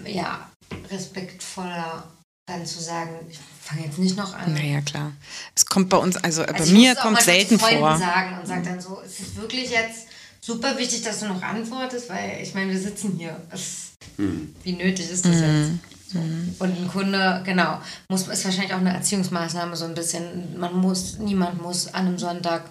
ja, 0.05 0.51
respektvoller 0.91 2.05
dann 2.47 2.67
zu 2.67 2.81
sagen, 2.81 3.11
ich 3.31 3.39
fange 3.61 3.85
jetzt 3.87 3.99
nicht 3.99 4.17
noch 4.17 4.35
an. 4.35 4.53
Naja, 4.53 4.81
klar. 4.81 5.13
Es 5.55 5.65
kommt 5.67 5.89
bei 5.89 5.97
uns, 5.97 6.17
also, 6.17 6.43
bei 6.43 6.49
Also 6.55 6.65
ich 6.65 6.73
mir 6.73 6.93
es 6.93 6.99
kommt 6.99 7.15
manchmal 7.15 7.35
selten 7.37 7.59
Freunden 7.59 7.79
vor. 7.81 7.99
sagen 7.99 8.39
und 8.39 8.47
sagt 8.47 8.67
dann 8.67 8.81
so, 8.81 9.01
es 9.05 9.21
ist 9.21 9.37
wirklich 9.37 9.71
jetzt 9.71 10.07
super 10.41 10.77
wichtig, 10.77 11.03
dass 11.03 11.21
du 11.21 11.27
noch 11.27 11.41
antwortest, 11.43 12.09
weil 12.11 12.41
ich 12.43 12.53
meine, 12.55 12.73
wir 12.73 12.81
sitzen 12.81 13.17
hier. 13.17 13.41
Es, 13.51 13.93
Wie 14.17 14.73
nötig 14.73 15.09
ist 15.11 15.25
das 15.25 15.37
Mhm. 15.37 15.43
jetzt? 15.81 16.13
So. 16.13 16.19
Und 16.19 16.77
ein 16.77 16.89
Kunde, 16.89 17.43
genau, 17.47 17.81
muss, 18.11 18.29
ist 18.29 18.45
wahrscheinlich 18.45 18.75
auch 18.75 18.79
eine 18.81 18.93
Erziehungsmaßnahme 18.93 19.75
so 19.77 19.87
ein 19.87 19.95
bisschen. 19.95 20.59
Man 20.59 20.77
muss, 20.77 21.17
niemand 21.19 21.63
muss 21.63 21.87
an 21.95 22.07
einem 22.09 22.19
Sonntag 22.19 22.65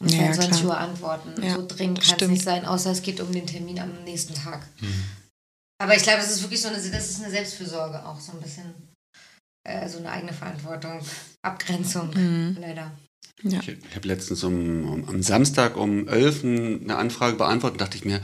um 0.00 0.06
Ja, 0.08 0.32
22 0.32 0.62
klar. 0.62 0.64
Uhr 0.70 0.78
antworten. 0.78 1.42
Ja, 1.42 1.56
so 1.56 1.66
dringend 1.66 2.00
kann 2.00 2.16
es 2.18 2.28
nicht 2.28 2.42
sein, 2.44 2.64
außer 2.64 2.92
es 2.92 3.02
geht 3.02 3.20
um 3.20 3.30
den 3.32 3.46
Termin 3.46 3.78
am 3.80 3.92
nächsten 4.04 4.32
Tag. 4.34 4.66
Aber 5.78 5.94
ich 5.94 6.02
glaube, 6.04 6.20
das 6.20 6.30
ist 6.30 6.42
wirklich 6.42 6.62
so 6.62 6.68
eine, 6.68 6.78
das 6.78 7.10
ist 7.10 7.20
eine 7.22 7.30
Selbstfürsorge 7.30 8.02
auch 8.06 8.18
so 8.18 8.32
ein 8.32 8.40
bisschen. 8.40 8.72
Äh, 9.66 9.88
so 9.88 9.98
eine 9.98 10.10
eigene 10.12 10.32
Verantwortung, 10.32 11.00
Abgrenzung, 11.42 12.10
Mhm. 12.14 12.56
leider. 12.60 12.92
Ja. 13.42 13.58
Ich, 13.60 13.68
ich 13.68 13.96
habe 13.96 14.06
letztens 14.08 14.44
um, 14.44 14.88
um, 14.88 15.08
am 15.08 15.22
Samstag 15.22 15.76
um 15.76 16.06
11 16.08 16.42
ein- 16.44 16.82
eine 16.84 16.96
Anfrage 16.96 17.36
beantwortet, 17.36 17.80
dachte 17.80 17.96
ich 17.96 18.04
mir, 18.04 18.20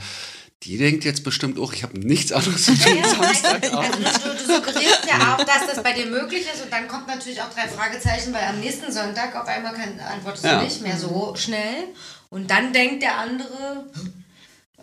die 0.63 0.77
denkt 0.77 1.03
jetzt 1.03 1.25
bestimmt 1.25 1.59
auch, 1.59 1.73
ich 1.73 1.83
habe 1.83 1.99
nichts 1.99 2.31
anderes 2.31 2.63
zu 2.65 2.73
tun. 2.77 2.95
Ja, 2.97 3.09
Samstagabend. 3.09 4.05
also 4.07 4.29
du, 4.29 4.33
du 4.37 4.53
suggerierst 4.55 5.01
ja 5.05 5.35
auch, 5.35 5.43
dass 5.43 5.67
das 5.73 5.83
bei 5.83 5.91
dir 5.91 6.05
möglich 6.05 6.45
ist 6.53 6.63
und 6.63 6.71
dann 6.71 6.87
kommt 6.87 7.07
natürlich 7.07 7.41
auch 7.41 7.49
drei 7.53 7.67
Fragezeichen, 7.67 8.33
weil 8.33 8.45
am 8.45 8.61
nächsten 8.61 8.89
Sonntag 8.91 9.35
auf 9.35 9.47
einmal 9.47 9.73
kann, 9.73 9.99
antwortest 9.99 10.45
Ja. 10.45 10.59
du 10.59 10.63
nicht 10.63 10.81
mehr 10.81 10.97
so 10.97 11.35
schnell 11.35 11.89
und 12.29 12.49
dann 12.49 12.71
denkt 12.71 13.03
der 13.03 13.17
andere 13.17 13.85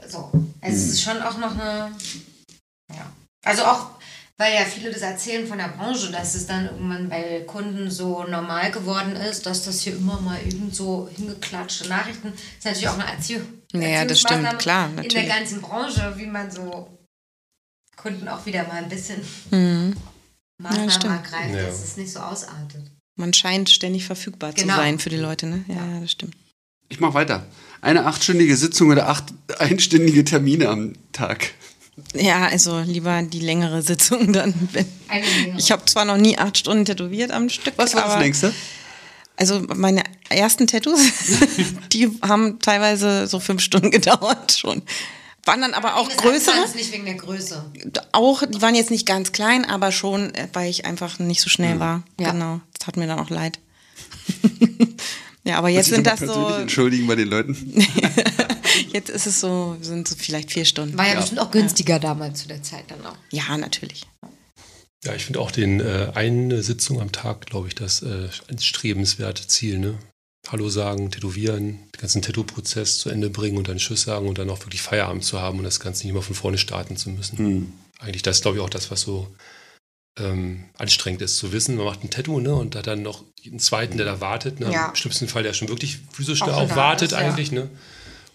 so. 0.06 0.30
Also 0.60 0.76
es 0.76 0.88
ist 0.90 1.02
schon 1.02 1.20
auch 1.22 1.38
noch 1.38 1.52
eine 1.58 1.90
ja. 2.90 3.10
Also 3.42 3.62
auch 3.64 3.92
weil 4.40 4.54
ja 4.54 4.64
viele 4.64 4.90
das 4.90 5.02
erzählen 5.02 5.46
von 5.46 5.58
der 5.58 5.68
Branche, 5.68 6.10
dass 6.10 6.34
es 6.34 6.46
dann 6.46 6.64
irgendwann 6.64 7.10
bei 7.10 7.42
Kunden 7.46 7.90
so 7.90 8.24
normal 8.24 8.70
geworden 8.70 9.14
ist, 9.14 9.44
dass 9.44 9.64
das 9.64 9.82
hier 9.82 9.94
immer 9.96 10.18
mal 10.20 10.38
irgend 10.42 10.74
so 10.74 11.10
hingeklatschte 11.14 11.88
Nachrichten 11.88 12.28
ist 12.58 12.64
natürlich 12.64 12.88
auch 12.88 12.98
eine 12.98 13.06
Erziehung. 13.12 13.42
Naja, 13.74 14.06
das 14.06 14.20
stimmt, 14.20 14.58
klar, 14.58 14.88
In 14.88 14.96
der 14.96 15.04
natürlich. 15.04 15.28
ganzen 15.28 15.60
Branche, 15.60 16.14
wie 16.16 16.24
man 16.26 16.50
so 16.50 16.88
Kunden 17.96 18.28
auch 18.28 18.46
wieder 18.46 18.64
mal 18.66 18.82
ein 18.82 18.88
bisschen 18.88 19.20
Mhm. 19.50 19.94
Maßnahmen 20.58 20.90
stimmt. 20.90 21.14
ergreift, 21.16 21.54
Ja. 21.54 21.62
dass 21.66 21.84
es 21.84 21.96
nicht 21.98 22.10
so 22.12 22.20
ausartet. 22.20 22.82
Man 23.16 23.34
scheint 23.34 23.68
ständig 23.68 24.06
verfügbar 24.06 24.52
Genau. 24.54 24.74
zu 24.74 24.80
sein 24.80 24.98
für 24.98 25.10
die 25.10 25.16
Leute, 25.18 25.46
ne? 25.46 25.64
Ja, 25.68 25.74
ja 25.74 26.00
das 26.00 26.12
stimmt. 26.12 26.34
Ich 26.88 26.98
mache 26.98 27.12
weiter. 27.14 27.46
Eine 27.82 28.06
achtstündige 28.06 28.56
Sitzung 28.56 28.88
oder 28.90 29.08
acht 29.08 29.24
einstündige 29.58 30.24
Termine 30.24 30.68
am 30.70 30.94
Tag. 31.12 31.52
Ja, 32.14 32.46
also 32.46 32.80
lieber 32.80 33.22
die 33.22 33.40
längere 33.40 33.82
Sitzung 33.82 34.32
dann. 34.32 34.54
Ich 35.56 35.70
habe 35.72 35.84
zwar 35.84 36.04
noch 36.04 36.16
nie 36.16 36.38
acht 36.38 36.58
Stunden 36.58 36.84
tätowiert 36.84 37.30
am 37.30 37.48
Stück, 37.48 37.74
Was 37.76 37.94
war 37.94 38.06
das 38.06 38.18
längste? 38.18 38.52
also 39.36 39.62
meine 39.74 40.02
ersten 40.28 40.66
Tattoos, 40.66 41.00
die 41.92 42.10
haben 42.22 42.58
teilweise 42.60 43.26
so 43.26 43.40
fünf 43.40 43.62
Stunden 43.62 43.90
gedauert 43.90 44.52
schon. 44.52 44.82
Waren 45.46 45.62
dann 45.62 45.72
aber 45.72 45.96
auch 45.96 46.08
Das 46.08 46.18
größere. 46.18 46.64
ist 46.64 46.76
nicht 46.76 46.92
wegen 46.92 47.06
der 47.06 47.14
Größe. 47.14 47.64
Auch, 48.12 48.42
die 48.46 48.60
waren 48.60 48.74
jetzt 48.74 48.90
nicht 48.90 49.06
ganz 49.06 49.32
klein, 49.32 49.64
aber 49.64 49.90
schon, 49.90 50.34
äh, 50.34 50.48
weil 50.52 50.68
ich 50.68 50.84
einfach 50.84 51.18
nicht 51.18 51.40
so 51.40 51.48
schnell 51.48 51.80
war. 51.80 52.02
Ja. 52.20 52.32
Genau. 52.32 52.60
Das 52.74 52.84
tat 52.84 52.98
mir 52.98 53.06
dann 53.06 53.18
auch 53.18 53.30
leid. 53.30 53.58
ja, 55.44 55.56
aber 55.56 55.70
jetzt 55.70 55.88
sind 55.88 56.06
das 56.06 56.20
so, 56.20 56.48
Entschuldigen 56.60 57.06
bei 57.06 57.14
den 57.16 57.28
Leuten. 57.28 57.56
jetzt 58.92 59.10
ist 59.10 59.26
es 59.26 59.40
so, 59.40 59.76
sind 59.80 60.08
so 60.08 60.16
vielleicht 60.16 60.50
vier 60.50 60.64
Stunden. 60.64 60.96
War 60.96 61.08
ja, 61.08 61.16
bestimmt 61.16 61.40
auch 61.40 61.50
günstiger 61.50 61.98
damals 61.98 62.42
zu 62.42 62.48
der 62.48 62.62
Zeit 62.62 62.84
dann 62.88 63.04
auch. 63.06 63.16
Ja, 63.30 63.56
natürlich. 63.56 64.06
Ja, 65.04 65.14
ich 65.14 65.24
finde 65.24 65.40
auch 65.40 65.50
den 65.50 65.80
äh, 65.80 66.12
eine 66.14 66.62
Sitzung 66.62 67.00
am 67.00 67.10
Tag, 67.10 67.46
glaube 67.46 67.68
ich, 67.68 67.74
das 67.74 68.02
äh, 68.02 68.28
ein 68.48 68.58
strebenswerte 68.58 69.46
Ziel. 69.46 69.78
Ne? 69.78 69.98
Hallo 70.48 70.68
sagen, 70.68 71.10
tätowieren, 71.10 71.78
den 71.94 72.00
ganzen 72.00 72.22
Tattoo-Prozess 72.22 72.98
zu 72.98 73.08
Ende 73.08 73.30
bringen 73.30 73.56
und 73.56 73.68
dann 73.68 73.78
Tschüss 73.78 74.02
sagen 74.02 74.28
und 74.28 74.38
dann 74.38 74.50
auch 74.50 74.60
wirklich 74.60 74.82
Feierabend 74.82 75.24
zu 75.24 75.40
haben 75.40 75.58
und 75.58 75.64
das 75.64 75.80
Ganze 75.80 76.02
nicht 76.04 76.10
immer 76.10 76.22
von 76.22 76.34
vorne 76.34 76.58
starten 76.58 76.96
zu 76.96 77.10
müssen. 77.10 77.38
Hm. 77.38 77.72
Eigentlich 77.98 78.22
das 78.22 78.36
ist, 78.36 78.42
glaube 78.42 78.58
ich, 78.58 78.62
auch 78.62 78.70
das, 78.70 78.90
was 78.90 79.02
so 79.02 79.28
ähm, 80.18 80.64
anstrengend 80.76 81.22
ist 81.22 81.36
zu 81.36 81.52
wissen. 81.52 81.76
Man 81.76 81.86
macht 81.86 82.04
ein 82.04 82.10
Tattoo 82.10 82.40
ne, 82.40 82.54
und 82.54 82.76
hat 82.76 82.86
dann 82.86 83.02
noch 83.02 83.24
einen 83.46 83.58
zweiten, 83.58 83.96
der 83.96 84.06
da 84.06 84.20
wartet. 84.20 84.60
Ne? 84.60 84.72
Ja. 84.72 84.88
Im 84.88 84.96
schlimmsten 84.96 85.28
Fall, 85.28 85.42
der 85.42 85.54
schon 85.54 85.68
wirklich 85.68 85.98
physisch 86.12 86.42
Auch 86.42 86.46
da 86.46 86.56
auch 86.56 86.76
wartet 86.76 87.12
ist, 87.12 87.18
ja. 87.18 87.18
eigentlich. 87.18 87.52
Ne? 87.52 87.70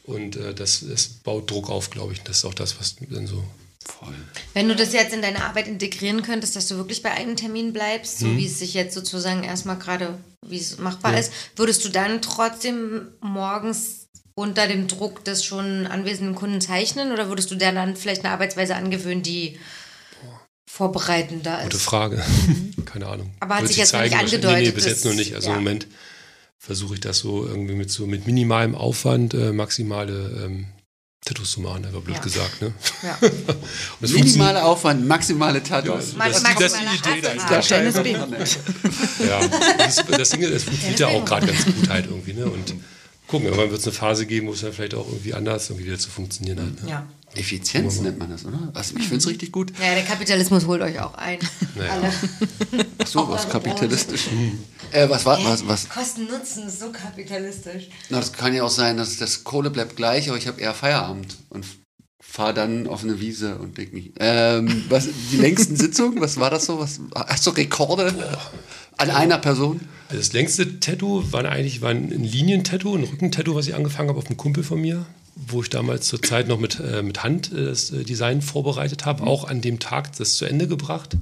Und 0.06 0.36
äh, 0.36 0.54
das, 0.54 0.86
das 0.88 1.08
baut 1.08 1.50
Druck 1.50 1.70
auf, 1.70 1.90
glaube 1.90 2.14
ich. 2.14 2.22
Das 2.22 2.38
ist 2.38 2.46
auch 2.46 2.54
das, 2.54 2.80
was 2.80 2.96
dann 3.10 3.28
so 3.28 3.44
Voll. 3.88 4.16
Wenn 4.54 4.68
du 4.68 4.76
das 4.76 4.94
jetzt 4.94 5.14
in 5.14 5.22
deine 5.22 5.44
Arbeit 5.44 5.68
integrieren 5.68 6.24
könntest, 6.24 6.56
dass 6.56 6.68
du 6.68 6.76
wirklich 6.76 7.04
bei 7.04 7.12
einem 7.12 7.36
Termin 7.36 7.72
bleibst, 7.72 8.18
so 8.18 8.36
wie 8.36 8.48
es 8.48 8.58
sich 8.58 8.74
jetzt 8.74 8.96
sozusagen 8.96 9.44
erstmal 9.44 9.78
gerade, 9.78 10.18
wie 10.46 10.58
es 10.58 10.80
machbar 10.80 11.14
Ja. 11.14 11.20
ist, 11.20 11.32
würdest 11.56 11.86
du 11.86 11.90
dann 11.90 12.20
trotzdem 12.22 13.10
morgens 13.22 14.08
unter 14.34 14.68
dem 14.68 14.88
Druck 14.88 15.24
des 15.24 15.46
schon 15.46 15.86
anwesenden 15.86 16.34
Kunden 16.36 16.62
zeichnen 16.62 17.12
oder 17.12 17.30
würdest 17.30 17.52
du 17.52 17.56
dir 17.56 17.72
dann 17.72 17.96
vielleicht 17.96 18.26
eine 18.26 18.34
Arbeitsweise 18.34 18.76
angewöhnen, 18.76 19.22
die 19.22 19.60
vorbereitender 20.68 21.62
Gute 21.64 21.78
ist? 21.78 21.84
Frage. 21.84 22.26
Keine 22.86 23.06
Ahnung. 23.06 23.32
Aber 23.40 23.56
hat 23.56 23.62
Wird 23.62 23.70
sich 23.70 23.78
jetzt 23.78 23.94
noch 23.94 24.02
nicht 24.02 24.12
zeigen. 24.12 24.26
Nee, 24.26 24.32
nee, 24.32 24.46
angedeutet, 24.46 24.76
bis 24.76 24.86
jetzt 24.86 25.06
noch 25.06 25.14
nicht. 25.14 25.36
Also 25.36 25.50
ja. 25.50 25.56
im 25.56 25.64
Moment 25.64 25.88
versuche 26.60 26.96
ich 26.96 27.00
das 27.02 27.20
so 27.20 27.46
irgendwie 27.46 27.76
mit 27.76 27.92
so 27.92 28.08
mit 28.08 28.26
minimalem 28.26 28.76
Aufwand 28.76 29.34
äh, 29.34 29.52
maximale 29.52 30.44
ähm, 30.46 30.68
Tattoos 31.26 31.52
zu 31.54 31.62
machen, 31.62 31.86
einfach 31.86 32.02
blöd 32.02 32.18
Ja. 32.18 32.22
gesagt. 32.22 32.62
Ne? 32.62 32.72
Ja. 33.02 33.18
Und 33.22 33.32
das 34.02 34.12
Minimaler 34.12 34.64
Aufwand, 34.66 35.08
maximale 35.08 35.62
Tattoos. 35.64 36.14
Ja, 36.18 36.28
das- 36.30 36.44
maximaler 36.44 36.60
das 36.60 36.74
ist 36.74 36.80
die 37.06 37.10
Idee 37.10 37.22
dahinter. 37.22 37.46
Ah, 39.32 39.48
das, 39.78 39.98
ist- 39.98 40.20
das 40.20 40.30
Ding 40.30 40.42
ist, 40.42 40.52
es 40.52 40.64
funktioniert 40.66 41.00
ja 41.00 41.08
auch 41.08 41.26
gerade 41.26 41.48
ganz 41.48 41.66
gut 41.66 41.90
halt 41.90 42.06
irgendwie. 42.06 42.34
Ne? 42.34 42.46
Und 42.46 42.76
gucken, 43.28 43.48
irgendwann 43.48 43.70
wird 43.72 43.80
es 43.80 43.88
eine 43.88 43.94
Phase 43.96 44.26
geben, 44.28 44.48
wo 44.48 44.54
es 44.54 44.62
dann 44.62 44.74
vielleicht 44.74 44.94
auch 44.94 45.08
irgendwie 45.08 45.34
anders 45.34 45.70
irgendwie 45.70 45.88
wieder 45.88 45.98
zu 46.00 46.10
funktionieren 46.10 46.60
hat. 46.60 46.84
Ne? 46.84 46.90
ja. 46.92 47.08
Effizienz 47.36 48.02
nennt 48.02 48.20
man 48.20 48.30
das, 48.30 48.46
oder? 48.46 48.72
Also 48.74 48.96
ich 48.98 49.04
finde 49.04 49.18
es 49.18 49.28
richtig 49.28 49.52
gut. 49.52 49.72
Ja, 49.80 49.94
der 49.94 50.04
Kapitalismus 50.04 50.66
holt 50.66 50.82
euch 50.82 51.00
auch 51.00 51.14
ein. 51.16 51.40
Naja. 51.76 51.92
Alle. 51.92 52.14
Ach 53.00 53.08
so, 53.08 53.30
was 53.30 53.50
kapitalistisch. 53.50 54.28
Äh, 54.92 55.10
was 55.10 55.26
war, 55.26 55.44
was, 55.44 55.68
was? 55.68 55.90
Kosten-Nutzen 55.90 56.68
ist 56.68 56.80
so 56.80 56.92
kapitalistisch. 56.92 57.90
Na, 58.10 58.20
das 58.20 58.34
kann 58.34 58.54
ja 58.54 58.64
auch 58.64 58.70
sein, 58.70 58.98
dass 58.98 59.18
das 59.18 59.44
Kohle 59.44 59.70
bleibt 59.70 59.96
gleich, 59.96 60.30
aber 60.30 60.38
ich 60.38 60.48
habe 60.48 60.62
eher 60.62 60.74
Feierabend 60.74 61.38
und 61.50 61.66
fahre 62.36 62.54
dann 62.54 62.88
auf 62.88 63.04
eine 63.04 63.20
Wiese 63.20 63.58
und 63.58 63.78
denke 63.78 63.96
mich. 63.96 64.12
Ähm, 64.20 64.86
was, 64.90 65.08
die 65.32 65.38
längsten 65.38 65.76
Sitzungen, 65.76 66.20
was 66.22 66.38
war 66.38 66.50
das 66.50 66.66
so? 66.66 66.80
Was, 66.80 67.00
hast 67.14 67.48
du 67.48 67.52
Rekorde 67.52 68.14
an 68.98 69.10
einer 69.10 69.38
Person? 69.38 69.80
Also 70.10 70.20
das 70.20 70.34
längste 70.34 70.80
Tattoo 70.80 71.24
war 71.32 71.46
eigentlich 71.46 71.82
war 71.82 71.92
ein 71.92 72.10
Linientattoo, 72.10 72.96
ein 72.96 73.04
Rückentattoo, 73.04 73.56
was 73.56 73.68
ich 73.68 73.76
angefangen 73.76 74.10
habe 74.10 74.20
auf 74.20 74.28
einem 74.28 74.38
Kumpel 74.38 74.64
von 74.64 74.82
mir, 74.82 75.06
wo 75.36 75.62
ich 75.62 75.70
damals 75.70 76.08
zur 76.08 76.22
Zeit 76.22 76.48
noch 76.48 76.60
mit, 76.60 76.80
äh, 76.80 77.02
mit 77.04 77.24
Hand 77.24 77.52
äh, 77.52 77.66
das 77.66 77.92
äh, 77.92 78.04
Design 78.04 78.42
vorbereitet 78.42 79.06
habe, 79.06 79.24
auch 79.28 79.44
an 79.46 79.62
dem 79.62 79.80
Tag 79.80 80.16
das 80.18 80.36
zu 80.36 80.46
Ende 80.46 80.68
gebracht. 80.68 81.18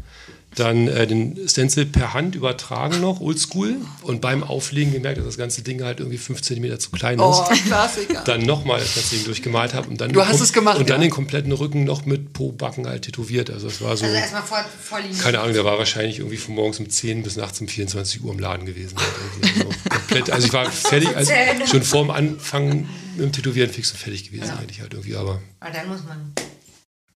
Dann 0.56 0.88
äh, 0.88 1.08
den 1.08 1.50
Stencil 1.50 1.88
per 1.88 2.14
Hand 2.14 2.36
übertragen 2.36 3.02
noch, 3.02 3.22
oldschool. 3.22 3.78
Und 4.04 4.22
beim 4.22 4.44
Auflegen 4.44 4.94
gemerkt, 4.94 5.18
dass 5.18 5.26
das 5.26 5.38
ganze 5.38 5.64
Ding 5.64 5.82
halt 5.84 6.00
irgendwie 6.00 6.20
5 6.20 6.44
cm 6.44 6.78
zu 6.80 6.92
klein 6.92 7.16
ist. 7.18 7.26
Oh, 7.26 7.44
Klassiker. 7.66 8.22
Dann 8.24 8.44
nochmal 8.44 8.80
das 8.80 8.94
ganze 8.94 9.16
Ding 9.16 9.26
durchgemalt 9.26 9.74
habe. 9.74 9.90
Und 9.90 10.00
dann 10.00 10.14
Du 10.14 10.20
den 10.20 10.30
hast 10.30 10.42
es 10.42 10.54
gemacht, 10.54 10.78
Und 10.78 10.92
dann 10.92 11.02
ja? 11.02 11.08
den 11.08 11.10
kompletten 11.12 11.52
Rücken 11.54 11.86
noch 11.86 12.06
mit 12.06 12.34
Po-Backen 12.34 12.86
halt 12.86 13.02
tätowiert. 13.02 13.50
Also 13.50 13.66
es 13.66 13.82
war 13.82 13.98
so, 13.98 14.06
Also 14.06 14.16
erstmal 14.16 14.44
vor, 14.44 14.64
vorliegen. 14.80 15.18
keine 15.18 15.40
Ahnung, 15.40 15.54
der 15.56 15.66
war 15.66 15.80
wahrscheinlich 15.80 16.20
irgendwie 16.20 16.38
von 16.38 16.54
morgens 16.54 16.78
um 16.80 16.88
10 16.88 17.24
bis 17.24 17.36
nachts 17.36 17.60
um 17.60 17.68
24 17.68 18.24
Uhr 18.24 18.32
im 18.32 18.38
Laden 18.40 18.68
gewesen. 18.68 18.96
Also, 19.42 19.66
komplett, 19.90 20.30
also 20.30 20.46
ich 20.48 20.54
war 20.54 20.70
fertig, 20.70 21.16
also 21.18 21.32
schon 21.66 21.82
vorm 21.82 22.12
Anfang 22.12 22.88
mit 23.16 23.26
dem 23.26 23.32
Tätowieren 23.32 23.72
fix 23.72 23.92
und 23.92 23.98
fertig 23.98 24.30
gewesen 24.32 24.52
eigentlich 24.52 24.82
halt 24.82 24.94
irgendwie. 24.94 25.16
Aber 25.16 25.42
Aber 25.60 25.72
dann 25.72 25.88
muss 25.88 26.04
man. 26.04 26.34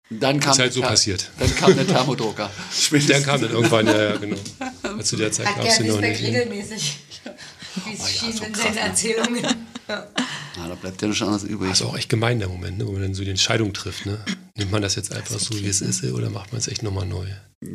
Dann 0.09 0.39
kam 0.39 0.53
ist 0.53 0.59
halt 0.59 0.71
so 0.73 0.79
der- 0.81 0.87
passiert. 0.87 1.29
Dann 1.37 1.53
kam 1.55 1.75
der 1.75 1.85
Thermodrucker. 1.85 2.49
Dann 3.09 3.23
kam 3.23 3.41
dann 3.41 3.51
irgendwann, 3.51 3.87
ja, 3.87 4.03
ja, 4.11 4.15
genau. 4.15 4.37
Also 4.83 5.01
zu 5.03 5.15
der 5.17 5.31
Zeit 5.33 5.47
gab 5.47 5.65
es 5.65 5.77
den 5.77 5.87
noch 5.87 5.99
nicht. 5.99 6.21
regelmäßig. 6.21 6.97
Wie 7.85 7.93
es 7.93 7.99
Oh 7.99 8.03
ja, 8.03 8.07
schien 8.07 8.33
so 8.33 8.43
in 8.45 8.53
krass, 8.53 8.73
seinen 8.73 9.41
ne? 9.41 9.55
Erzählungen. 9.87 10.27
Ah, 10.59 10.67
da 10.69 10.75
bleibt 10.75 11.01
ja 11.01 11.07
nichts 11.07 11.21
anderes 11.21 11.43
übrig. 11.43 11.69
Das 11.69 11.81
ist 11.81 11.85
auch 11.85 11.95
echt 11.97 12.09
gemein, 12.09 12.39
der 12.39 12.47
Moment, 12.49 12.77
ne, 12.79 12.87
wo 12.87 12.91
man 12.93 13.01
dann 13.01 13.13
so 13.13 13.23
die 13.23 13.29
Entscheidung 13.29 13.73
trifft. 13.73 14.05
Ne? 14.07 14.17
Nimmt 14.55 14.71
man 14.71 14.81
das 14.81 14.95
jetzt 14.95 15.11
einfach 15.13 15.39
so, 15.39 15.53
wie 15.59 15.67
es 15.67 15.81
ist, 15.81 16.03
oder 16.03 16.29
macht 16.31 16.51
man 16.51 16.59
es 16.59 16.67
echt 16.67 16.81
nochmal 16.81 17.05
neu? 17.05 17.27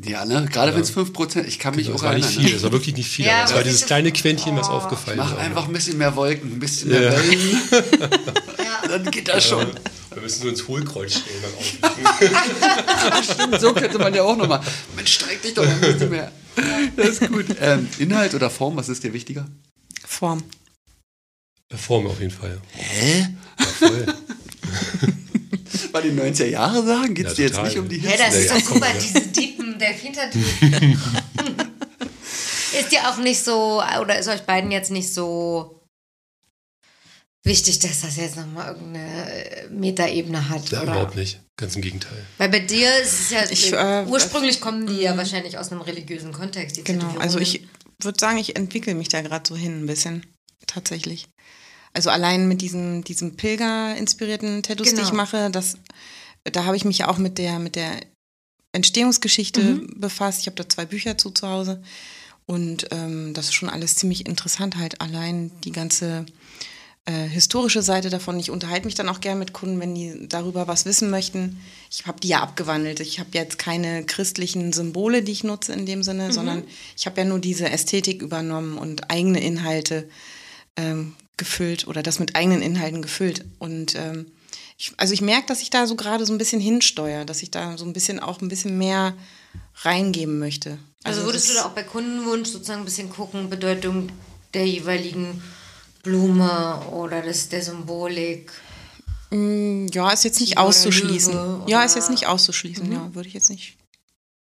Ja, 0.04 0.24
ne? 0.24 0.48
Gerade 0.52 0.74
wenn 0.74 0.80
es 0.82 0.92
5%, 0.96 1.44
ich 1.44 1.58
kann 1.60 1.74
mich 1.76 1.86
Das 1.86 1.96
auch 1.96 2.02
war 2.02 2.14
nicht 2.14 2.24
erinnern. 2.24 2.40
viel, 2.42 2.50
Ne? 2.50 2.54
das 2.54 2.62
war 2.64 2.72
wirklich 2.72 2.96
nicht 2.96 3.08
viel. 3.08 3.26
Ja, 3.26 3.34
aber 3.34 3.44
es 3.44 3.50
aber 3.50 3.56
war 3.58 3.64
dieses 3.64 3.78
diese- 3.78 3.86
kleine 3.86 4.12
Quäntchen, 4.12 4.56
was 4.56 4.68
Oh. 4.68 4.72
aufgefallen 4.72 5.18
Mach 5.18 5.32
ist. 5.32 5.38
einfach 5.38 5.66
ein 5.66 5.72
bisschen 5.72 5.98
mehr 5.98 6.14
Wolken, 6.16 6.52
ein 6.52 6.58
bisschen 6.58 6.92
Ja. 6.92 7.00
mehr 7.00 7.12
Wellen. 7.18 7.60
Ja. 8.58 8.88
Dann 8.88 9.10
geht 9.10 9.28
das 9.28 9.46
schon. 9.48 9.66
Wir 10.12 10.22
müssen 10.22 10.42
nur 10.42 10.50
ins 10.50 10.66
Hohlkreuz 10.68 11.12
stellen 11.12 11.40
beim 11.42 11.54
Auflegen. 11.54 12.36
Stimmt, 13.32 13.60
so 13.60 13.72
könnte 13.72 13.98
man 13.98 14.12
ja 14.14 14.22
auch 14.22 14.36
nochmal. 14.36 14.60
Mensch, 14.96 15.14
streck 15.14 15.40
dich 15.42 15.54
doch 15.54 15.66
ein 15.66 15.80
bisschen 15.80 16.10
mehr. 16.10 16.30
Das 16.96 17.08
ist 17.08 17.28
gut. 17.28 17.46
Ähm, 17.60 17.88
Inhalt 17.98 18.34
oder 18.34 18.50
Form, 18.50 18.76
was 18.76 18.88
ist 18.88 19.02
dir 19.04 19.12
wichtiger? 19.12 19.46
Form. 20.06 20.42
Form 21.78 22.06
auf 22.06 22.18
jeden 22.20 22.30
Fall. 22.32 22.60
Hä? 22.72 23.26
Ja, 23.58 23.66
voll. 23.66 24.06
Bei 25.92 26.00
den 26.00 26.18
90er 26.18 26.46
Jahre 26.46 26.84
sagen, 26.86 27.14
geht 27.14 27.26
es 27.26 27.32
Ja, 27.32 27.36
dir 27.36 27.44
jetzt 27.50 27.62
nicht 27.62 27.78
um 27.78 27.88
die 27.88 27.98
Ja, 27.98 28.10
Hits? 28.10 28.22
das 28.22 28.34
ist 28.34 28.46
Ja, 28.50 28.58
doch 28.58 28.64
komm, 28.66 28.74
super, 28.78 28.94
ja. 28.94 29.00
diese 29.00 29.20
deepen 29.28 29.78
Delfin-Tattoos. 29.78 30.42
ist 32.80 32.92
dir 32.92 33.08
auch 33.08 33.18
nicht 33.18 33.42
so, 33.42 33.82
oder 34.00 34.18
ist 34.18 34.28
euch 34.28 34.42
beiden 34.42 34.70
jetzt 34.70 34.90
nicht 34.90 35.12
so 35.12 35.80
wichtig, 37.44 37.78
dass 37.80 38.00
das 38.02 38.16
jetzt 38.16 38.36
nochmal 38.36 38.68
irgendeine 38.68 39.34
äh, 39.34 39.68
Metaebene 39.68 40.48
hat? 40.48 40.70
Ja, 40.70 40.82
oder? 40.82 40.92
überhaupt 40.92 41.16
nicht. 41.16 41.40
Ganz 41.56 41.76
im 41.76 41.82
Gegenteil. 41.82 42.24
Weil 42.38 42.48
bei 42.48 42.60
dir 42.60 42.88
ist 43.02 43.12
es 43.12 43.30
ja, 43.30 43.44
Ich, 43.50 43.72
äh, 43.72 44.04
ursprünglich 44.08 44.60
kommen 44.60 44.86
die 44.86 45.00
ja 45.02 45.16
wahrscheinlich 45.16 45.58
aus 45.58 45.70
einem 45.70 45.82
religiösen 45.82 46.32
Kontext. 46.32 46.76
Die 46.78 46.84
Genau, 46.84 47.14
also 47.18 47.38
ich 47.38 47.66
würde 48.02 48.18
sagen, 48.18 48.38
ich 48.38 48.56
entwickle 48.56 48.94
mich 48.94 49.08
da 49.08 49.20
gerade 49.20 49.46
so 49.46 49.56
hin 49.56 49.82
ein 49.82 49.86
bisschen. 49.86 50.24
Tatsächlich. 50.66 51.28
Also 51.92 52.10
allein 52.10 52.48
mit 52.48 52.62
diesen, 52.62 53.04
diesen 53.04 53.36
Pilger-inspirierten 53.36 54.62
Tattoos, 54.62 54.88
die 54.88 54.94
Genau. 54.96 55.06
ich 55.06 55.12
mache, 55.12 55.50
das, 55.50 55.76
da 56.44 56.64
habe 56.64 56.76
ich 56.76 56.84
mich 56.84 56.98
ja 56.98 57.08
auch 57.08 57.18
mit 57.18 57.38
der, 57.38 57.58
mit 57.58 57.76
der 57.76 58.00
Entstehungsgeschichte 58.72 59.60
Mhm. 59.60 59.94
befasst. 60.00 60.40
Ich 60.40 60.46
habe 60.46 60.56
da 60.56 60.68
zwei 60.68 60.86
Bücher 60.86 61.18
zu 61.18 61.30
zu 61.30 61.46
Hause. 61.48 61.82
Und 62.46 62.86
ähm, 62.90 63.34
das 63.34 63.46
ist 63.46 63.54
schon 63.54 63.68
alles 63.68 63.94
ziemlich 63.96 64.26
interessant, 64.26 64.76
halt 64.76 65.00
allein 65.00 65.52
die 65.64 65.72
ganze 65.72 66.26
äh, 67.04 67.26
historische 67.28 67.82
Seite 67.82 68.10
davon. 68.10 68.38
Ich 68.38 68.50
unterhalte 68.50 68.86
mich 68.86 68.94
dann 68.94 69.08
auch 69.08 69.20
gern 69.20 69.38
mit 69.38 69.52
Kunden, 69.52 69.78
wenn 69.80 69.94
die 69.94 70.28
darüber 70.28 70.66
was 70.68 70.84
wissen 70.84 71.10
möchten. 71.10 71.60
Ich 71.90 72.06
habe 72.06 72.20
die 72.20 72.28
ja 72.28 72.40
abgewandelt. 72.40 73.00
Ich 73.00 73.18
habe 73.20 73.30
jetzt 73.34 73.58
keine 73.58 74.04
christlichen 74.04 74.72
Symbole, 74.72 75.22
die 75.22 75.32
ich 75.32 75.44
nutze 75.44 75.72
in 75.72 75.84
dem 75.86 76.02
Sinne, 76.02 76.32
sondern 76.32 76.64
ich 76.96 77.06
habe 77.06 77.20
ja 77.20 77.26
nur 77.26 77.38
diese 77.40 77.68
Ästhetik 77.70 78.22
übernommen 78.22 78.78
und 78.78 79.10
eigene 79.10 79.40
Inhalte 79.42 80.08
ähm, 80.76 81.14
gefüllt 81.36 81.86
oder 81.86 82.02
das 82.02 82.18
mit 82.18 82.36
eigenen 82.36 82.62
Inhalten 82.62 83.02
gefüllt. 83.02 83.44
Und 83.58 83.94
ähm, 83.94 84.26
ich, 84.78 84.92
also 84.96 85.14
ich 85.14 85.20
merke, 85.20 85.46
dass 85.46 85.62
ich 85.62 85.70
da 85.70 85.86
so 85.86 85.96
gerade 85.96 86.26
so 86.26 86.32
ein 86.32 86.38
bisschen 86.38 86.60
hinsteuere, 86.60 87.24
dass 87.24 87.42
ich 87.42 87.50
da 87.50 87.76
so 87.78 87.84
ein 87.84 87.92
bisschen 87.92 88.20
auch 88.20 88.40
ein 88.40 88.48
bisschen 88.48 88.78
mehr 88.78 89.14
reingeben 89.82 90.38
möchte. 90.38 90.78
Also 91.04 91.24
würdest 91.24 91.50
du 91.50 91.54
da 91.54 91.64
auch 91.64 91.70
bei 91.70 91.82
Kundenwunsch 91.82 92.48
sozusagen 92.50 92.82
ein 92.82 92.84
bisschen 92.84 93.10
gucken, 93.10 93.50
Bedeutung 93.50 94.10
der 94.54 94.66
jeweiligen 94.66 95.42
Blume 96.02 96.80
oder 96.92 97.22
des, 97.22 97.48
der 97.48 97.62
Symbolik? 97.62 98.52
Mm, 99.30 99.86
Ja, 99.92 100.10
ist 100.10 100.24
jetzt 100.24 100.40
nicht 100.40 100.52
oder 100.52 100.62
auszuschließen. 100.62 101.32
Löwe 101.32 101.64
ja, 101.70 101.82
ist 101.82 101.96
jetzt 101.96 102.10
nicht 102.10 102.26
auszuschließen, 102.26 102.92
ja, 102.92 103.14
würde 103.14 103.28
ich 103.28 103.34
jetzt 103.34 103.50
nicht. 103.50 103.76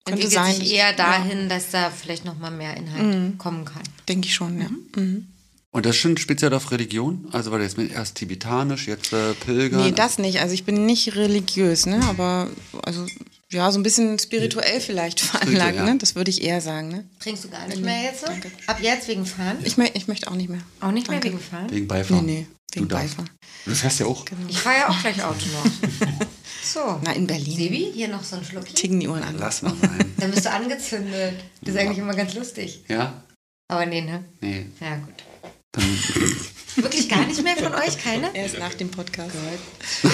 Könnte 0.05 0.23
Entwickelt 0.23 0.33
sein. 0.33 0.55
sich 0.57 0.73
eher 0.73 0.91
ja, 0.91 0.97
dahin, 0.97 1.49
dass 1.49 1.71
da 1.71 1.91
vielleicht 1.91 2.25
nochmal 2.25 2.51
mehr 2.51 2.77
Inhalt 2.77 3.39
kommen 3.39 3.65
kann. 3.65 3.83
Denke 4.09 4.27
ich 4.29 4.35
schon, 4.35 4.61
ja. 4.61 4.69
Mhm. 4.97 5.29
Und 5.73 5.87
das 5.87 5.95
schon 5.97 6.17
speziell 6.17 6.53
auf 6.53 6.73
Religion? 6.73 7.29
Also 7.31 7.53
war 7.53 7.61
das 7.61 7.77
mit 7.77 7.93
erst 7.93 8.17
tibetanisch, 8.17 8.89
jetzt 8.89 9.13
äh, 9.13 9.35
Pilger? 9.35 9.79
Nee, 9.79 9.93
das 9.93 10.19
nicht. 10.19 10.41
Also 10.41 10.53
ich 10.53 10.65
bin 10.65 10.85
nicht 10.85 11.15
religiös, 11.15 11.87
ne? 11.87 12.01
Aber 12.09 12.51
also 12.83 13.07
ja, 13.53 13.71
so 13.71 13.79
ein 13.79 13.85
bisschen 13.85 14.19
spirituell 14.19 14.81
vielleicht 14.81 15.21
veranlagt, 15.21 15.77
ja. 15.77 15.85
ne? 15.85 15.97
Das 15.99 16.17
würde 16.17 16.31
ich 16.31 16.43
eher 16.43 16.61
sagen, 16.61 16.89
ne? 16.89 17.05
Trinkst 17.21 17.45
du 17.45 17.51
gar 17.51 17.69
nicht 17.69 17.83
mehr 17.83 18.03
jetzt? 18.03 18.27
Danke. 18.27 18.51
Ab 18.67 18.79
jetzt 18.83 19.07
wegen 19.07 19.25
Fahren? 19.27 19.59
Ich, 19.63 19.77
mö 19.77 19.87
ich 19.95 20.09
möchte 20.09 20.29
auch 20.31 20.35
nicht 20.35 20.49
mehr. 20.51 20.61
Auch 20.81 20.91
nicht 20.91 21.09
mehr 21.09 21.21
Danke. 21.21 21.37
wegen 21.37 21.43
Fahren? 21.43 21.71
Wegen 21.71 21.83
Nee, 21.83 21.87
Beifahrt. 21.87 22.23
nee, 22.25 22.47
wegen 22.73 22.89
Du. 22.89 22.95
Beifahrt. 22.97 23.31
Du 23.65 23.75
fährst 23.75 24.01
ja 24.01 24.07
auch. 24.07 24.25
Ich 24.49 24.59
fahre 24.59 24.77
ja 24.79 24.89
auch 24.89 25.01
gleich 25.01 25.23
Auto 25.23 25.47
noch. 25.53 25.71
So. 26.63 27.01
Na, 27.03 27.13
in 27.13 27.27
Berlin. 27.27 27.57
Sebi, 27.57 27.91
hier 27.95 28.09
noch 28.09 28.23
so 28.23 28.37
ein 28.37 28.45
Schluck. 28.45 28.67
Ticken 28.67 29.01
die 29.01 29.09
Uhren 29.09 29.23
an. 29.23 29.37
Lass 29.39 29.63
mal 29.63 29.75
sein. 29.81 30.13
Dann 30.19 30.31
bist 30.31 30.45
du 30.45 30.51
angezündet. 30.51 31.35
Das 31.63 31.75
ist 31.75 31.81
eigentlich 31.81 31.99
immer 31.99 32.15
ganz 32.15 32.35
lustig. 32.35 32.85
ja? 32.87 33.25
Aber 33.69 33.87
nee, 33.87 34.03
ne? 34.03 34.25
Nee. 34.43 34.67
Ja, 34.79 34.97
gut. 34.97 35.15
Dann, 35.73 35.85
Wirklich 36.77 37.09
gar 37.09 37.27
nicht 37.27 37.43
mehr 37.43 37.57
von 37.57 37.75
euch? 37.75 37.99
Keine? 37.99 38.35
Erst 38.35 38.59
nach 38.59 38.75
dem 38.75 38.91
Podcast. 38.91 39.35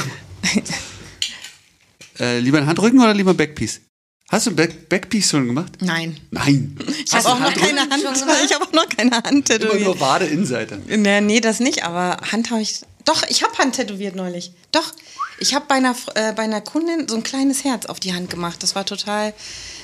äh, 2.18 2.38
lieber 2.38 2.58
ein 2.58 2.66
Handrücken 2.66 3.00
oder 3.00 3.14
lieber 3.14 3.30
ein 3.30 3.36
Backpiece? 3.36 3.80
Hast 4.28 4.46
du 4.46 4.50
ein 4.50 4.56
Back 4.56 4.88
Backpiece 4.88 5.30
schon 5.30 5.46
gemacht? 5.46 5.74
Nein. 5.80 6.18
Nein. 6.30 6.76
Ich 7.04 7.12
habe 7.12 7.28
auch 7.28 7.38
noch 7.38 7.54
keine 7.54 7.80
Hand. 7.82 8.02
Ich 8.44 8.54
habe 8.54 8.64
auch 8.64 8.72
noch 8.72 8.88
keine 8.88 9.12
Hand 9.12 9.26
Immer 9.26 9.44
tätowiert. 9.44 9.84
nur 9.84 10.00
Wade-Innenseite. 10.00 10.82
Nee, 10.88 11.20
nee, 11.20 11.40
das 11.40 11.60
nicht, 11.60 11.84
aber 11.84 12.16
Hand 12.32 12.50
habe 12.50 12.60
ich. 12.60 12.80
Doch, 13.04 13.22
ich 13.28 13.44
habe 13.44 13.56
Hand 13.58 13.76
tätowiert 13.76 14.16
neulich. 14.16 14.52
Doch. 14.72 14.94
Ich 15.38 15.54
habe 15.54 15.66
bei 15.68 15.76
einer, 15.76 15.94
äh, 16.14 16.32
bei 16.32 16.42
einer 16.42 16.62
Kundin 16.62 17.06
so 17.08 17.14
ein 17.14 17.22
kleines 17.22 17.62
Herz 17.62 17.86
auf 17.86 18.00
die 18.00 18.14
Hand 18.14 18.30
gemacht. 18.30 18.62
Das 18.62 18.74
war 18.74 18.84
total 18.86 19.34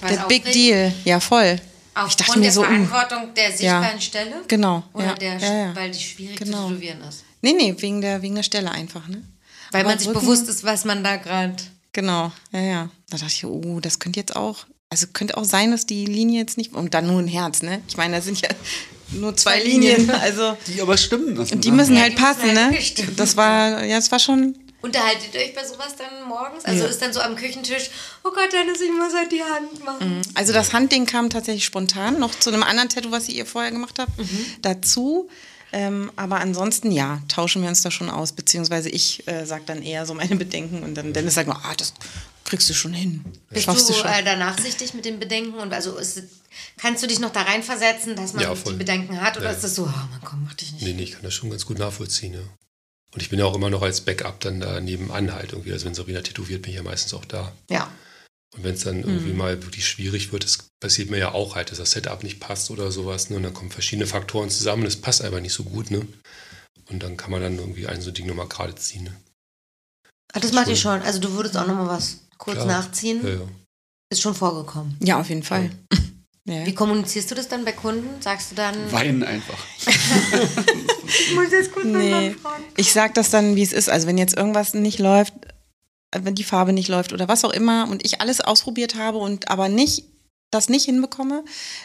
War 0.01 0.11
der 0.11 0.25
Big? 0.27 0.51
Deal. 0.51 0.93
Ja, 1.05 1.21
voll. 1.21 1.61
Aufgrund 1.95 2.11
ich 2.11 2.17
dachte 2.27 2.39
mir 2.39 2.45
der 2.45 2.53
so, 2.53 2.61
uh, 2.63 2.65
Verantwortung 2.65 3.35
der 3.35 3.51
sichtbaren 3.53 4.01
Stelle? 4.01 4.35
Genau, 4.49 4.83
Oder 4.95 5.05
ja, 5.07 5.15
der, 5.15 5.39
ja, 5.39 5.55
ja. 5.67 5.77
weil 5.77 5.91
die 5.91 6.01
schwierig 6.01 6.37
Genau. 6.39 6.69
zu 6.69 6.75
tätowieren 6.75 7.01
ist? 7.09 7.25
nee, 7.43 7.53
nee, 7.53 7.75
wegen 7.79 8.01
der, 8.01 8.23
wegen 8.23 8.35
der 8.35 8.43
Stelle 8.43 8.71
einfach, 8.71 9.09
ne? 9.09 9.23
Weil 9.73 9.81
Aber 9.83 9.91
man 9.91 9.99
sich 9.99 10.09
Rücken- 10.09 10.21
bewusst 10.21 10.49
ist, 10.49 10.65
was 10.65 10.85
man 10.85 11.03
da 11.05 11.17
gerade. 11.17 11.57
Genau, 11.93 12.33
ja, 12.53 12.61
ja. 12.61 12.91
Da 13.11 13.19
dachte 13.19 13.33
ich, 13.33 13.45
oh, 13.45 13.81
das 13.81 13.99
könnte 13.99 14.21
jetzt 14.21 14.35
auch, 14.37 14.67
also 14.91 15.07
könnte 15.13 15.37
auch 15.37 15.45
sein, 15.45 15.71
dass 15.71 15.85
die 15.87 16.07
Linie 16.07 16.41
jetzt 16.41 16.57
nicht, 16.57 16.73
und 16.75 16.95
dann 16.95 17.07
nur 17.07 17.19
ein 17.21 17.29
Herz, 17.29 17.63
ne? 17.63 17.83
Ich 17.89 17.97
meine, 17.97 18.17
da 18.17 18.23
sind 18.23 18.41
ja 18.41 18.49
nur 19.13 19.37
zwei, 19.37 19.63
Linien, 19.63 20.11
also. 20.11 20.57
Die 20.69 20.81
aber 20.81 20.97
stimmen 20.97 21.35
müssen. 21.35 21.55
Und 21.55 21.65
die 21.65 21.71
ne? 21.71 21.77
müssen 21.77 21.95
Ja, 21.97 22.03
halt 22.03 22.13
die 22.17 22.21
müssen 22.23 22.35
passen, 22.35 22.57
halt 22.59 22.71
ne? 22.71 22.77
bestimmen. 22.77 23.17
Das 23.17 23.37
war, 23.37 23.85
ja, 23.85 23.97
das 23.97 24.11
war 24.11 24.19
schon, 24.19 24.57
Unterhaltet 24.83 25.35
ihr 25.35 25.41
euch 25.41 25.55
bei 25.55 25.65
sowas 25.65 25.95
dann 25.97 26.29
morgens? 26.29 26.65
Also 26.65 26.85
Ja. 26.85 26.91
ist 26.91 27.01
dann 27.01 27.13
so 27.13 27.21
am 27.21 27.37
Küchentisch, 27.37 27.91
oh 28.25 28.31
Gott, 28.31 28.53
Dennis, 28.53 28.81
ich 28.81 28.91
muss 28.91 29.15
halt 29.15 29.31
die 29.33 29.43
Hand 29.43 29.85
machen. 29.85 30.23
Also 30.35 30.53
das 30.53 30.73
Handding 30.73 31.07
kam 31.07 31.31
tatsächlich 31.31 31.65
spontan, 31.65 32.19
noch 32.19 32.35
zu 32.39 32.51
einem 32.51 32.63
anderen 32.65 32.89
Tattoo, 32.89 33.11
was 33.13 33.29
ihr 33.29 33.47
vorher 33.47 33.71
gemacht 33.71 33.99
habt, 33.99 34.13
dazu. 34.61 35.29
Ähm, 35.75 36.13
aber 36.17 36.37
ansonsten, 36.41 36.91
ja, 36.91 37.23
tauschen 37.29 37.63
wir 37.63 37.69
uns 37.71 37.81
da 37.81 37.91
schon 37.91 38.11
aus, 38.11 38.33
beziehungsweise 38.33 38.91
ich 38.91 39.27
äh, 39.27 39.47
sage 39.47 39.63
dann 39.65 39.81
eher 39.83 40.05
so 40.05 40.13
meine 40.13 40.37
Bedenken 40.37 40.83
und 40.83 40.95
dann 40.97 41.15
Dennis 41.15 41.35
sagt, 41.35 41.49
nur, 41.49 41.57
ah, 41.57 41.75
das 41.79 41.95
kriegst 42.45 42.69
du 42.69 42.75
schon 42.75 42.93
hin. 42.93 43.25
Bist 43.49 43.65
Schaffst 43.65 43.89
du 43.89 43.95
du 43.95 44.01
schon. 44.01 44.11
äh, 44.11 44.23
da 44.23 44.37
nachsichtig 44.37 44.93
mit 44.93 45.07
den 45.07 45.19
Bedenken? 45.19 45.55
Und 45.59 45.73
also 45.73 45.97
ist, 45.97 46.25
kannst 46.77 47.03
du 47.03 47.07
dich 47.07 47.21
noch 47.21 47.31
da 47.33 47.43
reinversetzen, 47.43 48.17
dass 48.17 48.35
man 48.35 48.43
Ja, 48.43 48.55
die. 48.55 48.73
Bedenken 48.75 49.19
hat? 49.23 49.39
Oder 49.39 49.47
Ja. 49.47 49.53
ist 49.53 49.65
das 49.65 49.75
so, 49.77 49.85
oh 49.85 49.87
man 49.87 50.21
komm, 50.23 50.45
mach 50.45 50.53
dich 50.55 50.73
nicht. 50.73 50.83
Nee, 50.85 50.93
nee, 50.93 51.05
ich 51.05 51.13
kann 51.13 51.23
das 51.23 51.33
schon 51.33 51.49
ganz 51.49 51.65
gut 51.65 51.79
nachvollziehen, 51.79 52.35
ja. 52.35 52.41
Und 53.15 53.21
ich 53.21 53.29
bin 53.29 53.39
ja 53.39 53.45
auch 53.45 53.55
immer 53.55 53.71
noch 53.71 53.83
als 53.83 54.01
Backup 54.01 54.41
dann 54.41 54.61
da 54.61 54.81
nebenan 54.81 55.35
halt 55.35 55.53
irgendwie. 55.53 55.73
Also 55.73 55.87
wenn 55.87 55.95
Sabrina 55.95 56.23
tätowiert, 56.23 56.63
bin 56.63 56.71
ich 56.71 56.77
ja 56.77 56.83
meistens 56.83 57.13
auch 57.15 57.25
da. 57.25 57.53
Ja. 57.71 57.91
Und 58.55 58.65
wenn 58.65 58.75
es 58.75 58.85
dann 58.85 59.03
irgendwie 59.03 59.33
mal 59.33 59.63
wirklich 59.63 59.87
schwierig 59.87 60.33
wird, 60.33 60.45
das 60.45 60.69
passiert 60.81 61.11
mir 61.11 61.19
ja 61.19 61.33
auch 61.33 61.55
halt, 61.55 61.71
dass 61.71 61.79
das 61.79 61.91
Setup 61.91 62.23
nicht 62.23 62.41
passt 62.41 62.71
oder 62.71 62.91
sowas. 62.91 63.31
Ne? 63.31 63.37
Und 63.37 63.43
dann 63.43 63.55
kommen 63.55 63.71
verschiedene 63.71 64.07
Faktoren 64.07 64.51
zusammen, 64.51 64.85
das 64.85 64.97
passt 64.97 65.23
einfach 65.23 65.41
nicht 65.41 65.55
so 65.55 65.65
gut, 65.65 65.91
ne? 65.91 66.07
Und 66.91 67.03
dann 67.03 67.17
kann 67.17 67.31
man 67.31 67.41
dann 67.41 67.59
irgendwie 67.59 67.87
ein 67.87 68.03
so 68.03 68.11
ein 68.11 68.15
Ding 68.15 68.27
nochmal 68.27 68.49
gerade 68.49 68.75
ziehen. 68.75 69.05
Ne? 69.05 69.17
Ach, 70.33 70.41
das 70.41 70.53
macht 70.53 70.69
ihr 70.69 70.77
schon. 70.77 71.01
Also 71.03 71.21
du 71.21 71.33
würdest 71.33 71.57
auch 71.57 71.67
noch 71.67 71.75
mal 71.75 71.89
was 71.89 72.19
kurz 72.39 72.57
Klar. 72.57 72.67
nachziehen. 72.67 73.25
Ja, 73.25 73.35
ja. 73.35 73.49
Ist 74.11 74.21
schon 74.21 74.35
vorgekommen. 74.35 74.97
Ja, 75.01 75.21
auf 75.21 75.29
jeden 75.29 75.43
Fall. 75.43 75.71
Ja. 75.93 75.99
Wie 76.45 76.75
kommunizierst 76.75 77.31
du 77.31 77.37
das 77.37 77.47
dann 77.49 77.65
bei 77.65 77.73
Kunden? 77.73 78.21
Sagst 78.21 78.51
du 78.51 78.57
dann, 78.57 78.91
Weinen 78.91 79.23
einfach. 79.23 79.59
ich 79.87 81.35
muss 81.35 81.53
jetzt 81.53 81.73
kurz 81.73 81.85
Nee. 81.85 82.35
Ich 82.77 82.93
sag 82.93 83.15
das 83.15 83.31
dann, 83.31 83.55
wie 83.55 83.63
es 83.63 83.73
ist. 83.73 83.89
Also 83.89 84.09
wenn 84.09 84.19
jetzt 84.19 84.37
irgendwas 84.37 84.75
nicht 84.75 84.99
läuft, 84.99 85.35
wenn 86.13 86.35
die 86.35 86.45
Farbe 86.45 86.73
nicht 86.73 86.89
läuft 86.89 87.13
oder 87.13 87.29
was 87.29 87.45
auch 87.45 87.53
immer 87.53 87.89
und 87.89 88.05
ich 88.05 88.21
alles 88.21 88.41
ausprobiert 88.41 88.97
habe 88.97 89.19
und 89.19 89.51
aber 89.51 89.69
nicht 89.69 90.05
das 90.51 90.69
nicht 90.69 90.85
hinbekomme, 90.85 91.45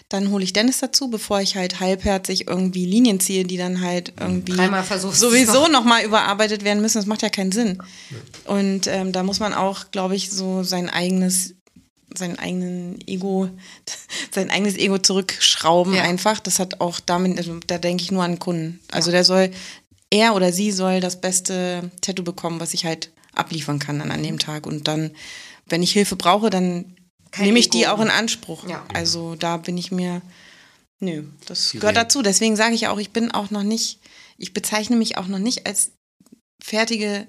dann 0.09 0.31
hole 0.31 0.43
ich 0.43 0.53
Dennis 0.53 0.79
dazu, 0.79 1.09
bevor 1.09 1.39
ich 1.39 1.55
halt 1.55 1.79
halbherzig 1.79 2.47
irgendwie 2.47 2.85
Linien 2.85 3.19
ziehe, 3.19 3.45
die 3.45 3.57
dann 3.57 3.81
halt 3.81 4.13
irgendwie 4.19 4.53
sowieso 5.13 5.63
noch. 5.63 5.69
nochmal 5.69 6.03
überarbeitet 6.03 6.63
werden 6.63 6.81
müssen. 6.81 6.97
Das 6.97 7.05
macht 7.05 7.21
ja 7.21 7.29
keinen 7.29 7.53
Sinn. 7.53 7.81
Und 8.45 8.88
ähm, 8.88 9.13
da 9.13 9.23
muss 9.23 9.39
man 9.39 9.53
auch, 9.53 9.91
glaube 9.91 10.15
ich, 10.15 10.31
so 10.31 10.63
sein 10.63 10.89
eigenes 10.89 11.56
sein 12.15 12.39
eigenen 12.39 12.99
Ego, 13.07 13.49
sein 14.31 14.49
eigenes 14.49 14.75
Ego 14.77 14.97
zurückschrauben 14.97 15.93
Ja. 15.93 16.03
einfach. 16.03 16.39
Das 16.39 16.59
hat 16.59 16.79
auch 16.81 16.99
damit, 16.99 17.38
also 17.38 17.59
da 17.67 17.77
denke 17.77 18.03
ich 18.03 18.11
nur 18.11 18.23
an 18.23 18.34
den 18.34 18.39
Kunden. 18.39 18.79
Also 18.91 19.11
der 19.11 19.23
soll, 19.23 19.51
er 20.09 20.35
oder 20.35 20.53
sie 20.53 20.71
soll 20.71 20.99
das 21.01 21.19
beste 21.21 21.91
Tattoo 22.01 22.23
bekommen, 22.23 22.59
was 22.59 22.73
ich 22.73 22.85
halt 22.85 23.11
abliefern 23.34 23.79
kann 23.79 23.99
dann 23.99 24.11
an 24.11 24.23
dem 24.23 24.39
Tag. 24.39 24.65
Und 24.65 24.88
dann, 24.88 25.11
wenn 25.67 25.84
ich 25.84 25.91
Hilfe 25.91 26.15
brauche, 26.15 26.49
dann 26.49 26.95
Kein 27.31 27.45
nehme 27.45 27.59
ich 27.59 27.69
die 27.69 27.84
Ego. 27.84 27.91
auch 27.91 27.99
in 28.01 28.09
Anspruch. 28.09 28.67
Ja. 28.67 28.85
Also 28.93 29.35
da 29.35 29.57
bin 29.57 29.77
ich 29.77 29.91
mir, 29.91 30.21
nö, 30.99 31.23
das 31.45 31.71
Die 31.71 31.79
gehört 31.79 31.97
Re- 31.97 32.01
dazu. 32.03 32.21
Deswegen 32.21 32.55
sage 32.55 32.73
ich 32.73 32.88
auch, 32.88 32.97
ich 32.99 33.11
bin 33.11 33.31
auch 33.31 33.51
noch 33.51 33.63
nicht, 33.63 33.99
ich 34.38 34.53
bezeichne 34.53 34.95
mich 34.95 35.17
auch 35.17 35.27
noch 35.27 35.39
nicht 35.39 35.67
als 35.67 35.91
fertige, 36.63 37.27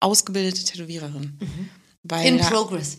ausgebildete 0.00 0.64
Tätowiererin. 0.64 1.38
Weil 2.04 2.26
In 2.28 2.38
da- 2.38 2.48
progress. 2.48 2.96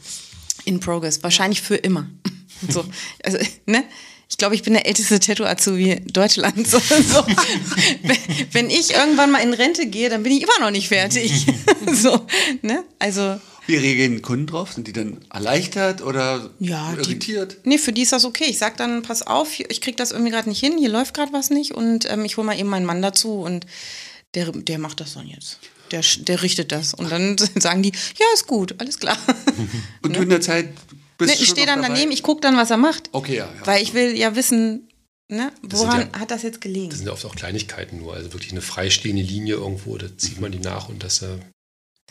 In 0.66 0.80
progress, 0.80 1.22
wahrscheinlich 1.24 1.62
für 1.62 1.76
immer. 1.76 2.08
So, 2.70 2.86
also, 3.24 3.40
ne? 3.66 3.84
Ich 4.30 4.38
glaube, 4.38 4.56
ich 4.56 4.64
bin 4.64 4.72
der 4.74 4.88
älteste 4.88 5.20
Tattoo-Azubi 5.20 6.00
Deutschlands. 6.06 6.72
So, 6.72 6.80
so. 6.80 7.26
Wenn- 8.54 8.70
ich 8.70 8.92
irgendwann 8.94 9.32
mal 9.32 9.40
in 9.40 9.54
Rente 9.54 9.86
gehe, 9.88 10.10
dann 10.10 10.24
bin 10.24 10.32
ich 10.32 10.44
immer 10.44 10.60
noch 10.62 10.72
nicht 10.72 10.88
fertig. 10.88 11.46
So, 11.92 12.26
ne? 12.62 12.84
Also, 13.00 13.40
Wie 13.68 13.76
reagieren 13.76 14.22
Kunden 14.22 14.48
drauf? 14.48 14.72
Sind 14.74 14.88
die 14.88 14.94
dann 14.94 15.18
erleichtert 15.30 16.02
oder 16.02 16.50
ja, 16.60 16.94
die, 16.94 17.00
irritiert? 17.02 17.58
nee, 17.66 17.78
für 17.78 17.92
die 17.92 18.04
ist 18.04 18.14
das 18.14 18.24
okay. 18.24 18.46
Ich 18.48 18.58
sag 18.60 18.78
dann, 18.78 19.02
pass 19.02 19.22
auf, 19.28 19.60
ich 19.60 19.82
krieg 19.82 19.98
das 19.98 20.12
irgendwie 20.12 20.32
gerade 20.32 20.48
nicht 20.48 20.60
hin, 20.62 20.78
hier 20.78 20.90
läuft 20.90 21.14
gerade 21.14 21.34
was 21.34 21.50
nicht 21.50 21.72
und 21.74 22.10
ähm, 22.10 22.24
ich 22.24 22.38
hole 22.38 22.48
mal 22.48 22.58
eben 22.58 22.70
meinen 22.70 22.86
Mann 22.86 23.02
dazu 23.02 23.42
und 23.42 23.66
der, 24.36 24.52
der 24.52 24.80
macht 24.80 25.00
das 25.02 25.14
dann 25.16 25.28
jetzt. 25.28 25.60
Der, 25.94 26.02
der 26.18 26.42
richtet 26.42 26.72
das. 26.74 26.94
Und 26.94 27.10
dann 27.12 27.38
sagen 27.56 27.82
die, 27.84 27.92
ja, 27.92 28.26
ist 28.34 28.48
gut, 28.48 28.76
alles 28.80 29.00
klar. 29.00 29.18
Und 30.02 30.16
du 30.16 30.22
in 30.22 30.30
der 30.30 30.42
Zeit 30.42 30.70
bist 31.18 31.30
Ne, 31.32 31.38
du 31.38 31.44
ich 31.44 31.50
stehe 31.50 31.66
dann 31.68 31.82
dabei? 31.82 31.94
daneben, 31.94 32.12
ich 32.12 32.24
gucke 32.24 32.42
dann, 32.42 32.58
was 32.58 32.72
er 32.72 32.78
macht. 32.78 33.10
Okay, 33.14 33.38
ja. 33.38 33.46
ja. 33.46 33.66
Weil 33.68 33.82
ich 33.84 33.94
will 33.94 34.18
ja 34.18 34.36
wissen, 34.36 34.90
ne, 35.30 35.52
Das 35.64 35.80
woran 35.80 36.10
ja- 36.12 36.20
hat 36.20 36.32
das 36.32 36.42
jetzt 36.42 36.56
Das 36.56 36.62
gelegen? 36.62 36.92
sind 36.92 37.06
ja 37.06 37.14
oft 37.14 37.24
auch 37.26 37.36
Kleinigkeiten 37.36 38.00
nur. 38.00 38.14
Also 38.16 38.34
wirklich 38.34 38.52
eine 38.52 38.62
freistehende 38.62 39.22
Linie 39.22 39.56
irgendwo, 39.56 39.98
da 39.98 40.08
zieht 40.18 40.42
man 40.42 40.52
die 40.52 40.60
nach 40.60 40.90
und 40.90 41.04
das. 41.04 41.22
Äh, 41.22 41.38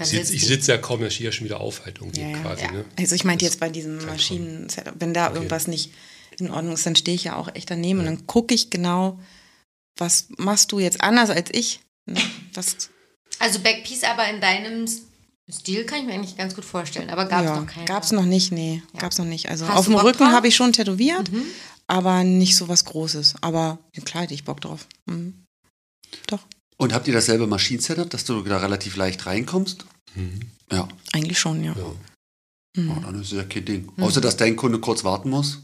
ich 0.01 0.07
sitz- 0.09 0.31
ich 0.31 0.47
sitze 0.47 0.73
ja 0.73 0.79
kaum, 0.79 1.01
da 1.03 1.11
stehe 1.11 1.29
ich 1.29 1.35
ja 1.35 1.37
schon 1.37 1.45
wieder 1.45 1.61
auf 1.61 1.85
halt 1.85 1.99
irgendwie 2.01 2.21
Ja, 2.23 2.39
quasi. 2.39 2.63
Ja. 2.65 2.71
Ne? 2.73 2.85
Also 2.99 3.15
ich 3.15 3.25
meinte 3.25 3.45
Das 3.45 3.55
jetzt 3.55 3.61
bei 3.61 3.69
diesem 3.69 4.05
Maschinen-Setup, 4.07 4.95
wenn 5.01 5.13
da 5.13 5.27
Okay. 5.27 5.35
irgendwas 5.37 5.67
nicht 5.67 5.93
in 6.39 6.51
Ordnung 6.51 6.75
ist, 6.75 6.87
dann 6.87 6.97
stehe 6.97 7.15
ich 7.15 7.25
ja 7.25 7.37
auch 7.37 7.55
echt 7.55 7.71
daneben 7.71 7.99
und 8.01 8.07
dann 8.07 8.27
gucke 8.27 8.55
ich 8.55 8.71
genau, 8.71 9.19
was 9.99 10.29
machst 10.39 10.73
du 10.73 10.79
jetzt 10.79 11.01
anders 11.03 11.29
als 11.29 11.51
ich? 11.53 11.81
Ne? 12.07 12.19
Was, 12.55 12.77
Also 13.39 13.59
Backpiece 13.61 14.05
aber 14.05 14.29
in 14.29 14.41
deinem 14.41 14.87
Stil 15.51 15.85
kann 15.85 16.01
ich 16.01 16.07
mir 16.07 16.15
eigentlich 16.15 16.37
ganz 16.37 16.55
gut 16.55 16.65
vorstellen. 16.65 17.11
Aber 17.11 17.27
gab 17.27 17.41
es 17.41 17.47
ja, 17.51 17.61
noch 17.61 17.67
keinen. 17.67 17.87
Gab's 17.87 18.13
noch 18.13 18.25
nicht, 18.25 18.53
nee, 18.53 18.83
Ja. 18.95 19.01
gab's 19.01 19.19
noch 19.19 19.25
nicht. 19.25 19.49
Also 19.49 19.67
Hast 19.69 19.77
auf 19.77 19.85
dem 19.87 19.95
Bock 19.95 20.05
Rücken 20.05 20.31
habe 20.33 20.49
ich 20.49 20.55
schon 20.57 20.73
tätowiert, 20.73 21.31
Mhm. 21.33 21.45
aber 21.87 22.23
nicht 22.25 22.57
so 22.57 22.69
was 22.69 22.85
Großes. 22.85 23.35
Aber 23.41 23.79
ja, 23.97 24.03
klar 24.05 24.23
hätte 24.25 24.35
ich 24.35 24.45
Bock 24.45 24.61
drauf. 24.61 24.87
Mhm. 25.07 25.45
Doch, 26.29 26.41
Und 26.79 26.93
habt 26.93 27.07
ihr 27.09 27.15
dasselbe 27.15 27.47
Maschinensetup, 27.47 28.11
dass 28.11 28.25
du 28.25 28.43
da 28.43 28.59
relativ 28.59 28.97
leicht 28.97 29.27
reinkommst? 29.27 29.85
Mhm. 30.15 30.41
Ja. 30.71 30.89
eigentlich 31.13 31.39
schon, 31.39 31.63
ja. 31.65 31.75
Ja. 31.77 32.81
Mhm. 32.83 32.91
Oh, 32.97 33.01
dann 33.01 33.21
ist 33.21 33.33
es 33.33 33.39
ja 33.39 33.45
kein 33.45 33.65
Ding. 33.65 33.93
Mhm. 33.97 34.03
Außer, 34.05 34.21
dass 34.21 34.37
dein 34.37 34.57
Kunde 34.57 34.79
kurz 34.79 35.05
warten 35.05 35.29
muss. 35.31 35.59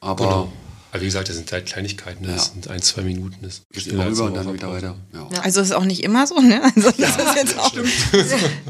Aber 0.00 0.24
Genau. 0.24 0.52
Aber 0.92 1.02
wie 1.02 1.06
gesagt, 1.06 1.28
das 1.28 1.36
sind 1.36 1.50
halt 1.52 1.66
Kleinigkeiten. 1.66 2.24
Das 2.24 2.46
Ja. 2.48 2.52
sind 2.52 2.68
ein, 2.68 2.82
zwei 2.82 3.02
Minuten. 3.02 3.36
Das 3.42 3.62
geht 3.72 3.86
immer 3.86 4.06
rüber 4.06 4.24
und 4.24 4.34
dann 4.34 4.52
wieder 4.52 4.72
weiter. 4.72 4.96
Ja. 5.12 5.28
Ja. 5.32 5.40
Also 5.42 5.60
ist 5.60 5.72
auch 5.72 5.84
nicht 5.84 6.02
immer 6.02 6.26
so, 6.26 6.40
ne? 6.40 6.60
Also, 6.64 6.90
das 6.98 7.16
ist 7.16 7.34
jetzt 7.36 7.58
auch, 7.58 7.72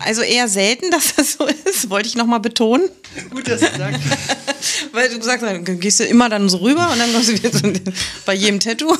also 0.01 0.21
eher 0.23 0.49
selten, 0.49 0.91
dass 0.91 1.15
das 1.17 1.33
so 1.35 1.47
ist, 1.47 1.89
wollte 1.89 2.09
ich 2.09 2.17
nochmal 2.17 2.41
betonen. 2.41 2.89
Gut, 3.31 3.49
dass 3.49 3.61
du 3.61 3.67
sagst. 3.79 4.01
Weil 4.93 5.09
du 5.09 5.19
gesagt 5.19 5.43
hast, 5.43 5.51
dann 5.51 5.81
gehst 5.81 6.01
du 6.01 6.05
immer 6.05 6.29
dann 6.29 6.49
so 6.49 6.59
rüber 6.59 6.91
und 6.93 6.99
dann 6.99 7.13
kommst 7.13 7.29
du 7.29 7.33
wieder 7.33 7.53
so 7.57 7.73
bei 8.27 8.35
jedem 8.35 8.61
Tattoo. 8.61 8.95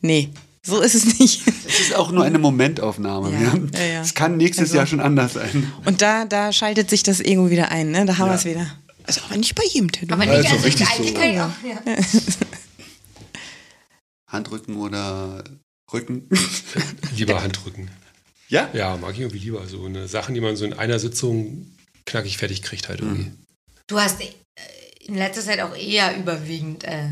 Nee, 0.00 0.28
so 0.62 0.80
ist 0.80 0.94
es 0.94 1.18
nicht. 1.18 1.42
Es 1.66 1.80
ist 1.80 1.94
auch 1.94 2.12
nur 2.12 2.24
eine 2.24 2.38
Momentaufnahme. 2.38 3.30
Ja, 3.32 3.40
Ja, 3.40 3.52
ja, 3.86 3.92
ja. 3.94 4.00
Es 4.02 4.14
kann 4.14 4.36
nächstes 4.36 4.64
Also- 4.68 4.76
Jahr 4.76 4.86
schon 4.86 5.00
anders 5.00 5.32
sein. 5.34 5.72
Und 5.86 6.02
da, 6.02 6.24
da 6.26 6.52
schaltet 6.52 6.90
sich 6.90 7.02
das 7.02 7.20
Ego 7.20 7.50
wieder 7.50 7.70
ein, 7.70 7.90
ne? 7.90 8.04
Da 8.04 8.18
haben 8.18 8.26
Ja. 8.26 8.32
wir 8.32 8.36
es 8.38 8.44
wieder. 8.44 8.66
Also 9.06 9.20
aber 9.22 9.36
nicht 9.36 9.54
bei 9.54 9.64
jedem 9.72 9.90
Tattoo. 9.90 10.12
Aber 10.12 10.26
nicht 10.26 10.36
Also 10.36 10.54
also 10.54 10.64
richtig 10.64 10.88
so. 10.88 11.02
auch, 11.42 11.50
ja. 11.64 11.82
Handrücken 14.26 14.76
oder 14.76 15.44
Rücken. 15.92 16.28
Lieber 17.16 17.42
Handrücken. 17.42 17.90
Ja? 18.48 18.70
Ja, 18.72 18.96
mag 18.96 19.12
ich 19.12 19.20
irgendwie 19.20 19.38
lieber. 19.38 19.66
So 19.66 19.84
eine 19.84 20.08
Sachen, 20.08 20.34
die 20.34 20.40
man 20.40 20.56
so 20.56 20.64
in 20.64 20.72
einer 20.72 20.98
Sitzung 20.98 21.66
knackig 22.06 22.38
fertig 22.38 22.62
kriegt 22.62 22.88
halt 22.88 23.00
irgendwie. 23.00 23.24
Mhm. 23.24 23.38
Du 23.86 23.98
hast 23.98 24.20
äh, 24.20 24.32
in 25.00 25.16
letzter 25.16 25.42
Zeit 25.42 25.60
auch 25.60 25.76
eher 25.76 26.16
überwiegend 26.16 26.84
äh, 26.84 27.08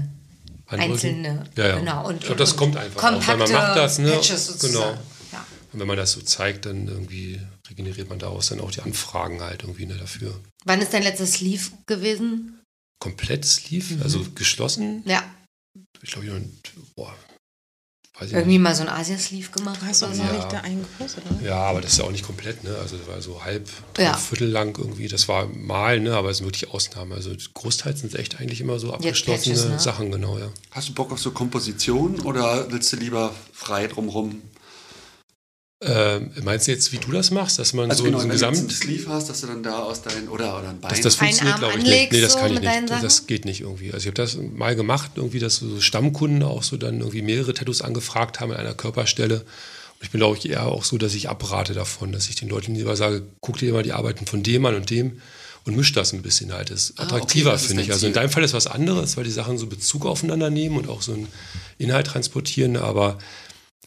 einzelne. 0.66 1.44
Ja, 1.56 1.68
ja. 1.68 1.78
Genau. 1.78 2.08
Und, 2.08 2.16
ich 2.16 2.24
glaube, 2.24 2.38
das 2.38 2.52
und 2.52 2.58
kommt 2.58 2.76
einfach. 2.76 3.02
auch, 3.02 3.10
Kompakte 3.10 3.28
weil 3.28 3.36
man 3.38 3.52
macht 3.52 3.76
das, 3.76 3.98
ne? 3.98 4.20
Genau. 4.60 4.90
Ja. 5.32 5.46
Und 5.72 5.80
wenn 5.80 5.86
man 5.86 5.96
das 5.96 6.12
so 6.12 6.20
zeigt, 6.20 6.66
dann 6.66 6.88
irgendwie 6.88 7.40
regeneriert 7.70 8.08
man 8.08 8.18
daraus 8.18 8.48
dann 8.48 8.60
auch 8.60 8.70
die 8.70 8.80
Anfragen 8.82 9.40
halt 9.40 9.62
irgendwie 9.62 9.86
ne, 9.86 9.94
dafür. 9.96 10.38
Wann 10.64 10.80
ist 10.82 10.92
dein 10.92 11.02
letztes 11.02 11.34
Sleeve 11.34 11.70
gewesen? 11.86 12.60
Komplett 13.02 13.44
Sleeve, 13.46 13.94
Mhm. 13.94 14.02
also 14.02 14.26
geschlossen. 14.34 15.02
Ja, 15.06 15.22
Ich 16.02 16.10
glaube, 16.12 16.26
boah, 16.96 17.14
weiß 18.18 18.28
ich 18.28 18.32
irgendwie 18.34 18.58
nicht. 18.58 18.60
mal 18.62 18.74
so 18.74 18.82
ein 18.82 18.88
Asia-Sleeve 18.88 19.50
gemacht. 19.50 19.80
Du 19.80 19.86
hast 19.86 20.00
so. 20.00 20.06
Ja. 20.06 20.32
nicht 20.32 20.52
da 20.52 20.60
einen 20.60 20.82
gepostet, 20.82 21.24
oder? 21.30 21.40
Ja, 21.46 21.56
aber 21.62 21.80
das 21.80 21.92
ist 21.92 21.98
ja 21.98 22.04
auch 22.04 22.10
nicht 22.10 22.24
komplett, 22.24 22.62
ne? 22.64 22.74
Also 22.76 22.96
das 22.98 23.06
war 23.06 23.22
so 23.22 23.42
halb, 23.44 23.68
Ja. 23.98 24.16
Viertel 24.16 24.48
lang 24.48 24.76
irgendwie. 24.76 25.08
Das 25.08 25.28
war 25.28 25.46
mal, 25.46 26.00
ne? 26.00 26.14
Aber 26.16 26.30
es 26.30 26.38
sind 26.38 26.46
wirklich 26.46 26.68
Ausnahmen. 26.70 27.12
Also 27.12 27.32
großteils 27.54 28.00
sind 28.00 28.12
es 28.12 28.18
echt 28.18 28.40
eigentlich 28.40 28.60
immer 28.60 28.78
so 28.78 28.92
abgeschlossene 28.92 29.54
Patches, 29.54 29.70
ne? 29.70 29.78
Sachen, 29.80 30.10
genau, 30.10 30.38
ja. 30.38 30.50
Hast 30.72 30.88
du 30.88 30.94
Bock 30.94 31.12
auf 31.12 31.20
so 31.20 31.30
Komposition 31.30 32.20
oder 32.20 32.70
willst 32.72 32.92
du 32.92 32.96
lieber 32.96 33.34
frei 33.52 33.86
drumrum? 33.86 34.42
Ähm, 35.82 36.30
meinst 36.42 36.66
du 36.66 36.72
jetzt, 36.72 36.92
wie 36.92 36.98
du 36.98 37.10
das 37.10 37.30
machst, 37.30 37.58
dass 37.58 37.72
man 37.72 37.88
Also 37.90 38.04
so 38.04 38.04
genau, 38.04 38.18
so 38.18 38.24
wenn 38.24 38.32
ein 38.32 38.38
du 38.38 38.46
einen 38.46 38.68
Sleeve 38.70 39.08
hast, 39.08 39.30
dass 39.30 39.40
du 39.40 39.46
dann 39.46 39.62
da 39.62 39.78
aus 39.78 40.02
deinen 40.02 40.28
oder 40.28 40.58
oder 40.58 40.68
ein 40.68 40.80
Bein. 40.80 40.90
Das, 40.90 41.00
das 41.00 41.14
funktioniert, 41.14 41.56
glaube 41.58 41.78
ich, 41.78 41.84
nicht. 41.84 42.12
Nee, 42.12 42.20
das 42.20 42.34
so 42.34 42.38
kann 42.38 42.48
ich 42.48 42.54
mit 42.56 42.64
deinen 42.64 42.84
nicht. 42.84 43.02
Das 43.02 43.26
geht 43.26 43.46
nicht 43.46 43.62
irgendwie. 43.62 43.86
Also 43.86 44.00
ich 44.00 44.06
habe 44.08 44.14
das 44.14 44.36
mal 44.36 44.76
gemacht, 44.76 45.12
irgendwie, 45.16 45.38
dass 45.38 45.56
so 45.56 45.80
Stammkunden 45.80 46.42
auch 46.42 46.62
so 46.62 46.76
dann 46.76 46.98
irgendwie 47.00 47.22
mehrere 47.22 47.54
Tattoos 47.54 47.80
angefragt 47.80 48.40
haben 48.40 48.50
an 48.52 48.58
einer 48.58 48.74
Körperstelle. 48.74 49.36
Und 49.36 50.02
ich 50.02 50.10
bin, 50.10 50.20
glaube 50.20 50.36
ich, 50.36 50.50
eher 50.50 50.66
auch 50.66 50.84
so, 50.84 50.98
dass 50.98 51.14
ich 51.14 51.30
abrate 51.30 51.72
davon, 51.72 52.12
dass 52.12 52.28
ich 52.28 52.36
den 52.36 52.50
Leuten 52.50 52.74
lieber 52.74 52.94
sage, 52.94 53.22
guck 53.40 53.56
dir 53.56 53.72
mal 53.72 53.82
die 53.82 53.92
Arbeiten 53.92 54.26
von 54.26 54.42
dem 54.42 54.66
an 54.66 54.74
und 54.74 54.90
dem 54.90 55.22
und 55.64 55.76
misch 55.78 55.92
das 55.94 56.12
ein 56.12 56.20
bisschen 56.20 56.52
halt. 56.52 56.70
Das 56.70 56.90
ist 56.90 56.98
Ah, 56.98 57.04
okay, 57.04 57.14
attraktiver, 57.14 57.52
das 57.52 57.62
ist 57.62 57.68
finde 57.68 57.84
ich. 57.84 57.92
Also 57.92 58.06
in 58.06 58.12
deinem 58.12 58.28
Fall 58.30 58.44
ist 58.44 58.52
was 58.52 58.66
anderes, 58.66 59.16
weil 59.16 59.24
die 59.24 59.30
Sachen 59.30 59.56
so 59.56 59.66
Bezug 59.66 60.04
aufeinander 60.04 60.50
nehmen 60.50 60.76
und 60.76 60.88
auch 60.90 61.00
so 61.00 61.12
einen 61.14 61.28
Inhalt 61.78 62.06
transportieren, 62.06 62.76
aber 62.76 63.16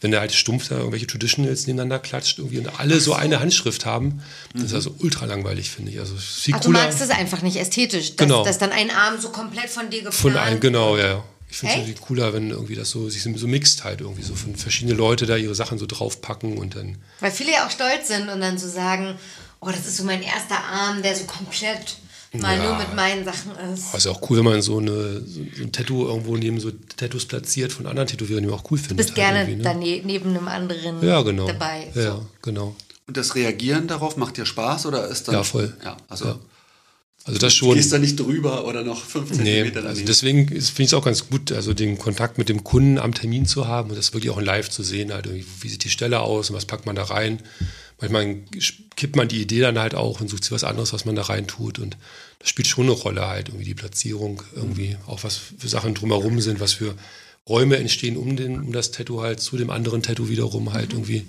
wenn 0.02 0.12
der 0.12 0.20
halt 0.20 0.34
stumpf 0.34 0.68
da 0.68 0.78
irgendwelche 0.78 1.08
Traditionals 1.08 1.66
nebeneinander 1.66 2.00
klatscht 2.00 2.40
irgendwie 2.40 2.60
und 2.60 2.80
alle 2.80 3.00
so 3.00 3.14
eine 3.14 3.40
Handschrift 3.40 3.86
haben, 3.86 4.22
das 4.54 4.64
ist 4.64 4.74
also 4.74 4.96
ultra 5.00 5.26
langweilig, 5.26 5.70
finde 5.72 5.92
ich. 5.92 6.00
Also 6.00 6.16
viel 6.16 6.56
Ach, 6.56 6.60
du 6.60 6.68
cooler. 6.68 6.84
magst 6.84 7.02
es 7.02 7.10
einfach 7.10 7.42
nicht 7.42 7.56
ästhetisch, 7.56 8.16
dass, 8.16 8.18
Genau. 8.18 8.44
dass 8.44 8.58
dann 8.58 8.72
ein 8.72 8.92
Arm 8.92 9.20
so 9.22 9.30
komplett 9.30 9.70
von 9.70 9.90
dir 9.90 10.00
geplant 10.00 10.16
Von 10.16 10.38
einem, 10.38 10.60
genau, 10.60 10.98
ja. 10.98 11.24
Ich 11.50 11.58
finde 11.58 11.92
es 11.94 12.02
cooler, 12.02 12.34
wenn 12.34 12.50
irgendwie 12.50 12.74
das 12.74 12.90
so 12.90 13.08
sich 13.10 13.22
so 13.22 13.48
mixt 13.48 13.84
halt 13.84 14.02
irgendwie, 14.02 14.24
so 14.24 14.34
von 14.34 14.56
verschiedene 14.56 14.96
Leute 14.96 15.28
da 15.28 15.36
ihre 15.38 15.54
Sachen 15.54 15.78
so 15.78 15.86
draufpacken 15.86 16.58
und 16.58 16.76
dann. 16.76 16.98
Weil 17.20 17.30
viele 17.32 17.52
ja 17.52 17.68
auch 17.68 17.70
stolz 17.70 18.08
sind 18.08 18.28
und 18.30 18.42
dann 18.42 18.58
so 18.58 18.68
sagen, 18.68 19.20
oh, 19.62 19.70
das 19.70 19.86
ist 19.86 19.98
so 19.98 20.04
mein 20.04 20.24
erster 20.24 20.58
Arm, 20.58 21.04
der 21.04 21.16
so 21.16 21.26
komplett 21.26 21.98
mal 22.42 22.58
Ja. 22.58 22.64
nur 22.64 22.78
mit 22.78 22.96
meinen 22.96 23.24
Sachen 23.26 23.52
ist. 23.74 23.88
Aber 23.90 23.98
ist 23.98 24.06
ja 24.06 24.12
auch 24.12 24.30
cool, 24.30 24.38
wenn 24.38 24.46
man 24.46 24.62
so, 24.62 24.78
eine, 24.80 25.22
so 25.26 25.40
ein 25.62 25.72
Tattoo 25.72 26.08
irgendwo 26.08 26.36
neben 26.38 26.60
so 26.60 26.72
Tattoos 26.98 27.26
platziert 27.26 27.72
von 27.72 27.86
anderen 27.86 28.08
Tätowierern, 28.08 28.44
die 28.44 28.50
man 28.50 28.60
auch 28.60 28.70
cool 28.72 28.78
Du 28.78 28.84
findet. 28.86 28.98
bist 29.06 29.16
gerne 29.16 29.40
halt 29.40 29.50
irgendwie, 29.50 29.64
ne? 29.68 29.74
dane- 29.74 30.02
neben 30.06 30.30
einem 30.30 30.48
anderen 30.48 31.04
Ja, 31.04 31.22
genau. 31.22 31.48
dabei. 31.48 31.88
Ja, 31.94 32.02
So. 32.02 32.08
ja, 32.10 32.22
genau. 32.42 32.76
Und 33.08 33.18
das 33.18 33.36
Reagieren 33.36 33.88
darauf 33.88 34.18
macht 34.18 34.38
dir 34.38 34.46
Spaß 34.46 34.86
oder 34.86 35.08
ist 35.10 35.28
dann 35.28 35.36
Ja, 35.36 35.44
voll. 35.44 35.76
Ja, 35.84 35.98
also 36.10 36.26
Ja. 36.26 36.40
Also 37.26 37.40
das 37.40 37.54
du 37.54 37.60
schon. 37.60 37.76
gehst 37.76 37.94
da 37.94 38.00
nicht 38.00 38.20
drüber 38.20 38.66
oder 38.68 38.84
noch 38.84 39.02
fünf 39.02 39.30
Nee, 39.30 39.36
Zentimeter 39.38 39.78
also 39.78 39.88
daneben. 39.88 40.06
deswegen 40.08 40.48
ist- 40.50 40.70
finde 40.72 40.82
ich 40.84 40.88
es 40.90 40.94
auch 40.94 41.06
ganz 41.06 41.30
gut, 41.30 41.54
also 41.54 41.74
den 41.74 41.98
Kontakt 41.98 42.38
mit 42.38 42.50
dem 42.50 42.66
Kunden 42.66 42.98
am 43.00 43.14
Termin 43.14 43.46
zu 43.46 43.66
haben 43.66 43.92
und 43.92 43.96
das 43.96 44.14
wirklich 44.14 44.30
auch 44.30 44.40
in 44.40 44.44
live 44.46 44.70
zu 44.70 44.84
sehen, 44.84 45.14
halt 45.14 45.30
wie 45.34 45.70
sieht 45.70 45.86
die 45.86 45.90
Stelle 45.90 46.20
aus 46.20 46.50
und 46.50 46.56
was 46.58 46.66
packt 46.66 46.86
man 46.86 46.98
da 46.98 47.04
rein. 47.04 47.40
Manchmal 48.10 48.44
kippt 48.96 49.16
man 49.16 49.28
die 49.28 49.42
Idee 49.42 49.62
dann 49.62 49.80
halt 49.80 49.96
auch 49.96 50.22
und 50.22 50.30
sucht 50.30 50.44
sich 50.44 50.52
was 50.52 50.64
anderes, 50.64 50.94
was 50.94 51.06
man 51.06 51.16
da 51.16 51.24
rein 51.24 51.48
tut 51.48 51.80
und 51.80 51.98
das 52.40 52.50
spielt 52.50 52.68
schon 52.68 52.86
eine 52.86 52.94
Rolle 52.94 53.28
halt, 53.28 53.50
irgendwie 53.50 53.66
die 53.66 53.74
Platzierung, 53.74 54.44
irgendwie 54.54 54.98
auch 55.08 55.24
was 55.24 55.38
für 55.38 55.70
Sachen 55.70 55.94
drumherum 55.94 56.42
sind, 56.42 56.60
was 56.60 56.74
für 56.74 56.96
Räume 57.48 57.78
entstehen 57.78 58.18
um, 58.18 58.36
den, 58.36 58.60
um 58.62 58.72
das 58.74 58.92
Tattoo 58.92 59.22
halt 59.22 59.40
zu 59.40 59.58
dem 59.58 59.70
anderen 59.70 60.02
Tattoo 60.02 60.30
wiederum 60.30 60.74
halt 60.74 60.94
irgendwie. 60.94 61.26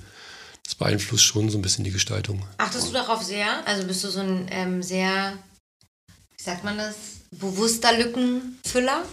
Das 0.64 0.74
beeinflusst 0.74 1.24
schon 1.24 1.50
so 1.50 1.58
ein 1.58 1.62
bisschen 1.62 1.84
die 1.84 1.90
Gestaltung. 1.90 2.42
Achtest 2.56 2.88
du 2.88 2.92
darauf 2.92 3.22
sehr? 3.22 3.66
Also 3.66 3.86
bist 3.86 4.02
du 4.02 4.08
so 4.08 4.20
ein 4.20 4.46
ähm, 4.50 4.82
sehr, 4.82 5.38
wie 6.36 6.42
sagt 6.42 6.64
man 6.64 6.78
das, 6.78 6.96
bewusster 7.32 7.96
Lückenfüller? 7.98 9.04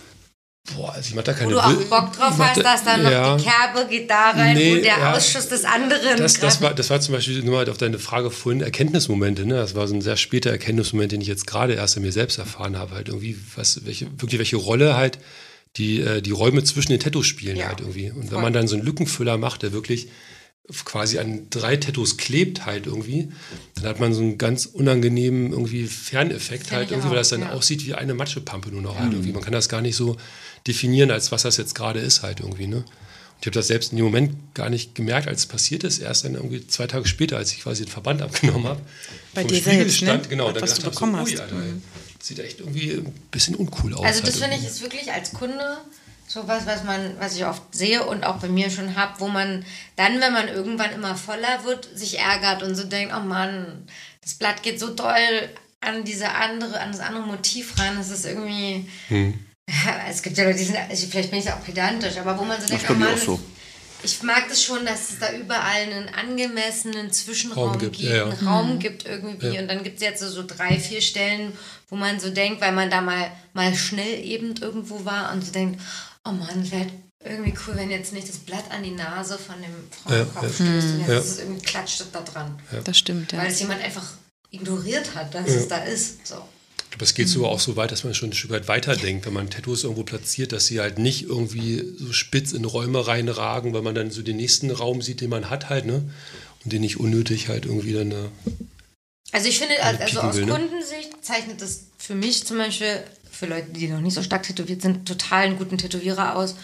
Boah, 0.75 0.93
also 0.93 1.09
ich 1.09 1.15
mach 1.15 1.23
da 1.23 1.33
Wo 1.33 1.37
keine 1.39 1.51
du 1.53 1.59
auch 1.59 1.73
Bock 1.73 2.13
drauf 2.15 2.37
hast, 2.37 2.57
da- 2.57 2.61
dass 2.61 2.83
dann 2.83 3.01
noch 3.01 3.11
ja. 3.11 3.35
die 3.35 3.43
Kerbe 3.43 3.89
geht 3.89 4.09
da 4.09 4.29
rein, 4.29 4.55
Nee, 4.55 4.71
wo 4.77 4.81
der 4.81 4.97
ja. 4.99 5.13
Ausschuss 5.13 5.47
des 5.49 5.65
anderen 5.65 6.17
Das, 6.17 6.35
das, 6.39 6.61
war, 6.61 6.75
das 6.75 6.89
war 6.91 7.01
zum 7.01 7.15
Beispiel 7.15 7.41
nur 7.43 7.57
halt 7.57 7.69
auf 7.69 7.77
deine 7.79 7.97
Frage 7.97 8.29
vorhin, 8.29 8.61
Erkenntnismomente. 8.61 9.45
Ne? 9.47 9.55
Das 9.55 9.73
war 9.73 9.87
so 9.87 9.95
ein 9.95 10.01
sehr 10.01 10.17
später 10.17 10.51
Erkenntnismoment, 10.51 11.11
den 11.13 11.21
ich 11.21 11.27
jetzt 11.27 11.47
gerade 11.47 11.73
erst 11.73 11.97
an 11.97 12.03
mir 12.03 12.11
selbst 12.11 12.37
erfahren 12.37 12.77
habe. 12.77 12.93
Halt 12.93 13.07
irgendwie, 13.09 13.35
was, 13.55 13.85
welche, 13.85 14.05
wirklich 14.21 14.37
welche 14.37 14.57
Rolle 14.57 14.95
halt 14.95 15.17
die, 15.77 15.99
äh, 15.99 16.21
die 16.21 16.31
Räume 16.31 16.63
zwischen 16.63 16.91
den 16.91 16.99
Tattoos 16.99 17.25
spielen 17.25 17.55
Ja, 17.57 17.69
halt 17.69 17.79
irgendwie. 17.79 18.11
Und 18.11 18.25
voll. 18.25 18.31
wenn 18.35 18.41
man 18.41 18.53
dann 18.53 18.67
so 18.67 18.75
einen 18.75 18.85
Lückenfüller 18.85 19.37
macht, 19.39 19.63
der 19.63 19.73
wirklich 19.73 20.09
quasi 20.85 21.17
an 21.19 21.47
drei 21.49 21.75
Tattoos 21.75 22.17
klebt 22.17 22.65
halt 22.65 22.85
irgendwie, 22.85 23.29
dann 23.75 23.85
hat 23.85 23.99
man 23.99 24.13
so 24.13 24.21
einen 24.21 24.37
ganz 24.37 24.67
unangenehmen 24.67 25.51
irgendwie 25.51 25.85
Ferneffekt 25.87 26.67
Finde 26.67 26.75
halt 26.77 26.91
irgendwie, 26.91 27.07
auch, 27.07 27.11
weil 27.11 27.17
das 27.17 27.29
dann 27.29 27.41
ja. 27.41 27.51
aussieht 27.51 27.85
wie 27.87 27.95
eine 27.95 28.13
Matschepampe 28.13 28.69
nur 28.69 28.81
noch 28.81 28.97
halt 28.97 29.11
irgendwie. 29.11 29.33
Man 29.33 29.41
kann 29.41 29.51
das 29.53 29.67
gar 29.69 29.81
nicht 29.81 29.95
so 29.95 30.15
definieren, 30.67 31.11
als 31.11 31.31
was 31.31 31.43
das 31.43 31.57
jetzt 31.57 31.75
gerade 31.75 31.99
ist 31.99 32.23
halt 32.23 32.39
irgendwie, 32.39 32.67
ne? 32.67 32.77
Und 32.77 32.85
ich 33.39 33.47
habe 33.47 33.55
das 33.55 33.67
selbst 33.67 33.91
in 33.91 33.97
dem 33.97 34.05
Moment 34.05 34.53
gar 34.53 34.69
nicht 34.69 34.93
gemerkt, 34.93 35.27
als 35.27 35.41
es 35.41 35.45
passiert 35.47 35.83
ist. 35.83 35.97
Erst 35.97 36.25
dann 36.25 36.35
irgendwie 36.35 36.67
zwei 36.67 36.85
Tage 36.85 37.07
später, 37.07 37.37
als 37.37 37.51
ich 37.51 37.63
quasi 37.63 37.85
den 37.85 37.91
Verband 37.91 38.21
abgenommen 38.21 38.67
habe. 38.67 38.81
Bei 39.33 39.43
dir 39.43 39.55
Spiegel 39.55 39.89
selbst, 39.89 40.01
ne? 40.01 40.07
stand, 40.07 40.29
genau, 40.29 40.47
und 40.47 40.55
dann 40.55 40.63
Was 40.63 40.75
du 40.75 40.77
gedacht 40.77 40.93
bekommen 40.93 41.15
hab, 41.15 41.27
so, 41.27 41.33
hast. 41.33 41.41
Alter, 41.41 41.55
das 42.19 42.27
sieht 42.27 42.39
echt 42.39 42.59
irgendwie 42.59 42.91
ein 42.91 43.13
bisschen 43.31 43.55
uncool 43.55 43.95
aus. 43.95 44.05
Also 44.05 44.21
das 44.21 44.39
halt 44.39 44.43
finde 44.43 44.57
ich 44.57 44.67
ist 44.69 44.81
wirklich 44.81 45.11
als 45.11 45.33
Kunde 45.33 45.77
sowas, 46.27 46.65
was 46.65 46.83
man, 46.83 47.15
was 47.19 47.35
ich 47.35 47.45
oft 47.45 47.63
sehe 47.73 48.05
und 48.05 48.23
auch 48.23 48.37
bei 48.37 48.47
mir 48.47 48.69
schon 48.69 48.95
habe, 48.95 49.19
wo 49.19 49.27
man 49.27 49.65
dann, 49.95 50.21
wenn 50.21 50.31
man 50.31 50.47
irgendwann 50.47 50.91
immer 50.93 51.15
voller 51.15 51.63
wird, 51.65 51.89
sich 51.97 52.19
ärgert 52.19 52.63
und 52.63 52.75
so 52.75 52.83
denkt, 52.83 53.13
oh 53.17 53.21
Mann, 53.21 53.87
das 54.21 54.35
Blatt 54.35 54.63
geht 54.63 54.79
so 54.79 54.93
doll 54.93 55.49
an 55.81 56.03
diese 56.03 56.31
andere, 56.31 56.79
an 56.79 56.91
das 56.91 57.01
andere 57.01 57.25
Motiv 57.25 57.77
ran, 57.79 57.97
das 57.97 58.11
ist 58.11 58.25
irgendwie. 58.25 58.87
Hm. 59.07 59.33
Es 60.09 60.21
gibt 60.21 60.37
ja 60.37 60.43
Leute, 60.43 60.59
die 60.59 60.65
sind, 60.65 60.77
also 60.77 61.07
vielleicht 61.07 61.31
bin 61.31 61.39
ich 61.39 61.51
auch 61.51 61.63
pedantisch, 61.63 62.17
aber 62.17 62.37
wo 62.37 62.43
man 62.43 62.59
so 62.59 62.67
denkt, 62.67 62.85
oh 62.89 62.93
Mann, 62.93 63.13
auch 63.13 63.17
so. 63.17 63.39
Ich 64.03 64.23
mag 64.23 64.49
das 64.49 64.63
schon, 64.63 64.83
dass 64.85 65.11
es 65.11 65.19
da 65.19 65.31
überall 65.31 65.83
einen 65.83 66.09
angemessenen 66.09 67.11
Zwischenraum 67.11 67.69
Raum 67.69 67.77
gibt, 67.77 67.97
gibt, 67.97 68.09
ja, 68.09 68.15
ja. 68.15 68.23
einen 68.25 68.47
Raum 68.47 68.79
gibt 68.79 69.05
irgendwie. 69.05 69.49
Ja. 69.49 69.61
Und 69.61 69.67
dann 69.67 69.83
gibt 69.83 69.97
es 69.97 70.01
jetzt 70.01 70.21
so, 70.21 70.29
so 70.29 70.43
drei, 70.45 70.79
vier 70.79 71.01
Stellen, 71.01 71.53
wo 71.89 71.95
man 71.95 72.19
so 72.19 72.31
denkt, 72.31 72.61
weil 72.61 72.71
man 72.71 72.89
da 72.89 73.01
mal, 73.01 73.31
mal 73.53 73.73
schnell 73.75 74.23
eben 74.25 74.55
irgendwo 74.59 75.05
war 75.05 75.31
und 75.33 75.45
so 75.45 75.51
denkt, 75.51 75.79
oh 76.25 76.31
Mann, 76.31 76.61
es 76.63 76.71
wäre 76.71 76.87
irgendwie 77.23 77.53
cool, 77.67 77.75
wenn 77.75 77.91
jetzt 77.91 78.13
nicht 78.13 78.27
das 78.27 78.37
Blatt 78.37 78.65
an 78.71 78.81
die 78.81 78.91
Nase 78.91 79.37
von 79.37 79.55
dem 79.61 79.75
Frauenkopf 79.91 80.59
Ja, 80.59 80.65
stößt 80.65 80.87
und 80.87 80.99
jetzt 81.01 81.09
Ja. 81.09 81.19
ist 81.19 81.25
es 81.25 81.39
irgendwie 81.39 81.61
klatscht 81.61 82.03
da 82.11 82.21
dran. 82.21 82.59
Das 82.83 82.97
stimmt, 82.97 83.31
ja. 83.31 83.37
Weil 83.37 83.51
es 83.51 83.59
jemand 83.59 83.83
einfach 83.83 84.05
ignoriert 84.49 85.13
hat, 85.13 85.33
dass 85.35 85.47
es 85.47 85.67
da 85.67 85.77
ist. 85.77 86.25
So. 86.25 86.43
Aber 86.93 87.03
es 87.03 87.13
geht 87.13 87.29
sogar 87.29 87.49
auch 87.49 87.59
so 87.59 87.75
weit, 87.77 87.91
dass 87.91 88.03
man 88.03 88.13
schon 88.13 88.29
ein 88.29 88.33
Stück 88.33 88.51
weit 88.51 88.67
weiterdenkt, 88.67 89.25
wenn 89.25 89.33
man 89.33 89.49
Tattoos 89.49 89.83
irgendwo 89.83 90.03
platziert, 90.03 90.51
dass 90.51 90.65
sie 90.65 90.79
halt 90.79 90.99
nicht 90.99 91.23
irgendwie 91.23 91.83
so 91.97 92.11
spitz 92.11 92.51
in 92.51 92.65
Räume 92.65 93.07
reinragen, 93.07 93.73
weil 93.73 93.81
man 93.81 93.95
dann 93.95 94.11
so 94.11 94.21
den 94.21 94.37
nächsten 94.37 94.69
Raum 94.71 95.01
sieht, 95.01 95.21
den 95.21 95.29
man 95.29 95.49
hat 95.49 95.69
halt, 95.69 95.85
ne? 95.85 96.03
Und 96.63 96.73
den 96.73 96.81
nicht 96.81 96.99
unnötig 96.99 97.47
halt 97.47 97.65
irgendwie 97.65 97.93
dann 97.93 98.09
da. 98.09 98.29
Also 99.31 99.47
ich 99.47 99.57
finde, 99.57 99.81
also 99.81 100.19
aus 100.19 100.35
will, 100.35 100.45
ne? 100.45 100.51
Kundensicht 100.51 101.09
zeichnet 101.21 101.61
das 101.61 101.85
für 101.97 102.15
mich 102.15 102.45
zum 102.45 102.57
Beispiel, 102.57 103.01
für 103.31 103.45
Leute, 103.45 103.71
die 103.71 103.87
noch 103.87 104.01
nicht 104.01 104.13
so 104.13 104.21
stark 104.21 104.43
tätowiert 104.43 104.81
sind, 104.81 105.07
total 105.07 105.45
einen 105.45 105.57
guten 105.57 105.77
Tätowierer 105.77 106.35
aus. 106.35 106.55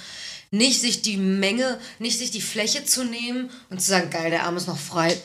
Nicht 0.51 0.81
sich 0.81 1.01
die 1.01 1.17
Menge, 1.17 1.79
nicht 1.99 2.17
sich 2.19 2.31
die 2.31 2.41
Fläche 2.41 2.85
zu 2.85 3.03
nehmen 3.03 3.49
und 3.69 3.81
zu 3.81 3.89
sagen, 3.89 4.09
geil, 4.09 4.29
der 4.29 4.43
Arm 4.43 4.57
ist 4.57 4.67
noch 4.67 4.77
frei. 4.77 5.17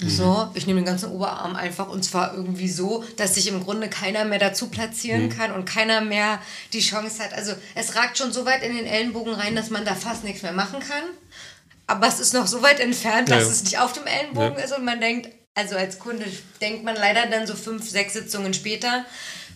So, 0.00 0.48
ich 0.54 0.66
nehme 0.68 0.78
den 0.80 0.86
ganzen 0.86 1.10
Oberarm 1.10 1.56
einfach 1.56 1.88
und 1.88 2.04
zwar 2.04 2.32
irgendwie 2.34 2.68
so, 2.68 3.02
dass 3.16 3.34
sich 3.34 3.48
im 3.48 3.64
Grunde 3.64 3.88
keiner 3.88 4.24
mehr 4.24 4.38
dazu 4.38 4.68
platzieren 4.68 5.28
kann 5.28 5.50
und 5.50 5.64
keiner 5.64 6.00
mehr 6.02 6.40
die 6.72 6.78
Chance 6.80 7.20
hat. 7.22 7.32
Also 7.32 7.52
es 7.74 7.96
ragt 7.96 8.16
schon 8.16 8.32
so 8.32 8.46
weit 8.46 8.62
in 8.62 8.76
den 8.76 8.86
Ellenbogen 8.86 9.34
rein, 9.34 9.56
dass 9.56 9.70
man 9.70 9.84
da 9.84 9.96
fast 9.96 10.22
nichts 10.22 10.42
mehr 10.42 10.52
machen 10.52 10.78
kann. 10.78 11.02
Aber 11.88 12.06
es 12.06 12.20
ist 12.20 12.32
noch 12.32 12.46
so 12.46 12.62
weit 12.62 12.78
entfernt, 12.78 13.28
dass 13.28 13.40
Ja, 13.40 13.46
ja. 13.46 13.50
es 13.52 13.64
nicht 13.64 13.78
auf 13.80 13.92
dem 13.92 14.06
Ellenbogen 14.06 14.56
Ja. 14.58 14.64
ist 14.64 14.72
und 14.76 14.84
man 14.84 15.00
denkt, 15.00 15.30
also 15.56 15.74
als 15.74 15.98
Kunde 15.98 16.26
denkt 16.60 16.84
man 16.84 16.94
leider 16.94 17.26
dann 17.26 17.48
so 17.48 17.56
fünf, 17.56 17.88
sechs 17.90 18.12
Sitzungen 18.12 18.54
später, 18.54 19.04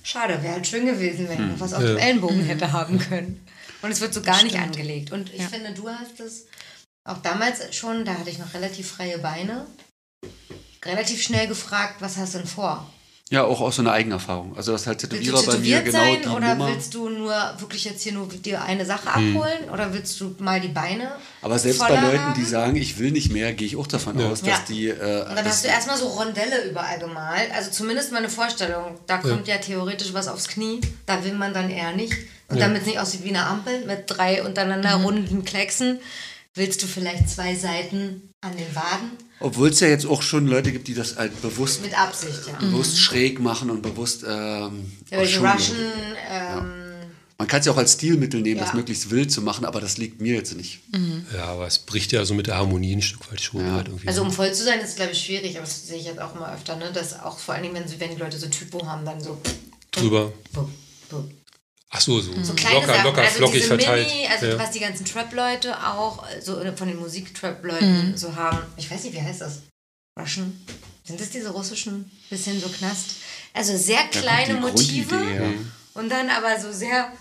schade, 0.02 0.42
wäre 0.42 0.54
halt 0.54 0.66
schön 0.66 0.86
gewesen, 0.86 1.28
wenn 1.28 1.40
ich 1.40 1.52
noch 1.52 1.60
was 1.60 1.72
auf 1.74 1.82
dem. 1.84 1.96
Ellenbogen 1.98 2.44
hätte 2.44 2.72
haben 2.72 2.98
können. 2.98 3.46
Und 3.82 3.92
es 3.92 4.00
wird 4.00 4.12
so 4.12 4.22
gar 4.22 4.42
nicht 4.42 4.58
angelegt. 4.58 5.12
Und 5.12 5.32
ich 5.32 5.44
finde, 5.44 5.72
du 5.72 5.88
hast 5.88 6.18
es 6.18 6.46
auch 7.04 7.18
damals 7.18 7.60
schon, 7.76 8.04
da 8.04 8.14
hatte 8.14 8.30
ich 8.30 8.38
noch 8.38 8.54
relativ 8.54 8.90
freie 8.90 9.18
Beine, 9.18 9.66
relativ 10.84 11.22
schnell 11.22 11.46
gefragt, 11.46 11.96
was 12.00 12.16
hast 12.16 12.34
du 12.34 12.38
denn 12.38 12.46
vor? 12.46 12.86
Ja, 13.30 13.44
auch 13.44 13.62
aus 13.62 13.76
so 13.76 13.82
einer 13.82 13.92
Eigenerfahrung. 13.92 14.54
Also 14.58 14.72
das 14.72 14.82
ist 14.82 14.86
halt 14.88 14.98
Tätowierer 14.98 15.42
bei 15.44 15.56
mir 15.56 15.80
genau 15.80 15.98
sein 16.00 16.18
die 16.22 16.28
oder 16.28 16.54
Nummer. 16.54 16.68
willst 16.68 16.92
du 16.92 17.08
nur 17.08 17.32
wirklich 17.56 17.86
jetzt 17.86 18.02
hier 18.02 18.12
nur 18.12 18.28
dir 18.28 18.60
eine 18.62 18.84
Sache 18.84 19.08
abholen 19.08 19.70
oder 19.72 19.94
willst 19.94 20.20
du 20.20 20.34
mal 20.38 20.60
die 20.60 20.68
Beine 20.68 21.12
Aber 21.40 21.58
selbst 21.58 21.78
bei 21.78 21.88
Leuten, 21.98 22.20
haben? 22.20 22.34
die 22.34 22.44
sagen, 22.44 22.76
ich 22.76 22.98
will 22.98 23.10
nicht 23.10 23.32
mehr, 23.32 23.54
gehe 23.54 23.66
ich 23.66 23.76
auch 23.76 23.86
davon 23.86 24.18
Ja. 24.18 24.28
aus, 24.28 24.40
dass 24.40 24.48
Ja. 24.48 24.64
die. 24.68 24.88
Äh, 24.88 25.22
Und 25.26 25.34
dann 25.34 25.46
hast 25.46 25.64
du 25.64 25.68
erstmal 25.68 25.96
so 25.96 26.08
Rondelle 26.08 26.68
überall 26.68 26.98
gemalt. 26.98 27.50
Also 27.54 27.70
zumindest 27.70 28.12
mal 28.12 28.18
eine 28.18 28.28
Vorstellung. 28.28 28.98
Da 29.06 29.16
kommt 29.16 29.48
ja, 29.48 29.56
theoretisch 29.56 30.12
was 30.12 30.28
aufs 30.28 30.48
Knie. 30.48 30.82
Da 31.06 31.24
will 31.24 31.32
man 31.32 31.54
dann 31.54 31.70
eher 31.70 31.92
nicht. 31.92 32.12
Und 32.48 32.60
damit 32.60 32.82
es 32.82 32.86
nicht 32.86 32.98
aussieht 32.98 33.24
wie 33.24 33.30
eine 33.30 33.46
Ampel 33.46 33.86
mit 33.86 34.04
drei 34.08 34.42
untereinander 34.44 34.96
runden 34.96 35.42
Klecksen, 35.42 36.00
willst 36.54 36.82
du 36.82 36.86
vielleicht 36.86 37.30
zwei 37.30 37.54
Seiten 37.54 38.28
an 38.42 38.56
den 38.56 38.74
Waden 38.74 39.10
Obwohl 39.40 39.70
es 39.70 39.80
ja 39.80 39.88
jetzt 39.88 40.04
auch 40.06 40.20
schon 40.22 40.46
Leute 40.46 40.70
gibt, 40.72 40.86
die 40.88 40.94
das 40.94 41.16
halt 41.16 41.40
bewusst, 41.42 41.80
mit 41.82 41.98
Absicht, 41.98 42.40
ja. 42.46 42.58
bewusst 42.58 42.98
schräg 42.98 43.40
machen 43.40 43.70
und 43.70 43.82
bewusst. 43.82 44.22
Ähm, 44.28 44.92
Ja, 45.10 45.22
die 45.24 45.34
Russian, 45.36 45.76
ähm, 46.30 46.72
Man 47.38 47.48
kann 47.48 47.58
es 47.60 47.66
ja 47.66 47.72
auch 47.72 47.76
als 47.76 47.94
Stilmittel 47.94 48.40
nehmen, 48.40 48.58
Ja. 48.58 48.64
das 48.66 48.74
möglichst 48.74 49.10
wild 49.10 49.32
zu 49.32 49.42
machen, 49.42 49.64
aber 49.64 49.80
das 49.80 49.96
liegt 49.98 50.20
mir 50.20 50.34
jetzt 50.34 50.54
nicht. 50.56 50.80
Ja, 51.34 51.46
aber 51.46 51.66
es 51.66 51.78
bricht 51.80 52.12
ja 52.12 52.24
so 52.24 52.34
mit 52.34 52.46
der 52.46 52.56
Harmonie 52.56 52.94
ein 52.94 53.02
Stück 53.02 53.30
weit 53.32 53.40
schon 53.40 53.68
halt 53.72 53.88
irgendwie. 53.88 54.06
also 54.06 54.22
um 54.22 54.30
voll 54.30 54.52
zu 54.54 54.62
sein, 54.64 54.78
ist 54.80 54.94
glaube 54.96 55.10
ich 55.12 55.24
schwierig, 55.24 55.56
aber 55.56 55.64
das 55.64 55.86
sehe 55.88 55.98
ich 55.98 56.04
jetzt 56.04 56.20
auch 56.20 56.34
immer 56.36 56.52
öfter, 56.52 56.76
ne? 56.76 56.92
Dass 56.92 57.18
auch 57.20 57.38
vor 57.38 57.54
allen 57.54 57.64
Dingen, 57.64 57.74
wenn, 57.74 57.88
sie- 57.88 57.98
wenn 57.98 58.10
die 58.10 58.16
Leute 58.20 58.38
so 58.38 58.46
Typo 58.48 58.86
haben, 58.86 59.04
dann 59.04 59.20
so. 59.20 59.40
drüber. 59.90 60.32
bup, 60.52 60.68
bup. 61.10 61.30
Ach 61.94 62.00
so, 62.00 62.18
so, 62.20 62.32
So 62.42 62.54
kleine 62.54 62.76
locker, 62.76 62.86
Sachen, 62.94 63.04
locker, 63.04 63.20
also 63.22 63.36
flockig 63.36 63.54
diese 63.56 63.66
verteilt. 63.68 64.08
Mini, 64.08 64.26
also 64.26 64.46
ja. 64.46 64.58
was 64.58 64.70
die 64.70 64.80
ganzen 64.80 65.04
Trap-Leute 65.04 65.76
auch 65.86 66.24
so 66.42 66.58
von 66.74 66.88
den 66.88 66.98
Musik-Trap-Leuten 66.98 68.12
Mhm. 68.12 68.16
so 68.16 68.34
haben. 68.34 68.58
Ich 68.78 68.90
weiß 68.90 69.04
nicht, 69.04 69.14
wie 69.14 69.20
heißt 69.20 69.42
das? 69.42 69.60
Russian? 70.18 70.58
Sind 71.04 71.20
das 71.20 71.28
diese 71.30 71.50
russischen, 71.50 72.10
bisschen 72.30 72.58
so 72.60 72.68
Knast? 72.70 73.16
Also 73.52 73.76
sehr 73.76 74.02
kleine 74.04 74.54
Motive 74.54 75.16
ja. 75.16 75.50
und 75.94 76.08
dann 76.08 76.30
aber 76.30 76.58
so 76.58 76.72
sehr 76.72 77.12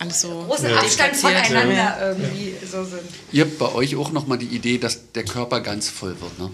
Alles 0.00 0.20
so. 0.20 0.44
großen 0.44 0.68
Ja. 0.68 0.76
Abstand 0.80 1.16
voneinander 1.16 1.96
irgendwie 2.00 2.54
so 2.70 2.84
sind. 2.84 3.02
Ihr 3.32 3.44
habt 3.44 3.58
bei 3.58 3.72
euch 3.72 3.96
auch 3.96 4.10
nochmal 4.12 4.36
die 4.38 4.46
Idee, 4.48 4.76
dass 4.76 5.12
der 5.12 5.24
Körper 5.24 5.60
ganz 5.62 5.88
voll 5.88 6.20
wird, 6.20 6.38
ne? 6.38 6.50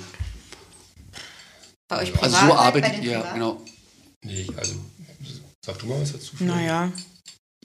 Bei 1.88 2.02
euch 2.02 2.12
privat? 2.12 2.24
Also 2.34 2.46
so 2.46 2.52
bei 2.52 2.58
arbeitet 2.58 3.02
ihr, 3.02 3.18
Privat? 3.18 3.34
genau. 3.34 3.62
Nee, 4.22 4.46
also 4.56 4.74
sag 5.64 5.78
du 5.78 5.86
mal 5.86 6.00
was 6.00 6.12
dazu. 6.12 6.32
Naja, 6.40 6.92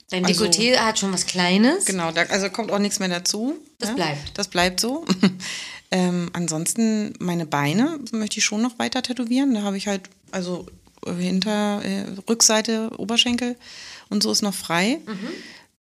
Dein 0.09 0.23
Also- 0.23 0.45
Dekolleté 0.45 0.77
hat 0.77 0.99
schon 0.99 1.11
was 1.11 1.25
Kleines. 1.25 1.83
genau. 1.83 2.11
Da, 2.13 2.21
also 2.23 2.49
kommt 2.49 2.71
auch 2.71 2.79
nichts 2.79 2.99
mehr 2.99 3.09
dazu. 3.09 3.55
Das 3.77 3.89
ja? 3.89 3.95
bleibt. 3.95 4.37
Das 4.37 4.47
bleibt 4.47 4.79
so. 4.79 5.05
ähm, 5.91 6.29
ansonsten 6.31 7.13
meine 7.19 7.45
Beine 7.45 7.99
möchte 8.13 8.37
ich 8.39 8.45
schon 8.45 8.61
noch 8.61 8.79
weiter 8.79 9.03
tätowieren. 9.03 9.53
Da 9.53 9.63
habe 9.63 9.75
ich 9.75 9.87
halt, 9.87 10.09
also 10.31 10.65
äh, 11.05 11.11
hinter, 11.13 11.83
äh, 11.83 12.05
Rückseite, 12.29 12.91
Oberschenkel 12.97 13.57
und 14.09 14.23
so 14.23 14.31
ist 14.31 14.43
noch 14.43 14.53
frei. 14.53 14.99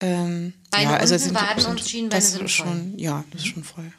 Ähm, 0.01 0.43
Mhm. 0.47 0.53
Beine 0.71 0.85
ja, 0.91 0.97
also 0.97 1.15
es 1.15 1.23
unten, 1.23 1.37
sind, 1.37 1.49
Waden 1.49 1.61
sind, 1.63 1.71
und 1.71 1.81
Schienbeine 1.89 2.21
das 2.21 2.33
sind 2.33 2.45
ist 2.45 2.55
voll. 2.57 2.67
Mhm. 2.67 2.91
schon, 2.91 2.99
ja, 2.99 3.25
das 3.31 3.43
ist 3.43 3.47
schon 3.47 3.63
voll. 3.65 3.93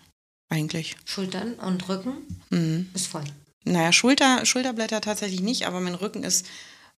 Eigentlich. 0.50 0.98
Schultern 1.06 1.54
und 1.54 1.88
Rücken 1.88 2.14
Mhm. 2.50 2.90
ist 2.94 3.08
voll. 3.08 3.24
Naja, 3.64 3.94
Schulter, 3.94 4.46
Schulterblätter 4.46 5.00
tatsächlich 5.00 5.40
nicht, 5.42 5.66
aber 5.68 5.80
mein 5.80 5.96
Rücken 5.96 6.24
ist 6.24 6.46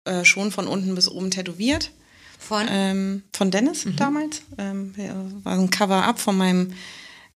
äh, 0.10 0.26
schon 0.26 0.52
von 0.52 0.68
unten 0.68 0.96
bis 0.96 1.08
oben 1.08 1.32
tätowiert. 1.32 1.92
Von 2.40 2.68
Ähm, 2.70 3.24
von 3.34 3.52
Dennis 3.52 3.86
Mhm. 3.86 3.96
damals. 3.98 4.42
Ähm, 4.58 4.94
war 5.44 5.54
ein 5.54 5.70
Cover-up 5.70 6.20
von 6.20 6.38
meinem 6.38 6.74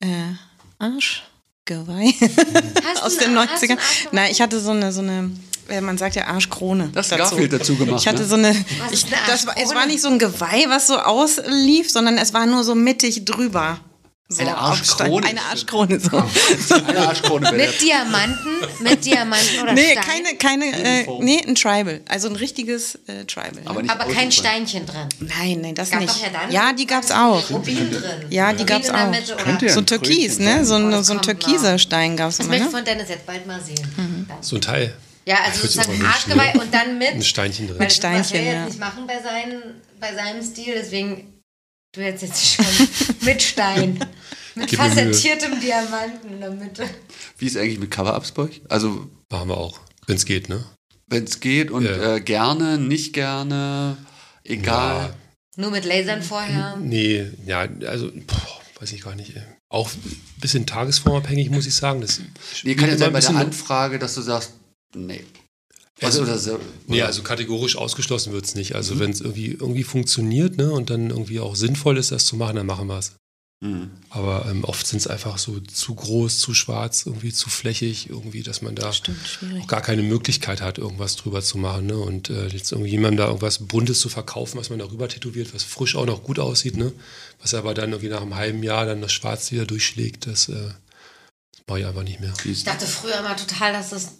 äh, 0.00 0.06
Arschgeweih 0.78 2.12
aus 3.02 3.16
den 3.16 3.36
einen- 3.36 3.48
hast 3.48 3.62
du 3.62 3.66
90ern. 3.66 3.70
einen 3.70 3.78
Arschgeweih? 3.78 4.08
Nein, 4.12 4.28
ich 4.30 4.40
hatte 4.40 4.60
so 4.60 4.70
eine, 4.70 4.92
so 4.92 5.00
eine 5.00 5.30
äh, 5.68 5.80
man 5.80 5.96
sagt 5.98 6.16
ja 6.16 6.26
Arschkrone. 6.26 6.90
Das 6.92 7.10
Garfield 7.10 7.52
dazu 7.52 7.76
gemacht, 7.76 8.00
Ich 8.00 8.08
hatte 8.08 8.22
ne? 8.22 8.28
so 8.28 8.34
eine, 8.34 8.48
Was 8.80 8.92
ich, 8.92 9.06
das 9.26 9.46
war, 9.46 9.56
es 9.56 9.74
war 9.74 9.86
nicht 9.86 10.00
so 10.02 10.08
ein 10.08 10.18
Geweih, 10.18 10.64
was 10.68 10.86
so 10.88 10.98
auslief, 10.98 11.90
sondern 11.90 12.18
es 12.18 12.34
war 12.34 12.44
nur 12.46 12.64
so 12.64 12.74
mittig 12.74 13.24
drüber. 13.24 13.80
So 14.32 14.42
Eine 14.42 14.56
Arschkrone. 14.56 15.26
Eine 15.26 15.42
Arschkrone, 15.42 15.98
so. 15.98 16.16
Eine 16.86 16.98
Arschkrone 17.00 17.50
mit 17.50 17.82
Diamanten, 17.82 18.60
mit 18.78 19.04
Diamanten 19.04 19.60
oder 19.60 19.72
Nee, 19.72 19.90
Stein, 20.00 20.04
keine, 20.04 20.36
keine, 20.36 20.66
äh, 20.66 21.06
nee, 21.18 21.42
ein 21.44 21.56
Tribal. 21.56 22.00
Also 22.08 22.28
ein 22.28 22.36
richtiges 22.36 22.94
äh, 23.08 23.24
Tribal. 23.24 23.60
Aber 23.64 23.80
aber 23.88 24.04
kein. 24.12 24.30
Steinchen 24.30 24.86
drin. 24.86 25.08
Nein, 25.18 25.60
nein, 25.62 25.74
das 25.74 25.90
Gab 25.90 25.98
nicht. 26.00 26.14
doch 26.14 26.22
ja 26.22 26.28
dann 26.30 26.52
ja, 26.52 26.72
die 26.72 26.86
gab's 26.86 27.10
auch. 27.10 27.50
Rubin 27.50 27.90
drin. 27.90 28.02
Ja, 28.30 28.52
die 28.52 28.62
Rubin 28.62 28.66
gab's 28.66 28.90
auch. 28.90 29.46
Mitte 29.46 29.68
So 29.68 29.80
ein 29.80 29.86
Türkis, 29.86 30.38
ne? 30.38 30.64
So 30.64 30.74
Oh, 30.74 30.78
ein, 30.78 30.90
das 30.92 31.08
so 31.08 31.14
ein 31.14 31.22
türkiser 31.22 31.72
noch. 31.72 31.78
Stein 31.80 32.16
gab's 32.16 32.36
Das 32.36 32.46
immer, 32.46 32.52
möchte 32.54 32.68
ich 32.68 32.72
ne? 32.72 32.78
von 32.78 32.84
Dennis 32.86 33.08
jetzt 33.08 33.26
bald 33.26 33.44
mal 33.48 33.60
sehen. 33.60 33.82
Dann. 34.28 34.42
So 34.42 34.56
ein 34.56 34.62
Teil. 34.62 34.94
Ja, 35.26 35.38
also 35.44 35.62
sozusagen 35.62 36.04
Arschgeweih 36.06 36.52
und 36.54 36.72
dann 36.72 36.98
mit. 36.98 37.08
Ein 37.08 37.22
Steinchen 37.22 37.66
drin. 37.66 37.78
Das 37.80 37.96
Steinchen, 37.96 38.22
was 38.22 38.32
er 38.32 38.44
jetzt 38.44 38.66
nicht 38.68 38.78
machen 38.78 39.08
bei, 39.08 39.20
seinen, 39.20 39.80
bei 39.98 40.14
seinem 40.14 40.40
Stil, 40.40 40.74
deswegen 40.76 41.39
du 41.92 42.00
jetzt 42.02 42.22
jetzt 42.22 42.44
schon 42.54 42.64
mit 43.22 43.42
Stein. 43.42 43.98
Mit 44.56 44.74
facettiertem 44.74 45.60
Diamanten 45.60 46.32
in 46.32 46.40
der 46.40 46.50
Mitte. 46.50 46.84
Wie 47.38 47.46
ist 47.46 47.56
eigentlich 47.56 47.78
mit 47.78 47.92
Cover-Ups 47.92 48.32
bei 48.32 48.42
euch? 48.42 48.60
Also, 48.68 49.08
Machen 49.30 49.48
wir 49.48 49.56
auch, 49.56 49.78
wenn 50.08 50.16
es 50.16 50.24
geht, 50.24 50.48
ne? 50.48 50.64
wenn 51.06 51.22
es 51.22 51.38
geht 51.38 51.70
und 51.70 51.84
Ja. 51.84 52.16
äh, 52.16 52.20
gerne, 52.20 52.76
nicht 52.76 53.12
gerne, 53.12 53.96
egal. 54.42 55.14
Nur 55.56 55.70
mit 55.70 55.84
Lasern 55.84 56.22
vorher. 56.22 56.76
Nee, 56.80 57.30
ja, 57.46 57.60
also, 57.86 58.10
boah, 58.26 58.60
weiß 58.80 58.90
ich 58.92 59.02
gar 59.02 59.14
nicht. 59.14 59.36
ey. 59.36 59.42
Auch 59.68 59.88
ein 59.92 60.20
bisschen 60.40 60.66
tagesformabhängig, 60.66 61.48
muss 61.50 61.66
ich 61.66 61.74
sagen. 61.76 62.00
Das 62.00 62.20
Nee, 62.64 62.74
kann 62.74 62.88
ja 62.88 62.94
immer 62.96 62.98
sein 62.98 63.06
ein 63.08 63.12
bei 63.12 63.20
der 63.20 63.28
bisschen- 63.28 63.36
Anfrage, 63.36 63.98
dass 64.00 64.14
du 64.16 64.20
sagst, 64.22 64.54
nee. 64.96 65.24
Also, 66.02 66.20
Also- 66.22 66.32
oder 66.32 66.38
so, 66.38 66.60
Nee, 66.86 67.02
also 67.02 67.22
kategorisch 67.22 67.76
ausgeschlossen 67.76 68.32
wird 68.32 68.44
es 68.46 68.54
nicht. 68.54 68.74
Also 68.74 68.94
Mhm. 68.94 68.98
wenn 69.00 69.10
es 69.10 69.20
irgendwie, 69.20 69.52
irgendwie 69.52 69.84
funktioniert 69.84 70.56
ne, 70.56 70.70
und 70.70 70.90
dann 70.90 71.10
irgendwie 71.10 71.40
auch 71.40 71.54
sinnvoll 71.56 71.98
ist, 71.98 72.10
das 72.12 72.24
zu 72.24 72.36
machen, 72.36 72.56
dann 72.56 72.66
machen 72.66 72.86
wir 72.88 72.98
es. 72.98 73.12
Mhm. 73.62 73.90
Aber 74.08 74.46
ähm, 74.50 74.64
oft 74.64 74.86
sind 74.86 75.00
es 75.00 75.06
einfach 75.06 75.36
so 75.36 75.60
zu 75.60 75.94
groß, 75.94 76.38
zu 76.38 76.54
schwarz, 76.54 77.04
irgendwie 77.04 77.30
zu 77.30 77.50
flächig, 77.50 78.08
irgendwie, 78.08 78.42
dass 78.42 78.62
man 78.62 78.74
da 78.74 78.90
Stimmt, 78.90 79.38
auch 79.60 79.66
gar 79.66 79.82
keine 79.82 80.02
Möglichkeit 80.02 80.62
hat, 80.62 80.78
irgendwas 80.78 81.16
drüber 81.16 81.42
zu 81.42 81.58
machen. 81.58 81.84
Ne? 81.86 81.98
Und 81.98 82.30
äh, 82.30 82.46
jetzt 82.46 82.72
irgendwie 82.72 82.90
jemandem 82.92 83.18
da 83.18 83.26
irgendwas 83.26 83.58
Buntes 83.66 84.00
zu 84.00 84.08
verkaufen, 84.08 84.58
was 84.58 84.70
man 84.70 84.78
darüber 84.78 85.08
tätowiert, 85.08 85.54
was 85.54 85.62
frisch 85.62 85.94
auch 85.94 86.06
noch 86.06 86.22
gut 86.24 86.38
aussieht, 86.38 86.78
ne? 86.78 86.90
was 87.42 87.52
aber 87.52 87.74
dann 87.74 87.90
irgendwie 87.90 88.08
nach 88.08 88.22
einem 88.22 88.34
halben 88.36 88.62
Jahr 88.62 88.86
dann 88.86 89.02
das 89.02 89.12
Schwarz 89.12 89.52
wieder 89.52 89.66
durchschlägt, 89.66 90.26
das, 90.26 90.48
äh, 90.48 90.54
das 91.52 91.62
mache 91.66 91.80
ich 91.80 91.86
einfach 91.86 92.02
nicht 92.04 92.20
mehr. 92.20 92.32
Ich 92.46 92.64
dachte 92.64 92.86
früher 92.86 93.18
immer 93.18 93.36
total, 93.36 93.74
dass 93.74 93.90
das 93.90 94.19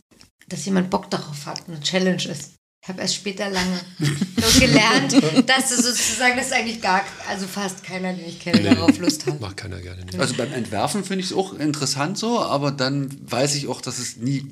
dass 0.50 0.64
jemand 0.66 0.90
Bock 0.90 1.08
darauf 1.10 1.46
hat, 1.46 1.62
eine 1.68 1.80
Challenge 1.80 2.22
ist. 2.24 2.52
Ich 2.82 2.88
habe 2.88 3.02
erst 3.02 3.14
später 3.16 3.50
lange 3.50 3.78
so 4.40 4.58
gelernt, 4.60 5.12
dass 5.46 5.68
du 5.68 5.76
sozusagen, 5.82 6.38
dass 6.38 6.50
eigentlich 6.50 6.80
gar, 6.80 7.02
also 7.28 7.46
fast 7.46 7.84
keiner, 7.84 8.14
den 8.14 8.26
ich 8.26 8.40
kenne, 8.40 8.62
darauf 8.62 8.96
Lust 8.98 9.26
hat. 9.26 9.38
Macht 9.38 9.58
keiner 9.58 9.78
gerne. 9.80 10.02
Nee. 10.10 10.18
Also 10.18 10.32
beim 10.34 10.50
Entwerfen 10.50 11.04
finde 11.04 11.22
ich 11.22 11.30
es 11.30 11.36
auch 11.36 11.52
interessant 11.58 12.16
so, 12.16 12.40
aber 12.40 12.70
dann 12.72 13.14
weiß 13.30 13.54
ich 13.56 13.68
auch, 13.68 13.82
dass 13.82 13.98
es 13.98 14.16
nie 14.16 14.46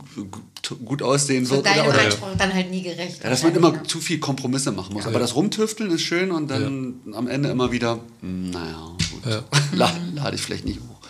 gut, 0.85 1.03
aussehen 1.03 1.47
So 1.47 1.55
wird. 1.57 1.67
deinem 1.67 1.87
Oder, 1.87 1.95
oder, 1.95 2.03
Anspruch 2.05 2.29
dann 2.37 2.53
halt 2.53 2.71
nie 2.71 2.83
gerecht. 2.83 3.25
ja, 3.25 3.31
dass 3.31 3.43
man 3.45 3.55
immer 3.57 3.83
zu 3.85 3.99
viel 3.99 4.19
Kompromisse 4.21 4.73
machen 4.73 4.93
muss. 4.93 5.07
Aber 5.07 5.19
das 5.21 5.35
Rumtüfteln 5.35 5.91
ist 5.91 6.03
schön 6.03 6.31
und 6.31 6.49
dann 6.51 6.97
am 7.15 7.29
Ende 7.29 7.49
immer 7.49 7.73
wieder, 7.73 7.99
hm, 8.21 8.51
naja, 8.51 8.95
gut, 9.11 9.25
Ja. 9.33 9.43
La- 9.73 9.97
lade 10.15 10.37
ich 10.37 10.43
vielleicht 10.43 10.67
nicht 10.67 10.81
hoch. 10.81 11.01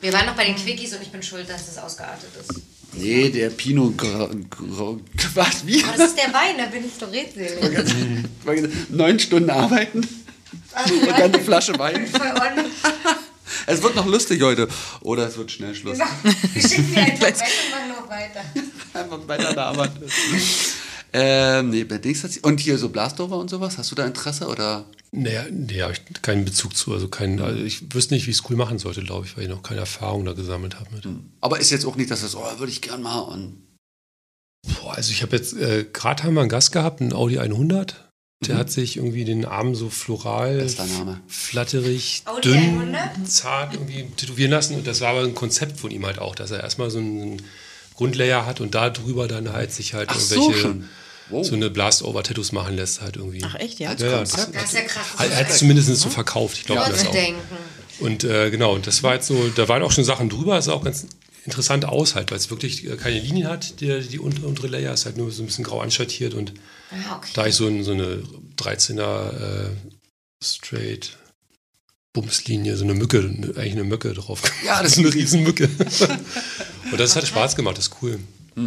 Wir 0.00 0.12
waren 0.14 0.24
noch 0.24 0.34
bei 0.36 0.46
den 0.46 0.56
Quickies 0.56 0.94
und 0.94 1.02
ich 1.02 1.10
bin 1.12 1.22
schuld, 1.22 1.50
dass 1.50 1.66
das 1.66 1.76
ausgeartet 1.76 2.30
ist. 2.40 2.62
Nee, 2.94 3.30
der 3.30 3.50
Pinot 3.50 3.94
was, 5.34 5.66
wie? 5.66 5.82
Aber 5.84 5.96
das 5.96 6.08
ist 6.08 6.18
der 6.18 6.32
Wein, 6.32 6.56
da 6.58 6.66
bin 6.66 6.84
ich 6.84 6.92
so 6.98 7.06
redselig. 7.06 7.52
Neun 8.90 9.18
Stunden 9.18 9.50
arbeiten 9.50 10.00
und 10.00 11.10
dann 11.10 11.22
eine 11.22 11.40
Flasche 11.40 11.78
Wein. 11.78 12.06
Es 13.66 13.82
wird 13.82 13.94
noch 13.94 14.06
lustig 14.06 14.42
heute. 14.42 14.66
Oder 15.02 15.28
es 15.28 15.36
wird 15.36 15.50
schnell 15.50 15.74
Schluss. 15.74 15.98
Wir 15.98 16.62
schicken 16.62 16.90
die 16.90 16.96
einfach 16.96 17.20
weg 17.26 17.36
und 17.36 17.70
machen 17.70 17.88
noch 17.88 18.08
weiter. 18.08 18.44
Einfach 18.94 19.28
weiter 19.28 19.52
da 19.54 19.64
arbeiten. 19.66 20.00
Ähm, 21.12 21.70
nee, 21.70 21.84
bei 21.84 21.98
Dings 21.98 22.22
hat 22.24 22.30
sie- 22.32 22.40
Und 22.40 22.60
hier 22.60 22.78
so 22.78 22.88
Blastover 22.88 23.36
und 23.38 23.50
sowas, 23.50 23.78
hast 23.78 23.90
du 23.90 23.94
da 23.94 24.06
Interesse 24.06 24.46
oder? 24.48 24.84
Naja, 25.10 25.44
nee, 25.50 25.82
habe 25.82 25.92
ich 25.92 26.22
keinen 26.22 26.44
Bezug 26.46 26.74
zu. 26.76 26.92
Also, 26.94 27.08
keinen, 27.08 27.38
also 27.40 27.62
ich 27.62 27.92
wüsste 27.94 28.14
nicht, 28.14 28.26
wie 28.26 28.30
ich 28.30 28.38
es 28.38 28.48
cool 28.48 28.56
machen 28.56 28.78
sollte, 28.78 29.02
glaube 29.02 29.26
ich, 29.26 29.36
weil 29.36 29.44
ich 29.44 29.50
noch 29.50 29.62
keine 29.62 29.80
Erfahrung 29.80 30.24
da 30.24 30.32
gesammelt 30.32 30.80
habe 30.80 30.94
mit. 30.94 31.06
Aber 31.42 31.60
ist 31.60 31.70
jetzt 31.70 31.84
auch 31.84 31.96
nicht, 31.96 32.10
dass 32.10 32.22
das, 32.22 32.34
oh, 32.34 32.44
würde 32.58 32.72
ich 32.72 32.80
gern 32.80 33.02
mal. 33.02 33.18
Und 33.20 33.58
Boah, 34.80 34.94
also 34.94 35.10
ich 35.10 35.22
habe 35.22 35.36
jetzt, 35.36 35.54
äh, 35.54 35.84
gerade 35.92 36.22
haben 36.22 36.34
wir 36.34 36.40
einen 36.40 36.48
Gast 36.48 36.72
gehabt, 36.72 37.00
einen 37.00 37.12
Audi 37.12 37.38
100. 37.38 38.08
Der 38.46 38.54
Mhm. 38.54 38.58
hat 38.58 38.70
sich 38.70 38.96
irgendwie 38.96 39.24
den 39.24 39.44
Arm 39.44 39.74
so 39.74 39.90
floral, 39.90 40.66
flatterig, 41.28 42.22
Audi 42.24 42.40
dünn, 42.48 42.78
100? 42.80 43.26
zart 43.28 43.74
irgendwie 43.74 44.04
tätowieren 44.16 44.50
lassen. 44.50 44.76
Und 44.76 44.86
das 44.86 45.00
war 45.00 45.10
aber 45.10 45.22
ein 45.24 45.34
Konzept 45.34 45.78
von 45.78 45.90
ihm 45.90 46.06
halt 46.06 46.18
auch, 46.18 46.34
dass 46.34 46.50
er 46.50 46.60
erstmal 46.62 46.90
so 46.90 46.98
einen 46.98 47.42
Grundlayer 47.94 48.46
hat 48.46 48.60
und 48.60 48.74
da 48.74 48.90
drüber 48.90 49.28
dann 49.28 49.52
halt 49.52 49.72
sich 49.72 49.94
halt 49.94 50.08
Ach 50.10 50.18
so, 50.18 50.34
irgendwelche 50.36 50.60
schon. 50.60 50.88
Wow. 51.32 51.46
so 51.46 51.54
eine 51.54 51.70
Blast-Over-Tattoos 51.70 52.52
machen 52.52 52.76
lässt 52.76 53.00
halt 53.00 53.16
irgendwie. 53.16 53.42
Ach 53.44 53.54
echt, 53.56 53.78
ja? 53.80 53.90
Als 53.90 54.00
Ja, 54.02 54.08
ja, 54.10 54.16
Konzept. 54.18 54.54
Das 54.54 54.64
ist 54.64 54.74
ja 54.74 54.80
krass. 54.82 55.06
Er 55.18 55.36
hat 55.36 55.50
es 55.50 55.58
zumindest 55.58 55.88
so 55.96 56.08
verkauft, 56.10 56.58
ich 56.58 56.64
glaube 56.66 56.82
Ja, 56.82 56.88
das 56.90 57.00
zu 57.02 57.08
auch. 57.08 57.12
denken. 57.12 57.40
Und 58.00 58.24
äh, 58.24 58.50
genau, 58.50 58.74
und 58.74 58.86
das 58.86 59.02
war 59.02 59.14
jetzt 59.14 59.26
so, 59.26 59.48
da 59.48 59.68
waren 59.68 59.82
auch 59.82 59.92
schon 59.92 60.04
Sachen 60.04 60.28
drüber, 60.28 60.58
es 60.58 60.64
sah 60.66 60.72
auch 60.72 60.84
ganz 60.84 61.06
interessant 61.44 61.84
aus 61.84 62.14
halt, 62.14 62.30
weil 62.30 62.38
es 62.38 62.50
wirklich 62.50 62.86
äh, 62.88 62.96
keine 62.96 63.18
Linien 63.18 63.48
hat, 63.48 63.80
die, 63.80 64.00
die 64.00 64.18
untere, 64.18 64.46
untere 64.46 64.68
Layer 64.68 64.92
ist 64.94 65.06
halt 65.06 65.16
nur 65.16 65.30
so 65.30 65.42
ein 65.42 65.46
bisschen 65.46 65.64
grau 65.64 65.80
anschattiert 65.80 66.34
und 66.34 66.52
Ah, 66.90 67.16
okay. 67.16 67.30
da 67.34 67.46
ich 67.46 67.54
so, 67.54 67.66
ein, 67.66 67.82
so 67.84 67.92
eine 67.92 68.22
13er 68.58 69.66
äh, 69.66 69.70
Straight 70.44 71.16
Bumslinie, 72.12 72.76
so 72.76 72.84
eine 72.84 72.92
Mücke, 72.94 73.18
eigentlich 73.20 73.72
eine 73.72 73.84
Mücke 73.84 74.12
drauf. 74.12 74.42
Ja, 74.66 74.82
das 74.82 74.92
ist 74.92 74.98
eine 74.98 75.14
Riesenmücke. 75.14 75.68
und 76.92 77.00
das 77.00 77.16
hat 77.16 77.26
Spaß 77.26 77.56
gemacht, 77.56 77.78
das 77.78 77.86
ist 77.86 77.96
cool. 78.02 78.18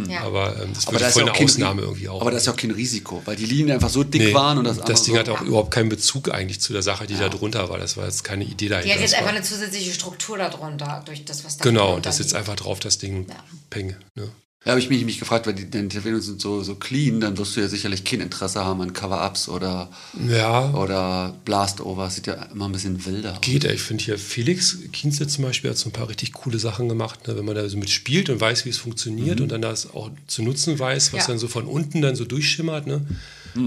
Ja. 0.08 0.22
Aber 0.22 0.60
ähm, 0.60 0.72
das 0.74 0.86
Aber 0.88 1.00
ist 1.00 1.12
voll 1.12 1.22
ja 1.22 1.26
eine 1.26 1.32
auch 1.32 1.36
kein, 1.36 1.44
Ausnahme 1.46 1.82
irgendwie 1.82 2.08
auch. 2.08 2.20
Aber 2.20 2.30
das 2.30 2.42
ist 2.42 2.46
ja 2.46 2.52
auch 2.52 2.56
kein 2.56 2.70
Risiko, 2.72 3.22
weil 3.24 3.36
die 3.36 3.46
Linien 3.46 3.72
einfach 3.72 3.88
so 3.88 4.02
dick 4.02 4.20
Nee, 4.22 4.34
waren 4.34 4.58
und 4.58 4.64
das, 4.64 4.78
das 4.78 5.02
Ding 5.04 5.16
andere 5.16 5.34
hat 5.34 5.40
auch 5.40 5.46
überhaupt 5.46 5.70
keinen 5.70 5.88
Bezug 5.88 6.30
eigentlich 6.32 6.60
zu 6.60 6.72
der 6.72 6.82
Sache, 6.82 7.06
die 7.06 7.16
da 7.16 7.28
drunter 7.28 7.68
war. 7.68 7.78
Das 7.78 7.96
war 7.96 8.04
jetzt 8.06 8.24
keine 8.24 8.44
Idee 8.44 8.68
dahinter. 8.68 8.88
Die 8.88 8.94
hat 8.94 9.00
jetzt 9.00 9.14
einfach 9.14 9.30
eine 9.30 9.42
zusätzliche 9.42 9.92
Struktur 9.92 10.38
darunter, 10.38 11.02
durch 11.04 11.24
das, 11.24 11.44
was 11.44 11.58
da 11.58 11.62
Genau, 11.62 12.00
das 12.00 12.16
sitzt 12.16 12.34
einfach 12.34 12.56
drauf, 12.56 12.80
das 12.80 12.98
Ding. 12.98 13.26
Ja. 13.28 13.36
Peng. 13.70 13.96
Ne? 14.14 14.30
Da 14.66 14.72
habe 14.72 14.80
ich 14.80 14.90
mich, 14.90 15.04
mich 15.04 15.20
gefragt, 15.20 15.46
weil 15.46 15.54
die 15.54 15.70
deine 15.70 15.86
Tätowierungen 15.88 16.20
sind 16.20 16.40
so, 16.40 16.60
so 16.64 16.74
clean, 16.74 17.20
dann 17.20 17.38
wirst 17.38 17.54
du 17.56 17.60
ja 17.60 17.68
sicherlich 17.68 18.02
kein 18.02 18.20
Interesse 18.20 18.64
haben 18.64 18.80
an 18.80 18.92
Cover-Ups 18.92 19.48
oder, 19.48 19.88
Ja, 20.28 20.74
oder 20.74 21.36
Blast-Over. 21.44 22.10
Sieht 22.10 22.26
ja 22.26 22.34
immer 22.52 22.64
ein 22.64 22.72
bisschen 22.72 23.06
wilder 23.06 23.34
aus. 23.34 23.40
geht. 23.42 23.62
Ich 23.62 23.80
finde 23.82 24.02
hier 24.02 24.18
Felix 24.18 24.78
Kienze 24.92 25.28
zum 25.28 25.44
Beispiel 25.44 25.70
hat 25.70 25.78
so 25.78 25.88
ein 25.88 25.92
paar 25.92 26.08
richtig 26.08 26.32
coole 26.32 26.58
Sachen 26.58 26.88
gemacht, 26.88 27.28
ne? 27.28 27.36
wenn 27.36 27.44
man 27.44 27.54
da 27.54 27.68
so 27.68 27.76
mit 27.78 27.90
spielt 27.90 28.28
und 28.28 28.40
weiß, 28.40 28.64
wie 28.64 28.70
es 28.70 28.78
funktioniert 28.78 29.40
und 29.40 29.52
dann 29.52 29.62
das 29.62 29.94
auch 29.94 30.10
zu 30.26 30.42
nutzen 30.42 30.76
weiß, 30.80 31.12
was 31.12 31.20
Ja. 31.20 31.26
dann 31.28 31.38
so 31.38 31.46
von 31.46 31.64
unten 31.66 32.02
dann 32.02 32.16
so 32.16 32.24
durchschimmert. 32.24 32.88
Ne? 32.88 33.06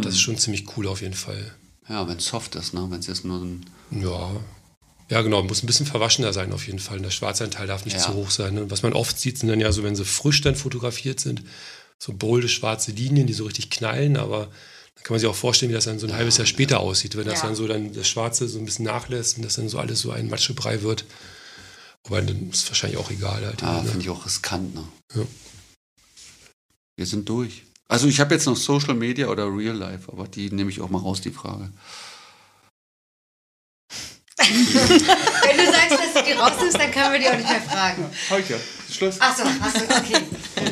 Das 0.02 0.16
ist 0.16 0.20
schon 0.20 0.38
ziemlich 0.38 0.66
cool 0.76 0.86
auf 0.86 1.02
jeden 1.02 1.14
Fall. 1.14 1.54
Ja, 1.88 2.10
wenn 2.10 2.18
es 2.18 2.26
soft 2.26 2.56
ist, 2.56 2.74
ne? 2.74 2.86
wenn 2.90 3.00
es 3.00 3.08
jetzt 3.08 3.24
nur 3.24 3.40
ein. 3.42 3.66
Ja. 3.92 4.32
Ja, 5.10 5.22
genau, 5.24 5.42
muss 5.44 5.64
ein 5.64 5.68
bisschen 5.68 5.86
verwaschener 5.88 6.34
sein 6.34 6.54
auf 6.54 6.68
jeden 6.68 6.80
Fall. 6.80 6.98
Und 6.98 7.04
der 7.04 7.10
Schwarzanteil 7.10 7.66
darf 7.68 7.86
nicht 7.86 7.98
Ja. 7.98 8.04
zu 8.04 8.14
hoch 8.14 8.30
sein. 8.30 8.54
Ne? 8.54 8.70
Was 8.72 8.84
man 8.84 8.94
oft 8.94 9.20
sieht, 9.20 9.40
sind 9.40 9.50
dann 9.50 9.60
ja 9.60 9.72
so, 9.72 9.84
wenn 9.84 9.96
sie 9.96 10.06
frisch 10.06 10.42
dann 10.42 10.56
fotografiert 10.56 11.20
sind, 11.20 11.44
so 11.98 12.14
bolde 12.14 12.48
schwarze 12.48 12.92
Linien, 12.92 13.26
die 13.28 13.34
so 13.34 13.46
richtig 13.46 13.70
knallen, 13.72 14.18
aber 14.18 14.46
dann 14.96 15.04
kann 15.04 15.14
man 15.16 15.20
sich 15.20 15.28
auch 15.30 15.36
vorstellen, 15.36 15.70
wie 15.72 15.76
das 15.76 15.86
dann 15.86 15.98
so 16.00 16.06
ein 16.08 16.14
halbes 16.14 16.38
Jahr 16.38 16.46
später 16.46 16.80
aussieht, 16.80 17.16
wenn 17.18 17.26
das 17.26 17.40
Ja. 17.40 17.48
dann 17.48 17.56
so 17.56 17.68
dann 17.68 17.92
das 17.94 18.08
Schwarze 18.08 18.48
so 18.48 18.60
ein 18.60 18.66
bisschen 18.66 18.86
nachlässt 18.86 19.38
und 19.38 19.44
das 19.44 19.56
dann 19.56 19.68
so 19.68 19.80
alles 19.80 20.00
so 20.00 20.12
ein 20.12 20.30
Matschebrei 20.30 20.82
wird. 20.84 21.06
Aber 22.06 22.22
dann 22.22 22.50
ist 22.52 22.68
wahrscheinlich 22.70 23.00
auch 23.00 23.10
egal 23.12 23.46
halt. 23.46 23.64
Ah, 23.64 23.82
ne? 23.82 23.90
finde 23.90 24.02
ich 24.04 24.10
auch 24.10 24.26
riskant. 24.26 24.74
Ne? 24.76 24.84
Ja. 25.16 25.22
Wir 26.98 27.06
sind 27.06 27.28
durch. 27.30 27.64
Also 27.88 28.08
ich 28.08 28.20
habe 28.20 28.36
jetzt 28.36 28.46
noch 28.46 28.56
Social 28.56 28.94
Media 28.94 29.28
oder 29.28 29.46
Real 29.48 29.76
Life, 29.76 30.12
aber 30.12 30.28
die 30.28 30.52
nehme 30.52 30.70
ich 30.70 30.80
auch 30.82 30.90
mal 30.90 31.00
raus, 31.02 31.22
die 31.22 31.32
Frage. 31.32 31.72
Wenn 34.40 35.58
du 35.58 35.66
sagst, 35.72 35.92
dass 35.92 36.14
du 36.14 36.24
die 36.24 36.32
rausnimmst, 36.34 36.78
dann 36.80 36.92
können 36.92 37.14
wir 37.14 37.20
die 37.20 37.28
auch 37.30 37.36
nicht 37.38 37.50
mehr 37.50 37.62
fragen. 37.62 38.10
Heute, 38.30 38.60
Schluss. 38.92 39.20
Achso, 39.20 39.44
achso, 39.44 39.84
okay. 39.90 40.24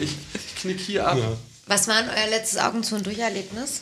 Ich, 0.02 0.11
ich 0.35 0.56
knick 0.61 0.80
hier 0.80 1.07
ab. 1.07 1.18
Ja. 1.18 1.31
Was 1.68 1.88
war 1.88 2.02
denn 2.02 2.10
euer 2.10 2.27
letztes 2.30 2.60
Augen 2.60 2.84
zu 2.84 2.95
und 2.95 3.06
Durcherlebnis? 3.06 3.81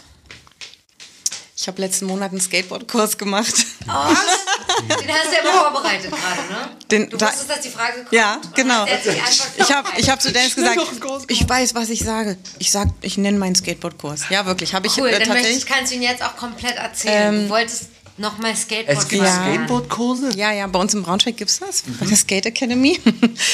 Ich 1.57 1.67
habe 1.67 1.81
letzten 1.81 2.05
Monat 2.05 2.31
einen 2.31 2.41
Skateboardkurs 2.41 3.17
gemacht. 3.17 3.53
Den 3.55 3.89
hast 3.89 5.27
du 5.27 5.33
ja 5.33 5.39
immer 5.41 5.53
vorbereitet 5.71 6.11
gerade, 6.11 6.41
ne? 6.51 6.69
Den, 6.91 7.09
Du 7.09 7.17
da, 7.17 7.27
wusstest, 7.27 7.49
dass 7.49 7.61
die 7.61 7.69
Frage 7.69 7.99
kommt. 7.99 8.11
ja, 8.11 8.39
genau. 8.55 8.85
Ich 8.85 9.71
habe 9.71 9.89
ich 9.97 10.09
hab 10.09 10.21
zu 10.21 10.31
Dennis 10.31 10.55
gesagt, 10.55 10.79
ich 11.27 11.47
weiß, 11.47 11.73
was 11.73 11.89
ich 11.89 12.01
sage. 12.03 12.37
Ich 12.59 12.71
sag, 12.71 12.89
ich 13.01 13.17
nenne 13.17 13.37
meinen 13.39 13.55
Skateboardkurs. 13.55 14.23
Ja, 14.29 14.45
wirklich. 14.45 14.73
Habe 14.73 14.87
ich 14.87 14.97
Cool, 14.97 15.07
äh, 15.07 15.11
dann 15.19 15.29
möchte 15.29 15.47
ich, 15.47 15.63
tatsächlich. 15.63 15.65
kannst 15.65 15.91
du 15.91 15.95
ihn 15.95 16.01
jetzt 16.03 16.21
auch 16.23 16.35
komplett 16.35 16.75
erzählen. 16.75 17.43
du 17.43 17.49
wolltest 17.49 17.85
nochmal 18.17 18.55
Skateboard 18.55 18.97
Es 18.97 19.07
gibt 19.07 19.23
Ja. 19.23 19.33
Skateboardkurse? 19.33 20.29
Ja, 20.35 20.51
ja, 20.51 20.67
bei 20.67 20.79
uns 20.79 20.93
im 20.93 21.03
Braunschweig 21.03 21.37
gibt 21.37 21.51
es 21.51 21.59
das. 21.59 21.83
Bei 21.99 22.05
der 22.05 22.15
Skate 22.17 22.45
Academy. 22.47 22.99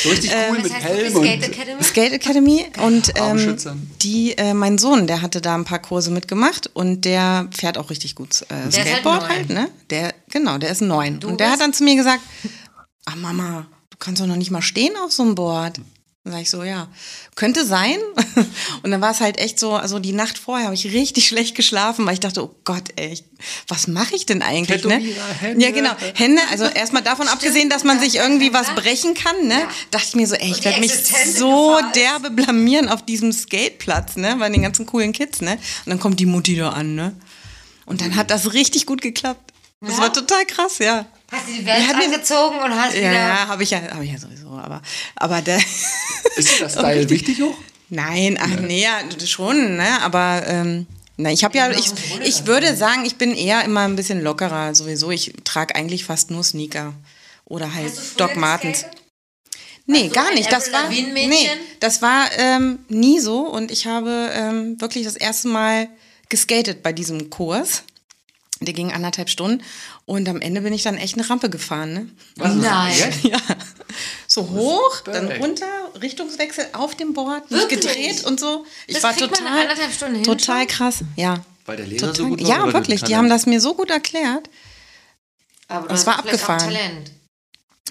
So 0.03 0.09
richtig 0.09 0.31
cool 0.31 0.57
Was 0.57 0.63
mit 0.63 0.73
Helm 0.73 1.03
das? 1.03 1.13
Skate 1.13 1.37
und 1.37 1.43
Academy? 1.43 1.83
Skate 1.83 2.13
Academy 2.13 2.65
und 2.83 3.11
ähm, 3.15 3.57
die, 4.01 4.37
äh, 4.37 4.53
mein 4.53 4.77
Sohn, 4.77 5.07
der 5.07 5.21
hatte 5.21 5.41
da 5.41 5.55
ein 5.55 5.65
paar 5.65 5.79
Kurse 5.79 6.11
mitgemacht 6.11 6.69
und 6.73 7.05
der 7.05 7.47
fährt 7.55 7.77
auch 7.77 7.89
richtig 7.89 8.15
gut 8.15 8.29
äh, 8.49 8.67
ist 8.67 8.77
halt 8.77 8.87
Skateboard 8.87 9.21
neun. 9.21 9.29
halt, 9.29 9.49
ne? 9.49 9.69
Der, 9.89 10.13
genau, 10.29 10.57
der 10.57 10.69
ist 10.71 10.81
neun. 10.81 11.19
Du 11.19 11.27
und 11.27 11.39
der 11.39 11.51
hat 11.51 11.59
dann 11.59 11.73
zu 11.73 11.83
mir 11.83 11.95
gesagt, 11.95 12.21
ah 13.05 13.15
Mama, 13.15 13.65
du 13.89 13.97
kannst 13.99 14.21
doch 14.21 14.27
noch 14.27 14.35
nicht 14.35 14.51
mal 14.51 14.61
stehen 14.61 14.93
auf 15.03 15.11
so 15.11 15.23
einem 15.23 15.35
Board. 15.35 15.79
Dann 16.23 16.33
sag 16.33 16.41
ich 16.43 16.51
so, 16.51 16.61
ja, 16.63 16.87
könnte 17.33 17.65
sein. 17.65 17.97
Und 18.83 18.91
dann 18.91 19.01
war 19.01 19.09
es 19.09 19.21
halt 19.21 19.39
echt 19.39 19.57
so, 19.57 19.73
also 19.73 19.97
die 19.97 20.13
Nacht 20.13 20.37
vorher 20.37 20.65
habe 20.65 20.75
ich 20.75 20.85
richtig 20.85 21.27
schlecht 21.27 21.55
geschlafen, 21.55 22.05
weil 22.05 22.13
ich 22.13 22.19
dachte, 22.19 22.43
oh 22.43 22.55
Gott, 22.63 22.89
ey, 22.95 23.17
was 23.67 23.87
mache 23.87 24.15
ich 24.15 24.27
denn 24.27 24.43
eigentlich? 24.43 24.83
Ne? 24.83 24.99
Hände. 25.39 25.65
Ja, 25.65 25.71
genau. 25.71 25.89
Hände, 26.13 26.39
also 26.51 26.65
erstmal 26.75 27.01
davon 27.01 27.27
abgesehen, 27.27 27.71
dass 27.71 27.83
man 27.83 27.99
sich 27.99 28.17
irgendwie 28.17 28.53
was 28.53 28.69
brechen 28.75 29.15
kann, 29.15 29.47
ne? 29.47 29.61
Ja. 29.61 29.69
Dachte 29.89 30.05
ich 30.09 30.15
mir 30.15 30.27
so, 30.27 30.35
ey, 30.35 30.51
ich 30.51 30.63
werde 30.63 30.79
mich 30.79 30.93
so 31.35 31.79
derbe 31.95 32.29
blamieren 32.29 32.87
auf 32.87 33.03
diesem 33.03 33.31
Skateplatz, 33.31 34.15
ne? 34.15 34.35
Bei 34.37 34.47
den 34.49 34.61
ganzen 34.61 34.85
coolen 34.85 35.13
Kids, 35.13 35.41
ne? 35.41 35.53
Und 35.53 35.89
dann 35.89 35.99
kommt 35.99 36.19
die 36.19 36.27
Mutti 36.27 36.55
da 36.55 36.69
an, 36.69 36.93
ne? 36.93 37.15
Und 37.87 38.01
dann 38.01 38.15
hat 38.15 38.29
das 38.29 38.53
richtig 38.53 38.85
gut 38.85 39.01
geklappt. 39.01 39.51
Das 39.81 39.95
Ja? 39.97 40.03
war 40.03 40.13
total 40.13 40.45
krass, 40.45 40.77
ja. 40.77 41.07
Hast 41.31 41.47
du 41.47 41.53
die 41.53 41.65
Welt 41.65 41.83
Ja, 41.89 41.97
angezogen 41.97 42.59
und 42.59 42.75
hast 42.75 42.93
Ja, 42.93 42.99
wieder... 43.01 43.13
ja 43.13 43.47
habe 43.47 43.63
ich 43.63 43.69
ja, 43.71 43.81
habe 43.91 44.03
ich 44.03 44.11
ja 44.11 44.17
sowieso, 44.19 44.49
aber, 44.49 44.81
aber 45.15 45.41
der, 45.41 45.57
Ist 46.35 46.49
dir 46.59 46.63
das 46.65 46.73
Style 46.77 47.09
wichtig 47.09 47.41
auch? 47.43 47.55
nein, 47.89 48.37
ach 48.41 48.59
nee, 48.59 48.83
ja, 48.83 48.99
schon, 49.25 49.77
ne? 49.77 50.01
Aber 50.01 50.43
ähm, 50.47 50.87
na, 51.17 51.31
ich 51.31 51.43
habe 51.43 51.57
ja, 51.57 51.69
ich, 51.71 51.91
ich 52.23 52.45
würde 52.47 52.75
sagen, 52.75 53.05
ich 53.05 53.15
bin 53.17 53.35
eher 53.35 53.63
immer 53.63 53.81
ein 53.81 53.95
bisschen 53.95 54.21
lockerer 54.21 54.73
sowieso. 54.75 55.11
Ich 55.11 55.33
trage 55.43 55.75
eigentlich 55.75 56.03
fast 56.05 56.31
nur 56.31 56.43
Sneaker 56.43 56.93
oder 57.45 57.73
halt 57.73 57.87
Hast 57.87 57.97
du 57.97 58.01
früher 58.01 58.27
Doc 58.27 58.37
Martens. 58.37 58.85
Nee, 59.85 60.03
Also 60.03 60.13
gar 60.13 60.27
ein 60.29 60.35
nicht. 60.35 60.51
Das 60.51 60.71
war, 60.71 60.89
nee, 60.89 61.49
das 61.79 62.01
war 62.01 62.25
ähm, 62.37 62.79
nie 62.87 63.19
so 63.19 63.41
und 63.41 63.71
ich 63.71 63.87
habe 63.87 64.31
ähm, 64.33 64.79
wirklich 64.79 65.03
das 65.05 65.15
erste 65.15 65.49
Mal 65.49 65.89
geskatet 66.29 66.81
bei 66.81 66.93
diesem 66.93 67.29
Kurs. 67.29 67.83
Der 68.61 68.73
ging 68.73 68.91
anderthalb 68.91 69.29
Stunden 69.29 69.63
und 70.05 70.29
am 70.29 70.39
Ende 70.39 70.61
bin 70.61 70.71
ich 70.71 70.83
dann 70.83 70.95
echt 70.95 71.15
eine 71.17 71.27
Rampe 71.29 71.49
gefahren. 71.49 71.93
Ne? 71.93 72.07
Nein. 72.55 72.93
Ja. 73.23 73.37
So 74.27 74.49
hoch, 74.49 75.01
dann 75.01 75.29
runter, 75.33 75.65
Richtungswechsel 76.01 76.65
auf 76.73 76.95
dem 76.95 77.13
Board, 77.13 77.49
Wirklich? 77.51 77.81
gedreht 77.81 78.23
und 78.25 78.39
so. 78.39 78.65
Ich 78.87 78.93
Das 78.95 79.03
war 79.03 79.13
kriegt 79.13 79.31
man 79.31 79.39
in 79.39 79.45
total, 79.45 79.61
anderthalb 79.61 79.93
Stunden 79.93 80.15
hin 80.15 80.23
total 80.23 80.67
krass. 80.67 80.99
Ja. 81.15 81.43
Weil 81.65 81.77
der 81.77 81.87
Lehrer 81.87 82.07
so 82.07 82.13
Total, 82.13 82.29
gut 82.29 82.41
war? 82.43 82.49
ja, 82.67 82.73
wirklich. 82.73 83.03
Die 83.03 83.15
haben 83.15 83.29
das 83.29 83.45
mir 83.45 83.59
so 83.59 83.73
gut 83.73 83.89
erklärt. 83.89 84.49
Aber 85.67 85.87
Das 85.87 86.05
war 86.05 86.21
vielleicht 86.21 86.43
auch 86.43 86.49
abgefahren. 86.49 86.73
Talent. 86.73 87.11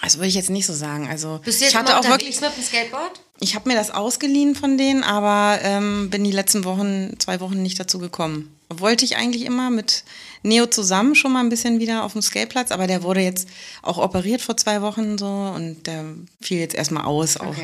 Das 0.03 0.17
würde 0.17 0.29
ich 0.29 0.35
jetzt 0.35 0.51
nicht 0.51 0.67
so 0.67 0.73
sagen. 0.73 1.09
Also 1.09 1.41
Bist 1.45 1.61
du 1.61 1.65
jetzt 1.65 1.73
ich 1.73 1.79
hatte 1.79 1.99
auch 1.99 2.05
wirklich, 2.09 2.41
mit 2.41 2.57
dem 2.57 2.63
Skateboard? 2.63 3.21
ich 3.41 3.55
habe 3.55 3.69
mir 3.69 3.75
das 3.75 3.91
ausgeliehen 3.91 4.55
von 4.55 4.79
denen, 4.79 5.03
aber 5.05 5.59
ähm, 5.63 6.09
bin 6.11 6.25
die 6.25 6.33
letzten 6.33 6.65
Wochen, 6.65 7.19
zwei 7.19 7.41
Wochen 7.41 7.61
nicht 7.63 7.79
dazu 7.79 7.99
gekommen. 7.99 8.57
Wollte 8.71 9.05
ich 9.05 9.17
eigentlich 9.17 9.45
immer 9.45 9.69
mit 9.71 10.05
Neo 10.43 10.67
zusammen 10.67 11.15
schon 11.15 11.33
mal 11.33 11.41
ein 11.41 11.49
bisschen 11.49 11.81
wieder 11.81 12.05
auf 12.05 12.13
dem 12.13 12.23
Skateplatz, 12.23 12.71
aber 12.71 12.87
der 12.87 13.03
wurde 13.03 13.21
jetzt 13.21 13.49
auch 13.83 13.99
operiert 13.99 14.41
vor 14.41 14.57
zwei 14.57 14.81
Wochen 14.83 15.19
so 15.19 15.27
und 15.27 15.87
der 15.87 16.05
fiel 16.41 16.59
jetzt 16.59 16.75
erstmal 16.75 17.05
aus 17.05 17.37
auch. 17.37 17.55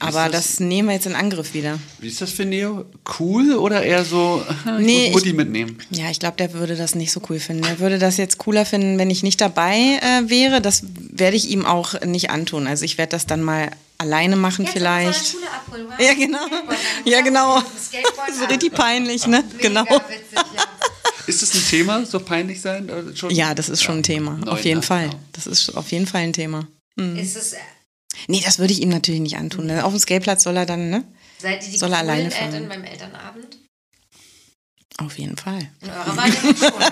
Aber 0.00 0.28
das- 0.28 0.46
das, 0.48 0.60
nehmen 0.60 0.88
wir 0.88 0.94
jetzt 0.94 1.06
in 1.06 1.14
Angriff 1.14 1.54
wieder. 1.54 1.78
Wie 1.98 2.08
ist 2.08 2.20
das 2.20 2.30
für 2.32 2.44
Neo? 2.44 2.86
Cool 3.18 3.54
oder 3.54 3.82
eher 3.82 4.04
so, 4.04 4.42
ich 4.78 4.84
Nee, 4.84 5.06
muss 5.10 5.16
Mutti 5.20 5.28
ich- 5.30 5.34
mitnehmen? 5.34 5.78
Ja, 5.90 6.10
ich 6.10 6.18
glaube, 6.18 6.36
der 6.38 6.52
würde 6.54 6.74
das 6.76 6.94
nicht 6.94 7.12
so 7.12 7.20
cool 7.28 7.38
finden. 7.38 7.62
Der 7.62 7.78
würde 7.78 7.98
das 7.98 8.16
jetzt 8.16 8.38
cooler 8.38 8.64
finden, 8.66 8.98
wenn 8.98 9.10
ich 9.10 9.22
nicht 9.22 9.40
dabei 9.40 9.98
äh, 10.02 10.28
wäre. 10.28 10.60
Das 10.60 10.82
werde 11.12 11.36
ich 11.36 11.50
ihm 11.50 11.64
auch 11.66 12.00
nicht 12.02 12.30
antun. 12.30 12.66
Also 12.66 12.84
ich 12.84 12.98
werde 12.98 13.10
das 13.10 13.26
dann 13.26 13.42
mal 13.42 13.70
alleine 13.98 14.36
machen 14.36 14.66
vielleicht. 14.66 15.32
Schule 15.32 15.44
abholen? 15.50 15.86
Ja, 15.98 16.14
genau. 16.14 16.46
Ja, 17.04 17.20
genau. 17.20 17.60
So 18.38 18.44
richtig 18.46 18.72
peinlich, 18.72 19.26
ne? 19.26 19.44
Mega 19.56 19.68
Genau. 19.68 19.84
witzig, 19.84 20.46
ja. 20.56 20.62
Ist 21.26 21.42
das 21.42 21.54
ein 21.54 21.62
Thema, 21.68 22.04
so 22.06 22.18
peinlich 22.20 22.60
sein? 22.60 22.88
Äh, 22.88 23.14
Schon? 23.14 23.30
Ja, 23.30 23.54
das 23.54 23.68
ist 23.68 23.82
schon 23.82 23.98
ein 23.98 24.02
Thema. 24.02 24.32
Neu, 24.44 24.52
Auf 24.52 24.64
jeden 24.64 24.80
ne? 24.80 24.86
Fall. 24.86 25.04
Ja. 25.06 25.10
Das 25.32 25.46
ist 25.46 25.76
auf 25.76 25.92
jeden 25.92 26.06
Fall 26.06 26.22
ein 26.22 26.32
Thema. 26.32 26.66
Hm. 26.98 27.16
Ist 27.16 27.36
es, 27.36 27.54
Nee, 28.28 28.40
das 28.44 28.58
würde 28.58 28.72
ich 28.72 28.80
ihm 28.82 28.88
natürlich 28.90 29.20
nicht 29.20 29.36
antun. 29.36 29.66
ne? 29.66 29.84
Auf 29.84 29.92
dem 29.92 29.98
Skateplatz 30.00 30.42
soll 30.44 30.56
er 30.56 30.66
dann, 30.66 30.90
ne? 30.90 31.04
seid 31.38 31.62
ihr 31.64 31.70
die 31.72 31.78
Soll 31.78 31.92
er 31.92 31.98
alleine 31.98 32.30
fahren? 32.30 32.52
Eltern 32.54 32.68
beim 32.68 32.84
Elternabend? 32.84 33.58
Auf 34.98 35.18
jeden 35.18 35.36
Fall. 35.36 35.70
In 35.80 35.90
eurer 35.90 36.16
Wahrnehmung 36.16 36.56
schon, 36.56 36.72
oder? 36.72 36.90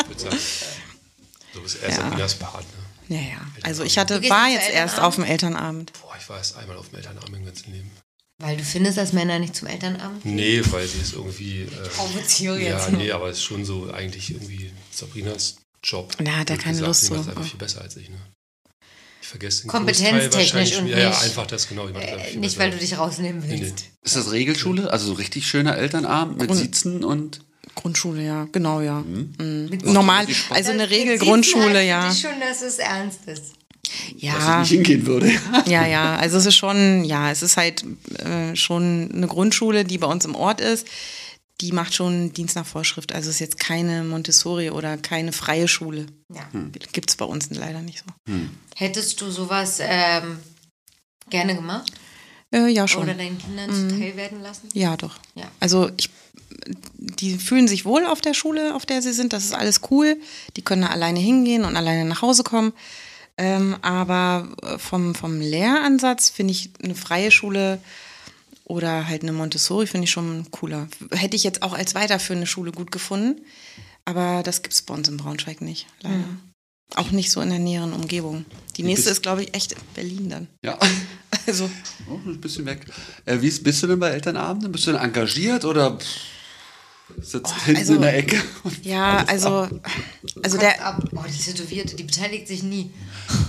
Ich 0.00 0.08
würde 0.08 0.20
sagen, 0.20 0.38
du 1.54 1.62
bist 1.62 1.82
eher 1.82 1.88
Ja. 1.90 1.94
Sabrinas 1.96 2.34
Partner. 2.34 2.68
Ja, 3.08 3.18
ja. 3.18 3.46
Also 3.62 3.82
ich 3.82 3.98
hatte, 3.98 4.22
war 4.30 4.48
jetzt 4.48 4.70
erst 4.70 5.00
auf 5.00 5.16
dem 5.16 5.24
Elternabend. 5.24 5.92
Boah, 6.00 6.14
ich 6.18 6.28
war 6.28 6.38
erst 6.38 6.56
einmal 6.56 6.76
auf 6.76 6.88
dem 6.90 6.96
Elternabend 6.96 7.36
im 7.36 7.44
ganzen 7.44 7.72
Leben. 7.72 7.90
Weil 8.38 8.56
du 8.56 8.64
findest, 8.64 8.98
dass 8.98 9.12
Männer 9.12 9.38
nicht 9.38 9.54
zum 9.54 9.68
Elternabend 9.68 10.24
Nee, 10.24 10.60
weil 10.70 10.86
sie 10.88 10.98
ist 11.00 11.12
irgendwie. 11.14 11.62
Äh, 11.62 11.88
provoziere 11.88 12.60
ja, 12.60 12.78
jetzt. 12.78 12.92
nee, 12.92 13.10
aber 13.12 13.28
es 13.28 13.38
ist 13.38 13.44
schon 13.44 13.64
so 13.64 13.92
eigentlich 13.92 14.30
irgendwie 14.30 14.72
Sabrinas 14.90 15.56
Job. 15.82 16.14
Da 16.18 16.36
hat 16.36 16.50
er 16.50 16.56
keine 16.56 16.72
gesagt. 16.78 16.86
Lust 16.88 17.04
zu. 17.06 17.12
macht 17.14 17.22
es 17.22 17.28
einfach 17.28 17.44
viel 17.44 17.58
besser 17.58 17.80
als 17.82 17.96
ich, 17.96 18.08
ne? 18.08 18.16
Ich 19.24 19.28
vergesse 19.30 19.62
den 19.62 19.68
Kompetenztechnisch 19.68 20.76
und 20.76 20.86
Ja, 20.88 20.98
ja, 20.98 21.08
nicht- 21.08 21.22
einfach 21.22 21.46
das, 21.46 21.66
genau. 21.66 21.86
Einfach 21.86 22.02
Äh, 22.02 22.36
nicht, 22.36 22.58
weil 22.58 22.70
du 22.70 22.76
dich 22.76 22.98
rausnehmen 22.98 23.40
Nee, 23.40 23.58
willst. 23.58 23.76
nee. 23.78 23.90
Ist 24.04 24.16
das 24.16 24.30
Regelschule? 24.32 24.92
Also 24.92 25.06
so 25.06 25.12
richtig 25.14 25.46
schöner 25.46 25.78
Elternabend 25.78 26.36
mit 26.36 26.48
Grund- 26.48 26.60
Sitzen 26.60 27.02
und 27.02 27.40
Grundschule, 27.74 28.22
ja, 28.22 28.46
genau, 28.52 28.82
ja. 28.82 29.00
Mhm. 29.00 29.68
Mit- 29.70 29.82
Normal, 29.86 30.26
also 30.50 30.72
eine 30.72 30.90
Regel 30.90 31.16
Grundschule, 31.16 31.82
ja. 31.86 32.12
Ich 32.12 32.20
schon, 32.20 32.38
dass 32.38 32.60
es 32.60 32.78
ernst 32.78 33.20
ist. 33.26 33.44
dass 33.54 33.92
ich 34.14 34.22
Ja, 34.22 34.60
nicht 34.60 34.68
hingehen 34.68 35.06
würde. 35.06 35.30
ja, 35.66 35.86
ja. 35.86 36.16
Also 36.16 36.36
es 36.36 36.44
ist 36.44 36.56
schon, 36.56 37.02
ja, 37.04 37.30
es 37.30 37.42
ist 37.42 37.56
halt 37.56 37.82
äh, 38.18 38.54
schon 38.54 39.10
eine 39.10 39.26
Grundschule, 39.26 39.84
die 39.86 39.96
bei 39.96 40.06
uns 40.06 40.26
im 40.26 40.34
Ort 40.34 40.60
ist. 40.60 40.86
Die 41.60 41.70
macht 41.72 41.94
schon 41.94 42.32
Dienst 42.32 42.56
nach 42.56 42.66
Vorschrift. 42.66 43.12
Also 43.12 43.28
es 43.30 43.36
ist 43.36 43.40
jetzt 43.40 43.60
keine 43.60 44.02
Montessori 44.02 44.70
oder 44.70 44.96
keine 44.96 45.32
freie 45.32 45.68
Schule. 45.68 46.06
Ja. 46.32 46.42
Gibt 46.92 47.10
es 47.10 47.16
bei 47.16 47.24
uns 47.24 47.48
leider 47.50 47.80
nicht 47.80 48.02
so. 48.26 48.32
Hättest 48.76 49.20
du 49.20 49.30
sowas 49.30 49.78
ähm, 49.80 50.38
gerne 51.30 51.54
gemacht? 51.54 51.92
Äh, 52.52 52.68
ja, 52.68 52.88
schon. 52.88 53.04
Oder 53.04 53.14
deinen 53.14 53.38
Kindern 53.38 53.70
Mhm. 53.70 53.90
zuteil 53.90 54.16
werden 54.16 54.40
lassen? 54.42 54.68
Ja, 54.74 54.96
doch. 54.96 55.16
Ja. 55.36 55.44
Also 55.60 55.90
ich, 55.96 56.10
die 56.98 57.36
fühlen 57.38 57.68
sich 57.68 57.84
wohl 57.84 58.04
auf 58.04 58.20
der 58.20 58.34
Schule, 58.34 58.74
auf 58.74 58.84
der 58.84 59.00
sie 59.00 59.12
sind. 59.12 59.32
Das 59.32 59.44
ist 59.44 59.54
alles 59.54 59.80
cool. 59.90 60.16
Die 60.56 60.62
können 60.62 60.82
da 60.82 60.88
alleine 60.88 61.20
hingehen 61.20 61.64
und 61.64 61.76
alleine 61.76 62.04
nach 62.04 62.22
Hause 62.22 62.42
kommen. 62.42 62.72
Ähm, 63.36 63.76
aber 63.82 64.48
äh, 64.62 64.78
vom, 64.78 65.14
vom 65.14 65.40
Lehransatz 65.40 66.30
finde 66.30 66.52
ich 66.52 66.70
eine 66.82 66.94
freie 66.94 67.30
Schule 67.30 67.80
oder 68.64 69.06
halt 69.08 69.22
eine 69.22 69.32
Montessori 69.32 69.86
finde 69.86 70.04
ich 70.06 70.10
schon 70.10 70.50
cooler. 70.50 70.88
Hätte 71.12 71.36
ich 71.36 71.44
jetzt 71.44 71.62
auch 71.62 71.72
als 71.74 71.94
weiterführende 71.94 72.46
Schule 72.46 72.72
gut 72.72 72.90
gefunden. 72.90 73.40
Aber 74.06 74.42
das 74.42 74.62
gibt 74.62 74.74
es 74.74 74.82
bei 74.82 74.92
uns 74.94 75.08
in 75.08 75.16
Braunschweig 75.16 75.60
nicht, 75.62 75.86
leider. 76.00 76.24
Auch 76.96 77.10
nicht 77.10 77.30
so 77.30 77.40
in 77.40 77.48
der 77.48 77.58
näheren 77.58 77.92
Umgebung. 77.94 78.44
Die 78.76 78.82
nächste 78.82 79.08
ist, 79.10 79.22
glaube 79.22 79.42
ich, 79.42 79.54
echt 79.54 79.72
in 79.72 79.78
Berlin 79.94 80.28
dann. 80.28 80.48
Ja, 80.62 80.78
Also, 81.46 81.68
oh, 82.08 82.18
ein 82.26 82.40
bisschen 82.40 82.64
weg. 82.66 82.86
Äh, 83.26 83.40
wie 83.40 83.48
ist- 83.48 83.64
bist 83.64 83.82
du 83.82 83.86
denn 83.86 83.98
bei 83.98 84.10
Elternabenden? 84.10 84.70
Bist 84.72 84.86
du 84.86 84.92
denn 84.92 85.00
engagiert 85.00 85.64
oder 85.64 85.98
sitzt 87.20 87.54
hinten 87.64 87.80
also- 87.80 87.94
in 87.94 88.02
der 88.02 88.16
Ecke? 88.18 88.42
ja, 88.82 89.24
also, 89.26 89.48
ab? 89.48 89.70
also 90.42 90.58
Kotzt 90.58 90.62
der. 90.62 91.00
Oh, 91.14 91.22
die 91.26 91.42
Tätowierte, 91.42 91.96
die 91.96 92.04
beteiligt 92.04 92.48
sich 92.48 92.62
nie. 92.62 92.92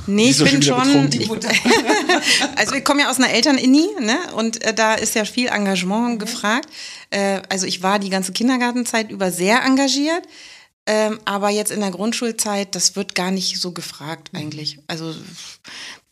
Nee, 0.07 0.29
ich 0.29 0.39
ist 0.41 0.51
bin 0.51 0.61
schon 0.61 1.09
Ich, 1.11 1.29
also 2.55 2.73
wir 2.73 2.81
kommen 2.81 2.99
ja 2.99 3.09
aus 3.09 3.17
einer 3.17 3.29
Elterninni, 3.31 3.87
ne? 3.99 4.17
Und 4.35 4.63
äh, 4.63 4.73
da 4.73 4.93
ist 4.93 5.15
ja 5.15 5.25
viel 5.25 5.47
Engagement 5.47 6.19
gefragt. 6.19 6.69
Äh, 7.09 7.41
also 7.49 7.65
ich 7.65 7.81
war 7.81 7.99
die 7.99 8.09
ganze 8.09 8.31
Kindergartenzeit 8.31 9.11
über 9.11 9.31
sehr 9.31 9.63
engagiert. 9.63 10.23
Ähm, 10.87 11.19
aber 11.25 11.49
jetzt 11.49 11.71
in 11.71 11.79
der 11.79 11.89
Grundschulzeit, 11.89 12.75
das 12.75 12.95
wird 12.95 13.15
gar 13.15 13.31
nicht 13.31 13.59
so 13.59 13.71
gefragt 13.71 14.29
eigentlich. 14.33 14.79
Also 14.87 15.15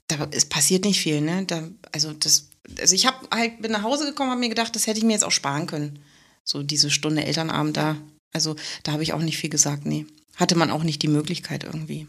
da, 0.08 0.28
es 0.32 0.46
passiert 0.46 0.86
nicht 0.86 1.00
viel, 1.00 1.22
ne? 1.22 1.46
Da, 1.46 1.64
also 1.92 2.12
das, 2.14 2.48
also 2.80 2.96
ich 2.96 3.06
habe 3.06 3.18
halt 3.32 3.62
bin 3.62 3.72
nach 3.72 3.84
Hause 3.84 4.06
gekommen, 4.06 4.32
habe 4.32 4.40
mir 4.40 4.50
gedacht, 4.50 4.76
das 4.76 4.88
hätte 4.88 4.98
ich 4.98 5.06
mir 5.06 5.14
jetzt 5.14 5.24
auch 5.24 5.32
sparen 5.32 5.68
können. 5.68 6.00
So 6.44 6.64
diese 6.64 6.90
Stunde 6.92 7.24
Elternabend 7.26 7.78
da. 7.78 7.98
Also 8.34 8.56
da 8.84 8.92
habe 8.94 9.04
ich 9.04 9.14
auch 9.14 9.22
nicht 9.22 9.38
viel 9.38 9.50
gesagt, 9.50 9.86
nee. 9.86 10.06
Hatte 10.36 10.56
man 10.56 10.72
auch 10.72 10.84
nicht 10.84 11.02
die 11.02 11.08
Möglichkeit 11.08 11.64
irgendwie. 11.64 12.08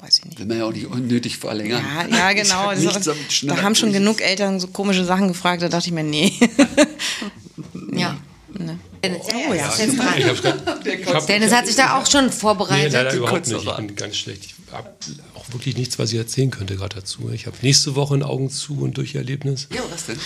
Weiß 0.00 0.18
ich 0.18 0.24
nicht. 0.24 0.38
Will 0.38 0.46
man 0.46 0.58
ja 0.58 0.64
auch 0.66 0.72
nicht 0.72 0.86
unnötig 0.86 1.38
verlängern. 1.38 1.82
Ja, 2.10 2.16
ja, 2.18 2.32
genau. 2.42 2.72
Damit 2.72 3.32
schneller 3.32 3.56
da 3.56 3.62
haben 3.62 3.74
schon 3.74 3.92
genug 3.92 4.20
Eltern 4.20 4.60
so 4.60 4.66
komische 4.68 5.04
Sachen 5.04 5.28
gefragt, 5.28 5.62
da 5.62 5.68
dachte 5.68 5.86
ich 5.88 5.92
mir, 5.94 6.02
nee. 6.04 6.32
Ja. 7.92 8.18
ne. 8.58 8.78
Dennis, 9.02 9.22
Oh 9.48 9.52
ja. 9.54 9.68
hab, 9.68 11.26
Dennis 11.26 11.52
hat 11.52 11.66
sich 11.66 11.76
da 11.76 11.98
auch 11.98 12.08
schon 12.10 12.26
Nee, 12.26 12.32
vorbereitet. 12.32 12.92
leider 12.92 13.14
überhaupt 13.14 13.46
nicht. 13.48 13.64
Ich 13.66 13.76
bin 13.76 13.96
ganz 13.96 14.16
schlecht. 14.16 14.44
Ich 14.44 14.54
habe 14.72 14.90
auch 15.34 15.52
wirklich 15.52 15.76
nichts, 15.76 15.98
was 15.98 16.12
ich 16.12 16.18
erzählen 16.18 16.50
könnte 16.50 16.76
gerade 16.76 16.96
dazu. 16.96 17.30
Ich 17.32 17.46
habe 17.46 17.56
nächste 17.62 17.94
Woche 17.96 18.14
ein 18.14 18.22
Augen 18.22 18.48
zu 18.50 18.80
und 18.80 18.96
durch 18.96 19.14
Erlebnis. 19.14 19.68
Ja, 19.74 19.82
was 19.90 20.06
denn? 20.06 20.18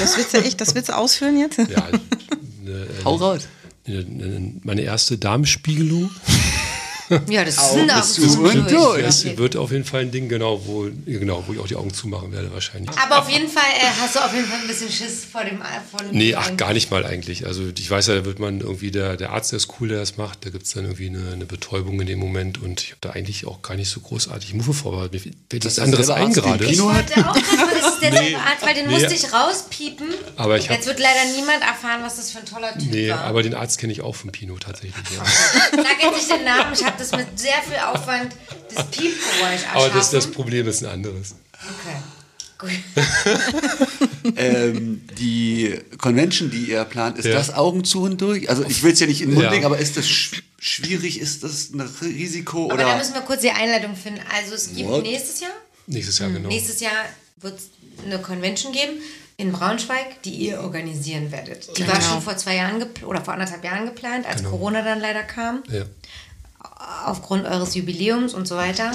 Das 0.00 0.16
willst 0.16 0.34
du 0.34 0.38
echt, 0.38 0.60
das 0.60 0.74
willst 0.74 0.88
du 0.90 0.96
ausführen 0.96 1.38
jetzt? 1.38 1.58
Ja, 1.58 1.88
eine, 2.62 2.84
äh, 2.84 3.04
Hau 3.04 3.16
raus. 3.16 3.48
eine, 3.86 3.98
eine, 3.98 4.54
meine 4.62 4.82
erste 4.82 5.18
Darmspiegelung. 5.18 6.10
Ja, 7.28 7.44
das 7.44 7.56
ist 7.56 7.72
ein 7.74 7.90
Augen 7.90 8.58
und 8.60 8.70
durch. 8.70 9.02
Das 9.02 9.24
wird 9.24 9.56
auf 9.56 9.70
jeden 9.72 9.84
Fall 9.84 10.02
ein 10.02 10.10
Ding, 10.10 10.28
genau, 10.28 10.66
wo, 10.66 10.88
genau, 11.06 11.44
wo 11.46 11.52
ich 11.52 11.58
auch 11.58 11.66
die 11.66 11.76
Augen 11.76 11.92
zumachen 11.92 12.32
werde 12.32 12.52
wahrscheinlich. 12.52 12.90
Aber 12.98 13.20
auf 13.20 13.28
jeden 13.28 13.48
Fall 13.48 13.62
äh, 13.80 13.86
hast 14.00 14.14
du 14.16 14.20
auf 14.20 14.32
jeden 14.34 14.46
Fall 14.46 14.60
ein 14.60 14.66
bisschen 14.68 14.90
Schiss 14.90 15.24
vor 15.30 15.44
dem 15.44 15.58
von 15.58 16.10
Nee, 16.10 16.34
ach, 16.34 16.56
gar 16.56 16.72
nicht 16.72 16.90
mal 16.90 17.04
eigentlich. 17.04 17.46
Also 17.46 17.62
ich 17.76 17.90
weiß 17.90 18.06
ja, 18.08 18.14
da 18.14 18.24
wird 18.24 18.38
man 18.38 18.60
irgendwie, 18.60 18.90
der, 18.90 19.16
der 19.16 19.30
Arzt, 19.30 19.52
der 19.52 19.58
ist 19.58 19.68
cool, 19.80 19.88
der 19.88 19.98
das 19.98 20.16
macht, 20.16 20.44
da 20.46 20.50
gibt 20.50 20.64
es 20.66 20.72
dann 20.72 20.84
irgendwie 20.84 21.08
eine, 21.08 21.32
eine 21.32 21.44
Betäubung 21.46 22.00
in 22.00 22.06
dem 22.06 22.18
Moment 22.18 22.62
und 22.62 22.80
ich 22.82 22.90
habe 22.90 22.98
da 23.00 23.10
eigentlich 23.10 23.46
auch 23.46 23.62
gar 23.62 23.74
nicht 23.76 23.90
so 23.90 24.00
großartig 24.00 24.54
Move 24.54 24.72
vorbereitet. 24.72 25.12
Mir 25.12 25.20
fällt 25.20 25.34
Das 25.50 25.50
nichts 25.64 25.78
ist 25.78 25.78
anderes 25.80 26.10
ein 26.10 26.32
gerade. 26.32 26.64
Ich 26.66 26.80
wollte 26.82 27.28
auch 27.28 27.34
das 27.34 27.92
ist 27.94 28.00
derselbe 28.02 28.22
Nee, 28.30 28.34
Arzt, 28.36 28.64
weil 28.64 28.74
den 28.74 28.86
nee. 28.86 28.92
musste 28.92 29.14
ich 29.14 29.32
rauspiepen. 29.32 30.06
Aber 30.36 30.56
ich 30.56 30.68
hab- 30.68 30.76
Jetzt 30.76 30.86
wird 30.86 30.98
leider 31.00 31.24
niemand 31.36 31.62
erfahren, 31.62 32.00
was 32.02 32.16
das 32.16 32.30
für 32.30 32.38
ein 32.38 32.46
toller 32.46 32.72
Typ 32.78 32.90
Nee, 32.90 33.10
war. 33.10 33.20
aber 33.22 33.42
den 33.42 33.54
Arzt 33.54 33.78
kenne 33.78 33.92
ich 33.92 34.00
auch 34.00 34.14
vom 34.14 34.30
Pino 34.32 34.56
tatsächlich. 34.58 34.94
Ja. 35.16 35.24
Sag 35.82 36.02
jetzt 36.02 36.16
nicht 36.16 36.30
den 36.30 36.44
Namen, 36.44 36.72
ich 36.72 36.84
habe 36.84 36.91
das 36.98 37.12
mit 37.12 37.38
sehr 37.38 37.60
viel 37.62 37.78
Aufwand, 37.78 38.34
das 38.74 38.86
Piepgeräusch 38.86 39.62
erschaffen. 39.62 39.76
Aber 39.76 39.88
das, 39.90 40.10
das 40.10 40.26
Problem 40.30 40.66
ist 40.68 40.82
ein 40.84 40.90
anderes. 40.90 41.34
Okay, 41.54 41.96
gut. 42.58 42.70
ähm, 44.36 45.02
die 45.18 45.78
Convention, 45.98 46.50
die 46.50 46.70
ihr 46.70 46.84
plant, 46.84 47.18
ist 47.18 47.26
Ja. 47.26 47.34
das 47.34 47.52
Augen 47.54 47.84
zu 47.84 48.02
und 48.02 48.20
durch? 48.20 48.48
Also 48.48 48.64
ich 48.64 48.82
will 48.82 48.92
es 48.92 49.00
ja 49.00 49.06
nicht 49.06 49.20
in 49.22 49.28
den 49.30 49.34
Mund 49.34 49.44
Ja. 49.46 49.50
legen, 49.52 49.64
aber 49.64 49.78
ist 49.78 49.96
das 49.96 50.08
sch 50.08 50.42
schwierig? 50.58 51.20
Ist 51.20 51.42
das 51.42 51.70
ein 51.72 51.80
Risiko? 51.80 52.66
Aber 52.70 52.76
da 52.78 52.86
oder? 52.88 52.96
müssen 52.98 53.14
wir 53.14 53.22
kurz 53.22 53.40
die 53.40 53.50
Einleitung 53.50 53.96
finden. 53.96 54.20
Also 54.36 54.54
es 54.54 54.74
gibt 54.74 54.88
What? 54.88 55.02
nächstes 55.02 55.40
Jahr, 55.40 55.50
Nächstes 55.88 56.18
Jahr, 56.20 56.30
genau. 56.30 56.48
nächstes 56.48 56.80
Jahr 56.80 56.92
wird 57.40 57.58
es 57.58 57.70
eine 58.04 58.20
Convention 58.20 58.72
geben 58.72 58.92
in 59.36 59.50
Braunschweig, 59.50 60.22
die 60.22 60.30
ihr 60.34 60.60
organisieren 60.60 61.32
werdet. 61.32 61.76
Die 61.76 61.86
war 61.88 61.96
Genau. 61.96 62.06
schon 62.12 62.22
vor 62.22 62.36
zwei 62.36 62.54
Jahren 62.56 62.84
oder 63.04 63.24
vor 63.24 63.34
anderthalb 63.34 63.64
Jahren 63.64 63.86
geplant, 63.86 64.24
als 64.26 64.44
Corona 64.44 64.82
dann 64.82 65.00
leider 65.00 65.24
kam, 65.24 65.64
Ja. 65.68 65.82
Aufgrund 67.04 67.46
eures 67.46 67.74
Jubiläums 67.74 68.34
und 68.34 68.46
so 68.46 68.56
weiter. 68.56 68.92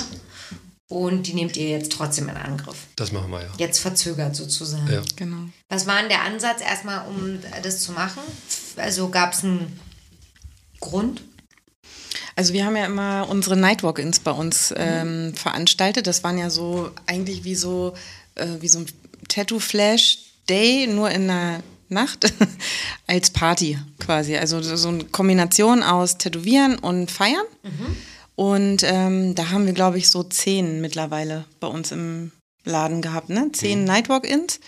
Und 0.89 1.27
die 1.27 1.33
nehmt 1.33 1.57
ihr 1.57 1.69
jetzt 1.69 1.91
trotzdem 1.91 2.29
in 2.29 2.37
Angriff. 2.37 2.77
Das 2.95 3.11
machen 3.11 3.29
wir 3.29 3.41
ja. 3.41 3.49
Jetzt 3.57 3.79
verzögert 3.79 4.35
sozusagen. 4.35 4.89
Ja. 4.89 5.01
Genau. 5.17 5.49
Was 5.67 5.85
war 5.85 5.99
denn 5.99 6.07
der 6.07 6.21
Ansatz 6.21 6.61
erstmal, 6.61 7.05
um 7.07 7.39
das 7.61 7.81
zu 7.81 7.91
machen? 7.91 8.21
Also 8.77 9.09
gab 9.09 9.33
es 9.33 9.43
einen 9.43 9.79
Grund? 10.79 11.23
Also 12.37 12.53
wir 12.53 12.65
haben 12.65 12.77
ja 12.77 12.85
immer 12.85 13.27
unsere 13.29 13.57
Nightwalk-Ins 13.57 14.19
bei 14.19 14.31
uns 14.31 14.73
ähm, 14.77 15.33
veranstaltet. 15.33 16.07
Das 16.07 16.23
waren 16.23 16.37
ja 16.37 16.49
so 16.49 16.91
eigentlich 17.05 17.43
wie 17.43 17.55
so, 17.55 17.93
äh, 18.35 18.47
wie 18.59 18.67
so 18.69 18.79
ein 18.79 18.85
Tattoo-Flash-Day, 19.27 20.87
nur 20.87 21.09
in 21.09 21.27
der 21.27 21.63
Nacht 21.89 22.31
als 23.07 23.29
Party 23.31 23.77
quasi. 23.99 24.37
Also 24.37 24.61
so 24.61 24.89
eine 24.89 25.03
Kombination 25.05 25.83
aus 25.83 26.17
Tätowieren 26.17 26.77
und 26.79 27.11
Feiern. 27.11 27.45
Und 28.35 28.83
ähm, 28.83 29.33
da 29.35 29.49
haben 29.49 29.65
wir, 29.65 29.73
glaube 29.73 29.97
ich, 29.97 30.09
so 30.09 30.23
zehn 30.23 30.79
mittlerweile 30.81 31.45
bei 31.59 31.67
uns 31.67 31.91
im 31.91 32.31
Laden 32.65 33.01
gehabt, 33.01 33.29
ne? 33.29 33.49
Zehn 33.51 33.83
Nightwalk-Ins. 33.83 34.59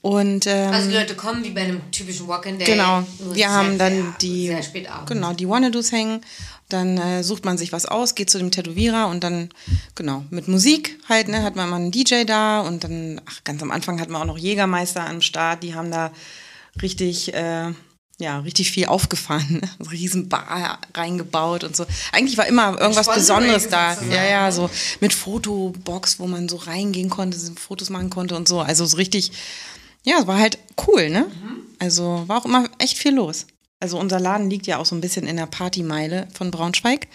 Und 0.00 0.46
ähm, 0.46 0.70
Also 0.70 0.90
die 0.90 0.94
Leute 0.96 1.14
kommen 1.14 1.42
wie 1.44 1.50
bei 1.50 1.62
einem 1.62 1.90
typischen 1.90 2.28
Walk-in-Day. 2.28 2.66
Genau. 2.66 3.04
Wir 3.20 3.34
sehr, 3.34 3.50
haben 3.50 3.78
dann 3.78 3.92
sehr, 3.94 4.14
die, 4.20 4.46
Sehr 4.48 4.62
spät 4.62 4.90
abends. 4.90 5.10
genau, 5.10 5.32
die 5.32 5.48
Wannadoos 5.48 5.92
hängen. 5.92 6.20
Dann 6.68 6.98
äh, 6.98 7.22
sucht 7.22 7.44
man 7.44 7.56
sich 7.58 7.72
was 7.72 7.86
aus, 7.86 8.14
geht 8.14 8.28
zu 8.30 8.38
dem 8.38 8.50
Tätowierer 8.50 9.08
und 9.08 9.24
dann, 9.24 9.50
genau, 9.94 10.24
mit 10.30 10.46
Musik 10.48 10.98
halt, 11.08 11.28
ne, 11.28 11.42
hat 11.42 11.56
man 11.56 11.68
mal 11.70 11.76
einen 11.76 11.90
DJ 11.90 12.24
da 12.24 12.60
und 12.60 12.84
dann, 12.84 13.20
ach, 13.26 13.44
ganz 13.44 13.62
am 13.62 13.70
Anfang 13.70 14.00
hatten 14.00 14.12
wir 14.12 14.20
auch 14.20 14.24
noch 14.26 14.38
Jägermeister 14.38 15.06
am 15.06 15.20
Start, 15.20 15.62
die 15.62 15.74
haben 15.74 15.90
da 15.90 16.10
richtig, 16.82 17.34
äh, 17.34 17.72
ja, 18.18 18.38
richtig 18.40 18.70
viel 18.70 18.86
aufgefahren, 18.86 19.60
ne? 19.60 19.70
so 19.78 19.90
riesen 19.90 20.28
Bar 20.28 20.78
reingebaut 20.94 21.64
und 21.64 21.74
so. 21.74 21.86
Eigentlich 22.12 22.38
war 22.38 22.46
immer 22.46 22.78
irgendwas 22.78 23.12
Besonderes 23.12 23.68
da. 23.68 23.96
Ja, 24.10 24.24
ja, 24.24 24.52
so 24.52 24.70
mit 25.00 25.12
Fotobox, 25.12 26.18
wo 26.18 26.26
man 26.26 26.48
so 26.48 26.56
reingehen 26.56 27.10
konnte, 27.10 27.38
Fotos 27.56 27.90
machen 27.90 28.10
konnte 28.10 28.36
und 28.36 28.46
so. 28.48 28.60
Also 28.60 28.86
so 28.86 28.96
richtig, 28.96 29.32
ja, 30.04 30.18
es 30.20 30.26
war 30.26 30.38
halt 30.38 30.58
cool, 30.86 31.10
ne? 31.10 31.26
Also 31.78 32.24
war 32.26 32.38
auch 32.38 32.44
immer 32.44 32.68
echt 32.78 32.98
viel 32.98 33.14
los. 33.14 33.46
Also 33.80 33.98
unser 33.98 34.20
Laden 34.20 34.48
liegt 34.48 34.66
ja 34.66 34.78
auch 34.78 34.86
so 34.86 34.94
ein 34.94 35.00
bisschen 35.00 35.26
in 35.26 35.36
der 35.36 35.46
Partymeile 35.46 36.28
von 36.32 36.50
Braunschweig. 36.50 37.08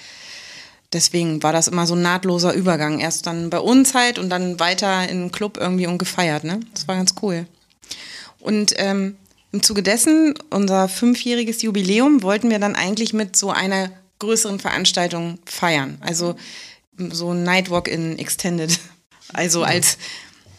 Deswegen 0.91 1.41
war 1.43 1.53
das 1.53 1.67
immer 1.67 1.85
so 1.85 1.95
ein 1.95 2.01
nahtloser 2.01 2.53
Übergang. 2.53 2.99
Erst 2.99 3.27
dann 3.27 3.49
bei 3.49 3.59
uns 3.59 3.93
halt 3.93 4.19
und 4.19 4.29
dann 4.29 4.59
weiter 4.59 5.07
in 5.07 5.21
den 5.21 5.31
Club 5.31 5.57
irgendwie 5.57 5.87
und 5.87 5.97
gefeiert, 5.97 6.43
ne? 6.43 6.59
Das 6.73 6.87
war 6.87 6.95
ganz 6.95 7.13
cool. 7.21 7.47
Und 8.39 8.73
ähm, 8.77 9.17
im 9.51 9.63
Zuge 9.63 9.83
dessen, 9.83 10.33
unser 10.49 10.87
fünfjähriges 10.87 11.61
Jubiläum, 11.61 12.21
wollten 12.21 12.49
wir 12.49 12.59
dann 12.59 12.75
eigentlich 12.75 13.13
mit 13.13 13.35
so 13.35 13.51
einer 13.51 13.91
größeren 14.19 14.59
Veranstaltung 14.59 15.39
feiern. 15.45 15.97
Also 16.01 16.35
so 16.97 17.31
ein 17.31 17.43
Nightwalk 17.43 17.87
in 17.87 18.17
Extended. 18.19 18.77
Also 19.31 19.61
als 19.61 19.99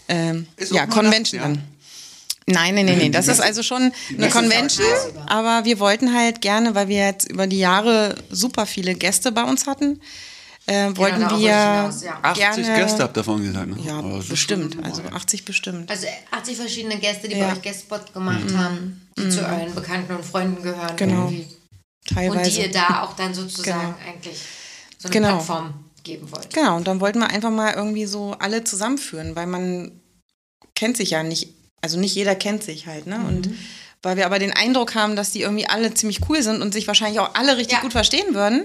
ähm, 0.07 0.47
ja, 0.70 0.86
Convention 0.86 1.10
nachts, 1.10 1.33
ja. 1.33 1.41
dann. 1.43 1.62
Nein, 2.47 2.75
nein, 2.77 2.86
nein, 2.86 2.99
nein. 2.99 3.12
Das 3.12 3.28
ist 3.28 3.41
also 3.41 3.65
schon 3.65 3.93
eine 4.17 4.28
Convention. 4.28 4.86
Aber 5.27 5.65
wir 5.65 5.78
wollten 5.78 6.15
halt 6.15 6.41
gerne, 6.41 6.75
weil 6.77 6.86
wir 6.86 7.05
jetzt 7.05 7.28
über 7.28 7.47
die 7.47 7.59
Jahre 7.59 8.15
super 8.31 8.67
viele 8.67 8.94
Gäste 8.94 9.33
bei 9.33 9.43
uns 9.43 9.67
hatten, 9.67 10.01
äh, 10.66 10.84
wollten 10.97 11.20
darauf 11.20 11.32
wollte 11.32 11.36
ich 11.36 11.42
wir 11.42 11.76
hinaus, 11.80 12.02
ja. 12.02 12.18
80 12.22 12.64
gerne. 12.66 12.80
Gäste 12.82 13.02
habt 13.02 13.16
davon 13.16 13.42
gesagt, 13.42 13.68
ne? 13.68 13.76
Ja, 13.82 14.02
das 14.02 14.24
ist 14.24 14.28
bestimmt. 14.30 14.76
Also 14.84 15.02
normal. 15.02 15.16
80 15.18 15.44
bestimmt. 15.44 15.90
Also 15.90 16.06
80 16.30 16.56
verschiedene 16.56 16.98
Gäste, 16.98 17.28
die 17.28 17.36
Ja. 17.36 17.47
bei 17.48 17.52
euch 17.55 17.62
Guestspot 17.62 18.12
gemacht 18.12 18.55
haben, 18.56 19.08
die 19.18 19.28
zu 19.28 19.40
euren 19.40 19.74
Bekannten 19.74 20.14
und 20.14 20.24
Freunden 20.24 20.62
gehören. 20.62 20.97
Genau. 20.97 21.24
irgendwie. 21.24 21.47
Und 22.08 22.14
Teilweise. 22.14 22.50
die 22.50 22.60
ihr 22.66 22.70
da 22.72 23.02
auch 23.02 23.14
dann 23.16 23.34
sozusagen 23.34 23.80
Genau. 23.80 23.94
eigentlich 24.06 24.39
so 24.98 25.08
eine 25.08 25.12
Genau. 25.12 25.28
Plattform 25.36 25.74
geben 26.02 26.30
wollt. 26.32 26.52
Genau, 26.55 26.76
und 26.76 26.86
dann 26.89 27.00
wollten 27.00 27.18
wir 27.18 27.28
einfach 27.28 27.50
mal 27.50 27.74
irgendwie 27.74 28.06
so 28.06 28.34
alle 28.39 28.64
zusammenführen, 28.64 29.36
weil 29.36 29.47
man 29.47 29.92
kennt 30.74 30.97
sich 30.97 31.10
ja 31.10 31.22
nicht, 31.22 31.48
also 31.82 31.98
nicht 31.98 32.14
jeder 32.14 32.34
kennt 32.34 32.62
sich 32.62 32.86
halt, 32.86 33.06
ne? 33.06 33.16
Und 33.28 33.50
weil 34.02 34.16
wir 34.16 34.24
aber 34.24 34.39
den 34.39 34.52
Eindruck 34.55 34.94
haben, 34.94 35.14
dass 35.14 35.30
die 35.32 35.42
irgendwie 35.42 35.66
alle 35.66 35.92
ziemlich 35.92 36.20
cool 36.30 36.42
sind 36.42 36.62
und 36.62 36.72
sich 36.72 36.86
wahrscheinlich 36.86 37.20
auch 37.20 37.34
alle 37.34 37.58
richtig 37.58 37.76
Ja. 37.76 37.80
gut 37.82 37.92
verstehen 37.92 38.34
würden, 38.34 38.64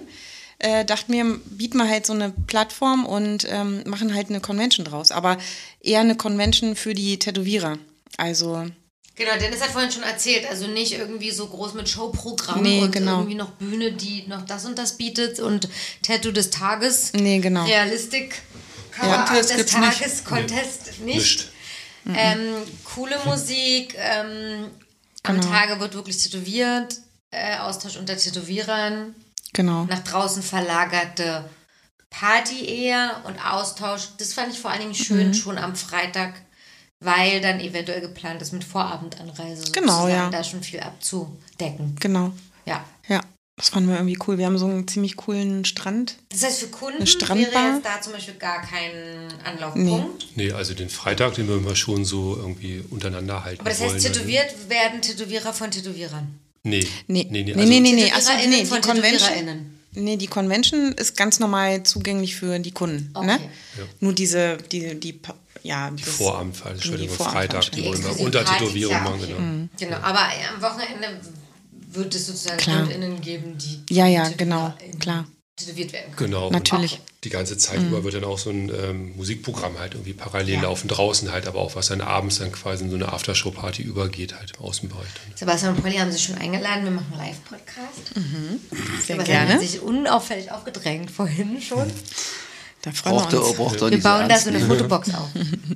äh, 0.59 0.85
dachten 0.85 1.13
wir, 1.13 1.39
bieten 1.45 1.77
wir 1.77 1.87
halt 1.89 2.05
so 2.05 2.13
eine 2.13 2.31
Plattform 2.47 3.05
und 3.05 3.45
ähm, 3.49 3.83
machen 3.85 4.13
halt 4.13 4.29
eine 4.29 4.39
Convention 4.41 4.85
draus. 4.85 5.11
Aber 5.11 5.37
eher 5.81 5.99
eine 6.01 6.15
Convention 6.15 6.75
für 6.75 6.93
die 6.93 7.19
Tätowierer. 7.19 7.77
Also, 8.17 8.65
Genau, 9.17 9.31
Dennis 9.39 9.61
hat 9.61 9.69
vorhin 9.69 9.91
schon 9.91 10.03
erzählt, 10.03 10.45
also 10.49 10.67
nicht 10.67 10.91
irgendwie 10.91 11.31
so 11.31 11.47
groß 11.47 11.73
mit 11.73 11.87
Showprogramm 11.87 12.61
Nee, 12.61 12.81
und 12.81 12.91
genau. 12.91 13.19
irgendwie 13.19 13.35
noch 13.35 13.51
Bühne, 13.51 13.93
die 13.93 14.25
noch 14.27 14.45
das 14.45 14.65
und 14.65 14.77
das 14.77 14.97
bietet 14.97 15.39
und 15.39 15.69
Tattoo 16.01 16.31
des 16.33 16.49
Tages, 16.49 17.13
nee, 17.13 17.39
genau. 17.39 17.63
Realistik, 17.63 18.41
Cover 18.91 19.23
Contest 19.25 19.57
des 19.57 19.65
Tages, 19.67 20.23
Contest 20.25 20.99
nicht. 21.05 21.05
Nicht. 21.05 21.49
Ähm, 22.13 22.55
coole 22.83 23.17
Musik, 23.23 23.95
ähm, 23.97 24.65
am 25.23 25.39
Genau. 25.39 25.49
Tage 25.49 25.79
wird 25.79 25.93
wirklich 25.93 26.17
tätowiert, 26.21 26.97
äh, 27.31 27.57
Austausch 27.59 27.95
unter 27.95 28.17
Tätowierern, 28.17 29.15
Genau. 29.55 29.85
nach 29.85 30.03
draußen 30.03 30.43
verlagerte 30.43 31.49
Party 32.09 32.65
eher 32.65 33.21
und 33.25 33.37
Austausch. 33.39 34.09
Das 34.17 34.33
fand 34.33 34.53
ich 34.53 34.59
vor 34.59 34.71
allen 34.71 34.81
Dingen 34.81 34.91
Mhm. 34.91 34.95
schön 34.95 35.33
schon 35.33 35.57
am 35.57 35.75
Freitag, 35.75 36.33
weil 36.99 37.41
dann 37.41 37.59
eventuell 37.59 38.01
geplant 38.01 38.41
ist 38.41 38.53
mit 38.53 38.63
Vorabendanreise 38.63 39.71
Genau, 39.71 40.07
ja. 40.07 40.29
da 40.29 40.43
schon 40.43 40.63
viel 40.63 40.79
abzudecken. 40.79 41.95
Genau. 41.99 42.31
Ja. 42.65 42.83
Ja, 43.07 43.21
das 43.57 43.69
fanden 43.69 43.89
wir 43.89 43.95
irgendwie 43.97 44.17
cool. 44.27 44.37
Wir 44.37 44.45
haben 44.45 44.57
so 44.57 44.65
einen 44.65 44.87
ziemlich 44.87 45.15
coolen 45.17 45.65
Strand. 45.65 46.15
Das 46.29 46.43
heißt, 46.43 46.59
für 46.61 46.67
Kunden 46.67 47.05
Strandbar? 47.05 47.51
wäre 47.63 47.75
jetzt 47.75 47.85
da 47.85 48.01
zum 48.01 48.13
Beispiel 48.13 48.35
gar 48.35 48.61
kein 48.61 48.91
Anlaufpunkt. 49.43 50.27
Nee, 50.35 50.51
also 50.51 50.73
den 50.73 50.89
Freitag, 50.89 51.35
den 51.35 51.47
würden 51.47 51.65
wir 51.65 51.75
schon 51.75 52.05
so 52.05 52.35
irgendwie 52.37 52.83
untereinander 52.89 53.43
halten 53.43 53.61
Aber 53.61 53.69
das 53.69 53.79
wollen. 53.81 53.93
heißt, 53.93 54.05
tätowiert 54.05 54.69
werden 54.69 55.01
Tätowierer 55.01 55.53
von 55.53 55.69
Tätowierern. 55.71 56.39
Nee. 56.65 56.87
Nee, 57.07 57.27
nee, 57.29 57.43
nee, 57.43 57.53
nee, 57.53 57.53
also, 57.53 57.69
nee, 57.69 57.79
nee, 57.79 57.93
nee. 57.93 58.11
Achso, 58.11 58.31
nee, 58.47 58.61
die 58.61 58.65
von 58.65 58.81
Convention. 58.81 59.75
Nee, 59.93 60.17
die 60.17 60.27
Convention 60.27 60.91
ist 60.93 61.15
ganz 61.15 61.39
normal 61.39 61.83
zugänglich 61.83 62.35
für 62.35 62.59
die 62.59 62.71
Kunden. 62.71 63.11
Okay. 63.13 63.27
Ne? 63.27 63.39
Nur 63.99 64.13
diese, 64.13 64.57
die, 64.71 64.99
die, 64.99 65.19
ja, 65.63 65.91
Die 65.91 66.03
Vorabendveranstaltung 66.03 67.09
Freitag, 67.09 67.71
die 67.71 67.85
wollen 67.85 68.03
wir 68.03 68.19
unter 68.19 68.43
Tätowierung 68.43 68.93
ja, 68.93 69.01
machen, 69.01 69.21
genau. 69.21 69.69
Genau, 69.79 69.97
aber 69.97 70.19
am 70.53 70.61
Wochenende 70.61 71.21
wird 71.91 72.13
es 72.13 72.25
sozusagen. 72.25 72.57
KundInnen 72.61 73.21
geben, 73.21 73.57
die 73.57 73.93
Ja, 73.93 74.07
ja, 74.07 74.27
genau, 74.29 74.73
klar. 74.99 75.27
Tätowiert 75.55 75.93
werden 75.93 76.15
können. 76.15 76.31
Genau. 76.31 76.49
Natürlich. 76.49 76.93
Und 76.99 77.23
Die 77.23 77.29
ganze 77.29 77.57
Zeit 77.57 77.81
über 77.81 78.03
wird 78.03 78.13
dann 78.13 78.23
auch 78.25 78.37
so 78.37 78.49
ein 78.49 78.69
ähm, 78.69 79.15
Musikprogramm 79.15 79.79
halt 79.79 79.93
irgendwie 79.93 80.13
parallel 80.13 80.55
Ja. 80.55 80.61
laufen, 80.63 80.87
draußen 80.87 81.31
halt, 81.31 81.47
aber 81.47 81.59
auch 81.59 81.75
was 81.75 81.87
dann 81.87 82.01
abends 82.01 82.39
dann 82.39 82.51
quasi 82.51 82.83
in 82.83 82.89
so 82.89 82.95
eine 82.97 83.11
Aftershow-Party 83.11 83.81
übergeht, 83.81 84.35
halt 84.35 84.51
im 84.57 84.63
Außenbereich. 84.65 85.07
Dann. 85.07 85.37
Sebastian 85.37 85.75
und 85.75 85.81
Polly 85.81 85.95
haben 85.97 86.11
sich 86.11 86.23
schon 86.23 86.37
eingeladen, 86.37 86.83
wir 86.83 86.91
machen 86.91 87.07
einen 87.13 87.27
Live-Podcast. 87.29 88.13
Sehr 88.13 89.15
Sebastian 89.15 89.25
gerne. 89.25 89.53
hat 89.53 89.61
sich 89.61 89.79
unauffällig 89.81 90.51
aufgedrängt 90.51 91.09
vorhin 91.09 91.61
schon. 91.61 91.89
Da 92.81 92.91
freuen 92.91 93.15
Braucht 93.15 93.31
wir 93.31 93.39
er, 93.39 93.45
uns. 93.47 93.57
braucht 93.57 93.81
er 93.81 93.91
Wir 93.91 94.01
bauen 94.03 94.29
da 94.29 94.37
so 94.37 94.49
eine. 94.49 94.59
Fotobox 94.67 95.09
auf, 95.15 95.29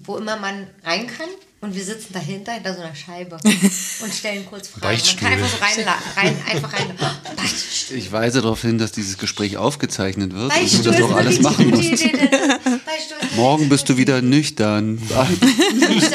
wo 0.04 0.18
immer 0.18 0.38
man 0.38 0.68
rein 0.84 1.08
kann 1.08 1.28
und 1.62 1.76
wir 1.76 1.84
sitzen 1.84 2.14
dahinter, 2.14 2.54
hinter 2.54 2.74
so 2.76 2.82
einer 2.82 2.96
Scheibe 2.96 3.38
und 3.44 4.14
stellen 4.14 4.46
kurz 4.46 4.68
Fragen. 4.70 4.82
Man 4.86 4.92
Beichtstuhl. 4.94 5.20
kann 5.20 5.34
einfach 5.34 5.50
so 5.50 5.58
rein, 5.58 5.88
rein 6.16 6.36
einfach 6.52 6.74
rein. 6.74 6.92
Beichtstuhl. 7.36 7.98
Ich 7.98 8.12
weise 8.12 8.42
darauf 8.42 8.62
hin, 8.62 8.78
dass 8.78 8.92
dieses 8.92 9.18
Gespräch 9.18 9.58
aufgezeichnet 9.58 10.34
wird 10.34 10.44
und 10.44 10.54
du 10.54 10.60
Beichtstuhl 10.60 10.92
das 10.92 10.96
eine 11.04 11.16
alles 11.16 11.42
machen 11.42 11.70
musst. 11.72 11.90
Beichtstuhl 11.90 13.18
Morgen 13.36 13.68
bist 13.70 13.90
du 13.90 13.98
wieder 13.98 14.22
nüchtern. 14.22 14.98
Vor 15.00 15.18
allem, 15.22 15.38
Ich 15.40 16.10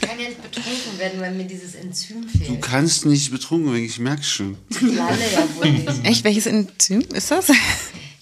kann 0.00 0.18
ja 0.18 0.28
nicht 0.28 0.42
betrunken 0.42 0.98
werden, 0.98 1.20
weil 1.20 1.32
mir 1.34 1.44
dieses 1.44 1.74
Enzym 1.74 2.22
Du 2.32 2.38
fehlt. 2.38 2.62
kannst 2.62 3.06
nicht 3.06 3.30
betrunken 3.30 3.72
werden, 3.72 3.84
ich 3.84 3.98
merk's 3.98 4.30
schon. 4.30 4.56
Ich 4.70 4.80
lalle 4.80 5.18
ja 5.32 5.46
wohl 5.56 5.70
nicht. 5.70 6.04
Echt, 6.04 6.24
welches 6.24 6.46
Enzym 6.46 7.02
ist 7.12 7.30
das? 7.30 7.46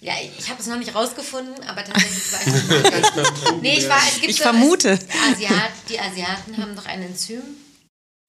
Ja, 0.03 0.15
ich 0.37 0.51
habe 0.51 0.61
es 0.61 0.67
noch 0.67 0.79
nicht 0.79 0.97
rausgefunden, 0.97 1.55
aber 1.65 1.85
tatsächlich 1.85 2.33
weiß 2.33 2.47
ich. 2.49 3.53
Nee, 3.63 3.79
ich 3.79 3.89
war, 3.89 3.99
es 3.99 4.15
gibt 4.17 4.31
Ich 4.31 4.37
so, 4.39 4.43
vermute. 4.43 4.91
Es, 4.91 5.37
Asiat, 5.37 5.71
die 5.89 6.01
Asiaten 6.01 6.57
haben 6.59 6.75
doch 6.75 6.87
ein 6.87 7.03
Enzym. 7.03 7.41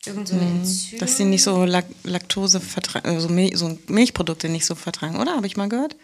Irgend 0.06 0.27
so 0.27 0.35
ein 0.35 0.42
Enzym. 0.60 0.98
Mhm. 0.98 1.00
Dass 1.00 1.18
sie 1.18 1.26
nicht 1.26 1.42
so 1.42 1.66
Lak 1.66 1.85
Laktose 2.03 2.60
vertragen, 2.60 3.08
also 3.10 3.27
Mil 3.27 3.58
so 3.58 3.76
Milchprodukte 3.88 4.50
nicht 4.50 4.68
so 4.68 4.76
vertragen, 4.76 5.19
oder? 5.19 5.35
Habe 5.35 5.48
ich 5.48 5.58
mal 5.58 5.68
gehört? 5.68 5.95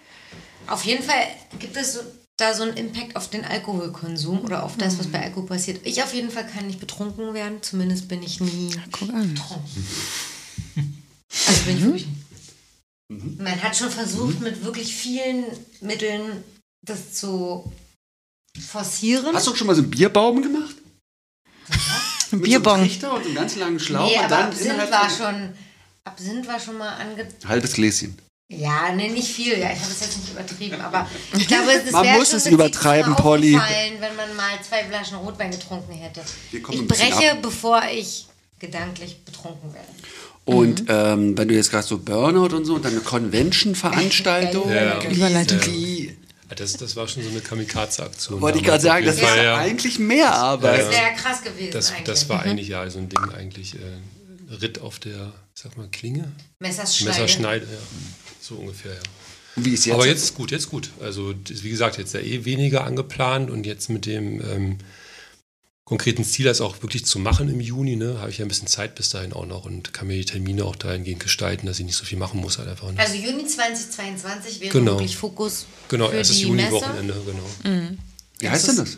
Auf 0.66 0.84
jeden 0.86 1.04
Fall 1.04 1.28
gibt 1.60 1.78
es 1.78 1.94
so, 1.94 2.00
da 2.38 2.56
so 2.56 2.64
einen 2.64 2.76
Impact 2.76 3.16
auf 3.16 3.30
den 3.30 3.46
Alkoholkonsum 3.46 4.40
oder 4.42 4.64
auf 4.64 4.76
das, 4.78 4.98
was 4.98 5.06
bei 5.06 5.22
Alkohol 5.22 5.46
passiert. 5.46 5.82
Ich 5.86 6.02
auf 6.02 6.16
jeden 6.16 6.32
Fall 6.32 6.48
kann 6.48 6.66
nicht 6.66 6.80
betrunken 6.80 7.36
werden, 7.36 7.62
zumindest 7.62 8.08
bin 8.08 8.24
ich 8.24 8.40
nie 8.40 8.72
Guck 8.92 9.10
an. 9.14 9.36
betrunken. 9.36 9.86
Also 11.48 11.62
bin 11.66 11.78
ich 11.78 11.84
wirklich. 11.84 12.08
Man 13.10 13.62
hat 13.64 13.76
schon 13.76 13.90
versucht, 13.90 14.40
mit 14.40 14.64
wirklich 14.64 14.96
vielen 14.96 15.46
Mitteln 15.82 16.44
das 16.86 17.14
zu 17.14 17.72
forcieren. 18.60 19.36
Hast 19.36 19.48
du 19.48 19.56
schon 19.56 19.68
mal 19.68 19.76
so 19.76 19.82
einen 19.82 19.90
Bierbaum 19.90 20.42
gemacht? 20.42 20.76
Ein 22.32 22.40
Mit 22.40 22.44
Bierbong. 22.44 22.88
So 22.88 23.08
einem 23.08 23.16
und 23.16 23.26
einem 23.26 23.36
ganz 23.36 23.56
langen 23.56 23.80
Schlauch 23.80 24.08
nee, 24.08 24.18
aber 24.18 24.38
Absinth 24.38 24.92
war 24.92 25.10
schon. 25.10 25.54
Absinth 26.04 26.48
war 26.48 26.60
schon 26.60 26.78
mal 26.78 26.96
ange. 26.98 27.28
Halbes 27.48 27.74
Gläschen. 27.74 28.18
Ja, 28.52 28.92
nee, 28.94 29.10
nicht 29.10 29.32
viel. 29.32 29.58
Ja, 29.60 29.72
ich 29.72 29.80
habe 29.80 29.92
es 29.92 30.02
jetzt 30.02 30.18
nicht 30.18 30.32
übertrieben, 30.32 30.82
aber 30.82 31.08
ich 31.38 31.48
glaube, 31.48 31.72
es 31.72 31.92
Man 31.92 32.18
muss 32.18 32.34
es 32.34 32.46
mit 32.46 32.54
übertreiben, 32.56 33.16
Polly. 33.16 33.54
wenn 33.54 34.16
man 34.16 34.36
mal 34.36 34.60
zwei 34.68 34.84
Flaschen 34.86 35.18
Rotwein 35.18 35.52
getrunken 35.52 35.94
hätte. 35.94 36.22
Ich 36.52 36.88
breche, 36.88 37.38
bevor 37.42 37.84
ich 37.92 38.28
gedanklich 38.58 39.24
betrunken 39.24 39.74
werde. 39.74 39.88
Und 40.56 40.82
Mhm. 40.82 40.86
ähm, 40.90 41.38
wenn 41.38 41.48
du 41.48 41.54
jetzt 41.56 41.70
gerade 41.72 41.86
so 41.86 41.98
Burnout 42.00 42.56
und 42.56 42.66
so 42.66 42.76
und 42.76 42.86
dann 42.86 42.92
eine 42.94 43.02
Convention-Veranstaltung, 43.02 44.70
Ja. 44.72 45.00
Die, 45.00 46.06
Ja, 46.50 46.56
Das, 46.56 46.74
das 46.78 46.96
war 46.96 47.08
schon 47.08 47.22
so 47.24 47.30
eine 47.30 47.42
Kamikaze-Aktion. 47.42 48.42
wollte 48.42 48.58
ich 48.58 48.64
gerade 48.64 48.82
sagen, 48.82 49.06
das 49.06 49.20
Fall, 49.20 49.44
ja. 49.44 49.58
eigentlich 49.58 50.00
mehr 50.00 50.34
Arbeit. 50.34 50.80
Das 50.80 50.90
wäre 50.92 51.02
ja 51.04 51.12
krass 51.12 51.44
gewesen 51.44 51.72
Das, 51.72 51.92
eigentlich. 51.92 52.04
das 52.06 52.30
war 52.30 52.42
eigentlich 52.42 52.68
ja 52.70 52.90
so 52.90 52.98
ein 53.00 53.08
Ding, 53.10 53.20
eigentlich 53.38 53.76
äh, 53.76 54.56
Ritt 54.56 54.82
auf 54.82 54.98
der, 54.98 55.32
ich 55.56 55.62
sag 55.62 55.78
mal, 55.78 55.88
Klinge? 55.92 56.32
Messerschneide. 56.60 57.12
Messerschneide, 57.22 57.66
ja. 57.66 57.78
So 58.42 58.56
ungefähr, 58.56 58.94
ja. 58.94 59.00
Wie 59.58 59.74
ist 59.74 59.86
jetzt? 59.86 59.94
Aber 59.94 60.08
jetzt 60.08 60.24
ist 60.24 60.34
gut, 60.36 60.50
jetzt 60.52 60.70
gut. 60.72 60.90
Also 61.02 61.34
wie 61.48 61.70
gesagt, 61.70 61.98
jetzt 62.00 62.14
ja 62.16 62.20
eh 62.20 62.46
weniger 62.46 62.84
angeplant 62.86 63.52
und 63.52 63.66
jetzt 63.68 63.90
mit 63.90 64.06
dem 64.08 64.42
ähm, 64.42 64.78
konkreten 65.90 66.24
Ziel, 66.24 66.46
das 66.46 66.62
auch 66.62 66.82
wirklich 66.84 67.06
zu 67.06 67.20
machen 67.20 67.50
im 67.50 67.60
Juni, 67.60 67.96
ne, 67.96 68.20
habe 68.20 68.30
ich 68.30 68.38
ja 68.38 68.46
ein 68.46 68.48
bisschen 68.48 68.68
Zeit 68.68 68.96
bis 68.96 69.10
dahin 69.10 69.34
auch 69.34 69.46
noch 69.48 69.66
und 69.66 69.92
kann 69.94 70.08
mir 70.08 70.14
die 70.16 70.24
Termine 70.26 70.64
auch 70.64 70.76
dahingehend 70.76 71.20
gestalten, 71.22 71.66
dass 71.68 71.80
ich 71.80 71.86
nicht 71.86 71.96
so 71.98 72.06
viel 72.06 72.18
machen 72.18 72.40
muss 72.40 72.60
halt 72.60 72.68
einfach. 72.70 72.92
Ne? 72.92 73.00
Also 73.00 73.16
Juni 73.16 73.46
2022 73.46 74.62
wäre 74.62 74.72
Genau. 74.72 74.92
wirklich 74.94 75.18
Fokus 75.18 75.66
genau, 75.90 76.10
für 76.10 76.16
erstes 76.16 76.38
die 76.38 76.44
Juni-Wochenende, 76.44 77.16
genau. 77.26 77.90
Wie 78.40 78.50
heißt 78.50 78.68
denn 78.70 78.78
das? 78.78 78.98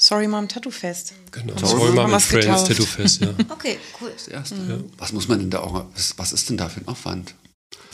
Sorry 0.00 0.28
Mom 0.28 0.46
Tattoo 0.48 0.70
Fest. 0.70 1.12
genau. 1.32 1.56
Sorry, 1.58 1.80
Sorry, 1.80 1.92
Mom 1.92 2.12
and 2.14 2.22
Friends 2.22 2.46
getauft. 2.46 2.66
Tattoo 2.68 2.84
Fest, 2.86 3.20
ja. 3.20 3.34
Okay, 3.48 3.78
cool. 4.00 4.12
Das 4.12 4.28
erste. 4.28 4.84
Was 4.96 5.12
muss 5.12 5.26
man 5.28 5.38
denn 5.40 5.50
da 5.50 5.60
auch, 5.60 5.86
was, 5.94 6.14
was 6.18 6.32
ist 6.32 6.48
denn 6.50 6.56
da 6.56 6.68
für 6.68 6.80
ein 6.80 6.88
Aufwand? 6.88 7.34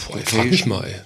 Boah, 0.09 0.17
ey, 0.19 0.23
frag 0.27 0.51
mich 0.51 0.67
mal, 0.67 0.85
ey. 0.85 1.01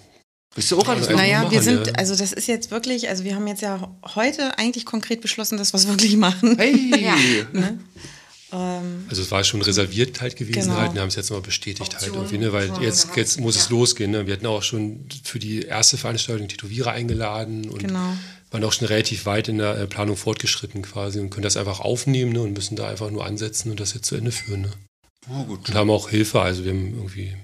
Bist 0.59 0.73
du 0.73 0.79
auch 0.81 0.89
alles 0.89 1.07
Ja, 1.07 1.13
noch? 1.13 1.19
Naja, 1.21 1.39
machen, 1.43 1.51
wir 1.53 1.63
sind, 1.63 1.87
ja. 1.87 1.93
also 1.93 2.17
das 2.17 2.33
ist 2.33 2.49
jetzt 2.49 2.73
wirklich, 2.73 3.09
also 3.09 3.23
wir 3.23 3.37
haben 3.37 3.47
jetzt 3.47 3.63
ja 3.63 3.97
heute 4.17 4.59
eigentlich 4.59 4.85
konkret 4.85 5.21
beschlossen, 5.21 5.57
dass 5.57 5.73
wir 5.73 5.79
es 5.79 5.87
wirklich 5.87 6.17
machen. 6.17 6.57
Hey! 6.59 6.93
Ja. 7.01 7.17
Ähm, 8.51 9.05
Also 9.09 9.23
es 9.23 9.31
war 9.31 9.45
schon 9.45 9.63
reserviert 9.63 10.21
halt 10.21 10.35
gewesen 10.35 10.71
Genau. 10.71 10.77
halt, 10.81 10.95
wir 10.95 11.01
haben 11.03 11.09
es 11.09 11.15
jetzt 11.15 11.31
mal 11.31 11.41
bestätigt 11.41 11.95
halt 11.95 12.09
Option 12.09 12.17
irgendwie, 12.17 12.39
ne? 12.39 12.53
weil 12.53 12.73
jetzt, 12.83 13.09
jetzt 13.15 13.39
muss 13.39 13.55
es 13.55 13.65
Ja. 13.67 13.71
losgehen. 13.71 14.11
Ne? 14.11 14.27
Wir 14.27 14.33
hatten 14.35 14.47
auch 14.47 14.63
schon 14.65 15.07
für 15.23 15.39
die 15.39 15.63
erste 15.63 15.97
Veranstaltung 15.97 16.49
Tätowierer 16.49 16.91
eingeladen 16.91 17.69
und 17.69 17.79
Genau. 17.87 18.15
waren 18.51 18.65
auch 18.65 18.73
schon 18.73 18.89
relativ 18.89 19.27
weit 19.27 19.47
in 19.49 19.59
der 19.59 19.77
äh, 19.79 19.87
Planung 19.87 20.17
fortgeschritten 20.17 20.83
quasi 20.83 21.21
und 21.21 21.31
können 21.31 21.45
das 21.45 21.57
einfach 21.57 21.79
aufnehmen 21.81 22.33
ne? 22.33 22.41
und 22.41 22.55
müssen 22.55 22.75
da 22.75 22.89
einfach 22.89 23.11
nur 23.11 23.25
ansetzen 23.25 23.71
und 23.71 23.79
das 23.79 23.95
jetzt 23.95 24.07
zu 24.07 24.17
Ende 24.17 24.33
führen. 24.33 24.63
Ne? 24.63 24.71
Oh, 25.31 25.45
gut. 25.45 25.69
Und 25.69 25.75
haben 25.77 25.91
auch 25.91 26.09
Hilfe, 26.09 26.41
also 26.41 26.65
wir 26.65 26.73
haben 26.73 26.95
irgendwie 26.97 27.37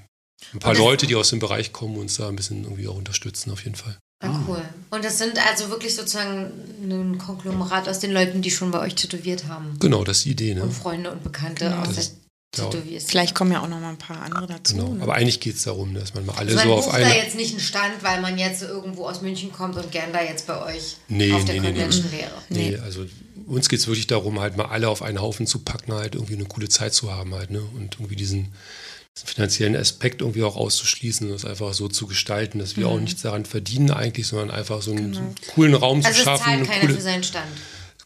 ein 0.52 0.58
paar 0.60 0.74
Leute, 0.74 1.06
die 1.06 1.14
aus 1.16 1.30
dem 1.30 1.38
Bereich 1.38 1.72
kommen 1.72 1.94
und 1.96 2.02
uns 2.02 2.16
da 2.16 2.28
ein 2.28 2.36
bisschen 2.36 2.64
irgendwie 2.64 2.86
auch 2.88 2.96
unterstützen 2.96 3.50
auf 3.50 3.64
jeden 3.64 3.76
Fall. 3.76 3.96
Ah, 4.22 4.40
cool. 4.48 4.62
Und 4.90 5.04
das 5.04 5.18
sind 5.18 5.38
also 5.50 5.68
wirklich 5.70 5.94
sozusagen 5.94 6.50
ein 6.82 7.18
Konglomerat 7.18 7.88
aus 7.88 7.98
den 7.98 8.12
Leuten, 8.12 8.40
die 8.42 8.50
schon 8.50 8.70
bei 8.70 8.80
euch 8.80 8.94
tätowiert 8.94 9.46
haben. 9.48 9.76
Genau, 9.80 10.04
das 10.04 10.18
ist 10.18 10.24
die 10.26 10.30
Idee. 10.30 10.54
Ne? 10.54 10.62
Und 10.62 10.72
Freunde 10.72 11.10
und 11.10 11.22
Bekannte 11.22 11.64
Genau. 11.66 11.82
aus 11.82 11.94
der 11.94 12.04
ja. 12.56 12.70
Vielleicht 13.04 13.34
kommen 13.34 13.50
ja 13.50 13.60
auch 13.62 13.68
noch 13.68 13.80
mal 13.80 13.88
ein 13.88 13.98
paar 13.98 14.22
andere 14.22 14.46
dazu. 14.46 14.76
Genau. 14.76 14.94
Ne? 14.94 15.02
Aber 15.02 15.14
eigentlich 15.14 15.40
geht 15.40 15.56
es 15.56 15.64
darum, 15.64 15.92
dass 15.92 16.14
man 16.14 16.24
mal 16.24 16.34
alle 16.36 16.52
Also 16.52 16.56
man 16.56 16.68
so 16.68 16.74
auf 16.74 16.84
bucht 16.84 16.94
eine. 16.94 17.06
da 17.06 17.14
jetzt 17.16 17.34
nicht 17.34 17.50
einen 17.50 17.60
Stand, 17.60 18.02
weil 18.02 18.20
man 18.20 18.38
jetzt 18.38 18.62
irgendwo 18.62 19.06
aus 19.08 19.22
München 19.22 19.50
kommt 19.52 19.76
und 19.76 19.90
gern 19.90 20.12
da 20.12 20.22
jetzt 20.22 20.46
bei 20.46 20.62
euch 20.64 20.96
Nee, 21.08 21.32
auf 21.32 21.44
der 21.44 21.54
nee, 21.54 21.60
nee, 21.60 21.66
nee. 21.72 21.72
Convention 21.80 22.12
wäre. 22.12 22.30
Nee, 22.50 22.70
Nee. 22.70 22.76
also 22.78 23.06
uns 23.46 23.68
geht 23.68 23.80
es 23.80 23.88
wirklich 23.88 24.06
darum, 24.06 24.38
halt 24.38 24.56
mal 24.56 24.66
alle 24.66 24.88
auf 24.88 25.02
einen 25.02 25.20
Haufen 25.20 25.48
zu 25.48 25.58
packen, 25.58 25.92
halt 25.94 26.14
irgendwie 26.14 26.34
eine 26.34 26.44
coole 26.44 26.68
Zeit 26.68 26.94
zu 26.94 27.12
haben 27.12 27.34
halt, 27.34 27.50
ne? 27.50 27.60
Und 27.76 27.96
irgendwie 27.96 28.14
diesen 28.16 28.52
finanziellen 29.24 29.76
Aspekt 29.76 30.22
irgendwie 30.22 30.42
auch 30.42 30.56
auszuschließen 30.56 31.28
und 31.28 31.34
es 31.36 31.44
einfach 31.44 31.72
so 31.72 31.88
zu 31.88 32.06
gestalten, 32.08 32.58
dass 32.58 32.76
wir 32.76 32.88
auch 32.88 32.98
nichts 32.98 33.22
daran 33.22 33.44
verdienen 33.44 33.90
eigentlich, 33.92 34.26
sondern 34.26 34.50
einfach 34.50 34.82
so 34.82 34.90
einen, 34.90 35.14
so 35.14 35.20
einen 35.20 35.34
coolen 35.54 35.74
Raum 35.74 35.98
Also 35.98 36.10
zu 36.10 36.18
es 36.18 36.24
schaffen. 36.24 36.44
zahlt 36.44 36.56
eine 36.58 36.66
keiner 36.66 36.80
coole, 36.80 36.94
für 36.94 37.00
seinen 37.00 37.22
Stand. 37.22 37.46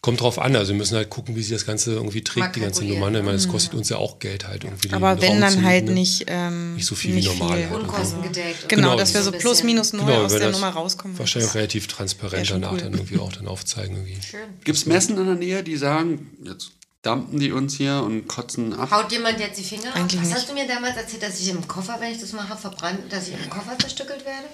kommt 0.03 0.21
drauf 0.21 0.39
an, 0.39 0.55
also 0.55 0.73
wir 0.73 0.77
müssen 0.77 0.97
halt 0.97 1.09
gucken, 1.09 1.35
wie 1.35 1.41
sich 1.43 1.53
das 1.53 1.65
Ganze 1.65 1.93
irgendwie 1.95 2.23
trägt, 2.23 2.57
die 2.57 2.61
ganze 2.61 2.85
Nummer. 2.85 3.09
ne? 3.11 3.21
Ich 3.21 3.25
meine, 3.25 3.37
das 3.39 3.47
ne? 3.47 3.53
kostet 3.53 3.73
uns 3.75 3.89
ja 3.89 3.97
auch 3.97 4.19
Geld 4.19 4.47
halt 4.47 4.65
irgendwie. 4.65 4.89
den 4.89 4.95
Aber 5.03 5.21
wenn 5.23 5.33
Raum 5.33 5.41
dann 5.41 5.53
zu 5.55 5.63
halt 5.63 5.87
ne? 5.87 5.93
nicht, 5.93 6.25
ähm, 6.29 6.75
Nicht 6.75 6.85
so 6.87 6.95
viel 6.95 7.17
wie 7.17 7.23
normal 7.25 7.59
halt. 7.71 7.73
Unkostengedeckt. 7.73 8.69
Genau, 8.69 8.83
Genau, 8.91 8.97
dass 8.99 9.15
wir 9.15 9.23
so 9.23 9.33
plus 9.33 9.63
minus 9.63 9.95
null 9.95 10.05
Genau, 10.05 10.25
aus 10.25 10.35
der 10.37 10.51
Nummer 10.51 10.69
rauskommen. 10.69 11.19
Wahrscheinlich 11.19 11.55
relativ 11.55 11.87
transparent 11.87 12.51
danach 12.51 12.73
cool. 12.73 12.79
dann 12.81 12.93
irgendwie 12.93 13.19
auch 13.19 13.33
dann 13.33 13.49
aufzeigen 13.49 13.97
irgendwie. 13.97 14.19
Schön. 14.31 14.41
Gibt 14.63 14.77
es 14.77 14.85
Messen 14.85 15.17
in 15.17 15.25
der 15.25 15.35
Nähe, 15.37 15.63
die 15.63 15.77
sagen, 15.79 16.33
jetzt 16.45 16.73
dumpen 17.09 17.41
die 17.41 17.53
uns 17.53 17.77
hier 17.77 18.03
und 18.05 18.29
kotzen 18.29 18.75
ab? 18.75 18.91
Haut 18.91 19.11
jemand 19.11 19.41
jetzt 19.41 19.59
die 19.59 19.65
Finger 19.65 19.89
ab? 19.89 19.97
Eigentlich 19.97 20.21
Was 20.21 20.29
nicht. 20.29 20.37
hast 20.37 20.49
du 20.51 20.55
mir 20.55 20.67
damals 20.67 20.97
erzählt, 20.97 21.23
dass 21.23 21.41
ich 21.41 21.49
im 21.49 21.67
Koffer, 21.67 21.97
wenn 22.01 22.13
ich 22.13 22.21
das 22.21 22.33
mache, 22.33 22.57
verbrannt, 22.57 23.11
dass 23.11 23.29
ich 23.29 23.35
im 23.35 23.51
Koffer 23.51 23.79
zerstückelt 23.79 24.25
werde? 24.25 24.49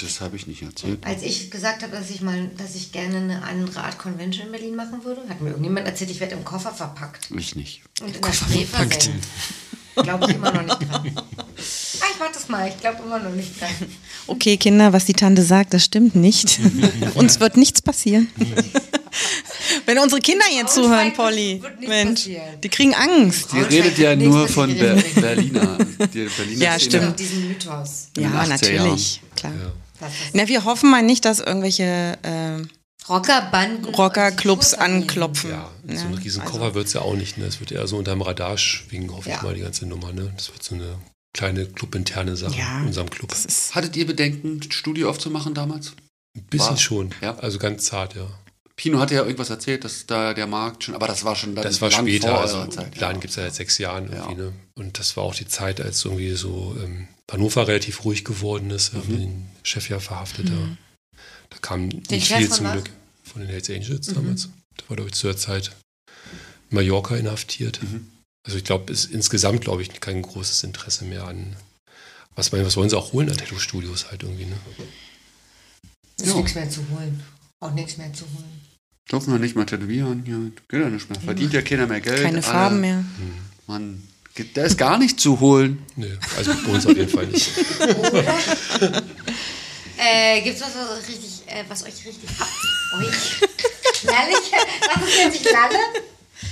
Das 0.00 0.20
habe 0.20 0.36
ich 0.36 0.46
nicht 0.46 0.62
erzählt. 0.62 1.04
Als 1.04 1.22
ich 1.22 1.50
gesagt 1.50 1.82
habe, 1.82 1.94
dass 1.94 2.10
ich 2.10 2.22
mal, 2.22 2.50
dass 2.56 2.74
ich 2.74 2.92
gerne 2.92 3.18
eine 3.18 3.42
andere 3.42 3.82
Art 3.82 3.98
Convention 3.98 4.46
in 4.46 4.52
Berlin 4.52 4.74
machen 4.74 5.04
würde, 5.04 5.22
hat 5.28 5.40
mir 5.40 5.50
irgendjemand 5.50 5.86
erzählt, 5.86 6.10
ich 6.10 6.20
werde 6.20 6.34
im 6.34 6.44
Koffer 6.44 6.72
verpackt. 6.72 7.28
Ich 7.36 7.54
nicht. 7.54 7.82
Und 8.00 8.16
in 8.16 8.22
der 8.22 8.32
Spree 8.32 8.64
versenkt. 8.64 9.10
Glaube 9.96 10.26
ich 10.30 10.36
immer 10.36 10.52
noch 10.52 10.62
nicht 10.62 10.80
dran. 10.90 11.10
Ah, 11.16 12.06
ich 12.12 12.18
mach 12.18 12.32
das 12.32 12.48
mal, 12.48 12.68
ich 12.68 12.78
glaube 12.80 13.02
immer 13.04 13.18
noch 13.18 13.30
nicht 13.32 13.60
dran. 13.60 13.68
Okay, 14.26 14.56
Kinder, 14.56 14.92
was 14.92 15.04
die 15.04 15.12
Tante 15.12 15.42
sagt, 15.42 15.74
das 15.74 15.84
stimmt 15.84 16.14
nicht. 16.14 16.58
Uns 17.14 17.40
wird 17.40 17.56
nichts 17.56 17.82
passieren. 17.82 18.28
Wenn 19.86 19.98
unsere 19.98 20.20
Kinder 20.20 20.44
jetzt 20.54 20.74
Braunschweig 20.74 21.14
zuhören, 21.14 21.14
Polly, 21.14 21.62
Mensch, 21.86 22.20
passieren. 22.20 22.60
die 22.62 22.68
kriegen 22.68 22.94
Angst. 22.94 23.52
Die 23.52 23.60
redet 23.60 23.98
ja 23.98 24.14
nur 24.16 24.48
von 24.48 24.72
Ber. 24.76 24.94
Berliner. 25.16 25.78
Die 26.12 26.28
Berliner 26.36 26.62
Ja, 26.64 26.78
Szene. 26.78 26.80
stimmt. 26.80 27.18
Diesen 27.20 27.48
Mythos. 27.48 28.08
Ja, 28.16 28.28
80er 28.30 28.46
natürlich, 28.48 29.20
klar. 29.36 29.52
Ja. 30.00 30.08
Na, 30.32 30.48
wir 30.48 30.64
hoffen 30.64 30.90
mal 30.90 31.02
nicht, 31.02 31.24
dass 31.24 31.40
irgendwelche 31.40 32.16
äh, 32.22 32.62
Rockerbanden. 33.08 33.94
Rockerclubs 33.94 34.74
anklopfen. 34.74 35.50
Ja, 35.50 35.70
so 35.86 35.94
Ja, 35.94 36.00
ein 36.02 36.14
riesen 36.14 36.42
also- 36.42 36.74
wird 36.74 36.86
es 36.86 36.92
ja 36.92 37.00
auch 37.02 37.14
nicht. 37.16 37.38
Ne? 37.38 37.46
Es 37.46 37.60
wird 37.60 37.72
eher 37.72 37.86
so 37.86 37.96
unterm 37.96 38.22
Radar 38.22 38.56
schwingen, 38.58 39.12
hoffe 39.12 39.28
Ja. 39.30 39.36
ich 39.36 39.42
mal, 39.42 39.54
die 39.54 39.62
ganze 39.62 39.86
Nummer. 39.86 40.12
Ne? 40.12 40.32
Das 40.36 40.50
wird 40.52 40.62
so 40.62 40.74
eine 40.74 40.96
kleine 41.32 41.66
clubinterne 41.66 42.36
Sache 42.36 42.56
Ja. 42.58 42.80
in 42.80 42.86
unserem 42.88 43.10
Club. 43.10 43.34
Hattet 43.72 43.96
ihr 43.96 44.06
Bedenken, 44.06 44.60
Studio 44.70 45.10
aufzumachen 45.10 45.54
damals? 45.54 45.92
Ein 46.36 46.44
bisschen 46.44 46.70
War- 46.70 46.76
schon. 46.76 47.14
ja. 47.20 47.36
Also 47.38 47.58
ganz 47.58 47.84
zart, 47.86 48.14
ja. 48.14 48.26
Pino 48.76 48.98
hatte 48.98 49.14
ja 49.14 49.22
irgendwas 49.24 49.50
erzählt, 49.50 49.84
dass 49.84 50.06
da 50.06 50.32
der 50.32 50.46
Markt 50.46 50.84
schon, 50.84 50.94
aber 50.94 51.06
das 51.06 51.22
war 51.24 51.36
schon 51.36 51.54
dann 51.54 51.64
Das 51.64 51.82
war 51.82 51.90
später, 51.90 52.28
vor 52.30 52.40
also 52.40 52.56
eurer 52.58 52.70
Zeit. 52.70 52.94
den 52.94 53.00
Laden 53.00 53.20
gibt 53.20 53.30
es 53.30 53.36
ja 53.36 53.42
seit 53.42 53.54
sechs 53.54 53.76
Jahren 53.76 54.10
irgendwie, 54.10 54.30
Ja. 54.40 54.46
ne? 54.46 54.52
Und 54.74 54.98
das 54.98 55.16
war 55.18 55.24
auch 55.24 55.34
die 55.34 55.46
Zeit, 55.46 55.80
als 55.82 56.02
irgendwie 56.04 56.32
so 56.32 56.74
ähm, 56.82 57.06
Hannover 57.30 57.68
relativ 57.68 58.04
ruhig 58.04 58.24
geworden 58.24 58.70
ist, 58.70 58.94
haben 58.94 59.18
den 59.18 59.50
Chef 59.62 59.88
ja 59.90 60.00
verhaftet. 60.00 60.48
Ja. 60.48 60.54
Da 61.50 61.58
kam 61.60 61.86
nicht 61.88 62.26
Chef 62.26 62.38
viel 62.38 62.46
von 62.48 62.56
zum 62.56 62.66
was? 62.66 62.72
Glück 62.74 62.90
von 63.24 63.42
den 63.42 63.50
Hells 63.50 63.70
Angels 63.70 64.06
damals. 64.08 64.48
Der 64.78 64.88
war, 64.88 64.96
glaube 64.96 65.10
ich, 65.10 65.14
zu 65.14 65.26
der 65.26 65.36
Zeit 65.36 65.72
Mallorca 66.70 67.16
inhaftiert. 67.16 67.80
Mhm. 67.82 68.08
Also 68.46 68.56
ich 68.58 68.64
glaube, 68.64 68.90
ist 68.92 69.06
insgesamt, 69.10 69.60
glaube 69.60 69.82
ich, 69.82 70.00
kein 70.00 70.22
großes 70.22 70.62
Interesse 70.64 71.04
mehr 71.04 71.24
an. 71.26 71.56
Was, 72.36 72.52
was 72.52 72.76
wollen 72.76 72.88
sie 72.88 72.96
auch 72.96 73.12
holen 73.12 73.28
an 73.28 73.36
Tattoo-Studios 73.36 74.10
halt 74.10 74.22
irgendwie, 74.22 74.46
ne? 74.46 74.56
Ist 76.20 76.28
Ja. 76.28 76.34
nichts 76.36 76.54
mehr 76.54 76.70
zu 76.70 76.80
holen. 76.90 77.22
Auch 77.60 77.72
nichts 77.72 77.96
mehr 77.98 78.12
zu 78.12 78.24
holen. 78.24 78.60
Dürfen 79.10 79.32
wir 79.32 79.38
nicht 79.40 79.56
mal 79.56 79.66
tätowieren? 79.66 80.24
Ja, 80.26 80.38
geht 80.68 80.80
ja 80.80 80.88
nicht 80.88 81.10
mehr. 81.10 81.20
Verdient 81.20 81.52
ja 81.52 81.62
keiner 81.62 81.86
mehr 81.86 82.00
Geld. 82.00 82.22
keine 82.22 82.34
alle- 82.36 82.42
Farben 82.42 82.80
mehr. 82.80 83.04
Mann, 83.66 84.02
geht- 84.34 84.56
da 84.56 84.62
ist 84.62 84.78
gar 84.78 84.96
nicht 84.98 85.18
zu 85.20 85.40
holen. 85.40 85.82
Nö, 85.96 86.16
also 86.36 86.52
bei 86.64 86.72
uns 86.72 86.86
auf 86.86 86.96
jeden 86.96 87.10
Fall 87.10 87.26
nicht. 87.26 87.50
Äh, 90.02 90.40
gibt's 90.40 90.62
was, 90.62 90.74
was 90.74 90.98
euch 91.02 91.08
richtig, 91.08 91.29
äh, 91.50 91.64
was 91.68 91.82
euch 91.84 92.06
richtig 92.06 92.30
ab... 92.38 92.48
Euch? 92.98 93.40
Lallig? 94.04 94.52
Was 94.94 95.08
ist 95.08 95.16
jetzt 95.16 95.32
nicht 95.32 95.52
Lalle? 95.52 95.78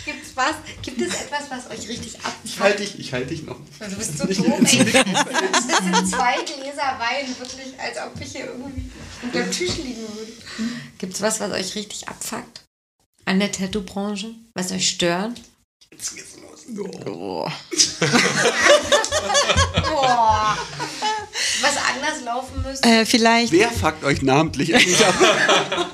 Gibt's 0.05 0.31
was? 0.35 0.55
Gibt 0.83 1.01
es 1.01 1.15
etwas, 1.15 1.51
was 1.51 1.71
euch 1.71 1.89
richtig 1.89 2.17
ab... 2.25 2.35
Ich 2.45 2.59
halte 2.61 2.83
dich, 2.83 2.99
ich 2.99 3.13
halte 3.13 3.29
dich 3.29 3.43
noch. 3.45 3.57
Du 3.79 3.97
bist 3.97 4.19
so 4.19 4.27
doof, 4.27 4.39
ey. 4.39 4.93
Das 4.93 5.79
sind 5.79 6.09
zwei 6.09 6.35
Gläser 6.43 6.99
Wein, 6.99 7.29
wirklich, 7.39 7.79
als 7.79 7.97
ob 7.99 8.21
ich 8.21 8.33
hier 8.33 8.47
irgendwie 8.47 8.91
unter 9.23 9.43
dem 9.43 9.51
Tisch 9.51 9.77
liegen 9.77 10.03
würde. 10.15 10.33
Gibt's 10.99 11.21
was, 11.21 11.41
was 11.41 11.53
euch 11.53 11.75
richtig 11.75 12.09
abfuckt? 12.09 12.65
An 13.25 13.41
der 13.41 13.53
Tattoo-Branche? 13.53 14.35
Was 14.55 14.73
euch 14.73 14.89
stört? 14.89 15.41
Oh. 16.77 17.49
Boah. 19.89 20.59
Was 21.61 21.77
anders 21.77 22.23
laufen 22.25 22.58
müsste? 22.58 22.58
Äh, 22.83 23.05
vielleicht, 23.05 23.53
Wer 23.53 23.71
fuckt 23.71 24.05
euch 24.05 24.23
namentlich 24.23 24.75
eigentlich 24.75 25.05
ab? 25.05 25.91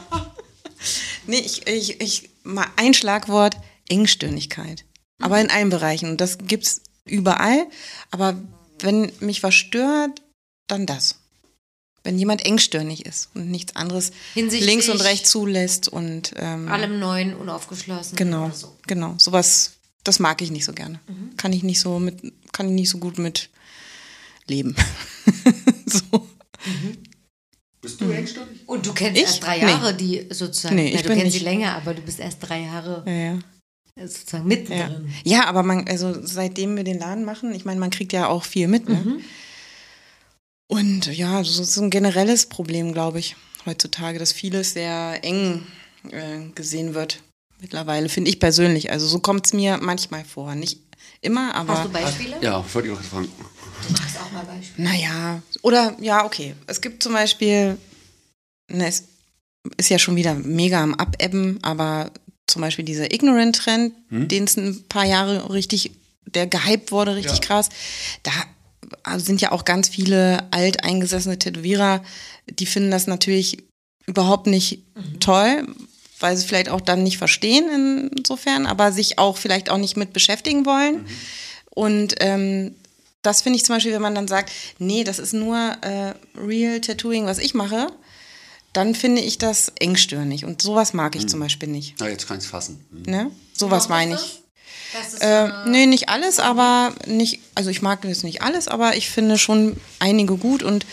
nee, 1.26 1.38
ich, 1.38 1.66
ich, 1.66 2.00
ich, 2.00 2.30
mal 2.42 2.66
ein 2.76 2.94
Schlagwort, 2.94 3.56
Engstirnigkeit. 3.88 4.84
Aber 5.20 5.40
in 5.40 5.50
allen 5.50 5.70
Bereichen. 5.70 6.10
Und 6.10 6.20
das 6.20 6.38
gibt's 6.38 6.82
überall. 7.04 7.66
Aber 8.10 8.36
wenn 8.80 9.12
mich 9.20 9.42
was 9.42 9.54
stört, 9.54 10.22
dann 10.66 10.86
das. 10.86 11.16
Wenn 12.02 12.18
jemand 12.18 12.44
engstirnig 12.44 13.06
ist 13.06 13.30
und 13.34 13.50
nichts 13.50 13.76
anderes 13.76 14.12
Hinsichtlich 14.34 14.70
links 14.70 14.88
und 14.90 15.00
rechts 15.00 15.30
zulässt 15.30 15.88
und 15.88 16.32
ähm, 16.36 16.68
Allem 16.68 16.98
Neuen, 16.98 17.34
unaufgeschlossen. 17.34 18.16
Genau, 18.16 18.46
oder 18.46 18.54
so. 18.54 18.76
genau. 18.86 19.14
Sowas, 19.18 19.72
das 20.02 20.18
mag 20.18 20.42
ich 20.42 20.50
nicht 20.50 20.66
so 20.66 20.74
gerne. 20.74 21.00
Kann 21.38 21.54
ich 21.54 21.62
nicht 21.62 21.80
so 21.80 21.98
mit, 21.98 22.20
kann 22.52 22.66
ich 22.68 22.74
nicht 22.74 22.90
so 22.90 22.98
gut 22.98 23.16
mit 23.16 23.48
leben. 24.46 24.76
so. 25.86 26.28
Bist 27.80 28.00
du 28.00 28.10
engstirnig? 28.10 28.60
Und 28.66 28.86
du 28.86 28.94
kennst 28.94 29.16
Ich? 29.20 29.26
erst 29.26 29.42
drei 29.42 29.58
Nee. 29.58 29.70
Jahre, 29.70 29.94
die 29.94 30.26
sozusagen. 30.30 30.74
Nee, 30.76 30.88
ja, 30.90 30.94
ich 30.96 31.02
du 31.02 31.08
bin 31.08 31.18
kennst 31.18 31.32
nicht. 31.34 31.38
sie 31.40 31.44
länger, 31.44 31.74
aber 31.76 31.92
du 31.94 32.00
bist 32.02 32.18
erst 32.20 32.38
drei 32.40 32.60
Jahre 32.62 33.02
Ja, 33.06 33.12
ja. 33.12 34.06
sozusagen 34.08 34.50
Ja. 34.50 34.56
mittendrin. 34.56 35.12
ja, 35.24 35.44
aber 35.46 35.62
man, 35.62 35.86
also 35.86 36.14
seitdem 36.26 36.76
wir 36.76 36.84
den 36.84 36.98
Laden 36.98 37.24
machen, 37.24 37.54
ich 37.54 37.64
meine, 37.66 37.78
man 37.80 37.90
kriegt 37.90 38.12
ja 38.14 38.26
auch 38.28 38.44
viel 38.44 38.68
mit. 38.68 38.88
Ne? 38.88 38.94
Mhm. 38.96 39.20
Und 40.66 41.06
ja, 41.14 41.38
das 41.40 41.58
ist 41.58 41.74
so 41.74 41.82
ein 41.82 41.90
generelles 41.90 42.46
Problem, 42.46 42.92
glaube 42.94 43.18
ich, 43.18 43.36
heutzutage, 43.66 44.18
dass 44.18 44.32
vieles 44.32 44.72
sehr 44.72 45.20
eng 45.22 45.66
äh, 46.10 46.40
gesehen 46.54 46.94
wird 46.94 47.22
mittlerweile, 47.60 48.08
finde 48.08 48.30
ich 48.30 48.40
persönlich. 48.40 48.90
Also 48.90 49.06
so 49.06 49.18
kommt 49.18 49.46
es 49.46 49.52
mir 49.52 49.78
manchmal 49.80 50.24
vor. 50.24 50.54
Nicht 50.54 50.80
immer, 51.20 51.54
aber. 51.54 51.74
Hast 51.76 51.84
du 51.84 51.90
Beispiele? 51.92 52.36
Ja, 52.40 52.64
wollte 52.72 52.88
ich 52.88 52.94
auch 52.94 53.00
fragen. 53.02 53.28
Du 53.86 53.92
machst 53.92 54.20
auch 54.20 54.30
mal 54.32 54.44
Beispiele. 54.44 54.88
Naja, 54.88 55.42
oder 55.62 55.96
ja, 56.00 56.24
okay. 56.24 56.54
Es 56.66 56.80
gibt 56.80 57.02
zum 57.02 57.12
Beispiel, 57.12 57.76
ne, 58.70 58.86
es 58.86 59.04
ist 59.76 59.90
ja 59.90 59.98
schon 59.98 60.16
wieder 60.16 60.34
mega 60.34 60.82
am 60.82 60.94
Abebben, 60.94 61.58
aber 61.62 62.10
zum 62.46 62.62
Beispiel 62.62 62.84
dieser 62.84 63.12
Ignorant-Trend, 63.12 63.94
den 64.10 64.44
es 64.44 64.56
ein 64.56 64.84
paar 64.88 65.04
Jahre 65.04 65.52
richtig, 65.52 65.92
der 66.26 66.46
gehypt 66.46 66.92
wurde, 66.92 67.16
richtig 67.16 67.40
krass, 67.40 67.70
da 68.22 68.32
sind 69.18 69.40
ja 69.40 69.52
auch 69.52 69.64
ganz 69.64 69.88
viele 69.88 70.46
alteingesessene 70.52 71.38
Tätowierer, 71.38 72.02
die 72.46 72.66
finden 72.66 72.90
das 72.90 73.06
natürlich 73.06 73.64
überhaupt 74.06 74.46
nicht 74.46 74.82
toll, 75.20 75.66
weil 76.20 76.36
sie 76.36 76.46
vielleicht 76.46 76.68
auch 76.68 76.82
dann 76.82 77.02
nicht 77.02 77.18
verstehen 77.18 78.10
insofern, 78.14 78.66
aber 78.66 78.92
sich 78.92 79.18
auch 79.18 79.38
vielleicht 79.38 79.70
auch 79.70 79.78
nicht 79.78 79.96
mit 79.96 80.12
beschäftigen 80.12 80.66
wollen. 80.66 81.06
Und 81.70 82.14
ähm, 82.20 82.74
das 83.24 83.42
finde 83.42 83.56
ich 83.56 83.64
zum 83.64 83.74
Beispiel, 83.76 83.92
wenn 83.92 84.02
man 84.02 84.14
dann 84.14 84.28
sagt, 84.28 84.52
nee, 84.78 85.02
das 85.02 85.18
ist 85.18 85.32
nur 85.32 85.56
äh, 85.56 86.14
Real 86.38 86.80
Tattooing, 86.80 87.26
was 87.26 87.38
ich 87.38 87.54
mache, 87.54 87.88
dann 88.72 88.94
finde 88.94 89.22
ich 89.22 89.38
das 89.38 89.72
engstirnig. 89.80 90.44
Und 90.44 90.62
sowas 90.62 90.92
mag 90.92 91.16
ich 91.16 91.26
zum 91.28 91.40
Beispiel 91.40 91.68
nicht. 91.68 91.94
Na, 92.00 92.08
jetzt 92.08 92.28
kann 92.28 92.38
ich 92.38 92.44
es 92.44 92.50
fassen. 92.50 92.84
Hm. 92.90 93.02
Ne? 93.02 93.30
Sowas 93.54 93.88
meine 93.88 94.14
ich. 94.14 94.42
Das 94.92 95.14
ist 95.14 95.22
Äh, 95.22 95.48
nee, 95.66 95.86
nicht 95.86 96.08
alles, 96.08 96.38
aber 96.38 96.92
nicht, 97.06 97.40
also 97.54 97.70
ich 97.70 97.82
mag 97.82 98.04
jetzt 98.04 98.24
nicht 98.24 98.42
alles, 98.42 98.68
aber 98.68 98.96
ich 98.96 99.10
finde 99.10 99.38
schon 99.38 99.76
einige 99.98 100.36
gut 100.36 100.62
und 100.62 100.86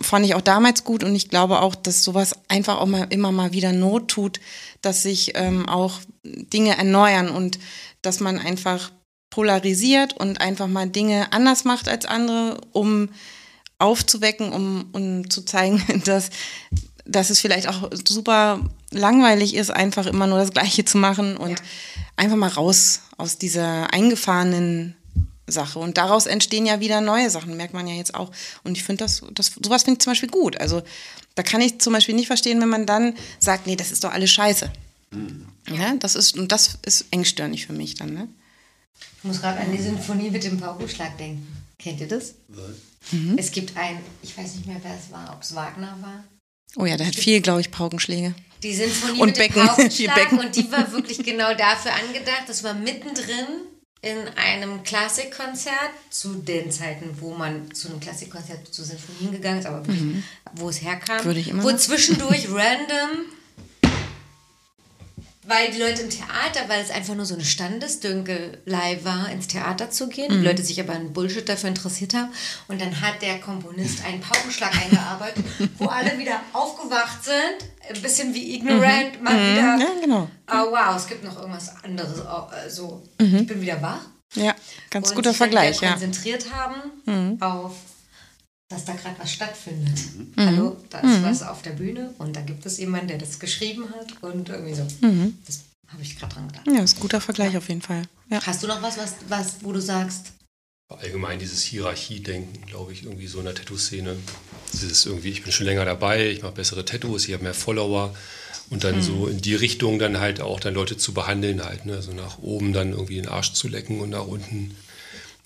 fand 0.00 0.26
ich 0.26 0.34
auch 0.34 0.40
damals 0.40 0.84
gut 0.84 1.04
und 1.04 1.14
ich 1.14 1.28
glaube 1.28 1.60
auch, 1.60 1.74
dass 1.74 2.02
sowas 2.02 2.34
einfach 2.48 2.78
auch 2.78 2.86
mal 2.86 3.06
immer 3.10 3.32
mal 3.32 3.52
wieder 3.52 3.72
Not 3.72 4.08
tut, 4.08 4.40
dass 4.82 5.02
sich 5.02 5.32
ähm, 5.34 5.68
auch 5.68 6.00
Dinge 6.24 6.76
erneuern 6.76 7.28
und 7.28 7.58
dass 8.02 8.20
man 8.20 8.38
einfach 8.38 8.90
polarisiert 9.30 10.16
und 10.16 10.40
einfach 10.40 10.66
mal 10.66 10.88
Dinge 10.88 11.32
anders 11.32 11.64
macht 11.64 11.88
als 11.88 12.04
andere, 12.04 12.60
um 12.72 13.08
aufzuwecken, 13.78 14.52
um, 14.52 14.88
um 14.92 15.30
zu 15.30 15.42
zeigen, 15.42 15.82
dass, 16.04 16.30
dass 17.04 17.30
es 17.30 17.40
vielleicht 17.40 17.68
auch 17.68 17.90
super 18.06 18.60
langweilig 18.90 19.54
ist, 19.54 19.70
einfach 19.70 20.06
immer 20.06 20.26
nur 20.26 20.38
das 20.38 20.50
Gleiche 20.50 20.84
zu 20.84 20.98
machen 20.98 21.36
und 21.36 21.62
einfach 22.16 22.36
mal 22.36 22.48
raus 22.48 23.02
aus 23.16 23.38
dieser 23.38 23.92
eingefahrenen 23.92 24.96
Sache. 25.46 25.78
Und 25.78 25.96
daraus 25.96 26.26
entstehen 26.26 26.66
ja 26.66 26.80
wieder 26.80 27.00
neue 27.00 27.30
Sachen, 27.30 27.56
merkt 27.56 27.74
man 27.74 27.86
ja 27.86 27.94
jetzt 27.94 28.14
auch. 28.14 28.30
Und 28.64 28.76
ich 28.76 28.84
finde 28.84 29.04
das, 29.04 29.22
das, 29.32 29.52
sowas 29.62 29.84
finde 29.84 29.98
ich 29.98 30.02
zum 30.02 30.12
Beispiel 30.12 30.28
gut. 30.28 30.60
Also 30.60 30.82
da 31.34 31.42
kann 31.42 31.60
ich 31.60 31.80
zum 31.80 31.92
Beispiel 31.92 32.14
nicht 32.14 32.26
verstehen, 32.26 32.60
wenn 32.60 32.68
man 32.68 32.86
dann 32.86 33.14
sagt, 33.38 33.66
nee, 33.66 33.76
das 33.76 33.92
ist 33.92 34.04
doch 34.04 34.12
alles 34.12 34.30
scheiße. 34.30 34.70
Ja, 35.68 35.94
das 35.98 36.14
ist, 36.14 36.36
und 36.36 36.52
das 36.52 36.78
ist 36.84 37.06
engstirnig 37.10 37.66
für 37.66 37.72
mich 37.72 37.94
dann, 37.94 38.14
ne? 38.14 38.28
Ich 39.18 39.24
muss 39.24 39.40
gerade 39.40 39.60
an 39.60 39.70
die 39.70 39.82
Sinfonie 39.82 40.30
mit 40.30 40.44
dem 40.44 40.58
Paukenschlag 40.58 41.16
denken. 41.18 41.46
Kennt 41.78 42.00
ihr 42.00 42.08
das? 42.08 42.34
Es 43.36 43.50
gibt 43.50 43.76
ein, 43.76 43.98
ich 44.22 44.36
weiß 44.36 44.56
nicht 44.56 44.66
mehr, 44.66 44.80
wer 44.82 44.94
es 44.94 45.10
war, 45.10 45.32
ob 45.34 45.42
es 45.42 45.54
Wagner 45.54 45.96
war. 46.00 46.24
Oh 46.76 46.84
ja, 46.84 46.96
der 46.96 47.06
hat 47.06 47.16
viel, 47.16 47.40
glaube 47.40 47.60
ich, 47.60 47.70
Paukenschläge. 47.70 48.34
Die 48.62 48.74
Sinfonie 48.74 49.20
Und 49.20 49.28
mit 49.28 49.38
Becken, 49.38 49.54
dem 49.62 49.66
Paukenschlag 49.66 50.14
Becken. 50.14 50.38
und 50.38 50.54
die 50.56 50.70
war 50.70 50.92
wirklich 50.92 51.18
genau 51.24 51.54
dafür 51.54 51.92
angedacht. 51.94 52.44
Das 52.46 52.62
war 52.62 52.74
mittendrin 52.74 53.46
in 54.02 54.16
einem 54.36 54.82
Klassikkonzert 54.82 55.90
zu 56.10 56.34
den 56.34 56.70
Zeiten, 56.70 57.10
wo 57.20 57.34
man 57.34 57.72
zu 57.74 57.88
einem 57.88 58.00
Klassikkonzert 58.00 58.72
zu 58.72 58.82
Sinfonien 58.82 59.32
gegangen 59.32 59.58
ist, 59.60 59.66
aber 59.66 59.86
wirklich, 59.86 60.22
wo 60.54 60.68
es 60.68 60.80
herkam. 60.82 61.18
Mhm. 61.20 61.24
Würde 61.24 61.40
ich 61.40 61.48
immer 61.48 61.62
wo 61.62 61.72
zwischendurch 61.72 62.48
random 62.48 63.26
weil 65.50 65.70
die 65.72 65.78
Leute 65.78 66.02
im 66.02 66.10
Theater, 66.10 66.68
weil 66.68 66.80
es 66.82 66.90
einfach 66.90 67.14
nur 67.14 67.26
so 67.26 67.34
eine 67.34 67.44
Standesdünkelei 67.44 69.00
war, 69.02 69.28
ins 69.30 69.48
Theater 69.48 69.90
zu 69.90 70.08
gehen, 70.08 70.32
Mhm. 70.32 70.40
die 70.40 70.46
Leute 70.46 70.62
sich 70.62 70.80
aber 70.80 70.92
einen 70.94 71.12
Bullshit 71.12 71.48
dafür 71.48 71.68
interessiert 71.68 72.14
haben. 72.14 72.30
Und 72.68 72.80
dann 72.80 73.00
hat 73.00 73.20
der 73.22 73.40
Komponist 73.40 74.04
einen 74.04 74.20
Paukenschlag 74.20 74.72
eingearbeitet, 74.80 75.44
wo 75.78 75.86
alle 75.86 76.18
wieder 76.18 76.40
aufgewacht 76.52 77.24
sind, 77.24 77.70
ein 77.94 78.00
bisschen 78.02 78.32
wie 78.34 78.54
ignorant, 78.54 79.22
mal 79.22 79.34
wieder. 79.34 79.76
Mhm. 79.76 79.80
Ja, 79.80 79.88
genau. 80.00 80.30
Oh 80.50 80.70
wow, 80.72 80.96
es 80.96 81.06
gibt 81.06 81.24
noch 81.24 81.38
irgendwas 81.38 81.72
anderes. 81.84 82.20
Oh, 82.20 82.46
äh, 82.54 82.70
so, 82.70 83.02
ich 83.18 83.46
bin 83.46 83.60
wieder 83.60 83.80
wach. 83.82 84.00
Ja, 84.34 84.54
ganz 84.90 85.10
und 85.10 85.16
guter 85.16 85.34
Vergleich, 85.34 85.78
wieder 85.80 85.90
ja. 85.90 85.96
Mhm. 85.96 86.00
konzentriert 86.00 86.46
haben 86.54 87.40
auf, 87.40 87.72
dass 88.70 88.84
da 88.84 88.94
gerade 88.94 89.16
was 89.18 89.32
stattfindet. 89.32 89.98
Hallo, 90.36 90.76
da 90.88 91.00
ist 91.00 91.22
was 91.22 91.42
auf 91.42 91.60
der 91.60 91.72
Bühne 91.72 92.14
und 92.18 92.34
da 92.34 92.40
gibt 92.40 92.64
es 92.64 92.78
jemanden, 92.78 93.08
der 93.08 93.18
das 93.18 93.38
geschrieben 93.38 93.84
hat 93.90 94.22
und 94.22 94.48
irgendwie 94.48 94.74
so. 94.74 94.86
Mhm. 95.00 95.36
Das 95.44 95.60
habe 95.88 96.02
ich 96.02 96.18
gerade 96.18 96.34
dran 96.34 96.48
gedacht. 96.48 96.66
Ja, 96.66 96.82
ist 96.82 96.96
ein 96.96 97.00
guter 97.00 97.20
Vergleich 97.20 97.56
auf 97.56 97.68
jeden 97.68 97.82
Fall. 97.82 98.04
Ja. 98.30 98.40
Hast 98.46 98.62
du 98.62 98.68
noch 98.68 98.80
was, 98.80 98.96
was, 98.96 99.16
was 99.28 99.56
wo 99.62 99.72
du 99.72 99.80
sagst, 99.80 100.32
Allgemein 100.88 101.38
dieses 101.38 101.62
Hierarchie-Denken, 101.62 102.66
glaube 102.66 102.92
ich, 102.92 103.04
irgendwie 103.04 103.28
so 103.28 103.38
in 103.38 103.44
der 103.44 103.54
Tattoo-Szene. 103.54 104.16
Das 104.72 104.82
ist 104.82 105.06
irgendwie, 105.06 105.28
ich 105.28 105.44
bin 105.44 105.52
schon 105.52 105.66
länger 105.66 105.84
dabei, 105.84 106.30
ich 106.30 106.42
mache 106.42 106.54
bessere 106.54 106.84
Tattoos, 106.84 107.28
ich 107.28 107.32
habe 107.32 107.44
mehr 107.44 107.54
Follower 107.54 108.12
und 108.70 108.82
dann 108.82 109.00
so 109.00 109.28
in 109.28 109.40
die 109.40 109.54
Richtung 109.54 110.00
dann 110.00 110.18
halt 110.18 110.40
auch 110.40 110.58
dann 110.58 110.74
Leute 110.74 110.96
zu 110.96 111.14
behandeln 111.14 111.64
halt, 111.64 111.86
ne? 111.86 111.94
Also 111.94 112.12
nach 112.12 112.38
oben 112.38 112.72
dann 112.72 112.90
irgendwie 112.90 113.16
den 113.16 113.28
Arsch 113.28 113.52
zu 113.52 113.68
lecken 113.68 114.00
und 114.00 114.10
nach 114.10 114.26
unten 114.26 114.76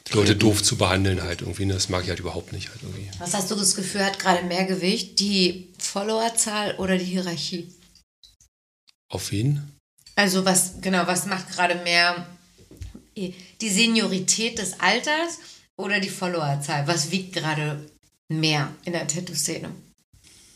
die 0.09 0.13
Leute 0.15 0.37
doof 0.37 0.63
zu 0.63 0.77
behandeln 0.77 1.23
halt 1.23 1.41
irgendwie. 1.41 1.65
ne? 1.65 1.75
Das 1.75 1.89
mag 1.89 2.03
ich 2.05 2.11
halt 2.11 2.21
überhaupt 2.21 2.53
nicht 2.53 2.69
halt 2.69 2.83
irgendwie. 2.83 3.11
was 3.19 3.35
hast 3.35 3.51
du 3.51 3.55
das 3.55 3.75
Gefühl, 3.75 4.05
hat 4.05 4.19
gerade 4.19 4.45
mehr 4.45 4.65
Gewicht? 4.65 5.19
Die 5.21 5.69
Followerzahl 5.79 6.77
oder 6.77 6.99
die 6.99 7.05
Hierarchie? 7.07 7.73
Auf 9.09 9.33
wen? 9.33 9.63
Also 10.17 10.45
was, 10.45 10.81
genau, 10.81 11.07
was 11.07 11.27
macht 11.27 11.51
gerade 11.51 11.77
mehr 11.77 12.27
die 13.17 13.35
Seniorität 13.71 14.59
des 14.59 14.81
Alters 14.81 15.39
oder 15.77 16.01
die 16.01 16.09
Followerzahl? 16.09 16.87
Was 16.87 17.11
wiegt 17.11 17.33
gerade 17.33 17.85
mehr 18.29 18.73
in 18.85 18.93
der 18.93 19.07
Tattoo-Szene? 19.07 19.71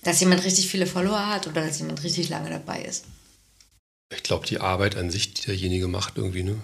Dass 0.02 0.20
jemand 0.20 0.44
richtig 0.44 0.68
viele 0.68 0.86
Follower 0.86 1.27
hat 1.28 1.47
oder 1.47 1.67
dass 1.67 1.78
jemand 1.78 2.02
richtig 2.05 2.28
lange 2.28 2.51
dabei 2.51 2.83
ist? 2.83 3.05
Ich 4.15 4.23
glaube, 4.23 4.47
die 4.47 4.60
Arbeit 4.60 4.97
an 4.97 5.10
sich, 5.10 5.35
die 5.35 5.43
derjenige 5.43 5.89
macht 5.89 6.17
irgendwie, 6.17 6.43
ne? 6.43 6.60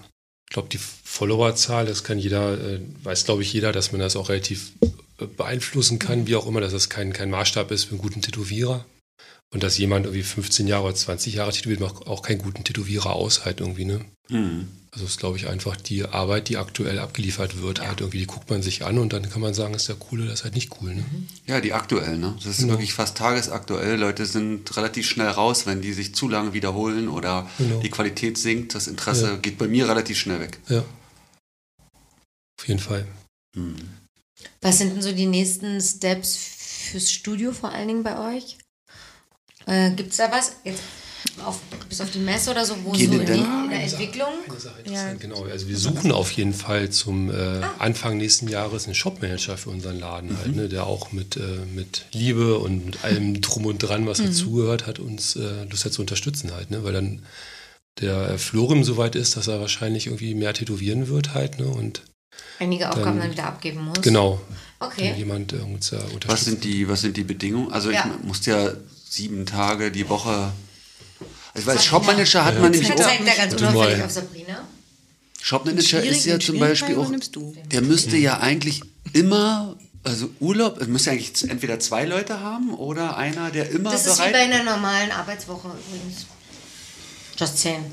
Ich 0.55 0.57
glaube, 0.57 0.69
die 0.69 0.79
Followerzahl, 0.79 1.85
das 1.85 2.05
kann 2.05 2.21
jeder, 2.21 2.53
äh, 2.53 2.79
weiß 3.03 3.25
glaube 3.25 3.43
ich 3.43 3.53
jeder, 3.53 3.73
dass 3.73 3.91
man 3.91 4.01
das 4.01 4.15
auch 4.15 4.29
relativ 4.29 4.71
äh, 5.19 5.27
beeinflussen 5.27 5.99
kann, 5.99 6.29
wie 6.29 6.37
auch 6.37 6.47
immer, 6.47 6.61
dass 6.61 6.71
das 6.71 6.89
kein, 6.89 7.13
kein 7.13 7.29
Maßstab 7.29 7.73
ist 7.73 7.87
für 7.87 7.91
einen 7.91 8.01
guten 8.01 8.23
Tätowierer. 8.23 8.87
Und 9.53 9.65
dass 9.65 9.79
jemand 9.79 10.07
irgendwie 10.07 10.23
15 10.23 10.69
Jahre 10.69 10.85
oder 10.85 10.95
20 10.95 11.35
Jahre 11.35 11.51
tätowiert, 11.51 11.81
macht 11.81 12.07
auch 12.07 12.23
keinen 12.23 12.39
guten 12.39 12.63
Tätowierer 12.63 13.17
aus 13.17 13.45
halt 13.45 13.59
irgendwie, 13.59 13.85
ne? 13.85 14.05
Hm. 14.29 14.69
Also 14.95 15.07
ist, 15.07 15.19
glaube 15.19 15.37
ich, 15.37 15.49
einfach 15.49 15.75
die 15.75 16.05
Arbeit, 16.05 16.49
die 16.49 16.57
aktuell 16.57 17.01
abgeliefert 17.01 17.61
wird, 17.61 17.81
halt 17.81 18.01
irgendwie, 18.01 18.19
die 18.21 18.27
guckt 18.29 18.49
man 18.49 18.63
sich 18.63 18.85
an 18.85 18.99
und 18.99 19.13
dann 19.13 19.29
kann 19.29 19.41
man 19.41 19.53
sagen, 19.53 19.75
ist 19.75 19.89
der 19.89 19.97
cool 20.13 20.23
oder 20.23 20.33
ist 20.33 20.45
halt 20.45 20.55
nicht 20.55 20.71
cool, 20.81 20.95
ne? 20.95 21.05
Ja, 21.47 21.61
die 21.61 21.73
aktuell, 21.73 22.17
ne? 22.17 22.35
Das 22.37 22.47
ist 22.47 22.59
Genau. 22.59 22.75
wirklich 22.75 22.95
fast 22.95 23.17
tagesaktuell. 23.17 23.97
Leute 23.99 24.25
sind 24.25 24.77
relativ 24.77 25.09
schnell 25.09 25.27
raus, 25.31 25.67
wenn 25.67 25.83
die 25.83 25.93
sich 25.93 26.15
zu 26.15 26.29
lange 26.29 26.53
wiederholen 26.53 27.09
oder 27.09 27.51
Genau. 27.59 27.81
die 27.81 27.91
Qualität 27.91 28.39
sinkt. 28.39 28.77
Das 28.77 28.87
Interesse 28.87 29.27
Ja. 29.31 29.37
geht 29.37 29.59
bei 29.59 29.67
mir 29.67 29.89
relativ 29.89 30.17
schnell 30.17 30.39
weg. 30.39 30.61
Ja. 30.69 30.85
Auf 32.61 32.69
jeden 32.69 32.81
Fall. 32.81 33.05
Hm. 33.57 33.75
Was 34.61 34.79
sind 34.79 34.95
denn 34.95 35.03
so 35.03 35.11
die 35.11 35.27
nächsten 35.27 35.81
Steps 35.81 36.37
fürs 36.37 37.11
Studio 37.11 37.51
vor 37.53 37.71
allen 37.73 37.89
Dingen 37.89 38.03
bei 38.05 38.37
euch? 38.37 38.59
Äh, 39.67 39.91
Gibt 39.93 40.11
es 40.13 40.19
da 40.19 40.31
was? 40.31 40.53
Jetzt 40.63 40.83
auf, 41.45 41.61
bis 41.89 42.01
auf 42.01 42.11
die 42.11 42.19
Messe 42.19 42.51
oder 42.51 42.65
so, 42.65 42.75
wo 42.85 42.93
Gehen 42.93 43.13
so 43.13 43.19
in, 43.19 43.27
der 43.27 43.83
Entwicklung? 43.83 44.29
Eine 44.49 44.61
Sache 44.61 44.81
interessant, 44.81 45.21
genau. 45.21 45.45
Also 45.45 45.69
wir 45.69 45.77
suchen 45.77 46.13
auf 46.13 46.31
jeden 46.33 46.55
Fall 46.55 46.91
zum 46.91 47.31
äh, 47.31 47.61
Anfang 47.79 48.17
nächsten 48.17 48.49
Jahres 48.49 48.87
einen 48.87 48.95
Shopmanager 48.95 49.57
für 49.57 49.71
unseren 49.71 49.99
Laden 50.01 50.37
halt, 50.39 50.55
ne, 50.57 50.69
der 50.69 50.87
auch 50.87 51.13
mit, 51.13 51.37
äh, 51.37 51.41
mit 51.75 52.07
Liebe 52.13 52.59
und 52.59 52.87
mit 52.87 53.05
allem 53.05 53.41
drum 53.41 53.67
und 53.67 53.79
dran, 53.79 54.07
was 54.07 54.19
dazugehört 54.19 54.87
hat, 54.87 54.99
uns 54.99 55.37
äh, 55.37 55.65
Lust 55.71 55.85
hat 55.85 55.93
zu 55.93 56.01
unterstützen 56.03 56.53
halt, 56.55 56.71
ne, 56.71 56.85
weil 56.85 56.93
dann 56.93 57.23
der 58.01 58.39
Florim 58.39 58.83
soweit 58.83 59.15
ist, 59.15 59.37
dass 59.37 59.47
er 59.47 59.61
wahrscheinlich 59.61 60.07
irgendwie 60.07 60.35
mehr 60.35 60.53
tätowieren 60.55 61.09
wird 61.09 61.35
halt, 61.35 61.59
ne, 61.59 61.67
und 61.67 62.03
Einige 62.59 62.89
Aufgaben 62.89 63.05
Dann- 63.13 63.19
dann 63.21 63.31
wieder 63.33 63.47
abgeben 63.47 63.85
muss. 63.85 64.01
genau, 64.03 64.41
Okay. 64.81 65.15
jemand 65.17 65.53
äh, 65.53 65.57
uns 65.57 65.93
unterstützt. 65.93 66.29
Was 66.29 66.45
sind 66.45 66.65
die, 66.65 66.89
was 66.89 67.01
sind 67.01 67.17
die 67.17 67.23
Bedingungen? 67.25 67.73
Also 67.73 67.91
Ja. 67.91 68.05
ich 68.21 68.27
musste 68.27 68.51
ja 68.51 68.71
sieben 69.09 69.47
Tage 69.47 69.91
die 69.93 70.09
Woche. 70.09 70.53
Als 71.55 71.65
Sag 71.65 71.81
Shopmanager 71.83 72.45
hat 72.45 72.61
man 72.61 72.71
nämlich 72.73 72.93
auch. 72.93 72.97
zeigt 72.97 73.27
er 73.27 73.37
ganz 73.37 73.55
unauffällig 73.55 74.03
auf 74.05 74.11
Sabrina. 74.11 74.65
Shopmanager 75.41 76.03
ist 76.03 76.25
ja 76.27 76.39
zum 76.41 76.59
Beispiel 76.59 76.97
auch. 76.99 77.11
Der 77.71 77.83
müsste 77.83 78.17
ja 78.17 78.39
eigentlich 78.41 78.83
immer, 79.13 79.77
also 80.03 80.31
Urlaub, 80.41 80.81
es 80.81 80.89
müsste 80.89 81.11
eigentlich 81.13 81.49
entweder 81.49 81.79
zwei 81.81 82.05
Leute 82.07 82.41
haben 82.41 82.75
oder 82.75 83.17
einer, 83.17 83.51
der 83.51 83.71
immer 83.71 83.91
Das 83.91 84.07
ist 84.07 84.15
wie 84.15 84.19
bereit 84.19 84.33
bei 84.33 84.39
einer 84.41 84.63
normalen 84.65 85.11
Arbeitswoche 85.13 85.69
übrigens. 85.69 86.27
Just 87.39 87.59
saying. 87.59 87.85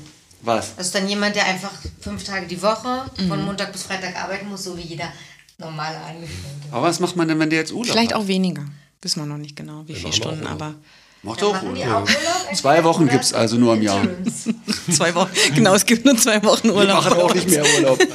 Was? 0.42 0.74
Das 0.76 0.86
ist 0.86 0.94
dann 0.94 1.08
jemand, 1.08 1.36
der 1.36 1.46
einfach 1.46 1.70
fünf 2.00 2.24
Tage 2.24 2.46
die 2.46 2.60
Woche 2.62 3.04
Mhm. 3.18 3.28
von 3.28 3.44
Montag 3.44 3.70
bis 3.72 3.82
Freitag 3.84 4.16
arbeiten 4.16 4.48
muss, 4.48 4.64
so 4.64 4.76
wie 4.76 4.82
jeder 4.82 5.12
normale 5.58 5.98
Angestellte. 5.98 6.40
Aber 6.72 6.88
was 6.88 6.98
macht 7.00 7.14
man 7.16 7.28
denn, 7.28 7.38
wenn 7.38 7.50
der 7.50 7.60
jetzt 7.60 7.72
Urlaub 7.72 7.92
Vielleicht 7.92 8.12
hat? 8.12 8.20
auch 8.20 8.26
weniger. 8.26 8.64
Wissen 9.02 9.20
wir 9.20 9.26
noch 9.26 9.36
nicht 9.38 9.54
genau, 9.56 9.84
wie 9.86 9.94
viele 9.94 10.12
Stunden, 10.12 10.46
aber 10.46 10.74
Macht 11.22 11.42
auch 11.42 11.62
Urlaub. 11.62 11.76
Urlaub? 11.78 12.08
Zwei 12.54 12.82
Wochen 12.84 13.04
Oder 13.04 13.12
gibt's 13.12 13.32
also 13.32 13.56
nur 13.56 13.74
im 13.74 13.82
Jahr. 13.82 14.02
Zwei 14.90 15.14
Wochen. 15.14 15.30
Genau, 15.54 15.74
es 15.74 15.86
gibt 15.86 16.04
nur 16.04 16.16
zwei 16.16 16.42
Wochen 16.42 16.64
Wir 16.68 16.74
Urlaub. 16.74 17.04
machen 17.04 17.12
auch 17.20 17.34
nicht 17.34 17.48
mehr 17.48 17.64
Urlaub. 17.76 17.98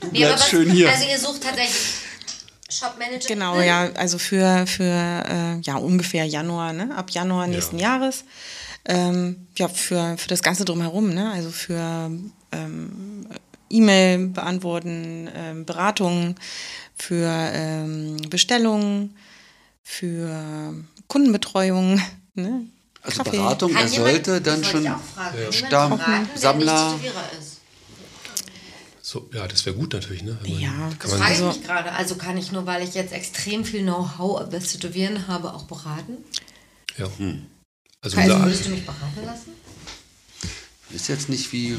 Du 0.00 0.12
Nee, 0.12 0.20
bleibst 0.20 0.44
was- 0.44 0.50
schön 0.50 0.70
hier. 0.70 0.88
Also 0.90 1.04
ihr 1.08 1.18
sucht 1.18 1.42
tatsächlich 1.42 1.76
Shopmanager. 2.70 3.28
Genau, 3.28 3.60
ja, 3.60 3.90
also 3.94 4.16
für, 4.18 4.66
für 4.66 4.82
äh, 4.84 5.58
ja, 5.62 5.76
ungefähr 5.76 6.24
Januar, 6.24 6.72
ne? 6.72 6.94
ab 6.96 7.10
Januar 7.10 7.46
nächsten 7.46 7.78
Jahres. 7.78 8.24
Ähm, 8.86 9.46
ja, 9.56 9.68
für, 9.68 10.16
für 10.16 10.28
das 10.28 10.42
Ganze 10.42 10.64
drumherum, 10.64 11.12
ne? 11.12 11.30
also 11.32 11.50
für 11.50 12.10
ähm, 12.52 13.26
E-Mail 13.70 14.28
beantworten, 14.28 15.28
ähm, 15.34 15.64
Beratungen, 15.66 16.36
für 16.96 17.28
ähm, 17.52 18.16
Bestellungen, 18.30 19.14
für 19.82 20.74
Kundenbetreuung. 21.06 22.00
Ne? 22.42 22.66
Also 23.02 23.22
Kaffee. 23.22 23.36
Beratung, 23.36 23.70
er 23.74 23.86
jemand- 23.86 23.94
sollte 23.94 24.40
dann 24.40 24.64
schon 24.64 24.82
ich 24.84 24.90
auch 24.90 25.00
fragen, 25.00 25.30
kann 25.30 25.38
jemand 25.38 25.54
Stamm- 25.54 25.90
beraten, 25.98 26.28
der 26.32 26.38
Sammler. 26.38 26.92
nicht 26.92 27.02
Tätowierer 27.02 27.24
ist? 27.40 27.54
So, 29.02 29.30
ja, 29.32 29.48
das 29.48 29.64
wäre 29.64 29.74
gut 29.76 29.92
natürlich, 29.94 30.22
ne? 30.22 30.36
Man- 30.42 30.60
Ja, 30.60 30.68
kann 30.70 30.96
Das 31.00 31.10
frage 31.12 31.24
Also- 31.24 31.50
ich 31.50 31.56
mich 31.58 31.66
gerade. 31.66 31.92
Also 31.92 32.16
kann 32.16 32.36
ich 32.36 32.52
nur, 32.52 32.66
weil 32.66 32.86
ich 32.86 32.94
jetzt 32.94 33.12
extrem 33.12 33.64
viel 33.64 33.82
Know-how 33.82 34.42
über 34.42 34.50
das 34.58 34.68
Tätowieren 34.72 35.26
habe, 35.28 35.54
auch 35.54 35.64
beraten? 35.64 36.18
ja. 36.98 37.08
Hm. 37.16 37.46
Also 38.00 38.16
Also 38.18 38.38
würdest 38.44 38.66
du 38.66 38.70
mich 38.70 38.84
beraten 38.86 39.24
lassen? 39.24 39.52
Ist 40.90 41.08
jetzt 41.08 41.28
nicht 41.28 41.52
wie. 41.52 41.76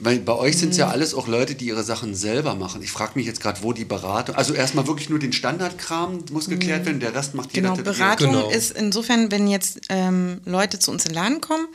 Weil 0.00 0.18
bei 0.20 0.32
euch 0.34 0.56
sind 0.58 0.70
es 0.70 0.76
Mhm. 0.76 0.80
ja 0.80 0.88
alles 0.88 1.14
auch 1.14 1.28
Leute, 1.28 1.54
die 1.54 1.66
ihre 1.66 1.82
Sachen 1.84 2.14
selber 2.14 2.54
machen. 2.54 2.82
Ich 2.82 2.90
frage 2.90 3.12
mich 3.16 3.26
jetzt 3.26 3.40
gerade, 3.40 3.62
wo 3.62 3.72
die 3.72 3.84
Beratung. 3.84 4.34
Also 4.36 4.54
erstmal 4.54 4.86
wirklich 4.86 5.10
nur 5.10 5.18
den 5.18 5.32
Standardkram 5.32 6.24
muss 6.30 6.48
geklärt 6.48 6.86
werden, 6.86 7.00
der 7.00 7.14
Rest 7.14 7.34
macht 7.34 7.54
jeder 7.54 7.70
Genau. 7.72 7.82
Beratung 7.82 8.32
Genau. 8.32 8.50
ist 8.50 8.70
insofern, 8.76 9.30
wenn 9.30 9.46
jetzt 9.48 9.80
ähm, 9.90 10.40
Leute 10.44 10.78
zu 10.78 10.90
uns 10.90 11.04
in 11.04 11.10
den 11.12 11.16
Laden 11.16 11.40
kommen, 11.40 11.66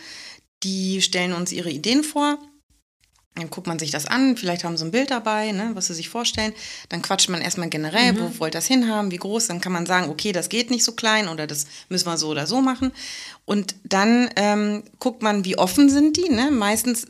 die 0.63 1.01
stellen 1.01 1.33
uns 1.33 1.51
ihre 1.51 1.69
Ideen 1.69 2.03
vor. 2.03 2.37
Dann 3.35 3.51
guckt 3.51 3.67
man 3.67 3.77
sich 3.77 3.91
das 3.91 4.07
an, 4.07 4.35
vielleicht 4.35 4.63
haben 4.63 4.77
sie 4.77 4.85
ein 4.85 4.89
Bild 4.89 5.11
dabei, 5.11 5.51
ne, 5.51 5.69
was 5.75 5.85
sie 5.85 5.93
sich 5.93 6.09
vorstellen. 6.09 6.53
Dann 6.89 7.03
quatscht 7.03 7.29
man 7.29 7.39
erstmal 7.39 7.69
generell, 7.69 8.13
Mhm. 8.13 8.17
wo 8.19 8.39
wollt 8.39 8.55
ihr 8.55 8.57
das 8.57 8.65
hinhaben, 8.65 9.11
wie 9.11 9.17
groß. 9.17 9.45
Dann 9.45 9.61
kann 9.61 9.71
man 9.71 9.85
sagen, 9.85 10.09
okay, 10.09 10.31
das 10.31 10.49
geht 10.49 10.71
nicht 10.71 10.83
so 10.83 10.93
klein 10.93 11.27
oder 11.27 11.45
das 11.45 11.67
müssen 11.89 12.07
wir 12.07 12.17
so 12.17 12.29
oder 12.29 12.47
so 12.47 12.61
machen. 12.61 12.91
Und 13.45 13.75
dann 13.83 14.31
ähm, 14.37 14.83
guckt 14.97 15.21
man, 15.21 15.45
wie 15.45 15.55
offen 15.55 15.87
sind 15.91 16.17
die. 16.17 16.29
Ne? 16.29 16.49
Meistens 16.49 17.05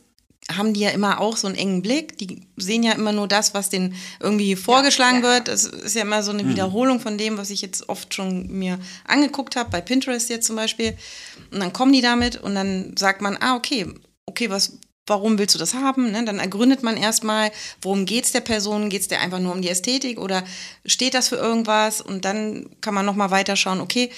haben 0.50 0.72
die 0.72 0.80
ja 0.80 0.90
immer 0.90 1.20
auch 1.20 1.36
so 1.36 1.46
einen 1.46 1.56
engen 1.56 1.82
Blick. 1.82 2.16
Die 2.18 2.40
sehen 2.56 2.82
ja 2.82 2.92
immer 2.92 3.12
nur 3.12 3.28
das, 3.28 3.52
was 3.54 3.68
denen 3.68 3.94
irgendwie 4.20 4.56
vorgeschlagen 4.56 5.22
ja, 5.22 5.28
ja. 5.28 5.34
wird. 5.34 5.48
Das 5.48 5.64
ist 5.64 5.94
ja 5.94 6.02
immer 6.02 6.22
so 6.22 6.32
eine 6.32 6.48
Wiederholung 6.48 7.00
von 7.00 7.18
dem, 7.18 7.36
was 7.36 7.50
ich 7.50 7.60
jetzt 7.60 7.88
oft 7.88 8.14
schon 8.14 8.48
mir 8.48 8.78
angeguckt 9.06 9.56
habe, 9.56 9.70
bei 9.70 9.80
Pinterest 9.80 10.30
jetzt 10.30 10.46
zum 10.46 10.56
Beispiel. 10.56 10.96
Und 11.50 11.60
dann 11.60 11.72
kommen 11.72 11.92
die 11.92 12.00
damit 12.00 12.36
und 12.36 12.54
dann 12.54 12.96
sagt 12.96 13.20
man, 13.20 13.36
ah, 13.40 13.56
okay, 13.56 13.86
okay, 14.24 14.48
was, 14.48 14.78
warum 15.06 15.38
willst 15.38 15.54
du 15.54 15.58
das 15.58 15.74
haben? 15.74 16.10
Ne? 16.12 16.24
Dann 16.24 16.38
ergründet 16.38 16.82
man 16.82 16.96
erstmal, 16.96 17.50
worum 17.82 18.06
geht 18.06 18.24
es 18.24 18.32
der 18.32 18.40
Person? 18.40 18.88
Geht 18.88 19.02
es 19.02 19.08
dir 19.08 19.20
einfach 19.20 19.40
nur 19.40 19.52
um 19.52 19.62
die 19.62 19.68
Ästhetik 19.68 20.18
oder 20.18 20.44
steht 20.86 21.14
das 21.14 21.28
für 21.28 21.36
irgendwas? 21.36 22.00
Und 22.00 22.24
dann 22.24 22.70
kann 22.80 22.94
man 22.94 23.04
nochmal 23.04 23.30
weiterschauen, 23.30 23.80
okay, 23.80 24.10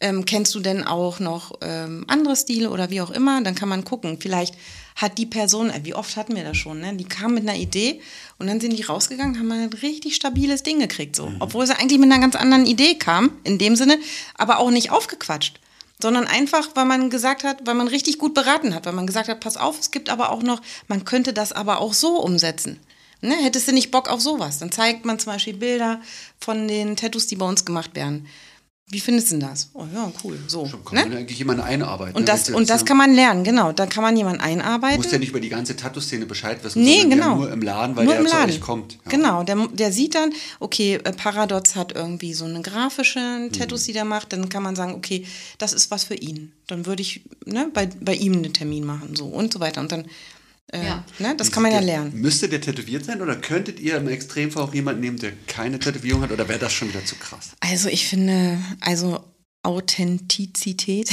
ähm, 0.00 0.26
kennst 0.26 0.54
du 0.54 0.60
denn 0.60 0.84
auch 0.84 1.20
noch 1.20 1.58
ähm, 1.62 2.04
andere 2.08 2.36
Stile 2.36 2.70
oder 2.70 2.90
wie 2.90 3.00
auch 3.00 3.10
immer? 3.10 3.42
Dann 3.42 3.54
kann 3.54 3.68
man 3.68 3.84
gucken. 3.84 4.18
Vielleicht 4.20 4.54
hat 4.96 5.18
die 5.18 5.26
Person, 5.26 5.70
äh, 5.70 5.80
wie 5.84 5.94
oft 5.94 6.16
hatten 6.16 6.34
wir 6.34 6.42
das 6.42 6.56
schon, 6.56 6.80
ne? 6.80 6.94
die 6.94 7.04
kam 7.04 7.34
mit 7.34 7.48
einer 7.48 7.56
Idee 7.56 8.00
und 8.38 8.48
dann 8.48 8.60
sind 8.60 8.72
die 8.72 8.82
rausgegangen, 8.82 9.38
haben 9.38 9.52
ein 9.52 9.72
richtig 9.72 10.16
stabiles 10.16 10.62
Ding 10.62 10.80
gekriegt, 10.80 11.14
so. 11.14 11.30
Obwohl 11.38 11.66
sie 11.66 11.78
eigentlich 11.78 12.00
mit 12.00 12.10
einer 12.10 12.20
ganz 12.20 12.34
anderen 12.34 12.66
Idee 12.66 12.94
kam, 12.94 13.30
in 13.44 13.58
dem 13.58 13.76
Sinne, 13.76 13.98
aber 14.34 14.58
auch 14.58 14.70
nicht 14.70 14.90
aufgequatscht. 14.90 15.60
Sondern 16.00 16.26
einfach, 16.26 16.68
weil 16.74 16.84
man 16.84 17.08
gesagt 17.08 17.42
hat, 17.42 17.66
weil 17.66 17.74
man 17.74 17.88
richtig 17.88 18.18
gut 18.18 18.34
beraten 18.34 18.74
hat, 18.74 18.84
weil 18.84 18.92
man 18.92 19.06
gesagt 19.06 19.28
hat, 19.28 19.40
pass 19.40 19.56
auf, 19.56 19.80
es 19.80 19.90
gibt 19.90 20.10
aber 20.10 20.30
auch 20.30 20.42
noch, 20.42 20.60
man 20.88 21.06
könnte 21.06 21.32
das 21.32 21.52
aber 21.52 21.80
auch 21.80 21.94
so 21.94 22.20
umsetzen. 22.20 22.78
Ne? 23.22 23.34
Hättest 23.34 23.68
du 23.68 23.72
nicht 23.72 23.90
Bock 23.90 24.10
auf 24.10 24.20
sowas? 24.20 24.58
Dann 24.58 24.70
zeigt 24.70 25.06
man 25.06 25.18
zum 25.18 25.32
Beispiel 25.32 25.54
Bilder 25.54 26.02
von 26.38 26.68
den 26.68 26.96
Tattoos, 26.96 27.26
die 27.26 27.36
bei 27.36 27.46
uns 27.46 27.64
gemacht 27.64 27.94
werden. 27.94 28.26
Wie 28.88 29.00
findest 29.00 29.32
du 29.32 29.38
denn 29.38 29.48
das? 29.48 29.68
Oh 29.74 29.84
ja, 29.92 30.12
cool. 30.22 30.38
So. 30.46 30.64
Schon 30.64 30.84
kann 30.84 30.96
Ne? 30.98 31.08
man 31.08 31.18
eigentlich 31.18 31.38
jemanden 31.38 31.62
einarbeiten. 31.62 32.14
Und 32.14 32.22
ne? 32.22 32.26
das, 32.26 32.46
Wenn's 32.46 32.56
und 32.56 32.70
das 32.70 32.84
kann 32.84 32.96
man 32.96 33.14
lernen, 33.14 33.42
genau. 33.42 33.72
Da 33.72 33.84
kann 33.86 34.04
man 34.04 34.16
jemanden 34.16 34.38
Du 34.38 34.44
einarbeiten. 34.44 34.98
musst 34.98 35.10
ja 35.10 35.18
nicht 35.18 35.30
über 35.30 35.40
die 35.40 35.48
ganze 35.48 35.74
Tattoo-Szene 35.74 36.24
Bescheid 36.24 36.62
wissen, 36.62 36.84
Nee, 36.84 37.02
genau. 37.02 37.34
nur 37.34 37.50
im 37.52 37.62
Laden, 37.62 37.96
weil 37.96 38.04
Nur 38.04 38.14
der 38.14 38.20
im 38.22 38.28
Laden. 38.28 38.60
kommt. 38.60 38.92
Ja. 39.04 39.10
Genau, 39.10 39.42
der, 39.42 39.56
der 39.72 39.90
sieht 39.90 40.14
dann, 40.14 40.32
okay, 40.60 41.00
äh, 41.02 41.12
Paradox 41.12 41.74
hat 41.74 41.96
irgendwie 41.96 42.32
so 42.32 42.44
eine 42.44 42.62
grafische 42.62 43.48
Tattoos, 43.58 43.82
die 43.84 43.92
der 43.92 44.04
macht, 44.04 44.32
dann 44.32 44.48
kann 44.48 44.62
man 44.62 44.76
sagen, 44.76 44.94
okay, 44.94 45.26
das 45.58 45.72
ist 45.72 45.90
was 45.90 46.04
für 46.04 46.14
ihn. 46.14 46.52
Dann 46.68 46.86
würde 46.86 47.02
ich 47.02 47.22
ne, 47.44 47.68
bei, 47.74 47.88
bei 48.00 48.14
ihm 48.14 48.34
einen 48.34 48.52
Termin 48.52 48.84
machen, 48.84 49.16
so 49.16 49.24
und 49.26 49.52
so 49.52 49.58
weiter. 49.58 49.80
Und 49.80 49.90
dann, 49.90 50.04
äh, 50.72 50.84
Ja. 50.84 51.04
ne, 51.18 51.34
das 51.36 51.52
kann 51.52 51.62
man 51.62 51.72
ja 51.72 51.80
lernen. 51.80 52.12
Müsste 52.20 52.48
der 52.48 52.60
tätowiert 52.60 53.04
sein 53.04 53.22
oder 53.22 53.36
könntet 53.36 53.80
ihr 53.80 53.96
im 53.96 54.08
Extremfall 54.08 54.62
auch 54.64 54.74
jemanden 54.74 55.00
nehmen, 55.00 55.18
der 55.18 55.32
keine 55.46 55.78
Tätowierung 55.78 56.22
hat 56.22 56.32
oder 56.32 56.48
wäre 56.48 56.58
das 56.58 56.72
schon 56.72 56.88
wieder 56.88 57.04
zu 57.04 57.16
krass? 57.16 57.50
Also 57.60 57.88
ich 57.88 58.06
finde, 58.08 58.58
also 58.80 59.22
Authentizität 59.62 61.10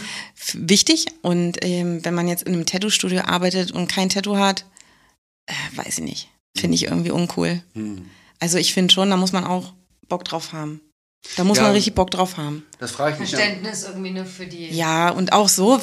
wichtig. 0.54 1.06
Und 1.22 1.58
ähm, 1.62 2.04
wenn 2.04 2.14
man 2.14 2.28
jetzt 2.28 2.42
in 2.44 2.52
einem 2.54 2.66
Tattoo-Studio 2.66 3.22
arbeitet 3.22 3.70
und 3.72 3.88
kein 3.88 4.08
Tattoo 4.08 4.36
hat, 4.36 4.64
äh, 5.46 5.52
weiß 5.76 5.98
ich 5.98 6.04
nicht. 6.04 6.28
Finde 6.56 6.74
ich 6.74 6.84
irgendwie 6.84 7.10
uncool. 7.10 7.62
Hm. 7.74 8.06
Also 8.40 8.58
ich 8.58 8.74
finde 8.74 8.92
schon, 8.92 9.08
da 9.10 9.16
muss 9.16 9.32
man 9.32 9.44
auch 9.44 9.72
Bock 10.08 10.24
drauf 10.24 10.52
haben. 10.52 10.80
Da 11.36 11.44
muss 11.44 11.58
Ja. 11.58 11.64
man 11.64 11.72
richtig 11.72 11.94
Bock 11.94 12.10
drauf 12.10 12.36
haben. 12.36 12.66
Das 12.78 12.90
frage 12.90 13.14
ich 13.14 13.20
mich. 13.20 13.30
Ja. 13.30 13.38
Verständnis 13.38 13.84
irgendwie 13.84 14.10
nur 14.10 14.24
für 14.26 14.46
die. 14.46 14.68
Ja, 14.70 15.10
und 15.10 15.32
auch 15.32 15.48
so, 15.48 15.80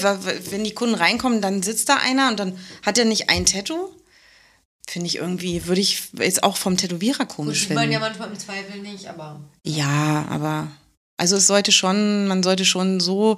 wenn 0.51 0.64
die 0.64 0.74
Kunden 0.74 0.95
reinkommen, 0.95 1.42
dann 1.42 1.64
sitzt 1.64 1.90
da 1.90 1.95
einer 1.98 2.30
und 2.30 2.40
dann 2.40 2.58
hat 2.85 2.98
er 2.98 3.06
nicht 3.06 3.30
ein 3.30 3.45
Tattoo. 3.45 3.90
Finde 4.88 5.08
ich 5.08 5.16
irgendwie, 5.18 5.66
würde 5.68 5.82
ich 5.82 6.09
jetzt 6.18 6.43
auch 6.43 6.58
vom 6.58 6.76
Tätowierer 6.76 7.26
Gut, 7.26 7.35
komisch 7.35 7.61
sieht 7.61 7.69
man 7.72 7.80
finden. 7.84 7.93
ja 7.93 8.00
manchmal 8.00 8.30
im 8.32 8.40
Zweifel 8.40 8.82
nicht, 8.82 9.08
aber. 9.08 9.40
Ja, 9.64 10.26
aber 10.30 10.68
also 11.18 11.35
es 11.38 11.48
sollte 11.48 11.72
schon, 11.72 12.27
man 12.27 12.43
sollte 12.43 12.66
schon 12.66 13.00
so 13.00 13.38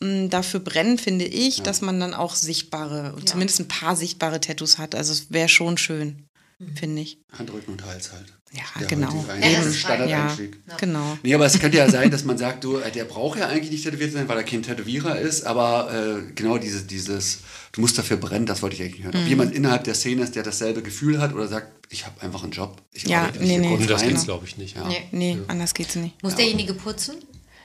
mh, 0.00 0.28
dafür 0.28 0.60
brennen, 0.60 0.98
finde 0.98 1.24
ich, 1.24 1.62
dass 1.62 1.80
man 1.80 1.98
dann 2.00 2.14
auch 2.14 2.34
sichtbare, 2.34 3.14
Ja. 3.18 3.26
zumindest 3.26 3.60
ein 3.60 3.68
paar 3.68 3.96
sichtbare 3.96 4.40
Tattoos 4.40 4.78
hat. 4.78 4.94
Also 4.94 5.12
es 5.12 5.30
wäre 5.32 5.48
schon 5.48 5.76
schön, 5.78 6.25
finde 6.74 7.02
ich. 7.02 7.18
Handrücken 7.32 7.72
und 7.74 7.84
Hals 7.84 8.12
halt. 8.12 8.32
Ja, 8.52 8.62
Der 8.80 8.86
genau. 8.86 9.12
Ja, 9.12 9.18
ist 9.18 9.26
fein. 9.26 9.42
Ja, 9.52 9.72
Standardeinstieg. 9.72 10.58
Ja. 10.68 10.76
genau. 10.76 11.18
Nee, 11.22 11.34
aber 11.34 11.46
es 11.46 11.58
könnte 11.58 11.76
ja 11.76 11.90
sein, 11.90 12.10
dass 12.10 12.24
man 12.24 12.38
sagt, 12.38 12.64
du, 12.64 12.78
äh, 12.78 12.90
der 12.90 13.04
braucht 13.04 13.38
ja 13.38 13.48
eigentlich 13.48 13.70
nicht 13.70 13.84
tätowiert 13.84 14.12
sein, 14.12 14.28
weil 14.28 14.38
er 14.38 14.44
kein 14.44 14.62
Tätowierer 14.62 15.18
ist, 15.18 15.44
aber 15.44 15.92
äh, 15.92 16.32
genau 16.32 16.56
dieses, 16.56 16.86
dieses, 16.86 17.40
du 17.72 17.80
musst 17.80 17.98
dafür 17.98 18.16
brennen, 18.16 18.46
das 18.46 18.62
wollte 18.62 18.76
ich 18.76 18.82
eigentlich 18.82 19.04
hören. 19.04 19.14
Mhm. 19.16 19.22
Ob 19.22 19.28
jemand 19.28 19.54
innerhalb 19.54 19.84
der 19.84 19.94
Szene 19.94 20.22
ist, 20.22 20.36
der 20.36 20.44
dasselbe 20.44 20.82
Gefühl 20.82 21.20
hat 21.20 21.34
oder 21.34 21.48
sagt, 21.48 21.86
ich 21.90 22.06
habe 22.06 22.20
einfach 22.22 22.42
einen 22.44 22.52
Job. 22.52 22.80
Ich 22.92 23.02
Ja, 23.06 23.22
arbeite 23.24 23.44
nee, 23.44 23.58
nee. 23.58 23.68
Und 23.74 23.90
das 23.90 24.02
geht's, 24.02 24.24
glaube 24.24 24.46
ich, 24.46 24.56
nicht. 24.56 24.76
Ja. 24.76 24.88
Nee. 24.88 25.08
Nee, 25.10 25.38
anders 25.48 25.74
geht's 25.74 25.96
nicht. 25.96 26.22
Muss 26.22 26.36
derjenige 26.36 26.72
putzen? 26.74 27.16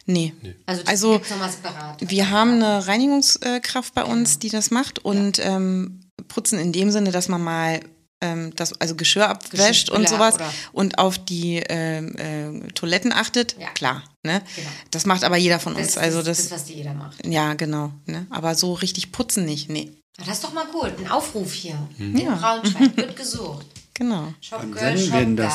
Nee. 0.07 0.33
Also, 0.65 0.81
das 0.81 0.89
Also, 0.89 1.21
separat. 1.23 2.09
Wir 2.09 2.29
haben 2.31 2.53
eine 2.55 2.87
Reinigungskraft 2.87 3.93
bei 3.93 4.03
uns, 4.03 4.39
die 4.39 4.49
das 4.49 4.71
macht 4.71 4.99
und 4.99 5.39
ähm, 5.43 6.01
putzen 6.27 6.59
in 6.59 6.71
dem 6.73 6.91
Sinne, 6.91 7.11
dass 7.11 7.27
man 7.29 7.41
mal 7.41 7.79
ähm, 8.21 8.53
das, 8.55 8.73
also 8.79 8.95
Geschirr 8.95 9.27
abwäscht 9.29 9.89
und 9.89 10.07
sowas 10.07 10.35
oder- 10.35 10.53
und 10.73 10.97
auf 10.99 11.17
die 11.17 11.57
ähm, 11.67 12.15
äh, 12.17 12.67
Toiletten 12.73 13.11
achtet. 13.11 13.55
Ja. 13.59 13.69
Klar, 13.69 14.03
ne? 14.23 14.41
Genau. 14.55 14.67
Das 14.91 15.05
macht 15.05 15.23
aber 15.23 15.37
jeder 15.37 15.59
von 15.59 15.75
uns. 15.75 15.87
Das, 15.95 15.97
also 15.97 16.17
das, 16.19 16.37
das, 16.37 16.49
das, 16.49 16.59
was 16.59 16.65
die 16.65 16.73
jeder 16.75 16.93
macht. 16.93 17.25
ja, 17.25 17.53
genau. 17.55 17.91
Ne? 18.05 18.27
Aber 18.29 18.55
so 18.55 18.73
richtig 18.73 19.11
putzen 19.11 19.45
nicht. 19.45 19.69
Nee, 19.69 19.91
Ah, 20.19 20.23
Das 20.25 20.35
ist 20.35 20.43
doch 20.43 20.53
mal 20.53 20.65
cool. 20.73 20.93
Ein 20.99 21.09
Aufruf 21.09 21.53
hier. 21.53 21.75
In 21.97 22.17
Ja. 22.17 22.35
Braunschweig 22.35 22.95
wird 22.97 23.15
gesucht. 23.15 23.65
genau. 23.93 24.33
Shop 24.41 24.61
Girl, 24.61 24.75
Senden 24.97 25.05
Shop 25.05 25.13
werden 25.13 25.35
das 25.37 25.53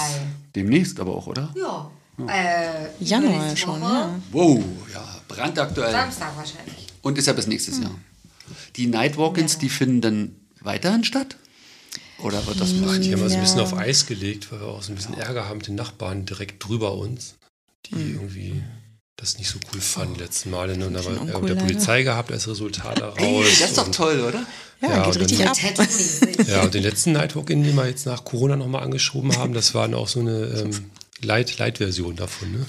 demnächst 0.56 0.98
aber 0.98 1.14
auch, 1.14 1.26
oder? 1.26 1.52
Ja. 1.54 1.90
Äh, 2.26 2.88
Januar 3.04 3.54
schon, 3.54 3.80
Woche. 3.82 3.92
ja. 3.92 4.10
Wow, 4.32 4.64
ja, 4.94 5.04
brandaktuell. 5.28 5.92
Samstag 5.92 6.34
wahrscheinlich. 6.36 6.86
Und 7.02 7.18
ist 7.18 7.26
ja 7.26 7.34
bis 7.34 7.46
nächstes 7.46 7.78
Jahr. 7.80 7.94
Die 8.76 8.86
Nightwalk-ins, 8.86 9.52
Ja. 9.54 9.58
die 9.60 9.68
finden 9.68 10.00
dann 10.00 10.36
weiterhin 10.62 11.04
statt? 11.04 11.36
Oder 12.18 12.46
wird 12.46 12.60
das 12.60 12.72
mal? 12.72 12.98
Die 12.98 13.12
haben 13.12 13.20
wir 13.20 13.28
so 13.28 13.34
ein 13.36 13.42
bisschen 13.42 13.58
Ja. 13.58 13.64
auf 13.64 13.74
Eis 13.76 14.06
gelegt, 14.06 14.50
weil 14.50 14.60
wir 14.60 14.68
auch 14.68 14.82
so 14.82 14.92
ein 14.92 14.96
bisschen 14.96 15.14
Ärger 15.14 15.48
haben 15.48 15.58
mit 15.58 15.66
den 15.68 15.74
Nachbarn 15.74 16.24
direkt 16.24 16.66
drüber 16.66 16.94
uns, 16.94 17.34
die 17.86 17.92
Hm. 17.94 18.14
irgendwie 18.14 18.62
das 19.18 19.38
nicht 19.38 19.48
so 19.48 19.58
cool 19.72 19.80
fanden 19.80 20.14
die 20.14 20.20
letzten 20.20 20.50
Male. 20.50 20.76
Ne? 20.76 20.86
Und 20.88 20.92
da 20.94 20.98
Bisschen 21.00 21.16
war 21.16 21.22
Ärger 21.26 21.38
uncool, 21.38 21.48
mit 21.50 21.58
der. 21.60 21.64
Polizei 21.66 22.02
gehabt 22.02 22.30
als 22.32 22.46
Resultat 22.48 23.00
daraus. 23.00 23.18
Ey, 23.18 23.42
das 23.42 23.60
ist 23.70 23.78
doch 23.78 23.90
toll, 23.90 24.20
oder? 24.20 24.44
Ja, 24.82 24.88
Ja, 24.98 25.04
geht 25.10 25.20
richtig 25.20 25.38
dann- 25.38 25.48
ab. 25.48 25.56
Ja, 26.48 26.62
und 26.62 26.74
den 26.74 26.82
letzten 26.82 27.12
Nightwalk-In, 27.12 27.64
den 27.64 27.74
wir 27.74 27.86
jetzt 27.88 28.04
nach 28.06 28.24
Corona 28.24 28.56
nochmal 28.56 28.82
angeschoben 28.82 29.34
haben, 29.36 29.54
das 29.54 29.74
war 29.74 29.88
dann 29.88 29.94
auch 29.94 30.08
so 30.08 30.20
eine 30.20 30.44
ähm, 30.46 30.90
Light- 31.22 31.56
Light-Version 31.58 32.14
davon. 32.16 32.52
Ne? 32.52 32.66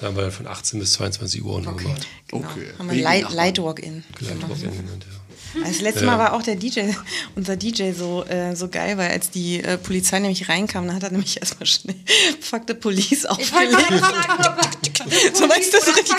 da 0.00 0.06
haben 0.08 0.16
wir 0.16 0.22
dann 0.24 0.30
von 0.32 0.46
18 0.46 0.78
bis 0.78 0.92
22 0.92 1.42
Uhr 1.42 1.56
Okay. 1.56 1.84
gemacht. 1.84 2.06
Genau. 2.28 2.46
Okay. 2.50 2.66
Haben 2.78 2.88
wir 2.88 2.94
Wegen 2.94 3.02
Light, 3.04 3.20
Nachbarn. 3.22 3.36
Light 3.36 3.58
Walk-In. 3.62 4.04
Light-Walk-In 4.20 4.70
genannt, 4.76 5.06
ja. 5.10 5.17
Das 5.64 5.80
letzte 5.80 6.04
Ja. 6.04 6.06
Mal 6.12 6.18
war 6.18 6.32
auch 6.34 6.42
der 6.42 6.56
DJ, 6.56 6.80
unser 7.36 7.56
DJ 7.56 7.92
so, 7.92 8.24
äh, 8.24 8.54
so 8.54 8.68
geil, 8.68 8.98
weil 8.98 9.10
als 9.10 9.30
die 9.30 9.62
äh, 9.62 9.78
Polizei 9.78 10.18
nämlich 10.18 10.48
reinkam, 10.48 10.86
dann 10.86 10.96
hat 10.96 11.02
er 11.02 11.10
nämlich 11.10 11.38
erstmal 11.40 11.66
schnell 11.66 11.96
Fuck 12.40 12.62
the 12.68 12.74
Police 12.74 13.24
aufgelegt. 13.26 13.76
So 15.32 15.48
weißt 15.48 15.72
du, 15.72 15.80
so 15.80 15.92
richtig. 15.92 16.16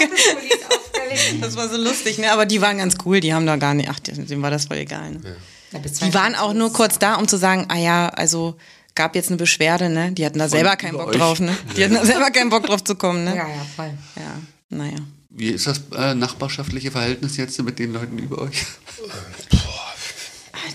Das 1.41 1.56
war 1.56 1.67
so 1.69 1.77
lustig, 1.77 2.17
ne? 2.17 2.32
Aber 2.32 2.45
die 2.45 2.61
waren 2.61 2.77
ganz 2.77 2.95
cool, 3.06 3.19
die 3.19 3.33
haben 3.33 3.45
da 3.45 3.56
gar 3.58 3.74
nicht, 3.74 3.90
ach, 3.90 3.99
denen 3.99 4.41
war 4.41 4.51
das 4.51 4.66
voll 4.66 4.77
egal. 4.77 5.11
Ne? 5.11 5.35
Die 5.74 6.14
waren 6.14 6.33
auch 6.35 6.53
nur 6.53 6.72
kurz 6.74 6.98
da, 6.98 7.16
um 7.16 7.27
zu 7.27 7.38
sagen, 7.38 7.66
ah 7.69 7.77
ja, 7.77 8.09
also 8.09 8.56
gab 8.95 9.16
jetzt 9.16 9.30
eine 9.30 9.38
Beschwerde, 9.38 9.90
ne? 9.90 10.11
Die 10.11 10.25
hatten 10.25 10.40
da 10.40 10.49
selber 10.49 10.75
keinen 10.75 10.93
Bock 10.98 11.09
euch. 11.09 11.17
drauf, 11.17 11.40
ne? 11.40 11.56
Die 11.75 11.83
hatten 11.83 11.95
da 11.95 12.06
selber 12.06 12.32
keinen 12.32 12.49
Bock 12.49 12.66
drauf 12.66 12.83
zu 12.83 12.95
kommen, 12.95 13.24
ne? 13.25 13.35
Ja, 13.35 13.48
ja, 13.48 13.66
voll. 13.75 13.91
Ja, 14.16 14.40
naja. 14.69 14.98
Wie 15.40 15.51
ist 15.51 15.68
das 15.68 15.80
äh, 15.95 16.14
nachbarschaftliche 16.16 16.92
Verhältnis 16.92 17.38
jetzt 17.38 17.61
mit 17.64 17.80
den 17.80 17.93
Leuten 17.93 18.19
über 18.19 18.40
euch? 18.40 18.66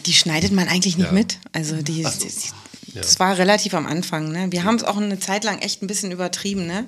Die 0.07 0.15
schneidet 0.15 0.53
man 0.53 0.69
eigentlich 0.69 0.97
nicht 0.97 1.09
Ja. 1.09 1.13
mit. 1.13 1.39
Also 1.53 1.83
die, 1.83 2.03
so. 2.03 2.11
die 2.11 2.33
das 2.95 3.21
war 3.21 3.37
relativ 3.37 3.75
am 3.75 3.85
Anfang, 3.87 4.33
ne? 4.33 4.51
Wir 4.53 4.65
haben 4.65 4.77
es 4.77 4.85
auch 4.85 4.97
eine 4.97 5.19
Zeit 5.19 5.45
lang 5.45 5.59
echt 5.59 5.83
ein 5.83 5.87
bisschen 5.87 6.13
übertrieben, 6.13 6.67
ne? 6.67 6.87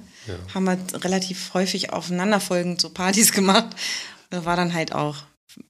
Haben 0.55 0.65
wir 0.65 0.79
relativ 1.05 1.53
häufig 1.53 1.93
aufeinanderfolgend 1.93 2.81
so 2.81 2.89
Partys 2.89 3.33
gemacht. 3.33 3.67
Da 4.31 4.47
war 4.47 4.57
dann 4.57 4.73
halt 4.73 4.95
auch, 4.95 5.17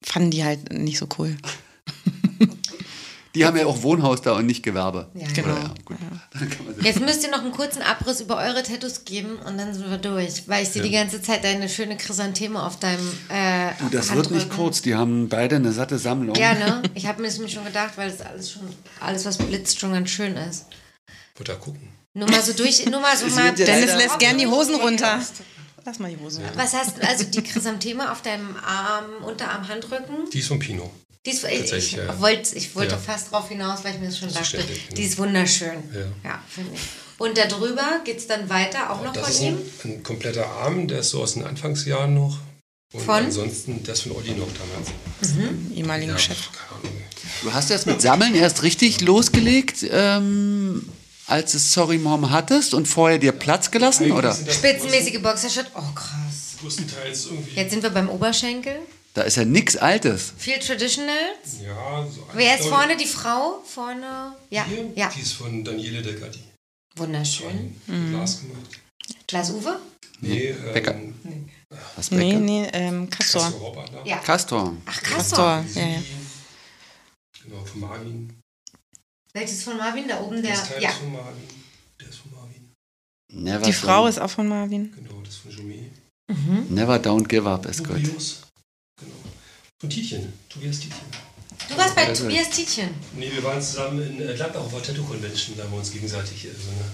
fanden 0.01 0.31
die 0.31 0.45
halt 0.45 0.71
nicht 0.71 0.99
so 0.99 1.09
cool. 1.17 1.35
Die 3.37 3.45
haben 3.45 3.57
ja 3.57 3.65
auch 3.65 3.81
Wohnhaus 3.83 4.21
da 4.21 4.33
und 4.33 4.45
nicht 4.45 4.63
Gewerbe. 4.63 5.09
Ja, 5.13 5.27
Genau. 5.33 5.53
Oder, 5.53 5.61
ja, 5.61 5.73
gut. 5.85 5.97
Dann 6.33 6.49
kann 6.49 6.65
man 6.65 6.75
sich- 6.75 6.83
Jetzt 6.83 6.99
müsst 6.99 7.23
ihr 7.23 7.31
noch 7.31 7.41
einen 7.41 7.51
kurzen 7.51 7.81
Abriss 7.81 8.19
über 8.21 8.37
eure 8.37 8.63
Tattoos 8.63 9.05
geben 9.05 9.37
und 9.45 9.57
dann 9.57 9.73
sind 9.73 9.89
wir 9.89 9.97
durch. 9.97 10.47
Weil 10.47 10.63
ich 10.63 10.69
sehe 10.69 10.81
die 10.81 10.91
ganze 10.91 11.21
Zeit 11.21 11.43
deine 11.43 11.69
schöne 11.69 11.95
Chrysantheme 11.97 12.61
auf 12.61 12.79
deinem 12.79 13.07
äh, 13.29 13.69
Du, 13.79 13.89
das 13.89 14.13
wird 14.13 14.31
nicht 14.31 14.49
kurz. 14.49 14.81
Die 14.81 14.95
haben 14.95 15.29
beide 15.29 15.55
eine 15.57 15.71
satte 15.71 15.97
Sammlung. 15.97 16.35
Ja, 16.35 16.53
ne? 16.53 16.81
Ich 16.95 17.05
habe 17.07 17.21
mir 17.21 17.27
das 17.27 17.37
schon 17.51 17.63
gedacht, 17.65 17.93
weil 17.95 18.09
das 18.09 18.21
alles 18.21 18.51
schon, 18.51 18.63
alles 18.99 19.25
was 19.25 19.37
blitzt, 19.37 19.79
schon 19.79 19.93
ganz 19.93 20.09
schön 20.09 20.35
ist. 20.35 20.65
Wird 21.35 21.49
da 21.49 21.55
gucken. 21.55 21.87
Nur 22.13 22.29
mal 22.29 22.41
so 22.41 22.53
durch, 22.53 22.83
nur 22.87 22.99
mal 22.99 23.15
so 23.15 23.27
mal. 23.35 23.45
ja 23.45 23.51
Dennis 23.51 23.93
lässt 23.95 24.17
gern 24.19 24.37
die 24.37 24.47
Hosen 24.47 24.75
runter. 24.75 25.19
Lass 25.85 25.99
mal 25.99 26.09
die 26.11 26.17
Hosen 26.19 26.43
runter. 26.43 26.59
Was 26.59 26.73
hast 26.73 26.97
du, 26.97 27.07
also 27.07 27.23
die 27.25 27.41
Chrysantheme 27.43 28.11
auf 28.11 28.21
deinem 28.21 28.55
Arm, 28.65 29.23
Unterarm, 29.23 29.67
Handrücken? 29.67 30.29
Die 30.33 30.39
ist 30.39 30.47
von 30.47 30.59
Pino. 30.59 30.91
Die 31.25 31.31
ist, 31.31 31.43
ich, 31.43 31.91
ja. 31.93 32.19
wollte, 32.21 32.55
ich 32.55 32.73
wollte 32.75 32.93
Ja. 32.93 32.97
fast 32.97 33.31
drauf 33.31 33.49
hinaus, 33.49 33.83
weil 33.83 33.95
ich 33.95 33.99
mir 33.99 34.05
das 34.07 34.17
schon 34.17 34.29
dachte. 34.29 34.43
Selbstverständlich, 34.45 34.87
Die 34.95 35.03
ist 35.03 35.17
wunderschön. 35.17 35.83
Ja. 35.93 36.29
Ja, 36.29 36.43
finde 36.47 36.71
ich. 36.75 36.79
Und 37.17 37.37
darüber 37.37 37.99
geht 38.05 38.17
es 38.19 38.27
dann 38.27 38.47
weiter, 38.49 38.91
auch 38.91 39.03
noch 39.03 39.11
Das 39.13 39.23
von 39.23 39.31
ist 39.33 39.41
ihm? 39.41 39.57
ein, 39.83 39.91
ein 39.91 40.03
kompletter 40.03 40.45
Arm, 40.45 40.87
der 40.87 40.99
ist 40.99 41.09
so 41.09 41.21
aus 41.23 41.33
den 41.33 41.43
Anfangsjahren 41.43 42.13
noch. 42.13 42.37
Und 42.93 43.01
Von? 43.03 43.15
ansonsten 43.25 43.83
das 43.83 44.01
von 44.01 44.13
Olli 44.13 44.31
noch 44.31 44.47
damals. 44.53 45.33
Ehemaligen 45.75 46.11
Ja, 46.11 46.17
Chef. 46.17 46.37
Du 47.43 47.51
hast 47.53 47.69
jetzt 47.69 47.85
mit 47.87 48.01
Sammeln 48.01 48.33
erst 48.35 48.63
richtig 48.63 49.01
losgelegt, 49.01 49.85
ähm, 49.91 50.87
als 51.25 51.53
es 51.55 51.73
Sorry 51.73 51.97
Mom 51.97 52.29
hattest 52.29 52.73
und 52.73 52.87
vorher 52.87 53.17
dir 53.17 53.33
Platz 53.33 53.69
gelassen, 53.71 54.03
Eigentlich 54.03 54.17
oder? 54.17 54.29
das 54.45 54.55
Spitzenmäßige 54.55 55.21
Boxershot. 55.21 55.65
Oh, 55.75 55.81
krass. 55.93 56.55
Größtenteils 56.61 57.25
irgendwie. 57.25 57.55
Jetzt 57.55 57.71
sind 57.71 57.83
wir 57.83 57.89
beim 57.89 58.07
Oberschenkel. 58.09 58.79
Da 59.13 59.23
ist 59.23 59.35
ja 59.37 59.45
nichts 59.45 59.75
Altes. 59.77 60.33
Viel 60.37 60.59
Traditionals. 60.59 61.61
Ja, 61.63 62.05
so 62.07 62.27
Wer 62.33 62.59
ist 62.59 62.67
vorne? 62.67 62.95
Die 62.97 63.05
Frau? 63.07 63.61
Vorne? 63.65 64.33
Ja, 64.51 64.63
Hier, 64.65 64.91
ja. 64.95 65.09
Die 65.15 65.21
ist 65.21 65.33
von 65.33 65.63
Daniele 65.63 66.01
Deckati. 66.03 66.39
Wunderschön. 66.95 67.75
Glas 67.85 68.41
gemacht. 68.41 68.79
Lars 69.31 69.49
Uwe? 69.51 69.79
Nee, 70.21 70.53
Becker. 70.73 70.95
ähm, 70.95 71.13
Was 71.95 72.11
Nee, 72.11 72.17
Becker? 72.31 72.39
nee, 72.39 72.67
ähm, 72.73 73.09
Castor. 73.09 73.41
Castor 73.43 73.59
Rohrbacher. 73.61 74.05
Ja. 74.05 74.17
Castor. 74.17 74.75
Ach, 74.85 75.01
Castor, 75.03 75.61
Castor. 75.63 75.81
ja, 75.83 75.87
ja. 75.89 75.99
Genau, 77.43 77.65
von 77.65 77.79
Marvin. 77.81 78.39
Welches 79.33 79.63
von 79.63 79.77
Marvin? 79.77 80.07
Da 80.07 80.19
oben 80.21 80.41
der. 80.41 80.51
das 80.51 80.69
Teil 80.69 80.81
Ja. 80.81 80.89
ist 80.89 80.97
von 80.97 81.13
Marvin. 81.13 81.43
Der 81.99 82.07
ist 82.09 82.17
von 82.17 82.31
Marvin. 82.33 82.71
Never 83.31 83.65
Die 83.65 83.73
Frau 83.73 84.05
don't, 84.05 84.09
ist 84.09 84.19
auch 84.19 84.29
von 84.29 84.47
Marvin. 84.47 84.91
Genau, 84.95 85.21
das 85.21 85.33
ist 85.35 85.39
von 85.41 85.51
Jomé. 85.51 85.89
Never 86.69 86.95
don't 86.97 87.27
give 87.27 87.47
up 87.49 87.65
ist 87.65 87.83
gut. 87.87 88.01
Genau. 88.99 89.13
Von 89.79 89.89
Tietjen. 89.89 90.33
Tobias 90.49 90.79
Tietjen. 90.79 91.01
Du 91.69 91.77
warst 91.77 91.95
bei 91.95 92.07
Also- 92.07 92.23
Tobias 92.23 92.49
Tietjen. 92.49 92.89
Nee, 93.15 93.31
wir 93.31 93.43
waren 93.43 93.61
zusammen 93.61 94.01
in 94.01 94.27
äh, 94.27 94.33
Gladbach 94.33 94.61
auf 94.61 94.71
der 94.71 94.83
Tattoo 94.83 95.03
Convention, 95.03 95.55
da 95.57 95.63
haben 95.63 95.71
wir 95.71 95.79
uns 95.79 95.91
gegenseitig 95.91 96.45
äh, 96.45 96.49
so 96.49 96.69
eine 96.71 96.89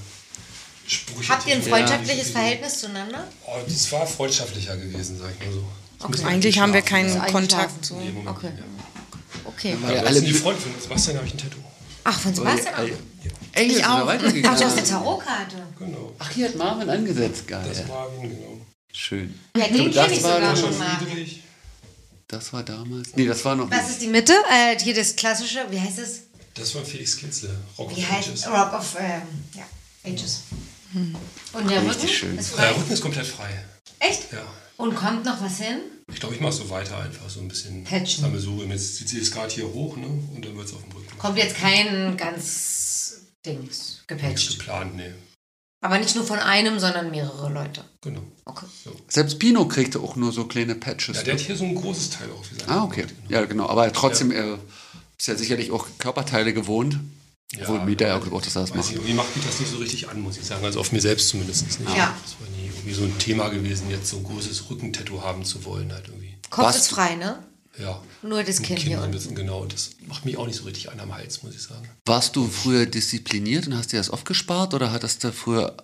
Sprüche. 0.88 1.30
Habt 1.32 1.48
ihr 1.48 1.56
ein 1.56 1.62
Ja. 1.64 1.70
freundschaftliches 1.70 2.32
Verhältnis 2.32 2.80
zueinander? 2.80 3.28
Oh, 3.46 3.58
das 3.66 3.92
war 3.92 4.06
freundschaftlicher 4.06 4.76
gewesen, 4.78 5.18
sag 5.18 5.32
ich 5.40 5.46
mal 5.46 5.54
so. 5.54 5.64
Das 6.10 6.22
wir 6.22 6.28
Eigentlich 6.28 6.60
haben 6.60 6.74
wir 6.74 6.82
keinen 6.82 7.18
Also 7.18 7.32
Kontakt. 7.32 7.86
So. 7.86 7.96
Nee, 7.96 8.10
Moment, 8.12 8.36
Okay. 8.38 8.52
ja. 8.58 8.64
Okay. 9.46 9.78
Weil 9.82 9.94
Ja, 9.96 10.00
alle 10.02 10.08
alle 10.10 10.22
die 10.22 10.34
Freunde 10.34 10.60
von 10.62 10.72
Sebastian 10.82 11.18
habe 11.18 11.28
ich 11.28 11.34
ein 11.34 11.38
Tattoo. 11.38 11.60
Ach, 12.04 12.20
von 12.20 12.36
Sebastian 12.36 12.76
auch. 12.76 12.80
Ey, 13.54 13.66
Ich 13.68 13.74
ist 13.78 13.86
auch. 13.86 14.08
Hab 14.08 14.22
ich 14.34 14.66
aus 14.66 14.76
der 14.76 14.84
Tarotkarte. 14.84 15.56
Genau. 15.80 16.14
Ach, 16.20 16.32
hier 16.32 16.50
hat 16.50 16.56
Marvin 16.56 16.90
angesetzt. 16.90 17.44
Das 17.48 17.64
Geil. 17.78 17.86
war 17.88 18.10
Marvin, 18.12 18.30
genau. 18.32 18.62
Schön. 18.92 19.40
Ja, 19.56 19.68
den 19.68 19.92
das 19.92 20.04
kenne 20.04 20.14
ich 20.18 20.22
sogar 20.22 20.56
schon 20.58 20.78
mal. 20.78 20.98
Friedrich. 20.98 21.43
Das 22.28 22.52
war 22.54 22.64
damals. 22.64 23.16
Nee, 23.16 23.26
das 23.26 23.44
war 23.46 23.56
noch 23.56 23.70
Was 23.70 23.90
ist 23.90 24.02
die 24.02 24.08
Mitte? 24.08 24.34
Äh, 24.52 24.78
hier 24.80 24.94
das 24.96 25.16
klassische, 25.16 25.66
wie 25.70 25.80
heißt 25.80 26.00
es? 26.00 26.22
Das 26.56 26.74
war 26.76 26.84
Felix 26.86 27.18
Kitzle. 27.18 27.50
Rock 27.78 27.92
of 27.92 27.98
Wie 27.98 28.06
heißt 28.06 28.30
Ages. 28.30 28.48
Rock 28.48 28.74
of 28.74 28.96
ähm, 29.00 29.22
ja, 29.56 29.64
Ages. 30.06 30.40
Und 31.54 31.70
der 31.70 31.82
Richtig 31.82 32.04
Rücken 32.04 32.08
schön. 32.14 32.38
ist 32.38 32.52
Der 32.52 32.58
frei. 32.66 32.72
Rücken 32.72 32.92
ist 32.94 33.02
komplett 33.02 33.26
frei. 33.28 33.66
Echt? 34.00 34.32
Ja. 34.32 34.44
Und 34.78 34.96
kommt 34.96 35.26
noch 35.26 35.42
was 35.42 35.58
hin? 35.58 35.80
Ich 36.12 36.20
glaube, 36.20 36.36
ich 36.36 36.42
mache 36.42 36.54
so 36.54 36.70
weiter 36.70 36.98
einfach, 37.00 37.30
so 37.30 37.40
ein 37.40 37.48
bisschen 37.48 37.84
Patchen. 37.84 38.22
Sammelsurium. 38.24 38.70
Jetzt 38.72 38.98
zieht 38.98 39.10
sie 39.10 39.20
es 39.20 39.32
gerade 39.32 39.52
hier 39.54 39.68
hoch, 39.72 39.98
ne? 39.98 40.06
Und 40.08 40.44
dann 40.46 40.56
wird 40.56 40.68
es 40.68 40.74
auf 40.74 40.84
dem 40.84 40.92
Rücken. 40.92 41.18
Kommt 41.18 41.38
jetzt 41.38 41.56
kein 41.58 42.16
ganz 42.18 43.22
Dings 43.46 44.04
gepatcht. 44.08 44.58
geplant, 44.60 44.96
nee. 44.96 45.12
Aber 45.84 46.00
nicht 46.00 46.16
nur 46.16 46.24
von 46.24 46.40
einem, 46.40 46.80
sondern 46.80 47.12
mehrere 47.12 47.52
Leute. 47.52 47.84
Genau. 48.02 48.22
Okay. 48.46 48.66
Selbst 49.10 49.38
Pino 49.38 49.68
kriegte 49.68 50.00
auch 50.00 50.16
nur 50.16 50.32
so 50.32 50.46
kleine 50.46 50.76
Patches. 50.76 51.18
Ja, 51.18 51.24
der 51.24 51.34
hat 51.34 51.42
hier 51.42 51.58
so 51.58 51.66
ein 51.66 51.76
großes 51.76 52.10
Teil 52.12 52.30
auch. 52.32 52.70
Ah, 52.70 52.86
okay. 52.86 53.02
Genau. 53.02 53.42
Ja, 53.42 53.46
genau. 53.46 53.68
Aber 53.68 53.92
trotzdem, 53.92 54.32
er 54.32 54.60
ist 55.20 55.28
ja 55.28 55.36
sicherlich 55.36 55.72
auch 55.72 55.86
Körperteile 55.98 56.54
gewohnt. 56.54 57.00
Ja, 57.52 57.64
Obwohl 57.64 57.82
Mieter 57.82 58.08
ja 58.08 58.16
auch, 58.16 58.42
dass 58.42 58.56
er 58.56 58.62
das 58.62 58.70
macht. 58.74 58.86
nicht, 58.88 58.94
Irgendwie 58.94 59.14
macht 59.14 59.36
mich 59.36 59.46
das 59.46 59.60
nicht 59.60 59.72
so 59.72 59.78
richtig 59.78 60.08
an, 60.08 60.22
muss 60.22 60.38
ich 60.38 60.46
sagen. 60.46 60.64
Also 60.64 60.80
auf 60.80 60.94
mir 60.94 61.02
selbst 61.02 61.28
zumindest 61.28 61.68
nicht. 61.68 61.98
Ja. 61.98 62.16
Das 62.24 62.36
war 62.40 62.48
nie 62.58 62.68
irgendwie 62.68 62.94
so 62.94 63.04
ein 63.04 63.20
Thema 63.20 63.50
gewesen, 63.50 63.90
jetzt 63.90 64.08
so 64.10 64.18
ein 64.18 64.24
großes 64.24 64.70
Rückentattoo 64.70 65.22
haben 65.22 65.44
zu 65.44 65.66
wollen, 65.66 65.92
halt 65.92 66.08
irgendwie. 66.08 66.38
Kopf 66.50 66.66
Was? 66.66 66.78
ist 66.78 66.88
frei, 66.92 67.16
ne? 67.16 67.44
Ja. 67.80 68.02
Nur 68.22 68.44
das 68.44 68.60
ein 68.60 68.66
unten. 68.98 69.12
bisschen, 69.12 69.36
genau. 69.36 69.66
Das 69.66 69.92
macht 70.08 70.26
mich 70.26 70.38
auch 70.38 70.46
nicht 70.46 70.58
so 70.58 70.64
richtig 70.64 70.92
an 70.92 71.00
am 71.00 71.14
Hals, 71.16 71.44
muss 71.44 71.56
ich 71.56 71.62
sagen. 71.62 71.88
Warst 72.06 72.36
du 72.36 72.48
früher 72.48 72.86
diszipliniert 72.86 73.68
und 73.68 73.76
hast 73.76 73.92
dir 73.92 73.98
das 73.98 74.10
aufgespart 74.10 74.74
oder 74.74 74.92
hattest 74.92 75.24
du 75.24 75.32
früher 75.32 75.76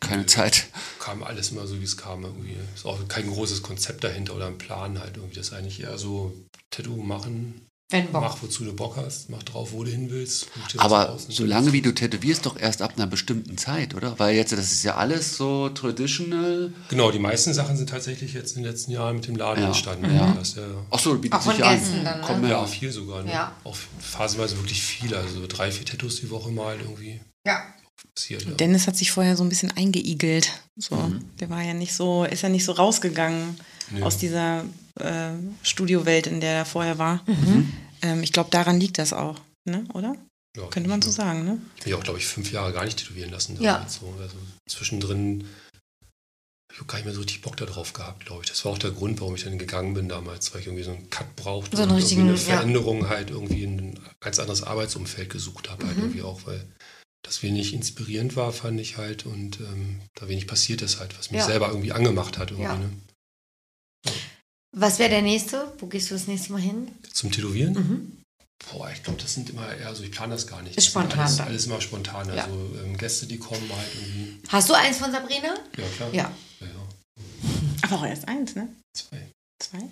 keine 0.00 0.26
Zeit? 0.26 0.66
Kam 0.98 1.22
alles 1.22 1.50
immer 1.50 1.66
so, 1.66 1.78
wie 1.78 1.84
es 1.84 1.96
kam. 1.96 2.24
Irgendwie. 2.24 2.56
Ist 2.74 2.86
auch 2.86 3.06
kein 3.08 3.28
großes 3.28 3.62
Konzept 3.62 4.02
dahinter 4.02 4.34
oder 4.34 4.46
ein 4.46 4.58
Plan 4.58 4.98
halt 4.98 5.16
irgendwie. 5.16 5.36
Das 5.36 5.48
ist 5.48 5.52
eigentlich 5.52 5.80
eher 5.80 5.98
so 5.98 6.32
Tattoo 6.70 6.96
machen, 6.96 7.66
Wenn 7.92 8.12
Bock. 8.12 8.22
mach 8.22 8.42
wozu 8.42 8.64
du 8.64 8.72
Bock 8.72 8.96
hast, 8.96 9.30
mach 9.30 9.42
drauf, 9.42 9.72
wo 9.72 9.82
du 9.82 9.90
hin 9.90 10.10
willst. 10.10 10.46
Aber 10.76 11.18
solange 11.28 11.72
wie 11.72 11.82
du 11.82 11.92
tätowierst, 11.92 12.46
doch 12.46 12.56
erst 12.56 12.82
ab 12.82 12.92
einer 12.96 13.08
bestimmten 13.08 13.58
Zeit, 13.58 13.94
oder? 13.94 14.16
Weil 14.18 14.36
jetzt, 14.36 14.52
das 14.52 14.70
ist 14.70 14.84
ja 14.84 14.94
alles 14.96 15.36
so 15.36 15.68
traditional. 15.70 16.72
Genau, 16.88 17.10
die 17.10 17.18
meisten 17.18 17.52
Sachen 17.52 17.76
sind 17.76 17.90
tatsächlich 17.90 18.32
jetzt 18.34 18.56
in 18.56 18.62
den 18.62 18.70
letzten 18.70 18.92
Jahren 18.92 19.16
mit 19.16 19.26
dem 19.26 19.36
Laden 19.36 19.62
Ja, 19.62 19.68
entstanden. 19.68 20.14
ja. 20.14 20.32
Das 20.38 20.54
Ach 20.90 20.98
so, 20.98 21.18
bietet 21.18 21.38
Auch 21.38 21.42
von 21.42 21.54
sich 21.56 21.64
an. 21.64 21.80
dann, 22.04 22.20
ne? 22.20 22.24
Komm, 22.26 22.46
Ja, 22.48 22.64
viel 22.66 22.92
sogar. 22.92 23.22
Ne? 23.22 23.32
Ja. 23.32 23.52
Auch 23.64 23.76
phasenweise 23.98 24.56
wirklich 24.56 24.82
viel. 24.82 25.14
Also 25.14 25.40
so 25.40 25.46
drei, 25.46 25.70
vier 25.72 25.84
Tattoos 25.86 26.20
die 26.20 26.30
Woche 26.30 26.50
mal 26.50 26.76
irgendwie 26.78 27.20
Ja. 27.46 27.60
passiert. 28.14 28.44
Ja. 28.44 28.52
Dennis 28.52 28.86
hat 28.86 28.96
sich 28.96 29.10
vorher 29.10 29.36
so 29.36 29.42
ein 29.44 29.48
bisschen 29.48 29.72
eingeigelt. 29.76 30.50
So, 30.76 30.94
Mhm. 30.96 31.24
der 31.40 31.50
war 31.50 31.62
ja 31.62 31.74
nicht 31.74 31.94
so, 31.94 32.24
ist 32.24 32.42
ja 32.42 32.48
nicht 32.48 32.64
so 32.64 32.72
rausgegangen 32.72 33.58
Nee. 33.90 34.02
aus 34.02 34.18
dieser 34.18 34.64
äh, 34.98 35.30
Studiowelt, 35.62 36.26
in 36.26 36.40
der 36.40 36.52
er 36.52 36.64
vorher 36.64 36.98
war. 36.98 37.22
Mhm. 37.26 37.72
Ähm, 38.02 38.22
ich 38.22 38.32
glaube, 38.32 38.50
daran 38.50 38.78
liegt 38.80 38.98
das 38.98 39.12
auch, 39.12 39.38
ne? 39.64 39.84
Oder? 39.94 40.14
Ja, 40.56 40.66
Könnte 40.66 40.88
man 40.88 41.00
so 41.02 41.08
ja. 41.10 41.14
sagen, 41.14 41.44
ne? 41.44 41.58
Ich 41.76 41.80
habe 41.82 41.90
mich 41.90 41.94
auch, 41.94 42.04
glaube 42.04 42.18
ich, 42.18 42.26
fünf 42.26 42.50
Jahre 42.52 42.72
gar 42.72 42.84
nicht 42.84 42.98
tätowieren 42.98 43.30
lassen. 43.30 43.56
Ja. 43.60 43.74
damals 43.74 43.94
So. 43.94 44.14
Also 44.20 44.36
zwischendrin 44.68 45.44
habe 45.44 46.74
ich 46.74 46.80
auch 46.82 46.86
gar 46.86 46.96
nicht 46.98 47.04
mehr 47.04 47.14
so 47.14 47.20
richtig 47.20 47.42
Bock 47.42 47.56
darauf 47.56 47.92
gehabt, 47.92 48.26
glaube 48.26 48.42
ich. 48.44 48.48
Das 48.50 48.64
war 48.64 48.72
auch 48.72 48.78
der 48.78 48.90
Grund, 48.90 49.20
warum 49.20 49.34
ich 49.34 49.44
dann 49.44 49.58
gegangen 49.58 49.94
bin 49.94 50.08
damals, 50.08 50.52
weil 50.52 50.60
ich 50.60 50.66
irgendwie 50.66 50.84
so 50.84 50.92
einen 50.92 51.10
Cut 51.10 51.36
brauchte 51.36 51.76
So 51.76 51.82
und 51.84 51.90
richtigen, 51.92 52.22
irgendwie 52.28 52.40
eine 52.42 52.48
ja. 52.50 52.56
Veränderung 52.56 53.08
halt 53.08 53.30
irgendwie 53.30 53.62
in 53.64 53.78
ein 53.78 54.00
ganz 54.20 54.38
anderes 54.38 54.62
Arbeitsumfeld 54.62 55.30
gesucht 55.30 55.68
habe, 55.70 55.86
halt 55.86 55.96
Mhm. 55.96 56.02
irgendwie 56.04 56.22
auch, 56.22 56.40
weil 56.46 56.64
das 57.22 57.42
wenig 57.42 57.74
inspirierend 57.74 58.34
war, 58.34 58.52
fand 58.52 58.80
ich 58.80 58.96
halt 58.96 59.26
und 59.26 59.60
ähm, 59.60 60.00
da 60.14 60.26
wenig 60.28 60.46
passiert 60.46 60.80
ist 60.82 60.98
halt, 61.00 61.16
was 61.18 61.30
mich 61.30 61.40
Ja. 61.40 61.46
selber 61.46 61.68
irgendwie 61.68 61.92
angemacht 61.92 62.38
hat 62.38 62.50
irgendwie. 62.50 62.64
Ja. 62.70 62.76
Ne? 62.78 62.90
Was 64.76 64.98
wäre 64.98 65.10
der 65.10 65.22
nächste? 65.22 65.72
Wo 65.78 65.86
gehst 65.86 66.10
du 66.10 66.14
das 66.14 66.26
nächste 66.26 66.52
Mal 66.52 66.60
hin? 66.60 66.88
Zum 67.12 67.30
Tätowieren? 67.32 67.74
Mhm. 67.74 68.16
Boah, 68.70 68.90
ich 68.90 69.02
glaube, 69.02 69.20
das 69.20 69.34
sind 69.34 69.50
immer 69.50 69.74
eher 69.74 69.94
so, 69.94 70.02
ich 70.02 70.10
plane 70.12 70.34
das 70.34 70.46
gar 70.46 70.62
nicht. 70.62 70.76
Ist 70.76 70.86
Das 70.86 70.92
sind 70.92 71.02
spontan 71.02 71.20
Alles, 71.20 71.36
dann. 71.38 71.46
alles 71.48 71.66
immer 71.66 71.80
spontan. 71.80 72.28
Ja. 72.34 72.44
Also 72.44 72.70
ähm, 72.84 72.96
Gäste, 72.96 73.26
die 73.26 73.38
kommen 73.38 73.68
halt 73.74 73.88
irgendwie. 73.94 74.38
Hast 74.48 74.68
du 74.68 74.74
eins 74.74 74.98
von 74.98 75.10
Sabrina? 75.10 75.54
Ja, 75.76 75.84
klar. 75.96 76.14
Ja. 76.14 76.32
ja, 76.60 76.66
ja. 76.66 77.82
Aber 77.82 77.96
auch 77.96 78.04
erst 78.06 78.28
eins, 78.28 78.54
ne? 78.54 78.68
Zwei. 78.94 79.30
Zwei? 79.58 79.90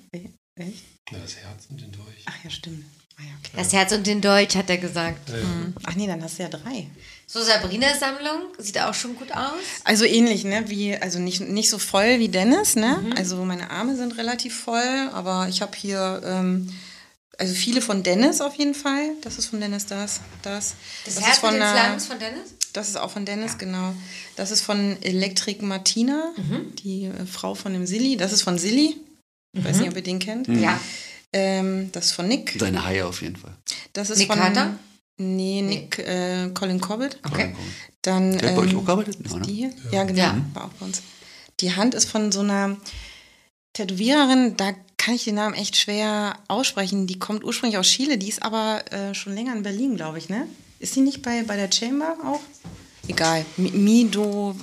Echt? 0.60 0.84
Ja, 1.10 1.18
das 1.18 1.36
Herz 1.36 1.66
und 1.70 1.80
den 1.80 1.92
Dolch. 1.92 2.24
Ach 2.26 2.44
ja, 2.44 2.50
stimmt. 2.50 2.84
Ah, 3.16 3.22
ja, 3.22 3.30
okay. 3.38 3.52
Das 3.56 3.72
Herz 3.72 3.92
und 3.92 4.06
den 4.06 4.20
Dolch, 4.20 4.54
hat 4.56 4.68
er 4.70 4.78
gesagt. 4.78 5.30
Hm. 5.30 5.74
Ach 5.84 5.94
nee, 5.94 6.06
dann 6.06 6.22
hast 6.22 6.38
du 6.38 6.42
ja 6.42 6.48
drei. 6.48 6.88
So, 7.30 7.42
Sabrinas 7.42 8.00
Sammlung 8.00 8.44
sieht 8.56 8.80
auch 8.80 8.94
schon 8.94 9.14
gut 9.14 9.30
aus. 9.32 9.60
Also 9.84 10.06
ähnlich, 10.06 10.44
ne? 10.44 10.64
Wie, 10.68 10.96
also 10.96 11.18
nicht, 11.18 11.42
nicht 11.42 11.68
so 11.68 11.78
voll 11.78 12.18
wie 12.20 12.30
Dennis, 12.30 12.74
ne? 12.74 13.12
Also 13.16 13.44
meine 13.44 13.70
Arme 13.70 13.96
sind 13.96 14.16
relativ 14.16 14.58
voll, 14.58 15.10
aber 15.12 15.46
ich 15.50 15.60
habe 15.60 15.76
hier 15.76 16.22
ähm, 16.24 16.72
also 17.36 17.52
viele 17.52 17.82
von 17.82 18.02
Dennis 18.02 18.40
auf 18.40 18.54
jeden 18.54 18.74
Fall. 18.74 19.10
Das 19.20 19.36
ist 19.36 19.46
von 19.46 19.60
Dennis 19.60 19.84
das, 19.84 20.22
das. 20.40 20.74
Das, 21.04 21.18
ist 21.18 21.22
Herz 21.22 21.38
von 21.38 21.52
mit 21.52 21.62
den 21.62 21.96
ist 21.96 22.06
von 22.06 22.18
Dennis? 22.18 22.54
Das 22.72 22.88
ist 22.88 22.96
auch 22.96 23.10
von 23.10 23.26
Dennis, 23.26 23.58
genau. 23.58 23.92
Das 24.36 24.50
ist 24.50 24.62
von 24.62 24.96
Electric 25.02 25.62
Martina, 25.62 26.32
die 26.82 27.04
äh, 27.04 27.26
Frau 27.26 27.54
von 27.54 27.74
dem 27.74 27.86
Silly. 27.86 28.16
Das 28.16 28.32
ist 28.32 28.40
von 28.40 28.58
Silly. 28.58 28.96
Ich 29.52 29.64
weiß 29.64 29.80
nicht, 29.80 29.90
ob 29.90 29.96
ihr 29.96 30.02
den 30.02 30.18
kennt. 30.18 30.48
Ja. 30.48 30.80
Ähm, 31.34 31.92
das 31.92 32.06
ist 32.06 32.12
von 32.12 32.26
Nick. 32.26 32.56
Seine 32.58 32.84
Haie 32.86 33.04
auf 33.04 33.20
jeden 33.20 33.36
Fall. 33.36 33.54
Das 33.92 34.08
ist 34.08 34.18
Nick 34.18 34.28
von 34.28 34.38
Carter? 34.38 34.78
Nee, 35.18 35.62
Nick 35.62 35.98
äh, 35.98 36.48
Colin 36.54 36.80
Cobbett. 36.80 37.18
Okay. 37.26 37.54
Dann 38.02 38.38
Der 38.38 38.50
hat 38.50 38.56
bei 38.56 38.62
euch 38.62 38.70
ähm, 38.72 38.78
auch 38.78 38.84
gearbeitet? 38.84 39.16
ist 39.20 39.30
Ja, 39.32 39.38
ne? 39.38 39.46
die 39.46 39.52
hier? 39.54 39.72
Ja, 39.90 40.04
genau. 40.04 40.18
Ja. 40.22 40.40
War 40.54 40.64
auch 40.66 40.72
bei 40.78 40.86
uns. 40.86 41.02
Die 41.60 41.74
Hand 41.74 41.94
ist 41.94 42.08
von 42.08 42.30
so 42.32 42.40
einer 42.40 42.76
Tätowiererin, 43.72 44.56
da 44.56 44.72
kann 44.96 45.14
ich 45.14 45.24
den 45.24 45.36
Namen 45.36 45.54
echt 45.54 45.76
schwer 45.76 46.36
aussprechen. 46.48 47.06
Die 47.06 47.18
kommt 47.18 47.44
ursprünglich 47.44 47.78
aus 47.78 47.86
Chile, 47.88 48.18
die 48.18 48.28
ist 48.28 48.42
aber 48.42 48.82
äh, 48.92 49.14
schon 49.14 49.34
länger 49.34 49.54
in 49.56 49.62
Berlin, 49.62 49.96
glaube 49.96 50.18
ich, 50.18 50.28
ne? 50.28 50.46
Ist 50.80 50.96
die 50.96 51.00
nicht 51.00 51.22
bei, 51.22 51.42
bei 51.42 51.56
der 51.56 51.70
Chamber 51.72 52.16
auch? 52.24 52.40
Egal. 53.08 53.44
Mi- 53.56 53.72
Mido. 53.72 54.54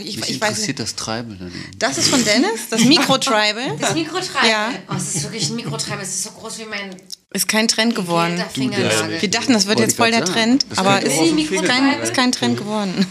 Ich, 0.00 0.16
Mich 0.16 0.30
ich 0.30 0.40
weiß 0.40 0.50
interessiert 0.50 0.78
das 0.78 0.94
daneben. 0.96 1.52
Das 1.78 1.98
ist 1.98 2.08
von 2.08 2.24
Dennis, 2.24 2.68
das 2.70 2.82
Mikro-Tribal. 2.84 3.76
Das 3.78 3.92
Mikrotreiben. 3.94 4.48
Ja. 4.48 4.72
Oh, 4.90 4.94
es 4.96 5.14
ist 5.16 5.22
wirklich 5.24 5.50
ein 5.50 5.56
Mikrotreiben. 5.56 6.00
Es 6.02 6.08
ist 6.14 6.22
so 6.24 6.30
groß 6.30 6.60
wie 6.60 6.64
mein 6.64 6.96
Ist 7.34 7.48
kein 7.48 7.66
Trend 7.66 7.94
geworden. 7.94 8.36
Wir 8.54 9.30
dachten, 9.30 9.52
das 9.54 9.66
wird 9.66 9.78
Wollte 9.78 9.82
jetzt 9.90 9.96
voll 9.96 10.10
der 10.10 10.24
Trend. 10.24 10.66
Das 10.68 10.78
aber 10.78 11.00
ist, 11.02 11.18
ist, 11.18 11.64
kein, 11.64 12.00
ist 12.00 12.14
kein 12.14 12.30
Trend 12.32 12.58
geworden. 12.58 13.06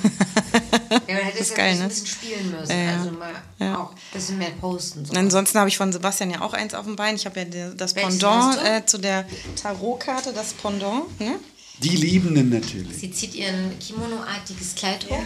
Ja, 1.07 1.15
man 1.15 1.23
hätte 1.23 1.39
es 1.39 1.49
ist 1.49 1.49
ja 1.51 1.55
geil, 1.55 1.75
vielleicht 1.75 1.79
ne? 1.79 1.83
ein 1.85 1.89
bisschen 1.89 2.05
spielen 2.07 2.51
müssen. 2.51 2.71
Ja, 2.71 2.83
ja. 2.83 2.97
Also 2.99 3.11
mal 3.11 3.31
Ja. 3.59 3.77
auch 3.79 3.91
ein 3.91 3.97
bisschen 4.13 4.37
mehr 4.37 4.51
posten. 4.59 5.05
So. 5.05 5.13
Ansonsten 5.13 5.57
habe 5.57 5.69
ich 5.69 5.77
von 5.77 5.91
Sebastian 5.91 6.29
ja 6.31 6.41
auch 6.41 6.53
eins 6.53 6.73
auf 6.75 6.85
dem 6.85 6.95
Bein. 6.95 7.15
Ich 7.15 7.25
habe 7.25 7.39
ja 7.39 7.69
das 7.71 7.95
Welches 7.95 8.19
Pendant 8.19 8.57
äh, 8.63 8.85
zu 8.85 8.99
der 8.99 9.25
Tarotkarte, 9.61 10.33
das 10.33 10.53
Pendant. 10.53 11.19
Ne? 11.19 11.35
Die 11.79 11.95
Liebenden 11.95 12.49
natürlich. 12.49 12.97
Sie 12.99 13.11
zieht 13.11 13.33
ihren 13.33 13.77
Kimono-artiges 13.79 14.75
Kleid 14.75 15.03
hoch. 15.09 15.23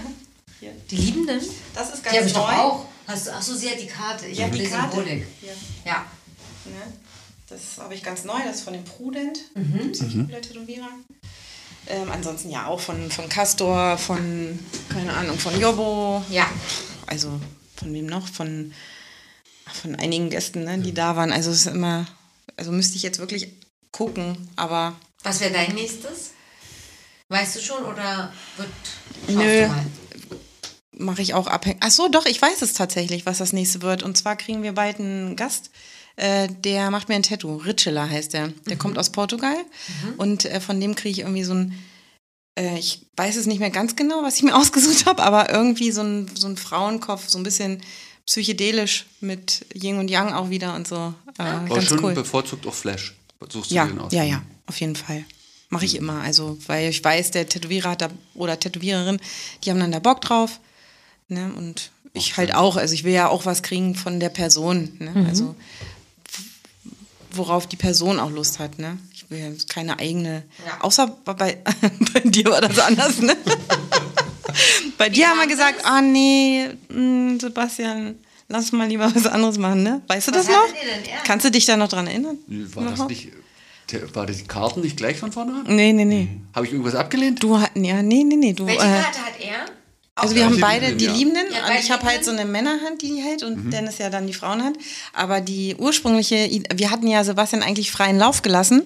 Hier. 0.61 0.72
Die 0.90 0.95
Liebenden? 0.95 1.41
Das 1.74 1.93
ist 1.93 2.06
Die 2.06 2.15
habe 2.17 2.27
ich 2.27 2.33
doch 2.33 2.49
auch. 2.49 2.85
Hast 3.07 3.27
du, 3.27 3.32
ach 3.35 3.41
so, 3.41 3.53
sie 3.56 3.69
hat 3.69 3.80
die 3.80 3.88
Karte. 3.88 4.25
Ich 4.27 4.38
Ja, 4.38 4.45
habe 4.45 4.56
die 4.57 4.64
die 4.64 4.69
Karte. 4.69 4.95
Symbolik. 4.95 5.27
Hier. 5.41 5.51
Ja. 5.85 6.06
Ne? 6.65 6.93
Das 7.48 7.77
habe 7.77 7.93
ich 7.93 8.01
ganz 8.03 8.24
neu, 8.24 8.40
das 8.45 8.57
ist 8.57 8.64
von 8.64 8.74
dem 8.74 8.83
Prudent. 8.83 9.40
Mhm. 9.53 9.93
Ziemlich 9.93 10.27
cooler 10.27 10.41
Tätowierer. 10.41 10.90
Ähm, 11.88 12.11
ansonsten 12.11 12.49
ja 12.49 12.65
auch 12.65 12.80
von, 12.80 13.11
von 13.11 13.30
Castor, 13.30 13.98
von, 13.98 14.59
keine 14.90 15.14
Ahnung, 15.14 15.38
von 15.38 15.59
Jobbo. 15.59 16.24
Ja. 16.30 16.49
Also 17.06 17.40
von 17.75 17.93
wem 17.93 18.07
noch? 18.07 18.27
Von, 18.27 18.74
von 19.72 19.95
einigen 19.95 20.32
Gästen, 20.32 20.64
ne, 20.64 20.80
die 20.80 20.93
da 20.93 21.15
waren. 21.15 21.32
Also 21.32 21.51
es 21.51 21.67
ist 21.67 21.74
immer, 21.74 22.07
also 22.57 22.72
müsste 22.72 22.95
ich 22.95 23.03
jetzt 23.03 23.19
wirklich 23.19 23.49
gucken, 23.91 24.49
aber 24.56 24.95
Was 25.24 25.40
wäre 25.40 25.53
dein 25.53 25.75
nächstes? 25.75 26.32
Weißt 27.30 27.56
du 27.56 27.59
schon 27.59 27.83
oder 27.83 28.32
wird. 28.57 28.69
Nö. 29.27 29.69
Mache 30.91 31.22
ich 31.22 31.33
auch 31.33 31.48
abhängig. 31.48 31.80
Ach 31.82 31.91
so, 31.91 32.07
doch, 32.07 32.25
ich 32.25 32.41
weiß 32.41 32.61
es 32.61 32.74
tatsächlich, 32.74 33.25
was 33.25 33.40
das 33.40 33.53
nächste 33.53 33.82
wird. 33.82 34.01
Und 34.03 34.17
zwar 34.17 34.35
kriegen 34.35 34.64
wir 34.64 34.74
bald 34.74 34.99
einen 34.99 35.35
Gast, 35.35 35.72
äh, 36.18 36.48
der 36.48 36.92
macht 36.92 37.10
mir 37.10 37.16
ein 37.16 37.24
Tattoo. 37.24 37.56
Ritschela 37.58 38.08
heißt 38.10 38.34
der. 38.34 38.50
Der 38.69 38.77
kommt 38.77 38.98
aus 38.98 39.10
Portugal 39.11 39.58
und 40.18 40.45
äh, 40.45 40.60
von 40.61 40.80
dem 40.80 40.95
kriege 40.95 41.11
ich 41.11 41.19
irgendwie 41.19 41.44
so 41.44 41.53
ein, 41.53 41.74
äh, 42.58 42.77
ich 42.80 43.06
weiß 43.18 43.35
es 43.35 43.45
nicht 43.48 43.60
mehr 43.60 43.69
ganz 43.72 43.95
genau, 43.95 44.24
was 44.24 44.38
ich 44.38 44.44
mir 44.44 44.56
ausgesucht 44.58 45.06
habe, 45.06 45.24
aber 45.24 45.50
irgendwie 45.52 45.92
so 45.92 46.02
ein, 46.02 46.30
so 46.35 46.48
ein 46.48 46.58
Frauenkopf, 46.58 47.27
so 47.27 47.38
ein 47.38 47.44
bisschen 47.44 47.82
psychedelisch 48.26 49.06
mit 49.22 49.66
Yin 49.74 49.98
und 50.00 50.10
Yang 50.10 50.34
auch 50.34 50.50
wieder 50.50 50.76
und 50.76 50.88
so. 50.88 51.14
Äh, 51.38 51.42
Aber 51.44 51.76
ganz 51.76 51.88
schon 51.90 52.03
cool. 52.03 52.14
bevorzugt 52.14 52.66
auch 52.66 52.74
Flash. 52.74 53.14
Suchst 53.50 53.69
du 53.72 53.76
Ja, 53.76 53.85
den 53.85 54.00
aus? 54.00 54.11
ja, 54.14 54.24
ja, 54.24 54.42
auf 54.66 54.80
jeden 54.80 54.95
Fall. 54.95 55.24
Mache 55.69 55.85
ich 55.85 55.95
immer. 55.95 56.22
Also, 56.22 56.58
weil 56.68 56.90
ich 56.90 57.03
weiß, 57.03 57.32
der 57.32 57.48
Tätowierer 57.48 57.92
hat 57.92 58.02
da, 58.02 58.10
oder 58.34 58.60
Tätowiererin, 58.60 59.19
die 59.64 59.69
haben 59.72 59.80
dann 59.80 59.92
da 59.92 60.00
Bock 60.00 60.22
drauf. 60.22 60.60
Ne? 61.27 61.52
Und 61.56 61.92
ich 62.14 62.38
halt 62.38 62.56
auch. 62.56 62.77
Also, 62.77 62.94
ich 62.95 63.03
will 63.03 63.14
ja 63.14 63.27
auch 63.27 63.45
was 63.45 63.61
kriegen 63.61 63.94
von 63.94 64.19
der 64.19 64.30
Person. 64.30 64.95
Ne? 65.00 65.26
Also, 65.27 65.50
w- 65.50 65.56
worauf 67.38 67.67
die 67.67 67.75
Person 67.75 68.19
auch 68.19 68.31
Lust 68.31 68.59
hat. 68.59 68.80
Ne? 68.80 68.97
Ich 69.14 69.30
will 69.30 69.39
ja 69.39 69.47
keine 69.69 69.99
eigene. 69.99 70.43
Ja. 70.65 70.81
Außer 70.81 71.07
bei, 71.25 71.33
bei 72.14 72.19
dir 72.23 72.45
war 72.45 72.61
das 72.61 72.80
anders. 72.80 73.19
Ne? 73.19 73.35
bei 74.97 75.09
dir 75.09 75.27
haben 75.30 75.39
wir 75.39 75.47
gesagt: 75.47 75.80
das? 75.80 75.85
Ah, 75.85 76.01
nee, 76.01 76.69
mh, 76.89 77.39
Sebastian. 77.41 78.15
Lass 78.47 78.72
mal 78.72 78.88
lieber 78.88 79.11
was 79.14 79.25
anderes 79.25 79.57
machen, 79.57 79.81
ne? 79.81 80.01
Weißt 80.07 80.27
du 80.27 80.31
Was 80.31 80.45
das 80.45 80.55
noch? 80.55 80.67
Kannst 81.23 81.45
du 81.47 81.49
dich 81.51 81.65
da 81.65 81.77
noch 81.77 81.88
dran 81.88 82.05
erinnern? 82.05 82.38
War 82.47 82.83
das 82.83 82.93
Überhaupt? 82.93 83.09
nicht. 83.09 83.30
der- 83.91 84.14
War 84.15 84.27
das 84.27 84.38
die 84.38 84.43
Karten 84.45 84.81
nicht 84.81 84.97
gleich 84.97 85.17
von 85.17 85.31
vorne? 85.31 85.64
Nee, 85.65 85.93
nee, 85.93 86.05
nee. 86.05 86.27
Habe 86.53 86.67
ich 86.67 86.72
irgendwas 86.72 86.93
abgelehnt? 86.93 87.41
Du 87.41 87.59
hat, 87.59 87.72
ja, 87.75 88.03
nee, 88.03 88.23
nee, 88.23 88.35
nee. 88.35 88.53
Du, 88.53 88.67
Welche 88.67 88.81
äh, 88.81 89.01
Karte 89.01 89.19
hat 89.19 89.33
er? 89.39 89.65
Also 90.16 90.35
wir 90.35 90.45
haben 90.45 90.60
beide 90.61 90.88
Liebenden, 90.88 90.98
die 90.98 91.06
ja. 91.06 91.14
Liebenden 91.14 91.53
Ja, 91.53 91.68
und 91.68 91.80
ich 91.80 91.92
habe 91.92 92.06
halt 92.06 92.24
so 92.24 92.32
eine 92.32 92.45
Männerhand, 92.45 93.02
die 93.02 93.10
die 93.10 93.22
hält 93.22 93.44
und 93.44 93.72
Dennis 93.72 93.98
ja 93.98 94.10
dann 94.10 94.27
die 94.27 94.34
Frauenhand. 94.34 94.77
Aber 95.14 95.42
die 95.42 95.76
ursprüngliche, 95.76 96.50
wir 96.74 96.90
hatten 96.90 97.08
ja 97.08 97.24
Sebastian 97.24 97.61
eigentlich 97.61 97.92
freien 97.92 98.18
Lauf 98.18 98.42
gelassen 98.42 98.85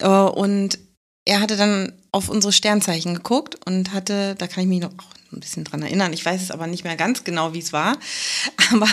äh, 0.00 0.08
und 0.08 0.78
er 1.24 1.40
hatte 1.40 1.56
dann 1.56 1.92
auf 2.10 2.28
unsere 2.28 2.52
Sternzeichen 2.52 3.14
geguckt 3.14 3.58
und 3.66 3.92
hatte, 3.92 4.34
da 4.36 4.46
kann 4.46 4.62
ich 4.62 4.68
mich 4.68 4.80
noch 4.80 4.90
auch 4.90 5.32
ein 5.32 5.40
bisschen 5.40 5.64
dran 5.64 5.82
erinnern, 5.82 6.12
ich 6.12 6.24
weiß 6.24 6.40
es 6.40 6.50
aber 6.50 6.66
nicht 6.66 6.84
mehr 6.84 6.96
ganz 6.96 7.22
genau, 7.22 7.52
wie 7.52 7.58
es 7.58 7.72
war, 7.72 7.98
aber 8.72 8.88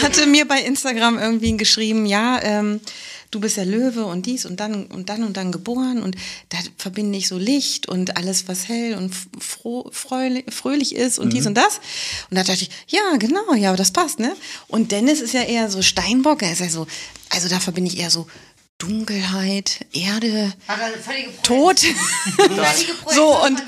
hatte 0.00 0.26
mir 0.26 0.46
bei 0.46 0.60
Instagram 0.60 1.18
irgendwie 1.18 1.56
geschrieben, 1.56 2.06
ja, 2.06 2.40
ähm, 2.42 2.80
du 3.32 3.40
bist 3.40 3.56
ja 3.56 3.64
Löwe 3.64 4.04
und 4.04 4.26
dies 4.26 4.46
und 4.46 4.60
dann 4.60 4.86
und 4.86 5.08
dann 5.08 5.24
und 5.24 5.36
dann 5.36 5.50
geboren 5.50 6.02
und 6.02 6.14
da 6.50 6.58
verbinde 6.76 7.18
ich 7.18 7.26
so 7.28 7.38
Licht 7.38 7.88
und 7.88 8.16
alles, 8.16 8.46
was 8.46 8.68
hell 8.68 8.94
und 8.94 9.12
froh, 9.40 9.88
fröhlich, 9.90 10.44
fröhlich 10.50 10.94
ist 10.94 11.18
und 11.18 11.32
dies 11.32 11.46
und 11.46 11.54
das. 11.54 11.80
Und 12.30 12.36
da 12.36 12.44
dachte 12.44 12.62
ich, 12.62 12.70
ja, 12.88 13.16
genau, 13.18 13.54
ja, 13.54 13.70
aber 13.70 13.78
das 13.78 13.90
passt, 13.90 14.18
ne? 14.20 14.36
Und 14.68 14.92
Dennis 14.92 15.20
ist 15.20 15.32
ja 15.32 15.42
eher 15.42 15.70
so 15.70 15.82
Steinbock, 15.82 16.42
er 16.42 16.52
ist 16.52 16.60
ja 16.60 16.68
so, 16.68 16.86
also 17.30 17.48
da 17.48 17.58
verbinde 17.58 17.90
ich 17.90 17.98
eher 17.98 18.10
so 18.10 18.26
Dunkelheit, 18.82 19.86
Erde, 19.92 20.52
War 20.66 20.76
Tod. 21.44 21.80
So 23.14 23.44
und 23.44 23.62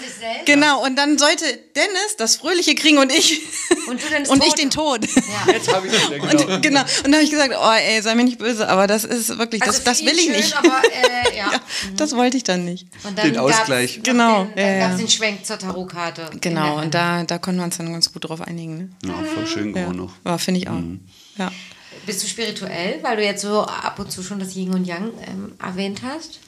genau 0.45 0.85
und 0.85 0.97
dann 0.97 1.19
sollte 1.19 1.45
Dennis 1.77 2.17
das 2.19 2.37
Fröhliche 2.37 2.75
kriegen 2.75 2.99
und 2.99 3.13
ich 3.13 3.43
Und 3.87 4.01
und 4.29 4.45
ich 4.45 4.55
den 4.55 4.71
Tod. 4.71 5.05
Ja. 5.05 5.53
Jetzt 5.53 5.73
habe 5.73 5.87
ich 5.87 5.93
es 5.93 6.11
wieder, 6.11 6.19
genau. 6.19 6.55
Und, 6.55 6.63
genau. 6.63 6.81
Und 7.05 7.11
da 7.11 7.13
habe 7.13 7.23
ich 7.23 7.31
gesagt, 7.31 7.55
oh 7.57 7.73
ey, 7.73 8.03
sei 8.03 8.15
mir 8.15 8.25
nicht 8.25 8.39
böse, 8.39 8.69
aber 8.69 8.87
das 8.87 9.05
ist 9.05 9.39
wirklich, 9.39 9.63
Also 9.63 9.75
das, 9.85 9.85
das 9.85 10.01
will 10.07 10.17
ich 10.19 10.25
schön, 10.25 10.33
nicht. 10.37 10.57
Aber, 10.57 10.83
äh, 10.85 11.37
ja. 11.37 11.53
ja, 11.53 11.61
das 11.97 12.17
wollte 12.17 12.37
ich 12.37 12.45
dann 12.45 12.65
nicht. 12.65 12.87
Und 13.05 13.17
dann 13.19 13.27
Den 13.27 13.39
Ausgleich. 13.39 14.01
Genau, 14.03 14.45
Den, 14.45 14.59
ja, 14.59 14.65
dann 14.65 14.81
gab 14.81 14.91
es 14.93 14.97
den 14.99 15.09
Schwenk 15.09 15.47
zur 15.47 15.59
Tarotkarte. 15.59 16.31
Genau, 16.41 16.81
und 16.81 16.95
da, 16.95 17.23
da 17.25 17.39
konnten 17.39 17.61
wir 17.61 17.65
uns 17.65 17.77
dann 17.77 17.93
ganz 17.93 18.13
gut 18.13 18.29
drauf 18.29 18.41
einigen. 18.41 18.79
Ne? 18.79 18.89
Ja, 19.05 19.15
voll 19.35 19.47
schön 19.47 19.75
Ja, 19.75 19.83
geworden 19.83 19.99
noch. 19.99 20.13
ja 20.25 20.39
finde 20.39 20.61
ich 20.61 20.69
auch. 20.69 20.81
Ja. 21.37 21.53
Bist 22.07 22.23
du 22.23 22.27
spirituell, 22.27 22.99
weil 23.03 23.17
du 23.17 23.25
jetzt 23.25 23.43
so 23.43 23.63
ab 23.63 23.99
und 23.99 24.11
zu 24.13 24.23
schon 24.23 24.39
das 24.39 24.55
Yin 24.57 24.75
und 24.75 24.85
Yang 24.87 25.13
ähm, 25.27 25.53
erwähnt 25.63 26.01
hast? 26.03 26.41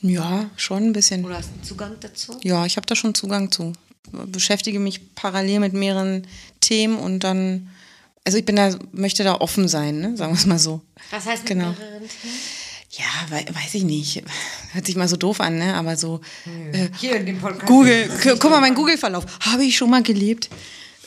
ja, 0.00 0.50
schon 0.56 0.84
ein 0.84 0.92
bisschen. 0.92 1.24
Oder 1.24 1.38
hast 1.38 1.48
du 1.50 1.54
einen 1.54 1.64
Zugang 1.64 1.92
dazu? 2.00 2.38
Ja, 2.42 2.66
ich 2.66 2.76
habe 2.76 2.86
da 2.86 2.94
schon 2.94 3.14
Zugang 3.14 3.50
zu. 3.50 3.72
Beschäftige 4.12 4.78
mich 4.78 5.14
parallel 5.14 5.60
mit 5.60 5.72
mehreren 5.72 6.26
Themen 6.60 6.98
und 6.98 7.20
dann, 7.20 7.70
also 8.24 8.36
ich 8.36 8.44
bin 8.44 8.56
da, 8.56 8.76
möchte 8.92 9.24
da 9.24 9.36
offen 9.36 9.66
sein, 9.66 10.00
ne? 10.00 10.16
sagen 10.16 10.32
wir 10.32 10.38
es 10.38 10.44
mal 10.46 10.58
so. 10.58 10.82
Was 11.10 11.24
heißt 11.26 11.44
mit 11.44 11.48
Genau. 11.48 11.70
mehreren 11.70 12.00
Themen? 12.00 12.34
Ja, 12.90 13.04
wei- 13.30 13.46
weiß 13.48 13.74
ich 13.74 13.82
nicht. 13.84 14.22
Hört 14.72 14.86
sich 14.86 14.94
mal 14.94 15.08
so 15.08 15.16
doof 15.16 15.40
an, 15.40 15.56
ne? 15.58 15.74
aber 15.74 15.96
so 15.96 16.20
äh, 16.72 16.88
Hier 16.98 17.16
in 17.16 17.26
dem 17.26 17.40
Podcast. 17.40 17.66
Google, 17.66 18.08
gu- 18.22 18.36
guck 18.38 18.50
mal, 18.50 18.60
mein 18.60 18.74
Google-Verlauf. 18.74 19.24
Habe 19.40 19.64
ich 19.64 19.76
schon 19.76 19.88
mal 19.90 20.02
gelebt? 20.02 20.50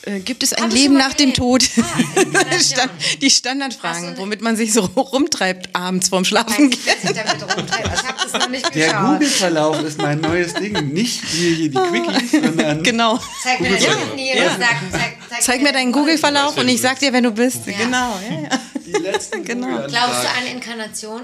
Äh, 0.07 0.19
gibt 0.21 0.41
es 0.43 0.53
ein 0.53 0.63
Hab 0.63 0.69
ich 0.73 0.75
Leben 0.81 0.95
nach 0.97 1.13
dem 1.21 1.33
Tod? 1.33 1.63
Ah, 1.77 2.19
Inkarnation. 2.21 2.61
Stand, 2.61 2.91
die 3.21 3.29
Standardfragen, 3.29 4.11
ne- 4.11 4.17
womit 4.17 4.41
man 4.41 4.55
sich 4.55 4.71
so 4.73 4.81
rumtreibt 4.95 5.75
abends 5.75 6.09
vorm 6.09 6.23
Schlafen 6.25 6.69
gehen. 6.69 6.79
was 6.85 7.11
ich 7.11 7.17
damit 7.17 7.41
rumtreibe? 7.57 7.91
Ich 7.93 8.03
habe 8.07 8.17
das 8.23 8.33
noch 8.33 8.49
nicht 8.49 8.73
Der. 8.75 8.93
Google-Verlauf 8.93 9.83
ist 9.83 9.97
mein 10.01 10.21
neues 10.21 10.53
Ding. 10.53 10.73
Nicht 10.93 11.23
hier, 11.25 11.69
die 11.69 11.69
Quickies, 11.71 12.31
sondern 12.31 12.83
Genau. 12.83 13.19
Zeig 13.43 13.59
mir, 13.59 13.71
nee, 14.15 14.37
Ja. 14.37 14.49
sag, 14.57 14.77
zeig, 14.91 15.17
zeig, 15.29 15.41
Zeig 15.43 15.61
mir 15.61 15.73
deinen 15.73 15.91
Google-Verlauf 15.91 16.57
und 16.57 16.67
ich 16.69 16.79
sag 16.81 16.99
dir, 16.99 17.11
wer 17.13 17.21
du 17.21 17.31
bist. 17.31 17.67
Ja. 17.67 17.73
Genau, 17.77 18.19
ja, 18.29 18.41
ja. 18.43 18.59
die 18.85 18.91
letzten 19.03 19.43
Genau. 19.43 19.67
Glaubst 19.87 20.23
du 20.23 20.27
an 20.29 20.47
Inkarnation? 20.53 21.21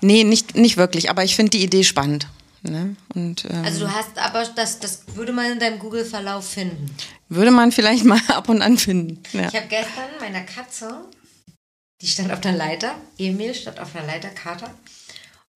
Nee, 0.00 0.24
nicht, 0.24 0.56
nicht 0.56 0.76
wirklich, 0.76 1.08
aber 1.10 1.22
ich 1.24 1.36
finde 1.36 1.50
die 1.50 1.62
Idee 1.62 1.84
spannend. 1.84 2.26
Ne? 2.66 2.96
Und 3.14 3.44
ähm, 3.44 3.62
Also 3.64 3.80
du 3.80 3.92
hast 3.92 4.16
aber, 4.16 4.42
das, 4.56 4.80
das 4.80 5.02
würde 5.14 5.32
man 5.32 5.52
in 5.52 5.58
deinem 5.58 5.78
Google-Verlauf 5.78 6.48
finden. 6.48 6.86
Würde 7.34 7.50
man 7.50 7.72
vielleicht 7.72 8.04
mal 8.04 8.20
ab 8.28 8.48
und 8.48 8.62
an 8.62 8.78
finden. 8.78 9.22
Ja. 9.32 9.48
Ich 9.48 9.56
habe 9.56 9.68
gestern 9.68 10.10
meiner 10.20 10.42
Katze 10.42 11.04
die 12.04 12.10
stand 12.10 12.32
auf 12.32 12.40
der 12.42 12.52
Leiter. 12.52 13.00
Emil 13.16 13.54
stand 13.54 13.80
auf 13.80 13.92
der 13.92 14.04
Leiter, 14.04 14.28
Kater. 14.28 14.74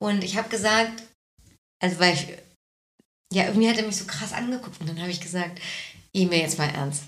Und 0.00 0.24
ich 0.24 0.38
habe 0.38 0.48
gesagt, 0.48 1.02
also 1.78 1.98
weil 1.98 2.14
ich, 2.14 2.28
ja, 3.32 3.46
irgendwie 3.46 3.68
hat 3.68 3.76
er 3.76 3.84
mich 3.84 3.96
so 3.96 4.06
krass 4.06 4.32
angeguckt. 4.32 4.80
Und 4.80 4.88
dann 4.88 4.98
habe 4.98 5.10
ich 5.10 5.20
gesagt, 5.20 5.60
Emil, 6.14 6.38
jetzt 6.38 6.56
mal 6.56 6.70
ernst. 6.70 7.02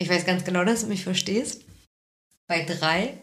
Ich 0.00 0.08
weiß 0.08 0.24
ganz 0.24 0.44
genau, 0.44 0.64
dass 0.64 0.80
du 0.80 0.88
mich 0.88 1.04
verstehst. 1.04 1.62
Bei 2.48 2.64
drei 2.64 3.18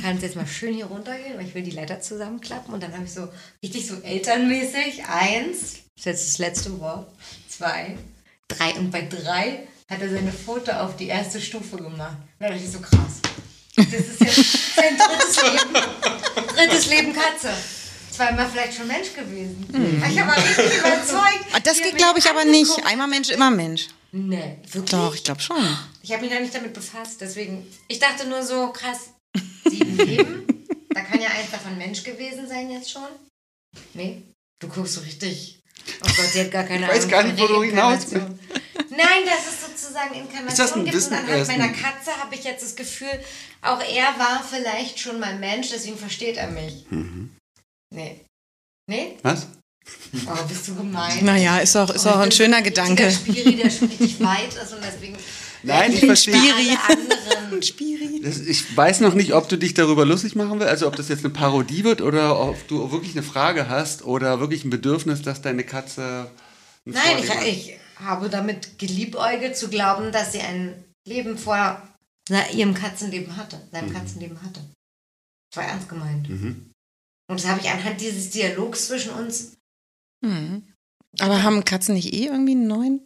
kannst 0.00 0.22
jetzt 0.22 0.36
mal 0.36 0.46
schön 0.46 0.74
hier 0.74 0.86
runtergehen, 0.86 1.36
weil 1.36 1.46
ich 1.46 1.54
will 1.54 1.62
die 1.62 1.72
Leiter 1.72 2.00
zusammenklappen. 2.00 2.72
Und 2.72 2.82
dann 2.82 2.94
habe 2.94 3.04
ich 3.04 3.12
so 3.12 3.28
richtig 3.62 3.86
so 3.86 4.00
elternmäßig, 4.00 5.04
eins, 5.04 5.82
das 5.96 5.98
ist 5.98 6.04
jetzt 6.06 6.28
das 6.28 6.38
letzte 6.38 6.80
Wort, 6.80 7.12
zwei, 7.48 7.98
drei. 8.48 8.72
Und 8.78 8.90
bei 8.90 9.02
drei 9.02 9.66
hat 9.92 10.00
er 10.00 10.10
seine 10.10 10.32
Foto 10.32 10.72
auf 10.72 10.96
die 10.96 11.08
erste 11.08 11.40
Stufe 11.40 11.76
gemacht. 11.76 12.16
Da 12.38 12.48
dachte 12.48 12.62
ich 12.62 12.70
so 12.70 12.80
krass. 12.80 13.20
Das 13.76 13.86
ist 13.86 14.20
jetzt 14.20 14.74
sein 14.76 14.96
drittes 14.96 15.42
Leben. 15.42 16.46
Drittes 16.56 16.86
Leben 16.88 17.12
Katze. 17.12 17.50
Zweimal 18.10 18.48
vielleicht 18.50 18.76
schon 18.76 18.86
Mensch 18.88 19.14
gewesen. 19.14 19.66
Ich 19.72 20.16
war 20.16 20.36
richtig 20.36 20.78
überzeugt. 20.78 21.44
Ah, 21.52 21.60
Das 21.60 21.78
geht, 21.80 21.96
glaube 21.96 22.18
ich, 22.18 22.28
aber 22.28 22.44
nicht. 22.44 22.84
Einmal 22.84 23.08
Mensch, 23.08 23.30
immer 23.30 23.50
Mensch. 23.50 23.88
Nee, 24.12 24.58
wirklich? 24.70 24.90
Doch, 24.90 25.14
ich 25.14 25.24
glaube 25.24 25.40
schon. 25.40 25.56
Ich 26.02 26.12
habe 26.12 26.22
mich 26.22 26.30
da 26.30 26.38
nicht 26.38 26.54
damit 26.54 26.74
befasst, 26.74 27.20
deswegen. 27.22 27.66
Ich 27.88 27.98
dachte 27.98 28.26
nur 28.28 28.42
so, 28.42 28.68
krass, 28.72 29.10
sieben 29.64 29.96
Leben. 29.96 30.46
Da 30.90 31.00
kann 31.00 31.18
ja 31.22 31.28
eins 31.30 31.50
davon 31.50 31.78
Mensch 31.78 32.02
gewesen 32.02 32.46
sein 32.46 32.70
jetzt 32.70 32.90
schon. 32.90 33.08
Nee, 33.94 34.22
du 34.58 34.68
guckst 34.68 34.94
so 34.94 35.00
richtig. 35.00 35.58
Oh 36.02 36.08
Gott, 36.14 36.26
sie 36.30 36.40
hat 36.40 36.50
gar 36.50 36.64
keine 36.64 36.84
Ich 36.84 36.90
weiß 36.90 36.98
Ahnung 37.04 37.10
gar 37.10 37.20
von 37.22 37.30
nicht, 37.30 37.42
wo 37.42 37.46
du 37.46 37.62
hinaus 37.62 37.92
Reinkarnation. 38.12 38.38
Nein, 38.90 39.24
dass 39.24 39.46
es 39.54 39.61
sozusagen 39.82 40.14
Inkarnation 40.14 40.84
gibt. 40.84 40.96
Und 40.96 41.12
anhand 41.12 41.48
meiner 41.48 41.68
Katze 41.68 42.10
habe 42.22 42.34
ich 42.34 42.44
jetzt 42.44 42.62
das 42.64 42.76
Gefühl, 42.76 43.08
auch 43.60 43.80
er 43.80 44.18
war 44.18 44.42
vielleicht 44.48 44.98
schon 44.98 45.20
mal 45.20 45.38
Mensch, 45.38 45.68
deswegen 45.70 45.96
versteht 45.98 46.36
er 46.36 46.48
mich. 46.50 46.86
Mhm. 46.90 47.30
Nee. 47.94 48.20
Nee? 48.88 49.16
Was? 49.22 49.46
Oh, 50.26 50.44
bist 50.48 50.68
du 50.68 50.74
gemein. 50.76 51.24
Naja, 51.24 51.58
ist 51.58 51.76
auch, 51.76 51.90
ist 51.90 52.06
Oh, 52.06 52.10
auch 52.10 52.14
ich 52.14 52.20
ein 52.20 52.28
bin 52.28 52.32
schöner 52.32 52.62
Gedanke. 52.62 53.10
Spiri, 53.10 53.56
der 53.56 53.70
schon 53.70 53.88
richtig 53.88 54.20
weit 54.20 54.54
ist 54.54 54.72
und 54.72 54.84
deswegen. 54.84 55.16
Nein, 55.64 55.92
ich 55.92 56.00
verstehe. 56.04 56.34
Anderen. 56.88 57.62
Spiri. 57.62 58.20
Das, 58.22 58.38
ich 58.38 58.76
weiß 58.76 59.00
noch 59.00 59.14
nicht, 59.14 59.32
ob 59.34 59.48
du 59.48 59.56
dich 59.56 59.74
darüber 59.74 60.04
lustig 60.04 60.34
machen 60.34 60.58
willst, 60.58 60.70
also 60.70 60.86
ob 60.86 60.96
das 60.96 61.08
jetzt 61.08 61.24
eine 61.24 61.32
Parodie 61.34 61.84
wird 61.84 62.00
oder 62.00 62.40
ob 62.40 62.66
du 62.68 62.90
wirklich 62.92 63.12
eine 63.12 63.22
Frage 63.22 63.68
hast 63.68 64.04
oder 64.04 64.40
wirklich 64.40 64.64
ein 64.64 64.70
Bedürfnis, 64.70 65.22
dass 65.22 65.42
deine 65.42 65.64
Katze. 65.64 66.30
ein 66.86 66.92
Nein, 66.92 67.18
ich, 67.18 67.48
ich 67.48 67.78
habe 68.02 68.28
damit 68.28 68.78
geliebäugelt 68.78 69.56
zu 69.56 69.68
glauben, 69.68 70.12
dass 70.12 70.32
sie 70.32 70.40
ein 70.40 70.84
Leben 71.06 71.38
vor 71.38 71.82
na, 72.28 72.48
ihrem 72.50 72.74
Katzenleben 72.74 73.36
hatte, 73.36 73.60
seinem 73.72 73.92
Katzenleben 73.92 74.40
hatte. 74.42 74.60
Das 75.50 75.62
war 75.62 75.70
ernst 75.70 75.88
gemeint. 75.88 76.28
Mhm. 76.28 76.70
Und 77.28 77.40
das 77.40 77.48
habe 77.48 77.60
ich 77.60 77.68
anhand 77.68 78.00
dieses 78.00 78.30
Dialogs 78.30 78.86
zwischen 78.88 79.12
uns 79.12 79.52
Mhm. 80.22 80.62
Aber 81.20 81.42
haben 81.42 81.64
Katzen 81.64 81.94
nicht 81.94 82.12
eh 82.14 82.26
irgendwie 82.26 82.54
neun? 82.54 83.00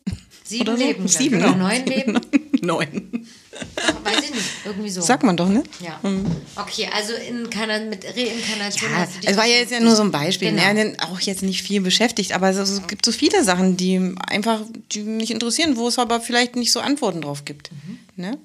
sieben 0.45 0.77
so? 0.77 0.77
Leben. 0.77 1.09
Sieben, 1.09 1.39
oder 1.39 1.53
ne? 1.53 1.57
neun 1.57 1.87
Leben. 1.87 2.21
Neun. 2.63 3.27
Weiß 4.05 4.23
ich 4.25 4.31
nicht. 4.35 4.45
Irgendwie 4.65 4.91
so. 4.91 5.01
Sagt 5.01 5.23
man 5.23 5.37
doch, 5.37 5.49
ne? 5.49 5.63
Ja. 5.81 5.99
Mhm. 6.03 6.25
Okay, 6.57 6.89
also 6.93 7.13
Inkarna 7.15 7.79
mit 7.81 8.05
Reinkarnation 8.05 8.91
Ja, 8.91 9.09
es 9.25 9.37
war 9.37 9.47
ja 9.47 9.57
jetzt 9.57 9.73
ja 9.73 9.81
nur 9.81 9.95
so 9.97 10.03
ein 10.03 10.11
Beispiel. 10.11 10.51
Genau. 10.51 10.73
Ne? 10.73 10.97
Auch 11.01 11.21
jetzt 11.21 11.43
nicht 11.43 11.63
viel 11.63 11.81
beschäftigt, 11.81 12.33
aber 12.33 12.51
es, 12.51 12.57
es 12.57 12.87
gibt 12.87 13.05
so 13.05 13.13
viele 13.13 13.43
Sachen, 13.45 13.77
die 13.77 14.15
einfach 14.29 14.61
die 14.93 15.01
mich 15.03 15.31
interessieren, 15.31 15.77
wo 15.77 15.89
es 15.89 15.99
aber 15.99 16.21
vielleicht 16.21 16.57
nicht 16.57 16.73
so 16.73 16.81
Antworten 16.81 17.21
drauf 17.23 17.45
gibt. 17.45 17.71
Ne? 18.17 18.39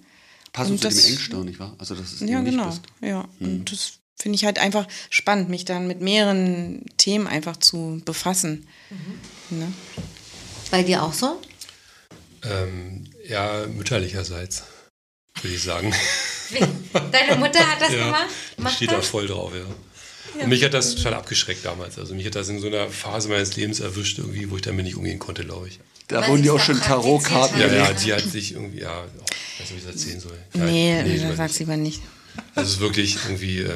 Passend 0.54 0.74
Und 0.74 0.82
zu 0.82 0.88
das- 0.88 1.04
dem 1.06 1.14
Engstirn, 1.14 1.46
nicht 1.46 1.60
wahr? 1.60 1.76
Also, 1.78 1.96
dass 1.96 2.12
es 2.14 2.20
Ja, 2.22 2.42
genau. 2.42 2.68
bist. 2.68 2.82
Ja, 3.02 3.26
und 3.40 3.72
das 3.72 3.94
finde 4.18 4.36
ich 4.36 4.46
halt 4.46 4.60
einfach 4.60 4.88
spannend, 5.10 5.50
mich 5.50 5.66
dann 5.66 5.88
mit 5.88 6.02
mehreren 6.02 6.86
Themen 6.98 7.26
einfach 7.26 7.58
zu 7.58 8.02
befassen. 8.06 8.68
Ne? 9.50 9.72
Bei 10.70 10.84
dir 10.84 11.02
auch 11.04 11.14
so? 11.14 11.42
Ähm, 12.44 13.06
ja, 13.28 13.66
mütterlicherseits, 13.68 14.64
würde 15.42 15.56
ich 15.56 15.64
sagen. 15.64 15.94
Deine 17.12 17.36
Mutter 17.38 17.60
hat 17.60 17.82
das 17.82 17.92
Ja, 17.94 18.06
gemacht? 18.06 18.28
Macht 18.58 18.76
stehe 18.76 18.90
da 18.92 18.98
das? 18.98 19.08
voll 19.08 19.28
drauf, 19.28 19.54
ja. 19.56 19.66
Und 20.42 20.50
mich 20.50 20.64
hat 20.64 20.74
das 20.74 20.96
total 20.96 21.16
abgeschreckt 21.16 21.66
damals. 21.66 21.98
Also 22.00 22.14
mich 22.16 22.26
hat 22.26 22.36
das 22.36 22.50
in 22.50 22.60
so 22.60 22.68
einer 22.68 22.90
Phase 22.90 23.28
meines 23.30 23.56
Lebens 23.56 23.80
erwischt, 23.80 24.18
irgendwie, 24.18 24.50
wo 24.50 24.56
ich 24.56 24.62
damit 24.62 24.86
nicht 24.86 24.96
umgehen 24.96 25.20
konnte, 25.20 25.44
glaube 25.46 25.68
ich. 25.68 25.80
Da 26.08 26.22
Weil 26.22 26.30
wurden 26.30 26.44
dir 26.44 26.54
auch 26.54 26.60
schon 26.60 26.80
Tarotkarten 26.80 27.60
Ja, 27.60 27.68
ja, 27.68 27.94
die 27.94 28.14
hat 28.14 28.22
sich 28.24 28.54
irgendwie, 28.54 28.80
ja, 28.82 29.04
oh, 29.04 29.24
ich 29.56 29.62
weiß 29.62 29.72
nicht, 29.72 29.72
wie 29.72 29.76
ich 29.78 29.84
das 29.86 29.94
erzählen 30.04 30.20
soll. 30.20 30.38
Ja, 30.56 30.64
Nee, 30.66 31.02
lieber 31.04 31.28
das 31.30 31.38
sag's 31.38 31.52
nicht. 31.54 31.60
lieber 31.60 31.78
nicht. 31.78 32.02
Also 32.56 32.68
es 32.68 32.74
ist 32.76 32.80
wirklich 32.80 33.16
irgendwie 33.26 33.60
äh, 33.60 33.70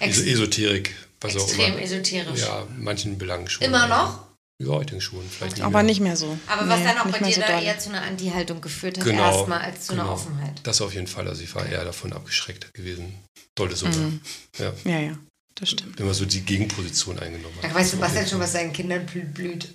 Ex 0.00 0.18
es 0.18 0.26
Esoterik, 0.26 0.94
was 1.20 1.36
auch 1.36 1.42
extrem 1.44 1.72
immer. 1.74 1.82
esoterisch. 1.82 2.40
Ja, 2.40 2.66
manchen 2.78 3.18
Belangen 3.18 3.48
schon. 3.48 3.64
Immer 3.64 3.86
noch? 3.88 4.26
Ja, 4.64 4.80
ich 4.80 4.86
denke 4.86 5.00
schon. 5.02 5.20
Vielleicht 5.28 5.56
nicht 5.56 5.64
Aber 5.64 5.78
mehr. 5.78 5.82
nicht 5.84 6.00
mehr 6.00 6.16
so. 6.16 6.38
Aber 6.46 6.68
was 6.68 6.78
Nee, 6.78 6.84
dann 6.84 6.98
auch 6.98 7.06
bei 7.06 7.18
dir 7.18 7.34
so 7.34 7.40
da 7.40 7.60
eher 7.60 7.78
zu 7.78 7.88
einer 7.90 8.02
Anti-Haltung 8.02 8.60
geführt 8.60 8.98
hat, 8.98 9.04
Genau, 9.04 9.22
erstmal 9.38 9.60
als 9.60 9.86
zu 9.86 9.92
einer 9.92 10.02
genau. 10.02 10.14
Offenheit. 10.14 10.60
Das 10.62 10.80
auf 10.80 10.94
jeden 10.94 11.06
Fall. 11.06 11.26
Also 11.28 11.42
ich 11.42 11.54
war 11.54 11.66
eher 11.66 11.84
davon 11.84 12.12
abgeschreckt 12.12 12.72
gewesen. 12.74 13.14
Dolle 13.54 13.74
sogar. 13.76 13.96
Mhm. 13.96 14.20
Ja. 14.58 14.72
Ja, 14.84 14.98
ja, 15.00 15.18
das 15.56 15.70
stimmt. 15.70 15.98
Immer 16.00 16.14
so 16.14 16.24
die 16.24 16.40
Gegenposition 16.40 17.18
eingenommen 17.18 17.54
hat. 17.62 17.70
Da 17.70 17.74
weiß 17.74 17.90
Sebastian 17.92 18.26
schon, 18.28 18.40
was 18.40 18.52
seinen 18.52 18.72
Kindern 18.72 19.04
blü- 19.06 19.24
blüht. 19.32 19.74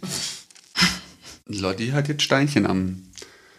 Lotti 1.47 1.89
hat 1.89 2.07
jetzt 2.07 2.23
Steinchen 2.23 2.65
am. 2.65 3.03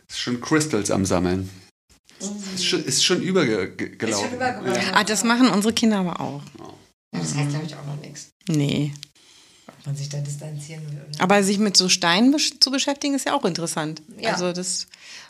Ist 0.08 0.18
schon 0.20 0.40
Crystals 0.40 0.90
am 0.90 1.04
Sammeln. 1.04 1.50
Ist 2.54 2.64
schon, 2.66 2.84
ist 2.84 3.04
schon 3.04 3.22
übergelaufen. 3.22 3.78
Ist 4.00 4.20
schon 4.20 4.32
übergegangen. 4.34 4.94
Ah, 4.94 5.04
das 5.04 5.22
machen 5.24 5.48
unsere 5.50 5.72
Kinder 5.72 5.98
aber 5.98 6.20
auch. 6.20 6.42
Ja, 6.58 7.20
das 7.20 7.34
heißt, 7.34 7.50
glaube 7.50 7.66
ich, 7.66 7.74
auch 7.76 7.86
noch 7.86 8.00
nichts. 8.00 8.30
Nee. 8.48 8.92
Man 9.88 9.96
sich 9.96 10.10
da 10.10 10.18
distanzieren 10.18 10.82
will. 10.90 11.00
Oder? 11.08 11.22
Aber 11.22 11.42
sich 11.42 11.58
mit 11.58 11.74
so 11.74 11.88
Steinen 11.88 12.36
zu 12.38 12.70
beschäftigen, 12.70 13.14
ist 13.14 13.24
ja 13.24 13.32
auch 13.32 13.46
interessant. 13.46 14.02
Ja. 14.20 14.32
Also 14.32 14.52
das 14.52 14.86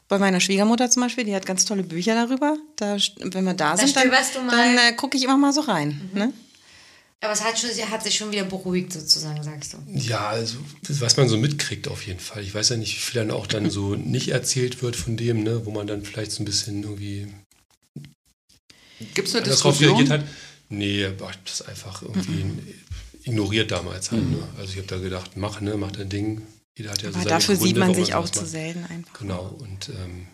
bei 0.08 0.18
meiner 0.18 0.40
Schwiegermutter 0.40 0.90
zum 0.90 1.04
Beispiel, 1.04 1.22
die 1.22 1.32
hat 1.32 1.46
ganz 1.46 1.64
tolle 1.64 1.84
Bücher 1.84 2.16
darüber. 2.16 2.56
Da, 2.74 2.96
wenn 3.20 3.44
wir 3.44 3.54
da, 3.54 3.76
sind, 3.76 3.94
dann, 3.94 4.10
dann 4.50 4.78
äh, 4.78 4.92
gucke 4.96 5.16
ich 5.16 5.22
immer 5.22 5.36
mal 5.36 5.52
so 5.52 5.60
rein. 5.60 6.10
Ne? 6.12 6.32
Aber 7.20 7.32
es 7.32 7.44
hat, 7.44 7.56
schon, 7.56 7.70
hat 7.70 8.02
sich 8.02 8.16
schon 8.16 8.32
wieder 8.32 8.42
beruhigt, 8.42 8.92
sozusagen, 8.92 9.40
sagst 9.44 9.74
du. 9.74 9.78
Ja, 9.94 10.26
also 10.26 10.58
das, 10.82 11.00
was 11.00 11.16
man 11.16 11.28
so 11.28 11.36
mitkriegt 11.36 11.86
auf 11.86 12.04
jeden 12.04 12.18
Fall. 12.18 12.42
Ich 12.42 12.52
weiß 12.52 12.70
ja 12.70 12.76
nicht, 12.76 12.96
wie 12.96 13.00
viel 13.00 13.20
dann 13.20 13.30
auch 13.30 13.46
dann 13.46 13.70
so 13.70 13.94
nicht 13.94 14.30
erzählt 14.30 14.82
wird 14.82 14.96
von 14.96 15.16
dem, 15.16 15.44
ne, 15.44 15.66
wo 15.66 15.70
man 15.70 15.86
dann 15.86 16.02
vielleicht 16.02 16.32
so 16.32 16.42
ein 16.42 16.46
bisschen 16.46 16.82
irgendwie 16.82 17.32
Gibt 19.14 19.28
es 19.28 19.36
eine 19.36 19.44
drauf 19.44 19.80
reagiert 19.80 20.00
Diskussion? 20.00 20.10
hat. 20.10 20.24
Nee, 20.68 21.08
das 21.44 21.62
einfach 21.62 22.02
irgendwie 22.02 22.44
ignoriert 23.28 23.70
damals 23.70 24.10
halt. 24.10 24.28
Ne? 24.28 24.42
Also 24.58 24.72
ich 24.72 24.78
habe 24.78 24.88
da 24.88 24.98
gedacht, 24.98 25.36
mach, 25.36 25.60
ne, 25.60 25.76
mach 25.76 25.92
dein 25.92 26.08
Ding. 26.08 26.42
Jeder 26.76 26.90
hat 26.90 27.02
ja 27.02 27.10
so 27.10 27.16
Aber 27.16 27.24
seine 27.24 27.40
dafür 27.40 27.56
Gründe, 27.56 27.68
sieht 27.68 27.76
man 27.78 27.94
sich 27.94 28.14
auch 28.14 28.28
zu 28.28 28.46
selten 28.46 28.84
einfach. 28.84 29.18
Genau, 29.18 29.56
und 29.58 29.88
ähm, 29.88 30.28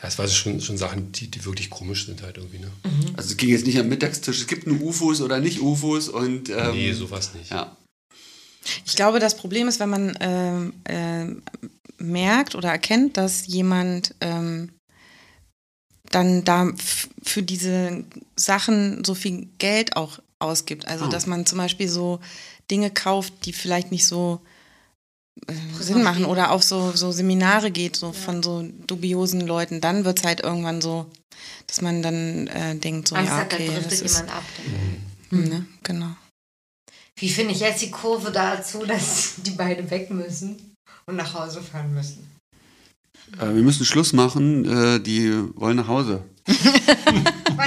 ja, 0.00 0.08
es 0.08 0.18
waren 0.18 0.28
schon, 0.28 0.60
schon 0.60 0.78
Sachen, 0.78 1.12
die, 1.12 1.28
die 1.28 1.44
wirklich 1.44 1.70
komisch 1.70 2.06
sind 2.06 2.22
halt 2.22 2.36
irgendwie, 2.36 2.58
ne? 2.58 2.70
Also 3.16 3.30
es 3.30 3.36
ging 3.36 3.50
jetzt 3.50 3.66
nicht 3.66 3.78
am 3.78 3.88
Mittagstisch, 3.88 4.40
es 4.40 4.46
gibt 4.46 4.66
nur 4.66 4.80
UFOs 4.80 5.20
oder 5.20 5.38
nicht 5.40 5.60
UFOs 5.60 6.08
und 6.08 6.48
ähm, 6.48 6.72
nee, 6.72 6.92
sowas 6.92 7.34
nicht. 7.34 7.50
ja. 7.50 7.76
Ich 8.84 8.94
glaube, 8.94 9.18
das 9.18 9.36
Problem 9.36 9.68
ist, 9.68 9.80
wenn 9.80 9.90
man 9.90 10.16
ähm, 10.20 10.72
ähm, 10.84 11.42
merkt 11.98 12.54
oder 12.54 12.70
erkennt, 12.70 13.16
dass 13.16 13.46
jemand 13.46 14.14
ähm, 14.20 14.70
dann 16.10 16.44
da 16.44 16.72
für 17.22 17.42
diese 17.42 18.04
Sachen 18.36 19.04
so 19.04 19.14
viel 19.14 19.48
Geld 19.58 19.96
auch 19.96 20.20
ausgibt. 20.42 20.86
Also, 20.88 21.06
Ah. 21.06 21.08
dass 21.08 21.26
man 21.26 21.46
zum 21.46 21.58
Beispiel 21.58 21.88
so 21.88 22.20
Dinge 22.70 22.90
kauft, 22.90 23.32
die 23.46 23.52
vielleicht 23.52 23.90
nicht 23.92 24.06
so 24.06 24.40
äh, 25.46 25.54
Sinn 25.80 26.02
machen 26.02 26.24
oder 26.26 26.50
auf 26.50 26.62
so, 26.62 26.92
so 26.92 27.10
Seminare 27.12 27.70
geht, 27.70 27.96
so 27.96 28.12
von 28.12 28.42
so 28.42 28.68
dubiosen 28.86 29.40
Leuten, 29.40 29.80
dann 29.80 30.04
wird 30.04 30.18
es 30.18 30.24
halt 30.24 30.40
irgendwann 30.40 30.80
so, 30.82 31.06
dass 31.66 31.80
man 31.80 32.02
dann 32.02 32.46
äh, 32.48 32.76
denkt, 32.76 33.08
so, 33.08 33.16
Angst 33.16 33.30
ja, 33.30 33.38
hat, 33.38 33.52
da 33.52 33.56
okay, 33.56 33.70
das 33.82 34.00
ist, 34.02 34.16
jemand 34.18 34.36
ab. 34.36 34.44
hm, 35.30 35.44
ne, 35.48 35.66
genau. 35.82 36.10
Wie 37.16 37.28
finde 37.30 37.52
ich 37.54 37.60
jetzt 37.60 37.80
die 37.82 37.90
Kurve 37.90 38.30
dazu, 38.30 38.84
dass 38.86 39.34
die 39.38 39.50
beide 39.52 39.90
weg 39.90 40.10
müssen 40.10 40.74
und 41.06 41.16
nach 41.16 41.32
Hause 41.34 41.62
fahren 41.62 41.92
müssen? 41.94 42.30
Äh, 43.38 43.46
wir 43.54 43.62
müssen 43.62 43.84
Schluss 43.86 44.12
machen, 44.12 44.64
äh, 44.66 45.00
die 45.00 45.32
wollen 45.54 45.76
nach 45.76 45.88
Hause. 45.88 46.22
Was 46.46 46.56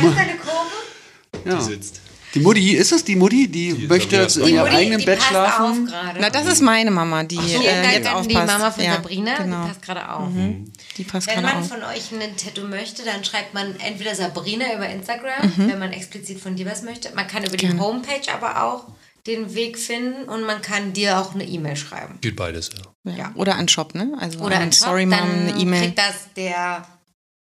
ist 0.04 0.18
deine 0.18 0.38
Kurve? 0.38 1.46
Ja. 1.46 1.58
Die 1.58 1.64
sitzt. 1.64 2.02
Die 2.36 2.42
Mutti, 2.42 2.72
ist 2.76 2.92
es 2.92 3.04
die 3.04 3.16
Mutti, 3.16 3.48
die, 3.48 3.74
Die 3.74 3.88
möchte 3.88 4.30
Sabrina 4.30 4.46
in 4.48 4.48
Die 4.48 4.54
ihrem 4.72 4.76
eigenen 4.80 5.00
die 5.00 5.06
Bett 5.06 5.20
passt 5.20 5.30
schlafen? 5.30 5.64
auf 5.88 5.92
gerade. 5.92 6.20
Na, 6.22 6.30
das 6.30 6.46
ist 6.48 6.62
meine 6.62 6.92
Mama, 6.92 7.24
die 7.24 7.36
so, 7.38 7.62
äh, 7.62 7.94
jetzt 7.96 8.08
aufpasst. 8.08 8.30
Die 8.30 8.34
Mama 8.36 8.72
von 8.72 8.84
ja, 8.84 8.94
Sabrina, 8.94 9.38
genau. 9.38 9.62
die 9.64 9.68
passt 9.70 9.82
gerade 9.82 10.10
auf. 10.14 10.30
Mhm. 10.30 10.72
Die 10.98 11.04
passt 11.04 11.28
Wenn 11.28 11.42
man 11.42 11.58
auf. 11.58 11.68
von 11.68 11.84
euch 11.84 12.12
ein 12.12 12.38
Tattoo 12.38 12.68
möchte, 12.68 13.04
dann 13.04 13.24
schreibt 13.24 13.54
man 13.54 13.76
entweder 13.80 14.14
Sabrina 14.16 14.74
über 14.76 14.88
Instagram, 14.90 15.52
wenn 15.58 15.80
man 15.80 15.92
explizit 15.94 16.40
von 16.40 16.56
dir 16.56 16.66
was 16.66 16.84
möchte. 16.84 17.10
Man 17.16 17.28
kann 17.28 17.44
über 17.44 17.58
die 17.58 17.66
Mhm. 17.66 17.70
Gerne. 17.78 17.82
Homepage 17.84 18.32
aber 18.34 18.64
auch 18.64 18.86
den 19.28 19.56
Weg 19.56 19.80
finden 19.80 20.26
und 20.30 20.44
man 20.46 20.62
kann 20.62 20.94
dir 20.94 21.18
auch 21.20 21.34
eine 21.34 21.46
E-Mail 21.46 21.76
schreiben. 21.76 22.20
Geht 22.22 22.36
beides, 22.36 22.70
ja. 23.06 23.12
Ja. 23.16 23.32
Oder 23.36 23.56
an 23.56 23.68
Shop, 23.68 23.96
ne? 23.96 24.14
Also 24.20 24.40
Oder 24.40 24.58
an 24.58 24.64
ein 24.64 24.72
Shop, 24.72 24.90
Sorry 24.90 25.06
Mom 25.08 25.18
dann 25.18 25.48
eine 25.50 25.60
E-Mail. 25.60 25.82
kriegt 25.82 25.98
das 25.98 26.16
der 26.36 26.86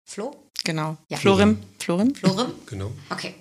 Flo? 0.07 0.35
Genau. 0.65 0.97
Ja. 1.09 1.19
Florim. 1.19 1.59
Florim? 1.79 2.15
Florim? 2.15 2.53
Genau. 2.67 2.93
Okay. 3.11 3.35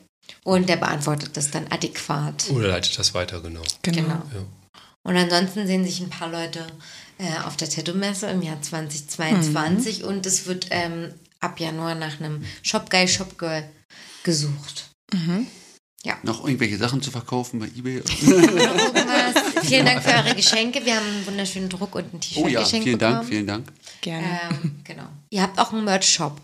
Und 0.43 0.67
der 0.69 0.77
beantwortet 0.77 1.37
das 1.37 1.51
dann 1.51 1.67
adäquat. 1.69 2.49
Oder 2.49 2.69
leitet 2.69 2.97
das 2.99 3.13
weiter, 3.13 3.39
genau. 3.41 3.61
Genau. 3.81 4.09
Ja. 4.09 4.45
Und 5.03 5.17
ansonsten 5.17 5.67
sehen 5.67 5.83
sich 5.85 5.99
ein 5.99 6.09
paar 6.09 6.29
Leute 6.29 6.65
äh, 7.17 7.45
auf 7.45 7.57
der 7.57 7.69
Tattoo-Messe 7.69 8.27
im 8.27 8.41
Jahr 8.41 8.61
2022 8.61 10.03
und 10.03 10.25
es 10.25 10.45
wird 10.45 10.67
ähm, 10.71 11.13
ab 11.39 11.59
Januar 11.59 11.95
nach 11.95 12.19
einem 12.19 12.43
Shop 12.61 12.89
Guy, 12.89 13.07
Shop 13.07 13.37
Girl 13.37 13.69
gesucht. 14.23 14.89
Noch 16.23 16.45
irgendwelche 16.45 16.77
Sachen 16.77 17.01
zu 17.01 17.11
verkaufen 17.11 17.59
bei 17.59 17.67
Ebay? 17.67 17.97
Noch 18.21 18.23
irgendwas? 18.23 19.67
Vielen 19.67 19.85
Dank 19.85 20.01
für 20.01 20.11
eure 20.11 20.35
Geschenke. 20.35 20.85
Wir 20.85 20.95
haben 20.95 21.05
einen 21.05 21.27
wunderschönen 21.27 21.69
Druck 21.69 21.95
und 21.95 22.13
ein 22.13 22.21
T-Shirt 22.21 22.43
Oh 22.43 22.47
ja, 22.47 22.61
geschenkt 22.61 22.85
vielen 22.85 22.97
Dank, 22.99 23.15
bekommen. 23.15 23.29
vielen 23.29 23.47
Dank. 23.47 23.73
Gerne. 24.01 24.39
Ähm, 24.49 24.79
genau. 24.85 25.07
Ihr 25.29 25.41
habt 25.41 25.59
auch 25.59 25.73
einen 25.73 25.83
Merch-Shop 25.83 26.41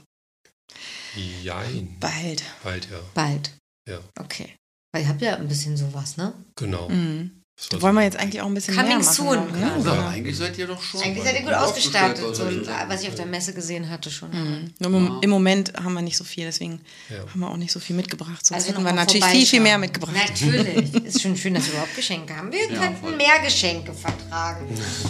Jein. 1.43 1.97
Bald. 1.99 2.43
Bald, 2.63 2.87
ja. 2.91 2.99
bald. 3.13 3.51
Ja, 3.89 3.99
Okay. 4.19 4.55
Weil 4.91 5.03
ihr 5.03 5.07
habt 5.09 5.21
ja 5.21 5.35
ein 5.35 5.47
bisschen 5.47 5.77
sowas, 5.77 6.17
ne? 6.17 6.33
genau. 6.55 6.89
Mhm. 6.89 7.31
Das 7.59 7.67
Da 7.67 7.81
wollen 7.81 7.93
wir 7.95 8.03
jetzt 8.03 8.15
eigentlich 8.17 8.41
auch 8.41 8.45
ein 8.47 8.53
bisschen 8.53 8.73
Coming 8.73 8.87
mehr 8.89 8.99
machen. 8.99 9.13
soon, 9.13 9.51
ne? 9.51 9.83
Ja. 9.85 10.07
eigentlich 10.07 10.37
seid 10.37 10.57
ihr 10.57 10.65
doch 10.65 10.81
schon. 10.81 11.01
Eigentlich 11.01 11.25
seid 11.25 11.35
ihr 11.35 11.41
gut 11.41 11.53
ausgestattet, 11.53 12.33
so, 12.33 12.43
was 12.87 13.01
ich 13.03 13.09
auf 13.09 13.15
der 13.15 13.25
Messe 13.25 13.53
gesehen 13.53 13.89
hatte 13.89 14.09
schon. 14.09 14.29
Mhm. 14.31 14.73
Nur 14.79 14.93
im, 14.97 15.17
Im 15.21 15.29
Moment 15.29 15.73
haben 15.75 15.93
wir 15.93 16.01
nicht 16.01 16.15
so 16.15 16.23
viel, 16.23 16.45
deswegen 16.45 16.79
Ja. 17.09 17.17
haben 17.29 17.39
wir 17.41 17.49
auch 17.51 17.57
nicht 17.57 17.73
so 17.73 17.81
viel 17.81 17.97
mitgebracht. 17.97 18.45
Sonst 18.45 18.69
hätten 18.69 18.81
noch 18.81 18.89
wir 18.89 18.93
natürlich 18.95 19.25
viel, 19.25 19.45
viel 19.45 19.59
mehr 19.59 19.77
mitgebracht. 19.77 20.15
Natürlich. 20.15 20.93
Ist 21.03 21.21
schon 21.21 21.35
schön, 21.35 21.53
dass 21.53 21.65
wir 21.65 21.73
überhaupt 21.73 21.95
Geschenke 21.97 22.33
haben. 22.35 22.49
Wir 22.49 22.71
Ja, 22.71 22.79
könnten 22.79 23.01
voll. 23.01 23.15
mehr 23.17 23.39
Geschenke 23.43 23.93
vertragen. 23.93 24.65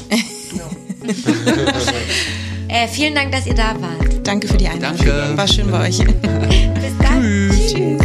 Äh, 2.72 2.88
vielen 2.88 3.16
Dank, 3.16 3.32
dass 3.32 3.48
ihr 3.48 3.56
da 3.56 3.74
wart. 3.82 4.28
Danke 4.28 4.48
für 4.48 4.58
die 4.58 4.68
Einladung. 4.68 5.04
Danke. 5.04 5.36
War 5.38 5.48
schön 5.48 5.72
bei 5.72 5.88
euch. 5.90 5.98
Bis 5.98 6.98
dann. 7.00 7.96